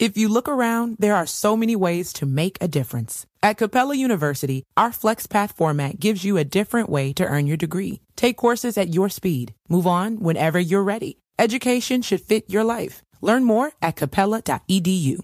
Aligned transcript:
If 0.00 0.16
you 0.16 0.30
look 0.30 0.48
around, 0.48 0.96
there 0.98 1.14
are 1.14 1.26
so 1.26 1.54
many 1.54 1.76
ways 1.76 2.14
to 2.14 2.24
make 2.24 2.56
a 2.58 2.66
difference. 2.66 3.26
At 3.42 3.58
Capella 3.58 3.94
University, 3.94 4.64
our 4.74 4.92
FlexPath 4.92 5.52
format 5.52 6.00
gives 6.00 6.24
you 6.24 6.38
a 6.38 6.42
different 6.42 6.88
way 6.88 7.12
to 7.12 7.22
earn 7.22 7.46
your 7.46 7.58
degree. 7.58 8.00
Take 8.16 8.38
courses 8.38 8.78
at 8.78 8.94
your 8.94 9.10
speed. 9.10 9.52
Move 9.68 9.86
on 9.86 10.20
whenever 10.20 10.58
you're 10.58 10.82
ready. 10.82 11.18
Education 11.38 12.00
should 12.00 12.22
fit 12.22 12.48
your 12.48 12.64
life. 12.64 13.02
Learn 13.20 13.44
more 13.44 13.72
at 13.82 13.96
capella.edu. 13.96 15.20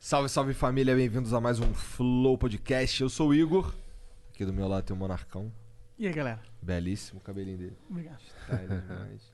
Salve, 0.00 0.30
salve 0.30 0.54
família, 0.54 0.96
bem-vindos 0.96 1.34
a 1.34 1.40
mais 1.40 1.60
um 1.60 1.74
Flow 1.74 2.38
Podcast. 2.38 3.02
Eu 3.02 3.10
sou 3.10 3.28
o 3.28 3.34
Igor. 3.34 3.70
Aqui 4.30 4.46
do 4.46 4.52
meu 4.54 4.66
lado 4.66 4.84
tem 4.84 4.96
o 4.96 4.98
Monarcão. 4.98 5.52
E 5.98 6.06
aí, 6.06 6.12
galera? 6.14 6.40
Belíssimo 6.62 7.20
o 7.20 7.22
cabelinho 7.22 7.58
dele. 7.58 7.76
Obrigado. 7.90 8.22
Tá, 8.48 8.54
é 8.54 8.66
demais. 8.66 9.30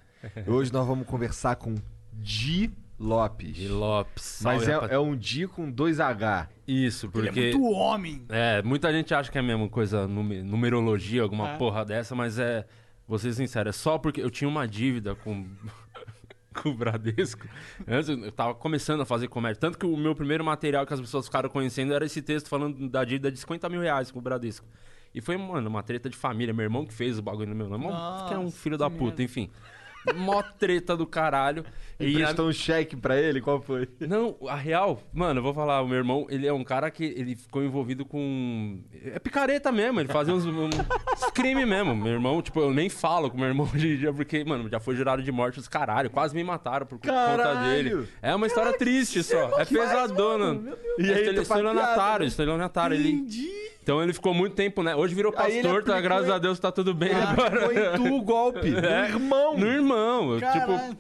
Hoje 0.48 0.72
nós 0.72 0.88
vamos 0.88 1.06
conversar 1.06 1.54
com 1.54 1.76
Di 2.14 2.68
Lopes. 3.02 3.54
De 3.56 3.68
Lopes. 3.68 4.40
Mas 4.44 4.66
é, 4.68 4.72
é 4.90 4.98
um 4.98 5.16
Di 5.16 5.46
com 5.48 5.70
dois 5.70 5.98
H. 6.00 6.48
Isso, 6.66 7.06
Ele 7.06 7.12
porque. 7.12 7.40
é 7.40 7.42
muito 7.52 7.62
homem. 7.72 8.24
É, 8.28 8.62
muita 8.62 8.92
gente 8.92 9.12
acha 9.12 9.30
que 9.30 9.36
é 9.36 9.40
a 9.40 9.44
mesma 9.44 9.68
coisa, 9.68 10.06
nume- 10.06 10.42
numerologia, 10.42 11.22
alguma 11.22 11.50
É. 11.50 11.56
porra 11.58 11.84
dessa, 11.84 12.14
mas 12.14 12.38
é. 12.38 12.66
Vou 13.06 13.18
ser 13.18 13.32
sincero, 13.32 13.68
é 13.68 13.72
só 13.72 13.98
porque 13.98 14.22
eu 14.22 14.30
tinha 14.30 14.48
uma 14.48 14.66
dívida 14.66 15.14
com. 15.16 15.46
com 16.54 16.68
o 16.68 16.74
Bradesco. 16.74 17.46
Antes 17.88 18.08
eu 18.10 18.30
tava 18.30 18.54
começando 18.54 19.00
a 19.00 19.06
fazer 19.06 19.26
comércio. 19.28 19.60
Tanto 19.60 19.78
que 19.78 19.86
o 19.86 19.96
meu 19.96 20.14
primeiro 20.14 20.44
material 20.44 20.86
que 20.86 20.92
as 20.94 21.00
pessoas 21.00 21.24
ficaram 21.26 21.48
conhecendo 21.48 21.92
era 21.94 22.04
esse 22.04 22.20
texto 22.22 22.48
falando 22.48 22.88
da 22.88 23.04
dívida 23.04 23.32
de 23.32 23.38
50 23.38 23.68
mil 23.68 23.80
reais 23.80 24.10
com 24.10 24.18
o 24.18 24.22
Bradesco. 24.22 24.66
E 25.14 25.20
foi, 25.20 25.36
mano, 25.36 25.68
uma 25.68 25.82
treta 25.82 26.08
de 26.08 26.16
família. 26.16 26.54
Meu 26.54 26.64
irmão 26.64 26.86
que 26.86 26.92
fez 26.92 27.18
o 27.18 27.22
bagulho 27.22 27.48
no 27.48 27.54
meu 27.54 27.68
nome. 27.68 27.86
Nossa, 27.86 28.28
que 28.28 28.34
é 28.34 28.38
um 28.38 28.50
filho 28.50 28.78
da 28.78 28.88
puta, 28.88 29.04
merda. 29.04 29.22
enfim. 29.24 29.50
Mó 30.14 30.42
treta 30.42 30.96
do 30.96 31.06
caralho. 31.06 31.64
E 32.00 32.20
E 32.20 32.40
um 32.42 32.52
cheque 32.52 32.96
pra 32.96 33.16
ele? 33.16 33.40
Qual 33.40 33.60
foi? 33.60 33.88
não, 34.00 34.36
a 34.48 34.56
real, 34.56 35.00
mano, 35.12 35.38
eu 35.38 35.42
vou 35.42 35.54
falar, 35.54 35.80
o 35.82 35.86
meu 35.86 35.96
irmão, 35.98 36.26
ele 36.28 36.46
é 36.46 36.52
um 36.52 36.64
cara 36.64 36.90
que 36.90 37.04
ele 37.04 37.36
ficou 37.36 37.62
envolvido 37.62 38.04
com. 38.04 38.80
É 39.04 39.18
picareta 39.18 39.70
mesmo, 39.70 40.00
ele 40.00 40.08
fazia 40.08 40.34
uns, 40.34 40.44
uns 40.44 40.70
crimes 41.32 41.66
mesmo. 41.66 41.94
Meu 41.94 42.12
irmão, 42.14 42.42
tipo, 42.42 42.60
eu 42.60 42.72
nem 42.72 42.88
falo 42.88 43.30
com 43.30 43.36
meu 43.38 43.46
irmão 43.46 43.68
hoje 43.72 43.94
em 43.94 43.96
dia, 43.96 44.12
porque, 44.12 44.42
mano, 44.44 44.68
já 44.68 44.80
foi 44.80 44.96
jurado 44.96 45.22
de 45.22 45.30
morte 45.30 45.60
os 45.60 45.68
caralho, 45.68 46.10
quase 46.10 46.34
me 46.34 46.42
mataram 46.42 46.86
por 46.86 46.98
conta 46.98 47.12
Caralho! 47.12 47.68
dele. 47.68 48.08
É 48.20 48.34
uma 48.34 48.46
história 48.46 48.76
triste 48.76 49.22
só. 49.22 49.60
É 49.60 49.64
pesadona. 49.64 50.60
E 50.98 51.02
E 51.02 51.12
aí, 51.12 51.24
faz 51.34 51.38
estelionatário, 51.40 52.24
né? 52.24 52.28
estelionatário. 52.28 52.94
Ele... 52.96 53.26
Então 53.82 54.02
ele 54.02 54.12
ficou 54.12 54.32
muito 54.32 54.54
tempo, 54.54 54.82
né? 54.82 54.94
Hoje 54.94 55.14
virou 55.14 55.32
Aí 55.36 55.58
ele 55.58 55.62
pastor, 55.62 55.82
tá? 55.82 55.92
aplicou 55.92 56.02
Graças 56.02 56.30
a 56.30 56.38
Deus 56.38 56.58
tá 56.58 56.70
tudo 56.70 56.94
bem 56.94 57.10
Ele 57.10 57.20
agora. 57.20 57.94
em 57.94 57.96
tu 57.96 58.14
o 58.14 58.22
golpe. 58.22 58.70
No 58.70 58.78
irmão. 58.88 59.58
No 59.58 59.66
irmão. 59.66 60.34
eu, 60.34 60.40
Caralho. 60.40 60.78
Tipo, 60.78 60.98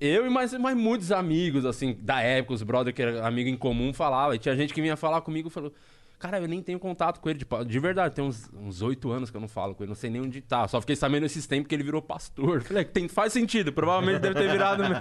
eu 0.00 0.26
e 0.26 0.30
mais, 0.30 0.52
mais 0.54 0.76
muitos 0.76 1.10
amigos, 1.12 1.64
assim, 1.64 1.96
da 2.00 2.20
época, 2.20 2.54
os 2.54 2.62
brother 2.62 2.92
que 2.92 3.00
era 3.00 3.26
amigo 3.26 3.48
em 3.48 3.56
comum, 3.56 3.92
falavam. 3.94 4.34
E 4.34 4.38
tinha 4.38 4.54
gente 4.56 4.74
que 4.74 4.82
vinha 4.82 4.96
falar 4.96 5.20
comigo 5.20 5.48
e 5.48 5.50
falou. 5.50 5.72
Cara, 6.18 6.40
eu 6.40 6.48
nem 6.48 6.60
tenho 6.60 6.78
contato 6.80 7.20
com 7.20 7.30
ele. 7.30 7.38
Tipo, 7.38 7.64
de 7.64 7.78
verdade, 7.78 8.14
tem 8.14 8.24
uns 8.24 8.82
oito 8.82 9.10
anos 9.10 9.30
que 9.30 9.36
eu 9.36 9.40
não 9.40 9.46
falo 9.48 9.74
com 9.74 9.84
ele, 9.84 9.88
não 9.88 9.94
sei 9.96 10.10
nem 10.10 10.20
onde 10.20 10.40
tá. 10.40 10.66
Só 10.66 10.80
fiquei 10.80 10.96
sabendo 10.96 11.24
esses 11.26 11.46
tempos 11.46 11.68
que 11.68 11.74
ele 11.74 11.84
virou 11.84 12.02
pastor. 12.02 12.60
Falei, 12.62 12.82
"É, 12.82 12.84
tem, 12.84 13.06
faz 13.08 13.32
sentido, 13.32 13.72
provavelmente 13.72 14.20
deve 14.20 14.34
ter 14.34 14.50
virado 14.50 14.82
mesmo. 14.82 14.96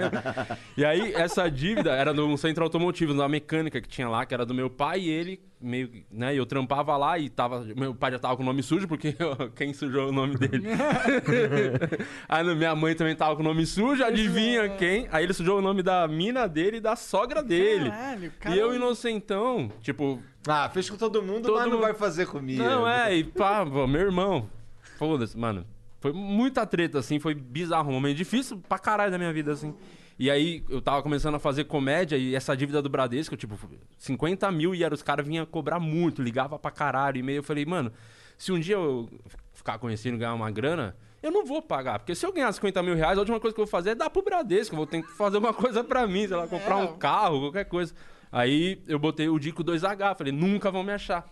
E 0.78 0.86
aí, 0.86 1.14
essa 1.14 1.50
dívida 1.50 1.92
era 1.92 2.14
num 2.14 2.38
centro 2.38 2.64
automotivo, 2.64 3.14
numa 3.16 3.28
mecânica 3.28 3.82
que 3.82 3.88
tinha 3.88 4.08
lá, 4.08 4.26
que 4.26 4.34
era 4.34 4.46
do 4.46 4.54
meu 4.54 4.70
pai 4.70 5.00
e 5.02 5.10
ele, 5.10 5.42
meio 5.60 5.90
né? 6.12 6.36
Eu 6.36 6.46
trampava 6.46 6.96
lá 6.98 7.18
e 7.18 7.30
tava. 7.30 7.66
Meu 7.76 7.96
pai 7.96 8.12
já 8.12 8.20
tava 8.20 8.38
com 8.38 8.44
o 8.44 8.46
nome 8.46 8.62
sujo, 8.62 8.88
porque 8.88 9.16
quem 9.58 9.74
sujou 9.74 10.10
o 10.10 10.12
nome 10.12 10.36
dele? 10.38 10.68
aí 12.28 12.44
no- 12.44 12.56
minha 12.56 12.76
mãe 12.76 12.96
também 12.96 13.16
tava 13.16 13.36
com 13.36 13.42
o 13.42 13.46
nome 13.46 13.66
sujo, 13.66 14.04
adivinha 14.04 14.70
quem? 14.70 15.08
Aí 15.12 15.24
ele 15.24 15.34
sujou 15.34 15.58
o 15.58 15.62
nome 15.62 15.82
da 15.82 16.08
mina 16.08 16.48
dele 16.48 16.78
e 16.78 16.82
da 16.82 16.96
sogra 16.96 17.42
dele. 17.44 17.90
Caralho, 17.90 18.26
E 18.26 18.30
cara. 18.30 18.56
eu, 18.56 18.76
inocentão, 18.76 19.72
tipo, 19.82 20.22
Ah, 20.48 20.70
fez 20.70 20.90
com 20.90 20.98
todo 20.98 21.22
mundo, 21.22 21.44
Todo 21.48 21.56
mas 21.56 21.66
não 21.66 21.72
mundo- 21.74 21.82
vai 21.82 21.94
fazer 21.94 22.26
comigo. 22.28 22.64
não, 22.64 22.88
é, 22.88 23.16
e 23.16 23.24
pá, 23.24 23.66
pô, 23.66 23.86
meu 23.88 24.02
irmão. 24.02 24.50
Foda-se, 24.98 25.38
mano. 25.38 25.66
Foi 26.00 26.14
muita 26.14 26.66
treta, 26.66 27.00
assim, 27.00 27.20
foi 27.20 27.34
bizarro. 27.34 27.90
Um 27.90 27.94
momento 27.94 28.16
difícil 28.18 28.58
pra 28.68 28.78
caralho 28.80 29.12
da 29.12 29.18
minha 29.18 29.34
vida, 29.34 29.52
assim. 29.52 29.74
E 30.20 30.32
aí 30.32 30.64
eu 30.70 30.82
tava 30.82 31.04
começando 31.04 31.36
a 31.36 31.40
fazer 31.40 31.66
comédia 31.66 32.16
e 32.18 32.34
essa 32.36 32.56
dívida 32.56 32.82
do 32.82 32.90
Bradesco, 32.90 33.36
tipo, 33.36 33.56
50 33.98 34.52
mil 34.52 34.74
e 34.74 34.84
era, 34.84 34.94
os 34.94 35.04
caras 35.04 35.28
vinham 35.28 35.46
cobrar 35.46 35.80
muito, 35.80 36.22
ligava 36.22 36.58
pra 36.58 36.72
caralho. 36.72 37.18
E 37.18 37.24
meio 37.24 37.38
eu 37.40 37.44
falei, 37.44 37.66
mano, 37.66 37.92
se 38.38 38.52
um 38.52 38.60
dia 38.60 38.76
eu 38.76 39.08
ficar 39.54 39.78
conhecido 39.78 40.16
e 40.16 40.20
ganhar 40.20 40.34
uma 40.34 40.50
grana, 40.50 40.96
eu 41.22 41.32
não 41.32 41.46
vou 41.46 41.62
pagar. 41.62 42.00
Porque 42.00 42.16
se 42.16 42.26
eu 42.26 42.32
ganhar 42.34 42.52
50 42.52 42.82
mil 42.82 42.96
reais, 42.96 43.18
a 43.18 43.22
última 43.22 43.40
coisa 43.40 43.54
que 43.54 43.62
eu 43.62 43.66
vou 43.66 43.72
fazer 43.72 43.92
é 43.92 43.96
dar 43.96 44.10
pro 44.10 44.24
Bradesco. 44.24 44.74
Eu 44.74 44.78
vou 44.78 44.88
ter 44.88 45.02
que 45.04 45.12
fazer 45.12 45.38
alguma 45.38 45.54
coisa 45.54 45.84
pra 45.84 46.08
mim, 46.08 46.28
sei 46.28 46.36
lá, 46.38 46.48
comprar 46.48 46.80
É. 46.80 46.84
um 46.84 46.98
carro, 46.98 47.40
qualquer 47.42 47.66
coisa. 47.66 47.94
Aí 48.32 48.82
eu 48.88 49.00
botei 49.00 49.30
o 49.30 49.40
Dico 49.40 49.64
2H, 49.64 50.18
falei, 50.18 50.34
nunca 50.34 50.72
vão 50.72 50.84
me 50.84 50.92
achar. 50.92 51.26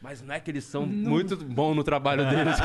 Mas 0.00 0.22
não 0.22 0.34
é 0.34 0.40
que 0.40 0.50
eles 0.50 0.64
são 0.64 0.86
muito 0.86 1.36
bons 1.36 1.74
no 1.76 1.84
trabalho 1.84 2.24
deles. 2.28 2.56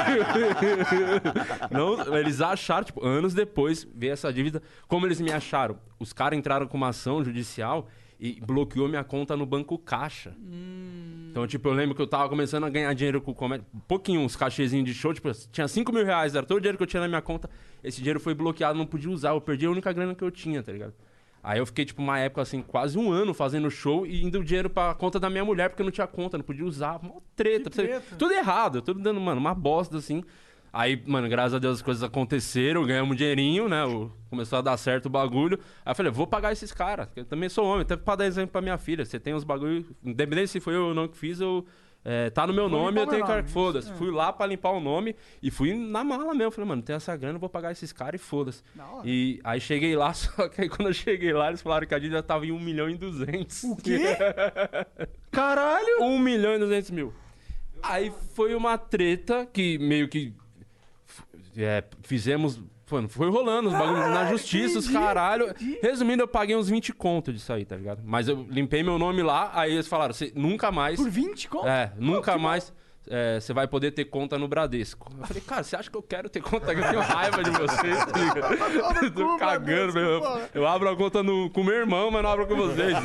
não, 1.70 2.16
eles 2.16 2.40
acharam, 2.40 2.86
tipo, 2.86 3.06
anos 3.06 3.34
depois, 3.34 3.86
ver 3.94 4.08
essa 4.08 4.32
dívida. 4.32 4.64
Como 4.88 5.06
eles 5.06 5.20
me 5.20 5.32
acharam? 5.32 5.78
Os 6.00 6.14
caras 6.14 6.40
entraram 6.40 6.66
com 6.66 6.78
uma 6.78 6.90
ação 6.90 7.22
judicial 7.26 7.90
e 8.18 8.40
bloqueou 8.40 8.88
minha 8.88 9.04
conta 9.04 9.36
no 9.36 9.46
Banco 9.46 9.78
Caixa. 9.78 10.34
Então, 11.30 11.46
tipo, 11.46 11.68
eu 11.68 11.74
lembro 11.74 11.94
que 11.94 12.02
eu 12.02 12.08
tava 12.08 12.30
começando 12.30 12.64
a 12.64 12.70
ganhar 12.70 12.94
dinheiro 12.94 13.20
com 13.20 13.34
comédia. 13.34 13.66
Um 13.74 13.80
pouquinho, 13.80 14.22
uns 14.22 14.38
cachezinhos 14.38 14.86
de 14.86 14.94
show, 14.94 15.14
tipo, 15.14 15.30
tinha 15.52 15.68
5 15.68 15.92
mil 15.92 16.06
reais, 16.06 16.36
era 16.36 16.46
todo 16.46 16.58
o 16.58 16.62
dinheiro 16.62 16.78
que 16.78 16.84
eu 16.84 16.88
tinha 16.88 17.02
na 17.02 17.10
minha 17.10 17.22
conta. 17.22 17.50
Esse 17.84 17.98
dinheiro 17.98 18.22
foi 18.22 18.34
bloqueado, 18.34 18.78
não 18.78 18.86
podia 18.86 19.10
usar. 19.10 19.32
Eu 19.32 19.42
perdi 19.42 19.66
a 19.66 19.70
única 19.70 19.92
grana 19.92 20.16
que 20.16 20.24
eu 20.24 20.32
tinha, 20.32 20.64
tá 20.64 20.72
ligado? 20.72 20.94
Aí 21.48 21.60
eu 21.60 21.66
fiquei, 21.68 21.86
tipo, 21.86 22.02
uma 22.02 22.18
época, 22.18 22.42
assim, 22.42 22.60
quase 22.62 22.98
um 22.98 23.12
ano 23.12 23.32
fazendo 23.32 23.70
show 23.70 24.04
e 24.06 24.24
indo 24.24 24.40
o 24.40 24.44
dinheiro 24.44 24.68
pra 24.68 24.96
conta 24.96 25.20
da 25.20 25.30
minha 25.30 25.46
mulher, 25.46 25.70
porque 25.70 25.84
eu 25.84 25.86
não 25.86 25.92
tinha 25.92 26.08
conta, 26.08 26.40
não 26.40 26.44
podia 26.44 26.66
usar. 26.66 27.00
Mó 27.04 27.20
treta. 27.36 27.70
Treta. 27.70 28.16
Tudo 28.18 28.34
errado, 28.34 28.82
tudo 28.82 29.00
dando, 29.00 29.22
mano, 29.22 29.40
uma 29.40 29.54
bosta, 29.54 29.98
assim. 29.98 30.24
Aí, 30.74 31.02
mano, 31.06 31.30
graças 31.30 31.54
a 31.54 31.60
Deus 31.60 31.76
as 31.78 31.82
coisas 31.84 32.02
aconteceram, 32.04 32.84
ganhamos 32.86 33.12
um 33.14 33.16
dinheirinho, 33.16 33.70
né? 33.70 33.86
o- 33.86 34.12
começou 34.30 34.58
a 34.60 34.62
dar 34.62 34.76
certo 34.76 35.06
o 35.06 35.10
bagulho. 35.10 35.58
Aí 35.86 35.92
eu 35.92 35.96
falei, 35.96 36.12
vou 36.12 36.26
pagar 36.28 36.52
esses 36.52 36.74
caras. 36.74 37.08
Eu 37.16 37.24
também 37.26 37.48
sou 37.48 37.64
homem, 37.66 37.84
até 37.84 37.96
pra 37.96 38.16
dar 38.16 38.26
exemplo 38.26 38.52
pra 38.52 38.62
minha 38.62 38.78
filha. 38.78 39.06
Você 39.06 39.20
tem 39.20 39.34
uns 39.34 39.44
bagulho, 39.44 39.86
independente 40.04 40.48
se 40.50 40.60
foi 40.60 40.76
eu 40.76 40.88
ou 40.88 40.94
não 40.96 41.08
que 41.08 41.16
fiz, 41.16 41.40
eu. 41.40 41.64
É, 42.08 42.30
tá 42.30 42.46
no 42.46 42.54
meu 42.54 42.70
Vou 42.70 42.80
nome, 42.80 43.00
eu 43.02 43.08
tenho 43.08 43.26
cara 43.26 43.42
que 43.42 43.50
foda-se. 43.50 43.88
isso, 43.88 43.96
é. 43.96 43.98
Fui 43.98 44.12
lá 44.12 44.32
pra 44.32 44.46
limpar 44.46 44.70
o 44.70 44.80
nome 44.80 45.16
e 45.42 45.50
fui 45.50 45.74
na 45.74 46.04
mala 46.04 46.36
mesmo. 46.36 46.52
Falei, 46.52 46.68
mano, 46.68 46.84
tem 46.84 46.96
essa 46.96 47.18
grana, 47.18 47.38
eu 47.38 47.40
vou 47.40 47.50
pagar 47.50 47.72
esses 47.72 47.92
caras 47.92 48.22
e 48.22 48.24
foda-se. 48.24 48.62
E 49.04 49.42
aí 49.44 49.60
cheguei 49.60 49.96
lá, 49.96 50.14
só 50.16 50.48
que 50.48 50.62
aí 50.62 50.70
quando 50.70 50.90
eu 50.90 50.94
cheguei 50.94 51.34
lá, 51.34 51.48
eles 51.48 51.64
falaram 51.64 51.88
que 51.88 51.96
a 51.96 52.00
dívida 52.00 52.22
tava 52.22 52.46
em 52.46 52.52
1 52.52 52.60
milhão 52.60 52.88
e 52.88 52.96
200. 52.96 53.64
O 53.64 53.76
quê? 53.78 54.00
Caralho! 55.32 56.04
1 56.04 56.20
milhão 56.20 56.54
e 56.54 56.60
200 56.60 56.92
mil. 56.92 57.12
Aí 57.82 58.14
foi 58.36 58.54
uma 58.54 58.78
treta 58.78 59.44
que 59.52 59.80
meio 59.80 60.08
que 60.08 60.32
é, 61.58 61.84
fizemos. 62.04 62.62
Mano, 62.92 63.10
foi 63.10 63.30
rolando 63.32 63.70
os 63.70 63.74
bagulhos 63.74 64.10
na 64.10 64.26
justiça, 64.30 64.78
os 64.80 64.86
entendi, 64.86 65.00
caralho. 65.04 65.50
entendi. 65.50 65.80
Resumindo, 65.82 66.22
eu 66.24 66.28
paguei 66.28 66.56
uns 66.56 66.70
20 66.70 66.94
conto 66.94 67.34
disso 67.34 67.52
aí, 67.52 67.66
tá 67.66 67.76
ligado? 67.76 68.02
Mas 68.06 68.28
eu 68.28 68.46
limpei 68.50 68.84
meu 68.84 69.00
nome 69.00 69.24
lá, 69.24 69.52
aí 69.56 69.74
eles 69.74 69.88
falaram, 69.88 70.14
você 70.14 70.32
nunca 70.36 70.72
mais. 70.72 70.98
Por 71.00 71.10
20 71.10 71.48
conto? 71.50 71.68
É, 71.68 71.92
nunca 71.98 72.38
mais 72.38 72.72
é, 73.08 73.40
você 73.40 73.54
vai 73.54 73.68
poder 73.68 73.92
ter 73.92 74.06
conta 74.06 74.38
no 74.38 74.48
Bradesco. 74.48 75.12
Eu 75.20 75.26
falei, 75.26 75.42
cara, 75.42 75.64
você 75.64 75.76
acha 75.76 75.90
que 75.90 75.98
eu 75.98 76.02
quero 76.04 76.30
ter 76.30 76.42
conta? 76.42 76.74
Eu 76.74 76.88
tenho 76.90 77.02
raiva 77.02 77.44
de 77.44 77.50
você, 77.52 77.90
tá? 78.06 79.04
Eu 79.04 79.12
Tô 79.12 79.38
cagando, 79.38 79.94
meu. 79.94 80.22
Eu 80.54 80.68
abro 80.68 80.88
a 80.90 80.96
conta 80.96 81.22
no- 81.24 81.50
com 81.50 81.64
meu 81.64 81.76
irmão, 81.76 82.10
mas 82.12 82.22
não 82.24 82.30
abro 82.32 82.46
com 82.48 82.56
vocês. 82.56 82.96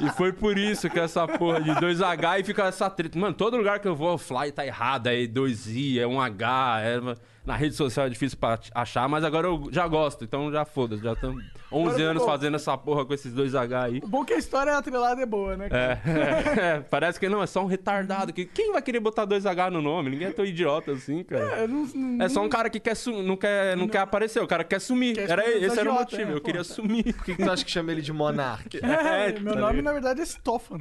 E 0.00 0.08
foi 0.10 0.32
por 0.32 0.56
isso 0.58 0.88
que 0.90 0.98
essa 0.98 1.26
porra 1.26 1.60
de 1.60 1.70
2H 1.72 2.40
e 2.40 2.44
fica 2.44 2.64
essa 2.64 2.88
treta. 2.90 3.18
Mano, 3.18 3.34
todo 3.34 3.56
lugar 3.56 3.78
que 3.80 3.88
eu 3.88 3.94
vou, 3.94 4.14
o 4.14 4.18
fly 4.18 4.50
tá 4.52 4.66
errado, 4.66 5.06
é 5.08 5.14
2I, 5.26 6.00
é 6.00 6.04
1H, 6.06 6.80
é... 6.82 7.29
Na 7.44 7.56
rede 7.56 7.74
social 7.74 8.06
é 8.06 8.10
difícil 8.10 8.38
pra 8.38 8.58
achar, 8.74 9.08
mas 9.08 9.24
agora 9.24 9.46
eu 9.46 9.68
já 9.72 9.86
gosto, 9.88 10.24
então 10.24 10.50
já 10.52 10.64
foda-se. 10.64 11.02
Já 11.02 11.12
estamos 11.12 11.42
11 11.72 11.88
Agora 11.94 12.10
anos 12.10 12.22
tá 12.24 12.28
fazendo 12.30 12.56
essa 12.56 12.76
porra 12.76 13.04
com 13.04 13.14
esses 13.14 13.32
2H 13.32 13.82
aí. 13.82 13.98
O 14.02 14.08
bom 14.08 14.22
é 14.22 14.26
que 14.26 14.34
a 14.34 14.38
história 14.38 14.76
atrelada 14.76 15.22
é 15.22 15.26
boa, 15.26 15.56
né? 15.56 15.68
cara? 15.68 16.00
É, 16.04 16.76
é, 16.76 16.80
parece 16.90 17.18
que 17.20 17.28
não, 17.28 17.42
é 17.42 17.46
só 17.46 17.62
um 17.62 17.66
retardado. 17.66 18.32
Que, 18.32 18.44
quem 18.44 18.72
vai 18.72 18.82
querer 18.82 19.00
botar 19.00 19.26
2H 19.26 19.70
no 19.70 19.80
nome? 19.80 20.10
Ninguém 20.10 20.28
é 20.28 20.32
tão 20.32 20.44
idiota 20.44 20.92
assim, 20.92 21.22
cara. 21.22 21.44
É, 21.44 21.66
não, 21.66 21.86
não, 21.94 22.24
É 22.24 22.28
só 22.28 22.42
um 22.42 22.48
cara 22.48 22.68
que 22.68 22.80
quer 22.80 22.96
não, 23.24 23.36
quer, 23.36 23.76
não, 23.76 23.88
quer 23.88 23.98
aparecer, 23.98 24.42
o 24.42 24.46
cara 24.46 24.64
quer 24.64 24.80
sumir. 24.80 25.14
Quer 25.14 25.30
era, 25.30 25.48
esse 25.48 25.78
era 25.78 25.90
o 25.90 25.94
motivo, 25.94 26.32
é, 26.32 26.34
eu 26.34 26.40
pô. 26.40 26.44
queria 26.44 26.64
sumir. 26.64 27.14
Por 27.14 27.24
que, 27.24 27.36
que 27.36 27.42
tu 27.42 27.50
acha 27.50 27.64
que 27.64 27.70
chama 27.70 27.92
ele 27.92 28.02
de 28.02 28.12
Monark? 28.12 28.80
É, 28.90 29.32
tá 29.32 29.40
meu 29.40 29.54
nome, 29.54 29.76
ligado? 29.76 29.84
na 29.84 29.92
verdade, 29.92 30.20
é 30.20 30.24
Stofan. 30.24 30.80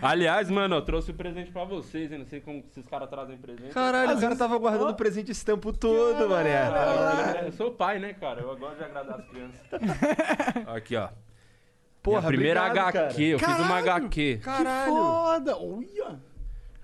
Aliás, 0.00 0.50
mano, 0.50 0.76
eu 0.76 0.82
trouxe 0.82 1.10
um 1.10 1.14
presente 1.14 1.50
pra 1.50 1.64
vocês, 1.64 2.10
hein? 2.12 2.18
Não 2.18 2.26
sei 2.26 2.40
como 2.40 2.64
se 2.70 2.80
os 2.80 2.86
caras 2.86 3.08
trazem 3.08 3.36
presente. 3.36 3.72
Caralho, 3.72 4.16
o 4.16 4.20
cara 4.20 4.36
tava 4.36 4.56
guardando 4.58 4.94
presente 4.94 5.30
esse 5.30 5.44
tempo 5.44 5.72
todo, 5.72 6.28
mané. 6.28 6.56
Ah, 6.56 7.42
Eu 7.44 7.52
sou 7.52 7.70
pai, 7.72 7.98
né, 7.98 8.14
cara? 8.14 8.40
Eu 8.40 8.56
gosto 8.56 8.76
de 8.78 8.84
agradar 8.84 9.15
as 9.16 9.28
crianças. 9.28 9.60
Aqui, 10.74 10.96
ó. 10.96 11.08
Porra, 12.02 12.20
Minha 12.20 12.28
primeira 12.28 12.62
obrigado, 12.62 12.88
HQ, 12.88 13.08
cara. 13.08 13.22
eu 13.22 13.38
fiz 13.38 13.48
uma 13.48 13.82
Caralho! 13.82 13.96
HQ. 14.04 14.40
Que 14.42 14.88
foda! 14.90 15.56
Olha! 15.56 16.20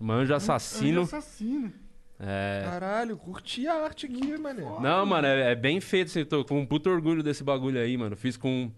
Manjo 0.01 0.35
assassino. 0.35 1.03
Anjo 1.03 1.17
assassino. 1.17 1.73
É. 2.19 2.63
Caralho, 2.65 3.17
curti 3.17 3.67
a 3.67 3.75
arte 3.85 4.07
aqui, 4.07 4.37
mané. 4.39 4.63
Não, 4.81 5.07
mano, 5.07 5.27
é, 5.27 5.53
é 5.53 5.55
bem 5.55 5.81
feito. 5.81 6.09
Assim, 6.09 6.25
tô 6.25 6.45
com 6.45 6.61
um 6.61 6.67
puto 6.67 6.89
orgulho 6.91 7.23
desse 7.23 7.43
bagulho 7.43 7.81
aí, 7.81 7.97
mano. 7.97 8.17
Fiz 8.17 8.37
com. 8.37 8.71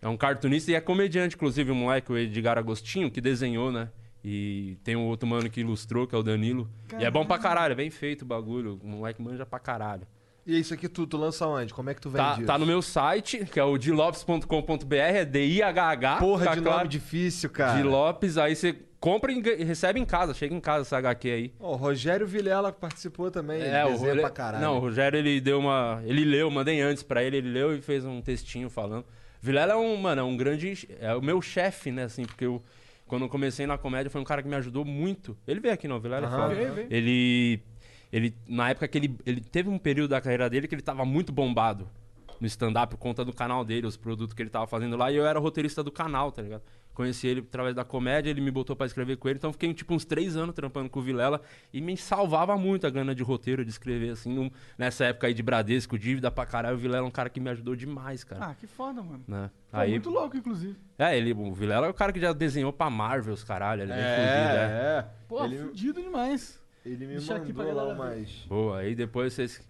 É 0.00 0.08
um 0.08 0.16
cartunista 0.16 0.70
e 0.70 0.74
é 0.74 0.80
comediante, 0.80 1.36
inclusive, 1.36 1.70
o 1.70 1.74
moleque, 1.74 2.10
o 2.12 2.18
Edgar 2.18 2.58
Agostinho, 2.58 3.10
que 3.10 3.20
desenhou, 3.20 3.70
né? 3.70 3.88
E 4.24 4.76
tem 4.84 4.94
um 4.96 5.06
outro 5.06 5.28
mano 5.28 5.48
que 5.50 5.60
ilustrou, 5.60 6.06
que 6.06 6.14
é 6.14 6.18
o 6.18 6.22
Danilo. 6.22 6.68
E 6.98 7.04
é 7.04 7.10
bom 7.10 7.24
pra 7.24 7.38
caralho, 7.38 7.72
é 7.72 7.74
bem 7.76 7.90
feito 7.90 8.22
o 8.22 8.24
bagulho. 8.24 8.78
O 8.82 8.86
moleque 8.86 9.20
manja 9.22 9.44
pra 9.44 9.58
caralho. 9.58 10.06
E 10.46 10.58
isso 10.58 10.74
aqui 10.74 10.88
tu, 10.88 11.06
tu 11.06 11.16
lança 11.16 11.46
onde? 11.46 11.72
Como 11.72 11.88
é 11.88 11.94
que 11.94 12.00
tu 12.00 12.10
vende 12.10 12.24
Tá, 12.24 12.34
isso? 12.38 12.46
tá 12.46 12.58
no 12.58 12.66
meu 12.66 12.82
site, 12.82 13.44
que 13.46 13.60
é 13.60 13.64
o 13.64 13.78
dilopes.com.br, 13.78 14.94
é 14.94 15.24
D-I-H-H. 15.24 16.16
Porra 16.16 16.44
tá 16.46 16.54
de 16.54 16.60
claro? 16.60 16.78
nome 16.78 16.88
difícil, 16.88 17.50
cara. 17.50 17.76
De 17.76 17.82
Lopes, 17.84 18.36
aí 18.38 18.56
você 18.56 18.76
compra 18.98 19.32
e 19.32 19.40
recebe 19.64 19.98
em 20.00 20.04
casa, 20.04 20.34
chega 20.34 20.54
em 20.54 20.60
casa 20.60 20.82
essa 20.82 20.96
HQ 20.98 21.30
aí. 21.30 21.52
Ó, 21.60 21.72
o 21.72 21.76
Rogério 21.76 22.26
Vilela 22.26 22.72
participou 22.72 23.30
também. 23.30 23.60
ele 23.60 23.68
É, 23.70 23.84
o 23.84 23.90
desenha 23.90 24.10
Role- 24.10 24.20
pra 24.20 24.30
caralho. 24.30 24.64
Não, 24.64 24.76
o 24.76 24.80
Rogério 24.80 25.18
ele 25.18 25.40
deu 25.40 25.58
uma. 25.58 26.02
Ele 26.04 26.24
leu, 26.24 26.50
mandei 26.50 26.80
antes 26.80 27.02
pra 27.02 27.22
ele, 27.22 27.36
ele 27.36 27.50
leu 27.50 27.76
e 27.76 27.80
fez 27.80 28.04
um 28.04 28.20
textinho 28.20 28.68
falando. 28.68 29.04
Vilela 29.40 29.72
é 29.72 29.76
um, 29.76 29.96
mano, 29.96 30.20
é 30.20 30.24
um 30.24 30.36
grande. 30.36 30.88
É 31.00 31.14
o 31.14 31.22
meu 31.22 31.40
chefe, 31.42 31.90
né, 31.90 32.04
assim, 32.04 32.24
porque 32.24 32.44
eu. 32.46 32.62
Quando 33.06 33.22
eu 33.22 33.28
comecei 33.28 33.66
na 33.66 33.76
comédia, 33.76 34.08
foi 34.08 34.20
um 34.20 34.24
cara 34.24 34.42
que 34.42 34.48
me 34.48 34.54
ajudou 34.54 34.84
muito. 34.86 35.36
Ele 35.46 35.60
veio 35.60 35.74
aqui, 35.74 35.86
não, 35.86 35.96
o 35.96 36.00
Vilela 36.00 36.26
é 36.28 36.30
foda. 36.30 36.54
Veio, 36.54 36.72
veio. 36.72 36.86
Ele. 36.90 37.60
Ele. 38.12 38.34
Na 38.46 38.70
época 38.70 38.86
que 38.86 38.98
ele. 38.98 39.18
Ele 39.24 39.40
teve 39.40 39.68
um 39.68 39.78
período 39.78 40.10
da 40.10 40.20
carreira 40.20 40.48
dele 40.50 40.68
que 40.68 40.74
ele 40.74 40.82
tava 40.82 41.04
muito 41.04 41.32
bombado 41.32 41.88
no 42.40 42.46
stand-up 42.46 42.90
por 42.90 42.98
conta 42.98 43.24
do 43.24 43.32
canal 43.32 43.64
dele, 43.64 43.86
os 43.86 43.96
produtos 43.96 44.34
que 44.34 44.42
ele 44.42 44.50
tava 44.50 44.66
fazendo 44.66 44.96
lá, 44.96 45.12
e 45.12 45.16
eu 45.16 45.24
era 45.24 45.38
roteirista 45.38 45.80
do 45.82 45.92
canal, 45.92 46.32
tá 46.32 46.42
ligado? 46.42 46.62
Conheci 46.92 47.26
ele 47.28 47.38
através 47.40 47.72
da 47.74 47.84
comédia, 47.84 48.30
ele 48.30 48.40
me 48.40 48.50
botou 48.50 48.74
pra 48.74 48.84
escrever 48.84 49.16
com 49.16 49.28
ele, 49.28 49.38
então 49.38 49.52
fiquei 49.52 49.72
tipo 49.72 49.94
uns 49.94 50.04
três 50.04 50.36
anos 50.36 50.52
trampando 50.52 50.90
com 50.90 50.98
o 50.98 51.02
Vilela 51.02 51.40
e 51.72 51.80
me 51.80 51.96
salvava 51.96 52.58
muito 52.58 52.84
a 52.84 52.90
grana 52.90 53.14
de 53.14 53.22
roteiro, 53.22 53.64
de 53.64 53.70
escrever, 53.70 54.10
assim, 54.10 54.34
num- 54.34 54.50
nessa 54.76 55.04
época 55.04 55.28
aí 55.28 55.32
de 55.34 55.42
Bradesco, 55.42 55.96
dívida 55.96 56.30
pra 56.32 56.44
caralho, 56.44 56.74
o 56.74 56.78
Vilela 56.80 57.06
é 57.06 57.08
um 57.08 57.12
cara 57.12 57.30
que 57.30 57.38
me 57.38 57.48
ajudou 57.48 57.76
demais, 57.76 58.24
cara. 58.24 58.46
Ah, 58.46 58.54
que 58.56 58.66
foda, 58.66 59.00
mano. 59.02 59.22
né? 59.28 59.48
Pô, 59.70 59.76
Aí, 59.78 59.90
Muito 59.92 60.10
louco, 60.10 60.36
inclusive. 60.36 60.76
é, 60.98 61.16
ele, 61.16 61.32
o 61.32 61.54
Vilela 61.54 61.86
é 61.86 61.90
o 61.90 61.94
cara 61.94 62.12
que 62.12 62.20
já 62.20 62.32
desenhou 62.32 62.72
pra 62.72 62.90
Marvel, 62.90 63.32
os 63.34 63.44
caralho, 63.44 63.82
ele 63.82 63.92
é 63.92 63.96
é. 63.96 64.00
É, 64.00 64.98
é. 64.98 65.06
Pô, 65.28 65.44
Ele, 65.44 65.58
fudido 65.58 66.02
demais. 66.02 66.60
Ele 66.84 67.06
me 67.06 67.14
Deixa 67.14 67.38
mandou 67.38 67.56
lá 67.56 67.64
galera 67.64 67.94
ver. 67.94 68.00
umas... 68.00 68.28
Boa, 68.48 68.78
aí 68.78 68.94
depois 68.94 69.32
vocês. 69.32 69.60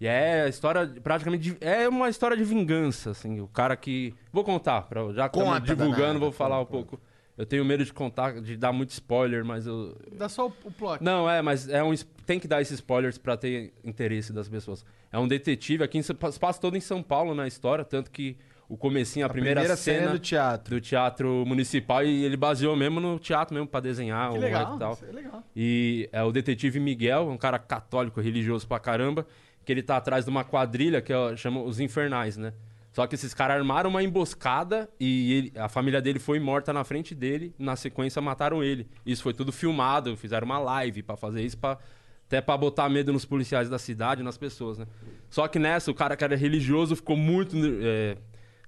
E 0.00 0.06
é 0.06 0.42
a 0.44 0.48
história, 0.48 0.86
de- 0.86 1.00
praticamente. 1.00 1.50
de- 1.52 1.58
É 1.60 1.86
uma 1.88 2.08
história 2.08 2.36
de 2.36 2.42
vingança, 2.44 3.10
assim. 3.10 3.40
O 3.40 3.48
cara 3.48 3.76
que. 3.76 4.14
Vou 4.32 4.42
contar, 4.42 4.82
pra, 4.82 5.02
já 5.12 5.28
que 5.28 5.36
estamos 5.38 5.58
Conta, 5.60 5.66
divulgando, 5.74 5.96
danada, 6.00 6.18
vou 6.20 6.32
falar 6.32 6.56
conta, 6.58 6.68
um 6.70 6.72
pouco. 6.72 7.00
Eu 7.36 7.44
tenho 7.46 7.64
medo 7.64 7.84
de 7.84 7.92
contar, 7.92 8.40
de 8.40 8.56
dar 8.56 8.72
muito 8.72 8.90
spoiler, 8.90 9.44
mas 9.44 9.66
eu. 9.66 9.94
Dá 10.12 10.28
só 10.28 10.46
o, 10.46 10.52
o 10.64 10.70
plot. 10.70 11.02
Não, 11.04 11.28
é, 11.28 11.42
mas 11.42 11.68
é 11.68 11.82
um, 11.82 11.92
es- 11.92 12.06
tem 12.24 12.40
que 12.40 12.48
dar 12.48 12.62
esses 12.62 12.74
spoilers 12.74 13.18
pra 13.18 13.36
ter 13.36 13.72
interesse 13.84 14.32
das 14.32 14.48
pessoas. 14.48 14.84
É 15.12 15.18
um 15.18 15.28
detetive 15.28 15.84
aqui, 15.84 15.98
em, 15.98 16.02
passa 16.38 16.58
todo 16.60 16.76
em 16.76 16.80
São 16.80 17.02
Paulo 17.02 17.34
na 17.34 17.46
história, 17.46 17.84
tanto 17.84 18.10
que 18.10 18.38
o 18.70 18.76
comecinho, 18.76 19.26
a, 19.26 19.28
primeira, 19.28 19.62
cena, 19.62 19.76
cena 19.76 20.12
do 20.12 20.18
teatro. 20.20 20.76
do 20.76 20.80
teatro 20.80 21.44
municipal 21.44 22.04
e 22.04 22.24
ele 22.24 22.36
baseou 22.36 22.76
mesmo 22.76 23.00
no 23.00 23.18
teatro 23.18 23.52
mesmo 23.52 23.66
pra 23.66 23.80
desenhar 23.80 24.30
que 24.30 24.38
o 24.38 24.40
legal. 24.40 24.76
e 24.76 24.78
tal. 24.78 24.98
É 25.08 25.12
legal. 25.12 25.42
E 25.56 26.08
é 26.12 26.22
o 26.22 26.30
detetive 26.30 26.78
Miguel, 26.78 27.28
um 27.28 27.36
cara 27.36 27.58
católico, 27.58 28.20
religioso 28.20 28.66
pra 28.68 28.78
caramba, 28.78 29.26
que 29.64 29.72
ele 29.72 29.82
tá 29.82 29.96
atrás 29.96 30.24
de 30.24 30.30
uma 30.30 30.44
quadrilha 30.44 31.02
que 31.02 31.12
é, 31.12 31.36
chama 31.36 31.60
os 31.60 31.80
Infernais, 31.80 32.36
né? 32.36 32.52
Só 32.92 33.06
que 33.06 33.14
esses 33.14 33.32
caras 33.34 33.56
armaram 33.56 33.90
uma 33.90 34.02
emboscada 34.02 34.88
e 34.98 35.32
ele- 35.34 35.52
a 35.56 35.68
família 35.68 36.00
dele 36.00 36.18
foi 36.18 36.38
morta 36.40 36.72
na 36.72 36.82
frente 36.84 37.14
dele, 37.14 37.54
na 37.58 37.76
sequência 37.76 38.20
mataram 38.22 38.62
ele. 38.64 38.86
Isso 39.04 39.22
foi 39.22 39.32
tudo 39.34 39.52
filmado, 39.52 40.16
fizeram 40.16 40.44
uma 40.44 40.58
live 40.58 41.02
pra 41.02 41.16
fazer 41.16 41.42
isso, 41.42 41.56
pra, 41.58 41.78
até 42.26 42.40
pra 42.40 42.56
botar 42.56 42.88
medo 42.88 43.12
nos 43.12 43.24
policiais 43.24 43.68
da 43.68 43.78
cidade, 43.78 44.22
nas 44.22 44.36
pessoas, 44.38 44.78
né? 44.78 44.86
Só 45.28 45.46
que 45.46 45.58
nessa, 45.58 45.90
o 45.90 45.94
cara 45.94 46.16
que 46.16 46.24
era 46.24 46.36
religioso 46.36 46.96
ficou 46.96 47.16
muito 47.16 47.56
é, 47.80 48.16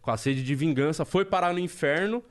com 0.03 0.11
a 0.11 0.17
sede 0.19 0.43
de 0.43 0.55
vingança, 0.55 1.05
foi 1.05 1.25
parar 1.25 1.53
no 1.55 1.59
inferno 1.61 2.23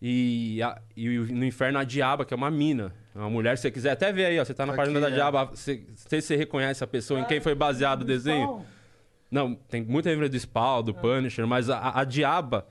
e, 0.00 0.62
a- 0.62 0.80
e 0.96 1.08
no 1.18 1.44
inferno 1.44 1.78
a 1.78 1.84
diaba, 1.84 2.24
que 2.24 2.32
é 2.32 2.36
uma 2.36 2.50
mina. 2.50 2.94
É 3.14 3.18
uma 3.18 3.30
mulher, 3.30 3.56
se 3.56 3.62
você 3.62 3.70
quiser 3.70 3.92
até 3.92 4.12
ver 4.12 4.26
aí, 4.26 4.38
ó. 4.38 4.44
Você 4.44 4.52
tá 4.54 4.66
na 4.66 4.72
Tá 4.72 4.76
página 4.76 5.00
da 5.00 5.08
é. 5.08 5.10
diaba. 5.12 5.46
Você, 5.46 5.84
não 5.88 5.96
sei 5.96 6.20
se 6.20 6.26
você 6.28 6.36
reconhece 6.36 6.84
a 6.84 6.86
pessoa, 6.86 7.18
em 7.20 7.24
quem 7.24 7.40
foi 7.40 7.54
baseado 7.54 8.02
o 8.02 8.04
desenho. 8.04 8.44
Spawn. 8.46 8.62
Não, 9.30 9.54
tem 9.54 9.82
muita 9.82 10.10
referência 10.10 10.32
do 10.32 10.40
Spawn, 10.40 10.82
do 10.82 10.94
Punisher, 10.94 11.46
mas 11.46 11.70
a, 11.70 11.78
a- 11.78 12.00
a 12.00 12.04
diaba. 12.04 12.66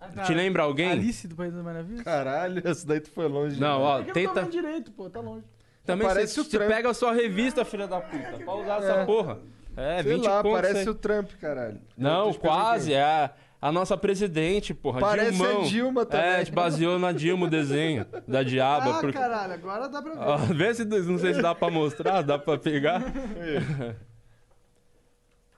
Ah, 0.00 0.22
Te 0.22 0.34
lembra 0.34 0.62
alguém? 0.62 0.90
Alice 0.90 1.26
do 1.26 1.34
País 1.34 1.52
das 1.52 1.64
Maravilhas? 1.64 2.02
Caralho, 2.02 2.60
essa 2.66 2.86
daí 2.86 3.00
tu 3.00 3.10
foi 3.10 3.26
longe. 3.26 3.58
Não, 3.58 3.80
ó, 3.80 3.98
É 3.98 4.02
eu 4.02 4.06
não 4.06 4.12
tenta. 4.12 4.40
vendo 4.42 4.50
direito, 4.52 4.92
pô, 4.92 5.08
tá 5.08 5.18
longe. 5.20 5.44
Também 5.84 6.06
Parece 6.06 6.34
você, 6.34 6.40
o 6.40 6.44
você 6.44 6.58
Trump. 6.58 6.70
pega 6.70 6.90
a 6.90 6.94
sua 6.94 7.12
revista, 7.14 7.64
filha 7.64 7.86
da 7.88 8.00
puta, 8.00 8.38
pra 8.44 8.54
usar 8.54 8.76
essa 8.82 9.04
porra. 9.06 9.38
É, 9.76 10.02
Sei 10.02 10.14
20 10.14 10.24
lá, 10.26 10.42
contos 10.42 10.60
parece 10.60 10.78
aí. 10.80 10.88
o 10.88 10.94
Trump, 10.94 11.30
caralho. 11.40 11.80
Não, 11.96 12.32
quase. 12.34 12.92
É 12.92 13.30
a, 13.68 13.72
nossa 13.72 13.96
presidente, 13.96 14.74
porra. 14.74 15.00
Parece 15.00 15.32
Dilmão. 15.32 15.62
a 15.62 15.64
Dilma 15.64 16.06
também. 16.06 16.26
É, 16.26 16.34
a 16.36 16.38
gente 16.38 16.52
baseou 16.52 16.98
na 16.98 17.12
Dilma 17.12 17.46
o 17.46 17.50
desenho 17.50 18.06
da 18.26 18.42
diaba. 18.42 18.98
Ah, 18.98 19.00
porque- 19.00 19.18
caralho, 19.18 19.52
agora 19.52 19.88
dá 19.88 20.02
pra 20.02 20.12
ver. 20.12 20.20
Ó, 20.20 20.36
vê 20.36 20.74
se 20.74 20.84
não 20.84 21.18
sei 21.18 21.34
se 21.34 21.42
dá 21.42 21.54
pra 21.54 21.70
mostrar, 21.70 22.22
dá 22.22 22.38
pra 22.38 22.58
pegar. 22.58 23.02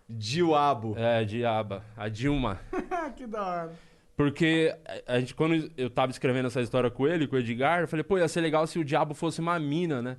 Diabo. 0.08 0.94
É, 0.96 1.24
diaba, 1.24 1.84
a 1.96 2.08
Dilma. 2.08 2.60
que 3.16 3.26
da 3.26 3.44
hora. 3.44 3.72
Porque 4.16 4.74
a 5.06 5.18
gente, 5.18 5.34
quando 5.34 5.70
eu 5.76 5.90
tava 5.90 6.10
escrevendo 6.10 6.46
essa 6.46 6.60
história 6.62 6.90
com 6.90 7.06
ele, 7.06 7.26
com 7.26 7.36
o 7.36 7.38
Edgar, 7.38 7.80
eu 7.80 7.88
falei, 7.88 8.02
pô, 8.02 8.16
ia 8.16 8.28
ser 8.28 8.40
legal 8.40 8.66
se 8.66 8.78
o 8.78 8.84
diabo 8.84 9.14
fosse 9.14 9.40
uma 9.40 9.58
mina, 9.58 10.00
né? 10.00 10.16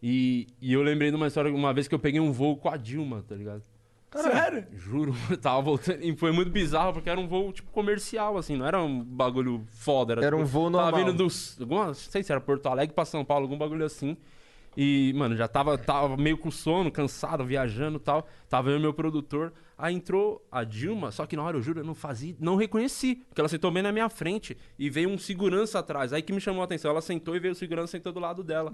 E, 0.00 0.46
e 0.60 0.72
eu 0.72 0.82
lembrei 0.82 1.10
de 1.10 1.16
uma 1.16 1.26
história, 1.26 1.52
uma 1.52 1.72
vez 1.72 1.88
que 1.88 1.94
eu 1.94 1.98
peguei 1.98 2.20
um 2.20 2.30
voo 2.30 2.56
com 2.56 2.68
a 2.68 2.76
Dilma, 2.76 3.24
tá 3.26 3.34
ligado? 3.34 3.62
Sério? 4.22 4.66
Juro, 4.72 5.14
eu 5.30 5.36
tava 5.36 5.60
voltando. 5.60 6.02
E 6.02 6.16
foi 6.16 6.32
muito 6.32 6.50
bizarro, 6.50 6.92
porque 6.92 7.10
era 7.10 7.18
um 7.18 7.26
voo, 7.26 7.52
tipo, 7.52 7.70
comercial, 7.70 8.36
assim, 8.36 8.56
não 8.56 8.66
era 8.66 8.80
um 8.82 9.02
bagulho 9.02 9.64
foda. 9.70 10.14
Era, 10.14 10.24
Era 10.26 10.36
um 10.36 10.40
tipo, 10.40 10.50
voo 10.50 10.70
Tava 10.70 10.82
normal. 10.90 11.04
vindo 11.04 11.16
dos. 11.16 11.56
Alguma, 11.60 11.86
não 11.86 11.94
sei 11.94 12.22
se 12.22 12.30
era 12.32 12.40
Porto 12.40 12.66
Alegre 12.66 12.94
pra 12.94 13.04
São 13.04 13.24
Paulo, 13.24 13.44
algum 13.44 13.58
bagulho 13.58 13.84
assim. 13.84 14.16
E, 14.76 15.12
mano, 15.14 15.36
já 15.36 15.46
tava, 15.46 15.78
tava 15.78 16.16
meio 16.16 16.36
com 16.36 16.50
sono, 16.50 16.90
cansado, 16.90 17.44
viajando 17.44 17.98
e 17.98 18.00
tal. 18.00 18.26
Tava 18.48 18.70
eu 18.70 18.76
e 18.76 18.80
meu 18.80 18.92
produtor. 18.92 19.52
Aí 19.78 19.94
entrou 19.94 20.44
a 20.50 20.62
Dilma, 20.64 21.10
só 21.10 21.26
que 21.26 21.36
na 21.36 21.42
hora, 21.42 21.56
eu 21.56 21.62
juro, 21.62 21.80
eu 21.80 21.84
não 21.84 21.94
fazia, 21.94 22.34
não 22.40 22.54
reconheci. 22.56 23.16
Porque 23.28 23.40
ela 23.40 23.48
sentou 23.48 23.70
bem 23.70 23.82
na 23.82 23.92
minha 23.92 24.08
frente 24.08 24.56
e 24.78 24.88
veio 24.90 25.08
um 25.08 25.18
segurança 25.18 25.78
atrás. 25.80 26.12
Aí 26.12 26.22
que 26.22 26.32
me 26.32 26.40
chamou 26.40 26.60
a 26.62 26.64
atenção. 26.64 26.90
Ela 26.90 27.00
sentou 27.00 27.34
e 27.36 27.40
veio 27.40 27.52
o 27.52 27.56
segurança 27.56 27.92
sentou 27.92 28.12
do 28.12 28.18
lado 28.20 28.42
dela. 28.42 28.72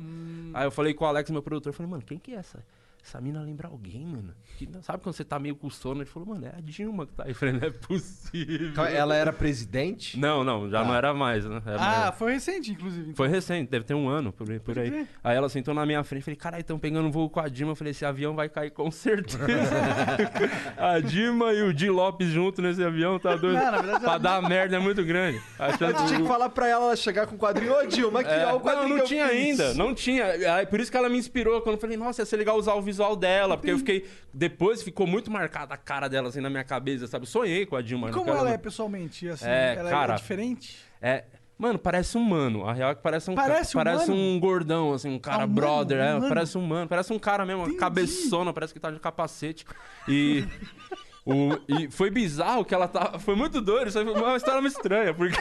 Aí 0.55 0.67
eu 0.67 0.71
falei 0.71 0.95
com 0.95 1.05
o 1.05 1.09
Alex, 1.09 1.31
meu 1.31 1.43
produtor, 1.43 1.73
falei, 1.73 1.91
mano, 1.91 2.03
quem 2.03 2.19
que 2.19 2.33
é 2.33 2.37
essa? 2.37 2.65
Essa 3.03 3.21
mina 3.21 3.41
lembra 3.43 3.69
alguém, 3.69 4.05
mano. 4.07 4.35
Que, 4.59 4.69
sabe 4.83 5.03
quando 5.03 5.15
você 5.15 5.25
tá 5.25 5.39
meio 5.39 5.57
com 5.57 5.69
sono? 5.71 6.01
Ele 6.03 6.09
falou, 6.11 6.29
mano, 6.29 6.47
é 6.47 6.51
a 6.57 6.61
Dilma 6.61 7.07
que 7.07 7.13
tá 7.15 7.25
aí. 7.25 7.31
Eu 7.31 7.35
falei, 7.35 7.55
não 7.55 7.67
é 7.67 7.71
possível. 7.71 8.85
Ela 8.85 9.17
era 9.17 9.33
presidente? 9.33 10.19
Não, 10.19 10.45
não, 10.45 10.69
já 10.69 10.81
Tá. 10.83 10.85
não 10.87 10.95
era 10.95 11.15
mais, 11.15 11.45
né? 11.47 11.63
Era 11.65 11.77
Ah, 11.77 12.01
mais- 12.07 12.15
foi 12.19 12.33
recente, 12.35 12.73
inclusive. 12.73 13.03
então. 13.05 13.15
Foi 13.17 13.29
recente, 13.29 13.71
deve 13.71 13.85
ter 13.85 13.95
um 13.95 14.09
ano 14.09 14.33
por, 14.33 14.51
aí- 14.51 14.61
por 14.61 14.79
aí. 14.79 15.07
Aí 15.25 15.37
ela 15.37 15.49
sentou 15.49 15.73
na 15.75 15.85
minha 15.87 16.05
frente, 16.05 16.23
falei, 16.25 16.37
caralho, 16.37 16.61
estão 16.61 16.79
pegando 16.79 17.09
um 17.09 17.11
voo 17.11 17.29
com 17.31 17.41
a 17.41 17.49
Dilma. 17.49 17.73
Eu 17.73 17.77
falei, 17.77 17.91
esse 17.93 18.05
avião 18.05 18.35
vai 18.35 18.49
cair 18.49 18.71
com 18.71 18.91
certeza. 18.91 19.41
a 20.77 21.01
Dilma 21.01 21.53
e 21.53 21.63
o 21.63 21.73
Di 21.73 21.89
Lopes 21.91 22.29
junto 22.29 22.61
nesse 22.63 22.83
avião, 22.85 23.19
tá 23.19 23.35
doido? 23.37 23.59
Não, 23.59 23.73
na 23.73 23.79
verdade, 23.81 24.05
pra 24.05 24.19
dar 24.19 24.43
merda 24.43 24.77
é 24.77 24.79
muito 24.79 25.03
grande. 25.05 25.41
A 25.59 25.77
chance 25.77 25.95
Tu 25.95 26.07
tinha 26.07 26.21
que 26.21 26.29
falar 26.29 26.49
pra 26.51 26.69
ela 26.69 26.95
chegar 26.97 27.27
com 27.27 27.35
o 27.35 27.39
quadrinho. 27.39 27.73
Ô, 27.73 27.87
Dilma, 27.87 28.21
aqui, 28.21 28.31
É, 28.31 28.47
ó, 28.47 28.51
o 28.51 28.53
não, 28.55 28.61
quadrinho 28.61 28.89
não 28.89 28.97
que 28.97 29.03
eu 29.03 29.07
tinha 29.07 29.29
fiz. 29.29 29.61
ainda, 29.61 29.75
não 29.75 29.95
tinha. 29.95 30.25
Aí, 30.57 30.67
por 30.67 30.81
isso 30.81 30.91
que 30.91 30.97
ela 30.97 31.09
me 31.09 31.19
inspirou 31.19 31.61
quando 31.63 31.75
eu 31.77 31.81
falei, 31.81 31.97
nossa, 31.97 32.23
ia 32.23 32.27
ser 32.27 32.37
legal 32.37 32.57
usar 32.59 32.75
o 32.75 32.83
visual 32.91 33.17
dela, 33.17 33.57
porque 33.57 33.71
eu 33.71 33.79
fiquei. 33.79 34.07
Depois 34.33 34.83
ficou 34.83 35.07
muito 35.07 35.31
marcada 35.31 35.75
a 35.75 35.77
cara 35.77 36.09
dela 36.09 36.29
assim 36.29 36.41
na 36.41 36.51
minha 36.51 36.65
cabeça, 36.65 37.07
sabe? 37.07 37.25
Eu 37.25 37.29
sonhei 37.31 37.65
com 37.67 37.77
a 37.77 37.83
Dilma. 37.83 38.09
E 38.09 38.11
no 38.11 38.15
como 38.19 38.27
cara- 38.27 38.39
ela 38.41 38.51
é 38.51 38.59
pessoalmente? 38.59 39.29
Assim, 39.29 39.47
É, 39.47 39.75
ela 39.79 39.91
cara, 39.91 40.13
é 40.15 40.17
diferente? 40.17 40.79
É. 41.01 41.25
Mano, 41.59 41.79
parece 41.79 42.17
um 42.17 42.23
mano. 42.23 42.67
A 42.67 42.73
real 42.73 42.91
é 42.91 42.95
que 42.95 43.03
parece 43.03 43.31
um 43.31 43.35
Parece 43.35 43.75
ca- 43.75 43.81
um 43.81 43.85
parece 43.85 44.11
mano? 44.11 44.23
um 44.23 44.41
gordão, 44.41 44.95
assim, 44.95 45.11
um 45.11 45.19
cara 45.19 45.43
Ah, 45.43 45.45
um 45.45 45.49
mano, 45.49 45.55
brother. 45.55 45.99
um 45.99 46.03
é, 46.03 46.13
mano. 46.15 46.29
parece 46.29 46.57
um 46.59 46.63
mano. 46.63 46.89
Parece 46.89 47.13
um 47.13 47.19
cara 47.19 47.45
mesmo, 47.45 47.63
Entendi. 47.65 47.77
cabeçona, 47.77 48.51
parece 48.53 48.73
que 48.73 48.81
tá 48.81 48.91
de 48.91 48.99
capacete. 48.99 49.67
E. 50.09 50.45
O, 51.25 51.51
e 51.69 51.91
foi 51.91 52.11
bizarro 52.11 52.65
que 52.65 52.75
ela 52.75 52.89
tava. 52.89 53.19
Foi 53.19 53.35
muito 53.35 53.61
doido, 53.61 53.89
isso 53.89 54.03
foi 54.03 54.13
uma 54.13 54.37
história 54.37 54.61
muito 54.61 54.75
estranha, 54.75 55.13
porque. 55.13 55.39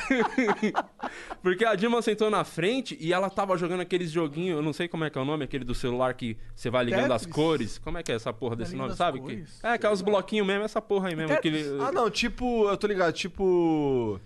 porque 1.42 1.66
a 1.66 1.74
Dilma 1.76 2.02
sentou 2.02 2.30
na 2.30 2.44
frente 2.44 2.98
e 3.00 3.14
ela 3.14 3.30
tava 3.30 3.58
jogando 3.58 3.82
aqueles 3.82 4.12
joguinhos, 4.12 4.58
eu 4.58 4.62
não 4.62 4.74
sei 4.74 4.88
como 4.88 5.06
é 5.06 5.10
que 5.10 5.18
é 5.18 5.22
o 5.22 5.26
nome, 5.26 5.46
aquele 5.46 5.64
do 5.64 5.74
celular 5.74 6.14
que 6.14 6.38
você 6.54 6.70
vai 6.70 6.84
ligando 6.84 7.12
as 7.14 7.22
Tetris? 7.22 7.36
cores. 7.36 7.78
Como 7.78 7.98
é 7.98 8.04
que 8.04 8.12
é 8.12 8.16
essa 8.16 8.34
porra 8.34 8.58
desse 8.58 8.76
nome, 8.76 8.92
as 8.92 8.98
sabe? 8.98 9.22
Que, 9.22 9.46
é, 9.64 9.70
aqueles 9.70 10.02
bloquinhos 10.02 10.46
mesmo, 10.46 10.64
essa 10.64 10.82
porra 10.82 11.10
aí 11.10 11.16
mesmo. 11.16 11.34
Aquele, 11.34 11.64
Ah, 11.82 11.92
não, 11.92 12.10
tipo, 12.10 12.68
eu 12.68 12.76
tô 12.76 12.86
ligado, 12.86 13.14
tipo. 13.14 14.20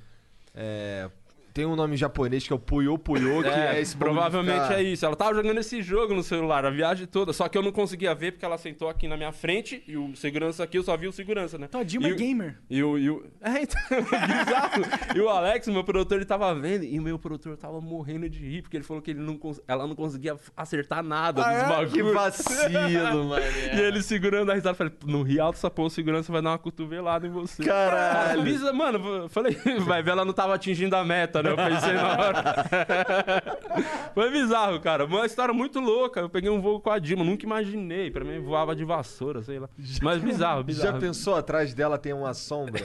É. 0.55 1.09
Tem 1.53 1.65
um 1.67 1.75
nome 1.75 1.95
japonês 1.95 2.47
que 2.47 2.51
é 2.51 2.55
o 2.55 2.59
Puyo 2.59 2.97
Puyo, 2.97 3.43
que 3.43 3.47
é, 3.49 3.75
É, 3.75 3.79
esse 3.81 3.95
provavelmente 3.95 4.61
ficar- 4.63 4.79
é 4.79 4.83
isso. 4.83 5.05
Ela 5.05 5.15
tava 5.15 5.35
jogando 5.35 5.59
esse 5.59 5.81
jogo 5.83 6.13
no 6.15 6.23
celular 6.23 6.65
a 6.65 6.71
viagem 6.71 7.05
toda, 7.05 7.31
só 7.31 7.47
que 7.47 7.55
eu 7.55 7.61
não 7.61 7.71
conseguia 7.71 8.15
ver 8.15 8.31
porque 8.31 8.43
ela 8.45 8.57
sentou 8.57 8.89
aqui 8.89 9.07
na 9.07 9.15
minha 9.15 9.31
frente 9.31 9.83
e 9.87 9.95
o 9.95 10.15
segurança 10.15 10.63
aqui, 10.63 10.77
eu 10.79 10.83
só 10.83 10.97
vi 10.97 11.07
o 11.07 11.11
segurança, 11.11 11.57
né? 11.59 11.67
Então 11.69 11.81
a 11.81 11.83
Dilma 11.83 12.07
E 12.09 12.11
é 12.11 12.15
gamer. 12.15 12.57
E 12.69 12.81
o, 12.83 12.97
e 12.97 13.09
o... 13.09 13.23
É, 13.41 13.61
então, 13.61 13.79
bizarro. 14.01 14.83
E 15.15 15.21
o 15.21 15.29
Alex, 15.29 15.67
meu 15.67 15.83
produtor, 15.83 16.17
ele 16.17 16.25
tava 16.25 16.53
vendo 16.55 16.85
e 16.85 16.97
o 16.99 17.01
meu 17.03 17.19
produtor 17.19 17.55
tava 17.55 17.79
morrendo 17.79 18.27
de 18.27 18.39
rir, 18.39 18.61
porque 18.63 18.77
ele 18.77 18.83
falou 18.83 19.01
que 19.01 19.11
ele 19.11 19.19
não 19.21 19.37
cons- 19.37 19.61
ela 19.67 19.85
não 19.85 19.95
conseguia 19.95 20.35
acertar 20.57 21.03
nada 21.03 21.43
Ah, 21.45 21.51
dos 21.53 21.61
é? 21.61 21.67
bagulhos. 21.67 21.93
Que 21.93 22.01
vacilo, 22.03 23.25
mano. 23.29 23.45
E 23.75 23.79
ele 23.79 24.01
segurando 24.01 24.51
a 24.51 24.55
risada, 24.55 24.73
falei, 24.75 24.93
não 25.05 25.21
ri 25.21 25.39
alto 25.39 25.57
essa 25.57 25.69
porra, 25.69 25.87
o 25.87 25.91
segurança 25.91 26.31
vai 26.31 26.41
dar 26.41 26.49
uma 26.51 26.57
cotovelada 26.57 27.27
em 27.27 27.29
você. 27.29 27.63
Caralho. 27.63 28.41
Avisa, 28.41 28.73
mano, 28.73 28.97
eu 29.23 29.29
falei, 29.29 29.55
vai 29.81 30.01
ver, 30.01 30.11
ela 30.11 30.25
não 30.25 30.33
tava 30.33 30.55
atingindo 30.55 30.95
a 30.95 31.03
meta, 31.05 31.42
né? 31.43 31.51
Eu 31.51 31.55
pensei 31.57 31.93
na 31.93 32.11
hora. 32.17 32.43
Foi 34.13 34.31
bizarro, 34.31 34.79
cara. 34.79 35.05
Uma 35.05 35.25
história 35.25 35.53
muito 35.53 35.79
louca. 35.79 36.19
Eu 36.21 36.29
peguei 36.29 36.49
um 36.49 36.61
voo 36.61 36.79
com 36.79 36.89
a 36.89 36.99
Dilma, 36.99 37.23
nunca 37.23 37.45
imaginei. 37.45 38.09
Pra 38.11 38.23
mim, 38.23 38.39
voava 38.39 38.75
de 38.75 38.83
vassoura, 38.85 39.41
sei 39.43 39.59
lá. 39.59 39.69
Mas 40.01 40.21
bizarro, 40.21 40.63
bizarro. 40.63 40.93
Já 40.93 40.99
pensou 40.99 41.35
atrás 41.35 41.73
dela 41.73 41.97
tem 41.97 42.13
uma 42.13 42.33
sombra 42.33 42.83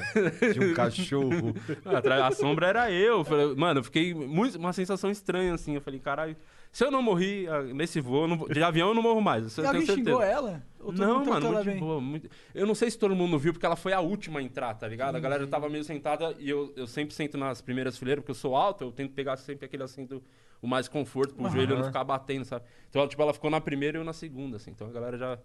de 0.53 0.61
um 0.61 0.75
cachorro? 0.75 1.55
Atrás- 1.85 2.23
A 2.23 2.31
sombra 2.33 2.67
era 2.67 2.91
eu. 2.91 3.25
Mano, 3.57 3.81
eu 3.81 3.85
fiquei 3.85 4.15
muito, 4.15 4.59
uma 4.59 4.73
sensação 4.73 5.11
estranha, 5.11 5.55
assim. 5.55 5.75
Eu 5.75 5.81
falei, 5.81 6.01
caralho, 6.01 6.37
se 6.73 6.85
eu 6.85 6.91
não 6.91 7.03
morri 7.03 7.47
ah, 7.49 7.63
nesse 7.63 8.01
voo, 8.01 8.23
eu 8.23 8.29
não 8.29 8.37
vou- 8.37 8.49
de 8.49 8.63
avião 8.63 8.89
eu 8.89 8.95
não 8.95 9.03
morro 9.03 9.21
mais. 9.21 9.47
Isso 9.47 9.61
E 9.61 9.65
eu 9.65 9.71
tenho 9.71 9.81
alguém 9.81 9.87
certeza. 9.87 10.11
xingou 10.11 10.23
ela? 10.23 10.63
Ou 10.81 10.87
todo 10.93 10.99
Não, 11.01 11.19
mundo 11.19 11.31
mano, 11.31 11.47
ela 11.47 11.55
muito 11.57 11.65
de 11.65 11.71
bem? 11.71 11.81
boa. 11.81 12.01
muito- 12.01 12.31
Eu 12.55 12.67
não 12.67 12.75
sei 12.75 12.91
se 12.91 12.99
todo 12.99 13.15
mundo 13.17 13.39
viu, 13.39 13.53
porque 13.53 13.67
ela 13.67 13.77
foi 13.77 13.93
a 13.93 14.01
última 14.01 14.39
a 14.39 14.43
entrar, 14.43 14.75
tá 14.75 14.87
ligado? 14.87 15.17
A 15.17 15.21
galera 15.21 15.47
tava 15.47 15.69
meio 15.69 15.83
sentada 15.85 16.35
e 16.39 16.49
eu, 16.49 16.73
eu 16.77 16.87
sempre 16.87 17.15
sento 17.15 17.37
nas 17.37 17.61
primeiras 17.61 17.99
fileiras, 17.99 18.23
porque 18.23 18.31
eu 18.31 18.35
sou 18.37 18.55
alto, 18.55 18.85
eu 18.85 18.93
tento 18.93 19.13
pegar 19.13 19.37
sempre 19.37 19.67
aquele 19.67 19.83
assento 19.83 20.23
o 20.63 20.67
mais 20.67 20.89
conforto 20.89 21.35
pro 21.35 21.49
joelho 21.51 21.77
não 21.77 21.85
ficar 21.85 22.03
batendo, 22.05 22.45
sabe? 22.45 22.65
Então, 22.91 23.01
ela, 23.03 23.09
tipo, 23.09 23.23
ela 23.23 23.33
ficou 23.33 23.49
na 23.51 23.61
primeira 23.61 23.97
e 23.97 24.01
eu 24.01 24.05
na 24.05 24.13
segunda, 24.13 24.57
assim. 24.57 24.71
Então 24.71 24.87
a 24.89 24.91
galera 24.91 25.17
já. 25.19 25.39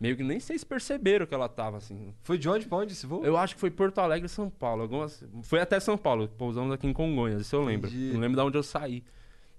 Meio 0.00 0.16
que 0.16 0.22
nem 0.24 0.40
sei 0.40 0.58
se 0.58 0.66
perceberam 0.66 1.26
que 1.26 1.34
ela 1.34 1.48
tava, 1.48 1.76
assim. 1.76 2.12
Foi 2.22 2.36
de 2.36 2.48
onde 2.48 2.66
pra 2.66 2.78
onde 2.78 2.92
esse 2.92 3.06
voo? 3.06 3.24
Eu 3.24 3.36
acho 3.36 3.54
que 3.54 3.60
foi 3.60 3.70
Porto 3.70 3.98
Alegre, 3.98 4.28
São 4.28 4.50
Paulo. 4.50 4.82
Algumas... 4.82 5.24
Foi 5.44 5.60
até 5.60 5.78
São 5.78 5.96
Paulo. 5.96 6.26
Pousamos 6.28 6.72
aqui 6.72 6.88
em 6.88 6.92
Congonhas, 6.92 7.42
isso 7.42 7.54
eu 7.54 7.62
lembro. 7.62 7.88
Entendi. 7.88 8.12
Não 8.12 8.18
lembro 8.20 8.36
de 8.40 8.46
onde 8.46 8.58
eu 8.58 8.62
saí. 8.64 9.04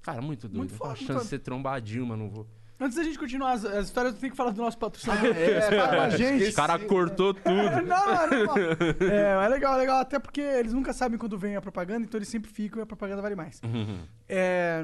Cara, 0.03 0.21
muito 0.21 0.47
doido. 0.47 0.57
Muito 0.57 0.73
foda, 0.75 0.91
a 0.93 0.95
chance 0.95 1.07
foda. 1.07 1.21
de 1.21 1.27
ser 1.27 1.39
trombadinho, 1.39 2.05
mas 2.05 2.19
não 2.19 2.29
vou. 2.29 2.45
Antes 2.79 2.97
da 2.97 3.03
gente 3.03 3.17
continuar 3.17 3.53
as, 3.53 3.63
as 3.63 3.85
histórias, 3.85 4.13
eu 4.13 4.19
tenho 4.19 4.31
que 4.31 4.37
falar 4.37 4.51
do 4.51 4.61
nosso 4.61 4.77
patrocinador. 4.77 5.35
é, 5.35 5.61
que 5.69 5.75
paga 5.75 5.83
a 5.83 5.89
cara, 5.89 6.17
gente. 6.17 6.49
O 6.49 6.53
cara 6.53 6.79
cortou 6.79 7.33
tudo. 7.33 7.47
Não, 7.87 8.05
não, 8.05 8.45
não. 8.45 8.57
É, 9.09 9.45
é 9.45 9.47
legal, 9.47 9.75
é 9.75 9.77
legal. 9.77 9.99
Até 9.99 10.19
porque 10.19 10.41
eles 10.41 10.73
nunca 10.73 10.91
sabem 10.91 11.17
quando 11.17 11.37
vem 11.37 11.55
a 11.55 11.61
propaganda, 11.61 12.05
então 12.05 12.17
eles 12.17 12.27
sempre 12.27 12.51
ficam 12.51 12.79
e 12.79 12.83
a 12.83 12.85
propaganda 12.85 13.21
vale 13.21 13.35
mais. 13.35 13.61
É, 14.27 14.83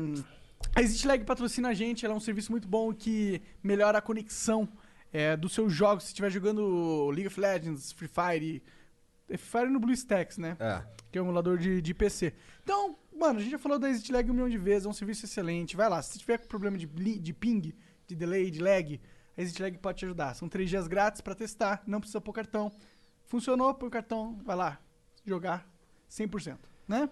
a 0.75 0.81
Exit 0.81 1.05
Lag 1.07 1.23
patrocina 1.25 1.69
a 1.69 1.73
gente, 1.73 2.05
ela 2.05 2.13
é 2.13 2.17
um 2.17 2.21
serviço 2.21 2.51
muito 2.51 2.67
bom 2.67 2.93
que 2.93 3.41
melhora 3.61 3.97
a 3.97 4.01
conexão 4.01 4.69
é, 5.11 5.35
dos 5.35 5.53
seus 5.53 5.73
jogos. 5.73 6.03
Se 6.05 6.09
estiver 6.11 6.29
jogando 6.29 7.09
League 7.09 7.27
of 7.27 7.39
Legends, 7.39 7.91
Free 7.91 8.07
Fire, 8.07 8.63
é 9.29 9.37
Free 9.37 9.61
Fire 9.61 9.71
no 9.71 9.79
BlueStacks, 9.79 10.37
né? 10.37 10.55
É. 10.59 10.81
que 11.11 11.17
é 11.17 11.21
um 11.21 11.25
emulador 11.25 11.57
de, 11.57 11.81
de 11.81 11.93
PC. 11.93 12.33
Então, 12.63 12.95
mano, 13.19 13.39
a 13.39 13.41
gente 13.41 13.51
já 13.51 13.59
falou 13.59 13.77
da 13.77 13.89
Exit 13.89 14.11
Lag 14.11 14.29
um 14.29 14.33
milhão 14.33 14.49
de 14.49 14.57
vezes, 14.57 14.85
é 14.85 14.89
um 14.89 14.93
serviço 14.93 15.25
excelente. 15.25 15.75
Vai 15.75 15.89
lá, 15.89 16.01
se 16.01 16.13
você 16.13 16.19
tiver 16.19 16.37
com 16.37 16.47
problema 16.47 16.77
de, 16.77 16.87
de 16.87 17.33
ping, 17.33 17.73
de 18.07 18.15
delay, 18.15 18.49
de 18.49 18.59
lag, 18.59 18.99
a 19.37 19.41
Exit 19.41 19.61
Lag 19.61 19.77
pode 19.77 19.99
te 19.99 20.05
ajudar. 20.05 20.33
São 20.33 20.47
três 20.47 20.69
dias 20.69 20.87
grátis 20.87 21.21
pra 21.21 21.35
testar, 21.35 21.83
não 21.85 21.99
precisa 21.99 22.21
pôr 22.21 22.33
cartão. 22.33 22.71
Funcionou, 23.25 23.73
põe 23.75 23.89
o 23.89 23.91
cartão, 23.91 24.39
vai 24.43 24.55
lá, 24.55 24.79
jogar 25.25 25.67
100%, 26.09 26.57
né? 26.87 27.09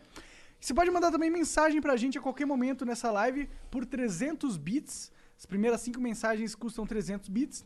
Você 0.59 0.73
pode 0.73 0.89
mandar 0.89 1.11
também 1.11 1.29
mensagem 1.29 1.79
pra 1.79 1.95
gente 1.95 2.17
a 2.17 2.21
qualquer 2.21 2.45
momento 2.45 2.85
nessa 2.85 3.11
live 3.11 3.47
por 3.69 3.85
300 3.85 4.57
bits. 4.57 5.11
As 5.37 5.45
primeiras 5.45 5.81
cinco 5.81 6.01
mensagens 6.01 6.55
custam 6.55 6.87
300 6.87 7.29
bits. 7.29 7.63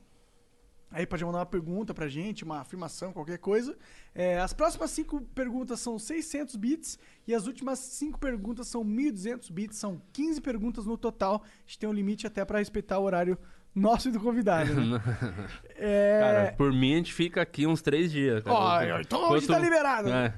Aí 0.92 1.06
pode 1.06 1.24
mandar 1.24 1.40
uma 1.40 1.46
pergunta 1.46 1.94
pra 1.94 2.10
gente, 2.10 2.44
uma 2.44 2.60
afirmação, 2.60 3.14
qualquer 3.14 3.38
coisa. 3.38 3.78
É, 4.14 4.40
as 4.40 4.52
próximas 4.52 4.92
cinco 4.92 5.22
perguntas 5.34 5.80
são 5.80 5.98
600 5.98 6.56
bits 6.58 7.00
e 7.26 7.34
as 7.34 7.48
últimas 7.48 7.80
cinco 7.80 8.20
perguntas 8.20 8.68
são 8.68 8.84
1.200 8.84 9.52
bits. 9.52 9.78
São 9.78 10.02
15 10.12 10.42
perguntas 10.42 10.86
no 10.86 10.98
total. 10.98 11.44
A 11.44 11.62
gente 11.66 11.80
tem 11.80 11.88
um 11.88 11.94
limite 11.94 12.28
até 12.28 12.44
pra 12.44 12.60
respeitar 12.60 13.00
o 13.00 13.04
horário 13.04 13.38
nosso 13.74 14.10
e 14.10 14.12
do 14.12 14.20
convidado. 14.20 14.74
Né? 14.74 15.02
É, 15.84 16.20
Cara, 16.20 16.52
por 16.52 16.72
mim 16.72 16.94
a 16.94 16.98
gente 16.98 17.12
fica 17.12 17.42
aqui 17.42 17.66
uns 17.66 17.82
três 17.82 18.12
dias. 18.12 18.44
Cara. 18.44 18.56
Ó, 18.56 19.00
então 19.00 19.32
hoje 19.32 19.48
tá 19.48 19.58
liberado. 19.58 20.10
É. 20.10 20.32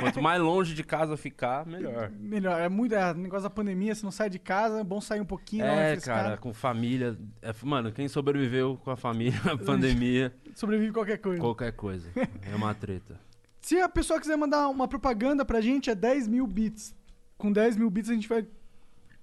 Quanto 0.00 0.20
mais 0.20 0.42
longe 0.42 0.74
de 0.74 0.82
casa 0.82 1.16
ficar, 1.16 1.64
melhor. 1.64 2.10
Melhor, 2.10 2.60
é 2.60 2.68
muito. 2.68 2.92
É, 2.96 3.14
negócio 3.14 3.44
da 3.44 3.50
pandemia, 3.50 3.94
você 3.94 4.04
não 4.04 4.10
sai 4.10 4.28
de 4.28 4.40
casa, 4.40 4.80
é 4.80 4.84
bom 4.84 5.00
sair 5.00 5.20
um 5.20 5.24
pouquinho. 5.24 5.64
É, 5.64 5.96
cara, 5.98 6.36
com 6.36 6.52
família. 6.52 7.16
é, 7.40 7.52
mano, 7.62 7.92
quem 7.92 8.08
sobreviveu 8.08 8.80
com 8.82 8.90
a 8.90 8.96
família 8.96 9.40
na 9.44 9.54
pandemia, 9.64 10.34
Sobrevive 10.56 10.92
qualquer 10.92 11.18
coisa. 11.18 11.40
qualquer 11.40 11.70
coisa. 11.70 12.10
É 12.50 12.56
uma 12.56 12.74
treta. 12.74 13.16
Se 13.62 13.78
a 13.78 13.88
pessoa 13.88 14.18
quiser 14.18 14.36
mandar 14.36 14.66
uma 14.68 14.88
propaganda 14.88 15.44
pra 15.44 15.60
gente, 15.60 15.88
é 15.88 15.94
10 15.94 16.26
mil 16.26 16.48
bits. 16.48 16.96
Com 17.38 17.52
10 17.52 17.76
mil 17.76 17.88
bits 17.90 18.10
a 18.10 18.14
gente 18.14 18.26
vai 18.28 18.44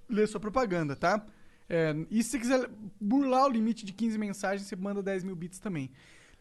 ler 0.10 0.28
sua 0.28 0.40
propaganda, 0.40 0.96
tá? 0.96 1.26
É, 1.70 1.94
e 2.10 2.24
se 2.24 2.30
você 2.32 2.40
quiser 2.40 2.70
burlar 3.00 3.46
o 3.46 3.50
limite 3.50 3.86
de 3.86 3.94
15 3.94 4.18
mensagens, 4.18 4.68
você 4.68 4.76
manda 4.76 5.04
10 5.04 5.24
mil 5.24 5.36
bits 5.36 5.60
também. 5.60 5.92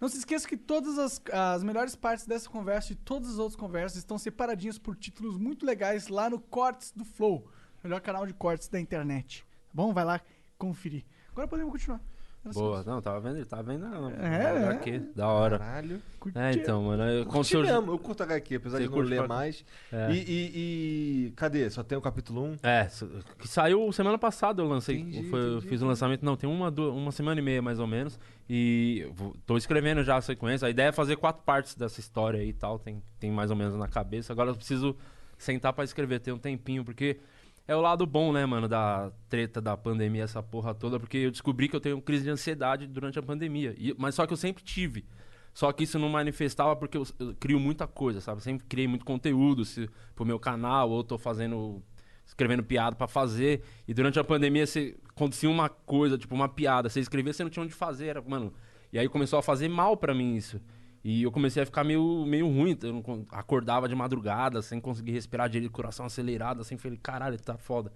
Não 0.00 0.08
se 0.08 0.18
esqueça 0.18 0.46
que 0.46 0.56
todas 0.56 0.98
as, 0.98 1.20
as 1.32 1.62
melhores 1.62 1.96
partes 1.96 2.26
dessa 2.26 2.48
conversa 2.50 2.92
e 2.92 2.96
todas 2.96 3.30
as 3.30 3.38
outras 3.38 3.56
conversas 3.56 3.98
estão 3.98 4.18
separadinhas 4.18 4.78
por 4.78 4.94
títulos 4.94 5.38
muito 5.38 5.64
legais 5.64 6.08
lá 6.08 6.28
no 6.28 6.38
Cortes 6.38 6.92
do 6.92 7.04
Flow, 7.04 7.50
melhor 7.82 8.00
canal 8.00 8.26
de 8.26 8.34
cortes 8.34 8.68
da 8.68 8.78
internet. 8.78 9.42
Tá 9.42 9.72
bom? 9.72 9.94
Vai 9.94 10.04
lá 10.04 10.20
conferir. 10.58 11.04
Agora 11.30 11.48
podemos 11.48 11.72
continuar. 11.72 12.00
Boa, 12.54 12.82
não, 12.84 13.00
tava 13.02 13.20
vendo, 13.20 13.44
tava 13.46 13.62
vendo. 13.62 13.86
Não, 13.88 14.10
É, 14.10 14.68
HQ, 14.68 15.02
da 15.14 15.28
hora. 15.28 15.58
Caralho. 15.58 16.00
Curti. 16.20 16.38
É, 16.38 16.52
então, 16.52 16.82
mano. 16.82 17.02
Eu, 17.04 17.26
Curti 17.26 17.48
seu- 17.50 17.62
mesmo, 17.62 17.92
eu 17.92 17.98
curto 17.98 18.22
HQ, 18.22 18.54
apesar 18.56 18.78
Você 18.78 18.84
de 18.84 18.90
não 18.90 18.98
ler 19.00 19.18
pra- 19.18 19.28
mais. 19.28 19.64
É. 19.92 20.10
E, 20.12 20.16
e- 20.16 21.26
e- 21.26 21.30
Cadê? 21.36 21.68
Só 21.70 21.82
tem 21.82 21.96
o 21.96 22.00
capítulo 22.00 22.42
1? 22.44 22.56
É, 22.62 22.88
que 23.38 23.46
saiu 23.48 23.90
semana 23.92 24.18
passada 24.18 24.62
eu 24.62 24.66
lancei. 24.66 24.98
Entendi, 24.98 25.28
Foi- 25.30 25.40
eu 25.40 25.50
entendi. 25.58 25.68
fiz 25.68 25.82
o 25.82 25.86
lançamento, 25.86 26.24
não, 26.24 26.36
tem 26.36 26.48
uma, 26.48 26.70
du- 26.70 26.92
uma 26.94 27.12
semana 27.12 27.40
e 27.40 27.42
meia 27.44 27.60
mais 27.62 27.78
ou 27.78 27.86
menos. 27.86 28.18
E 28.48 29.00
eu 29.18 29.34
tô 29.46 29.56
escrevendo 29.56 30.02
já 30.04 30.16
a 30.16 30.20
sequência. 30.20 30.66
A 30.66 30.70
ideia 30.70 30.88
é 30.88 30.92
fazer 30.92 31.16
quatro 31.16 31.42
partes 31.44 31.74
dessa 31.74 31.98
história 32.00 32.40
aí 32.40 32.48
e 32.50 32.52
tal. 32.52 32.78
Tem, 32.78 33.02
tem 33.18 33.30
mais 33.30 33.50
ou 33.50 33.56
menos 33.56 33.74
na 33.76 33.88
cabeça. 33.88 34.32
Agora 34.32 34.50
eu 34.50 34.54
preciso 34.54 34.96
sentar 35.38 35.72
pra 35.72 35.84
escrever, 35.84 36.20
ter 36.20 36.32
um 36.32 36.38
tempinho, 36.38 36.84
porque 36.84 37.18
é 37.68 37.74
o 37.76 37.80
lado 37.80 38.06
bom, 38.06 38.32
né, 38.32 38.44
mano, 38.46 38.68
da 38.68 39.10
treta 39.28 39.60
da 39.60 39.76
pandemia, 39.76 40.22
essa 40.24 40.42
porra 40.42 40.74
toda, 40.74 40.98
porque 41.00 41.18
eu 41.18 41.30
descobri 41.30 41.68
que 41.68 41.76
eu 41.76 41.80
tenho 41.80 42.00
crise 42.00 42.24
de 42.24 42.30
ansiedade 42.30 42.86
durante 42.86 43.18
a 43.18 43.22
pandemia. 43.22 43.74
E- 43.78 43.94
mas 43.98 44.14
só 44.14 44.26
que 44.26 44.32
eu 44.32 44.36
sempre 44.36 44.62
tive. 44.62 45.04
Só 45.52 45.72
que 45.72 45.84
isso 45.84 45.98
não 45.98 46.08
manifestava 46.08 46.76
porque 46.76 46.98
eu, 46.98 47.06
eu 47.18 47.34
crio 47.40 47.58
muita 47.58 47.86
coisa, 47.86 48.20
sabe? 48.20 48.42
Sempre 48.42 48.66
criei 48.68 48.86
muito 48.86 49.04
conteúdo 49.04 49.64
se, 49.64 49.88
pro 50.14 50.24
meu 50.24 50.38
canal, 50.38 50.90
ou 50.90 51.02
tô 51.02 51.16
fazendo. 51.18 51.82
escrevendo 52.26 52.62
piada 52.62 52.94
pra 52.96 53.06
fazer. 53.08 53.62
E 53.88 53.94
durante 53.94 54.18
a 54.18 54.24
pandemia, 54.24 54.66
se 54.66 54.96
acontecia 55.08 55.48
uma 55.48 55.68
coisa, 55.68 56.18
tipo 56.18 56.34
uma 56.34 56.48
piada, 56.48 56.88
você 56.90 57.00
escrevia, 57.00 57.32
você 57.32 57.42
não 57.42 57.50
tinha 57.50 57.62
onde 57.64 57.72
fazer. 57.72 58.06
Era, 58.08 58.20
mano. 58.22 58.52
E 58.92 58.98
aí 58.98 59.08
começou 59.08 59.38
a 59.38 59.42
fazer 59.42 59.68
mal 59.68 59.96
pra 59.96 60.12
mim 60.14 60.34
isso. 60.36 60.60
E 61.04 61.22
eu 61.22 61.30
comecei 61.30 61.62
a 61.62 61.66
ficar 61.66 61.84
meio, 61.84 62.24
meio 62.26 62.46
ruim. 62.46 62.76
Eu 62.82 63.26
acordava 63.30 63.88
de 63.88 63.94
madrugada, 63.94 64.60
sem 64.62 64.80
conseguir 64.80 65.12
respirar 65.12 65.48
direito, 65.48 65.72
coração 65.72 66.06
acelerado, 66.06 66.60
assim. 66.60 66.76
Falei, 66.76 66.98
caralho, 67.00 67.38
tá 67.38 67.56
foda. 67.56 67.92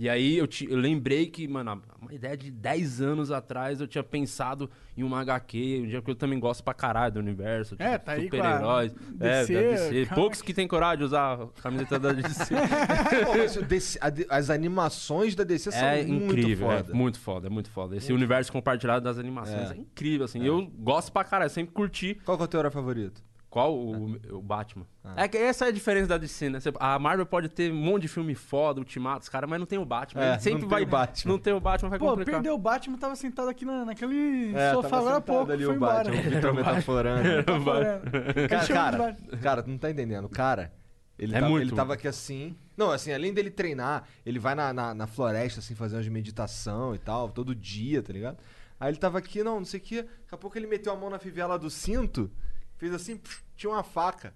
E 0.00 0.08
aí 0.08 0.38
eu, 0.38 0.46
ti- 0.46 0.68
eu 0.70 0.76
lembrei 0.78 1.26
que, 1.26 1.48
mano, 1.48 1.82
uma 2.00 2.14
ideia 2.14 2.36
de 2.36 2.52
10 2.52 3.00
anos 3.00 3.32
atrás 3.32 3.80
eu 3.80 3.86
tinha 3.88 4.04
pensado 4.04 4.70
em 4.96 5.02
uma 5.02 5.20
HQ, 5.22 5.80
um 5.82 5.88
dia 5.88 6.00
que 6.00 6.08
eu 6.08 6.14
também 6.14 6.38
gosto 6.38 6.62
pra 6.62 6.72
caralho 6.72 7.14
do 7.14 7.18
universo, 7.18 7.70
tipo, 7.74 7.82
É, 7.82 7.98
tá 7.98 8.14
super-heróis. 8.16 8.94
É, 9.18 9.40
DC, 9.40 9.54
da 9.54 9.60
DC. 9.60 10.04
cara. 10.06 10.14
Poucos 10.20 10.40
que 10.40 10.54
têm 10.54 10.68
coragem 10.68 10.98
de 10.98 11.04
usar 11.04 11.34
a 11.42 11.46
camiseta 11.60 11.98
da 11.98 12.12
DC. 12.12 12.54
Pô, 13.58 13.64
DC 13.64 13.98
as 14.28 14.50
animações 14.50 15.34
da 15.34 15.42
DC 15.42 15.72
são 15.72 15.84
é 15.88 16.04
muito 16.04 16.24
incrível, 16.32 16.68
foda. 16.68 16.90
é 16.92 16.94
muito 16.94 17.18
foda, 17.18 17.46
é 17.48 17.50
muito 17.50 17.70
foda. 17.70 17.96
Esse 17.96 18.12
universo 18.12 18.52
compartilhado 18.52 19.04
das 19.04 19.18
animações 19.18 19.72
é, 19.72 19.74
É. 19.74 19.76
incrível, 19.78 20.24
assim. 20.26 20.44
Eu 20.44 20.64
gosto 20.78 21.10
pra 21.10 21.24
caralho, 21.24 21.50
sempre 21.50 21.74
curti. 21.74 22.14
Qual 22.24 22.36
que 22.36 22.42
é 22.42 22.44
o 22.44 22.48
teu 22.48 22.60
herói 22.60 22.70
favorito? 22.70 23.20
Qual 23.50 23.74
o, 23.74 24.12
o 24.36 24.42
Batman? 24.42 24.84
Ah. 25.02 25.24
É 25.24 25.28
que 25.28 25.38
essa 25.38 25.64
é 25.64 25.68
a 25.68 25.70
diferença 25.70 26.06
da 26.08 26.18
DC, 26.18 26.50
né? 26.50 26.58
A 26.78 26.98
Marvel 26.98 27.24
pode 27.24 27.48
ter 27.48 27.72
um 27.72 27.76
monte 27.76 28.02
de 28.02 28.08
filme 28.08 28.34
foda, 28.34 28.78
Ultimatos, 28.78 29.26
cara, 29.30 29.46
mas 29.46 29.58
não 29.58 29.66
tem 29.66 29.78
o 29.78 29.86
Batman. 29.86 30.22
É, 30.22 30.30
Ele 30.32 30.38
sempre 30.40 30.52
não 30.62 30.68
tem 30.68 30.68
vai. 30.68 30.82
o 30.82 30.86
Batman. 30.86 31.32
Não 31.32 31.38
tem 31.38 31.52
o 31.54 31.60
Batman, 31.60 31.88
vai 31.88 31.98
Pô, 31.98 32.08
complicar. 32.10 32.34
perdeu 32.34 32.54
o 32.54 32.58
Batman, 32.58 32.98
tava 32.98 33.16
sentado 33.16 33.48
aqui 33.48 33.64
na, 33.64 33.86
naquele 33.86 34.54
É, 34.54 34.74
sofá 34.74 34.98
agora 34.98 35.16
há 35.16 35.20
pouco, 35.22 35.50
ali 35.50 35.64
foi 35.64 35.72
o 35.72 35.76
embora. 35.76 36.04
Batman, 36.10 36.20
o 36.20 36.30
Vitor 36.30 36.54
metaforando. 36.54 37.28
Tá. 37.48 38.48
Cara, 38.48 38.66
cara, 38.68 38.98
Batman. 38.98 39.38
cara, 39.38 39.62
tu 39.62 39.70
não 39.70 39.78
tá 39.78 39.90
entendendo. 39.90 40.26
O 40.26 40.28
cara, 40.28 40.70
ele, 41.18 41.34
É 41.34 41.40
tava, 41.40 41.50
muito. 41.50 41.64
ele 41.68 41.74
tava 41.74 41.94
aqui 41.94 42.06
assim. 42.06 42.54
Não, 42.76 42.90
assim, 42.90 43.12
além 43.12 43.32
dele 43.32 43.50
treinar, 43.50 44.04
ele 44.26 44.38
vai 44.38 44.54
na, 44.54 44.72
na, 44.74 44.94
na 44.94 45.06
floresta, 45.06 45.60
assim, 45.60 45.74
fazer 45.74 45.96
umas 45.96 46.06
meditação 46.08 46.94
e 46.94 46.98
tal, 46.98 47.30
todo 47.30 47.54
dia, 47.54 48.02
tá 48.02 48.12
ligado? 48.12 48.36
Aí 48.78 48.90
ele 48.90 48.98
tava 48.98 49.18
aqui, 49.18 49.42
não, 49.42 49.56
não 49.56 49.64
sei 49.64 49.80
o 49.80 49.82
que. 49.82 50.02
Daqui 50.02 50.32
a 50.32 50.36
pouco 50.36 50.56
ele 50.58 50.66
meteu 50.66 50.92
a 50.92 50.96
mão 50.96 51.08
na 51.10 51.18
fivela 51.18 51.58
do 51.58 51.68
cinto, 51.70 52.30
fez 52.78 52.94
assim, 52.94 53.20
tinha 53.56 53.70
uma 53.70 53.82
faca. 53.82 54.32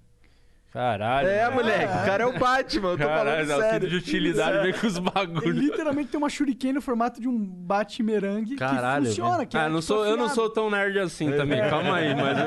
Caralho. 0.73 1.29
É, 1.29 1.45
mano. 1.45 1.57
moleque, 1.57 1.85
o 1.85 2.05
cara 2.07 2.23
é 2.23 2.27
o 2.27 2.39
Batman, 2.39 2.89
eu 2.93 2.99
tô 2.99 3.05
Caralho, 3.05 3.47
falando 3.47 3.63
sério. 3.63 3.91
de 3.91 3.97
utilidade 3.97 4.63
vem 4.63 4.73
com 4.73 4.87
os 4.87 4.97
Ele 4.97 5.11
bagulhos. 5.11 5.55
literalmente 5.55 6.11
tem 6.11 6.17
uma 6.19 6.31
shuriken 6.31 6.73
no 6.73 6.81
formato 6.81 7.21
de 7.21 7.29
um 7.29 7.39
bate-merangue 7.39 8.57
Caralho. 8.57 9.03
que 9.03 9.09
funciona. 9.11 9.45
Que 9.45 9.55
é, 9.55 9.61
ah, 9.61 9.69
não 9.69 9.81
tipo, 9.81 9.83
sou, 9.83 10.07
eu 10.07 10.17
não 10.17 10.31
sou 10.31 10.49
tão 10.49 10.71
nerd 10.71 10.99
assim 10.99 11.31
também, 11.31 11.61
calma 11.69 11.97
aí, 11.97 12.15
mas 12.15 12.39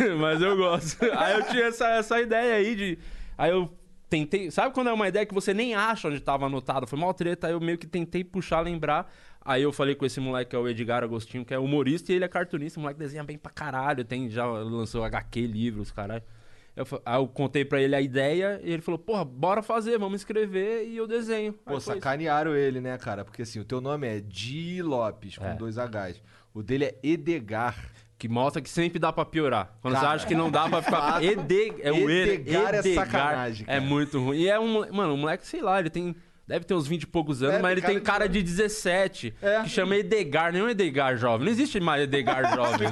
eu, 0.00 0.18
mas 0.20 0.42
eu 0.42 0.54
gosto. 0.54 0.98
Aí 1.16 1.34
eu 1.34 1.44
tinha 1.48 1.64
essa, 1.64 1.88
essa 1.88 2.20
ideia 2.20 2.56
aí 2.56 2.76
de. 2.76 2.98
Aí 3.38 3.50
eu 3.50 3.72
tentei. 4.10 4.50
Sabe 4.50 4.74
quando 4.74 4.90
é 4.90 4.92
uma 4.92 5.08
ideia 5.08 5.24
que 5.24 5.32
você 5.32 5.54
nem 5.54 5.74
acha 5.74 6.08
onde 6.08 6.20
tava 6.20 6.44
anotado? 6.44 6.86
Foi 6.86 6.98
mal 6.98 7.14
treta, 7.14 7.46
aí 7.46 7.54
eu 7.54 7.60
meio 7.60 7.78
que 7.78 7.86
tentei 7.86 8.22
puxar, 8.22 8.60
lembrar. 8.60 9.10
Aí 9.44 9.62
eu 9.62 9.72
falei 9.72 9.94
com 9.94 10.06
esse 10.06 10.20
moleque 10.20 10.50
que 10.50 10.56
é 10.56 10.58
o 10.58 10.68
Edgar 10.68 11.02
Agostinho, 11.02 11.44
que 11.44 11.52
é 11.52 11.58
humorista 11.58 12.12
e 12.12 12.14
ele 12.16 12.24
é 12.24 12.28
cartunista. 12.28 12.78
O 12.78 12.82
moleque 12.82 12.98
desenha 13.00 13.24
bem 13.24 13.36
pra 13.36 13.50
caralho, 13.50 14.04
tem, 14.04 14.30
já 14.30 14.46
lançou 14.46 15.02
HQ, 15.04 15.46
livros, 15.46 15.90
caralho. 15.90 16.22
Eu, 16.74 16.86
aí 17.04 17.16
eu 17.20 17.26
contei 17.28 17.64
pra 17.66 17.82
ele 17.82 17.94
a 17.94 18.00
ideia 18.00 18.58
e 18.64 18.72
ele 18.72 18.80
falou: 18.80 18.98
Porra, 18.98 19.24
bora 19.24 19.62
fazer, 19.62 19.98
vamos 19.98 20.20
escrever 20.22 20.86
e 20.86 20.96
eu 20.96 21.06
desenho. 21.06 21.52
Pô, 21.52 21.72
Aí 21.72 21.76
isso. 21.78 21.92
sacanearam 21.92 22.54
ele, 22.56 22.80
né, 22.80 22.96
cara? 22.96 23.24
Porque 23.24 23.42
assim, 23.42 23.60
o 23.60 23.64
teu 23.64 23.80
nome 23.80 24.06
é 24.06 24.20
Di 24.20 24.80
Lopes, 24.80 25.36
com 25.36 25.44
É. 25.44 25.54
dois 25.54 25.76
Hs. 25.76 26.22
O 26.54 26.62
dele 26.62 26.84
é 26.86 26.94
Edegar. 27.02 27.76
Que 28.18 28.28
mostra 28.28 28.62
que 28.62 28.70
sempre 28.70 29.00
dá 29.00 29.12
pra 29.12 29.24
piorar. 29.24 29.76
Quando 29.82 29.94
Cara, 29.94 30.06
você 30.10 30.14
acha 30.14 30.26
que 30.28 30.34
não 30.36 30.48
dá 30.48 30.68
pra 30.68 30.80
ficar. 30.80 31.22
Ed, 31.24 31.74
é 31.80 31.90
o 31.90 32.08
E. 32.08 32.28
Edgar 32.30 32.72
é 32.76 32.82
sacanagem, 32.82 33.64
É 33.68 33.74
cara. 33.74 33.80
muito 33.80 34.18
ruim. 34.22 34.38
E 34.38 34.48
é 34.48 34.60
um. 34.60 34.92
Mano, 34.94 35.14
um 35.14 35.16
moleque, 35.16 35.44
sei 35.44 35.60
lá, 35.60 35.80
ele 35.80 35.90
tem. 35.90 36.14
Deve 36.46 36.64
ter 36.64 36.74
uns 36.74 36.86
20 36.88 37.02
e 37.04 37.06
poucos 37.06 37.42
anos, 37.42 37.54
É, 37.56 37.62
mas 37.62 37.72
ele 37.72 37.80
tem 37.80 37.90
tem 37.94 38.00
cara 38.00 38.18
cara 38.20 38.28
de- 38.28 38.42
de 38.42 38.50
17. 38.50 39.32
É. 39.40 39.62
Que 39.62 39.68
chama 39.70 39.96
Edgar, 39.96 40.52
nem 40.52 40.60
um 40.60 40.68
Edgar 40.68 41.16
jovem. 41.16 41.44
Não 41.46 41.52
existe 41.52 41.78
mais 41.80 42.02
Edgar 42.02 42.42
jovem. 42.54 42.88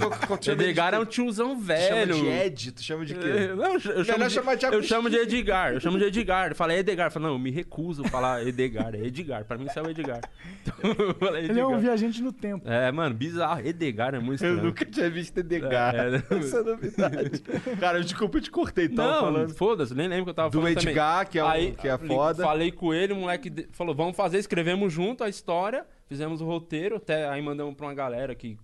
Edgar 0.52 0.90
de- 0.92 0.96
é 0.96 1.00
um 1.00 1.04
tiozão 1.04 1.54
Tu 1.56 1.60
velho. 1.62 2.14
chama 2.14 2.22
de 2.22 2.26
Ed? 2.28 2.72
Tu 2.72 2.82
chama 2.82 3.04
de 3.04 3.14
É, 3.14 3.18
quê? 3.18 3.28
Não, 3.54 3.64
eu, 3.64 3.72
eu 3.72 4.04
chamo 4.04 4.28
de, 4.28 4.56
de 4.58 4.74
eu 4.76 4.82
chamo 4.82 5.10
de. 5.10 5.16
Edgar. 5.16 5.72
Eu 5.74 5.80
chamo 5.80 5.98
de 5.98 6.04
Edgar. 6.04 6.46
Ele 6.46 6.54
fala, 6.54 6.72
é 6.72 6.78
Edgar. 6.78 7.08
Eu 7.08 7.10
falo, 7.10 7.26
não, 7.26 7.32
eu 7.34 7.38
me 7.38 7.50
recuso 7.50 8.04
a 8.04 8.08
falar 8.08 8.46
Edgar. 8.46 8.94
É 8.94 8.98
Edgar. 8.98 9.44
Pra 9.44 9.58
mim, 9.58 9.66
isso 9.66 9.78
é 9.78 9.82
o 9.82 9.90
Edgar. 9.90 10.20
Então, 10.62 11.06
eu 11.06 11.14
falei 11.14 11.44
Ele 11.44 11.58
é 11.58 11.64
um 11.64 11.68
Edgar. 11.70 11.80
viajante 11.80 12.22
no 12.22 12.32
tempo. 12.32 12.68
É, 12.68 12.92
mano, 12.92 13.14
bizarro. 13.14 13.60
Edgar 13.66 14.14
é 14.14 14.18
muito 14.18 14.44
Eu 14.44 14.50
estranho. 14.50 14.62
nunca 14.68 14.84
tinha 14.84 15.10
visto 15.10 15.36
Edegar. 15.38 15.94
É, 15.94 16.16
é. 16.30 16.38
Essa 16.38 16.58
é 16.58 16.62
novidade. 16.62 17.40
Cara, 17.80 18.00
desculpa, 18.02 18.38
eu 18.38 18.42
te 18.42 18.50
cortei, 18.50 18.84
então, 18.86 19.04
não, 19.06 19.20
falando. 19.20 19.54
foda-se, 19.54 19.94
nem 19.94 20.06
lembro 20.08 20.24
que 20.24 20.30
eu 20.30 20.34
tava 20.34 20.50
Do 20.50 20.58
falando 20.60 20.74
também. 20.76 20.90
Edgar, 20.90 21.28
que 21.28 21.38
é, 21.38 21.44
um, 21.44 21.48
Aí, 21.48 21.72
que 21.72 21.88
é 21.88 21.96
foda. 21.98 22.42
Falei 22.44 22.70
com 22.70 22.92
ele, 22.92 23.12
o 23.14 23.16
moleque 23.48 23.68
falou, 23.72 23.94
vamos 23.94 24.16
fazer, 24.16 24.38
escrevemos 24.38 24.92
junto 24.92 25.24
a 25.24 25.28
história, 25.28 25.86
fizemos 26.06 26.40
o 26.40 26.44
roteiro, 26.44 26.96
até 26.96 27.28
aí 27.28 27.40
mandamos 27.40 27.74
pra 27.74 27.86
uma 27.86 27.94
galera 27.94 28.34
que 28.34 28.58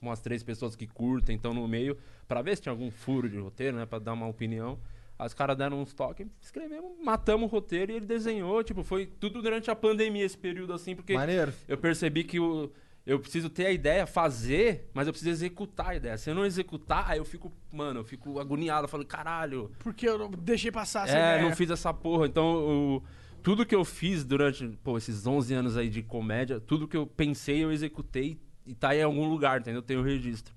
umas 0.00 0.20
três 0.20 0.42
pessoas 0.42 0.76
que 0.76 0.86
curtem, 0.86 1.34
então 1.36 1.52
no 1.52 1.66
meio, 1.66 1.98
pra 2.26 2.40
ver 2.40 2.56
se 2.56 2.62
tinha 2.62 2.72
algum 2.72 2.90
furo 2.90 3.28
de 3.28 3.36
roteiro, 3.38 3.76
né, 3.76 3.84
Pra 3.86 3.98
dar 3.98 4.12
uma 4.12 4.26
opinião. 4.28 4.78
Aí 5.18 5.26
os 5.26 5.34
caras 5.34 5.56
deram 5.56 5.80
uns 5.82 5.92
toques, 5.92 6.26
escrevemos, 6.40 6.92
matamos 7.02 7.48
o 7.48 7.52
roteiro 7.52 7.90
e 7.90 7.96
ele 7.96 8.06
desenhou, 8.06 8.62
tipo, 8.62 8.84
foi 8.84 9.04
tudo 9.06 9.42
durante 9.42 9.68
a 9.68 9.74
pandemia 9.74 10.24
esse 10.24 10.38
período 10.38 10.72
assim, 10.72 10.94
porque 10.94 11.14
Maneiro. 11.14 11.52
eu 11.66 11.76
percebi 11.76 12.22
que 12.22 12.38
o, 12.38 12.70
eu 13.04 13.18
preciso 13.18 13.50
ter 13.50 13.66
a 13.66 13.72
ideia, 13.72 14.06
fazer, 14.06 14.88
mas 14.94 15.08
eu 15.08 15.12
preciso 15.12 15.32
executar 15.32 15.88
a 15.88 15.94
ideia. 15.96 16.16
Se 16.16 16.30
eu 16.30 16.36
não 16.36 16.46
executar, 16.46 17.10
aí 17.10 17.18
eu 17.18 17.24
fico, 17.24 17.50
mano, 17.72 17.98
eu 17.98 18.04
fico 18.04 18.38
agoniado, 18.38 18.84
eu 18.84 18.88
falo, 18.88 19.04
caralho, 19.04 19.72
Porque 19.80 20.08
eu 20.08 20.28
deixei 20.28 20.70
passar 20.70 21.08
essa 21.08 21.18
é, 21.18 21.34
ideia. 21.34 21.48
não 21.48 21.56
fiz 21.56 21.68
essa 21.68 21.92
porra. 21.92 22.26
Então, 22.28 22.46
o- 22.96 23.02
tudo 23.42 23.66
que 23.66 23.74
eu 23.74 23.84
fiz 23.84 24.24
durante 24.24 24.66
pô, 24.82 24.96
esses 24.96 25.26
11 25.26 25.54
anos 25.54 25.76
aí 25.76 25.88
de 25.88 26.02
comédia, 26.02 26.60
tudo 26.60 26.88
que 26.88 26.96
eu 26.96 27.06
pensei, 27.06 27.64
eu 27.64 27.72
executei 27.72 28.40
e 28.66 28.74
tá 28.74 28.94
em 28.94 29.02
algum 29.02 29.28
lugar, 29.28 29.60
entendeu? 29.60 29.82
Tem 29.82 29.96
o 29.96 30.02
registro. 30.02 30.54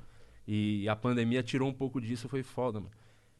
E 0.47 0.88
a 0.89 0.95
pandemia 0.95 1.41
tirou 1.41 1.69
um 1.69 1.73
pouco 1.73 2.01
disso, 2.01 2.27
foi 2.27 2.43
foda, 2.43 2.79
mano. 2.79 2.91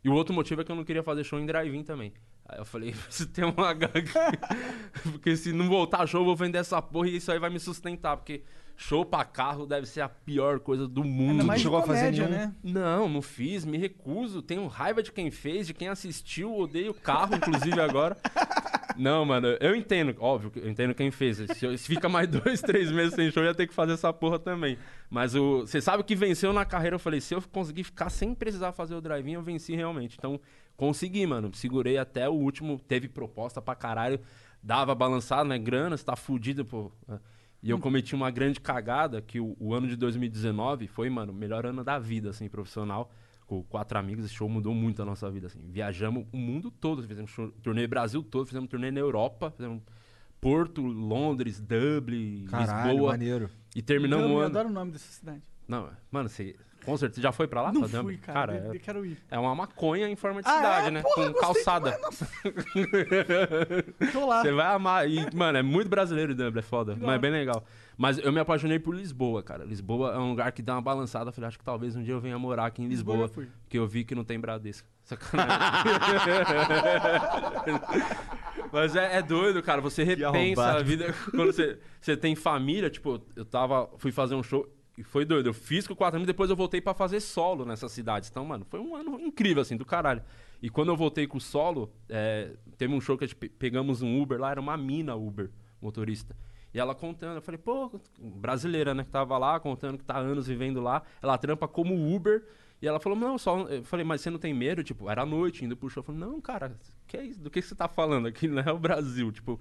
E 0.03 0.10
o 0.10 0.13
outro 0.13 0.33
motivo 0.33 0.62
é 0.62 0.63
que 0.63 0.71
eu 0.71 0.75
não 0.75 0.83
queria 0.83 1.03
fazer 1.03 1.24
show 1.24 1.39
em 1.39 1.45
drive-in 1.45 1.83
também. 1.83 2.13
Aí 2.45 2.60
eu 2.60 2.65
falei, 2.65 2.91
preciso 3.05 3.29
ter 3.29 3.45
um 3.45 3.53
H 3.57 3.86
aqui. 3.88 5.12
porque 5.12 5.36
se 5.36 5.51
não 5.53 5.67
voltar 5.67 6.07
show, 6.07 6.21
eu 6.21 6.25
vou 6.25 6.36
vender 6.36 6.60
essa 6.60 6.81
porra 6.81 7.10
e 7.10 7.17
isso 7.17 7.31
aí 7.31 7.39
vai 7.39 7.50
me 7.50 7.60
sustentar. 7.60 8.17
Porque 8.17 8.43
show 8.81 9.05
pra 9.05 9.23
carro 9.23 9.67
deve 9.67 9.85
ser 9.85 10.01
a 10.01 10.09
pior 10.09 10.59
coisa 10.59 10.88
do 10.88 11.03
mundo. 11.03 11.47
De 11.47 11.59
chegou 11.59 11.77
a 11.77 11.83
fazer 11.83 12.11
nenhum? 12.11 12.29
né? 12.29 12.53
Não, 12.63 13.07
não 13.07 13.21
fiz, 13.21 13.63
me 13.63 13.77
recuso. 13.77 14.41
Tenho 14.41 14.65
raiva 14.65 15.03
de 15.03 15.11
quem 15.11 15.29
fez, 15.29 15.67
de 15.67 15.73
quem 15.73 15.88
assistiu, 15.88 16.57
odeio 16.57 16.91
o 16.91 16.93
carro, 16.93 17.35
inclusive 17.35 17.79
agora. 17.79 18.17
Não, 18.97 19.23
mano, 19.23 19.47
eu 19.61 19.73
entendo, 19.73 20.13
óbvio, 20.19 20.51
eu 20.53 20.69
entendo 20.69 20.93
quem 20.93 21.09
fez. 21.11 21.38
Se, 21.38 21.77
fica 21.77 22.09
mais 22.09 22.27
dois, 22.29 22.59
três 22.61 22.91
meses 22.91 23.13
sem 23.13 23.31
show, 23.31 23.41
eu 23.41 23.47
ia 23.47 23.55
ter 23.55 23.65
que 23.65 23.73
fazer 23.73 23.93
essa 23.93 24.11
porra 24.11 24.38
também. 24.38 24.77
Mas 25.09 25.33
o, 25.33 25.61
você 25.61 25.79
sabe 25.79 26.03
que 26.03 26.13
venceu 26.13 26.51
na 26.51 26.65
carreira, 26.65 26.95
eu 26.95 27.00
falei, 27.00 27.21
se 27.21 27.33
eu 27.33 27.41
conseguir 27.53 27.85
ficar 27.85 28.09
sem 28.09 28.35
precisar 28.35 28.73
fazer 28.73 28.93
o 28.93 29.00
drive-in, 29.00 29.33
eu 29.33 29.41
venci 29.41 29.73
realmente. 29.73 30.17
Então, 30.19 30.39
consegui, 30.75 31.25
mano. 31.25 31.51
Segurei 31.53 31.97
até 31.97 32.27
o 32.27 32.33
último, 32.33 32.77
teve 32.79 33.07
proposta 33.07 33.61
pra 33.61 33.75
caralho, 33.75 34.19
dava 34.61 34.93
balançado, 34.93 35.47
né? 35.47 35.57
Grana, 35.57 35.95
você 35.95 36.03
tá 36.03 36.17
fudido, 36.17 36.65
pô. 36.65 36.91
E 37.63 37.69
eu 37.69 37.78
cometi 37.80 38.15
uma 38.15 38.32
grande 38.32 38.60
cagada, 38.60 39.21
que 39.21 39.39
o, 39.39 39.56
o 39.60 39.74
ano 39.74 39.88
de 39.88 39.95
2019 39.95 40.88
foi, 40.88 41.10
mano, 41.10 41.32
o 41.32 41.36
melhor 41.36 41.65
ano 41.65 41.84
da 41.84 42.00
vida, 42.00 42.32
assim, 42.32 42.50
profissional. 42.50 43.12
Com 43.45 43.62
quatro 43.63 44.00
amigos, 44.00 44.26
esse 44.26 44.34
show 44.34 44.50
mudou 44.50 44.74
muito 44.74 45.02
a 45.02 45.06
nossa 45.06 45.30
vida, 45.30 45.47
assim. 45.47 45.60
Viajamos 45.69 46.26
o 46.32 46.38
mundo 46.38 46.71
todo, 46.71 47.04
fizemos 47.06 47.30
show, 47.30 47.52
turnê 47.62 47.86
Brasil 47.86 48.24
todo, 48.24 48.47
fizemos 48.47 48.69
turnê 48.69 48.89
na 48.89 49.00
Europa, 49.00 49.52
fizemos 49.52 49.84
Porto, 50.39 50.82
Londres, 50.82 51.60
Dublin, 51.60 52.45
Caralho, 52.50 52.91
Lisboa. 52.91 53.12
maneiro. 53.12 53.50
E 53.76 53.82
terminamos 53.82 54.26
eu, 54.26 54.32
o 54.32 54.34
eu 54.34 54.39
ano. 54.39 54.47
adoro 54.47 54.69
o 54.69 54.71
nome 54.71 54.91
dessa 54.91 55.12
cidade. 55.12 55.41
Não, 55.67 55.89
mano, 56.10 56.28
você. 56.30 56.56
Com 56.86 56.98
certeza, 56.98 57.22
já 57.22 57.32
foi 57.32 57.48
pra 57.48 57.62
lá? 57.62 57.72
não 57.72 57.88
pra 57.88 58.02
fui, 58.02 58.17
cara. 58.17 58.54
é- 58.56 58.67
eu, 58.70 58.74
eu 58.74 58.80
quero 58.80 59.06
ir. 59.06 59.17
é 59.30 59.38
uma 59.38 59.54
maconha 59.54 60.08
em 60.10 60.15
forma 60.15 60.41
de 60.41 60.48
Ah, 60.50 60.56
cidade, 60.56 60.88
é? 60.88 60.91
né? 60.91 61.02
Porra, 61.02 61.34
Com 61.34 61.39
calçada. 61.39 62.00
Tô 64.12 64.28
lá. 64.28 64.41
Você 64.41 64.52
vai 64.52 64.74
amar. 64.74 65.10
E, 65.10 65.34
mano, 65.36 65.58
é 65.58 65.62
muito 65.62 65.89
brasileiro 65.89 66.34
Dublin, 66.36 66.60
é 66.60 66.63
foda. 66.63 66.98
Mas 67.00 67.15
é 67.15 67.20
bem 67.20 67.32
legal. 67.32 67.63
Mas 67.98 68.17
eu 68.17 68.32
me 68.32 68.39
apaixonei 68.39 68.80
por 68.80 68.96
Lisboa, 68.96 69.44
cara. 69.44 69.63
Lisboa 69.63 70.13
é 70.13 70.17
um 70.17 70.30
lugar 70.30 70.52
que 70.52 70.62
dá 70.62 70.74
uma 70.74 70.82
balançada. 70.82 71.30
Eu 71.30 71.34
falei, 71.34 71.48
acho 71.50 71.60
que 71.60 71.65
talvez 71.65 71.96
um 71.96 72.02
dia 72.04 72.13
eu 72.15 72.20
venha 72.22 72.38
morar 72.39 72.65
aqui 72.65 72.82
em 72.82 72.88
Lisboa 72.88 73.26
Lisboa. 73.26 73.44
eu. 73.46 73.50
Porque 73.63 73.78
eu 73.78 73.88
vi 73.88 74.04
que 74.04 74.15
não 74.15 74.24
tem 74.24 74.39
Bradesco. 74.39 74.88
Sacanagem. 75.04 75.52
Mas 78.72 78.96
é, 78.96 79.17
é 79.17 79.22
doido, 79.22 79.62
cara. 79.62 79.82
Você 79.82 80.04
repensa 80.04 80.63
a 80.72 80.82
vida. 80.82 81.13
Quando 81.32 81.52
você, 81.54 81.78
você 82.00 82.15
tem 82.15 82.36
família, 82.36 82.89
tipo, 82.89 83.22
eu 83.36 83.46
tava. 83.46 83.89
Fui 83.98 84.12
fazer 84.12 84.36
um 84.36 84.44
show. 84.44 84.67
E 85.01 85.03
foi 85.03 85.25
doido. 85.25 85.47
Eu 85.47 85.53
fiz 85.53 85.87
com 85.87 85.95
quatro 85.95 86.17
amigos, 86.17 86.27
depois 86.27 86.49
eu 86.49 86.55
voltei 86.55 86.79
pra 86.79 86.93
fazer 86.93 87.19
solo 87.19 87.65
nessas 87.65 87.91
cidades. 87.91 88.29
Então, 88.29 88.45
mano, 88.45 88.63
foi 88.69 88.79
um 88.79 88.95
ano 88.95 89.19
incrível, 89.19 89.61
assim, 89.61 89.75
do 89.75 89.83
caralho. 89.83 90.21
E 90.61 90.69
quando 90.69 90.89
eu 90.89 90.95
voltei 90.95 91.25
com 91.25 91.37
o 91.37 91.41
solo, 91.41 91.91
é, 92.07 92.51
teve 92.77 92.93
um 92.93 93.01
show 93.01 93.17
que 93.17 93.23
a 93.23 93.27
gente 93.27 93.35
pe- 93.35 93.49
pegamos 93.49 94.01
um 94.03 94.21
Uber 94.21 94.39
lá, 94.39 94.51
era 94.51 94.61
uma 94.61 94.77
mina 94.77 95.15
Uber, 95.15 95.49
motorista. 95.81 96.35
E 96.73 96.79
ela 96.79 96.93
contando, 96.93 97.37
eu 97.37 97.41
falei, 97.41 97.57
pô, 97.57 97.99
brasileira, 98.19 98.93
né, 98.93 99.03
que 99.03 99.09
tava 99.09 99.37
lá, 99.37 99.59
contando 99.59 99.97
que 99.97 100.03
tá 100.05 100.17
anos 100.17 100.47
vivendo 100.47 100.79
lá. 100.79 101.01
Ela 101.21 101.37
trampa 101.37 101.67
como 101.67 102.15
Uber. 102.15 102.45
E 102.81 102.87
ela 102.87 102.99
falou, 102.99 103.17
não, 103.17 103.37
só. 103.37 103.59
Eu 103.67 103.83
falei, 103.83 104.03
mas 104.05 104.21
você 104.21 104.29
não 104.29 104.39
tem 104.39 104.53
medo? 104.53 104.83
Tipo, 104.83 105.09
era 105.09 105.25
noite, 105.25 105.65
indo 105.65 105.75
pro 105.77 105.89
show. 105.89 106.01
Eu 106.01 106.05
falei, 106.05 106.21
não, 106.21 106.39
cara, 106.41 106.75
que 107.07 107.17
é? 107.17 107.27
Do 107.27 107.49
que 107.49 107.61
você 107.61 107.75
tá 107.75 107.87
falando? 107.87 108.27
Aqui 108.27 108.47
não 108.49 108.61
é 108.61 108.71
o 108.71 108.79
Brasil. 108.79 109.31
Tipo, 109.31 109.59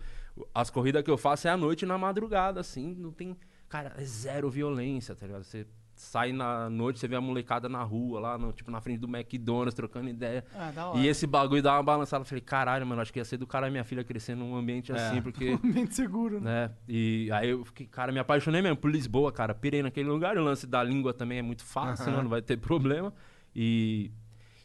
as 0.55 0.70
corridas 0.70 1.03
que 1.03 1.11
eu 1.11 1.18
faço 1.18 1.48
é 1.48 1.50
à 1.50 1.57
noite 1.57 1.85
na 1.85 1.98
madrugada, 1.98 2.61
assim, 2.61 2.94
não 2.94 3.11
tem. 3.11 3.37
Cara, 3.71 3.95
é 3.97 4.05
zero 4.05 4.51
violência, 4.51 5.15
tá 5.15 5.25
ligado? 5.27 5.45
Você 5.45 5.65
sai 5.95 6.33
na 6.33 6.69
noite, 6.69 6.99
você 6.99 7.07
vê 7.07 7.15
a 7.15 7.21
molecada 7.21 7.69
na 7.69 7.83
rua, 7.85 8.19
lá, 8.19 8.37
no, 8.37 8.53
tipo, 8.53 8.69
na 8.71 8.81
frente 8.81 8.99
do 8.99 9.07
McDonald's, 9.07 9.75
trocando 9.75 10.09
ideia. 10.09 10.45
Ah, 10.55 10.73
da 10.73 10.89
hora. 10.89 10.99
E 10.99 11.07
esse 11.07 11.25
bagulho 11.25 11.63
dá 11.63 11.75
uma 11.75 11.83
balançada. 11.83 12.23
Eu 12.23 12.27
falei, 12.27 12.41
caralho, 12.41 12.85
mano, 12.85 13.01
acho 13.01 13.13
que 13.13 13.21
ia 13.21 13.25
ser 13.25 13.37
do 13.37 13.47
cara 13.47 13.69
e 13.69 13.71
minha 13.71 13.85
filha 13.85 14.03
crescer 14.03 14.35
num 14.35 14.57
ambiente 14.57 14.93
assim, 14.93 15.23
porque. 15.23 15.57
Mente 15.63 15.95
seguro, 15.95 16.41
né? 16.41 16.69
né? 16.69 16.75
E 16.89 17.31
aí 17.33 17.51
eu 17.51 17.65
fiquei, 17.65 17.87
cara, 17.87 18.11
me 18.11 18.19
apaixonei 18.19 18.61
mesmo 18.61 18.77
por 18.77 18.91
Lisboa, 18.91 19.31
cara. 19.31 19.55
Pirei 19.55 19.85
naquele 19.85 20.09
lugar. 20.09 20.37
O 20.37 20.43
lance 20.43 20.67
da 20.67 20.83
língua 20.83 21.15
também 21.15 21.39
é 21.39 21.43
muito 21.43 21.65
fácil, 21.65 22.07
Aham. 22.07 22.17
né? 22.17 22.23
Não 22.25 22.31
vai 22.31 22.43
ter 22.43 22.57
problema. 22.57 23.15
E. 23.55 24.11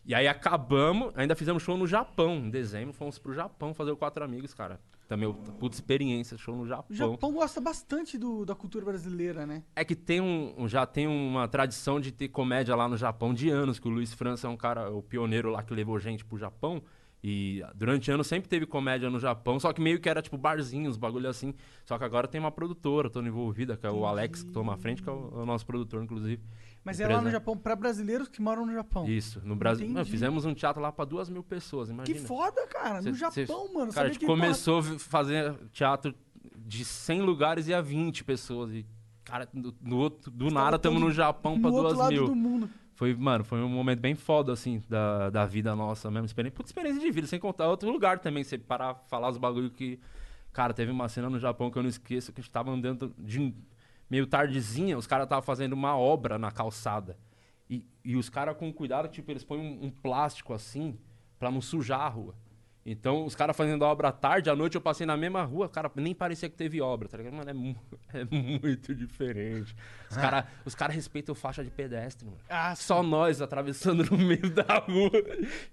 E 0.03 0.13
aí 0.13 0.27
acabamos, 0.27 1.11
ainda 1.15 1.35
fizemos 1.35 1.63
show 1.63 1.75
no 1.75 1.87
Japão. 1.87 2.35
Em 2.35 2.49
dezembro, 2.51 2.93
fomos 2.93 3.17
pro 3.17 3.33
Japão 3.33 3.73
fazer 3.73 3.89
o 3.91 3.97
Quatro 3.97 4.23
Amigos, 4.23 4.53
cara. 4.53 4.79
Também, 5.07 5.31
puta 5.59 5.75
experiência, 5.75 6.35
show 6.37 6.55
no 6.55 6.65
Japão. 6.67 6.85
O 6.89 6.95
Japão 6.95 7.31
gosta 7.33 7.61
bastante 7.61 8.17
do, 8.17 8.43
da 8.43 8.55
cultura 8.55 8.85
brasileira, 8.85 9.45
né? 9.45 9.63
É 9.75 9.85
que 9.85 9.95
tem 9.95 10.19
um, 10.19 10.53
um- 10.57 10.67
já 10.67 10.85
tem 10.85 11.05
uma 11.07 11.47
tradição 11.47 11.99
de 11.99 12.11
ter 12.11 12.27
comédia 12.29 12.75
lá 12.75 12.87
no 12.89 12.97
Japão 12.97 13.33
de 13.33 13.49
anos, 13.49 13.77
que 13.77 13.87
o 13.87 13.91
Luiz 13.91 14.13
França 14.13 14.47
é 14.47 14.49
um 14.49 14.57
cara, 14.57 14.89
o 14.91 15.03
pioneiro 15.03 15.51
lá 15.51 15.61
que 15.61 15.73
levou 15.73 15.99
gente 15.99 16.25
pro 16.25 16.37
Japão. 16.37 16.81
E 17.23 17.63
durante 17.73 18.11
anos 18.11 18.27
sempre 18.27 18.47
teve 18.47 18.67
comédia 18.67 19.09
no 19.09 19.19
Japão, 19.19 19.59
só 19.59 19.73
que 19.73 19.81
meio 19.81 19.99
que 19.99 20.07
era 20.07 20.21
tipo 20.21 20.37
barzinhos, 20.37 20.95
bagulho 20.95 21.27
assim. 21.27 21.55
Só 21.83 21.97
que 21.97 22.03
agora 22.03 22.27
tem 22.27 22.39
uma 22.39 22.51
produtora, 22.51 23.09
tô 23.09 23.19
envolvida, 23.19 23.75
que 23.75 23.85
é 23.85 23.89
o 23.89 24.05
Alex 24.05 24.43
que 24.43 24.51
toma 24.51 24.73
a 24.73 24.77
frente, 24.77 25.01
que 25.01 25.09
é 25.09 25.11
o, 25.11 25.31
é 25.39 25.41
o 25.41 25.45
nosso 25.45 25.65
produtor, 25.65 26.03
inclusive. 26.03 26.41
Mas 26.85 26.99
é 26.99 27.03
lá 27.07 27.13
no 27.13 27.17
Empresa- 27.21 27.31
Japão 27.31 27.57
pra 27.57 27.75
brasileiros 27.75 28.27
que 28.27 28.39
moram 28.41 28.65
no 28.65 28.71
Japão. 28.73 29.09
Isso, 29.09 29.41
no 29.43 29.55
Brasil. 29.55 29.89
Mano, 29.89 30.05
fizemos 30.05 30.45
um 30.45 30.53
teatro 30.53 30.79
lá 30.81 30.91
pra 30.91 31.03
duas 31.03 31.27
mil 31.29 31.43
pessoas, 31.43 31.87
Que 31.89 31.93
imagina. 31.95 32.27
foda, 32.27 32.67
cara. 32.67 33.01
Cê- 33.01 33.09
no 33.09 33.15
cê- 33.31 33.45
Japão, 33.45 33.73
mano. 33.73 33.91
Cara, 33.91 34.07
a 34.07 34.11
gente 34.11 34.19
que, 34.19 34.25
começou 34.27 34.79
a 34.79 34.83
fazer 34.99 35.55
teatro 35.73 36.13
de 36.55 36.85
100 36.85 37.21
lugares 37.21 37.67
e 37.67 37.73
a 37.73 37.81
20 37.81 38.23
pessoas. 38.23 38.71
E, 38.71 38.85
cara, 39.23 39.49
do, 39.51 39.71
do 39.71 39.97
outro- 39.97 40.29
do 40.31 40.51
nada 40.51 40.75
estamos 40.75 41.01
no 41.01 41.11
Japão 41.11 41.57
no 41.57 41.67
outro 41.69 41.81
duas 41.87 41.97
lado 41.97 42.11
mil. 42.13 42.25
do 42.27 42.35
mundo. 42.35 42.69
Foi, 42.93 43.13
mano, 43.13 43.43
foi 43.43 43.59
um 43.61 43.67
momento 43.67 43.99
bem 43.99 44.15
foda, 44.15 44.53
assim, 44.53 44.81
da, 44.87 45.29
da 45.29 45.45
vida 45.45 45.75
nossa 45.75 46.09
mesmo. 46.11 46.27
Experiência, 46.27 46.55
puta 46.55 46.69
experiência 46.69 47.01
de 47.01 47.11
vida, 47.11 47.27
sem 47.27 47.39
contar 47.39 47.67
outro 47.67 47.91
lugar 47.91 48.19
também. 48.19 48.41
Você 48.43 48.57
parar 48.57 48.93
falar 49.09 49.29
os 49.29 49.37
bagulho 49.37 49.69
que. 49.71 49.99
Cara, 50.53 50.73
teve 50.73 50.91
uma 50.91 51.09
cena 51.09 51.29
no 51.29 51.37
Japão 51.39 51.69
que 51.69 51.77
eu 51.77 51.83
não 51.83 51.89
esqueço, 51.89 52.31
que 52.31 52.39
a 52.39 52.43
gente 52.43 52.51
tava 52.51 52.71
andando 52.71 53.13
de 53.19 53.53
meio 54.09 54.27
tardezinha, 54.27 54.97
os 54.97 55.07
caras 55.07 55.25
estavam 55.25 55.43
fazendo 55.43 55.73
uma 55.73 55.97
obra 55.97 56.37
na 56.37 56.51
calçada. 56.51 57.17
E, 57.69 57.85
e 58.03 58.15
os 58.15 58.29
caras 58.29 58.57
com 58.57 58.71
cuidado, 58.71 59.07
tipo, 59.07 59.31
eles 59.31 59.43
põem 59.43 59.59
um, 59.59 59.85
um 59.85 59.89
plástico 59.89 60.53
assim, 60.53 60.97
pra 61.39 61.51
não 61.51 61.61
sujar 61.61 62.01
a 62.01 62.09
rua. 62.09 62.35
Então, 62.87 63.25
os 63.25 63.33
caras 63.35 63.57
fazendo 63.57 63.83
a 63.83 63.87
obra 63.87 64.09
à 64.09 64.11
tarde, 64.11 64.47
à 64.47 64.55
noite 64.55 64.75
eu 64.75 64.81
passei 64.81 65.07
na 65.07 65.17
mesma 65.17 65.41
rua, 65.41 65.67
cara, 65.67 65.91
nem 65.95 66.13
parecia 66.13 66.47
que 66.47 66.55
teve 66.55 66.79
obra, 66.79 67.09
tá 67.09 67.17
ligado? 67.17 67.33
Mano, 67.33 67.49
é, 67.49 67.53
mu- 67.53 67.75
é 68.13 68.23
muito 68.25 68.93
diferente. 68.93 69.75
Os 70.07 70.15
caras 70.15 70.45
os 70.63 70.75
cara 70.75 70.93
respeitam 70.93 71.33
faixa 71.33 71.63
de 71.63 71.71
pedestre, 71.71 72.25
mano. 72.27 72.37
Ah, 72.47 72.75
Só 72.75 73.01
nós 73.01 73.41
atravessando 73.41 74.03
no 74.05 74.15
meio 74.23 74.51
da 74.51 74.77
rua 74.87 75.09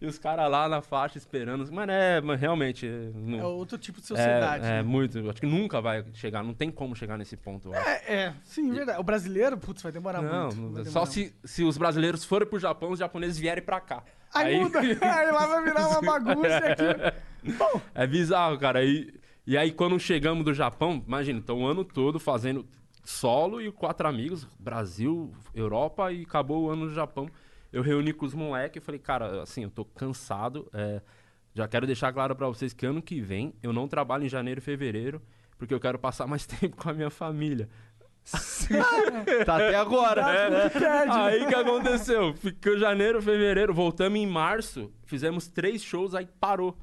e 0.00 0.06
os 0.06 0.18
caras 0.18 0.50
lá 0.50 0.66
na 0.70 0.80
faixa 0.80 1.18
esperando. 1.18 1.70
Mano, 1.70 1.92
é, 1.92 2.18
mas 2.22 2.40
realmente. 2.40 2.86
é, 2.86 3.10
não- 3.14 3.40
É 3.40 3.44
outro 3.44 3.76
tipo 3.76 4.00
de 4.00 4.06
sociedade. 4.06 4.64
é, 4.64 4.68
é 4.68 4.72
né? 4.76 4.82
muito. 4.82 5.18
Acho 5.28 5.38
que 5.40 5.46
nunca 5.46 5.82
vai 5.82 6.02
chegar, 6.14 6.42
não 6.42 6.54
tem 6.54 6.70
como 6.70 6.96
chegar 6.96 7.18
nesse 7.18 7.36
ponto. 7.36 7.74
É, 7.74 8.14
é, 8.14 8.34
sim, 8.42 8.72
verdade. 8.72 8.98
O 8.98 9.02
brasileiro, 9.02 9.58
putz, 9.58 9.82
vai 9.82 9.92
demorar 9.92 10.22
Não, 10.22 10.50
muito. 10.50 10.78
não- 10.78 10.84
só 10.86 11.04
se, 11.04 11.34
se 11.44 11.62
os 11.62 11.76
brasileiros 11.76 12.24
forem 12.24 12.48
pro 12.48 12.58
Japão, 12.58 12.90
os 12.90 12.98
japoneses 12.98 13.36
vierem 13.36 13.62
pra 13.62 13.82
cá. 13.82 14.02
Aí, 14.34 14.60
muda. 14.60 14.80
Aí 14.80 15.30
lá 15.30 15.46
vai 15.46 15.64
virar 15.64 15.88
uma 15.88 16.00
bagunça 16.00 16.56
aqui. 16.58 17.52
Bom, 17.58 17.80
É 17.94 18.06
bizarro, 18.06 18.58
cara. 18.58 18.84
E, 18.84 19.12
e 19.46 19.56
aí, 19.56 19.72
quando 19.72 19.98
chegamos 19.98 20.44
do 20.44 20.54
Japão, 20.54 21.02
imagina, 21.06 21.38
então 21.38 21.62
o 21.62 21.66
ano 21.66 21.84
todo 21.84 22.18
fazendo 22.20 22.64
solo 23.04 23.60
e 23.60 23.70
quatro 23.72 24.06
amigos, 24.06 24.46
Brasil, 24.58 25.32
Europa, 25.54 26.12
e 26.12 26.22
acabou 26.22 26.64
o 26.64 26.70
ano 26.70 26.86
no 26.86 26.94
Japão. 26.94 27.28
Eu 27.72 27.82
reuni 27.82 28.12
com 28.12 28.24
os 28.26 28.34
moleques 28.34 28.82
e 28.82 28.84
falei, 28.84 29.00
cara, 29.00 29.42
assim, 29.42 29.64
eu 29.64 29.70
tô 29.70 29.84
cansado. 29.84 30.68
é, 30.72 31.00
já 31.54 31.68
quero 31.68 31.86
deixar 31.86 32.12
claro 32.12 32.34
pra 32.34 32.48
vocês 32.48 32.72
que 32.72 32.86
ano 32.86 33.02
que 33.02 33.20
vem 33.20 33.54
eu 33.62 33.72
não 33.72 33.86
trabalho 33.86 34.24
em 34.24 34.28
janeiro 34.28 34.58
e 34.58 34.62
fevereiro, 34.62 35.20
porque 35.58 35.74
eu 35.74 35.80
quero 35.80 35.98
passar 35.98 36.26
mais 36.28 36.46
tempo 36.46 36.76
com 36.76 36.88
a 36.88 36.92
minha 36.92 37.10
família. 37.10 37.68
Tá 39.44 39.56
até 39.56 39.74
agora. 39.74 40.20
É, 40.22 40.50
né? 40.50 40.70
Aí 41.10 41.46
que 41.46 41.54
aconteceu? 41.54 42.34
Ficou 42.34 42.78
janeiro, 42.78 43.20
fevereiro, 43.20 43.74
voltamos 43.74 44.18
em 44.18 44.26
março, 44.26 44.92
fizemos 45.04 45.48
três 45.48 45.82
shows, 45.82 46.14
aí 46.14 46.26
parou. 46.40 46.76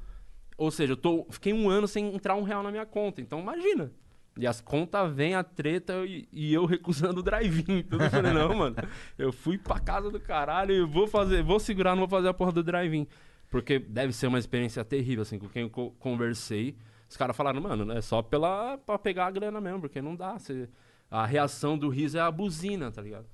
Ou 0.56 0.70
seja, 0.70 0.92
eu 0.92 0.96
tô, 0.96 1.26
fiquei 1.30 1.52
um 1.52 1.70
ano 1.70 1.88
sem 1.88 2.14
entrar 2.14 2.34
um 2.36 2.42
real 2.42 2.62
na 2.62 2.70
minha 2.70 2.84
conta. 2.86 3.20
Então 3.20 3.40
imagina. 3.40 3.90
E 4.38 4.46
as 4.46 4.60
contas 4.60 5.12
vêm 5.12 5.34
a 5.34 5.42
treta 5.42 6.04
e, 6.06 6.28
e 6.32 6.54
eu 6.54 6.64
recusando 6.66 7.20
o 7.20 7.22
drive-in. 7.22 7.78
Então 7.78 7.98
eu 7.98 8.10
falei, 8.10 8.32
não, 8.32 8.54
mano, 8.54 8.76
eu 9.18 9.32
fui 9.32 9.58
pra 9.58 9.80
casa 9.80 10.10
do 10.10 10.20
caralho 10.20 10.72
e 10.74 10.84
vou 10.86 11.06
fazer, 11.08 11.42
vou 11.42 11.58
segurar, 11.58 11.92
não 11.96 12.06
vou 12.06 12.08
fazer 12.08 12.28
a 12.28 12.34
porra 12.34 12.52
do 12.52 12.62
drive-in. 12.62 13.06
Porque 13.50 13.78
deve 13.78 14.12
ser 14.12 14.28
uma 14.28 14.38
experiência 14.38 14.84
terrível, 14.84 15.22
assim, 15.22 15.38
com 15.38 15.48
quem 15.48 15.62
eu 15.62 15.70
co- 15.70 15.90
conversei. 15.98 16.76
Os 17.08 17.16
caras 17.16 17.36
falaram, 17.36 17.60
mano, 17.60 17.90
é 17.92 18.00
só 18.00 18.22
pela, 18.22 18.78
pra 18.78 18.96
pegar 18.98 19.26
a 19.26 19.30
grana 19.32 19.60
mesmo, 19.60 19.80
porque 19.80 20.00
não 20.00 20.14
dá. 20.14 20.38
Você, 20.38 20.68
a 21.10 21.26
reação 21.26 21.76
do 21.76 21.88
riso 21.88 22.16
é 22.18 22.20
a 22.20 22.30
buzina, 22.30 22.90
tá 22.90 23.02
ligado? 23.02 23.26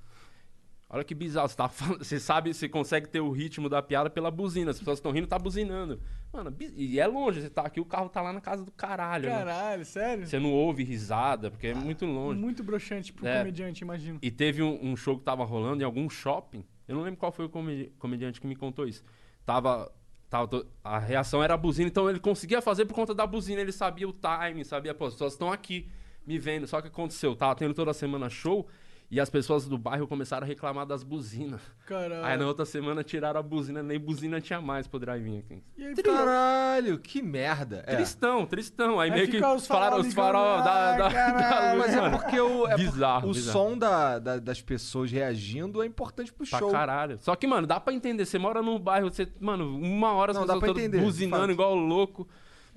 Olha 0.88 1.02
que 1.02 1.14
bizarro, 1.16 1.48
você, 1.48 1.56
tá 1.56 1.68
falando- 1.68 1.98
você 2.04 2.20
sabe, 2.20 2.54
você 2.54 2.68
consegue 2.68 3.08
ter 3.08 3.20
o 3.20 3.30
ritmo 3.32 3.68
da 3.68 3.82
piada 3.82 4.08
pela 4.08 4.30
buzina. 4.30 4.70
As 4.70 4.78
pessoas 4.78 4.98
estão 4.98 5.10
rindo, 5.10 5.26
tá 5.26 5.36
buzinando. 5.38 6.00
Mano, 6.32 6.54
e 6.76 7.00
é 7.00 7.06
longe, 7.08 7.40
você 7.42 7.50
tá 7.50 7.62
aqui, 7.62 7.80
o 7.80 7.84
carro 7.84 8.08
tá 8.08 8.22
lá 8.22 8.32
na 8.32 8.40
casa 8.40 8.64
do 8.64 8.70
caralho. 8.70 9.28
né? 9.28 9.34
Caralho, 9.36 9.84
sério? 9.84 10.26
Você 10.26 10.38
não 10.38 10.52
ouve 10.52 10.84
risada, 10.84 11.50
porque 11.50 11.66
é 11.68 11.74
muito 11.74 12.06
longe. 12.06 12.38
Muito 12.38 12.62
broxante 12.62 13.12
pro 13.12 13.26
É. 13.26 13.38
comediante, 13.38 13.82
imagino. 13.82 14.18
E 14.22 14.30
teve 14.30 14.62
um, 14.62 14.78
um 14.92 14.96
show 14.96 15.18
que 15.18 15.24
tava 15.24 15.44
rolando 15.44 15.82
em 15.82 15.84
algum 15.84 16.08
shopping. 16.08 16.64
Eu 16.86 16.94
não 16.94 17.02
lembro 17.02 17.18
qual 17.18 17.32
foi 17.32 17.46
o 17.46 17.48
comedi- 17.48 17.92
comediante 17.98 18.40
que 18.40 18.46
me 18.46 18.54
contou 18.56 18.86
isso. 18.86 19.02
Tava. 19.44 19.90
tava 20.30 20.46
to- 20.48 20.66
a 20.84 20.98
reação 20.98 21.42
era 21.42 21.54
a 21.54 21.56
buzina, 21.56 21.88
então 21.88 22.08
ele 22.10 22.18
conseguia 22.20 22.60
fazer 22.60 22.84
por 22.84 22.94
conta 22.94 23.14
da 23.14 23.26
buzina. 23.26 23.60
Ele 23.60 23.70
sabia 23.72 24.08
o 24.08 24.12
time, 24.12 24.64
sabia, 24.64 24.92
pô, 24.94 25.06
as 25.06 25.12
pessoas 25.14 25.32
estão 25.34 25.52
aqui 25.52 25.88
me 26.26 26.38
vendo. 26.38 26.66
Só 26.66 26.80
que 26.80 26.88
aconteceu, 26.88 27.34
tava 27.36 27.54
tendo 27.54 27.72
toda 27.74 27.92
semana 27.94 28.28
show 28.28 28.66
e 29.08 29.20
as 29.20 29.30
pessoas 29.30 29.66
do 29.68 29.78
bairro 29.78 30.04
começaram 30.08 30.44
a 30.44 30.48
reclamar 30.48 30.84
das 30.84 31.04
buzinas. 31.04 31.60
Caralho. 31.86 32.24
Aí 32.24 32.36
na 32.36 32.44
outra 32.44 32.64
semana 32.66 33.04
tiraram 33.04 33.38
a 33.38 33.42
buzina, 33.42 33.80
nem 33.80 34.00
buzina 34.00 34.40
tinha 34.40 34.60
mais 34.60 34.88
pro 34.88 34.98
drive-in 34.98 35.38
aqui. 35.38 35.62
Aí, 35.78 35.94
Caralho, 36.02 36.98
que 36.98 37.22
merda. 37.22 37.84
É. 37.86 37.94
Tristão, 37.94 38.44
tristão. 38.44 38.98
Aí, 38.98 39.08
Aí 39.10 39.16
meio 39.16 39.30
que 39.30 39.36
os 39.44 39.66
falaram 39.66 40.00
os 40.00 40.12
farol 40.12 40.58
da, 40.58 40.96
da, 40.96 41.08
da 41.08 41.76
Mas 41.76 41.94
é 41.94 42.10
porque 42.10 42.40
o, 42.40 42.66
é 42.66 42.70
por- 42.70 42.78
bizarro, 42.78 43.30
o 43.30 43.32
bizarro. 43.32 43.52
som 43.70 43.78
da, 43.78 44.18
da- 44.18 44.38
das 44.40 44.60
pessoas 44.60 45.12
reagindo 45.12 45.80
é 45.82 45.86
importante 45.86 46.32
pro 46.32 46.44
Pra 46.44 46.58
show. 46.58 46.70
caralho. 46.72 47.16
Só 47.20 47.36
que, 47.36 47.46
mano, 47.46 47.64
dá 47.66 47.78
pra 47.78 47.92
entender. 47.94 48.24
Você 48.26 48.40
mora 48.40 48.60
num 48.60 48.76
bairro, 48.76 49.08
você, 49.08 49.28
mano, 49.40 49.68
uma 49.78 50.12
hora 50.14 50.32
as 50.32 50.38
Não, 50.38 50.46
dá 50.46 50.58
pessoas 50.58 50.90
buzinando 51.00 51.52
igual 51.52 51.76
louco. 51.76 52.26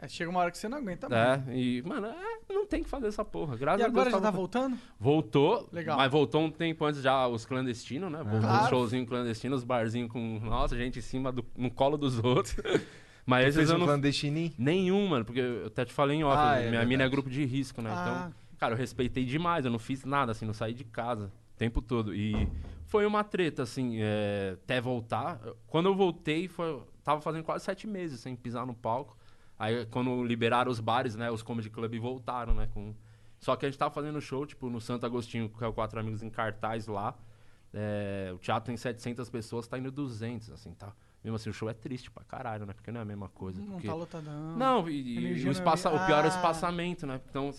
É, 0.02 0.08
chega 0.08 0.30
uma 0.30 0.40
hora 0.40 0.50
que 0.50 0.58
você 0.58 0.70
não 0.70 0.78
aguenta 0.78 1.10
mais. 1.10 1.46
É, 1.48 1.56
e, 1.58 1.82
mano, 1.82 2.08
é, 2.08 2.54
não 2.54 2.66
tem 2.66 2.82
que 2.82 2.90
fazer 2.90 3.08
essa 3.08 3.26
porra. 3.26 3.58
Graças 3.58 3.82
E 3.82 3.84
a 3.84 3.88
Deus. 3.88 3.98
agora 3.98 4.10
já 4.12 4.22
tá 4.22 4.32
voltando. 4.32 4.78
Voltou, 4.98 5.68
Legal. 5.74 5.98
mas 5.98 6.10
voltou 6.10 6.42
um 6.42 6.50
tempo 6.50 6.86
antes 6.86 7.02
já 7.02 7.28
os 7.28 7.46
clandestinos, 7.46 8.10
né? 8.10 8.20
Voltou 8.24 8.40
Claro. 8.42 8.64
os 8.64 8.70
showzinhos 8.70 9.10
clandestinos, 9.10 9.60
os 9.60 9.64
barzinhos 9.66 10.10
com, 10.10 10.40
nossa, 10.40 10.78
gente 10.78 11.00
em 11.00 11.02
cima 11.02 11.32
do, 11.34 11.44
no 11.58 11.70
colo 11.70 11.98
dos 11.98 12.18
outros. 12.24 12.56
mas 13.26 13.44
Tu 13.44 13.48
esses 13.50 13.56
fez 13.58 13.70
eu 13.72 13.76
um 13.76 13.80
não... 13.80 13.86
clandestininho? 13.88 14.54
Nenhum, 14.58 15.06
mano, 15.08 15.26
porque 15.26 15.42
eu 15.42 15.68
até 15.68 15.84
te 15.84 15.92
falei 15.92 16.18
em 16.18 16.24
off, 16.24 16.38
Ah, 16.38 16.56
é 16.56 16.60
minha 16.60 16.70
verdade. 16.72 16.88
mina 16.90 17.04
é 17.04 17.10
grupo 17.10 17.30
de 17.30 17.44
risco, 17.44 17.82
né? 17.82 17.90
Ah. 17.94 18.30
Então, 18.30 18.34
cara, 18.58 18.74
eu 18.76 18.78
respeitei 18.78 19.26
demais, 19.26 19.66
eu 19.66 19.72
não 19.72 19.80
fiz 19.80 20.06
nada, 20.06 20.32
assim, 20.32 20.46
não 20.46 20.54
saí 20.54 20.74
de 20.74 20.86
casa 20.86 21.26
o 21.54 21.58
tempo 21.58 21.82
todo. 21.82 22.16
E 22.16 22.48
foi 22.86 23.06
uma 23.06 23.24
treta, 23.26 23.64
assim, 23.64 23.98
é, 24.00 24.56
até 24.64 24.80
voltar. 24.80 25.42
Quando 25.68 25.88
eu 25.88 25.96
voltei, 25.96 26.48
foi, 26.48 26.82
tava 27.04 27.20
fazendo 27.20 27.44
quase 27.44 27.66
sete 27.66 27.86
meses 27.86 28.22
sem 28.22 28.34
pisar 28.34 28.66
no 28.66 28.74
palco. 28.74 29.18
Aí, 29.60 29.86
quando 29.88 30.24
liberaram 30.24 30.72
os 30.72 30.80
bares, 30.80 31.16
né, 31.16 31.30
os 31.30 31.44
comedy 31.44 31.70
club 31.70 31.94
voltaram, 32.00 32.54
né, 32.54 32.68
com... 32.74 32.96
Só 33.40 33.56
que 33.56 33.66
a 33.66 33.70
gente 33.70 33.78
tava 33.78 33.94
fazendo 33.94 34.20
show, 34.22 34.46
tipo, 34.46 34.70
no 34.70 34.80
Santo 34.82 35.06
Agostinho, 35.06 35.50
que 35.50 35.64
é 35.64 35.68
o 35.68 35.74
Quatro 35.74 36.00
Amigos 36.00 36.24
em 36.24 36.30
cartaz 36.30 36.88
lá. 36.88 37.14
É, 37.74 38.32
o 38.34 38.38
teatro 38.38 38.68
tem 38.68 38.76
700 38.78 39.30
pessoas, 39.30 39.68
tá 39.68 39.78
indo 39.78 39.92
200, 39.92 40.50
assim, 40.52 40.74
tá? 40.74 40.92
Mesmo 41.24 41.36
assim, 41.36 41.50
o 41.50 41.54
show 41.54 41.70
é 41.70 41.74
triste 41.74 42.10
pra 42.10 42.24
caralho, 42.24 42.66
né? 42.66 42.74
Porque 42.74 42.92
não 42.92 43.00
é 43.00 43.04
a 43.04 43.06
mesma 43.06 43.30
coisa. 43.30 43.60
Não 43.62 43.74
porque... 43.74 43.88
tá 43.88 43.94
lotadão. 43.94 44.58
Não, 44.58 44.90
e, 44.90 45.20
e 45.40 45.46
o, 45.46 45.50
é 45.50 45.52
espaça- 45.52 45.90
me- 45.90 45.98
o 45.98 46.06
pior 46.06 46.20
é 46.20 46.24
o 46.24 46.26
Ah. 46.26 46.28
espaçamento, 46.36 47.06
né? 47.06 47.22
Então, 47.30 47.52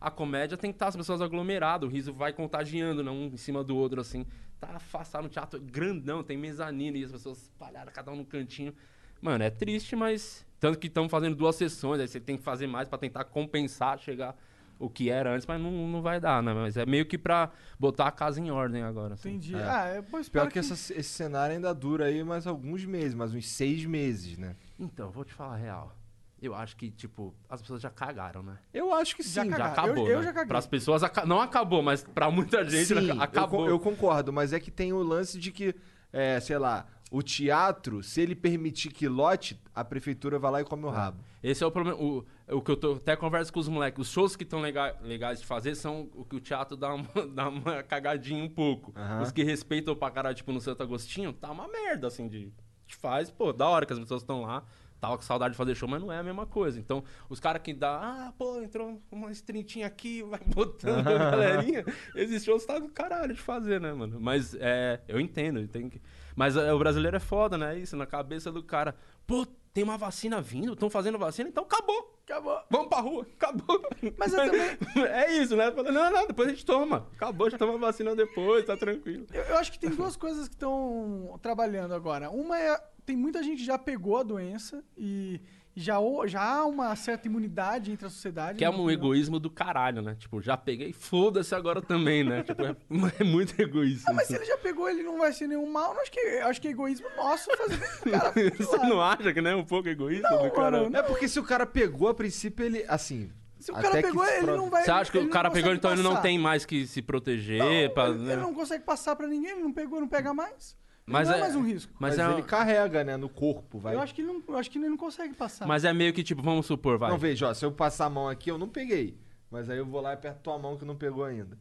a 0.00 0.10
comédia 0.10 0.56
tem 0.56 0.70
que 0.70 0.76
estar 0.76 0.88
as 0.88 0.96
pessoas 0.96 1.20
aglomeradas, 1.20 1.88
o 1.88 1.92
riso 1.92 2.12
vai 2.12 2.32
contagiando, 2.32 3.02
né? 3.02 3.10
um 3.10 3.26
em 3.26 3.36
cima 3.36 3.64
do 3.64 3.76
outro, 3.76 4.00
assim. 4.00 4.24
Tá 4.60 4.68
afastado 4.76 5.24
no 5.24 5.28
teatro 5.28 5.60
grandão, 5.60 6.22
tem 6.22 6.36
mezanino 6.36 6.96
e 6.96 7.04
as 7.04 7.10
pessoas 7.12 7.42
espalhadas, 7.42 7.92
cada 7.92 8.10
um 8.12 8.16
no 8.16 8.24
cantinho. 8.24 8.72
Mano, 9.20 9.42
é 9.44 9.50
triste, 9.50 9.94
mas. 9.96 10.44
Tanto 10.58 10.78
que 10.78 10.86
estamos 10.86 11.10
fazendo 11.10 11.36
duas 11.36 11.54
sessões, 11.56 12.00
aí 12.00 12.08
você 12.08 12.18
tem 12.18 12.36
que 12.36 12.42
fazer 12.42 12.66
mais 12.66 12.88
pra 12.88 12.96
tentar 12.98 13.24
compensar, 13.24 13.98
chegar 13.98 14.34
o 14.78 14.88
que 14.88 15.10
era 15.10 15.34
antes, 15.34 15.46
mas 15.46 15.60
não, 15.60 15.70
não 15.70 16.00
vai 16.02 16.18
dar, 16.18 16.42
né? 16.42 16.52
Mas 16.54 16.76
é 16.76 16.84
meio 16.86 17.04
que 17.06 17.18
pra 17.18 17.50
botar 17.78 18.06
a 18.08 18.10
casa 18.10 18.40
em 18.40 18.50
ordem 18.50 18.82
agora. 18.82 19.14
assim. 19.14 19.28
Entendi. 19.30 19.54
É. 19.54 19.62
Ah, 19.62 19.84
é, 19.86 20.02
pô, 20.02 20.10
Pior 20.12 20.20
espero 20.20 20.50
que, 20.50 20.58
essa- 20.58 20.74
esse 20.74 21.04
cenário 21.10 21.54
ainda 21.56 21.74
dura 21.74 22.06
aí 22.06 22.24
mais 22.24 22.46
alguns 22.46 22.84
meses, 22.86 23.14
mais 23.14 23.34
uns 23.34 23.46
seis 23.48 23.84
meses, 23.84 24.38
né? 24.38 24.56
Então, 24.78 25.10
vou 25.10 25.24
te 25.24 25.32
falar 25.34 25.54
a 25.54 25.58
real. 25.58 25.96
Eu 26.40 26.54
acho 26.54 26.76
que, 26.76 26.90
tipo, 26.90 27.34
as 27.48 27.60
pessoas 27.62 27.80
já 27.80 27.90
cagaram, 27.90 28.42
né? 28.42 28.58
Eu 28.72 28.92
acho 28.94 29.16
que 29.16 29.22
Já 29.22 29.42
sim. 29.44 29.50
cagaram. 29.50 29.74
Já 29.74 29.82
acabou. 29.82 30.06
Eu- 30.06 30.12
eu 30.14 30.18
né? 30.20 30.24
já 30.24 30.32
caguei. 30.32 30.48
Para 30.48 30.58
as 30.58 30.66
pessoas 30.66 31.02
aca- 31.02 31.24
não 31.26 31.40
acabou, 31.40 31.82
mas 31.82 32.02
pra 32.02 32.30
muita 32.30 32.62
gente 32.64 32.86
Sim, 32.86 33.10
ac- 33.12 33.22
acabou. 33.22 33.64
Eu, 33.64 33.70
eu 33.72 33.78
concordo, 33.80 34.32
mas 34.32 34.52
é 34.52 34.60
que 34.60 34.70
tem 34.70 34.92
o 34.92 35.02
lance 35.02 35.38
de 35.38 35.50
que, 35.52 35.74
é, 36.12 36.38
sei 36.40 36.58
lá, 36.58 36.86
o 37.16 37.22
teatro, 37.22 38.02
se 38.02 38.20
ele 38.20 38.34
permitir 38.34 38.90
que 38.92 39.08
lote, 39.08 39.58
a 39.74 39.82
prefeitura 39.82 40.38
vai 40.38 40.50
lá 40.52 40.60
e 40.60 40.64
come 40.64 40.84
o 40.84 40.90
rabo. 40.90 41.24
Esse 41.42 41.64
é 41.64 41.66
o 41.66 41.70
problema. 41.70 41.98
O, 41.98 42.26
o 42.46 42.60
que 42.60 42.70
eu 42.70 42.76
tô, 42.76 42.92
até 42.92 43.16
converso 43.16 43.50
com 43.50 43.58
os 43.58 43.68
moleques. 43.68 44.06
Os 44.06 44.12
shows 44.12 44.36
que 44.36 44.42
estão 44.42 44.60
lega, 44.60 44.94
legais 45.00 45.40
de 45.40 45.46
fazer 45.46 45.74
são 45.76 46.10
o 46.14 46.26
que 46.26 46.36
o 46.36 46.40
teatro 46.40 46.76
dá 46.76 46.92
uma, 46.92 47.08
dá 47.34 47.48
uma 47.48 47.82
cagadinha 47.82 48.44
um 48.44 48.50
pouco. 48.50 48.92
Aham. 48.94 49.22
Os 49.22 49.32
que 49.32 49.42
respeitam 49.42 49.96
pra 49.96 50.10
caralho, 50.10 50.36
tipo 50.36 50.52
no 50.52 50.60
Santo 50.60 50.82
Agostinho, 50.82 51.32
tá 51.32 51.50
uma 51.50 51.66
merda, 51.66 52.06
assim, 52.06 52.28
de. 52.28 52.52
Gente 52.82 52.96
faz, 52.98 53.30
pô, 53.30 53.50
da 53.50 53.66
hora 53.66 53.86
que 53.86 53.94
as 53.94 53.98
pessoas 53.98 54.20
estão 54.20 54.42
lá. 54.42 54.62
Tava 55.00 55.16
com 55.16 55.22
saudade 55.22 55.52
de 55.52 55.58
fazer 55.58 55.74
show, 55.74 55.88
mas 55.88 56.02
não 56.02 56.12
é 56.12 56.18
a 56.18 56.22
mesma 56.22 56.46
coisa. 56.46 56.78
Então, 56.78 57.02
os 57.30 57.40
caras 57.40 57.62
que 57.62 57.72
dá, 57.72 57.98
ah, 58.28 58.32
pô, 58.36 58.60
entrou 58.60 59.00
uma 59.10 59.30
estrintinha 59.30 59.86
aqui, 59.86 60.22
vai 60.28 60.40
botando 60.46 61.08
a 61.08 61.30
galerinha. 61.30 61.84
Esses 62.14 62.44
shows 62.44 62.66
tá 62.66 62.78
do 62.78 62.88
caralho 62.88 63.34
de 63.34 63.40
fazer, 63.40 63.80
né, 63.80 63.92
mano? 63.92 64.20
Mas 64.20 64.54
é, 64.60 65.00
eu 65.08 65.18
entendo, 65.18 65.66
tem 65.68 65.88
que. 65.88 66.00
Mas 66.36 66.54
é, 66.56 66.72
o 66.72 66.78
brasileiro 66.78 67.16
é 67.16 67.20
foda, 67.20 67.56
né? 67.58 67.76
Isso, 67.78 67.96
na 67.96 68.06
cabeça 68.06 68.52
do 68.52 68.62
cara. 68.62 68.94
Pô, 69.26 69.44
tem 69.72 69.82
uma 69.82 69.96
vacina 69.98 70.40
vindo, 70.40 70.74
estão 70.74 70.88
fazendo 70.88 71.18
vacina, 71.18 71.48
então 71.48 71.64
acabou. 71.64 72.14
Acabou. 72.24 72.58
Vamos 72.70 72.88
pra 72.88 73.00
rua, 73.00 73.26
acabou. 73.36 73.80
Mas 74.18 74.32
eu 74.32 74.40
também- 74.44 74.78
É 75.08 75.32
isso, 75.32 75.56
né? 75.56 75.70
Fala, 75.72 75.90
Não, 75.90 76.10
não, 76.12 76.26
depois 76.26 76.48
a 76.48 76.50
gente 76.52 76.64
toma. 76.66 77.08
Acabou, 77.14 77.48
já 77.48 77.56
toma 77.56 77.74
a 77.74 77.78
vacina 77.78 78.14
depois, 78.14 78.64
tá 78.64 78.76
tranquilo. 78.76 79.26
Eu, 79.32 79.42
eu 79.44 79.56
acho 79.56 79.72
que 79.72 79.78
tem 79.78 79.90
duas 79.90 80.16
coisas 80.16 80.46
que 80.48 80.54
estão 80.54 81.38
trabalhando 81.42 81.94
agora. 81.94 82.30
Uma 82.30 82.58
é. 82.60 82.76
Tem 83.04 83.16
muita 83.16 83.42
gente 83.42 83.58
que 83.58 83.64
já 83.64 83.78
pegou 83.78 84.16
a 84.18 84.22
doença 84.24 84.82
e, 84.98 85.40
já, 85.76 85.96
já 86.26 86.42
há 86.42 86.64
uma 86.64 86.96
certa 86.96 87.28
imunidade 87.28 87.92
entre 87.92 88.06
a 88.06 88.10
sociedade. 88.10 88.56
Que 88.56 88.64
é 88.64 88.70
um 88.70 88.90
egoísmo 88.90 89.38
do 89.38 89.50
caralho, 89.50 90.00
né? 90.00 90.16
Tipo, 90.18 90.40
já 90.40 90.56
peguei, 90.56 90.90
foda-se 90.94 91.54
agora 91.54 91.82
também, 91.82 92.24
né? 92.24 92.42
Tipo, 92.42 92.64
é, 92.64 92.74
é 93.20 93.24
muito 93.24 93.60
egoísta. 93.60 94.10
Ah, 94.10 94.14
mas 94.14 94.26
se 94.26 94.36
ele 94.36 94.46
já 94.46 94.56
pegou, 94.56 94.88
ele 94.88 95.02
não 95.02 95.18
vai 95.18 95.34
ser 95.34 95.46
nenhum 95.46 95.70
mal. 95.70 95.92
Não 95.92 96.00
acho 96.00 96.10
que, 96.10 96.18
acho 96.18 96.60
que 96.62 96.68
é 96.68 96.70
egoísmo 96.70 97.06
nosso 97.14 97.50
fazer 97.58 97.78
cara 98.10 98.32
Você 98.56 98.76
não 98.78 99.02
acha 99.02 99.34
que 99.34 99.40
não 99.42 99.50
é 99.50 99.56
um 99.56 99.64
pouco 99.64 99.86
egoísta 99.86 100.30
Não, 100.30 100.44
do 100.44 100.50
cara? 100.50 100.82
mano, 100.84 100.96
É 100.96 101.02
porque 101.02 101.28
se 101.28 101.38
o 101.38 101.44
cara 101.44 101.66
pegou, 101.66 102.08
a 102.08 102.14
princípio 102.14 102.64
ele. 102.64 102.82
Assim. 102.88 103.30
Se 103.58 103.70
o 103.70 103.76
até 103.76 103.90
cara 103.90 104.02
pegou, 104.02 104.24
ele 104.24 104.46
não 104.46 104.70
vai. 104.70 104.82
Você 104.82 104.90
acha 104.90 105.12
que 105.12 105.18
o 105.18 105.28
cara 105.28 105.48
não 105.48 105.54
pegou, 105.54 105.74
então 105.74 105.92
ele 105.92 106.02
não 106.02 106.20
tem 106.22 106.38
mais 106.38 106.64
que 106.64 106.86
se 106.86 107.02
proteger? 107.02 107.58
Não, 107.58 107.94
pra, 107.94 108.08
ele, 108.08 108.32
ele 108.32 108.40
não 108.40 108.54
consegue 108.54 108.84
passar 108.84 109.14
pra 109.14 109.26
ninguém, 109.26 109.52
ele 109.52 109.62
não 109.62 109.72
pegou, 109.72 110.00
não 110.00 110.08
pega 110.08 110.32
mais. 110.32 110.76
Mas 111.08 111.28
não 111.28 111.34
é, 111.36 111.38
é- 111.38 111.40
mais 111.40 111.54
um 111.54 111.62
risco. 111.62 111.92
Mas, 112.00 112.16
Mas, 112.16 112.28
é, 112.28 112.32
ele 112.32 112.42
carrega, 112.42 113.04
né? 113.04 113.16
No 113.16 113.28
corpo, 113.28 113.78
vai. 113.78 113.94
Eu 113.94 114.00
acho 114.00 114.12
que 114.12 114.20
ele 114.22 114.28
não, 114.28 114.42
eu 114.48 114.56
acho 114.56 114.70
que 114.70 114.78
ele 114.78 114.88
não 114.88 114.96
consegue 114.96 115.34
passar. 115.34 115.66
mas 115.66 115.84
é 115.84 115.92
meio 115.92 116.12
que 116.12 116.22
tipo, 116.22 116.42
vamos 116.42 116.66
supor, 116.66 116.98
vai. 116.98 117.10
Não, 117.10 117.18
veja, 117.18 117.48
ó, 117.48 117.54
se 117.54 117.64
eu 117.64 117.70
passar 117.70 118.06
a 118.06 118.10
mão 118.10 118.28
aqui, 118.28 118.50
eu 118.50 118.58
não 118.58 118.68
peguei. 118.68 119.16
Mas 119.50 119.70
aí 119.70 119.78
eu 119.78 119.86
vou 119.86 120.00
lá 120.00 120.10
e 120.10 120.14
aperto 120.14 120.40
tua 120.42 120.58
mão 120.58 120.76
que 120.76 120.84
não 120.84 120.96
pegou 120.96 121.24
ainda. 121.24 121.56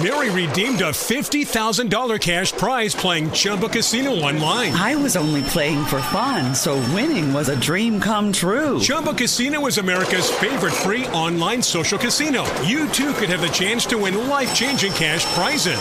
Mary 0.00 0.30
redeemed 0.30 0.80
a 0.82 0.92
$50,000 0.92 2.20
cash 2.20 2.52
prize 2.52 2.94
playing 2.94 3.28
Chumba 3.32 3.68
Casino 3.68 4.12
online. 4.12 4.72
I 4.72 4.94
was 4.94 5.16
only 5.16 5.42
playing 5.42 5.84
for 5.84 6.00
fun, 6.00 6.54
so 6.54 6.76
winning 6.94 7.34
was 7.34 7.48
a 7.48 7.56
dream 7.56 7.98
come 8.00 8.32
true. 8.32 8.78
Chumba 8.78 9.12
Casino 9.14 9.66
is 9.66 9.78
America's 9.78 10.30
favorite 10.30 10.72
free 10.72 11.06
online 11.08 11.60
social 11.60 11.98
casino. 11.98 12.44
You 12.62 12.86
too 12.88 13.12
could 13.14 13.30
have 13.30 13.40
the 13.40 13.48
chance 13.48 13.84
to 13.86 13.98
win 13.98 14.28
life 14.28 14.54
changing 14.54 14.92
cash 14.92 15.26
prizes. 15.34 15.80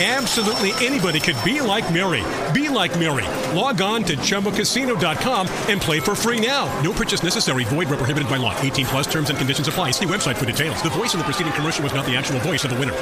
Absolutely 0.00 0.72
anybody 0.84 1.20
could 1.20 1.36
be 1.44 1.60
like 1.60 1.92
Mary. 1.92 2.24
Be 2.54 2.70
like 2.70 2.98
Mary. 2.98 3.26
Log 3.54 3.82
on 3.82 4.02
to 4.04 4.16
chumbacasino.com 4.16 5.46
and 5.68 5.80
play 5.80 6.00
for 6.00 6.14
free 6.14 6.40
now. 6.40 6.64
No 6.80 6.92
purchase 6.92 7.22
necessary. 7.22 7.64
Void 7.64 7.88
where 7.90 7.98
prohibited 7.98 8.28
by 8.28 8.38
law. 8.38 8.58
18 8.60 8.86
plus 8.86 9.06
terms 9.06 9.28
and 9.28 9.38
conditions 9.38 9.68
apply. 9.68 9.90
See 9.90 10.06
website 10.06 10.36
for 10.36 10.46
details. 10.46 10.82
The 10.82 10.90
voice 10.90 11.12
in 11.12 11.18
the 11.18 11.24
preceding 11.24 11.52
commercial 11.52 11.84
was 11.84 11.92
not 11.92 12.06
the 12.06 12.16
actual 12.16 12.40
voice 12.40 12.64
of 12.64 12.70
the 12.70 12.78
winner. 12.78 12.96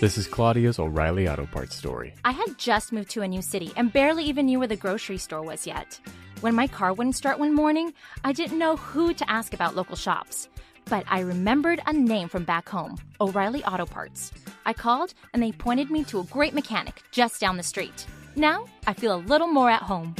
This 0.00 0.18
is 0.18 0.26
Claudia's 0.26 0.78
O'Reilly 0.78 1.28
Auto 1.28 1.46
Parts 1.46 1.76
story. 1.76 2.12
I 2.24 2.32
had 2.32 2.58
just 2.58 2.92
moved 2.92 3.10
to 3.12 3.22
a 3.22 3.28
new 3.28 3.40
city 3.40 3.72
and 3.74 3.90
barely 3.92 4.24
even 4.24 4.46
knew 4.46 4.58
where 4.58 4.68
the 4.68 4.76
grocery 4.76 5.16
store 5.16 5.42
was 5.42 5.66
yet. 5.66 5.98
When 6.40 6.54
my 6.54 6.66
car 6.66 6.92
wouldn't 6.92 7.16
start 7.16 7.38
one 7.38 7.54
morning, 7.54 7.94
I 8.22 8.32
didn't 8.32 8.58
know 8.58 8.76
who 8.76 9.14
to 9.14 9.30
ask 9.30 9.54
about 9.54 9.76
local 9.76 9.96
shops. 9.96 10.48
But 10.86 11.04
I 11.08 11.20
remembered 11.20 11.80
a 11.86 11.92
name 11.92 12.28
from 12.28 12.44
back 12.44 12.68
home 12.68 12.98
O'Reilly 13.20 13.64
Auto 13.64 13.86
Parts. 13.86 14.32
I 14.66 14.72
called 14.72 15.14
and 15.32 15.42
they 15.42 15.52
pointed 15.52 15.90
me 15.90 16.04
to 16.04 16.20
a 16.20 16.24
great 16.24 16.54
mechanic 16.54 17.02
just 17.10 17.40
down 17.40 17.56
the 17.56 17.62
street. 17.62 18.06
Now 18.36 18.66
I 18.86 18.94
feel 18.94 19.14
a 19.14 19.24
little 19.26 19.48
more 19.48 19.70
at 19.70 19.82
home. 19.82 20.14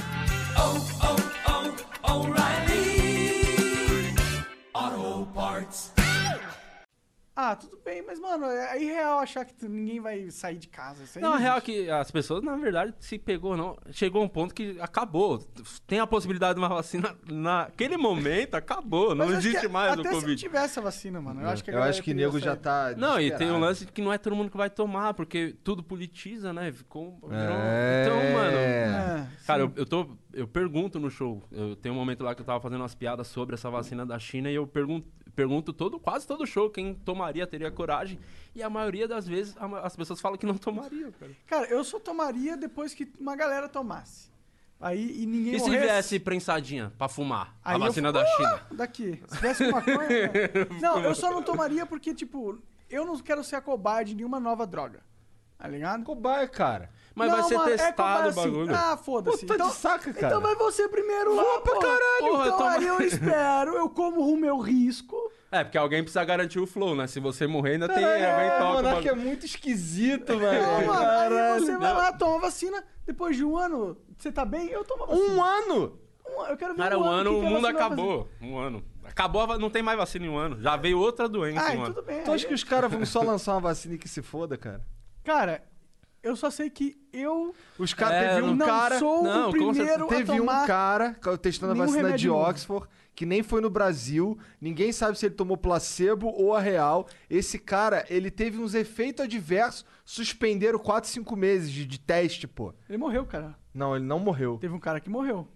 Oh, 0.57 0.99
oh, 1.03 1.33
oh, 1.47 2.74
Ah, 7.37 7.57
tudo 7.57 7.77
bem, 7.85 8.01
mas, 8.07 8.21
mano, 8.21 8.47
é 8.47 8.81
irreal 8.81 9.19
achar 9.19 9.45
que 9.45 9.67
ninguém 9.67 9.99
vai 10.01 10.31
sair 10.31 10.57
de 10.57 10.69
casa. 10.69 11.03
Isso 11.03 11.19
aí 11.19 11.23
Não, 11.23 11.33
a 11.33 11.37
real 11.37 11.59
é 11.59 11.61
que 11.61 11.91
as 11.91 12.09
pessoas, 12.09 12.45
na 12.45 12.57
verdade, 12.57 12.95
se 13.01 13.19
pegou 13.19 13.53
ou 13.53 13.57
não, 13.57 13.77
chegou 13.91 14.23
um 14.23 14.29
ponto 14.29 14.55
que 14.55 14.77
acabou. 14.81 15.45
Tem 15.85 15.99
a 15.99 16.07
possibilidade 16.07 16.55
de 16.55 16.61
uma 16.61 16.69
vacina 16.69 17.17
naquele 17.29 17.97
momento, 17.97 18.55
acabou. 18.55 19.17
Não 19.17 19.27
Mas 19.27 19.39
existe 19.39 19.63
que 19.63 19.69
mais 19.69 19.97
o 19.97 20.01
Até 20.01 20.11
se 20.11 20.15
Covid. 20.15 20.41
tivesse 20.41 20.79
a 20.79 20.83
vacina, 20.83 21.21
mano. 21.21 21.41
Eu 21.43 21.49
acho 21.49 21.65
que 21.65 21.71
a 21.73 21.75
Eu 21.75 21.83
acho 21.83 22.03
que 22.05 22.15
nego 22.15 22.39
já 22.39 22.55
tá. 22.55 22.95
Não, 22.97 23.21
e 23.21 23.37
tem 23.37 23.51
um 23.51 23.59
lance 23.59 23.85
de 23.85 23.91
que 23.91 24.01
não 24.01 24.13
é 24.13 24.19
todo 24.19 24.37
mundo 24.37 24.49
que 24.49 24.57
vai 24.57 24.71
tomar, 24.71 25.13
porque 25.15 25.57
tudo 25.65 25.83
politiza, 25.83 26.53
né? 26.53 26.71
Ficou. 26.71 27.19
É. 27.33 28.05
Então, 28.05 28.17
mano. 28.33 28.57
É, 28.57 29.27
Cara, 29.45 29.63
eu, 29.63 29.73
eu 29.75 29.87
tô. 29.87 30.07
Eu 30.33 30.47
pergunto 30.47 31.01
no 31.01 31.11
show. 31.11 31.43
Eu 31.51 31.75
tenho 31.75 31.95
um 31.95 31.99
momento 31.99 32.23
lá 32.23 32.35
que 32.35 32.43
eu 32.43 32.47
tava 32.47 32.61
fazendo 32.61 32.81
umas 32.81 32.95
piadas 32.95 33.27
sobre 33.27 33.55
essa 33.55 33.71
vacina 33.71 34.07
da 34.07 34.19
China 34.19 34.51
e 34.51 34.55
eu 34.55 34.67
pergunto, 34.67 35.07
pergunto 35.35 35.73
todo, 35.73 35.99
quase 35.99 36.27
todo 36.27 36.47
show 36.47 36.71
quem 36.71 36.95
tomaria, 36.95 37.47
teria 37.47 37.71
coragem. 37.71 38.19
E 38.55 38.63
a 38.63 38.71
maioria 38.71 39.07
das 39.09 39.27
vezes 39.27 39.57
a 39.59 39.67
as 39.87 39.97
pessoas 39.97 40.21
falam 40.21 40.39
que 40.39 40.47
não 40.47 40.57
tomariam, 40.59 41.11
cara. 41.13 41.33
Cara, 41.47 41.67
eu 41.67 41.83
só 41.85 41.99
tomaria 41.99 42.57
depois 42.57 42.95
que 42.95 43.11
uma 43.19 43.35
galera 43.37 43.69
tomasse. 43.69 44.33
Aí 44.81 45.23
e 45.23 45.27
ninguém 45.27 45.55
E 45.55 45.61
se 45.61 45.67
morresse. 45.67 45.87
viesse 45.87 46.21
prensadinha 46.21 46.93
pra 46.99 47.09
fumar? 47.09 47.57
Aí 47.65 47.75
a 47.77 47.79
vacina 47.79 48.13
da 48.13 48.25
China. 48.27 48.61
Ah, 48.71 48.75
Daqui. 48.75 49.23
Se 49.29 49.37
tivesse 49.37 49.71
maconha. 49.71 49.99
né? 50.29 50.31
não, 50.81 51.01
eu 51.01 51.15
só 51.15 51.31
não 51.31 51.43
tomaria 51.45 51.87
porque, 51.87 52.13
tipo, 52.15 52.59
eu 52.91 53.07
não 53.07 53.19
quero 53.19 53.43
ser 53.43 53.57
a 53.57 53.61
cobaia 53.61 54.05
de 54.05 54.15
nenhuma 54.15 54.39
nova 54.41 54.67
droga. 54.67 55.01
Tá 55.57 55.69
ligado? 55.69 56.03
Cobaia, 56.05 56.47
cara. 56.47 56.91
Mas 57.15 57.31
Não, 57.31 57.37
vai 57.39 57.49
ser 57.49 57.57
mano, 57.59 57.71
é 57.71 57.77
testado 57.77 58.27
o 58.27 58.29
assim. 58.31 58.41
bagulho. 58.43 58.75
Ah, 58.75 58.97
foda-se. 58.97 59.47
Pô, 59.47 59.55
tá 59.57 59.65
de 59.67 59.73
saca, 59.75 60.13
cara. 60.13 60.27
Então 60.27 60.41
vai 60.41 60.55
você 60.57 60.89
primeiro 60.89 61.35
lá, 61.37 61.61
pra 61.61 61.75
pô. 61.75 61.79
caralho. 61.81 62.01
Porra, 62.21 62.47
então 62.47 62.59
toma- 62.59 62.71
aí 62.73 62.87
eu 62.87 63.01
espero, 63.03 63.77
eu 63.77 63.89
como 63.89 64.21
o 64.33 64.37
meu 64.37 64.59
risco. 64.59 65.17
É, 65.53 65.63
porque 65.63 65.79
alguém 65.79 66.03
precisa 66.03 66.25
garantir 66.25 66.59
o 66.59 66.67
flow, 66.67 66.97
né? 66.97 67.07
Se 67.07 67.21
você 67.21 67.47
morrer, 67.47 67.75
ainda 67.75 67.89
tem 67.89 68.05
alguém 68.05 68.23
é, 68.25 68.51
toca. 68.59 68.65
o 68.65 68.71
o 68.71 68.73
Monark 68.75 69.09
é 69.09 69.15
muito 69.15 69.47
esquisito, 69.47 70.33
Não, 70.33 70.41
velho. 70.41 70.63
mano, 70.67 70.93
aí 70.93 70.99
Caralho. 71.09 71.65
você 71.65 71.77
vai 71.77 71.93
lá, 71.95 72.13
toma 72.13 72.37
a 72.37 72.41
vacina, 72.41 72.85
depois 73.07 73.37
de 73.37 73.45
um 73.45 73.57
ano, 73.57 73.97
você 74.19 74.33
tá 74.33 74.45
bem? 74.45 74.69
Eu 74.71 74.85
tomo 74.85 75.05
a 75.05 75.07
vacina. 75.07 75.29
Um 75.35 75.45
ano? 75.45 75.99
Um 76.29 76.41
ano, 76.41 76.51
eu 76.51 76.57
quero 76.57 76.75
ver 76.75 76.83
Cara, 76.83 76.99
um 76.99 77.03
um 77.03 77.09
ano 77.09 77.31
que 77.31 77.37
o 77.37 77.41
que 77.43 77.47
mundo 77.49 77.67
acabou. 77.69 78.29
Um 78.43 78.59
ano. 78.59 78.85
Acabou, 79.05 79.59
não 79.59 79.71
tem 79.71 79.83
mais 79.85 79.97
vacina 79.97 80.27
em 80.27 80.29
um 80.29 80.37
ano. 80.37 80.61
Já 80.61 80.77
veio 80.77 80.99
outra 80.99 81.29
doença 81.29 81.61
fazer. 81.61 81.75
em 81.77 81.79
um 81.79 81.83
Ah, 81.83 81.85
ano. 81.87 81.95
tudo 81.95 82.05
bem. 82.05 82.25
Tu 82.25 82.33
acha 82.33 82.45
aí- 82.45 82.49
que 82.49 82.55
os 82.55 82.65
caras 82.65 82.91
vão 82.91 83.07
só 83.07 83.23
lançar 83.23 83.53
uma 83.53 83.61
vacina 83.61 83.95
e 83.95 83.99
que 83.99 84.09
se 84.09 84.21
foda, 84.23 84.59
cara? 84.59 84.85
Cara, 85.23 85.63
eu 86.21 86.35
só 86.35 86.51
sei 86.51 86.69
que 86.69 86.97
eu 87.21 87.55
Os 87.79 87.95
caras 87.95 88.17
É, 88.23 88.35
teve 88.37 88.49
um 88.49 88.55
não 88.57 88.67
cara. 88.67 88.99
sou 88.99 89.23
Não, 89.23 89.49
o 89.49 89.53
primeiro 89.53 90.05
a 90.05 90.09
Teve 90.09 90.33
um 90.33 90.37
tomar... 90.39 90.67
cara 90.67 91.17
testando 91.41 91.73
a 91.73 91.87
vacina 91.87 92.13
de 92.17 92.29
novo. 92.29 92.49
Oxford 92.49 92.89
que 93.15 93.25
nem 93.25 93.43
foi 93.43 93.61
no 93.61 93.71
Brasil. 93.71 94.37
Ninguém 94.61 94.91
sabe 94.93 95.19
se 95.19 95.27
ele 95.27 95.35
tomou 95.35 95.57
placebo 95.57 96.29
ou 96.29 96.53
a 96.53 96.61
real. 96.61 97.07
Esse 97.31 97.59
cara, 97.59 98.05
ele 98.09 98.31
teve 98.31 98.59
uns 98.59 98.75
efeitos 98.75 99.25
adversos. 99.25 99.85
Suspenderam 100.05 100.79
4, 100.79 101.09
5 101.09 101.37
meses 101.37 101.71
de, 101.71 101.87
de 101.87 101.99
teste, 102.01 102.47
pô. 102.47 102.75
Ele 102.89 102.99
morreu, 102.99 103.25
cara. 103.25 103.55
Não, 103.73 103.95
ele 103.97 104.05
não 104.05 104.19
morreu. 104.19 104.59
Teve 104.61 104.75
um 104.75 104.81
cara 104.81 105.01
que 105.01 105.09
morreu. 105.09 105.47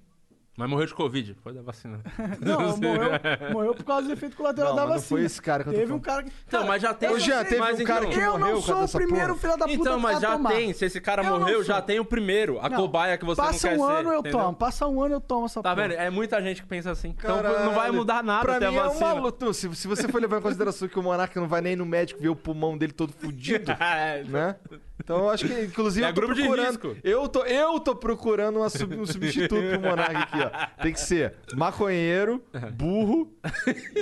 Mas 0.59 0.68
morreu 0.68 0.87
de 0.87 0.94
Covid. 0.94 1.37
Foi 1.42 1.53
da 1.53 1.62
vacina. 1.62 2.01
Não, 2.44 2.77
morreu, 2.77 3.11
morreu 3.53 3.75
por 3.75 3.85
causa 3.85 4.09
do 4.09 4.12
efeito 4.12 4.37
colateral 4.37 4.71
Não, 4.71 4.77
da 4.77 4.83
mas 4.83 4.90
não 4.90 4.97
vacina. 5.01 5.09
foi 5.21 5.25
esse 5.25 5.40
cara 5.40 5.62
que 5.62 5.68
eu 5.71 5.73
tô 5.73 5.79
Teve 5.79 5.92
um 5.92 6.01
falando. 6.01 6.05
cara 6.05 6.23
que... 6.25 6.33
Então, 6.49 6.66
mas 6.66 6.83
já 6.83 6.92
tem. 6.94 7.09
Ô, 7.11 7.18
Jean, 7.18 7.44
teve 7.44 7.59
mas 7.61 7.81
um 7.81 7.85
cara 7.85 8.01
então- 8.07 8.11
que 8.12 8.18
Eu 8.18 8.33
morreu 8.33 8.47
não 8.47 8.55
por 8.55 8.62
sou 8.66 8.75
causa 8.75 8.79
o 8.79 8.87
dessa 8.87 8.99
primeiro 8.99 9.27
porra. 9.29 9.38
filho 9.38 9.57
da 9.57 9.66
puta 9.66 9.73
Então, 9.81 9.99
mas 10.01 10.16
a 10.16 10.21
já 10.21 10.33
tomar. 10.33 10.51
tem. 10.51 10.73
Se 10.73 10.85
esse 10.85 11.01
cara 11.01 11.23
Eu 11.23 11.31
não 11.31 11.38
morreu, 11.40 11.55
sou. 11.57 11.64
já 11.64 11.81
tem 11.81 12.01
o 12.01 12.05
primeiro. 12.05 12.59
A 12.61 12.68
Não, 12.68 12.77
cobaia 12.77 13.16
que 13.16 13.25
você 13.25 13.40
Passa 13.40 13.53
não 13.53 13.59
quer 13.77 13.81
um 13.83 13.87
ser. 13.87 13.92
ano, 13.92 14.12
eu 14.12 14.18
entendeu? 14.21 14.38
tomo. 14.40 14.55
Passa 14.57 14.87
um 14.88 15.03
ano, 15.03 15.14
eu 15.14 15.21
tomo 15.21 15.47
essa 15.47 15.62
Tá 15.62 15.75
porra. 15.75 15.88
vendo? 15.88 15.99
É 16.01 16.11
muita 16.11 16.42
gente 16.42 16.61
que 16.62 16.68
pensa 16.68 16.90
assim. 16.90 17.14
Então 17.16 17.37
Caralho. 17.37 17.64
não 17.64 17.73
vai 17.75 17.90
mudar 17.92 18.23
nada 18.25 18.42
pra 18.44 18.57
até 18.57 18.68
mim 18.68 18.77
a 18.77 18.81
é 18.81 18.85
vacina. 18.85 19.07
uma 19.07 19.21
luta. 19.21 19.47
Não, 19.47 19.53
Se, 19.53 19.73
se 19.77 19.87
você 19.87 20.09
for 20.09 20.21
levar 20.21 20.38
em 20.38 20.42
consideração 20.42 20.88
que 20.88 20.99
o 20.99 21.03
Monarca 21.03 21.40
não 21.40 21.47
vai 21.49 21.61
nem 21.61 21.77
no 21.77 21.87
médico 21.87 22.21
ver 22.21 22.29
o 22.31 22.37
pulmão 22.37 22.77
dele 22.77 22.92
todo 22.92 23.12
fudido, 23.12 23.71
É, 23.79 24.25
né? 24.25 24.57
Então 25.01 25.18
eu 25.18 25.31
acho 25.31 25.47
que, 25.47 25.62
inclusive, 25.62 26.05
É 26.05 26.11
eu 26.11 26.14
tô 26.14 26.21
grupo 26.21 26.35
de 26.35 26.42
procurando. 26.42 26.66
risco. 26.66 26.97
Eu 27.05 27.29
tô, 27.29 27.44
eu 27.44 27.79
tô 27.81 27.94
procurando 27.94 28.57
uma 28.59 28.68
sub- 28.68 28.97
um 28.99 29.07
substituto 29.07 29.55
pro 29.62 29.81
Monarca 29.81 30.18
aqui, 30.18 30.38
ó. 30.42 30.48
Tem 30.83 30.93
que 30.93 31.01
ser 31.01 31.35
maconheiro, 31.55 32.43
burro 32.75 33.33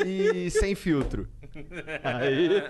e 0.04 0.50
sem 0.50 0.74
filtro. 0.74 1.28
Aí. 2.04 2.62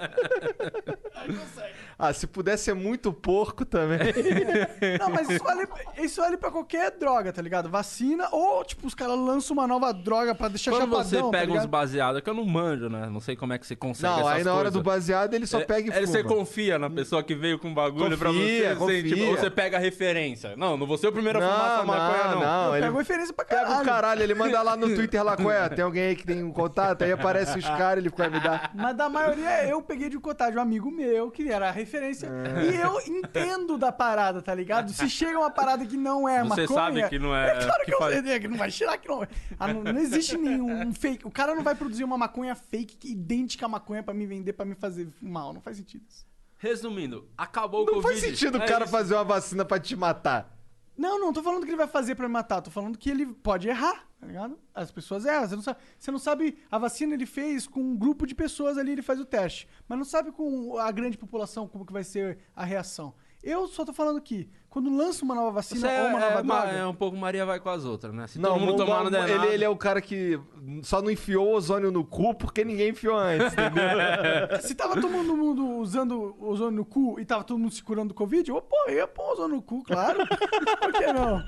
Ah, 1.99 2.13
se 2.13 2.27
puder 2.27 2.57
ser 2.59 2.75
muito 2.75 3.13
porco 3.13 3.65
também. 3.65 3.99
Não, 5.01 5.09
mas 5.11 5.31
isso 5.31 5.43
vale, 5.43 5.67
isso 5.99 6.21
vale 6.21 6.37
pra 6.37 6.51
qualquer 6.51 6.91
droga, 6.91 7.33
tá 7.33 7.41
ligado? 7.41 7.71
Vacina 7.71 8.29
ou, 8.33 8.63
tipo, 8.65 8.87
os 8.87 8.95
caras 8.95 9.19
lançam 9.19 9.55
uma 9.57 9.67
nova 9.67 9.93
droga 9.93 10.35
pra 10.35 10.49
deixar 10.49 10.73
Quando 10.73 10.83
chapadão, 10.83 11.05
você 11.05 11.17
tá 11.17 11.29
pega 11.31 11.45
uns 11.47 11.55
ligado? 11.55 11.69
baseados, 11.69 12.21
que 12.21 12.29
eu 12.29 12.35
não 12.35 12.45
manjo, 12.45 12.91
né? 12.91 13.09
Não 13.11 13.19
sei 13.21 13.35
como 13.35 13.55
é 13.55 13.59
que 13.59 13.67
você 13.67 13.75
consegue 13.75 14.13
Não, 14.13 14.21
essas 14.21 14.33
aí 14.33 14.45
na 14.45 14.53
hora 14.53 14.65
coisas. 14.65 14.73
do 14.75 14.83
baseado 14.83 15.33
ele 15.35 15.47
só 15.47 15.61
É- 15.61 15.65
pega 15.65 15.89
e 15.89 15.93
é, 15.99 16.07
Você 16.07 16.23
fuma. 16.23 16.35
confia 16.35 16.79
na 16.79 16.91
pessoa 16.91 17.23
que 17.23 17.35
veio 17.35 17.59
com 17.59 17.73
bagulho 17.73 18.19
pra 18.19 18.29
Confia, 18.29 18.75
você? 18.75 18.93
assim, 18.99 19.03
tipo, 19.09 19.21
confia. 19.25 19.37
você 19.41 19.51
pega 19.51 19.77
a 19.79 19.81
referência. 19.81 20.55
Não, 20.57 20.77
não 20.77 20.87
vou 20.87 20.99
ser 20.99 21.09
o 21.09 21.13
primeiro 21.13 21.39
a 21.39 21.43
fumar 21.43 21.73
essa 21.77 21.85
maconha, 21.85 22.25
não, 22.25 22.35
não. 22.35 22.41
não. 22.41 22.67
Eu 22.69 22.75
Ele 22.77 22.87
pego 22.87 22.99
referência 22.99 23.33
pra 23.35 23.45
pega 23.47 23.61
caralho. 23.63 23.83
o 23.83 23.85
caralho, 23.87 24.23
ele 24.23 24.35
manda 24.35 24.63
lá 24.63 24.77
no 24.77 24.87
Twitter 24.95 25.25
lá, 25.25 25.35
qual 25.37 25.51
é? 25.51 25.69
Tem 25.71 25.83
alguém 25.85 26.03
aí 26.09 26.17
que 26.17 26.27
tem 26.27 26.43
um 26.43 26.53
contato? 26.53 27.03
Aí 27.03 27.13
aparece 27.13 27.59
os 27.59 27.65
caras, 27.65 27.99
ele 28.05 28.11
vai 28.15 28.29
me 28.29 28.39
dar. 28.41 28.71
Mas 28.77 28.97
da 28.97 29.09
maioria 29.09 29.67
eu 29.67 29.81
peguei 29.83 30.09
de 30.09 30.19
cotar 30.19 30.51
de 30.53 30.59
um 30.59 30.61
amigo 30.61 30.91
meu, 30.91 31.31
que 31.31 31.51
era 31.51 31.69
a 31.69 31.73
referência. 31.73 32.27
É. 32.29 32.65
E 32.65 32.77
eu 32.77 33.01
entendo 33.07 33.77
da 33.79 33.91
parada, 33.91 34.43
tá 34.43 34.55
ligado? 34.55 34.91
Se 34.93 35.09
chega 35.09 35.39
uma 35.39 35.51
parada 35.51 35.85
que 35.87 35.97
não 35.97 36.29
é 36.29 36.43
Você 36.45 36.63
maconha... 36.63 36.69
sabe 36.69 37.09
que 37.09 37.19
não 37.19 37.35
é- 37.35 37.51
É 37.51 37.65
claro 37.65 37.85
que, 37.85 37.91
que 37.91 37.95
eu 37.95 38.09
sei 38.11 38.23
né, 38.23 38.39
que 38.39 38.49
não 38.49 38.57
vai 38.57 38.71
tirar 38.71 38.99
que 38.99 39.09
não... 39.09 39.27
Ah, 39.59 39.73
não. 39.73 39.83
não 39.83 39.99
existe 40.01 40.37
nenhum 40.37 40.93
fake... 40.93 41.27
O 41.27 41.31
cara 41.31 41.55
não 41.55 41.63
vai 41.63 41.75
produzir 41.75 42.05
uma 42.05 42.19
maconha 42.19 42.55
fake 42.55 42.97
que 42.97 43.13
idêntica 43.13 43.67
à 43.67 43.69
maconha 43.69 44.03
pra 44.03 44.13
me 44.15 44.27
vender, 44.27 44.53
pra 44.53 44.65
me 44.67 44.75
fazer 44.75 45.09
mal. 45.21 45.53
Não 45.53 45.61
faz 45.61 45.77
sentido 45.77 46.05
isso. 46.09 46.25
Resumindo, 46.59 47.29
acabou 47.37 47.83
o 47.83 47.87
Não 47.87 47.95
Covid. 47.95 48.09
faz 48.09 48.21
sentido 48.21 48.59
o 48.59 48.63
É 48.63 48.67
cara 48.67 48.85
isso. 48.85 48.93
fazer 48.93 49.15
uma 49.15 49.25
vacina 49.25 49.65
pra 49.65 49.79
te 49.79 49.95
matar. 49.95 50.56
Não, 50.97 51.21
não 51.21 51.33
tô 51.33 51.43
falando 51.43 51.65
que 51.65 51.71
ele 51.71 51.77
vai 51.77 51.87
fazer 51.87 52.15
pra 52.15 52.27
me 52.27 52.33
matar, 52.33 52.63
tô 52.63 52.71
falando 52.71 52.97
que 52.97 53.11
ele 53.11 53.27
pode 53.27 53.69
errar, 53.69 54.09
tá 54.19 54.27
ligado? 54.27 54.59
As 54.75 54.91
pessoas 54.91 55.27
erram, 55.27 55.47
você 55.47 55.57
não 55.57 55.63
sabe, 55.63 55.79
você 55.99 56.11
não 56.11 56.19
sabe 56.19 56.59
a 56.71 56.79
vacina 56.79 57.15
ele 57.15 57.27
fez 57.27 57.67
com 57.67 57.81
um 57.81 57.97
grupo 57.97 58.27
de 58.27 58.35
pessoas 58.35 58.79
ali, 58.79 58.93
ele 58.93 59.03
faz 59.03 59.21
o 59.21 59.25
teste, 59.27 59.69
mas 59.87 59.99
não 59.99 60.05
sabe 60.07 60.33
com 60.33 60.79
a 60.79 60.91
grande 60.91 61.19
população 61.19 61.69
como 61.69 61.85
que 61.85 61.93
vai 61.93 62.03
ser 62.03 62.39
a 62.55 62.65
reação. 62.65 63.15
Eu 63.43 63.69
só 63.69 63.85
tô 63.85 63.93
falando 63.93 64.21
que 64.21 64.49
quando 64.77 64.95
lança 64.95 65.25
uma 65.25 65.35
nova 65.35 65.53
vacina 65.53 65.81
Você 65.89 66.01
ou 66.03 66.09
uma 66.09 66.19
é, 66.19 66.21
nova 66.21 66.39
é, 66.39 66.43
droga... 66.43 66.69
é 66.73 66.87
um 66.87 66.93
pouco 66.95 67.17
Maria 67.17 67.47
vai 67.47 67.59
com 67.59 67.71
as 67.71 67.87
outras, 67.87 68.13
né? 68.13 68.27
Se 68.27 68.39
Não, 68.39 68.51
todo 68.51 68.61
mundo 68.61 68.75
o- 68.83 68.85
tomar 68.85 69.05
não 69.05 69.11
der 69.11 69.23
ele, 69.25 69.35
nada- 69.39 69.47
ele 69.47 69.65
é 69.65 69.69
o 69.71 69.75
cara 69.77 70.03
que 70.03 70.39
só 70.83 71.01
não 71.01 71.11
enfiou 71.11 71.49
o 71.49 71.55
ozônio 71.55 71.91
no 71.91 72.05
cu 72.05 72.35
porque 72.35 72.63
ninguém 72.63 72.91
enfiou 72.91 73.17
antes, 73.17 73.55
entendeu? 73.55 73.87
Se 74.61 74.75
tava 74.75 75.01
todo 75.01 75.09
mundo 75.09 75.79
usando 75.79 76.37
ozônio 76.39 76.73
no 76.73 76.85
cu 76.85 77.19
e 77.19 77.25
tava 77.25 77.43
todo 77.43 77.59
mundo 77.59 77.73
se 77.73 77.83
curando 77.83 78.09
do 78.09 78.15
Covid, 78.15 78.51
eu, 78.51 78.61
pô, 78.61 78.77
eu 78.89 78.97
ia 78.97 79.09
pôr 79.09 79.33
ozônio 79.33 79.57
no 79.57 79.63
cu, 79.63 79.83
claro. 79.83 80.19
Por 80.27 80.93
que 80.93 81.11
não? 81.11 81.43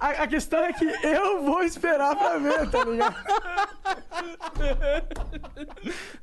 A, 0.00 0.08
a 0.22 0.26
questão 0.26 0.60
é 0.64 0.72
que 0.72 0.84
eu 1.06 1.42
vou 1.44 1.62
esperar 1.62 2.16
pra 2.16 2.38
ver, 2.38 2.68
tá 2.70 2.84
ligado? 2.84 3.16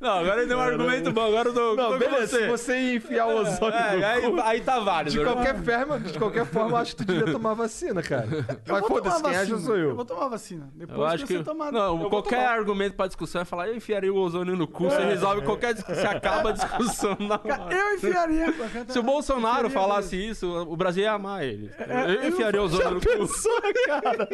Não, 0.00 0.10
agora 0.18 0.40
ele 0.40 0.48
deu 0.48 0.58
um 0.58 0.60
argumento 0.60 1.12
bom, 1.12 1.26
agora 1.26 1.48
eu 1.48 1.52
dou. 1.52 1.76
Não, 1.76 1.92
com 1.92 1.98
beleza, 1.98 2.26
você. 2.26 2.38
se 2.42 2.48
você 2.48 2.78
ia 2.80 2.94
enfiar 2.96 3.26
o 3.26 3.36
ozônio 3.40 3.74
É, 3.78 3.96
no 3.96 4.06
aí, 4.06 4.22
cu... 4.22 4.40
aí 4.40 4.60
tá 4.60 4.80
válido. 4.80 5.10
De 5.18 5.24
qualquer, 5.24 5.54
forma, 5.62 6.00
de 6.00 6.18
qualquer 6.18 6.46
forma, 6.46 6.70
eu 6.70 6.76
acho 6.76 6.96
que 6.96 7.04
tu 7.04 7.12
devia 7.12 7.32
tomar 7.32 7.54
vacina, 7.54 8.02
cara. 8.02 8.26
Eu 8.26 8.44
Mas 8.66 8.80
vou 8.80 8.88
foda-se, 8.88 9.16
tomar 9.16 9.28
quem 9.30 9.38
acha 9.38 9.50
vacina. 9.52 9.66
sou 9.66 9.76
eu. 9.76 9.88
Eu 9.90 9.96
vou 9.96 10.04
tomar 10.04 10.28
vacina. 10.28 10.70
Depois 10.74 10.98
Eu 10.98 11.06
acho 11.06 11.26
que 11.26 11.32
que. 11.32 11.38
você 11.38 11.44
tomar. 11.44 11.72
Não, 11.72 12.08
qualquer 12.10 12.36
tomar. 12.44 12.52
argumento 12.52 12.96
pra 12.96 13.06
discussão 13.06 13.42
é 13.42 13.44
falar, 13.44 13.68
eu 13.68 13.76
enfiaria 13.76 14.12
o 14.12 14.16
ozônio 14.16 14.56
no 14.56 14.66
cu, 14.66 14.84
você 14.84 15.02
resolve 15.04 15.42
qualquer 15.42 15.74
discussão, 15.74 16.02
você 16.02 16.06
acaba 16.08 16.50
a 16.50 16.52
discussão 16.52 17.16
na 17.20 17.34
hora. 17.34 17.68
Eu 17.74 17.94
enfiaria. 17.96 18.46
Se 18.88 18.98
o 18.98 19.02
Bolsonaro 19.02 19.70
falasse 19.70 20.16
isso, 20.16 20.46
o 20.68 20.76
Brasil 20.76 21.04
ia 21.04 21.12
amar 21.12 21.44
ele. 21.44 21.70
É, 21.78 22.24
Eu 22.24 22.28
enfiaria 22.28 22.60
o 22.60 22.64
ozônio 22.64 22.90
no 22.92 23.00
cu. 23.00 23.06
Cara? 23.86 24.28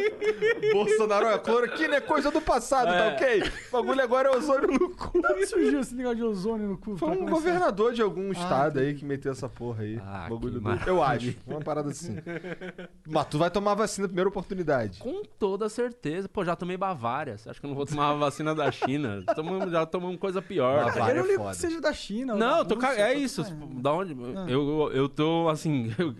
Bolsonaro, 0.73 1.27
olha, 1.27 1.39
cloroquina 1.39 1.97
é 1.97 2.01
coisa 2.01 2.31
do 2.31 2.41
passado, 2.41 2.89
tá 2.89 3.05
É. 3.05 3.15
ok? 3.15 3.43
O 3.69 3.73
bagulho 3.73 4.03
agora 4.03 4.29
é 4.29 4.37
ozônio 4.37 4.69
no 4.73 4.91
cu. 4.91 5.21
Da 5.21 5.33
onde 5.33 5.47
surgiu 5.47 5.81
esse 5.81 5.95
negócio 5.95 6.17
de 6.19 6.25
ozônio 6.25 6.69
no 6.69 6.79
cu? 6.79 6.97
Foi 6.97 7.09
um 7.11 7.15
começar? 7.17 7.31
governador 7.33 7.93
de 7.93 8.03
algum 8.03 8.31
estado 8.33 8.79
aí 8.81 8.95
que 8.95 9.05
meteu 9.05 9.33
essa 9.33 9.49
porra 9.49 9.83
aí. 9.83 9.99
Ah, 10.05 10.27
bagulho 10.29 10.61
que 10.61 10.85
do... 10.85 10.89
Eu 10.91 11.03
acho. 11.03 11.35
Uma 11.47 11.61
parada 11.61 11.91
assim. 11.91 12.17
Mas 13.07 13.27
tu 13.27 13.39
vai 13.39 13.51
tomar 13.51 13.75
vacina 13.75 14.05
na 14.05 14.09
primeira 14.09 14.29
oportunidade. 14.29 14.99
Com 15.01 15.23
toda 15.39 15.69
certeza. 15.69 16.29
Pô, 16.29 16.45
já 16.45 16.57
tomei 16.57 16.77
Bavária. 16.77 17.37
Você 17.39 17.49
acha 17.51 17.61
que 17.61 17.67
eu 17.67 17.69
não 17.69 17.77
vou 17.77 17.87
tomar 17.87 18.11
a 18.11 18.15
vacina 18.15 18.55
da 18.55 18.71
China? 18.71 19.23
Tomamos- 19.35 19.71
já 19.71 19.87
tomamos 19.87 20.19
coisa 20.19 20.41
pior. 20.43 20.85
Bavária. 20.85 21.13
Eu 21.13 21.23
não 21.23 21.27
ligo 21.27 21.43
foda. 21.43 21.51
que 21.55 21.57
seja 21.61 21.81
da 21.81 21.93
China. 21.93 22.35
Não, 22.35 22.65
da. 22.65 22.75
Rússia, 22.75 23.01
é 23.01 23.13
tô 23.15 23.19
isso. 23.21 23.43
Da 23.81 23.93
onde? 23.93 24.17
Ah. 24.37 24.47
Eu, 24.49 24.69
eu, 24.69 24.93
eu 24.93 25.09
tô 25.09 25.49
assim. 25.49 25.93
Eu, 25.99 26.15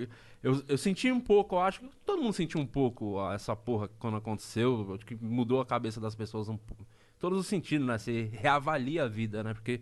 eu, 0.45 0.63
eu 0.69 0.77
senti 0.77 1.11
um 1.11 1.21
pouco, 1.21 1.57
eu 1.57 1.61
acho 1.61 1.81
que 1.81 1.89
todo 2.05 2.21
mundo 2.23 2.35
sentiu 2.35 2.61
um 2.61 2.67
pouco 2.67 3.19
essa 3.33 3.57
porra 3.57 3.89
quando 3.99 4.19
aconteceu. 4.19 4.99
Que 5.07 5.15
mudou 5.17 5.59
a 5.59 5.65
cabeça 5.65 5.99
das 5.99 6.15
pessoas 6.15 6.51
um 6.51 6.59
pouco. 6.59 6.87
Todos 7.19 7.39
os 7.39 7.47
sentidos, 7.47 7.87
né? 7.87 7.97
Você 7.97 8.31
reavalia 8.31 9.05
a 9.05 9.09
vida, 9.09 9.43
né? 9.43 9.55
Porque. 9.55 9.81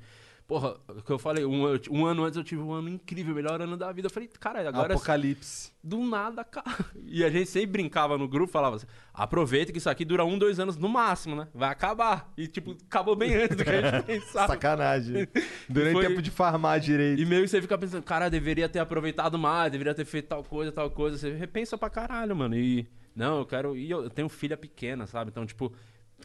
Porra, 0.53 0.77
o 0.87 1.01
que 1.01 1.11
eu 1.11 1.19
falei, 1.19 1.47
um, 1.47 1.65
um 1.91 2.05
ano 2.05 2.25
antes 2.25 2.37
eu 2.37 2.45
tive 2.45 2.61
um 2.61 2.73
ano 2.75 2.87
incrível, 2.87 3.35
melhor 3.35 3.63
ano 3.63 3.75
da 3.75 3.91
vida. 3.91 4.09
Eu 4.09 4.11
falei, 4.11 4.29
cara, 4.39 4.69
agora 4.69 4.93
é 4.93 4.97
Apocalipse. 4.97 5.73
do 5.83 6.01
nada, 6.05 6.45
cara. 6.45 6.77
E 7.07 7.25
a 7.25 7.31
gente 7.31 7.49
sempre 7.49 7.69
brincava 7.69 8.19
no 8.19 8.29
grupo, 8.29 8.53
falava 8.53 8.77
assim, 8.77 8.87
aproveita 9.15 9.73
que 9.73 9.79
isso 9.79 9.89
aqui 9.89 10.05
dura 10.05 10.27
um, 10.27 10.39
dois 10.39 10.61
anos 10.61 10.77
no 10.77 10.91
máximo, 10.91 11.35
né? 11.37 11.49
Vai 11.55 11.71
acabar. 11.71 12.31
E, 12.37 12.47
tipo, 12.47 12.77
acabou 12.87 13.17
bem 13.17 13.35
antes 13.35 13.57
do 13.57 13.65
que 13.65 13.71
a 13.71 13.81
gente 13.93 14.05
pensava. 14.05 14.49
Sacanagem. 14.49 15.27
Durante 15.71 15.95
Foi- 15.95 16.07
tempo 16.07 16.21
de 16.21 16.31
farmar 16.31 16.79
direito. 16.81 17.19
E 17.23 17.25
meio 17.25 17.45
que 17.45 17.49
você 17.49 17.63
fica 17.63 17.79
pensando, 17.79 18.03
cara, 18.03 18.29
deveria 18.29 18.69
ter 18.69 18.81
aproveitado 18.81 19.39
mais, 19.39 19.73
deveria 19.73 19.95
ter 19.95 20.05
feito 20.05 20.29
tal 20.29 20.45
coisa, 20.45 20.71
tal 20.71 20.91
coisa. 20.91 21.17
Você 21.17 21.33
repensa 21.33 21.79
pra 21.79 21.89
caralho, 21.89 22.37
mano. 22.37 22.55
E, 22.55 22.87
não, 23.17 23.39
eu 23.39 23.47
quero. 23.47 23.75
E 23.75 23.91
eu, 23.91 24.11
tenho 24.11 24.29
filha 24.29 24.59
pequena, 24.59 25.07
sabe? 25.07 25.31
Então, 25.31 25.47
tipo, 25.47 25.73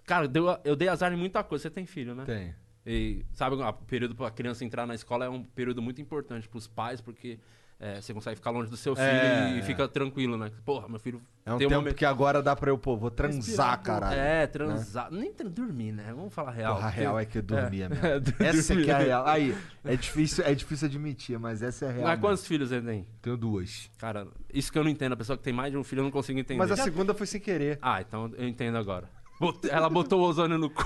cara, 0.05 0.29
eu 0.65 0.75
dei 0.75 0.89
azar 0.89 1.13
em 1.13 1.17
muita 1.17 1.41
coisa. 1.45 1.61
Você 1.61 1.69
tem 1.69 1.85
filho, 1.85 2.13
né? 2.13 2.25
Tem. 2.25 2.66
E, 2.89 3.25
sabe, 3.33 3.57
o 3.57 3.73
período 3.85 4.15
pra 4.15 4.31
criança 4.31 4.63
entrar 4.63 4.87
na 4.87 4.95
escola 4.95 5.25
é 5.25 5.29
um 5.29 5.43
período 5.43 5.81
muito 5.81 5.99
importante 6.01 6.47
pros 6.47 6.67
pais, 6.67 7.01
porque 7.01 7.37
é, 7.79 7.99
você 8.01 8.13
consegue 8.13 8.37
ficar 8.37 8.49
longe 8.49 8.69
do 8.71 8.77
seu 8.77 8.95
filho 8.95 9.05
É, 9.05 9.55
e 9.55 9.59
é. 9.59 9.61
fica 9.61 9.87
tranquilo, 9.89 10.37
né? 10.37 10.51
Porra, 10.65 10.87
meu 10.87 10.97
filho 10.97 11.21
É 11.45 11.53
um 11.53 11.57
tem 11.57 11.67
tempo 11.67 11.81
uma... 11.81 11.93
que 11.93 12.05
agora 12.05 12.41
dá 12.41 12.55
pra 12.55 12.71
eu, 12.71 12.77
pô, 12.77 12.95
vou 12.95 13.11
transar, 13.11 13.83
caralho. 13.83 14.17
É, 14.17 14.47
transar. 14.47 15.11
Nem 15.11 15.33
tra- 15.33 15.49
dormir, 15.49 15.91
né? 15.91 16.13
Vamos 16.15 16.33
falar 16.33 16.51
real. 16.51 16.75
Porra, 16.75 16.87
a 16.87 16.89
porque- 16.89 17.01
real 17.01 17.19
é 17.19 17.25
que 17.25 17.37
eu 17.39 17.41
dormia 17.43 17.89
mesmo. 17.89 18.05
é. 18.07 18.21
Essa 18.47 18.73
que 18.75 18.89
é 18.89 18.93
a 18.93 18.97
real. 18.99 19.27
Aí, 19.27 19.53
é 19.83 19.95
difícil, 19.97 20.45
é 20.45 20.55
difícil 20.55 20.87
admitir, 20.87 21.37
mas 21.37 21.61
essa 21.61 21.85
é 21.85 21.89
a 21.89 21.91
real. 21.91 22.03
Mas 22.03 22.11
mesmo. 22.11 22.21
quantos 22.25 22.47
filhos 22.47 22.69
você 22.69 22.81
tem? 22.81 23.05
Tenho 23.21 23.35
duas. 23.37 23.91
Cara, 23.97 24.27
isso 24.53 24.71
que 24.71 24.79
eu 24.79 24.83
não 24.85 24.89
entendo. 24.89 25.11
A 25.11 25.17
pessoa 25.17 25.37
que 25.37 25.43
tem 25.43 25.53
mais 25.53 25.71
de 25.71 25.77
um 25.77 25.83
filho 25.83 25.99
eu 25.99 26.03
não 26.05 26.11
consigo 26.11 26.39
entender. 26.39 26.57
Mas 26.57 26.71
a 26.71 26.77
segunda 26.77 27.13
foi 27.13 27.27
sem 27.27 27.39
querer. 27.41 27.77
Ah, 27.81 28.01
então 28.01 28.31
eu 28.37 28.47
entendo 28.47 28.77
agora. 28.77 29.09
Ela 29.69 29.89
botou 29.89 30.19
o 30.19 30.23
ozônio 30.23 30.57
no 30.57 30.69
cu. 30.69 30.83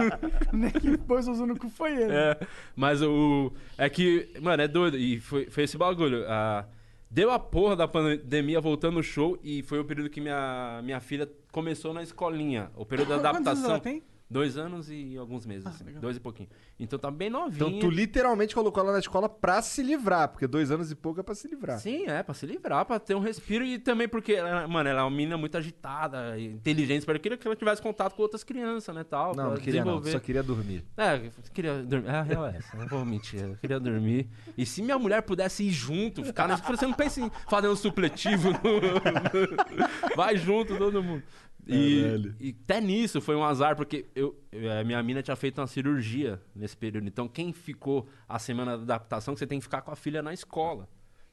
Nem 0.52 0.70
que 0.70 0.96
pôs 0.98 1.28
ozônio 1.28 1.54
no 1.54 1.60
cu 1.60 1.68
foi 1.68 1.92
ele. 1.92 2.12
É, 2.12 2.38
mas 2.74 3.02
o. 3.02 3.52
É 3.76 3.88
que, 3.88 4.30
mano, 4.40 4.62
é 4.62 4.68
doido. 4.68 4.96
E 4.96 5.20
foi, 5.20 5.46
foi 5.50 5.64
esse 5.64 5.76
bagulho. 5.76 6.24
Ah, 6.26 6.64
deu 7.10 7.30
a 7.30 7.38
porra 7.38 7.76
da 7.76 7.86
pandemia 7.88 8.60
voltando 8.60 8.94
no 8.94 9.02
show 9.02 9.38
e 9.42 9.62
foi 9.62 9.78
o 9.80 9.84
período 9.84 10.08
que 10.08 10.20
minha, 10.20 10.80
minha 10.82 11.00
filha 11.00 11.28
começou 11.52 11.92
na 11.92 12.02
escolinha. 12.02 12.70
O 12.76 12.86
período 12.86 13.08
da 13.08 13.16
Quantos 13.16 13.28
anos 13.34 13.46
adaptação. 13.48 13.70
ela 13.70 13.80
tem? 13.80 14.02
Dois 14.30 14.56
anos 14.56 14.88
e 14.88 15.16
alguns 15.16 15.44
meses, 15.44 15.66
assim. 15.66 15.82
legal. 15.82 16.00
Dois 16.00 16.16
e 16.16 16.20
pouquinho. 16.20 16.48
Então 16.78 16.96
tá 16.98 17.10
bem 17.10 17.28
novinha. 17.28 17.66
Então 17.68 17.80
tu 17.80 17.90
literalmente 17.90 18.54
colocou 18.54 18.80
ela 18.82 18.92
na 18.92 19.00
escola 19.00 19.28
pra 19.28 19.60
se 19.60 19.82
livrar, 19.82 20.28
porque 20.28 20.46
dois 20.46 20.70
anos 20.70 20.88
e 20.92 20.94
pouco 20.94 21.18
é 21.18 21.22
pra 21.24 21.34
se 21.34 21.48
livrar. 21.48 21.80
Sim, 21.80 22.06
é, 22.06 22.22
pra 22.22 22.32
se 22.32 22.46
livrar, 22.46 22.84
pra 22.86 23.00
ter 23.00 23.16
um 23.16 23.20
respiro 23.20 23.64
e 23.64 23.76
também 23.78 24.08
porque, 24.08 24.34
ela, 24.34 24.68
mano, 24.68 24.88
ela 24.88 25.00
é 25.00 25.02
uma 25.02 25.10
menina 25.10 25.36
muito 25.36 25.56
agitada, 25.56 26.38
inteligente, 26.38 27.04
eu 27.08 27.18
queria 27.20 27.36
que 27.36 27.44
ela 27.46 27.56
tivesse 27.56 27.82
contato 27.82 28.14
com 28.14 28.22
outras 28.22 28.44
crianças, 28.44 28.94
né, 28.94 29.02
tal, 29.02 29.34
Não, 29.34 29.50
não 29.50 29.56
queria 29.56 29.84
não, 29.84 30.00
só 30.04 30.20
queria 30.20 30.42
dormir. 30.44 30.84
É, 30.96 31.16
eu 31.16 31.30
queria 31.52 31.82
dormir. 31.82 32.08
É, 32.08 32.12
a 32.12 32.22
real 32.22 32.46
é 32.46 32.56
essa, 32.56 32.76
não 32.76 32.86
vou 32.86 33.04
mentir, 33.04 33.40
eu 33.40 33.56
queria 33.56 33.80
dormir. 33.80 34.28
E 34.56 34.64
se 34.64 34.80
minha 34.80 34.98
mulher 34.98 35.22
pudesse 35.22 35.64
ir 35.64 35.72
junto, 35.72 36.24
ficar 36.24 36.46
na 36.46 36.54
você 36.56 36.86
não 36.86 36.94
pensa 36.94 37.20
em 37.20 37.28
fazer 37.48 37.66
um 37.66 37.74
supletivo, 37.74 38.50
no- 38.52 38.60
vai 40.14 40.36
junto 40.36 40.76
todo 40.78 41.02
mundo. 41.02 41.22
E, 41.70 42.48
e 42.48 42.56
até 42.64 42.80
nisso 42.80 43.20
foi 43.20 43.36
um 43.36 43.44
azar, 43.44 43.76
porque 43.76 44.06
eu, 44.14 44.36
a 44.80 44.84
minha 44.84 45.02
mina 45.02 45.22
tinha 45.22 45.36
feito 45.36 45.60
uma 45.60 45.66
cirurgia 45.66 46.40
nesse 46.54 46.76
período. 46.76 47.06
Então, 47.06 47.28
quem 47.28 47.52
ficou 47.52 48.08
a 48.28 48.38
semana 48.38 48.76
da 48.76 48.82
adaptação, 48.82 49.34
que 49.34 49.38
você 49.38 49.46
tem 49.46 49.58
que 49.58 49.64
ficar 49.64 49.82
com 49.82 49.90
a 49.90 49.96
filha 49.96 50.22
na 50.22 50.32
escola. 50.32 50.88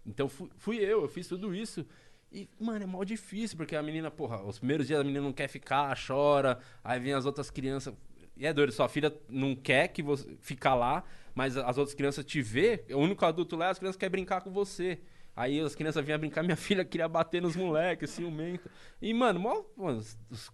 Então, 0.06 0.30
fui, 0.30 0.50
fui 0.58 0.78
eu, 0.78 1.02
eu 1.02 1.08
fiz 1.08 1.28
tudo 1.28 1.54
isso. 1.56 1.86
E, 2.32 2.48
mano, 2.60 2.84
é 2.84 2.88
mó 2.88 3.04
difícil, 3.04 3.58
porque 3.58 3.76
a 3.76 3.82
menina, 3.82 4.12
porra, 4.12 4.42
os 4.44 4.60
primeiros 4.60 4.86
dias 4.86 5.00
a 5.00 5.04
menina 5.04 5.24
não 5.24 5.34
quer 5.34 5.48
ficar, 5.48 5.98
chora. 5.98 6.60
Aí 6.84 7.00
vem 7.00 7.14
as 7.14 7.26
outras 7.26 7.50
crianças. 7.50 7.94
E 8.36 8.46
é 8.46 8.54
doido, 8.54 8.72
sua 8.72 8.88
filha 8.88 9.14
não 9.28 9.56
quer 9.56 9.88
que 9.88 10.04
você 10.04 10.38
ficar 10.42 10.76
lá, 10.76 11.04
mas 11.34 11.58
as 11.58 11.78
outras 11.78 11.96
crianças 11.96 12.24
te 12.24 12.42
vê. 12.42 12.84
O 12.92 12.98
único 12.98 13.26
adulto 13.26 13.56
lá, 13.56 13.70
as 13.70 13.80
crianças 13.80 13.98
querem 13.98 14.12
brincar 14.12 14.42
com 14.42 14.52
você. 14.52 15.00
Aí 15.40 15.60
as 15.60 15.76
crianças 15.76 16.04
vinham 16.04 16.18
brincar, 16.18 16.42
minha 16.42 16.56
filha 16.58 16.84
queria 16.84 17.08
bater 17.08 17.40
nos 17.42 17.56
moleques, 17.56 18.10
ciumenta. 18.10 18.70
E, 19.00 19.14
mano, 19.14 19.40
mó, 19.40 19.62
mano, 19.78 20.04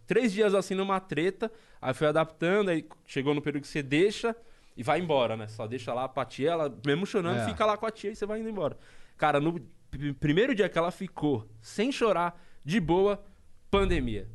três 0.06 0.34
dias 0.34 0.54
assim 0.54 0.76
numa 0.76 1.00
treta, 1.00 1.50
aí 1.82 1.94
foi 1.94 2.08
adaptando, 2.08 2.70
aí 2.70 2.86
chegou 3.08 3.34
no 3.34 3.42
período 3.42 3.62
que 3.62 3.68
você 3.70 3.82
deixa 3.82 4.36
e 4.76 4.84
vai 4.84 5.00
embora, 5.00 5.38
né? 5.38 5.48
Só 5.48 5.66
deixa 5.66 5.94
lá 5.94 6.10
pra 6.10 6.26
tia, 6.26 6.52
ela, 6.52 6.80
mesmo 6.86 7.06
chorando, 7.06 7.40
É. 7.40 7.46
fica 7.46 7.66
lá 7.66 7.78
com 7.78 7.86
a 7.86 7.92
tia 7.92 8.12
e 8.12 8.16
você 8.16 8.26
vai 8.26 8.42
indo 8.42 8.50
embora. 8.50 8.78
Cara, 9.16 9.40
no 9.40 9.54
pr- 9.90 10.14
primeiro 10.20 10.54
dia 10.54 10.68
que 10.68 10.78
ela 10.78 10.92
ficou 10.92 11.48
sem 11.62 11.90
chorar, 11.90 12.38
de 12.66 12.82
boa, 12.82 13.24
pandemia. 13.72 14.28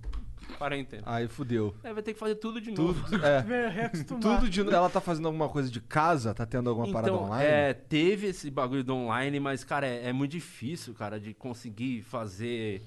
Quarentena. 0.56 1.02
Aí 1.06 1.28
fudeu. 1.28 1.74
Aí 1.84 1.92
vai 1.92 2.02
ter 2.02 2.12
que 2.14 2.18
fazer 2.18 2.36
tudo 2.36 2.60
de 2.60 2.70
novo. 2.70 3.02
Tudo, 3.08 3.24
é. 3.24 3.42
Vai 3.46 3.68
reacostumar. 3.70 4.20
Tudo 4.40 4.48
de 4.50 4.60
Ela 4.60 4.88
tá 4.90 5.00
fazendo 5.00 5.26
alguma 5.26 5.48
coisa 5.48 5.70
de 5.70 5.80
casa? 5.80 6.32
Tá 6.34 6.46
tendo 6.46 6.70
alguma 6.70 6.90
parada 6.92 7.12
Então, 7.12 7.24
online? 7.24 7.44
é, 7.46 7.74
teve 7.74 8.28
esse 8.28 8.50
bagulho 8.50 8.82
do 8.84 8.94
online, 8.94 9.38
mas, 9.40 9.62
cara, 9.64 9.86
é, 9.86 10.08
é 10.08 10.12
muito 10.12 10.32
difícil, 10.32 10.94
cara, 10.94 11.20
de 11.20 11.34
conseguir 11.34 12.02
fazer. 12.02 12.82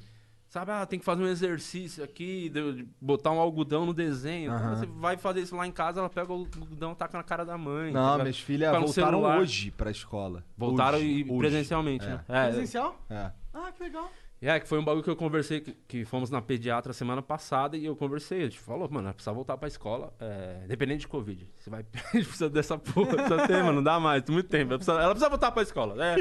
Sabe, 0.50 0.70
ah, 0.72 0.86
tem 0.86 1.00
que 1.00 1.06
fazer 1.06 1.24
um 1.24 1.28
exercício 1.28 2.04
aqui, 2.04 2.50
de, 2.50 2.74
de 2.74 2.88
botar 3.00 3.32
um 3.32 3.40
algodão 3.40 3.86
no 3.86 3.94
desenho. 3.94 4.52
Então, 4.54 4.68
Aham. 4.68 4.76
você 4.76 4.86
vai 4.86 5.16
fazer 5.16 5.40
isso 5.40 5.56
lá 5.56 5.66
em 5.66 5.72
casa, 5.72 6.02
ela 6.02 6.10
pega 6.10 6.30
o 6.34 6.36
algodão, 6.36 6.94
taca 6.94 7.18
na 7.18 7.24
cara 7.24 7.46
da 7.46 7.58
mãe. 7.58 7.90
Não, 7.94 8.12
Fica- 8.12 8.24
minhas 8.24 8.40
filhas 8.40 8.72
voltaram 8.72 8.92
celular. 9.12 9.40
hoje 9.40 9.72
pra 9.72 9.90
escola. 9.90 10.44
Voltaram 10.58 10.98
Hoje, 10.98 11.08
e 11.08 11.24
hoje. 11.24 11.38
presencialmente, 11.38 12.06
É. 12.06 12.10
né? 12.10 12.26
É, 12.28 12.48
Presencial? 12.50 13.00
É. 13.10 13.32
Ah, 13.54 13.72
que 13.72 13.82
legal. 13.82 14.12
É, 14.42 14.60
que 14.60 14.68
foi 14.68 14.80
um 14.80 14.84
bagulho 14.84 15.04
que 15.04 15.10
eu 15.10 15.16
conversei, 15.16 15.62
que, 15.62 15.72
que 15.88 16.04
fomos 16.06 16.32
na 16.32 16.42
pediatra 16.42 16.94
semana 16.94 17.22
passada 17.22 17.78
e 17.78 17.86
eu 17.86 17.96
conversei. 17.96 18.40
A 18.40 18.44
gente 18.46 18.60
falou, 18.60 18.90
mano, 18.90 19.04
vai 19.06 19.14
precisar 19.14 19.34
voltar 19.34 19.56
pra 19.56 19.68
escola, 19.68 20.12
é, 20.20 20.64
dependente 20.68 21.02
de 21.02 21.08
Covid. 21.08 21.48
Você 21.60 21.70
vai. 21.70 21.86
A 21.94 22.18
gente 22.18 22.26
precisa 22.26 22.50
dessa 22.50 22.76
porra, 22.78 23.18
precisa 23.18 23.48
ter, 23.48 23.58
mano, 23.62 23.74
não 23.74 23.84
dá 23.84 24.00
mais, 24.00 24.24
tem 24.24 24.34
muito 24.34 24.50
tempo. 24.50 24.72
Ela 24.72 24.78
precisa, 24.80 24.98
ela 25.00 25.10
precisa 25.12 25.30
voltar 25.30 25.52
pra 25.52 25.62
escola. 25.62 25.96
É, 26.04 26.16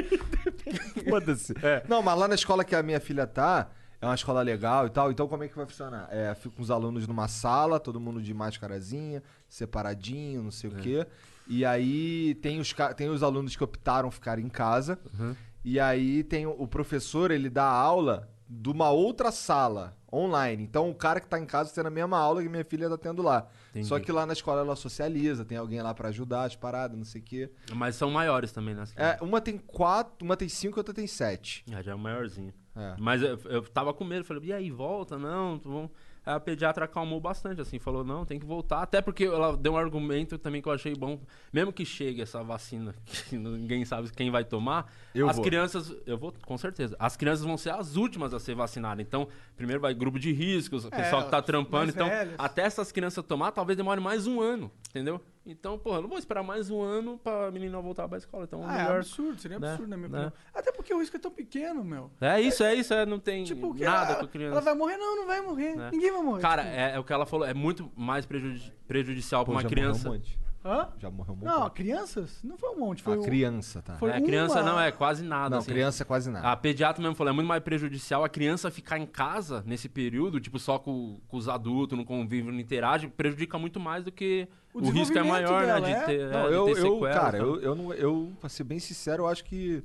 Foda-se. 1.09 1.53
É. 1.63 1.83
Não, 1.89 2.03
mas 2.03 2.17
lá 2.19 2.27
na 2.27 2.35
escola 2.35 2.63
que 2.63 2.75
a 2.75 2.83
minha 2.83 2.99
filha 2.99 3.25
tá, 3.25 3.69
é 3.99 4.05
uma 4.05 4.13
escola 4.15 4.41
legal 4.43 4.85
e 4.85 4.89
tal. 4.91 5.09
Então 5.11 5.27
como 5.27 5.43
é 5.43 5.47
que 5.47 5.55
vai 5.55 5.65
funcionar? 5.65 6.07
É, 6.11 6.35
fica 6.35 6.61
os 6.61 6.69
alunos 6.69 7.07
numa 7.07 7.27
sala, 7.27 7.79
todo 7.79 7.99
mundo 7.99 8.21
de 8.21 8.33
máscarazinha, 8.35 9.23
separadinho, 9.49 10.43
não 10.43 10.51
sei 10.51 10.69
É. 10.69 10.73
o 10.73 10.77
quê. 10.77 11.07
E 11.47 11.65
aí 11.65 12.35
tem 12.35 12.59
os, 12.59 12.73
tem 12.95 13.09
os 13.09 13.23
alunos 13.23 13.55
que 13.55 13.63
optaram 13.63 14.09
ficar 14.11 14.37
em 14.39 14.47
casa. 14.47 14.99
Uhum. 15.19 15.35
E 15.63 15.79
aí 15.79 16.23
tem 16.23 16.45
o, 16.45 16.67
professor, 16.67 17.31
ele 17.31 17.49
dá 17.49 17.65
aula 17.65 18.29
de 18.49 18.69
uma 18.69 18.89
outra 18.89 19.31
sala, 19.31 19.95
online. 20.11 20.63
Então 20.63 20.89
o 20.89 20.95
cara 20.95 21.21
que 21.21 21.27
tá 21.27 21.39
em 21.39 21.45
casa 21.45 21.71
tendo 21.73 21.87
a 21.87 21.91
mesma 21.91 22.17
aula 22.17 22.41
que 22.43 22.49
minha 22.49 22.65
filha 22.65 22.89
tá 22.89 22.97
tendo 22.97 23.21
lá. 23.21 23.47
Entendi. 23.69 23.87
Só 23.87 23.99
que 23.99 24.11
lá 24.11 24.25
na 24.25 24.33
escola 24.33 24.61
ela 24.61 24.75
socializa, 24.75 25.45
tem 25.45 25.57
alguém 25.57 25.81
lá 25.81 25.93
pra 25.93 26.09
ajudar 26.09 26.43
as 26.43 26.55
paradas, 26.55 26.97
não 26.97 27.05
sei 27.05 27.21
o 27.21 27.23
quê. 27.23 27.51
Mas 27.73 27.95
são 27.95 28.11
maiores 28.11 28.51
também, 28.51 28.75
né? 28.75 28.83
É, 28.95 29.17
uma 29.21 29.39
tem 29.39 29.57
quatro, 29.57 30.25
uma 30.25 30.35
tem 30.35 30.49
cinco 30.49 30.77
e 30.77 30.79
outra 30.79 30.93
tem 30.93 31.07
sete. 31.07 31.63
É, 31.71 31.81
já 31.81 31.91
é 31.91 31.95
o 31.95 31.99
maiorzinho. 31.99 32.53
É. 32.75 32.95
Mas 32.99 33.21
eu, 33.21 33.39
eu 33.45 33.61
tava 33.63 33.93
com 33.93 34.03
medo, 34.03 34.25
falei, 34.25 34.43
e 34.45 34.53
aí, 34.53 34.71
volta? 34.71 35.17
Não, 35.17 35.57
tu 35.57 35.69
vão... 35.69 35.91
a 36.25 36.39
pediatra 36.39 36.85
acalmou 36.85 37.19
bastante, 37.19 37.61
assim, 37.61 37.79
falou, 37.79 38.03
não, 38.03 38.25
tem 38.25 38.39
que 38.39 38.45
voltar. 38.45 38.81
Até 38.81 39.01
porque 39.01 39.25
ela 39.25 39.57
deu 39.57 39.73
um 39.73 39.77
argumento 39.77 40.37
também 40.37 40.61
que 40.61 40.67
eu 40.67 40.71
achei 40.71 40.93
bom. 40.93 41.19
Mesmo 41.51 41.73
que 41.73 41.83
chegue 41.83 42.21
essa 42.21 42.43
vacina, 42.43 42.93
que 43.29 43.37
ninguém 43.37 43.83
sabe 43.85 44.11
quem 44.11 44.29
vai 44.29 44.43
tomar, 44.43 44.91
Eu 45.15 45.27
as 45.27 45.37
vou. 45.37 45.45
crianças, 45.45 45.95
eu 46.05 46.17
vou, 46.17 46.33
com 46.45 46.57
certeza, 46.57 46.95
as 46.99 47.17
crianças 47.17 47.43
vão 47.43 47.57
ser 47.57 47.71
as 47.71 47.95
últimas 47.95 48.33
a 48.33 48.39
ser 48.39 48.53
vacinadas. 48.53 49.03
Então, 49.05 49.27
primeiro 49.55 49.81
vai 49.81 49.93
grupo 49.93 50.19
de 50.19 50.31
riscos, 50.31 50.85
o 50.85 50.91
pessoal 50.91 51.23
que 51.25 51.31
tá 51.31 51.41
trampando. 51.41 51.91
Então, 51.91 52.07
velhos. 52.07 52.35
até 52.37 52.61
essas 52.63 52.91
crianças 52.91 53.25
tomar, 53.25 53.51
talvez 53.51 53.75
demore 53.75 53.99
mais 53.99 54.27
um 54.27 54.39
ano, 54.39 54.71
entendeu? 54.89 55.19
Então, 55.43 55.77
porra, 55.79 55.97
eu 55.97 56.01
não 56.03 56.09
vou 56.09 56.19
esperar 56.19 56.43
mais 56.43 56.69
um 56.69 56.79
ano 56.81 57.17
pra 57.17 57.49
menina 57.49 57.79
voltar 57.81 58.07
pra 58.07 58.17
escola. 58.17 58.43
Então, 58.43 58.63
Ah, 58.63 58.75
é 58.75 58.77
melhor... 58.83 58.97
absurdo, 58.99 59.41
seria 59.41 59.57
né? 59.57 59.69
absurdo, 59.69 59.89
na 59.89 59.97
minha 59.97 60.09
Né? 60.09 60.17
opinião. 60.27 60.33
Até 60.53 60.71
porque 60.71 60.93
o 60.93 60.99
risco 60.99 61.15
é 61.15 61.19
tão 61.19 61.31
pequeno, 61.31 61.83
meu. 61.83 62.11
É 62.21 62.39
isso, 62.39 62.63
é 62.63 62.75
isso, 62.75 62.93
é, 62.93 63.07
não 63.07 63.17
tem 63.19 63.43
Tipo, 63.43 63.73
que 63.73 63.83
nada 63.83 64.11
ela, 64.11 64.19
com 64.19 64.25
a 64.25 64.27
criança. 64.27 64.51
ela 64.53 64.61
vai 64.61 64.75
morrer? 64.75 64.97
Não, 64.97 65.15
não 65.15 65.25
vai 65.25 65.41
morrer. 65.41 65.75
né? 65.75 65.89
Ninguém 65.91 66.11
vai 66.11 66.21
morrer. 66.21 66.41
Cara, 66.43 66.63
tipo. 66.63 66.75
é, 66.75 66.91
é 66.95 66.99
o 66.99 67.03
que 67.03 67.11
ela 67.11 67.25
falou, 67.25 67.47
é 67.47 67.55
muito 67.55 67.91
mais 67.95 68.23
prejudi- 68.25 68.71
prejudicial 68.87 69.43
pra 69.43 69.51
Pô, 69.53 69.55
uma 69.57 69.63
já 69.63 69.69
criança. 69.69 70.07
morreu 70.07 70.21
um 70.21 70.23
monte. 70.23 70.39
Hã? 70.63 70.89
Já 70.99 71.09
morreu 71.09 71.33
um 71.33 71.37
monte. 71.37 71.45
Não, 71.45 71.69
crianças? 71.71 72.39
Não 72.43 72.57
foi 72.57 72.69
um 72.69 72.79
monte. 72.79 73.01
Foi 73.01 73.15
a 73.15 73.19
um- 73.19 73.23
criança, 73.23 73.81
tá? 73.81 73.95
foi 73.95 74.11
É, 74.11 74.21
criança 74.21 74.61
uma- 74.61 74.71
não, 74.71 74.79
é 74.79 74.91
quase 74.91 75.23
nada. 75.23 75.49
Não, 75.49 75.57
assim. 75.57 75.71
criança 75.71 76.03
é 76.03 76.05
quase 76.05 76.29
nada. 76.29 76.47
A 76.51 76.55
pediatra 76.55 77.01
mesmo 77.01 77.15
falou, 77.15 77.31
é 77.31 77.33
muito 77.35 77.47
mais 77.47 77.63
prejudicial 77.63 78.23
a 78.23 78.29
criança 78.29 78.69
ficar 78.69 78.99
em 78.99 79.05
casa 79.07 79.63
nesse 79.65 79.89
período, 79.89 80.39
tipo, 80.39 80.59
só 80.59 80.77
com, 80.77 81.19
com 81.27 81.37
os 81.37 81.49
adultos, 81.49 81.97
não 81.97 82.05
convive, 82.05 82.51
não 82.51 82.59
interage, 82.59 83.07
prejudica 83.07 83.57
muito 83.57 83.79
mais 83.79 84.03
do 84.03 84.11
que 84.11 84.47
O 84.73 84.79
o, 84.79 84.89
risco 84.91 85.17
é 85.17 85.23
maior, 85.23 85.65
dela, 85.65 85.79
né? 85.79 85.91
é? 85.91 85.99
De 85.99 86.05
ter, 86.05 86.29
Não, 86.31 86.39
é, 86.45 86.47
de 86.49 86.53
eu, 86.53 86.65
ter 86.65 86.71
eu 86.71 86.75
sequelas, 86.75 87.13
cara, 87.15 87.37
então. 87.39 87.49
eu, 87.55 87.61
eu, 87.61 87.75
não, 87.75 87.93
eu, 87.93 88.33
pra 88.39 88.47
ser 88.49 88.63
bem 88.63 88.77
sincero, 88.79 89.23
eu 89.23 89.27
acho 89.27 89.43
que 89.43 89.83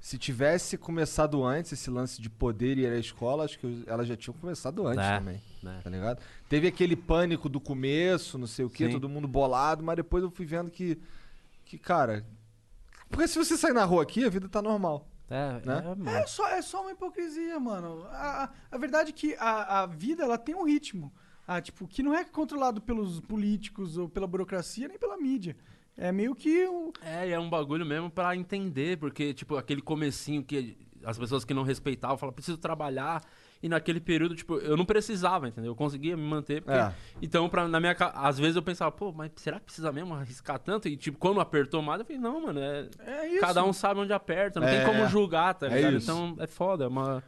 se 0.00 0.16
tivesse 0.16 0.78
começado 0.78 1.44
antes 1.44 1.72
esse 1.72 1.90
lance 1.90 2.20
de 2.22 2.30
poder 2.30 2.78
ir 2.78 2.86
à 2.86 2.98
escola, 2.98 3.44
acho 3.44 3.58
que 3.58 3.82
elas 3.86 4.06
já 4.06 4.16
tinham 4.16 4.34
começado 4.34 4.86
antes 4.86 5.04
É, 5.04 5.18
também. 5.18 5.42
né. 5.62 5.80
Tá 5.82 5.90
ligado? 5.90 6.20
Teve 6.48 6.68
aquele 6.68 6.94
pânico 6.96 7.48
do 7.48 7.60
começo, 7.60 8.38
não 8.38 8.46
sei 8.46 8.64
o 8.64 8.70
que, 8.70 8.86
Sim. 8.86 8.92
todo 8.92 9.08
mundo 9.08 9.26
bolado, 9.26 9.82
mas 9.82 9.96
depois 9.96 10.22
eu 10.22 10.30
fui 10.30 10.46
vendo 10.46 10.70
que, 10.70 10.98
que, 11.64 11.76
cara. 11.78 12.24
Porque 13.10 13.26
se 13.26 13.36
você 13.38 13.56
sair 13.56 13.72
na 13.72 13.84
rua 13.84 14.02
aqui, 14.02 14.24
a 14.24 14.28
vida 14.28 14.48
tá 14.48 14.62
normal. 14.62 15.08
É, 15.30 15.60
né? 15.66 15.82
é. 16.06 16.22
É 16.22 16.26
só, 16.26 16.48
é 16.48 16.62
só 16.62 16.82
uma 16.82 16.92
hipocrisia, 16.92 17.58
mano. 17.60 18.04
A, 18.12 18.44
a, 18.44 18.50
a 18.72 18.78
verdade 18.78 19.10
é 19.10 19.12
que 19.12 19.34
a, 19.38 19.82
a 19.82 19.86
vida 19.86 20.22
ela 20.24 20.38
tem 20.38 20.54
um 20.54 20.64
ritmo. 20.64 21.12
Ah, 21.46 21.60
tipo, 21.60 21.88
que 21.88 22.02
não 22.02 22.14
é 22.14 22.24
controlado 22.24 22.80
pelos 22.80 23.20
políticos 23.20 23.96
ou 23.96 24.08
pela 24.08 24.26
burocracia, 24.26 24.86
nem 24.86 24.98
pela 24.98 25.16
mídia. 25.16 25.56
É 25.98 26.12
meio 26.12 26.32
que 26.34 26.64
o. 26.66 26.92
É, 27.02 27.28
e 27.28 27.32
é 27.32 27.38
um 27.38 27.50
bagulho 27.50 27.84
mesmo 27.84 28.08
pra 28.08 28.36
entender, 28.36 28.96
porque, 28.98 29.34
tipo, 29.34 29.56
aquele 29.56 29.82
comecinho 29.82 30.44
que 30.44 30.76
as 31.04 31.18
pessoas 31.18 31.44
que 31.44 31.52
não 31.52 31.64
respeitavam 31.64 32.16
falavam, 32.16 32.34
preciso 32.34 32.56
trabalhar. 32.56 33.20
E 33.60 33.68
naquele 33.68 33.98
período, 33.98 34.36
tipo, 34.36 34.58
eu 34.58 34.76
não 34.76 34.84
precisava, 34.84 35.48
entendeu? 35.48 35.72
Eu 35.72 35.74
conseguia 35.74 36.16
me 36.16 36.22
manter. 36.22 36.62
Porque... 36.62 36.78
É. 36.78 36.94
Então, 37.20 37.48
pra, 37.48 37.66
na 37.66 37.80
minha 37.80 37.96
às 38.14 38.38
vezes 38.38 38.54
eu 38.54 38.62
pensava, 38.62 38.92
pô, 38.92 39.10
mas 39.10 39.32
será 39.34 39.58
que 39.58 39.64
precisa 39.64 39.90
mesmo 39.90 40.14
arriscar 40.14 40.60
tanto? 40.60 40.86
E, 40.86 40.96
tipo, 40.96 41.18
quando 41.18 41.40
apertou 41.40 41.82
mais, 41.82 41.98
eu 41.98 42.06
falei, 42.06 42.22
não, 42.22 42.40
mano, 42.40 42.60
é. 42.60 42.88
É 43.04 43.26
isso. 43.26 43.40
Cada 43.40 43.64
um 43.64 43.72
sabe 43.72 43.98
onde 43.98 44.12
aperta, 44.12 44.60
não 44.60 44.68
É, 44.68 44.76
tem 44.76 44.86
como 44.86 45.08
julgar, 45.08 45.54
tá 45.54 45.66
é 45.66 45.70
ligado? 45.74 45.96
então 45.96 46.36
é 46.38 46.46
foda, 46.46 46.84
é 46.84 46.88
uma. 46.88 47.24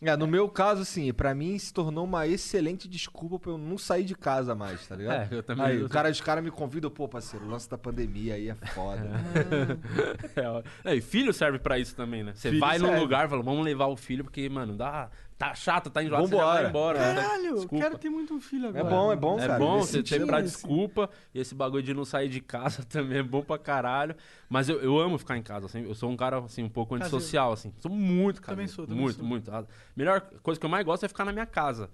É, 0.00 0.16
no 0.16 0.26
meu 0.26 0.48
caso, 0.48 0.82
assim, 0.82 1.12
pra 1.12 1.34
mim 1.34 1.58
se 1.58 1.72
tornou 1.72 2.04
uma 2.04 2.26
excelente 2.26 2.86
desculpa 2.88 3.38
pra 3.38 3.50
eu 3.52 3.58
não 3.58 3.76
sair 3.76 4.04
de 4.04 4.14
casa 4.14 4.54
mais, 4.54 4.86
tá 4.86 4.94
ligado? 4.94 5.32
É, 5.32 5.36
eu 5.36 5.42
também- 5.42 5.66
Aí, 5.66 5.82
o 5.82 5.88
cara, 5.88 6.08
os 6.10 6.20
caras 6.20 6.44
me 6.44 6.50
convidam, 6.50 6.88
pô, 6.90 7.08
parceiro, 7.08 7.44
o 7.46 7.48
lance 7.48 7.68
da 7.68 7.76
pandemia 7.76 8.34
aí 8.34 8.48
é 8.50 8.54
foda. 8.54 9.02
É, 10.36 10.48
ó. 10.48 10.62
É, 10.84 10.94
e 10.94 11.00
filho 11.00 11.32
serve 11.32 11.58
pra 11.58 11.78
isso 11.78 11.94
também, 11.96 12.22
né? 12.22 12.32
Você 12.34 12.48
Filho 12.50 12.60
vai 12.60 12.78
num 12.78 12.86
serve. 12.86 13.00
lugar 13.00 13.26
e 13.26 13.28
fala, 13.30 13.42
vamos 13.42 13.64
levar 13.64 13.86
o 13.86 13.96
filho, 13.96 14.22
porque, 14.24 14.48
mano, 14.48 14.76
dá, 14.76 15.10
tá 15.38 15.54
chato, 15.54 15.88
tá 15.88 16.02
enjoado, 16.02 16.26
você 16.26 16.34
já 16.36 16.42
Vambora. 16.42 16.60
vai 16.62 16.68
embora. 16.68 16.98
né? 16.98 17.22
Caralho, 17.22 17.54
Desculpa. 17.54 17.84
quero 17.84 17.98
ter 17.98 18.10
muito 18.10 18.34
um 18.34 18.40
filho 18.40 18.66
É 18.66 18.68
agora. 18.70 18.84
bom, 18.84 19.12
é 19.12 19.16
bom, 19.16 19.38
É 19.38 19.46
cara. 19.46 19.58
bom 19.58 19.76
nesse 19.76 19.92
você 19.92 20.02
ter 20.02 20.26
pra 20.26 20.40
esse. 20.40 20.52
desculpa. 20.56 21.08
E 21.32 21.38
esse 21.40 21.54
bagulho 21.54 21.82
de 21.82 21.94
não 21.94 22.04
sair 22.04 22.28
de 22.28 22.40
casa 22.40 22.82
também 22.90 23.18
é 23.18 23.22
bom 23.22 23.40
pra 23.42 23.56
caralho. 23.56 24.16
Mas 24.48 24.68
eu, 24.68 24.80
eu 24.80 24.98
amo 24.98 25.16
ficar 25.16 25.36
em 25.36 25.42
casa, 25.42 25.66
assim. 25.66 25.84
Eu 25.84 25.94
sou 25.94 26.10
um 26.10 26.16
cara, 26.16 26.38
assim, 26.40 26.62
um 26.64 26.68
pouco 26.68 26.94
Caseiro. 26.98 27.16
antissocial, 27.16 27.52
assim. 27.52 27.72
Sou 27.78 27.90
muito 27.90 28.42
caseiro. 28.42 28.56
Também 28.56 28.66
sou, 28.66 28.86
também 28.86 29.00
Muito, 29.02 29.16
sou. 29.16 29.24
muito. 29.24 29.50
A 29.54 29.64
melhor 29.96 30.20
coisa 30.42 30.58
que 30.58 30.66
eu 30.66 30.70
mais 30.70 30.84
gosto 30.84 31.04
é 31.04 31.08
ficar 31.08 31.24
na 31.24 31.32
minha 31.32 31.46
casa. 31.46 31.88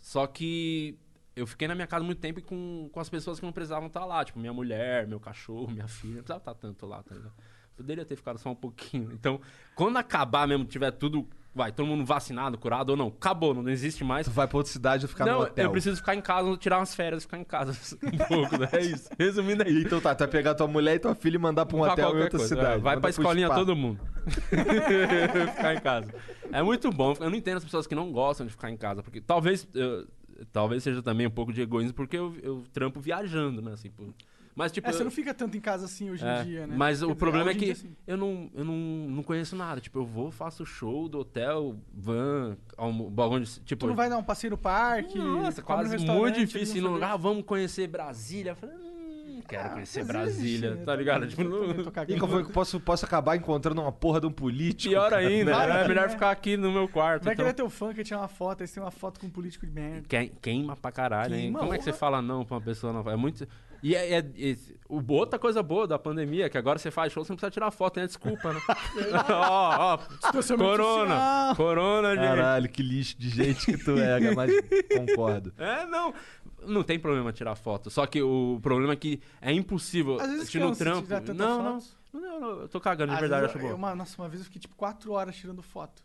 Só 0.00 0.26
que 0.26 0.96
eu 1.34 1.46
fiquei 1.48 1.66
na 1.66 1.74
minha 1.74 1.88
casa 1.88 2.04
muito 2.04 2.20
tempo 2.20 2.38
e 2.38 2.42
com, 2.42 2.88
com 2.92 3.00
as 3.00 3.08
pessoas 3.08 3.40
que 3.40 3.44
não 3.44 3.52
precisavam 3.52 3.88
estar 3.88 4.04
lá. 4.04 4.24
Tipo, 4.24 4.38
minha 4.38 4.52
mulher, 4.52 5.06
meu 5.08 5.18
cachorro, 5.18 5.68
minha 5.70 5.88
filha. 5.88 6.14
Não 6.16 6.22
precisava 6.22 6.38
estar 6.38 6.54
tanto 6.54 6.86
lá, 6.86 7.02
tá 7.02 7.14
ligado? 7.14 7.32
Poderia 7.76 8.04
ter 8.04 8.14
ficado 8.14 8.38
só 8.38 8.50
um 8.50 8.54
pouquinho. 8.54 9.10
Então, 9.12 9.40
quando 9.74 9.96
acabar 9.96 10.46
mesmo, 10.46 10.64
tiver 10.64 10.92
tudo... 10.92 11.28
Vai, 11.54 11.70
todo 11.70 11.86
mundo 11.86 12.04
vacinado, 12.04 12.58
curado 12.58 12.90
ou 12.90 12.96
não. 12.96 13.06
Acabou, 13.06 13.54
não 13.54 13.68
existe 13.70 14.02
mais. 14.02 14.26
Tu 14.26 14.32
vai 14.32 14.48
pra 14.48 14.56
outra 14.56 14.72
cidade 14.72 15.04
e 15.04 15.08
ficar 15.08 15.24
não, 15.24 15.34
no 15.34 15.40
hotel. 15.44 15.64
eu 15.66 15.70
preciso 15.70 15.96
ficar 15.96 16.16
em 16.16 16.20
casa, 16.20 16.56
tirar 16.56 16.78
umas 16.80 16.94
férias, 16.96 17.22
ficar 17.22 17.38
em 17.38 17.44
casa 17.44 17.70
um 18.02 18.18
pouco, 18.26 18.58
né? 18.58 18.68
É 18.72 18.80
isso. 18.80 19.08
Resumindo 19.16 19.62
é 19.62 19.68
isso. 19.68 19.86
Então 19.86 20.00
tá, 20.00 20.14
tu 20.16 20.18
vai 20.18 20.28
pegar 20.28 20.56
tua 20.56 20.66
mulher 20.66 20.96
e 20.96 20.98
tua 20.98 21.14
filha 21.14 21.36
e 21.36 21.38
mandar 21.38 21.64
pra 21.64 21.76
um 21.76 21.80
Pra 21.82 21.92
hotel 21.92 22.10
em 22.10 22.22
outra 22.22 22.38
coisa, 22.38 22.48
cidade. 22.48 22.66
é. 22.74 22.78
Vai 22.78 22.94
Manda 22.96 23.00
pra 23.02 23.10
escolinha 23.10 23.46
spa. 23.46 23.54
todo 23.54 23.76
mundo. 23.76 24.00
ficar 25.56 25.74
em 25.74 25.80
casa. 25.80 26.14
É 26.52 26.62
muito 26.62 26.90
bom. 26.90 27.14
Eu 27.20 27.30
não 27.30 27.36
entendo 27.36 27.58
as 27.58 27.64
pessoas 27.64 27.86
que 27.86 27.94
não 27.94 28.10
gostam 28.10 28.46
de 28.46 28.52
ficar 28.52 28.70
em 28.70 28.76
casa. 28.76 29.02
Porque 29.02 29.20
talvez. 29.20 29.66
eu- 29.74 30.06
talvez 30.52 30.82
seja 30.82 31.00
também 31.02 31.26
um 31.26 31.30
pouco 31.30 31.52
de 31.52 31.60
egoísmo, 31.62 31.94
porque 31.94 32.16
eu, 32.18 32.34
eu 32.42 32.64
trampo 32.72 32.98
viajando, 33.00 33.62
né? 33.62 33.72
Assim, 33.74 33.90
pô. 33.90 34.04
Mas, 34.56 34.70
tipo. 34.72 34.88
É, 34.88 34.92
você 34.92 35.00
eu- 35.00 35.04
não 35.04 35.10
fica 35.10 35.34
tanto 35.34 35.56
em 35.56 35.60
casa 35.60 35.86
assim 35.86 36.10
hoje 36.10 36.24
é, 36.24 36.40
em 36.42 36.44
dia, 36.44 36.66
né? 36.66 36.74
Mas 36.76 36.98
Quer 37.00 37.04
o 37.04 37.08
dizer, 37.08 37.18
problema 37.18 37.50
é 37.50 37.54
que 37.54 37.64
dia, 37.66 37.74
sim. 37.74 37.94
eu, 38.06 38.16
não, 38.16 38.50
eu 38.54 38.64
não, 38.64 38.74
não 38.74 39.22
conheço 39.22 39.56
nada. 39.56 39.80
Tipo, 39.80 39.98
eu 39.98 40.06
vou, 40.06 40.30
faço 40.30 40.64
show 40.64 41.08
do 41.08 41.18
hotel, 41.18 41.76
van, 41.92 42.56
almo, 42.76 43.10
bagulho 43.10 43.44
de- 43.44 43.60
Tipo, 43.60 43.80
Tu 43.80 43.88
não 43.88 43.96
vai 43.96 44.08
dar 44.08 44.16
um 44.18 44.22
passeio 44.22 44.52
no 44.52 44.58
parque? 44.58 45.18
nossa, 45.18 45.60
no 45.60 45.66
quase 45.66 45.98
muito 46.06 46.38
difícil 46.38 46.76
ir 46.76 46.80
no 46.80 46.88
num 46.88 46.94
lugar. 46.94 47.12
Ah, 47.12 47.16
vamos 47.16 47.44
conhecer 47.44 47.88
Brasília. 47.88 48.52
Eu 48.52 48.56
falei, 48.56 48.76
hum, 48.76 49.40
quero 49.48 49.66
Ah, 49.66 49.70
conhecer 49.70 50.04
Brasília 50.04 50.24
Brasília, 50.24 50.66
existe, 50.68 50.78
né? 50.80 50.84
tá 50.84 50.94
ligado? 50.96 51.20
Também, 51.22 51.36
Tipo, 51.36 51.50
não-. 51.50 52.04
E 52.08 52.44
que 52.46 52.52
posso, 52.52 52.78
posso 52.80 53.04
acabar 53.04 53.34
encontrando 53.36 53.80
uma 53.82 53.90
porra 53.92 54.20
de 54.20 54.26
um 54.28 54.32
político? 54.32 54.90
Pior 54.90 55.10
cara? 55.10 55.22
ainda, 55.26 55.50
né? 55.50 55.66
que, 55.66 55.84
é 55.84 55.88
melhor 55.88 56.06
né? 56.06 56.08
ficar 56.10 56.30
aqui 56.30 56.56
no 56.56 56.70
meu 56.70 56.88
quarto. 56.88 57.24
Vai 57.24 57.34
então. 57.34 57.44
querer 57.44 57.54
teu 57.56 57.68
fã 57.68 57.92
que 57.92 58.04
tirar 58.04 58.20
uma 58.20 58.28
foto, 58.28 58.60
aí 58.62 58.68
você 58.68 58.74
tem 58.74 58.82
uma 58.84 58.92
foto 58.92 59.18
com 59.18 59.26
um 59.26 59.30
político 59.30 59.66
de 59.66 59.72
merda. 59.72 60.02
Que- 60.08 60.30
Queima 60.40 60.76
pra 60.76 60.92
caralho, 60.92 61.34
hein? 61.34 61.52
Como 61.52 61.74
é 61.74 61.78
que 61.78 61.82
você 61.84 61.92
fala 61.92 62.22
não 62.22 62.44
pra 62.44 62.54
uma 62.54 62.62
pessoa 62.62 62.92
não? 62.92 63.10
É 63.10 63.16
muito. 63.16 63.46
E 63.84 63.94
é, 63.94 64.14
é- 64.14 64.18
é- 64.18 64.56
o, 64.88 65.02
outra 65.12 65.38
coisa 65.38 65.62
boa 65.62 65.86
da 65.86 65.98
pandemia 65.98 66.46
é 66.46 66.48
que 66.48 66.56
agora 66.56 66.78
você 66.78 66.90
faz 66.90 67.12
show, 67.12 67.22
você 67.22 67.30
não 67.32 67.36
precisa 67.36 67.50
tirar 67.50 67.70
foto, 67.70 68.00
né? 68.00 68.06
Desculpa, 68.06 68.52
né? 68.54 68.60
ó, 69.30 69.94
ó. 69.94 69.98
Corona. 70.56 71.54
Corona, 71.54 72.14
gente. 72.16 72.24
Caralho, 72.24 72.68
que 72.68 72.82
lixo 72.82 73.14
de 73.18 73.28
gente 73.28 73.66
que 73.66 73.76
tu 73.76 73.92
é, 73.98 74.34
mas 74.34 74.50
concordo. 74.96 75.52
É, 75.58 75.84
não. 75.86 76.14
Não 76.66 76.82
tem 76.82 76.98
problema 76.98 77.30
tirar 77.30 77.54
foto. 77.56 77.90
Só 77.90 78.06
que 78.06 78.22
o 78.22 78.58
problema 78.62 78.94
é 78.94 78.96
que 78.96 79.20
é 79.40 79.52
impossível. 79.52 80.18
Às 80.18 80.30
vezes 80.30 80.54
no 80.54 80.74
trampo. 80.74 81.06
Não, 81.34 81.62
não, 81.62 81.78
não. 82.12 82.40
não, 82.40 82.60
Eu 82.62 82.68
tô 82.68 82.80
cagando, 82.80 83.10
de 83.10 83.14
Às 83.16 83.20
verdade, 83.20 83.42
vezes 83.42 83.56
acho 83.56 83.58
eu- 83.66 83.68
bom. 83.68 83.74
eu- 83.74 83.76
uma- 83.76 83.94
nossa, 83.94 84.20
uma 84.22 84.28
vez 84.30 84.40
eu 84.40 84.44
fiquei 84.46 84.60
tipo 84.62 84.74
4 84.76 85.12
horas 85.12 85.36
tirando 85.36 85.62
foto. 85.62 86.02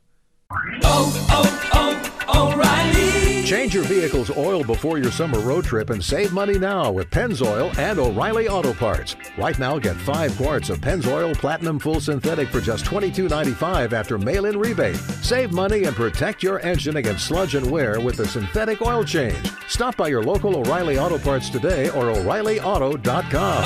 Change 3.45 3.73
your 3.73 3.83
vehicle's 3.83 4.29
oil 4.37 4.63
before 4.63 4.99
your 4.99 5.11
summer 5.11 5.39
road 5.39 5.65
trip 5.65 5.89
and 5.89 6.03
save 6.03 6.31
money 6.33 6.59
now 6.59 6.91
with 6.91 7.09
Pennzoil 7.09 7.75
and 7.79 7.97
O'Reilly 7.97 8.47
Auto 8.47 8.73
Parts. 8.73 9.15
Right 9.37 9.57
now, 9.57 9.79
get 9.79 9.95
five 9.95 10.35
quarts 10.37 10.69
of 10.69 10.79
Pennzoil 10.79 11.35
Platinum 11.35 11.79
Full 11.79 11.99
Synthetic 11.99 12.49
for 12.49 12.61
just 12.61 12.85
$22.95 12.85 13.93
after 13.93 14.17
mail 14.17 14.45
in 14.45 14.57
rebate. 14.59 14.95
Save 14.95 15.51
money 15.51 15.85
and 15.85 15.95
protect 15.95 16.43
your 16.43 16.59
engine 16.59 16.97
against 16.97 17.25
sludge 17.25 17.55
and 17.55 17.69
wear 17.71 17.99
with 17.99 18.17
the 18.17 18.27
synthetic 18.27 18.81
oil 18.81 19.03
change. 19.03 19.51
Stop 19.67 19.97
by 19.97 20.07
your 20.07 20.23
local 20.23 20.55
O'Reilly 20.55 20.99
Auto 20.99 21.17
Parts 21.17 21.49
today 21.49 21.89
or 21.89 22.11
O'ReillyAuto.com. 22.11 23.63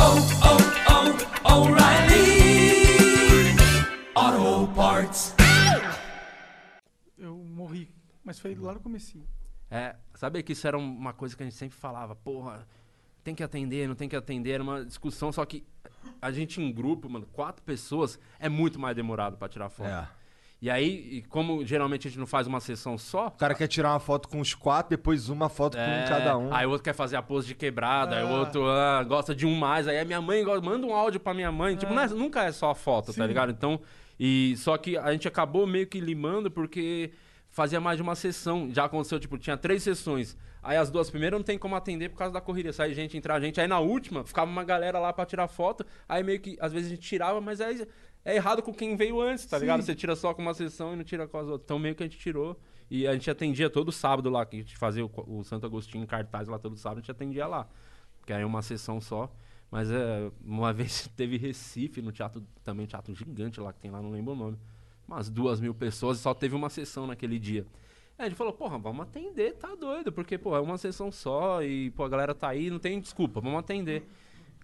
Eu 4.16 4.68
morri. 4.76 5.43
Mas 8.24 8.40
foi 8.40 8.56
lá 8.56 8.74
no 8.74 8.80
comecinho. 8.80 9.26
É, 9.70 9.96
sabe 10.16 10.42
que 10.44 10.54
isso 10.54 10.68
era 10.68 10.78
uma 10.78 11.14
coisa 11.14 11.36
que 11.36 11.44
a 11.44 11.46
gente 11.46 11.56
sempre 11.56 11.76
falava, 11.78 12.16
porra, 12.16 12.68
tem 13.24 13.34
que 13.34 13.42
atender, 13.44 13.88
não 13.88 13.96
tem 13.96 14.08
que 14.08 14.16
atender, 14.16 14.52
era 14.52 14.64
uma 14.64 14.86
discussão, 14.86 15.32
só 15.32 15.44
que 15.46 15.66
a 16.22 16.32
gente 16.32 16.62
em 16.62 16.72
grupo, 16.72 17.10
mano, 17.10 17.26
quatro 17.32 17.64
pessoas, 17.64 18.20
é 18.40 18.48
muito 18.48 18.80
mais 18.80 18.96
demorado 18.96 19.36
pra 19.38 19.48
tirar 19.50 19.70
foto. 19.70 19.90
É. 19.90 20.08
E 20.62 20.70
aí, 20.70 21.18
e 21.18 21.22
como 21.24 21.66
geralmente 21.66 22.08
a 22.08 22.10
gente 22.10 22.20
não 22.20 22.26
faz 22.28 22.48
uma 22.48 22.62
sessão 22.62 22.98
só, 22.98 23.28
O 23.28 23.32
cara 23.32 23.54
quer 23.54 23.68
tirar 23.68 23.92
uma 23.92 24.00
foto 24.00 24.30
com 24.30 24.40
os 24.40 24.54
quatro, 24.54 24.92
depois 24.92 25.28
uma 25.28 25.50
foto 25.50 25.76
com 25.76 25.84
é, 25.84 26.06
um 26.06 26.08
cada 26.08 26.38
um. 26.38 26.54
Aí 26.54 26.66
o 26.66 26.70
outro 26.70 26.84
quer 26.84 26.94
fazer 26.94 27.18
a 27.18 27.22
pose 27.22 27.48
de 27.48 27.56
quebrada, 27.56 28.16
aí 28.18 28.24
o 28.24 28.28
Ah. 28.28 28.40
outro 28.40 28.66
ah, 28.66 29.04
gosta 29.04 29.36
de 29.36 29.46
um 29.46 29.56
mais, 29.56 29.88
aí 29.90 30.00
a 30.00 30.06
minha 30.06 30.22
mãe 30.22 30.42
gosta- 30.44 30.64
manda 30.64 30.86
um 30.88 30.94
áudio 30.94 31.20
pra 31.20 31.34
minha 31.34 31.52
mãe. 31.52 31.76
Tipo, 31.76 31.94
não 31.94 32.02
é- 32.02 32.08
nunca 32.08 32.44
é 32.44 32.52
só 32.54 32.70
a 32.70 32.76
foto, 32.76 33.08
tá 33.08 33.14
Sim. 33.14 33.26
ligado? 33.28 33.52
Então, 33.52 33.82
e 34.18 34.56
só 34.58 34.78
que 34.78 34.96
a 34.98 35.12
gente 35.12 35.28
acabou 35.28 35.68
meio 35.68 35.86
que 35.88 36.00
limando 36.00 36.50
porque 36.50 37.12
fazia 37.54 37.80
mais 37.80 37.98
de 37.98 38.04
uma 38.04 38.16
sessão. 38.16 38.70
Já 38.74 38.86
aconteceu, 38.86 39.20
tipo, 39.20 39.38
tinha 39.38 39.56
três 39.56 39.84
sessões. 39.84 40.36
Aí 40.62 40.76
as 40.76 40.90
duas 40.90 41.10
primeiras 41.10 41.40
não 41.40 41.44
tem 41.44 41.58
como 41.58 41.76
atender 41.76 42.10
por 42.10 42.18
causa 42.18 42.34
da 42.34 42.42
corrida. 42.42 42.74
Sai 42.74 42.94
gente, 42.94 43.16
entrar 43.16 43.40
gente. 43.40 43.62
Aí 43.62 43.68
na 43.68 43.80
última, 43.80 44.26
ficava 44.26 44.50
uma 44.50 44.64
galera 44.64 45.00
lá 45.00 45.14
pra 45.14 45.26
tirar 45.26 45.48
foto. 45.48 45.86
Aí 46.10 46.24
meio 46.24 46.40
que, 46.40 46.58
às 46.60 46.74
vezes 46.74 46.88
a 46.88 46.96
gente 46.96 47.08
tirava, 47.08 47.40
mas 47.40 47.62
aí 47.62 47.88
é 48.26 48.36
errado 48.36 48.64
com 48.64 48.74
quem 48.74 48.96
veio 48.96 49.22
antes, 49.22 49.46
tá 49.46 49.58
ligado? 49.60 49.84
Você 49.84 49.94
tira 49.94 50.16
só 50.16 50.34
com 50.34 50.42
uma 50.42 50.54
sessão 50.54 50.94
e 50.94 50.96
não 50.96 51.04
tira 51.04 51.28
com 51.28 51.38
as 51.38 51.48
outras. 51.48 51.64
Então 51.64 51.78
meio 51.78 51.94
que 51.94 52.02
a 52.04 52.08
gente 52.08 52.18
tirou. 52.18 52.60
E 52.90 53.08
a 53.08 53.14
gente 53.14 53.30
atendia 53.30 53.70
todo 53.70 53.92
sábado 53.92 54.30
lá, 54.30 54.46
que 54.46 54.58
a 54.58 54.60
gente 54.60 54.76
fazia 54.76 55.06
o, 55.06 55.12
o 55.28 55.44
Santo 55.44 55.66
Agostinho 55.66 56.04
em 56.04 56.08
cartaz 56.08 56.48
lá 56.48 56.58
todo 56.58 56.76
sábado, 56.76 56.98
a 56.98 57.02
gente 57.02 57.12
atendia 57.12 57.46
lá. 57.46 57.68
Que 58.26 58.34
era 58.34 58.46
uma 58.46 58.62
sessão 58.64 59.00
só. 59.00 59.32
Mas 59.70 59.92
é, 59.92 60.32
uma 60.44 60.72
vez 60.74 61.08
teve 61.16 61.38
Recife, 61.38 62.02
no 62.02 62.12
teatro, 62.12 62.44
também 62.64 62.86
um 62.86 62.88
teatro 62.88 63.14
gigante 63.14 63.60
lá 63.60 63.72
que 63.72 63.80
tem 63.80 63.92
lá, 63.92 64.02
não 64.02 64.12
lembro 64.12 64.34
o 64.34 64.36
nome. 64.36 64.58
Umas 65.08 65.30
duas 65.30 65.60
mil 65.60 65.74
pessoas 65.74 66.18
e 66.18 66.22
só 66.22 66.34
teve 66.34 66.56
uma 66.56 66.70
sessão 66.70 67.06
naquele 67.06 67.38
dia. 67.38 67.66
Aí 68.18 68.26
a 68.26 68.30
gente 68.30 68.38
falou, 68.38 68.54
porra, 68.54 68.78
vamos 68.78 69.02
atender, 69.02 69.54
tá 69.56 69.76
doido, 69.76 70.12
porque, 70.12 70.38
pô, 70.38 70.56
é 70.56 70.60
uma 70.60 70.78
sessão 70.78 71.12
só 71.12 71.64
e, 71.64 71.90
pô, 71.92 72.04
a 72.04 72.10
galera 72.10 72.34
tá 72.34 72.50
aí, 72.50 72.70
não 72.70 72.80
tem 72.80 73.00
desculpa, 73.00 73.42
vamos 73.42 73.60
atender. 73.60 74.08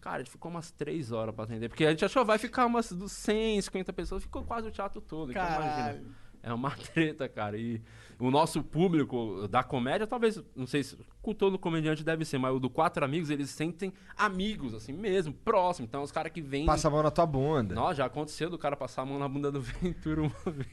Cara, 0.02 0.18
a 0.18 0.20
gente 0.20 0.32
ficou 0.32 0.50
umas 0.50 0.72
três 0.72 1.12
horas 1.12 1.36
pra 1.36 1.44
atender, 1.44 1.68
porque 1.68 1.86
a 1.86 1.90
gente 1.90 2.06
achou, 2.06 2.24
vai 2.24 2.38
ficar 2.38 2.66
umas 2.66 2.92
dos 2.92 3.12
100, 3.12 3.62
50 3.64 3.92
pessoas, 3.92 4.24
ficou 4.24 4.44
quase 4.44 4.68
o 4.68 4.72
teatro 4.72 5.02
todo, 5.02 5.32
então 5.32 5.44
imagina. 5.44 6.16
É 6.42 6.54
uma 6.54 6.72
treta, 6.94 7.28
cara. 7.28 7.58
E 7.58 7.82
o 8.20 8.30
nosso 8.30 8.62
público 8.62 9.48
da 9.48 9.64
comédia, 9.64 10.06
talvez, 10.06 10.44
não 10.56 10.68
sei 10.68 10.84
se 10.84 10.98
com 11.22 11.34
todo 11.34 11.58
comediante 11.58 12.04
deve 12.04 12.26
ser, 12.26 12.38
mas 12.38 12.54
o 12.54 12.60
do 12.60 12.70
Quatro 12.70 13.04
Amigos, 13.06 13.30
eles 13.30 13.50
sentem 13.50 13.94
amigos, 14.18 14.74
assim 14.74 14.92
mesmo, 14.92 15.34
próximo. 15.34 15.86
Então, 15.88 16.04
os 16.04 16.12
caras 16.12 16.32
que 16.32 16.42
vêm. 16.42 16.66
Passa 16.66 16.90
a 16.90 16.92
mão 16.92 17.02
na 17.02 17.12
tua 17.12 17.26
bunda. 17.26 17.74
Nossa, 17.74 17.96
já 17.96 18.06
aconteceu 18.06 18.50
do 18.50 18.58
cara 18.58 18.76
passar 18.76 19.04
a 19.04 19.06
mão 19.06 19.18
na 19.18 19.28
bunda 19.28 19.52
do 19.52 19.62
Ventura 19.62 20.22
uma 20.22 20.30
vez. 20.52 20.68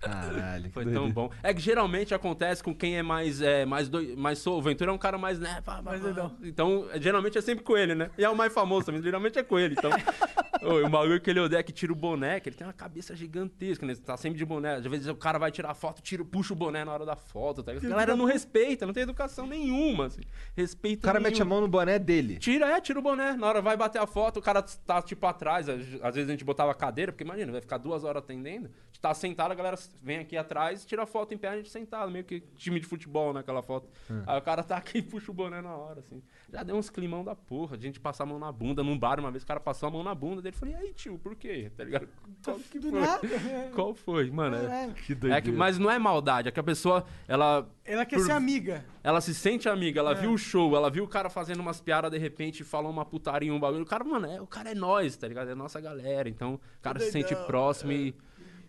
Caralho. 0.00 0.64
que 0.64 0.70
Foi 0.70 0.86
tão 0.86 1.10
bom. 1.10 1.30
É 1.42 1.52
que 1.52 1.60
geralmente 1.60 2.14
acontece 2.14 2.62
com 2.62 2.74
quem 2.74 2.96
é 2.96 3.02
mais. 3.02 3.40
É, 3.40 3.64
mais, 3.64 3.88
doi... 3.88 4.14
mais 4.16 4.38
sou. 4.38 4.58
O 4.58 4.62
Ventura 4.62 4.90
é 4.90 4.94
um 4.94 4.98
cara 4.98 5.18
mais, 5.18 5.38
né? 5.38 5.60
pá, 5.64 5.82
Mais. 5.82 6.00
Então, 6.42 6.88
é, 6.92 7.00
geralmente 7.00 7.36
é 7.38 7.40
sempre 7.40 7.64
com 7.64 7.76
ele, 7.76 7.94
né? 7.94 8.10
E 8.16 8.24
é 8.24 8.30
o 8.30 8.36
mais 8.36 8.52
famoso 8.52 8.86
também. 8.86 9.02
Geralmente 9.02 9.38
é 9.38 9.42
com 9.42 9.58
ele. 9.58 9.74
Então. 9.78 9.90
O 10.62 10.90
bagulho 10.90 11.18
que 11.18 11.30
ele 11.30 11.40
odeia 11.40 11.60
é 11.60 11.62
que 11.62 11.72
tira 11.72 11.90
o 11.90 11.96
boné, 11.96 12.38
que 12.38 12.50
ele 12.50 12.56
tem 12.56 12.66
uma 12.66 12.72
cabeça 12.74 13.16
gigantesca, 13.16 13.86
né? 13.86 13.94
Tá 13.94 14.14
sempre 14.18 14.36
de 14.36 14.44
boné. 14.44 14.74
Às 14.74 14.84
vezes 14.84 15.06
o 15.06 15.14
cara 15.14 15.38
vai 15.38 15.50
tirar 15.50 15.72
foto, 15.72 16.02
tira, 16.02 16.22
puxa 16.22 16.52
o 16.52 16.56
boné 16.56 16.84
na 16.84 16.92
hora 16.92 17.06
da 17.06 17.16
foto. 17.16 17.62
Tá? 17.62 17.72
A 17.72 17.76
galera 17.76 18.14
não 18.14 18.26
respeita, 18.26 18.84
não 18.84 18.92
tem 18.92 19.04
educação 19.04 19.46
nenhuma. 19.46 20.06
Assim. 20.06 20.20
Respeita 20.54 21.06
O 21.06 21.08
cara 21.08 21.18
mete 21.18 21.40
a 21.40 21.46
mão 21.46 21.62
no 21.62 21.68
boné 21.68 21.98
dele. 21.98 22.36
Tira, 22.36 22.76
é, 22.76 22.78
tira 22.78 22.98
o 22.98 23.02
boné. 23.02 23.32
Na 23.32 23.46
hora 23.46 23.62
vai 23.62 23.74
bater 23.74 24.02
a 24.02 24.06
foto, 24.06 24.38
o 24.38 24.42
cara 24.42 24.60
tá 24.60 25.00
tipo 25.00 25.26
atrás. 25.26 25.66
Às 25.66 25.80
às 26.02 26.14
vezes 26.14 26.28
a 26.28 26.32
gente 26.32 26.44
botava 26.44 26.70
a 26.70 26.74
cadeira, 26.74 27.12
porque 27.12 27.24
imagina, 27.24 27.52
vai 27.52 27.60
ficar 27.60 27.78
duas 27.78 28.04
horas 28.04 28.22
atendendo. 28.22 28.70
Tá 29.00 29.14
sentado, 29.14 29.50
a 29.52 29.54
galera 29.54 29.78
vem 30.02 30.18
aqui 30.18 30.36
atrás, 30.36 30.84
tira 30.84 31.04
a 31.04 31.06
foto 31.06 31.32
em 31.32 31.38
pé, 31.38 31.48
a 31.48 31.56
gente 31.56 31.70
sentado, 31.70 32.12
meio 32.12 32.22
que 32.22 32.40
time 32.56 32.78
de 32.78 32.84
futebol, 32.86 33.32
né? 33.32 33.40
Aquela 33.40 33.62
foto. 33.62 33.88
Aí 34.26 34.38
o 34.38 34.42
cara 34.42 34.62
tá 34.62 34.76
aqui 34.76 34.98
e 34.98 35.02
puxa 35.02 35.30
o 35.30 35.34
boné 35.34 35.62
na 35.62 35.74
hora, 35.74 36.00
assim. 36.00 36.22
Já 36.52 36.62
deu 36.62 36.76
uns 36.76 36.90
climão 36.90 37.24
da 37.24 37.34
porra. 37.34 37.76
A 37.76 37.78
gente 37.78 37.98
passar 37.98 38.24
a 38.24 38.26
mão 38.26 38.38
na 38.38 38.52
bunda 38.52 38.82
num 38.84 38.98
bar 38.98 39.18
uma 39.18 39.30
vez, 39.30 39.42
o 39.42 39.46
cara 39.46 39.58
passou 39.58 39.88
a 39.88 39.90
mão 39.90 40.02
na 40.02 40.14
bunda 40.14 40.42
dele. 40.42 40.54
Falei, 40.54 40.74
e 40.74 40.76
aí, 40.76 40.92
tio, 40.92 41.18
por 41.18 41.34
quê? 41.34 41.72
Tá 41.74 41.82
ligado? 41.84 42.08
Qual 42.44 42.58
que 42.58 42.78
Do 42.78 42.90
foi? 42.90 43.00
Qual 43.74 43.94
foi? 43.94 44.30
Mano, 44.30 44.56
é. 44.56 44.92
Que 45.06 45.12
é 45.12 45.16
doideira. 45.16 45.42
que, 45.42 45.50
mas 45.52 45.78
não 45.78 45.90
é 45.90 45.98
maldade, 45.98 46.48
é 46.48 46.52
que 46.52 46.60
a 46.60 46.62
pessoa, 46.62 47.06
ela 47.26 47.66
Ela 47.84 48.04
quer 48.04 48.16
Por- 48.16 48.26
ser 48.26 48.32
amiga. 48.32 48.84
ela 49.02 49.22
se 49.22 49.34
sente 49.34 49.66
amiga, 49.66 49.98
ela 50.00 50.14
viu 50.14 50.32
o 50.32 50.36
show, 50.38 50.76
ela 50.76 50.90
viu 50.90 51.04
o 51.04 51.08
cara 51.08 51.30
fazendo 51.30 51.60
umas 51.60 51.80
piadas 51.80 52.10
de 52.10 52.18
repente, 52.18 52.62
falou 52.64 52.90
uma 52.90 53.06
putaria, 53.06 53.50
um 53.52 53.58
bagulho. 53.58 53.82
O 53.82 53.86
cara, 53.86 54.04
mano, 54.04 54.26
é, 54.26 54.40
o 54.42 54.46
cara 54.46 54.72
é 54.72 54.74
nós, 54.74 55.16
tá 55.16 55.26
ligado? 55.26 55.48
É 55.50 55.54
nossa 55.54 55.80
galera. 55.80 56.28
Então, 56.28 56.54
o 56.56 56.60
cara 56.82 57.00
se 57.00 57.10
sente 57.10 57.34
próximo 57.46 57.92
e, 57.92 58.14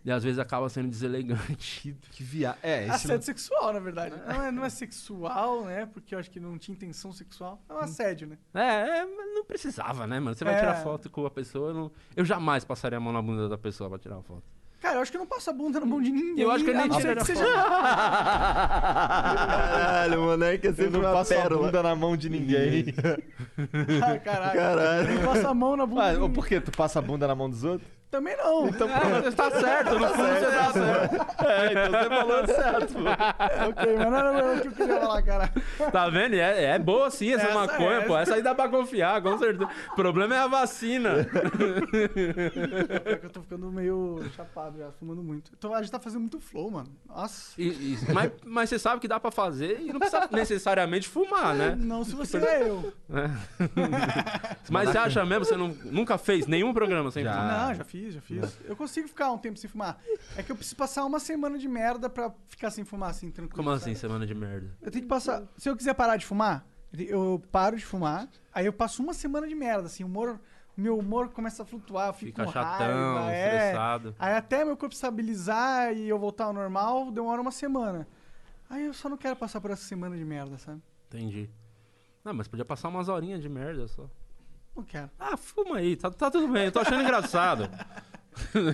e 0.04 0.12
às 0.12 0.24
vezes 0.24 0.39
acaba 0.39 0.68
sendo 0.70 0.89
deselegante. 0.89 1.95
Que 2.12 2.24
via... 2.24 2.58
É, 2.64 2.84
esse... 2.84 2.91
Assédio 2.91 3.24
sexual, 3.26 3.72
na 3.74 3.80
verdade. 3.80 4.16
Não 4.28 4.43
é, 4.43 4.52
não 4.52 4.66
é 4.66 4.70
sexual, 4.70 5.64
né? 5.66 5.86
Porque 5.86 6.14
eu 6.16 6.20
acho 6.20 6.30
que 6.32 6.39
não 6.39 6.58
tinha 6.58 6.74
intenção 6.76 7.12
sexual. 7.14 7.62
É 7.70 7.74
um 7.74 7.78
assédio, 7.80 8.28
né? 8.28 8.38
É, 8.54 8.99
é, 8.99 9.06
mas 9.06 9.34
não 9.34 9.45
precisava, 9.45 10.06
né, 10.08 10.20
mano? 10.20 10.36
Você 10.36 10.43
vai 10.43 10.56
É. 10.56 10.60
tirar 10.60 10.76
foto 10.84 11.10
com 11.10 11.26
a 11.26 11.32
pessoa, 11.32 11.70
eu, 11.70 11.74
não- 11.74 11.91
eu 12.16 12.26
jamais 12.26 12.64
passaria 12.66 12.97
a 12.97 13.02
mão 13.02 13.14
na 13.14 13.22
bunda 13.22 13.47
da 13.47 13.58
pessoa 13.58 13.89
pra 13.89 13.99
tirar 13.99 14.16
uma 14.16 14.24
foto. 14.24 14.43
Cara, 14.82 14.95
eu 14.97 15.02
acho 15.04 15.12
que 15.12 15.18
eu 15.18 15.20
não 15.20 15.28
passo 15.28 15.47
a 15.47 15.54
bunda 15.54 15.80
na 15.80 15.86
mão 15.86 16.02
de 16.02 16.10
ninguém. 16.12 16.43
Eu 16.43 16.49
acho 16.49 16.64
que 16.64 16.72
eu 16.72 16.74
nem 16.74 16.86
a 16.86 16.88
não 16.88 16.97
tiraria 16.97 17.24
que 17.24 17.34
foto. 17.34 17.38
seja... 17.38 17.54
Caralho, 19.22 20.22
moleque 20.22 20.68
é 20.68 20.70
Eu 20.72 20.76
sempre 20.76 20.91
não 20.93 20.99
uma 21.02 21.12
passo 21.14 21.34
a 21.36 21.49
bunda 21.49 21.84
na 21.84 21.95
mão 21.95 22.18
de 22.18 22.30
ninguém. 22.30 22.86
Ah, 24.04 24.18
caralho. 24.20 24.54
Caralho. 24.60 25.10
Eu 25.10 25.16
nem 25.16 25.24
passo 25.26 25.47
a 25.47 25.54
mão 25.54 25.78
na 25.78 25.86
bunda 25.86 26.04
Ah, 26.04 26.10
de 26.14 26.18
ninguém. 26.20 26.34
por 26.34 26.47
quê? 26.47 26.60
Tu 26.60 26.72
passa 26.72 26.97
a 26.99 27.02
bunda 27.02 27.28
na 27.28 27.36
mão 27.36 27.47
dos 27.49 27.64
outros? 27.64 27.88
Também 28.12 28.36
não. 28.38 28.68
Então, 28.72 28.88
É, 28.89 29.32
tá 29.32 29.49
certo, 29.51 29.97
no 29.97 30.07
fundo 30.09 30.28
você 30.28 30.51
tá 30.51 30.74
certo. 30.74 31.45
É, 31.45 31.72
então 31.72 31.91
você 31.91 32.09
falou 32.09 32.45
certo, 32.47 32.93
pô. 32.93 33.70
ok, 33.70 33.95
mas 33.97 34.12
não 34.12 34.18
era 34.18 34.53
o 34.57 34.62
que 34.62 34.68
eu 34.68 34.72
queria 34.74 34.99
falar, 34.99 35.22
cara. 35.24 35.53
Tá 35.91 36.09
vendo? 36.09 36.34
É, 36.36 36.64
é 36.66 36.80
boa 36.80 37.09
sim 37.09 37.34
essa, 37.34 37.47
Essa 37.47 37.55
maconha, 37.55 37.97
é, 37.99 38.01
pô. 38.01 38.18
Essa 38.18 38.36
aí 38.36 38.41
dá 38.43 38.53
pra 38.53 38.68
confiar, 38.70 39.22
com 39.22 39.38
certeza. 39.38 39.70
O 39.93 39.95
problema 39.95 40.36
é 40.36 40.39
a 40.39 40.47
vacina. 40.47 41.26
Pior 41.26 43.20
que 43.20 43.26
eu 43.26 43.30
tô 43.30 43.41
ficando 43.41 43.72
meio 43.72 44.20
chapado 44.36 44.78
já, 44.78 44.91
fumando 44.99 45.24
muito. 45.24 45.51
Então, 45.57 45.74
a 45.74 45.82
gente 45.82 45.91
tá 45.91 45.99
fazendo 45.99 46.22
muito 46.22 46.39
flow, 46.39 46.70
mano. 46.70 46.89
Nossa. 47.07 47.53
E- 47.59 47.68
e- 47.70 47.97
mas, 48.14 48.32
mas 48.45 48.70
você 48.70 48.78
sabe 48.80 48.99
que 48.99 49.07
dá 49.07 49.20
pra 49.20 49.32
fazer 49.32 49.80
e 49.82 49.91
não 49.91 49.99
precisa 49.99 50.28
necessariamente 50.32 51.07
fumar, 51.07 51.55
né? 51.55 51.76
Não 51.78 52.03
se 52.03 52.14
você 52.14 52.38
é 52.38 52.70
eu. 52.70 52.91
Mas 54.70 54.89
você 54.89 54.97
acha 54.97 55.26
mesmo, 55.26 55.45
você 55.45 55.57
não, 55.57 55.68
nunca 55.86 56.18
fez 56.18 56.47
nenhum 56.47 56.74
programa 56.74 57.12
sem 57.12 57.24
Já. 57.24 57.34
fumar? 57.34 57.68
Não, 57.68 57.76
já 57.76 57.84
fiz, 57.84 58.01
já 58.10 58.22
fiz. 58.22 58.58
Eu 58.66 58.76
consigo 58.76 59.08
ficar 59.08 59.32
um 59.32 59.38
tempo 59.38 59.60
sem 59.60 59.70
fumar. 59.70 59.99
É 60.36 60.41
que 60.41 60.52
eu 60.52 60.56
preciso 60.56 60.76
passar 60.76 61.06
uma 61.06 61.20
semana 61.20 61.58
de 61.58 61.68
merda 61.68 62.10
pra 62.10 62.34
ficar 62.47 62.72
sem 62.72 62.84
fumar, 62.84 63.10
assim, 63.12 63.30
tranquilo. 63.30 63.58
Como 63.58 63.70
assim, 63.70 63.93
sabe? 63.93 63.99
semana 63.99 64.26
de 64.26 64.34
merda? 64.34 64.76
Eu 64.82 64.89
tenho 64.89 65.04
que 65.04 65.10
passar. 65.10 65.43
Se 65.58 65.70
eu 65.70 65.76
quiser 65.76 65.93
parar 65.93 66.18
de 66.18 66.26
fumar, 66.26 66.66
eu 66.97 67.41
paro 67.52 67.78
de 67.78 67.86
fumar, 67.86 68.28
aí 68.54 68.66
eu 68.66 68.74
passo 68.74 69.04
uma 69.04 69.14
semana 69.14 69.47
de 69.47 69.54
merda, 69.54 69.86
assim, 69.86 70.04
o 70.04 70.08
humor. 70.08 70.39
Meu 70.76 70.97
humor 70.97 71.30
começa 71.30 71.64
a 71.64 71.66
flutuar, 71.66 72.08
eu 72.08 72.14
fico 72.14 72.32
Fica 72.32 72.45
com 72.45 72.52
chatão, 72.52 73.16
raiva, 73.16 73.34
é. 73.34 73.56
estressado. 73.58 74.16
Aí 74.18 74.34
até 74.34 74.64
meu 74.64 74.78
corpo 74.78 74.95
estabilizar 74.95 75.93
e 75.93 76.08
eu 76.08 76.18
voltar 76.18 76.45
ao 76.45 76.54
normal, 76.54 77.12
demora 77.12 77.41
uma 77.41 77.52
semana. 77.52 78.08
Aí 78.70 78.86
eu 78.86 78.93
só 78.93 79.10
não 79.10 79.18
quero 79.18 79.36
passar 79.36 79.60
por 79.60 79.70
essa 79.70 79.84
semana 79.84 80.16
de 80.16 80.24
merda, 80.24 80.58
sabe? 80.58 80.82
Entendi. 81.10 81.49
Não, 82.24 82.34
mas 82.34 82.47
podia 82.47 82.64
passar 82.64 82.88
umas 82.88 83.10
horinhas 83.10 83.41
de 83.41 83.49
merda 83.49 83.86
só. 83.89 84.10
Não 84.76 84.84
quero. 84.84 85.09
Ah, 85.19 85.38
fuma 85.38 85.78
aí, 85.78 85.95
tá, 85.95 86.09
tá 86.09 86.32
tudo 86.32 86.47
bem, 86.47 86.65
eu 86.65 86.72
tô 86.72 86.80
achando 86.80 87.03
engraçado. 87.03 87.69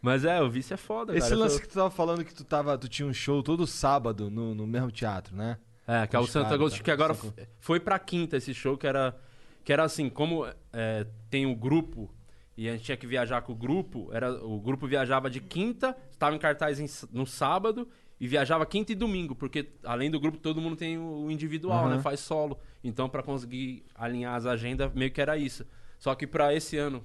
mas 0.00 0.24
é, 0.24 0.40
o 0.42 0.50
vício 0.50 0.74
é 0.74 0.76
foda, 0.76 1.16
Esse 1.16 1.28
cara. 1.28 1.40
Lance 1.40 1.56
tô- 1.56 1.62
que 1.62 1.68
tu 1.68 1.74
tava 1.74 1.90
falando 1.90 2.24
que 2.24 2.34
tu, 2.34 2.44
tava, 2.44 2.76
tu 2.78 2.88
tinha 2.88 3.06
um 3.06 3.14
show 3.14 3.42
todo 3.42 3.66
sábado 3.66 4.30
no, 4.30 4.54
no 4.54 4.66
mesmo 4.66 4.90
teatro, 4.90 5.36
né? 5.36 5.58
É, 5.86 6.06
que 6.06 6.16
é 6.16 6.18
o 6.18 6.26
caras, 6.26 6.52
Agostinho, 6.52 6.80
tá. 6.80 6.84
que 6.84 6.90
agora 6.90 7.14
f- 7.14 7.32
foi 7.58 7.80
pra 7.80 7.98
quinta 7.98 8.36
esse 8.36 8.54
show, 8.54 8.76
que 8.78 8.86
era, 8.86 9.16
que 9.64 9.72
era 9.72 9.84
assim, 9.84 10.08
como 10.08 10.46
é, 10.72 11.06
tem 11.28 11.44
o 11.46 11.54
grupo 11.54 12.12
e 12.56 12.68
a 12.68 12.72
gente 12.72 12.84
tinha 12.84 12.96
que 12.96 13.06
viajar 13.06 13.42
com 13.42 13.52
o 13.52 13.56
grupo, 13.56 14.08
era, 14.12 14.32
o 14.44 14.60
grupo 14.60 14.86
viajava 14.86 15.28
de 15.28 15.40
quinta, 15.40 15.96
estava 16.10 16.34
em 16.34 16.38
cartaz 16.38 16.78
em 16.78 16.86
no 17.10 17.26
sábado 17.26 17.88
e 18.22 18.28
viajava 18.28 18.64
quinta 18.64 18.92
e 18.92 18.94
domingo, 18.94 19.34
porque 19.34 19.68
além 19.82 20.08
do 20.08 20.20
grupo 20.20 20.38
todo 20.38 20.60
mundo 20.60 20.76
tem 20.76 20.96
o 20.96 21.28
individual, 21.28 21.86
né? 21.88 21.96
Faz 22.02 22.20
solo. 22.20 22.56
Então 22.84 23.08
pra 23.08 23.20
conseguir 23.20 23.84
alinhar 23.96 24.36
as 24.36 24.46
agendas, 24.46 24.92
meio 24.94 25.10
que 25.10 25.20
era 25.20 25.36
isso. 25.36 25.66
Só 25.98 26.14
que 26.14 26.24
pra 26.24 26.54
esse 26.54 26.76
ano, 26.76 27.02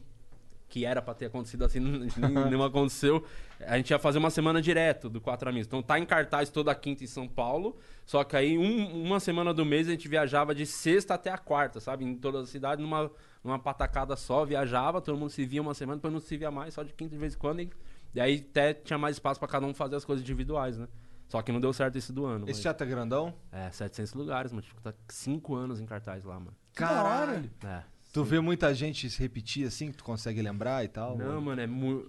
que 0.70 0.86
era 0.86 1.02
pra 1.02 1.16
ter 1.16 1.26
acontecido 1.26 1.66
assim, 1.66 1.80
não, 2.20 2.52
não 2.52 2.64
aconteceu. 2.64 3.26
A 3.62 3.78
gente 3.78 3.90
ia 3.90 3.98
fazer 3.98 4.20
uma 4.20 4.30
semana 4.30 4.62
direto 4.62 5.10
do 5.10 5.20
Quatro 5.20 5.50
Amigos. 5.50 5.66
Então 5.66 5.82
tá 5.82 5.98
em 5.98 6.06
cartaz 6.06 6.52
toda 6.52 6.76
quinta 6.76 7.04
em 7.04 7.08
São 7.08 7.28
Paulo. 7.28 7.76
Só 8.06 8.24
que 8.24 8.36
aí 8.36 8.56
um- 8.56 9.02
uma 9.04 9.20
semana 9.20 9.52
do 9.56 9.66
mês 9.66 9.88
a 9.88 9.92
gente 9.92 10.08
viajava 10.08 10.54
de 10.54 10.68
sexta 10.68 11.16
até 11.16 11.32
a 11.32 11.38
quarta, 11.40 11.80
sabe? 11.80 12.06
Em 12.06 12.14
toda 12.16 12.42
a 12.42 12.46
cidade, 12.46 12.80
numa, 12.80 13.10
numa 13.44 13.58
patacada 13.58 14.16
só, 14.16 14.46
viajava, 14.46 15.02
todo 15.02 15.18
mundo 15.18 15.32
se 15.32 15.44
via 15.48 15.64
uma 15.64 15.74
semana, 15.74 15.96
depois 15.98 16.14
não 16.14 16.20
se 16.20 16.38
via 16.38 16.52
mais, 16.52 16.76
só 16.76 16.84
de 16.84 16.94
quinta 16.94 17.10
de 17.16 17.18
vez 17.18 17.34
em 17.34 17.38
quando. 17.40 17.62
E, 17.62 17.72
e 18.14 18.20
aí 18.22 18.46
até 18.50 18.74
tinha 18.76 19.00
mais 19.00 19.16
espaço 19.16 19.40
pra 19.40 19.48
cada 19.50 19.66
um 19.66 19.74
fazer 19.74 19.96
as 19.96 20.06
coisas 20.06 20.22
individuais, 20.24 20.78
né? 20.78 20.88
Só 21.28 21.42
que 21.42 21.52
não 21.52 21.60
deu 21.60 21.74
certo 21.74 21.98
esse 21.98 22.14
do 22.14 22.26
ano. 22.26 22.46
Esse 22.46 22.54
mas- 22.54 22.62
teatro 22.62 22.88
é 22.88 22.90
grandão? 22.90 23.34
É, 23.52 23.70
700 23.70 24.14
lugares, 24.14 24.52
mano. 24.52 24.62
Tipo, 24.62 24.82
tá 24.82 24.94
cinco 25.10 25.56
anos 25.56 25.80
em 25.80 25.86
cartaz 25.86 26.24
lá, 26.24 26.40
mano. 26.40 26.56
Caralho. 26.74 27.50
É. 27.66 27.84
Tu 28.14 28.24
vê 28.24 28.40
muita 28.40 28.74
gente 28.74 29.10
se 29.10 29.20
repetir 29.20 29.68
assim, 29.68 29.92
que 29.92 29.98
tu 29.98 30.04
consegue 30.04 30.42
lembrar 30.42 30.84
e 30.84 30.88
tal? 30.88 31.18
Não, 31.18 31.42
mano, 31.42 31.62
é 31.62 31.68
mu... 31.68 32.06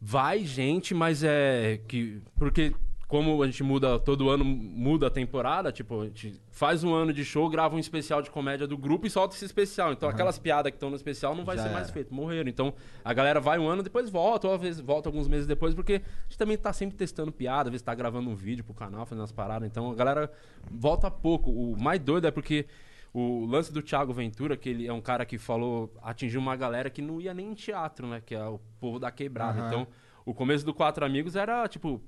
Vai 0.00 0.44
gente, 0.44 0.94
mas 0.94 1.22
é 1.22 1.78
que. 1.86 2.22
Porque 2.36 2.74
como 3.10 3.42
a 3.42 3.46
gente 3.46 3.64
muda 3.64 3.98
todo 3.98 4.30
ano, 4.30 4.44
muda 4.44 5.08
a 5.08 5.10
temporada, 5.10 5.72
tipo, 5.72 6.00
a 6.00 6.04
gente 6.06 6.40
faz 6.48 6.84
um 6.84 6.94
ano 6.94 7.12
de 7.12 7.24
show, 7.24 7.50
grava 7.50 7.74
um 7.74 7.78
especial 7.80 8.22
de 8.22 8.30
comédia 8.30 8.68
do 8.68 8.78
grupo 8.78 9.04
e 9.04 9.10
solta 9.10 9.34
esse 9.34 9.44
especial. 9.44 9.92
Então 9.92 10.08
aquelas 10.08 10.38
piadas 10.38 10.70
que 10.70 10.76
estão 10.76 10.90
no 10.90 10.94
especial 10.94 11.34
não 11.34 11.44
vai 11.44 11.56
Já 11.56 11.64
ser 11.64 11.68
mais 11.70 11.86
era. 11.86 11.92
feito, 11.92 12.14
morreram. 12.14 12.48
Então 12.48 12.72
a 13.04 13.12
galera 13.12 13.40
vai 13.40 13.58
um 13.58 13.66
ano, 13.66 13.82
depois 13.82 14.08
volta, 14.08 14.46
ou 14.46 14.54
às 14.54 14.60
vezes 14.60 14.80
volta 14.80 15.08
alguns 15.08 15.26
meses 15.26 15.44
depois, 15.44 15.74
porque 15.74 15.94
a 15.94 16.22
gente 16.28 16.38
também 16.38 16.56
tá 16.56 16.72
sempre 16.72 16.96
testando 16.96 17.32
piada, 17.32 17.68
às 17.68 17.72
vezes 17.72 17.82
tá 17.82 17.92
gravando 17.96 18.30
um 18.30 18.34
vídeo 18.36 18.62
pro 18.62 18.72
canal, 18.72 19.04
fazendo 19.04 19.24
as 19.24 19.32
paradas. 19.32 19.68
Então 19.68 19.90
a 19.90 19.94
galera 19.96 20.30
volta 20.70 21.10
pouco. 21.10 21.50
O 21.50 21.76
mais 21.76 21.98
doido 21.98 22.28
é 22.28 22.30
porque 22.30 22.66
o 23.12 23.44
lance 23.44 23.72
do 23.72 23.82
Thiago 23.82 24.12
Ventura, 24.12 24.56
que 24.56 24.68
ele 24.68 24.86
é 24.86 24.92
um 24.92 25.00
cara 25.00 25.26
que 25.26 25.36
falou, 25.36 25.92
atingiu 26.00 26.40
uma 26.40 26.54
galera 26.54 26.88
que 26.88 27.02
não 27.02 27.20
ia 27.20 27.34
nem 27.34 27.48
em 27.48 27.54
teatro, 27.54 28.06
né? 28.06 28.22
Que 28.24 28.36
é 28.36 28.44
o 28.46 28.60
povo 28.78 29.00
da 29.00 29.10
quebrada. 29.10 29.58
Aham. 29.58 29.66
Então, 29.66 29.86
o 30.24 30.32
começo 30.32 30.64
do 30.64 30.72
Quatro 30.72 31.04
Amigos 31.04 31.34
era, 31.34 31.66
tipo, 31.66 32.00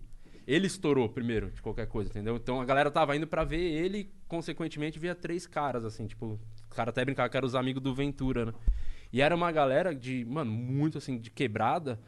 ele 0.47 0.67
estourou 0.67 1.09
primeiro 1.09 1.51
de 1.51 1.63
qualquer 1.63 1.87
coisa, 1.87 2.11
entendeu? 2.11 2.37
Então 2.37 2.61
a 2.61 2.65
galera 2.65 2.91
tava 2.91 3.17
indo 3.17 3.27
pra 3.27 3.45
ver 3.45 3.61
ele 3.61 4.11
consequentemente, 4.29 4.99
via 4.99 5.15
três 5.15 5.47
caras, 5.47 5.85
assim, 5.85 6.07
tipo, 6.07 6.41
os 6.69 6.77
caras 6.77 6.93
até 6.93 7.05
brincavam 7.05 7.31
que 7.31 7.37
eram 7.37 7.47
os 7.47 7.55
amigos 7.55 7.83
do 7.83 7.95
Ventura, 7.95 8.47
né? 8.47 8.53
E 9.13 9.21
era 9.21 9.35
uma 9.37 9.53
galera 9.53 9.95
de, 9.95 10.25
mano, 10.25 10.51
muito 10.51 10.97
assim, 10.97 11.19
de 11.19 11.31
quebrada. 11.31 12.01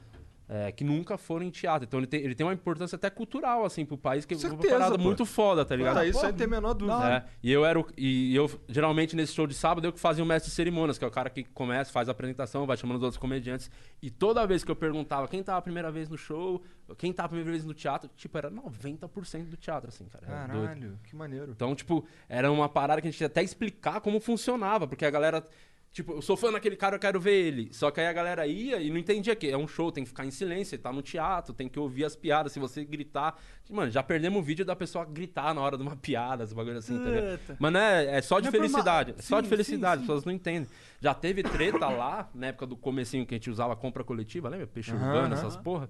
É, 0.49 0.70
que 0.72 0.84
nunca 0.84 1.16
foram 1.16 1.45
em 1.47 1.51
teatro. 1.51 1.84
Então 1.86 2.01
ele 2.01 2.07
tem, 2.07 2.20
ele 2.20 2.34
tem 2.34 2.47
uma 2.47 2.53
importância 2.53 2.97
até 2.97 3.09
cultural, 3.09 3.64
assim, 3.64 3.84
pro 3.84 3.97
país, 3.97 4.24
que 4.24 4.34
é 4.34 4.36
uma 4.36 4.40
Certeza, 4.49 4.74
parada 4.74 4.97
pô. 4.99 5.03
muito 5.05 5.24
foda, 5.24 5.64
tá 5.64 5.74
ligado? 5.74 5.95
Cara, 5.95 6.07
isso 6.07 6.18
aí 6.20 6.32
não 6.32 6.38
tem 6.38 6.47
a 6.47 6.51
menor 6.51 6.74
dúvida. 6.74 7.09
É, 7.09 7.24
e 7.42 7.51
eu 7.51 7.64
era 7.64 7.80
o, 7.80 7.86
e 7.97 8.34
eu 8.34 8.51
geralmente 8.68 9.16
nesse 9.16 9.32
show 9.32 9.47
de 9.47 9.55
sábado 9.55 9.86
eu 9.86 9.92
que 9.92 10.01
fazia 10.01 10.22
o 10.22 10.26
mestre 10.26 10.51
de 10.51 10.55
cerimônias, 10.57 10.99
que 10.99 11.05
é 11.05 11.09
o 11.09 11.11
cara 11.11 11.30
que 11.30 11.45
começa, 11.45 11.90
faz 11.90 12.09
a 12.09 12.12
apresentação, 12.12 12.66
vai 12.66 12.76
chamando 12.76 12.99
os 12.99 13.03
outros 13.03 13.18
comediantes. 13.18 13.70
E 14.03 14.11
toda 14.11 14.47
vez 14.47 14.62
que 14.62 14.70
eu 14.70 14.76
perguntava 14.76 15.26
quem 15.28 15.42
tava 15.42 15.59
a 15.59 15.62
primeira 15.62 15.90
vez 15.90 16.09
no 16.09 16.18
show, 16.18 16.62
quem 16.99 17.12
tava 17.12 17.26
a 17.26 17.28
primeira 17.30 17.51
vez 17.51 17.64
no 17.64 17.72
teatro, 17.72 18.11
tipo, 18.16 18.36
era 18.36 18.51
90% 18.51 19.45
do 19.49 19.57
teatro, 19.57 19.88
assim, 19.88 20.05
cara. 20.07 20.26
Era 20.26 20.47
doido. 20.47 20.68
Caralho, 20.68 20.99
que 21.05 21.16
maneiro. 21.16 21.53
Então, 21.53 21.74
tipo, 21.74 22.05
era 22.28 22.51
uma 22.53 22.68
parada 22.68 23.01
que 23.01 23.09
a 23.09 23.11
gente 23.11 23.20
ia 23.20 23.26
até 23.26 23.42
explicar 23.42 24.01
como 24.01 24.20
funcionava, 24.20 24.86
porque 24.86 25.05
a 25.05 25.11
galera. 25.11 25.47
Tipo, 25.95 26.14
eu 26.14 26.20
sou 26.22 26.36
fã 26.36 26.51
daquele 26.51 26.74
cara, 26.74 26.97
eu 26.97 26.99
quero 26.99 27.20
ver 27.20 27.34
ele. 27.47 27.68
Só 27.72 27.88
que 27.88 28.01
aí 28.01 28.09
a 28.09 28.12
galera 28.12 28.45
ia 28.49 28.80
e 28.82 28.90
não 28.90 28.99
entendia 28.99 29.36
que 29.36 29.49
é 29.49 29.57
um 29.57 29.68
show, 29.68 29.92
tem 29.92 30.03
que 30.03 30.09
ficar 30.09 30.26
em 30.26 30.30
silêncio, 30.32 30.76
tá 30.76 30.92
no 30.92 31.01
teatro, 31.01 31.55
tem 31.55 31.68
que 31.68 31.78
ouvir 31.78 32.05
as 32.05 32.16
piadas. 32.16 32.51
Se 32.51 32.59
você 32.59 32.84
gritar. 32.84 33.40
Mano, 33.70 33.92
já 33.92 34.03
perdemos 34.03 34.40
o 34.40 34.42
vídeo 34.42 34.64
da 34.64 34.74
pessoa 34.74 35.05
gritar 35.05 35.55
na 35.55 35.61
hora 35.61 35.76
de 35.76 35.84
uma 35.84 35.95
piada, 35.95 36.42
esse 36.42 36.53
bagulho 36.53 36.78
assim? 36.78 36.99
Puta. 36.99 37.57
Mas 37.61 37.72
não 37.72 37.78
é, 37.78 38.16
é 38.16 38.20
só 38.22 38.40
de 38.40 38.47
Não 38.47 38.49
é 38.49 38.61
felicidade. 38.61 39.14
é 39.16 39.22
só 39.22 39.40
de 39.40 39.47
Sim, 39.47 39.51
felicidade, 39.51 39.99
sim, 39.99 40.03
as 40.03 40.07
pessoas 40.09 40.24
não 40.24 40.32
entendem. 40.32 40.68
Já 41.01 41.14
teve 41.14 41.45
treta 41.45 41.88
lá, 41.88 42.28
na 42.34 42.49
época 42.49 42.66
do 42.66 42.76
comecinho 42.76 43.24
que 43.24 43.32
a 43.32 43.38
gente 43.38 43.49
usava 43.49 43.76
compra 43.76 44.03
coletiva, 44.03 44.49
lembra? 44.49 44.66
Peixe 44.66 44.90
Aham, 44.90 45.07
urbano, 45.07 45.34
aham. 45.36 45.47
essas 45.47 45.57
porra. 45.57 45.88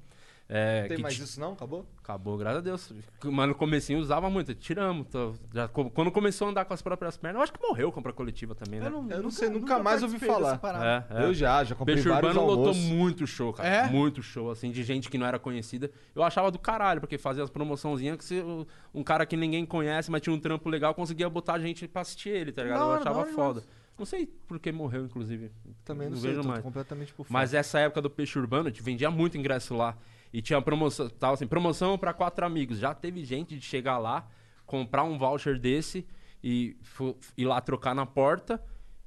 É, 0.57 0.87
Tem 0.87 0.97
que 0.99 1.03
mais 1.03 1.19
isso 1.19 1.41
não? 1.41 1.55
Acabou? 1.55 1.85
Acabou, 2.01 2.37
graças 2.39 2.59
a 2.59 2.61
Deus. 2.61 2.93
Mas 3.25 3.49
no 3.49 3.57
comecinho 3.57 3.99
usava 3.99 4.31
muito, 4.31 4.55
tiramos. 4.55 5.09
tô- 5.09 5.35
já, 5.53 5.67
quando 5.67 6.13
começou 6.13 6.47
a 6.47 6.51
andar 6.51 6.65
com 6.65 6.73
as 6.73 6.81
próprias 6.81 7.17
pernas, 7.17 7.39
eu 7.39 7.43
acho 7.43 7.53
que 7.53 7.61
morreu 7.61 7.91
compra 7.91 8.13
coletiva 8.13 8.55
também, 8.55 8.79
né? 8.79 8.87
Eu 8.87 8.91
não, 8.91 9.11
Eu 9.11 9.23
não 9.25 9.31
sei, 9.33 9.49
nunca 9.49 9.83
mais 9.83 10.01
ouvi 10.05 10.21
falar. 10.21 10.61
É, 11.11 11.23
é. 11.23 11.25
Eu 11.25 11.35
já, 11.35 11.65
já 11.65 11.75
comprei 11.75 11.97
Peixe 11.97 12.09
vários 12.09 12.31
Urbano 12.31 12.47
lotou 12.47 12.69
almoços. 12.69 12.85
muito 12.85 13.27
show, 13.27 13.53
cara. 13.53 13.69
É? 13.69 13.89
Muito 13.91 14.23
show, 14.23 14.49
assim, 14.49 14.71
de 14.71 14.85
gente 14.85 15.11
que 15.11 15.19
não 15.19 15.27
era 15.27 15.41
conhecida. 15.41 15.91
Eu 16.15 16.23
achava 16.23 16.53
do 16.53 16.59
caralho, 16.59 17.01
porque 17.01 17.19
fazia 17.19 17.43
as 17.43 17.51
promoçãozinhas 17.51 18.17
que 18.17 18.25
se, 18.25 18.45
um 18.95 19.03
cara 19.03 19.27
que 19.27 19.37
ninguém 19.37 19.67
conhece, 19.67 20.09
mas 20.09 20.21
tinha 20.21 20.33
um 20.33 20.39
trampo 20.39 20.69
legal, 20.69 20.95
conseguia 20.95 21.29
botar 21.29 21.59
gente 21.59 21.89
pra 21.89 22.03
assistir 22.03 22.29
ele, 22.29 22.53
tá 22.53 22.63
ligado? 22.63 22.79
Da 22.79 22.85
Eu 22.85 22.93
achava 22.93 23.19
hora 23.19 23.33
foda. 23.33 23.63
Não 23.99 24.05
sei 24.05 24.27
por 24.27 24.59
que 24.59 24.71
morreu, 24.73 25.05
inclusive. 25.05 25.51
Também 25.85 26.11
não, 26.11 26.17
sei, 26.17 26.31
vejo 26.31 26.43
tô 26.43 26.49
mais. 26.49 26.61
completamente 26.63 27.13
por 27.13 27.25
fora. 27.25 27.33
Mas 27.33 27.55
essa 27.55 27.79
época 27.79 28.03
do 28.03 28.11
Peixe 28.11 28.39
Urbano, 28.39 28.67
a 28.67 28.71
gente 28.71 28.83
vendia 28.83 29.11
muito 29.11 29.39
ingresso 29.39 29.75
lá. 29.77 29.97
E 30.35 30.43
tinha 30.43 30.61
promoção, 30.61 31.09
tava 31.09 31.35
assim, 31.35 31.47
promoção 31.47 31.97
pra 31.97 32.13
quatro 32.13 32.45
amigos. 32.45 32.77
Já 32.77 32.93
teve 32.93 33.25
gente 33.25 33.57
de 33.57 33.65
chegar 33.65 33.99
lá, 33.99 34.27
comprar 34.67 35.05
um 35.05 35.17
voucher 35.17 35.61
desse 35.61 36.05
e 36.43 36.77
ir 37.37 37.45
lá 37.45 37.61
trocar 37.61 37.95
na 37.95 38.05
porta. 38.05 38.61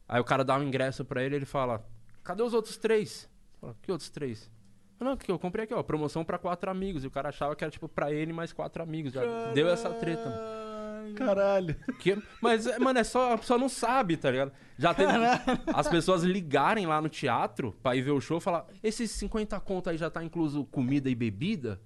Aí 0.08 0.22
o 0.22 0.24
cara 0.24 0.42
dá 0.42 0.56
um 0.56 0.64
ingresso 0.64 1.04
pra 1.04 1.22
ele 1.22 1.36
ele 1.36 1.46
fala: 1.46 1.86
Cadê 2.24 2.42
os 2.42 2.54
outros 2.54 2.78
três? 2.78 3.30
Fala, 3.60 3.76
que 3.82 3.92
outros 3.92 4.10
três? 4.10 4.50
Não, 4.98 5.18
que 5.18 5.30
eu 5.30 5.38
comprei 5.38 5.66
aqui, 5.66 5.74
ó, 5.74 5.84
promoção 5.84 6.24
pra 6.24 6.38
quatro 6.38 6.72
amigos. 6.72 7.04
E 7.04 7.08
o 7.08 7.12
cara 7.12 7.28
achava 7.28 7.58
que 7.58 7.64
era 7.66 7.70
tipo 7.70 7.90
pra 7.90 8.10
ele 8.10 8.32
mais 8.32 8.54
quatro 8.54 8.82
amigos. 8.82 9.12
Já 9.12 9.52
deu 9.52 9.68
essa 9.68 9.90
treta, 9.90 10.30
mano. 10.30 10.67
Caralho. 11.18 11.76
Que- 12.00 12.18
mas, 12.42 12.66
mano, 12.80 13.00
é 13.00 13.04
só. 13.04 13.34
A 13.34 13.38
pessoa 13.38 13.60
não 13.60 13.70
sabe, 13.70 14.18
tá 14.18 14.30
ligado? 14.32 14.52
Já 14.78 14.94
teve 14.94 15.12
as 15.74 15.88
pessoas 15.88 16.24
ligarem 16.24 16.86
lá 16.86 17.02
no 17.02 17.10
teatro 17.10 17.76
pra 17.82 17.96
ir 17.96 18.02
ver 18.02 18.12
o 18.12 18.22
show 18.22 18.38
e 18.38 18.42
falar: 18.42 18.66
esses 18.84 19.12
50 19.12 19.60
conto 19.60 19.90
aí 19.90 19.98
já 19.98 20.10
tá 20.10 20.24
incluso 20.24 20.66
comida 20.66 21.10
e 21.10 21.16
bebida? 21.16 21.80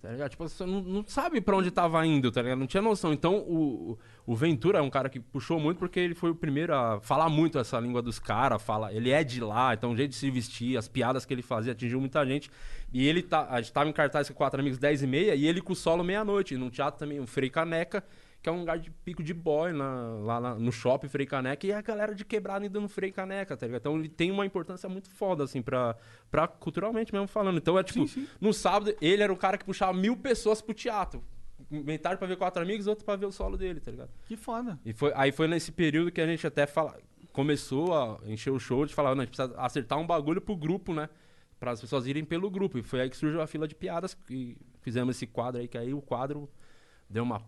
Tá 0.00 0.08
ligado? 0.10 0.30
Tipo, 0.30 0.48
você 0.48 0.64
não, 0.64 0.80
não 0.80 1.04
sabe 1.06 1.42
pra 1.42 1.54
onde 1.54 1.70
tava 1.70 2.06
indo, 2.06 2.32
tá 2.32 2.40
ligado? 2.40 2.58
Não 2.58 2.66
tinha 2.66 2.80
noção. 2.80 3.12
Então, 3.12 3.36
o, 3.40 3.98
o 4.26 4.34
Ventura 4.34 4.78
é 4.78 4.80
um 4.80 4.88
cara 4.88 5.10
que 5.10 5.20
puxou 5.20 5.60
muito 5.60 5.76
porque 5.76 6.00
ele 6.00 6.14
foi 6.14 6.30
o 6.30 6.34
primeiro 6.34 6.74
a 6.74 6.98
falar 7.02 7.28
muito 7.28 7.58
essa 7.58 7.78
língua 7.78 8.00
dos 8.00 8.18
caras. 8.18 8.62
Fala, 8.62 8.90
ele 8.94 9.10
é 9.10 9.22
de 9.22 9.42
lá, 9.42 9.74
então 9.74 9.92
o 9.92 9.96
jeito 9.96 10.12
de 10.12 10.16
se 10.16 10.30
vestir, 10.30 10.78
as 10.78 10.88
piadas 10.88 11.26
que 11.26 11.34
ele 11.34 11.42
fazia 11.42 11.72
atingiu 11.72 12.00
muita 12.00 12.24
gente. 12.24 12.50
E 12.90 13.06
ele 13.06 13.22
tá, 13.22 13.46
a 13.50 13.60
gente 13.60 13.74
tava 13.74 13.90
em 13.90 13.92
cartaz 13.92 14.26
com 14.26 14.34
quatro 14.34 14.58
amigos 14.58 14.78
10 14.78 15.02
e 15.02 15.06
meia 15.06 15.34
e 15.34 15.46
ele 15.46 15.60
com 15.60 15.74
o 15.74 15.76
solo 15.76 16.02
meia-noite. 16.02 16.56
Num 16.56 16.70
teatro 16.70 16.98
também, 16.98 17.20
o 17.20 17.26
Frei 17.26 17.50
Caneca, 17.50 18.02
que 18.42 18.48
é 18.48 18.52
um 18.52 18.60
lugar 18.60 18.78
de 18.78 18.90
pico 18.90 19.22
de 19.22 19.34
boy 19.34 19.72
na- 19.72 20.14
lá 20.22 20.40
na- 20.40 20.54
no 20.54 20.72
shopping 20.72 21.08
Frei 21.08 21.26
Caneca. 21.26 21.66
E 21.66 21.72
a 21.72 21.82
galera 21.82 22.14
de 22.14 22.24
quebrada 22.24 22.64
indo 22.64 22.80
no 22.80 22.88
Frei 22.88 23.12
Caneca, 23.12 23.56
tá 23.56 23.66
ligado? 23.66 23.80
Então 23.80 23.96
ele 23.98 24.08
tem 24.08 24.30
uma 24.30 24.46
importância 24.46 24.88
muito 24.88 25.10
foda, 25.10 25.44
assim, 25.44 25.60
pra, 25.60 25.94
pra 26.30 26.48
culturalmente 26.48 27.12
mesmo 27.12 27.28
falando. 27.28 27.58
Então 27.58 27.78
é 27.78 27.82
tipo, 27.82 28.04
no 28.40 28.52
sábado, 28.54 28.94
ele 29.00 29.22
era 29.22 29.32
o 29.32 29.36
cara 29.36 29.58
que 29.58 29.64
puxava 29.64 29.92
mil 29.92 30.16
pessoas 30.16 30.62
pro 30.62 30.72
teatro. 30.74 31.22
Metade 31.70 32.18
pra 32.18 32.26
ver 32.26 32.36
quatro 32.36 32.62
amigos, 32.62 32.86
outro 32.86 33.04
pra 33.04 33.14
ver 33.14 33.26
o 33.26 33.30
solo 33.32 33.56
dele, 33.56 33.78
tá 33.78 33.90
ligado? 33.90 34.10
Que 34.26 34.36
foda. 34.36 34.80
E 34.84 34.92
foi, 34.92 35.12
aí 35.14 35.30
foi 35.30 35.46
nesse 35.46 35.70
período 35.70 36.10
que 36.10 36.20
a 36.20 36.26
gente 36.26 36.44
até 36.46 36.66
fala, 36.66 36.98
começou 37.32 37.94
a 37.96 38.18
encher 38.24 38.50
o 38.50 38.58
show 38.58 38.84
de 38.86 38.94
falar, 38.94 39.14
não, 39.14 39.22
a 39.22 39.24
gente 39.24 39.36
precisa 39.36 39.54
acertar 39.60 39.98
um 39.98 40.06
bagulho 40.06 40.40
pro 40.40 40.56
grupo, 40.56 40.92
né? 40.92 41.08
Para 41.60 41.70
as 41.72 41.80
pessoas 41.80 42.06
irem 42.06 42.24
pelo 42.24 42.50
grupo. 42.50 42.78
E 42.78 42.82
foi 42.82 43.02
aí 43.02 43.10
que 43.10 43.16
surgiu 43.16 43.40
a 43.42 43.46
fila 43.46 43.68
de 43.68 43.74
piadas 43.74 44.16
e 44.30 44.56
fizemos 44.80 45.14
esse 45.14 45.26
quadro 45.26 45.60
aí, 45.60 45.68
que 45.68 45.76
aí 45.78 45.92
o 45.94 46.00
quadro 46.00 46.50
deu 47.08 47.22
uma 47.22 47.40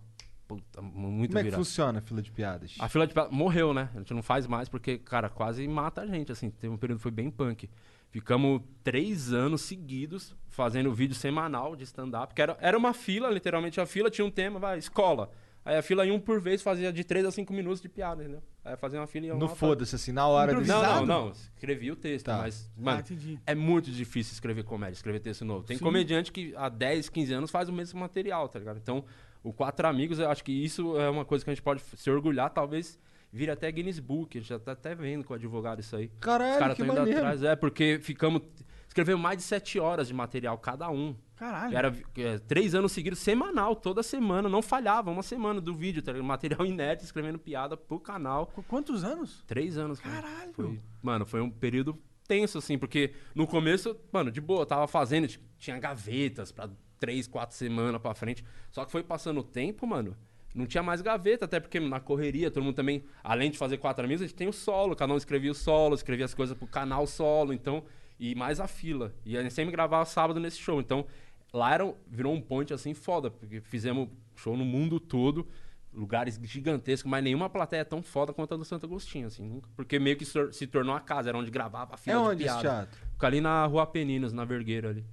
puta, 0.57 0.83
muito 0.83 1.31
Como 1.31 1.39
é 1.39 1.45
que 1.45 1.57
funciona 1.57 1.99
a 1.99 2.03
fila 2.03 2.23
de 2.23 2.31
piadas? 2.33 2.75
A 2.79 2.89
fila 2.89 3.07
de 3.07 3.13
piadas 3.15 3.33
morreu, 3.33 3.73
né? 3.75 3.89
A 3.95 3.99
gente 3.99 4.13
não 4.15 4.23
faz 4.23 4.47
mais 4.47 4.69
porque, 4.69 4.99
cara, 4.99 5.29
quase 5.29 5.67
mata 5.67 6.03
a 6.03 6.07
gente, 6.07 6.31
assim. 6.33 6.51
Teve 6.51 6.73
um 6.73 6.77
período 6.77 6.99
que 6.99 7.03
foi 7.03 7.11
bem 7.13 7.31
punk. 7.31 7.69
Ficamos 8.11 8.61
três 8.85 9.33
anos 9.33 9.63
seguidos 9.63 10.35
fazendo 10.49 10.93
vídeo 10.93 11.15
semanal 11.15 11.75
de 11.75 11.85
stand-up, 11.85 12.35
que 12.35 12.43
era, 12.43 12.57
era 12.61 12.77
uma 12.77 12.93
fila, 12.93 13.31
literalmente 13.31 13.81
a 13.81 13.87
fila 13.87 14.11
tinha 14.11 14.25
um 14.25 14.31
tema, 14.31 14.59
vai, 14.59 14.79
escola. 14.79 15.31
Aí 15.65 15.77
a 15.79 15.83
fila 15.83 16.05
em 16.05 16.11
um 16.11 16.19
por 16.19 16.41
vez 16.41 16.61
fazia 16.61 16.93
de 16.93 17.05
três 17.05 17.25
a 17.25 17.31
cinco 17.31 17.53
minutos 17.53 17.81
de 17.81 17.89
piada, 17.89 18.21
entendeu? 18.23 18.43
Aí 18.65 18.77
fazia 18.77 18.99
uma 19.01 19.07
fila 19.07 19.27
e 19.27 19.29
ia 19.29 19.35
No 19.37 19.49
foda-se, 19.49 19.95
assim, 19.95 20.11
na 20.13 20.27
hora 20.27 20.53
desse... 20.57 20.69
Não, 20.69 20.83
não, 20.83 21.07
não. 21.07 21.31
Escrevi 21.31 21.91
o 21.93 21.97
texto, 21.97 22.27
Tá. 22.27 22.39
mas, 22.39 22.69
Ah, 22.77 22.81
mano, 22.83 23.01
entendi. 23.01 23.39
é 23.47 23.55
muito 23.55 23.91
difícil 23.91 24.33
escrever 24.33 24.65
comédia, 24.65 24.95
escrever 24.95 25.21
texto 25.21 25.45
novo. 25.45 25.65
Tem 25.65 25.79
Sim. 25.79 25.85
comediante 25.85 26.33
que 26.33 26.53
há 26.57 26.69
10, 26.69 27.09
15 27.09 27.33
anos 27.33 27.51
faz 27.51 27.69
o 27.69 27.73
mesmo 27.73 27.99
material, 28.01 28.49
tá 28.49 28.59
ligado? 28.59 28.77
Então, 28.79 29.05
o 29.43 29.53
Quatro 29.53 29.87
Amigos, 29.87 30.19
eu 30.19 30.31
acho 30.31 30.43
que 30.45 30.53
isso 30.53 30.99
é 30.99 31.09
uma 31.11 31.25
coisa 31.25 31.45
que 31.45 31.51
a 31.51 31.55
gente 31.55 31.63
pode 31.63 31.81
se 31.83 32.11
orgulhar, 32.11 32.51
talvez 32.51 32.99
vire 33.33 33.51
até 33.51 33.71
Guinness 33.73 33.99
Book. 33.99 34.37
A 34.37 34.41
gente 34.41 34.49
já 34.51 34.59
tá 34.59 34.73
até 34.73 34.95
vendo 34.95 35.25
com 35.25 35.33
o 35.33 35.37
advogado 35.37 35.81
isso 35.81 35.97
aí. 35.97 36.07
Os 36.07 36.19
Caralho, 36.21 36.59
caras 36.59 36.77
que 36.77 36.83
estão 36.83 36.95
indo 36.95 37.01
maneiro. 37.01 37.21
atrás. 37.21 37.43
É, 37.43 37.57
porque 37.57 37.99
ficamos. 38.03 38.43
Escrevemos 38.87 39.23
mais 39.23 39.39
de 39.39 39.45
7 39.45 39.81
horas 39.81 40.07
de 40.07 40.13
material 40.13 40.59
cada 40.59 40.91
um. 40.91 41.17
Caralho. 41.35 41.75
Era 41.75 41.97
é, 42.19 42.39
três 42.41 42.75
anos 42.75 42.93
seguidos, 42.93 43.19
semanal, 43.21 43.75
toda 43.75 44.03
semana, 44.03 44.51
não 44.51 44.61
falhava, 44.61 45.11
uma 45.11 45.23
semana 45.23 45.63
do 45.63 45.75
vídeo, 45.75 46.03
tá? 46.03 46.13
Material 46.23 46.67
inédito, 46.67 47.05
escrevendo 47.07 47.39
piada 47.39 47.75
pro 47.75 47.99
canal. 47.99 48.47
Qu- 48.49 48.63
Quantos 48.65 49.03
anos? 49.03 49.43
Três 49.47 49.79
anos, 49.79 49.99
cara. 49.99 50.21
Caralho. 50.21 50.53
Foi, 50.53 50.79
mano, 51.03 51.25
foi 51.25 51.41
um 51.41 51.49
período 51.51 51.99
tenso, 52.29 52.59
assim, 52.59 52.77
porque 52.77 53.15
no 53.35 53.47
começo, 53.47 53.97
mano, 54.13 54.31
de 54.31 54.43
boa, 54.43 54.61
eu 54.61 54.67
tava 54.67 54.87
fazendo, 54.87 55.27
t- 55.27 55.41
tinha 55.59 55.79
gavetas 55.81 56.53
pra 56.53 56.69
três, 57.03 57.27
quatro 57.27 57.57
semanas 57.57 58.01
pra 58.01 58.15
frente. 58.15 58.45
Só 58.71 58.85
que 58.85 58.93
foi 58.93 59.03
passando 59.03 59.41
o 59.41 59.43
tempo, 59.43 59.85
mano. 59.89 60.17
Não 60.55 60.67
tinha 60.67 60.83
mais 60.85 61.01
gaveta, 61.03 61.47
até 61.47 61.59
porque 61.59 61.81
na 61.81 61.99
correria, 61.99 62.49
todo 62.49 62.63
mundo 62.63 62.77
também, 62.77 63.03
além 63.25 63.51
de 63.51 63.59
fazer 63.59 63.79
quatro 63.79 64.05
amigos, 64.05 64.23
a 64.23 64.27
gente 64.27 64.37
tem 64.37 64.47
o 64.47 64.53
solo, 64.53 64.95
cada 64.95 65.13
um 65.13 65.17
escrevia 65.17 65.51
o 65.51 65.55
solo, 65.55 65.97
escrevia 65.97 66.25
as 66.27 66.35
coisas 66.35 66.57
pro 66.57 66.67
canal 66.69 67.07
solo, 67.09 67.53
então, 67.53 67.83
e 68.21 68.35
mais 68.37 68.61
a 68.61 68.69
fila. 68.69 69.13
E 69.27 69.37
a 69.37 69.43
gente 69.43 69.53
sempre 69.53 69.73
gravava 69.73 70.05
sábado 70.05 70.39
nesse 70.39 70.59
show. 70.59 70.79
Então, 70.79 71.05
lá 71.53 71.75
era, 71.75 71.93
virou 72.07 72.33
um 72.33 72.41
point 72.41 72.73
assim 72.73 72.95
foda, 72.95 73.31
porque 73.31 73.61
fizemos 73.63 74.09
show 74.37 74.57
no 74.57 74.65
mundo 74.65 75.01
todo, 75.01 75.49
lugares 75.93 76.39
gigantescos, 76.45 77.11
mas 77.11 77.25
nenhuma 77.25 77.51
plateia 77.51 77.85
tão 77.85 78.03
foda 78.03 78.33
quanto 78.33 78.55
a 78.55 78.57
do 78.57 78.65
Santo 78.65 78.87
Agostinho, 78.87 79.27
assim, 79.27 79.47
nunca- 79.47 79.69
porque 79.75 79.99
meio 79.99 80.17
que 80.17 80.25
se 80.25 80.33
tor- 80.35 80.53
se 80.55 80.67
tornou 80.67 80.95
a 80.95 81.01
casa, 81.01 81.29
era 81.31 81.37
onde 81.39 81.51
gravava 81.51 81.93
a 81.93 81.97
É 81.97 81.99
fila 81.99 82.17
de 82.17 82.29
onde 82.29 82.45
esse 82.45 82.59
piada. 82.61 82.87
teatro? 82.87 82.99
Fica 83.13 83.27
ali 83.27 83.41
na 83.41 83.67
Rua 83.67 83.87
Peninos, 83.87 84.33
na 84.33 84.45
Vergueira 84.45 84.89
ali. 84.91 85.05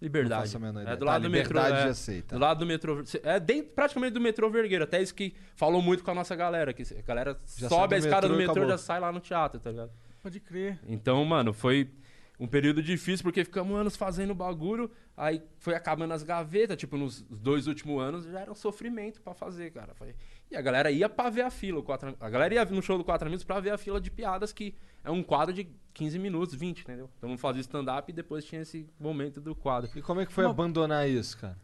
Liberdade. 0.00 0.34
Não 0.34 0.40
faço 0.46 0.56
a 0.56 0.60
menor 0.60 0.80
É 0.80 0.82
ideia. 0.82 0.96
do 0.96 1.04
Tá, 1.04 1.12
lado 1.12 1.22
do 1.22 1.30
metrô. 1.30 1.60
Liberdade 1.60 2.10
é, 2.10 2.22
tá. 2.22 2.36
Do 2.36 2.40
lado 2.40 2.58
do 2.60 2.66
metrô. 2.66 3.04
É 3.22 3.38
dentro, 3.40 3.72
praticamente 3.72 4.12
do 4.14 4.20
metrô 4.20 4.48
Vergueira. 4.50 4.84
Até 4.84 5.02
isso 5.02 5.14
que 5.14 5.34
falou 5.56 5.82
muito 5.82 6.02
com 6.02 6.10
a 6.10 6.14
nossa 6.14 6.34
galera. 6.34 6.72
Que 6.72 6.82
a 6.82 7.02
galera 7.02 7.36
Já 7.56 7.68
sobe 7.68 7.88
do 7.88 7.94
a 7.96 7.98
escada 7.98 8.28
do 8.28 8.36
metrô 8.36 8.64
e 8.64 8.68
já 8.68 8.78
sai 8.78 8.98
lá 9.00 9.12
no 9.12 9.20
teatro, 9.20 9.60
tá 9.60 9.70
ligado? 9.70 9.90
Pode 10.22 10.40
crer. 10.40 10.78
Então, 10.86 11.22
mano, 11.24 11.52
foi 11.52 11.90
um 12.38 12.46
período 12.46 12.82
difícil 12.82 13.22
porque 13.22 13.44
ficamos 13.44 13.78
anos 13.78 13.96
fazendo 13.96 14.34
bagulho, 14.34 14.90
aí 15.14 15.42
foi 15.58 15.74
acabando 15.74 16.14
as 16.14 16.22
gavetas, 16.22 16.74
tipo, 16.78 16.96
nos 16.96 17.20
dois 17.20 17.66
últimos 17.66 18.02
anos 18.02 18.24
já 18.24 18.40
era 18.40 18.50
um 18.50 18.54
sofrimento 18.54 19.20
pra 19.20 19.34
fazer, 19.34 19.70
cara. 19.70 19.94
Foi- 19.94 20.14
E 20.50 20.56
a 20.56 20.62
galera 20.62 20.90
ia 20.90 21.06
pra 21.08 21.28
ver 21.28 21.42
a 21.42 21.50
fila, 21.50 21.80
o 21.80 21.82
quatro... 21.82 22.16
a 22.18 22.30
galera 22.30 22.54
ia 22.54 22.64
no 22.64 22.80
show 22.82 22.96
do 22.96 23.04
Quatro 23.04 23.26
Amigos 23.28 23.44
pra 23.44 23.60
ver 23.60 23.70
a 23.72 23.78
fila 23.78 24.00
de 24.00 24.10
piadas, 24.10 24.52
que 24.54 24.74
é 25.04 25.10
um 25.10 25.22
quadro 25.22 25.54
de 25.54 25.68
15 25.94 26.18
minutos, 26.18 26.54
20, 26.54 26.80
entendeu? 26.82 27.10
Então 27.18 27.36
fazia 27.36 27.60
stand-up 27.60 28.10
e 28.10 28.14
depois 28.14 28.44
tinha 28.44 28.62
esse 28.62 28.88
momento 28.98 29.40
do 29.40 29.54
quadro. 29.54 29.90
E 29.94 30.02
como 30.02 30.20
é 30.20 30.26
que 30.26 30.32
foi 30.32 30.44
Uma- 30.44 30.50
abandonar 30.50 31.08
isso, 31.08 31.36
cara? 31.38 31.56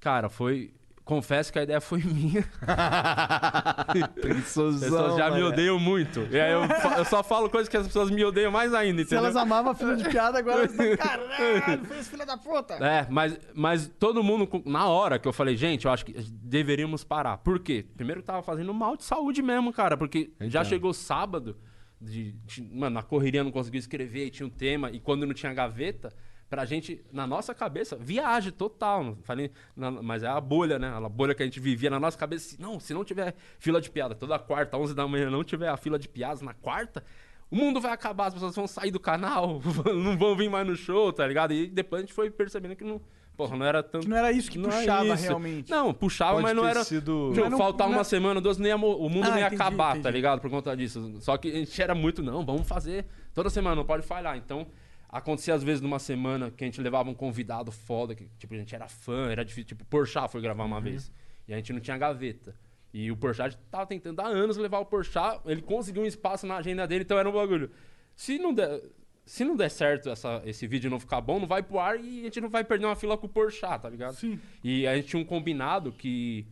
Cara, 0.00 0.28
foi. 0.28 0.72
confesso 1.04 1.52
que 1.52 1.58
a 1.58 1.62
ideia 1.64 1.80
foi 1.82 1.98
minha. 2.04 2.42
Pessoas 4.20 4.80
já 5.16 5.30
me 5.30 5.42
odeiam 5.42 5.78
muito. 5.78 6.20
E 6.30 6.40
aí 6.40 6.52
eu, 6.52 6.62
eu 6.98 7.04
só 7.04 7.22
falo 7.22 7.50
coisas 7.50 7.68
que 7.68 7.76
as 7.76 7.86
pessoas 7.86 8.10
me 8.10 8.24
odeiam 8.24 8.50
mais 8.50 8.72
ainda, 8.74 8.98
Se 9.02 9.06
entendeu? 9.08 9.24
elas 9.24 9.36
amavam 9.36 9.72
a 9.72 9.74
fila 9.74 9.96
de 9.96 10.08
piada, 10.08 10.38
agora 10.38 10.60
elas 10.60 10.70
estão. 10.72 10.96
Caralho, 10.96 11.84
fez 11.84 12.08
filha 12.08 12.24
da 12.26 12.36
puta! 12.36 12.74
É, 12.74 13.06
mas, 13.10 13.38
mas 13.54 13.88
todo 13.98 14.22
mundo, 14.22 14.48
na 14.64 14.86
hora 14.88 15.18
que 15.18 15.28
eu 15.28 15.32
falei, 15.32 15.56
gente, 15.56 15.84
eu 15.86 15.90
acho 15.92 16.04
que 16.06 16.12
deveríamos 16.12 17.04
parar. 17.04 17.38
Por 17.38 17.58
quê? 17.58 17.84
Primeiro 17.96 18.20
que 18.20 18.26
tava 18.26 18.42
fazendo 18.42 18.72
mal 18.72 18.96
de 18.96 19.04
saúde 19.04 19.42
mesmo, 19.42 19.72
cara, 19.72 19.96
porque 19.96 20.30
já 20.40 20.60
Entendo. 20.60 20.64
chegou 20.68 20.92
sábado, 20.94 21.56
de, 22.00 22.32
de- 22.32 22.62
mano, 22.62 22.94
na 22.94 23.02
correria 23.02 23.42
não 23.44 23.50
conseguia 23.50 23.78
escrever, 23.80 24.30
tinha 24.30 24.46
um 24.46 24.50
tema, 24.50 24.90
e 24.90 24.98
quando 25.00 25.24
não 25.26 25.34
tinha 25.34 25.52
gaveta, 25.54 26.12
pra 26.50 26.64
gente, 26.64 27.04
na 27.12 27.26
nossa 27.26 27.54
cabeça, 27.54 27.96
viagem 27.96 28.52
total. 28.52 29.16
Falei, 29.22 29.50
na- 29.74 29.90
mas 29.90 30.22
é 30.22 30.28
a 30.28 30.40
bolha, 30.40 30.78
né? 30.78 30.88
A 30.88 31.08
bolha 31.08 31.34
que 31.34 31.42
a 31.42 31.46
gente 31.46 31.58
vivia 31.58 31.90
na 31.90 31.98
nossa 31.98 32.16
cabeça. 32.18 32.50
Se, 32.50 32.60
não, 32.60 32.78
se 32.78 32.92
não 32.94 33.04
tiver 33.04 33.34
fila 33.58 33.80
de 33.80 33.90
piada 33.90 34.14
toda 34.14 34.38
quarta, 34.38 34.76
11 34.76 34.94
da 34.94 35.06
manhã, 35.08 35.30
não 35.30 35.42
tiver 35.42 35.68
a 35.68 35.76
fila 35.76 35.98
de 35.98 36.08
piadas 36.08 36.42
na 36.42 36.54
quarta, 36.54 37.02
o 37.50 37.56
mundo 37.56 37.80
vai 37.80 37.92
acabar, 37.92 38.26
as 38.26 38.34
pessoas 38.34 38.54
vão 38.54 38.66
sair 38.66 38.90
do 38.90 39.00
canal, 39.00 39.60
não 39.94 40.16
vão 40.16 40.36
vir 40.36 40.48
mais 40.50 40.66
no 40.66 40.76
show, 40.76 41.12
tá 41.12 41.26
ligado? 41.26 41.52
E 41.52 41.66
depois 41.66 42.00
a 42.00 42.06
gente 42.06 42.14
foi 42.14 42.30
percebendo 42.30 42.76
que 42.76 42.84
não. 42.84 43.00
Porra, 43.36 43.56
não 43.56 43.66
era 43.66 43.82
tanto. 43.82 44.04
Que 44.04 44.08
não 44.08 44.16
era 44.16 44.30
isso 44.30 44.48
que 44.50 44.58
Não 44.58 44.70
puxava 44.70 45.06
isso. 45.14 45.22
realmente. 45.24 45.70
Não, 45.70 45.92
puxava, 45.92 46.32
Pode 46.34 46.42
mas 46.44 46.54
não 46.56 46.66
era. 46.66 46.84
sido- 46.84 47.32
Tipo, 47.34 47.50
não- 47.50 47.58
faltar 47.58 47.88
não 47.88 47.96
uma 47.96 48.04
semana, 48.04 48.40
duas, 48.40 48.58
nem 48.58 48.68
ia 48.68 48.78
mo- 48.78 48.96
o 48.96 49.08
mundo 49.10 49.24
Ah, 49.26 49.30
não 49.30 49.38
ia 49.38 49.46
entendi, 49.46 49.60
acabar, 49.60 49.92
tá 49.94 49.98
entendi. 49.98 50.14
ligado? 50.16 50.40
Por 50.40 50.48
conta 50.50 50.76
disso. 50.76 51.16
Só 51.20 51.36
que 51.36 51.48
a 51.48 51.54
gente 51.56 51.82
era 51.82 51.94
muito, 51.94 52.22
não, 52.22 52.44
vamos 52.46 52.66
fazer 52.68 53.04
toda 53.34 53.50
semana, 53.50 53.74
não 53.76 53.84
pode 53.84 54.06
falhar. 54.06 54.36
Então, 54.36 54.66
acontecia 55.08 55.52
às 55.54 55.62
vezes 55.64 55.80
numa 55.80 55.98
semana 55.98 56.50
que 56.50 56.62
a 56.62 56.66
gente 56.66 56.80
levava 56.80 57.10
um 57.10 57.14
convidado 57.14 57.72
foda, 57.72 58.14
que 58.14 58.28
tipo, 58.38 58.54
a 58.54 58.56
gente 58.56 58.72
era 58.74 58.86
fã, 58.88 59.28
era 59.30 59.44
difícil. 59.44 59.66
Tipo, 59.68 59.84
Porchat 59.86 60.30
foi 60.30 60.40
gravar 60.40 60.62
Uhum. 60.62 60.70
uma 60.70 60.80
vez. 60.80 61.10
E 61.48 61.52
a 61.52 61.56
gente 61.56 61.72
não 61.72 61.80
tinha 61.80 61.98
gaveta. 61.98 62.54
E 62.92 63.10
o 63.10 63.16
Porchat 63.16 63.46
a 63.46 63.50
gente 63.50 63.60
tava 63.68 63.86
tentando 63.86 64.20
há 64.20 64.26
anos 64.28 64.56
levar 64.56 64.78
o 64.78 64.86
Porchat, 64.86 65.40
ele 65.44 65.60
conseguiu 65.60 66.02
um 66.02 66.06
espaço 66.06 66.46
na 66.46 66.56
agenda 66.58 66.86
dele, 66.86 67.02
então 67.02 67.18
era 67.18 67.28
um 67.28 67.32
bagulho. 67.32 67.68
Se 68.14 68.38
não 68.38 68.54
der, 68.54 68.80
se 69.24 69.44
não 69.44 69.56
der 69.56 69.70
certo 69.70 70.10
essa, 70.10 70.42
esse 70.44 70.66
vídeo 70.66 70.90
não 70.90 71.00
ficar 71.00 71.20
bom, 71.20 71.40
não 71.40 71.46
vai 71.46 71.62
pro 71.62 71.78
ar 71.78 71.98
e 71.98 72.20
a 72.20 72.24
gente 72.24 72.40
não 72.40 72.48
vai 72.48 72.62
perder 72.62 72.86
uma 72.86 72.96
fila 72.96 73.16
com 73.16 73.26
o 73.26 73.28
Porchat, 73.28 73.80
tá 73.80 73.88
ligado? 73.88 74.14
Sim. 74.14 74.38
E 74.62 74.86
a 74.86 74.94
gente 74.96 75.08
tinha 75.08 75.20
um 75.20 75.24
combinado 75.24 75.92
que, 75.92 76.46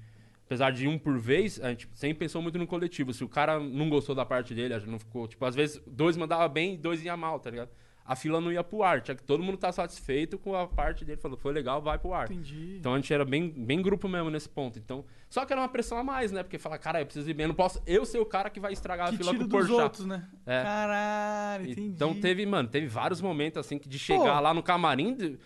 apesar 0.47 0.71
de 0.71 0.89
um 0.89 0.99
por 0.99 1.19
vez, 1.19 1.61
a 1.61 1.71
gente 1.71 1.89
sempre 1.93 2.19
pensou 2.19 2.41
muito 2.41 2.59
no 2.59 2.67
coletivo. 2.67 3.13
Se 3.13 3.23
o 3.23 3.29
cara 3.29 3.61
não 3.61 3.91
gostou 3.91 4.15
da 4.15 4.25
parte 4.25 4.55
dele, 4.55 4.73
a 4.73 4.79
gente 4.79 4.91
não 4.91 4.99
ficou. 4.99 5.29
Tipo, 5.29 5.45
às 5.45 5.55
vezes 5.55 5.83
dois 5.87 6.17
mandava 6.17 6.49
bem 6.49 6.75
e 6.75 6.77
dois 6.79 7.05
ia 7.05 7.17
mal, 7.17 7.39
tá 7.39 7.51
ligado? 7.51 7.71
A 8.05 8.17
fila 8.17 8.41
não 8.41 8.51
ia 8.51 8.65
pro 8.65 8.83
ar. 8.83 9.01
Tinha 9.01 9.15
que 9.15 9.23
todo 9.23 9.43
mundo 9.43 9.57
tá 9.57 9.71
satisfeito 9.71 10.37
com 10.39 10.57
a 10.57 10.67
parte 10.67 11.05
dele. 11.05 11.21
Falou, 11.21 11.37
foi 11.37 11.53
legal, 11.53 11.81
vai 11.81 11.99
pro 11.99 12.13
ar. 12.13 12.31
Entendi. 12.31 12.77
Então 12.79 12.95
a 12.95 12.97
gente 12.97 13.13
era 13.15 13.25
bem, 13.25 13.49
bem 13.49 13.81
grupo 13.81 14.09
mesmo 14.09 14.29
nesse 14.29 14.49
ponto. 14.49 14.79
Então, 14.79 15.05
só 15.31 15.45
que 15.47 15.53
era 15.53 15.63
uma 15.63 15.69
pressão 15.69 15.97
a 15.99 16.03
mais, 16.05 16.33
né? 16.33 16.43
Porque 16.43 16.59
fala, 16.59 16.77
cara, 16.79 17.01
eu 17.01 17.07
preciso 17.07 17.31
ir 17.31 17.35
bem. 17.35 17.45
Eu 17.45 17.49
não 17.49 17.55
posso 17.55 17.81
eu 17.87 18.05
ser 18.05 18.19
o 18.19 18.27
cara 18.27 18.51
que 18.51 18.59
vai 18.59 18.73
estragar 18.73 19.09
que 19.11 19.15
a 19.15 19.19
fila 19.19 19.35
com 19.35 19.45
o 19.45 19.47
dos 19.47 19.59
Porchat. 19.69 19.83
outros, 19.83 20.07
né? 20.07 20.29
É. 20.45 20.63
Caralho, 20.63 21.65
entendi. 21.71 21.89
Então 21.89 22.15
teve, 22.21 22.45
mano, 22.45 22.69
teve 22.69 22.87
vários 22.89 23.21
momentos 23.21 23.59
assim 23.59 23.79
que 23.79 23.89
de 23.89 23.99
chegar 23.99 24.35
Pô. 24.37 24.41
lá 24.41 24.53
no 24.53 24.63
camarim. 24.63 25.15
de- 25.15 25.39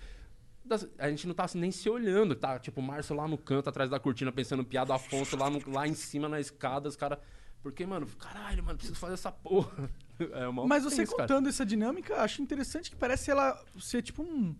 a 0.98 1.08
gente 1.08 1.28
não 1.28 1.34
tá 1.34 1.46
nem 1.54 1.70
se 1.70 1.88
olhando, 1.88 2.34
tá? 2.34 2.58
Tipo, 2.58 2.80
o 2.80 2.82
Márcio 2.82 3.14
lá 3.14 3.28
no 3.28 3.38
canto, 3.38 3.68
atrás 3.68 3.88
da 3.88 4.00
cortina, 4.00 4.32
pensando 4.32 4.64
piada, 4.64 4.94
Afonso 4.94 5.36
lá, 5.36 5.48
no- 5.48 5.62
lá 5.70 5.86
em 5.86 5.94
cima 5.94 6.28
na 6.28 6.40
escada, 6.40 6.88
os 6.88 6.96
caras. 6.96 7.18
Porque, 7.66 7.84
mano, 7.84 8.06
caralho, 8.20 8.62
mano, 8.62 8.78
preciso 8.78 8.96
fazer 8.96 9.14
essa 9.14 9.32
porra. 9.32 9.90
É 10.32 10.46
uma 10.48 10.66
Mas 10.66 10.82
você 10.84 11.04
cara. 11.04 11.18
contando 11.18 11.46
essa 11.48 11.66
dinâmica, 11.66 12.22
acho 12.22 12.40
interessante 12.40 12.88
que 12.90 12.96
parece 12.96 13.30
ela 13.30 13.60
ser 13.78 14.00
tipo 14.02 14.22
um- 14.22 14.54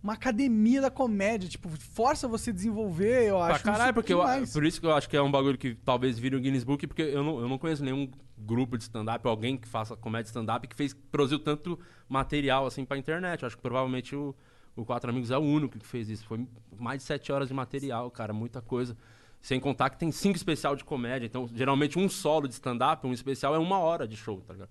uma 0.00 0.12
academia 0.12 0.80
da 0.80 0.88
comédia. 0.90 1.48
Tipo, 1.48 1.68
força 1.70 2.28
você 2.28 2.50
a 2.50 2.52
desenvolver, 2.52 3.24
eu 3.28 3.36
Pra 3.38 3.54
acho. 3.56 3.64
caralho, 3.64 3.84
isso 3.88 3.94
porque 3.94 4.12
eu, 4.12 4.20
por 4.52 4.64
isso 4.64 4.78
que 4.80 4.86
eu 4.86 4.94
acho 4.94 5.08
que 5.08 5.16
é 5.16 5.22
um 5.22 5.30
bagulho 5.30 5.58
que 5.58 5.74
talvez 5.74 6.16
vire 6.16 6.36
o 6.36 6.40
Guinness 6.40 6.62
Book, 6.62 6.86
porque 6.86 7.02
eu 7.02 7.24
não, 7.24 7.40
eu 7.40 7.48
não 7.48 7.58
conheço 7.58 7.82
nenhum 7.82 8.08
grupo 8.38 8.76
de 8.78 8.84
stand-up, 8.84 9.26
alguém 9.26 9.56
que 9.56 9.66
faça 9.66 9.96
comédia 9.96 10.28
stand-up 10.28 10.68
que 10.68 10.76
fez, 10.76 10.94
produziu 11.10 11.40
tanto 11.40 11.76
material 12.08 12.66
assim 12.66 12.84
pra 12.84 12.96
internet. 12.96 13.42
Eu 13.42 13.46
acho 13.48 13.56
que 13.56 13.62
provavelmente 13.62 14.14
o, 14.14 14.32
o 14.76 14.84
Quatro 14.84 15.10
Amigos 15.10 15.32
é 15.32 15.36
o 15.38 15.40
único 15.42 15.76
que 15.76 15.86
fez 15.86 16.08
isso. 16.08 16.24
Foi 16.24 16.46
mais 16.78 16.98
de 17.00 17.04
sete 17.04 17.32
horas 17.32 17.48
de 17.48 17.54
material, 17.54 18.08
cara, 18.12 18.32
muita 18.32 18.60
coisa. 18.62 18.96
Sem 19.40 19.58
contar 19.58 19.90
que 19.90 19.98
tem 19.98 20.12
cinco 20.12 20.36
especial 20.36 20.76
de 20.76 20.84
comédia. 20.84 21.26
Então, 21.26 21.48
geralmente, 21.54 21.98
um 21.98 22.08
solo 22.08 22.46
de 22.46 22.54
stand-up, 22.54 23.06
um 23.06 23.12
especial 23.12 23.54
é 23.54 23.58
uma 23.58 23.78
hora 23.78 24.06
de 24.06 24.16
show, 24.16 24.40
tá 24.46 24.52
ligado? 24.52 24.68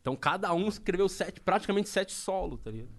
Então, 0.00 0.14
cada 0.14 0.52
um 0.54 0.68
escreveu 0.68 1.08
sete, 1.08 1.40
praticamente 1.40 1.88
sete 1.88 2.12
solos, 2.12 2.60
tá 2.60 2.70
ligado? 2.70 2.90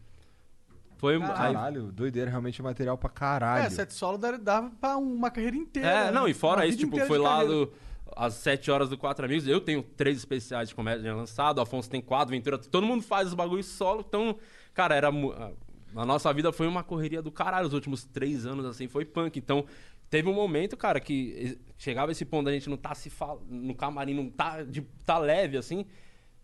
Foi 0.97 1.15
aí- 1.15 1.21
Caralho, 1.21 1.91
doideira, 1.91 2.29
realmente 2.29 2.59
é 2.59 2.63
material 2.63 2.97
pra 2.97 3.09
caralho. 3.09 3.65
É, 3.65 3.69
sete 3.69 3.93
solo 3.93 4.17
dava- 4.17 4.71
pra 4.79 4.97
uma 4.97 5.29
carreira 5.29 5.55
inteira. 5.55 5.87
É, 5.87 6.03
né? 6.05 6.11
não, 6.11 6.27
e 6.27 6.33
fora 6.33 6.61
Uma 6.61 6.65
isso, 6.65 6.77
tipo, 6.79 6.97
foi 7.05 7.17
lá 7.17 7.43
do, 7.43 7.71
às 8.15 8.33
7 8.35 8.71
horas 8.71 8.89
do 8.89 8.97
Quatro 8.97 9.25
Amigos. 9.25 9.47
Eu 9.47 9.59
tenho 9.61 9.83
três 9.83 10.17
especiais 10.17 10.69
de 10.69 10.75
comédia 10.75 11.13
lançado, 11.13 11.59
o 11.59 11.61
Afonso 11.61 11.89
tem 11.89 12.01
quatro, 12.01 12.31
Ventura. 12.31 12.57
Todo 12.57 12.85
mundo 12.87 13.03
faz 13.03 13.27
os 13.29 13.33
bagulhos 13.33 13.65
solo. 13.67 14.03
Então, 14.07 14.37
cara, 14.73 14.95
era. 14.95 15.09
A 15.97 16.05
nossa 16.05 16.33
vida 16.33 16.51
foi 16.51 16.67
uma 16.67 16.83
correria 16.83 17.21
do 17.21 17.31
caralho. 17.31 17.67
Os 17.67 17.73
últimos 17.73 18.03
três 18.05 18.45
anos, 18.45 18.65
assim, 18.65 18.87
foi 18.87 19.05
punk. 19.05 19.37
Então, 19.37 19.65
teve 20.09 20.29
um 20.29 20.33
momento, 20.33 20.75
cara, 20.77 20.99
que 20.99 21.57
chegava 21.77 22.11
esse 22.11 22.25
ponto 22.25 22.45
da 22.45 22.51
gente 22.51 22.69
não 22.69 22.77
tá 22.77 22.93
se 22.95 23.09
fal... 23.09 23.41
no 23.47 23.75
camarim, 23.75 24.13
não 24.13 24.29
tá, 24.29 24.63
de, 24.63 24.81
tá 25.05 25.17
leve, 25.17 25.57
assim. 25.57 25.85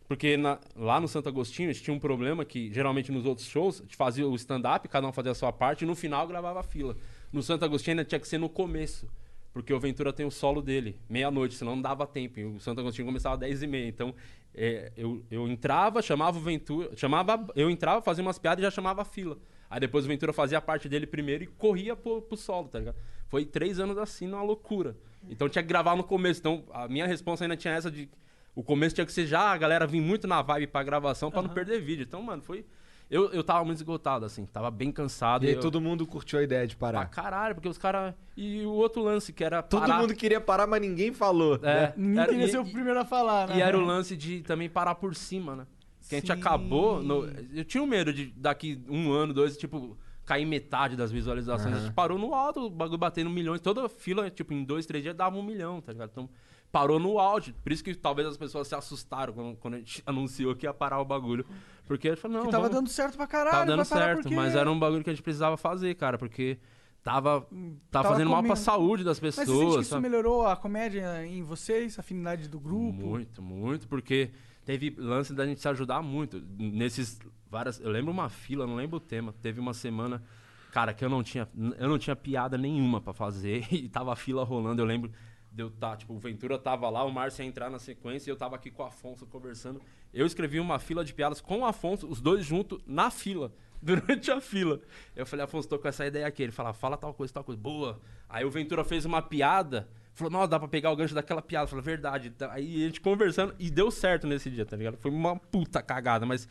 Porque 0.08 0.36
na- 0.36 0.60
lá 0.76 1.00
no 1.00 1.08
Santo 1.08 1.30
Agostinho 1.30 1.70
a 1.70 1.74
gente 1.74 1.84
tinha 1.84 1.94
um 1.96 2.00
problema 2.00 2.44
que 2.44 2.72
geralmente 2.74 3.12
nos 3.12 3.26
outros 3.26 3.48
shows 3.48 3.80
a 3.80 3.84
gente 3.84 3.96
fazia 3.96 4.28
o 4.28 4.36
stand-up, 4.36 4.88
cada 4.90 5.08
um 5.08 5.12
fazia 5.14 5.32
a 5.32 5.36
sua 5.36 5.54
parte 5.54 5.84
e 5.84 5.88
no 5.88 5.96
final 5.96 6.28
gravava 6.28 6.60
a 6.60 6.64
fila. 6.64 6.98
No 7.32 7.42
Santo 7.42 7.64
Agostinho 7.64 7.94
ainda 7.94 8.04
tinha 8.04 8.20
que 8.20 8.28
ser 8.28 8.38
no 8.38 8.50
começo. 8.50 9.08
Porque 9.54 9.74
o 9.74 9.80
Ventura 9.80 10.14
tem 10.14 10.26
o 10.26 10.32
solo 10.32 10.62
dele, 10.62 10.98
meia-noite, 11.10 11.56
senão 11.56 11.76
não 11.76 11.82
dava 11.82 12.08
tempo. 12.08 12.40
E 12.40 12.46
o 12.46 12.60
Santo 12.60 12.80
Agostinho 12.80 13.06
começava 13.06 13.36
às 13.36 13.40
10 13.42 13.64
e 13.64 13.68
meia. 13.68 13.88
Então, 13.88 14.16
é, 14.56 14.94
eu, 14.96 15.24
eu 15.30 15.48
entrava, 15.48 16.02
chamava 16.02 16.38
o 16.38 16.42
Ventura. 16.42 16.96
Chamava, 16.96 17.46
eu 17.54 17.70
entrava, 17.70 18.02
fazia 18.02 18.22
umas 18.22 18.40
piadas 18.40 18.62
e 18.62 18.66
já 18.66 18.72
chamava 18.72 19.02
a 19.02 19.06
fila. 19.06 19.38
Aí 19.70 19.80
depois 19.80 20.06
o 20.06 20.08
Ventura 20.08 20.32
fazia 20.32 20.58
a 20.58 20.62
parte 20.62 20.88
dele 20.88 21.06
primeiro 21.06 21.44
e 21.44 21.48
corria 21.48 21.96
pro, 21.98 22.22
pro 22.22 22.38
solo, 22.38 22.70
tá 22.70 22.80
ligado? 22.80 22.96
Foi 23.32 23.46
três 23.46 23.80
anos 23.80 23.98
assim, 23.98 24.28
numa 24.28 24.44
loucura. 24.44 24.96
Então 25.30 25.48
tinha 25.48 25.64
que 25.64 25.70
gravar 25.70 25.96
no 25.96 26.04
começo. 26.04 26.42
Então 26.42 26.66
a 26.74 26.86
minha 26.88 27.08
resposta 27.08 27.46
ainda 27.46 27.56
tinha 27.56 27.74
essa 27.74 27.90
de. 27.90 28.10
O 28.54 28.62
começo 28.62 28.94
tinha 28.94 29.06
que 29.06 29.14
ser 29.14 29.26
já 29.26 29.54
a 29.54 29.58
galera 29.58 29.88
vir 29.88 30.02
muito 30.02 30.28
na 30.28 30.42
vibe 30.42 30.68
pra 30.68 30.84
gravação 30.84 31.32
pra 31.32 31.42
não 31.42 31.50
perder 31.50 31.80
vídeo. 31.82 32.04
Então, 32.04 32.22
mano, 32.22 32.42
foi. 32.42 32.66
Eu, 33.10 33.30
eu 33.32 33.44
tava 33.44 33.64
muito 33.66 33.78
esgotado, 33.78 34.26
assim, 34.26 34.46
tava 34.46 34.70
bem 34.72 34.90
cansado. 34.92 35.46
E 35.46 35.50
aí 35.50 35.54
eu- 35.56 35.60
todo 35.62 35.80
mundo 35.82 36.06
curtiu 36.06 36.40
a 36.40 36.44
ideia 36.44 36.66
de 36.68 36.76
Pra 36.76 36.92
parar. 36.94 37.06
caralho, 37.10 37.56
porque 37.56 37.70
os 37.70 37.78
caras. 37.78 38.14
E 38.36 38.62
o 38.66 38.72
outro 38.72 39.02
lance 39.02 39.32
que 39.32 39.44
era. 39.44 39.62
Todo 39.64 39.80
parar- 39.82 40.00
mundo 40.02 40.14
queria 40.14 40.42
parar, 40.42 40.68
mas 40.68 40.82
ninguém 40.82 41.14
falou. 41.14 41.56
É, 41.56 41.60
né? 41.88 41.94
Ninguém 41.96 42.20
era- 42.24 42.32
queria 42.34 42.48
ser 42.50 42.60
o 42.60 42.66
primeiro 42.66 43.00
a 43.00 43.06
falar, 43.06 43.48
né? 43.48 43.58
E 43.58 43.62
era 43.62 43.78
o 43.78 43.82
lance 43.86 44.18
de 44.18 44.42
também 44.42 44.70
parar 44.70 44.96
por 44.96 45.16
cima, 45.16 45.56
né? 45.56 45.68
Que 46.10 46.16
a 46.16 46.20
gente 46.20 46.32
acabou. 46.34 47.02
no- 47.02 47.26
eu 47.54 47.64
tinha 47.64 47.82
um 47.82 47.88
medo 47.88 48.12
de 48.12 48.26
daqui 48.36 48.82
um 48.90 49.12
ano, 49.14 49.34
dois, 49.34 49.56
tipo, 49.58 49.98
cair 50.26 50.46
metade 50.46 50.96
das 50.96 51.12
visualizações. 51.12 51.76
A 51.76 51.80
gente 51.80 51.94
parou 51.94 52.18
no 52.18 52.34
alto, 52.34 52.66
o 52.68 52.70
bagulho 52.70 52.98
batendo 52.98 53.30
milhões. 53.30 53.60
Toda 53.62 53.88
fila, 53.90 54.30
tipo, 54.30 54.54
em 54.54 54.64
dois, 54.64 54.86
três 54.86 55.04
dias 55.04 55.16
dava 55.16 55.36
um 55.38 55.44
milhão, 55.44 55.82
tá 55.82 55.92
ligado? 55.92 56.10
Então, 56.12 56.30
parou 56.72 57.00
no 57.00 57.20
auge. 57.20 57.54
Por 57.64 57.72
isso 57.72 57.84
que 57.84 57.94
talvez 57.96 58.28
as 58.28 58.38
pessoas 58.38 58.68
se 58.68 58.76
assustaram 58.76 59.34
quando, 59.34 59.56
quando 59.58 59.74
a 59.74 59.78
gente 59.78 60.02
anunciou 60.08 60.56
que 60.56 60.66
ia 60.66 60.74
parar 60.74 61.00
o 61.02 61.06
bagulho. 61.06 61.46
Porque 61.86 62.08
a 62.08 62.12
gente 62.12 62.22
falou, 62.22 62.38
não, 62.38 62.46
Que 62.46 62.52
tava 62.52 62.64
vamos- 62.64 62.78
dando 62.78 62.90
certo 62.90 63.18
pra 63.18 63.28
caralho. 63.28 63.52
Tava 63.52 63.66
dando 63.66 63.84
certo, 63.86 64.22
porque- 64.24 64.36
mas 64.36 64.56
era 64.56 64.72
um 64.72 64.80
bagulho 64.80 65.04
que 65.04 65.10
a 65.10 65.14
gente 65.14 65.24
precisava 65.24 65.58
fazer, 65.58 65.96
cara, 65.96 66.18
porque 66.18 66.58
tava, 67.04 67.42
tava, 67.42 67.48
Tava 67.90 68.10
fazendo 68.10 68.30
mal 68.30 68.40
pra 68.42 68.50
comendo. 68.50 68.64
saúde 68.64 69.04
das 69.04 69.20
Mas 69.20 69.36
você 69.36 69.42
pessoas. 69.42 69.60
sente 69.60 69.74
que 69.76 69.82
isso 69.82 69.90
sabe? 69.90 70.02
melhorou 70.04 70.46
a 70.48 70.56
comédia 70.56 71.26
em 71.26 71.42
vocês, 71.44 71.98
a 71.98 72.02
afinidade 72.02 72.48
do 72.48 72.60
grupo? 72.60 72.94
Muito, 72.94 73.42
muito, 73.42 73.88
porque 73.88 74.30
teve 74.66 74.96
lance 74.98 75.34
da 75.34 75.46
gente 75.46 75.62
se 75.62 75.68
ajudar 75.68 76.02
muito. 76.02 76.42
Nesses 76.58 77.20
várias. 77.50 77.80
Eu 77.80 77.90
lembro 77.90 78.12
uma 78.12 78.30
fila, 78.30 78.66
não 78.66 78.76
lembro 78.76 78.98
o 78.98 79.00
tema. 79.00 79.34
Teve 79.42 79.60
uma 79.60 79.74
semana, 79.74 80.24
cara, 80.72 80.94
que 80.94 81.04
eu 81.04 81.10
não 81.10 81.24
tinha, 81.24 81.48
eu 81.78 81.90
não 81.90 82.00
tinha 82.00 82.16
piada 82.16 82.58
nenhuma 82.58 83.02
pra 83.02 83.14
fazer 83.14 83.68
e 83.74 83.90
tava 83.90 84.14
a 84.14 84.16
fila 84.16 84.44
rolando. 84.44 84.82
Eu 84.82 84.86
lembro 84.86 85.12
de 85.52 85.62
eu 85.64 85.70
tá, 85.70 85.98
tipo, 85.98 86.14
o 86.14 86.18
Ventura 86.20 86.58
tava 86.58 86.90
lá, 86.90 87.04
o 87.04 87.12
Márcio 87.12 87.44
ia 87.44 87.48
entrar 87.48 87.70
na 87.70 87.78
sequência 87.78 88.30
e 88.30 88.32
eu 88.32 88.38
tava 88.38 88.56
aqui 88.56 88.72
com 88.72 88.84
o 88.84 88.86
Afonso 88.86 89.26
conversando. 89.26 89.82
Eu 90.14 90.26
escrevi 90.26 90.60
uma 90.60 90.80
fila 90.80 91.04
de 91.04 91.14
piadas 91.14 91.42
com 91.42 91.60
o 91.60 91.66
Afonso, 91.66 92.08
os 92.08 92.22
dois 92.22 92.46
juntos, 92.46 92.80
na 92.86 93.12
fila. 93.12 93.54
Durante 93.82 94.30
a 94.30 94.40
fila. 94.40 94.80
Eu 95.16 95.26
falei, 95.26 95.44
Afonso, 95.44 95.68
tô 95.68 95.80
com 95.80 95.88
essa 95.88 96.06
ideia 96.06 96.28
aqui. 96.28 96.44
Ele 96.44 96.52
falava, 96.52 96.78
fala 96.78 96.96
tal 96.96 97.14
coisa, 97.14 97.34
tal 97.34 97.44
coisa. 97.44 97.60
Boa. 97.60 98.00
Aí 98.30 98.46
o 98.46 98.52
Ventura 98.52 98.84
fez 98.84 99.06
uma 99.06 99.24
piada. 99.24 99.90
Falou, 100.14 100.32
nossa, 100.32 100.48
dá 100.50 100.60
pra 100.60 100.68
pegar 100.68 100.92
o 100.92 100.96
gancho 100.96 101.16
daquela 101.16 101.42
piada. 101.42 101.68
Falei, 101.68 101.84
verdade. 101.84 102.30
Tá- 102.32 102.52
Aí 102.54 102.84
a 102.84 102.88
gente 102.88 103.00
conversando 103.02 103.56
e 103.58 103.70
deu 103.70 103.90
certo 103.90 104.28
nesse 104.28 104.50
dia, 104.50 104.66
tá 104.66 104.76
ligado? 104.76 104.98
Foi 104.98 105.10
uma 105.12 105.36
puta 105.38 105.82
cagada, 105.82 106.26
mas, 106.26 106.48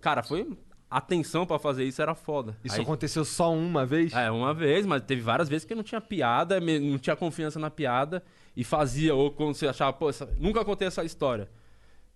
cara, 0.00 0.22
foi. 0.22 0.48
A 0.90 0.98
atenção 0.98 1.44
pra 1.44 1.58
fazer 1.58 1.84
isso 1.84 2.00
era 2.00 2.14
foda. 2.14 2.56
Isso 2.62 2.76
Aí- 2.76 2.82
aconteceu 2.82 3.24
só 3.24 3.52
uma 3.52 3.84
vez? 3.84 4.12
é, 4.12 4.30
uma 4.30 4.54
vez, 4.54 4.86
mas 4.86 5.02
teve 5.02 5.22
várias 5.22 5.48
vezes 5.48 5.64
que 5.64 5.74
não 5.74 5.82
tinha 5.82 6.00
piada, 6.00 6.60
não 6.60 6.98
tinha 6.98 7.16
confiança 7.16 7.58
na 7.58 7.68
piada 7.70 8.22
e 8.56 8.62
fazia, 8.62 9.12
ou 9.14 9.30
quando 9.32 9.54
você 9.54 9.66
achava, 9.66 9.92
pô, 9.92 10.08
essa- 10.10 10.28
nunca 10.38 10.64
contei 10.64 10.86
essa 10.86 11.02
história. 11.02 11.48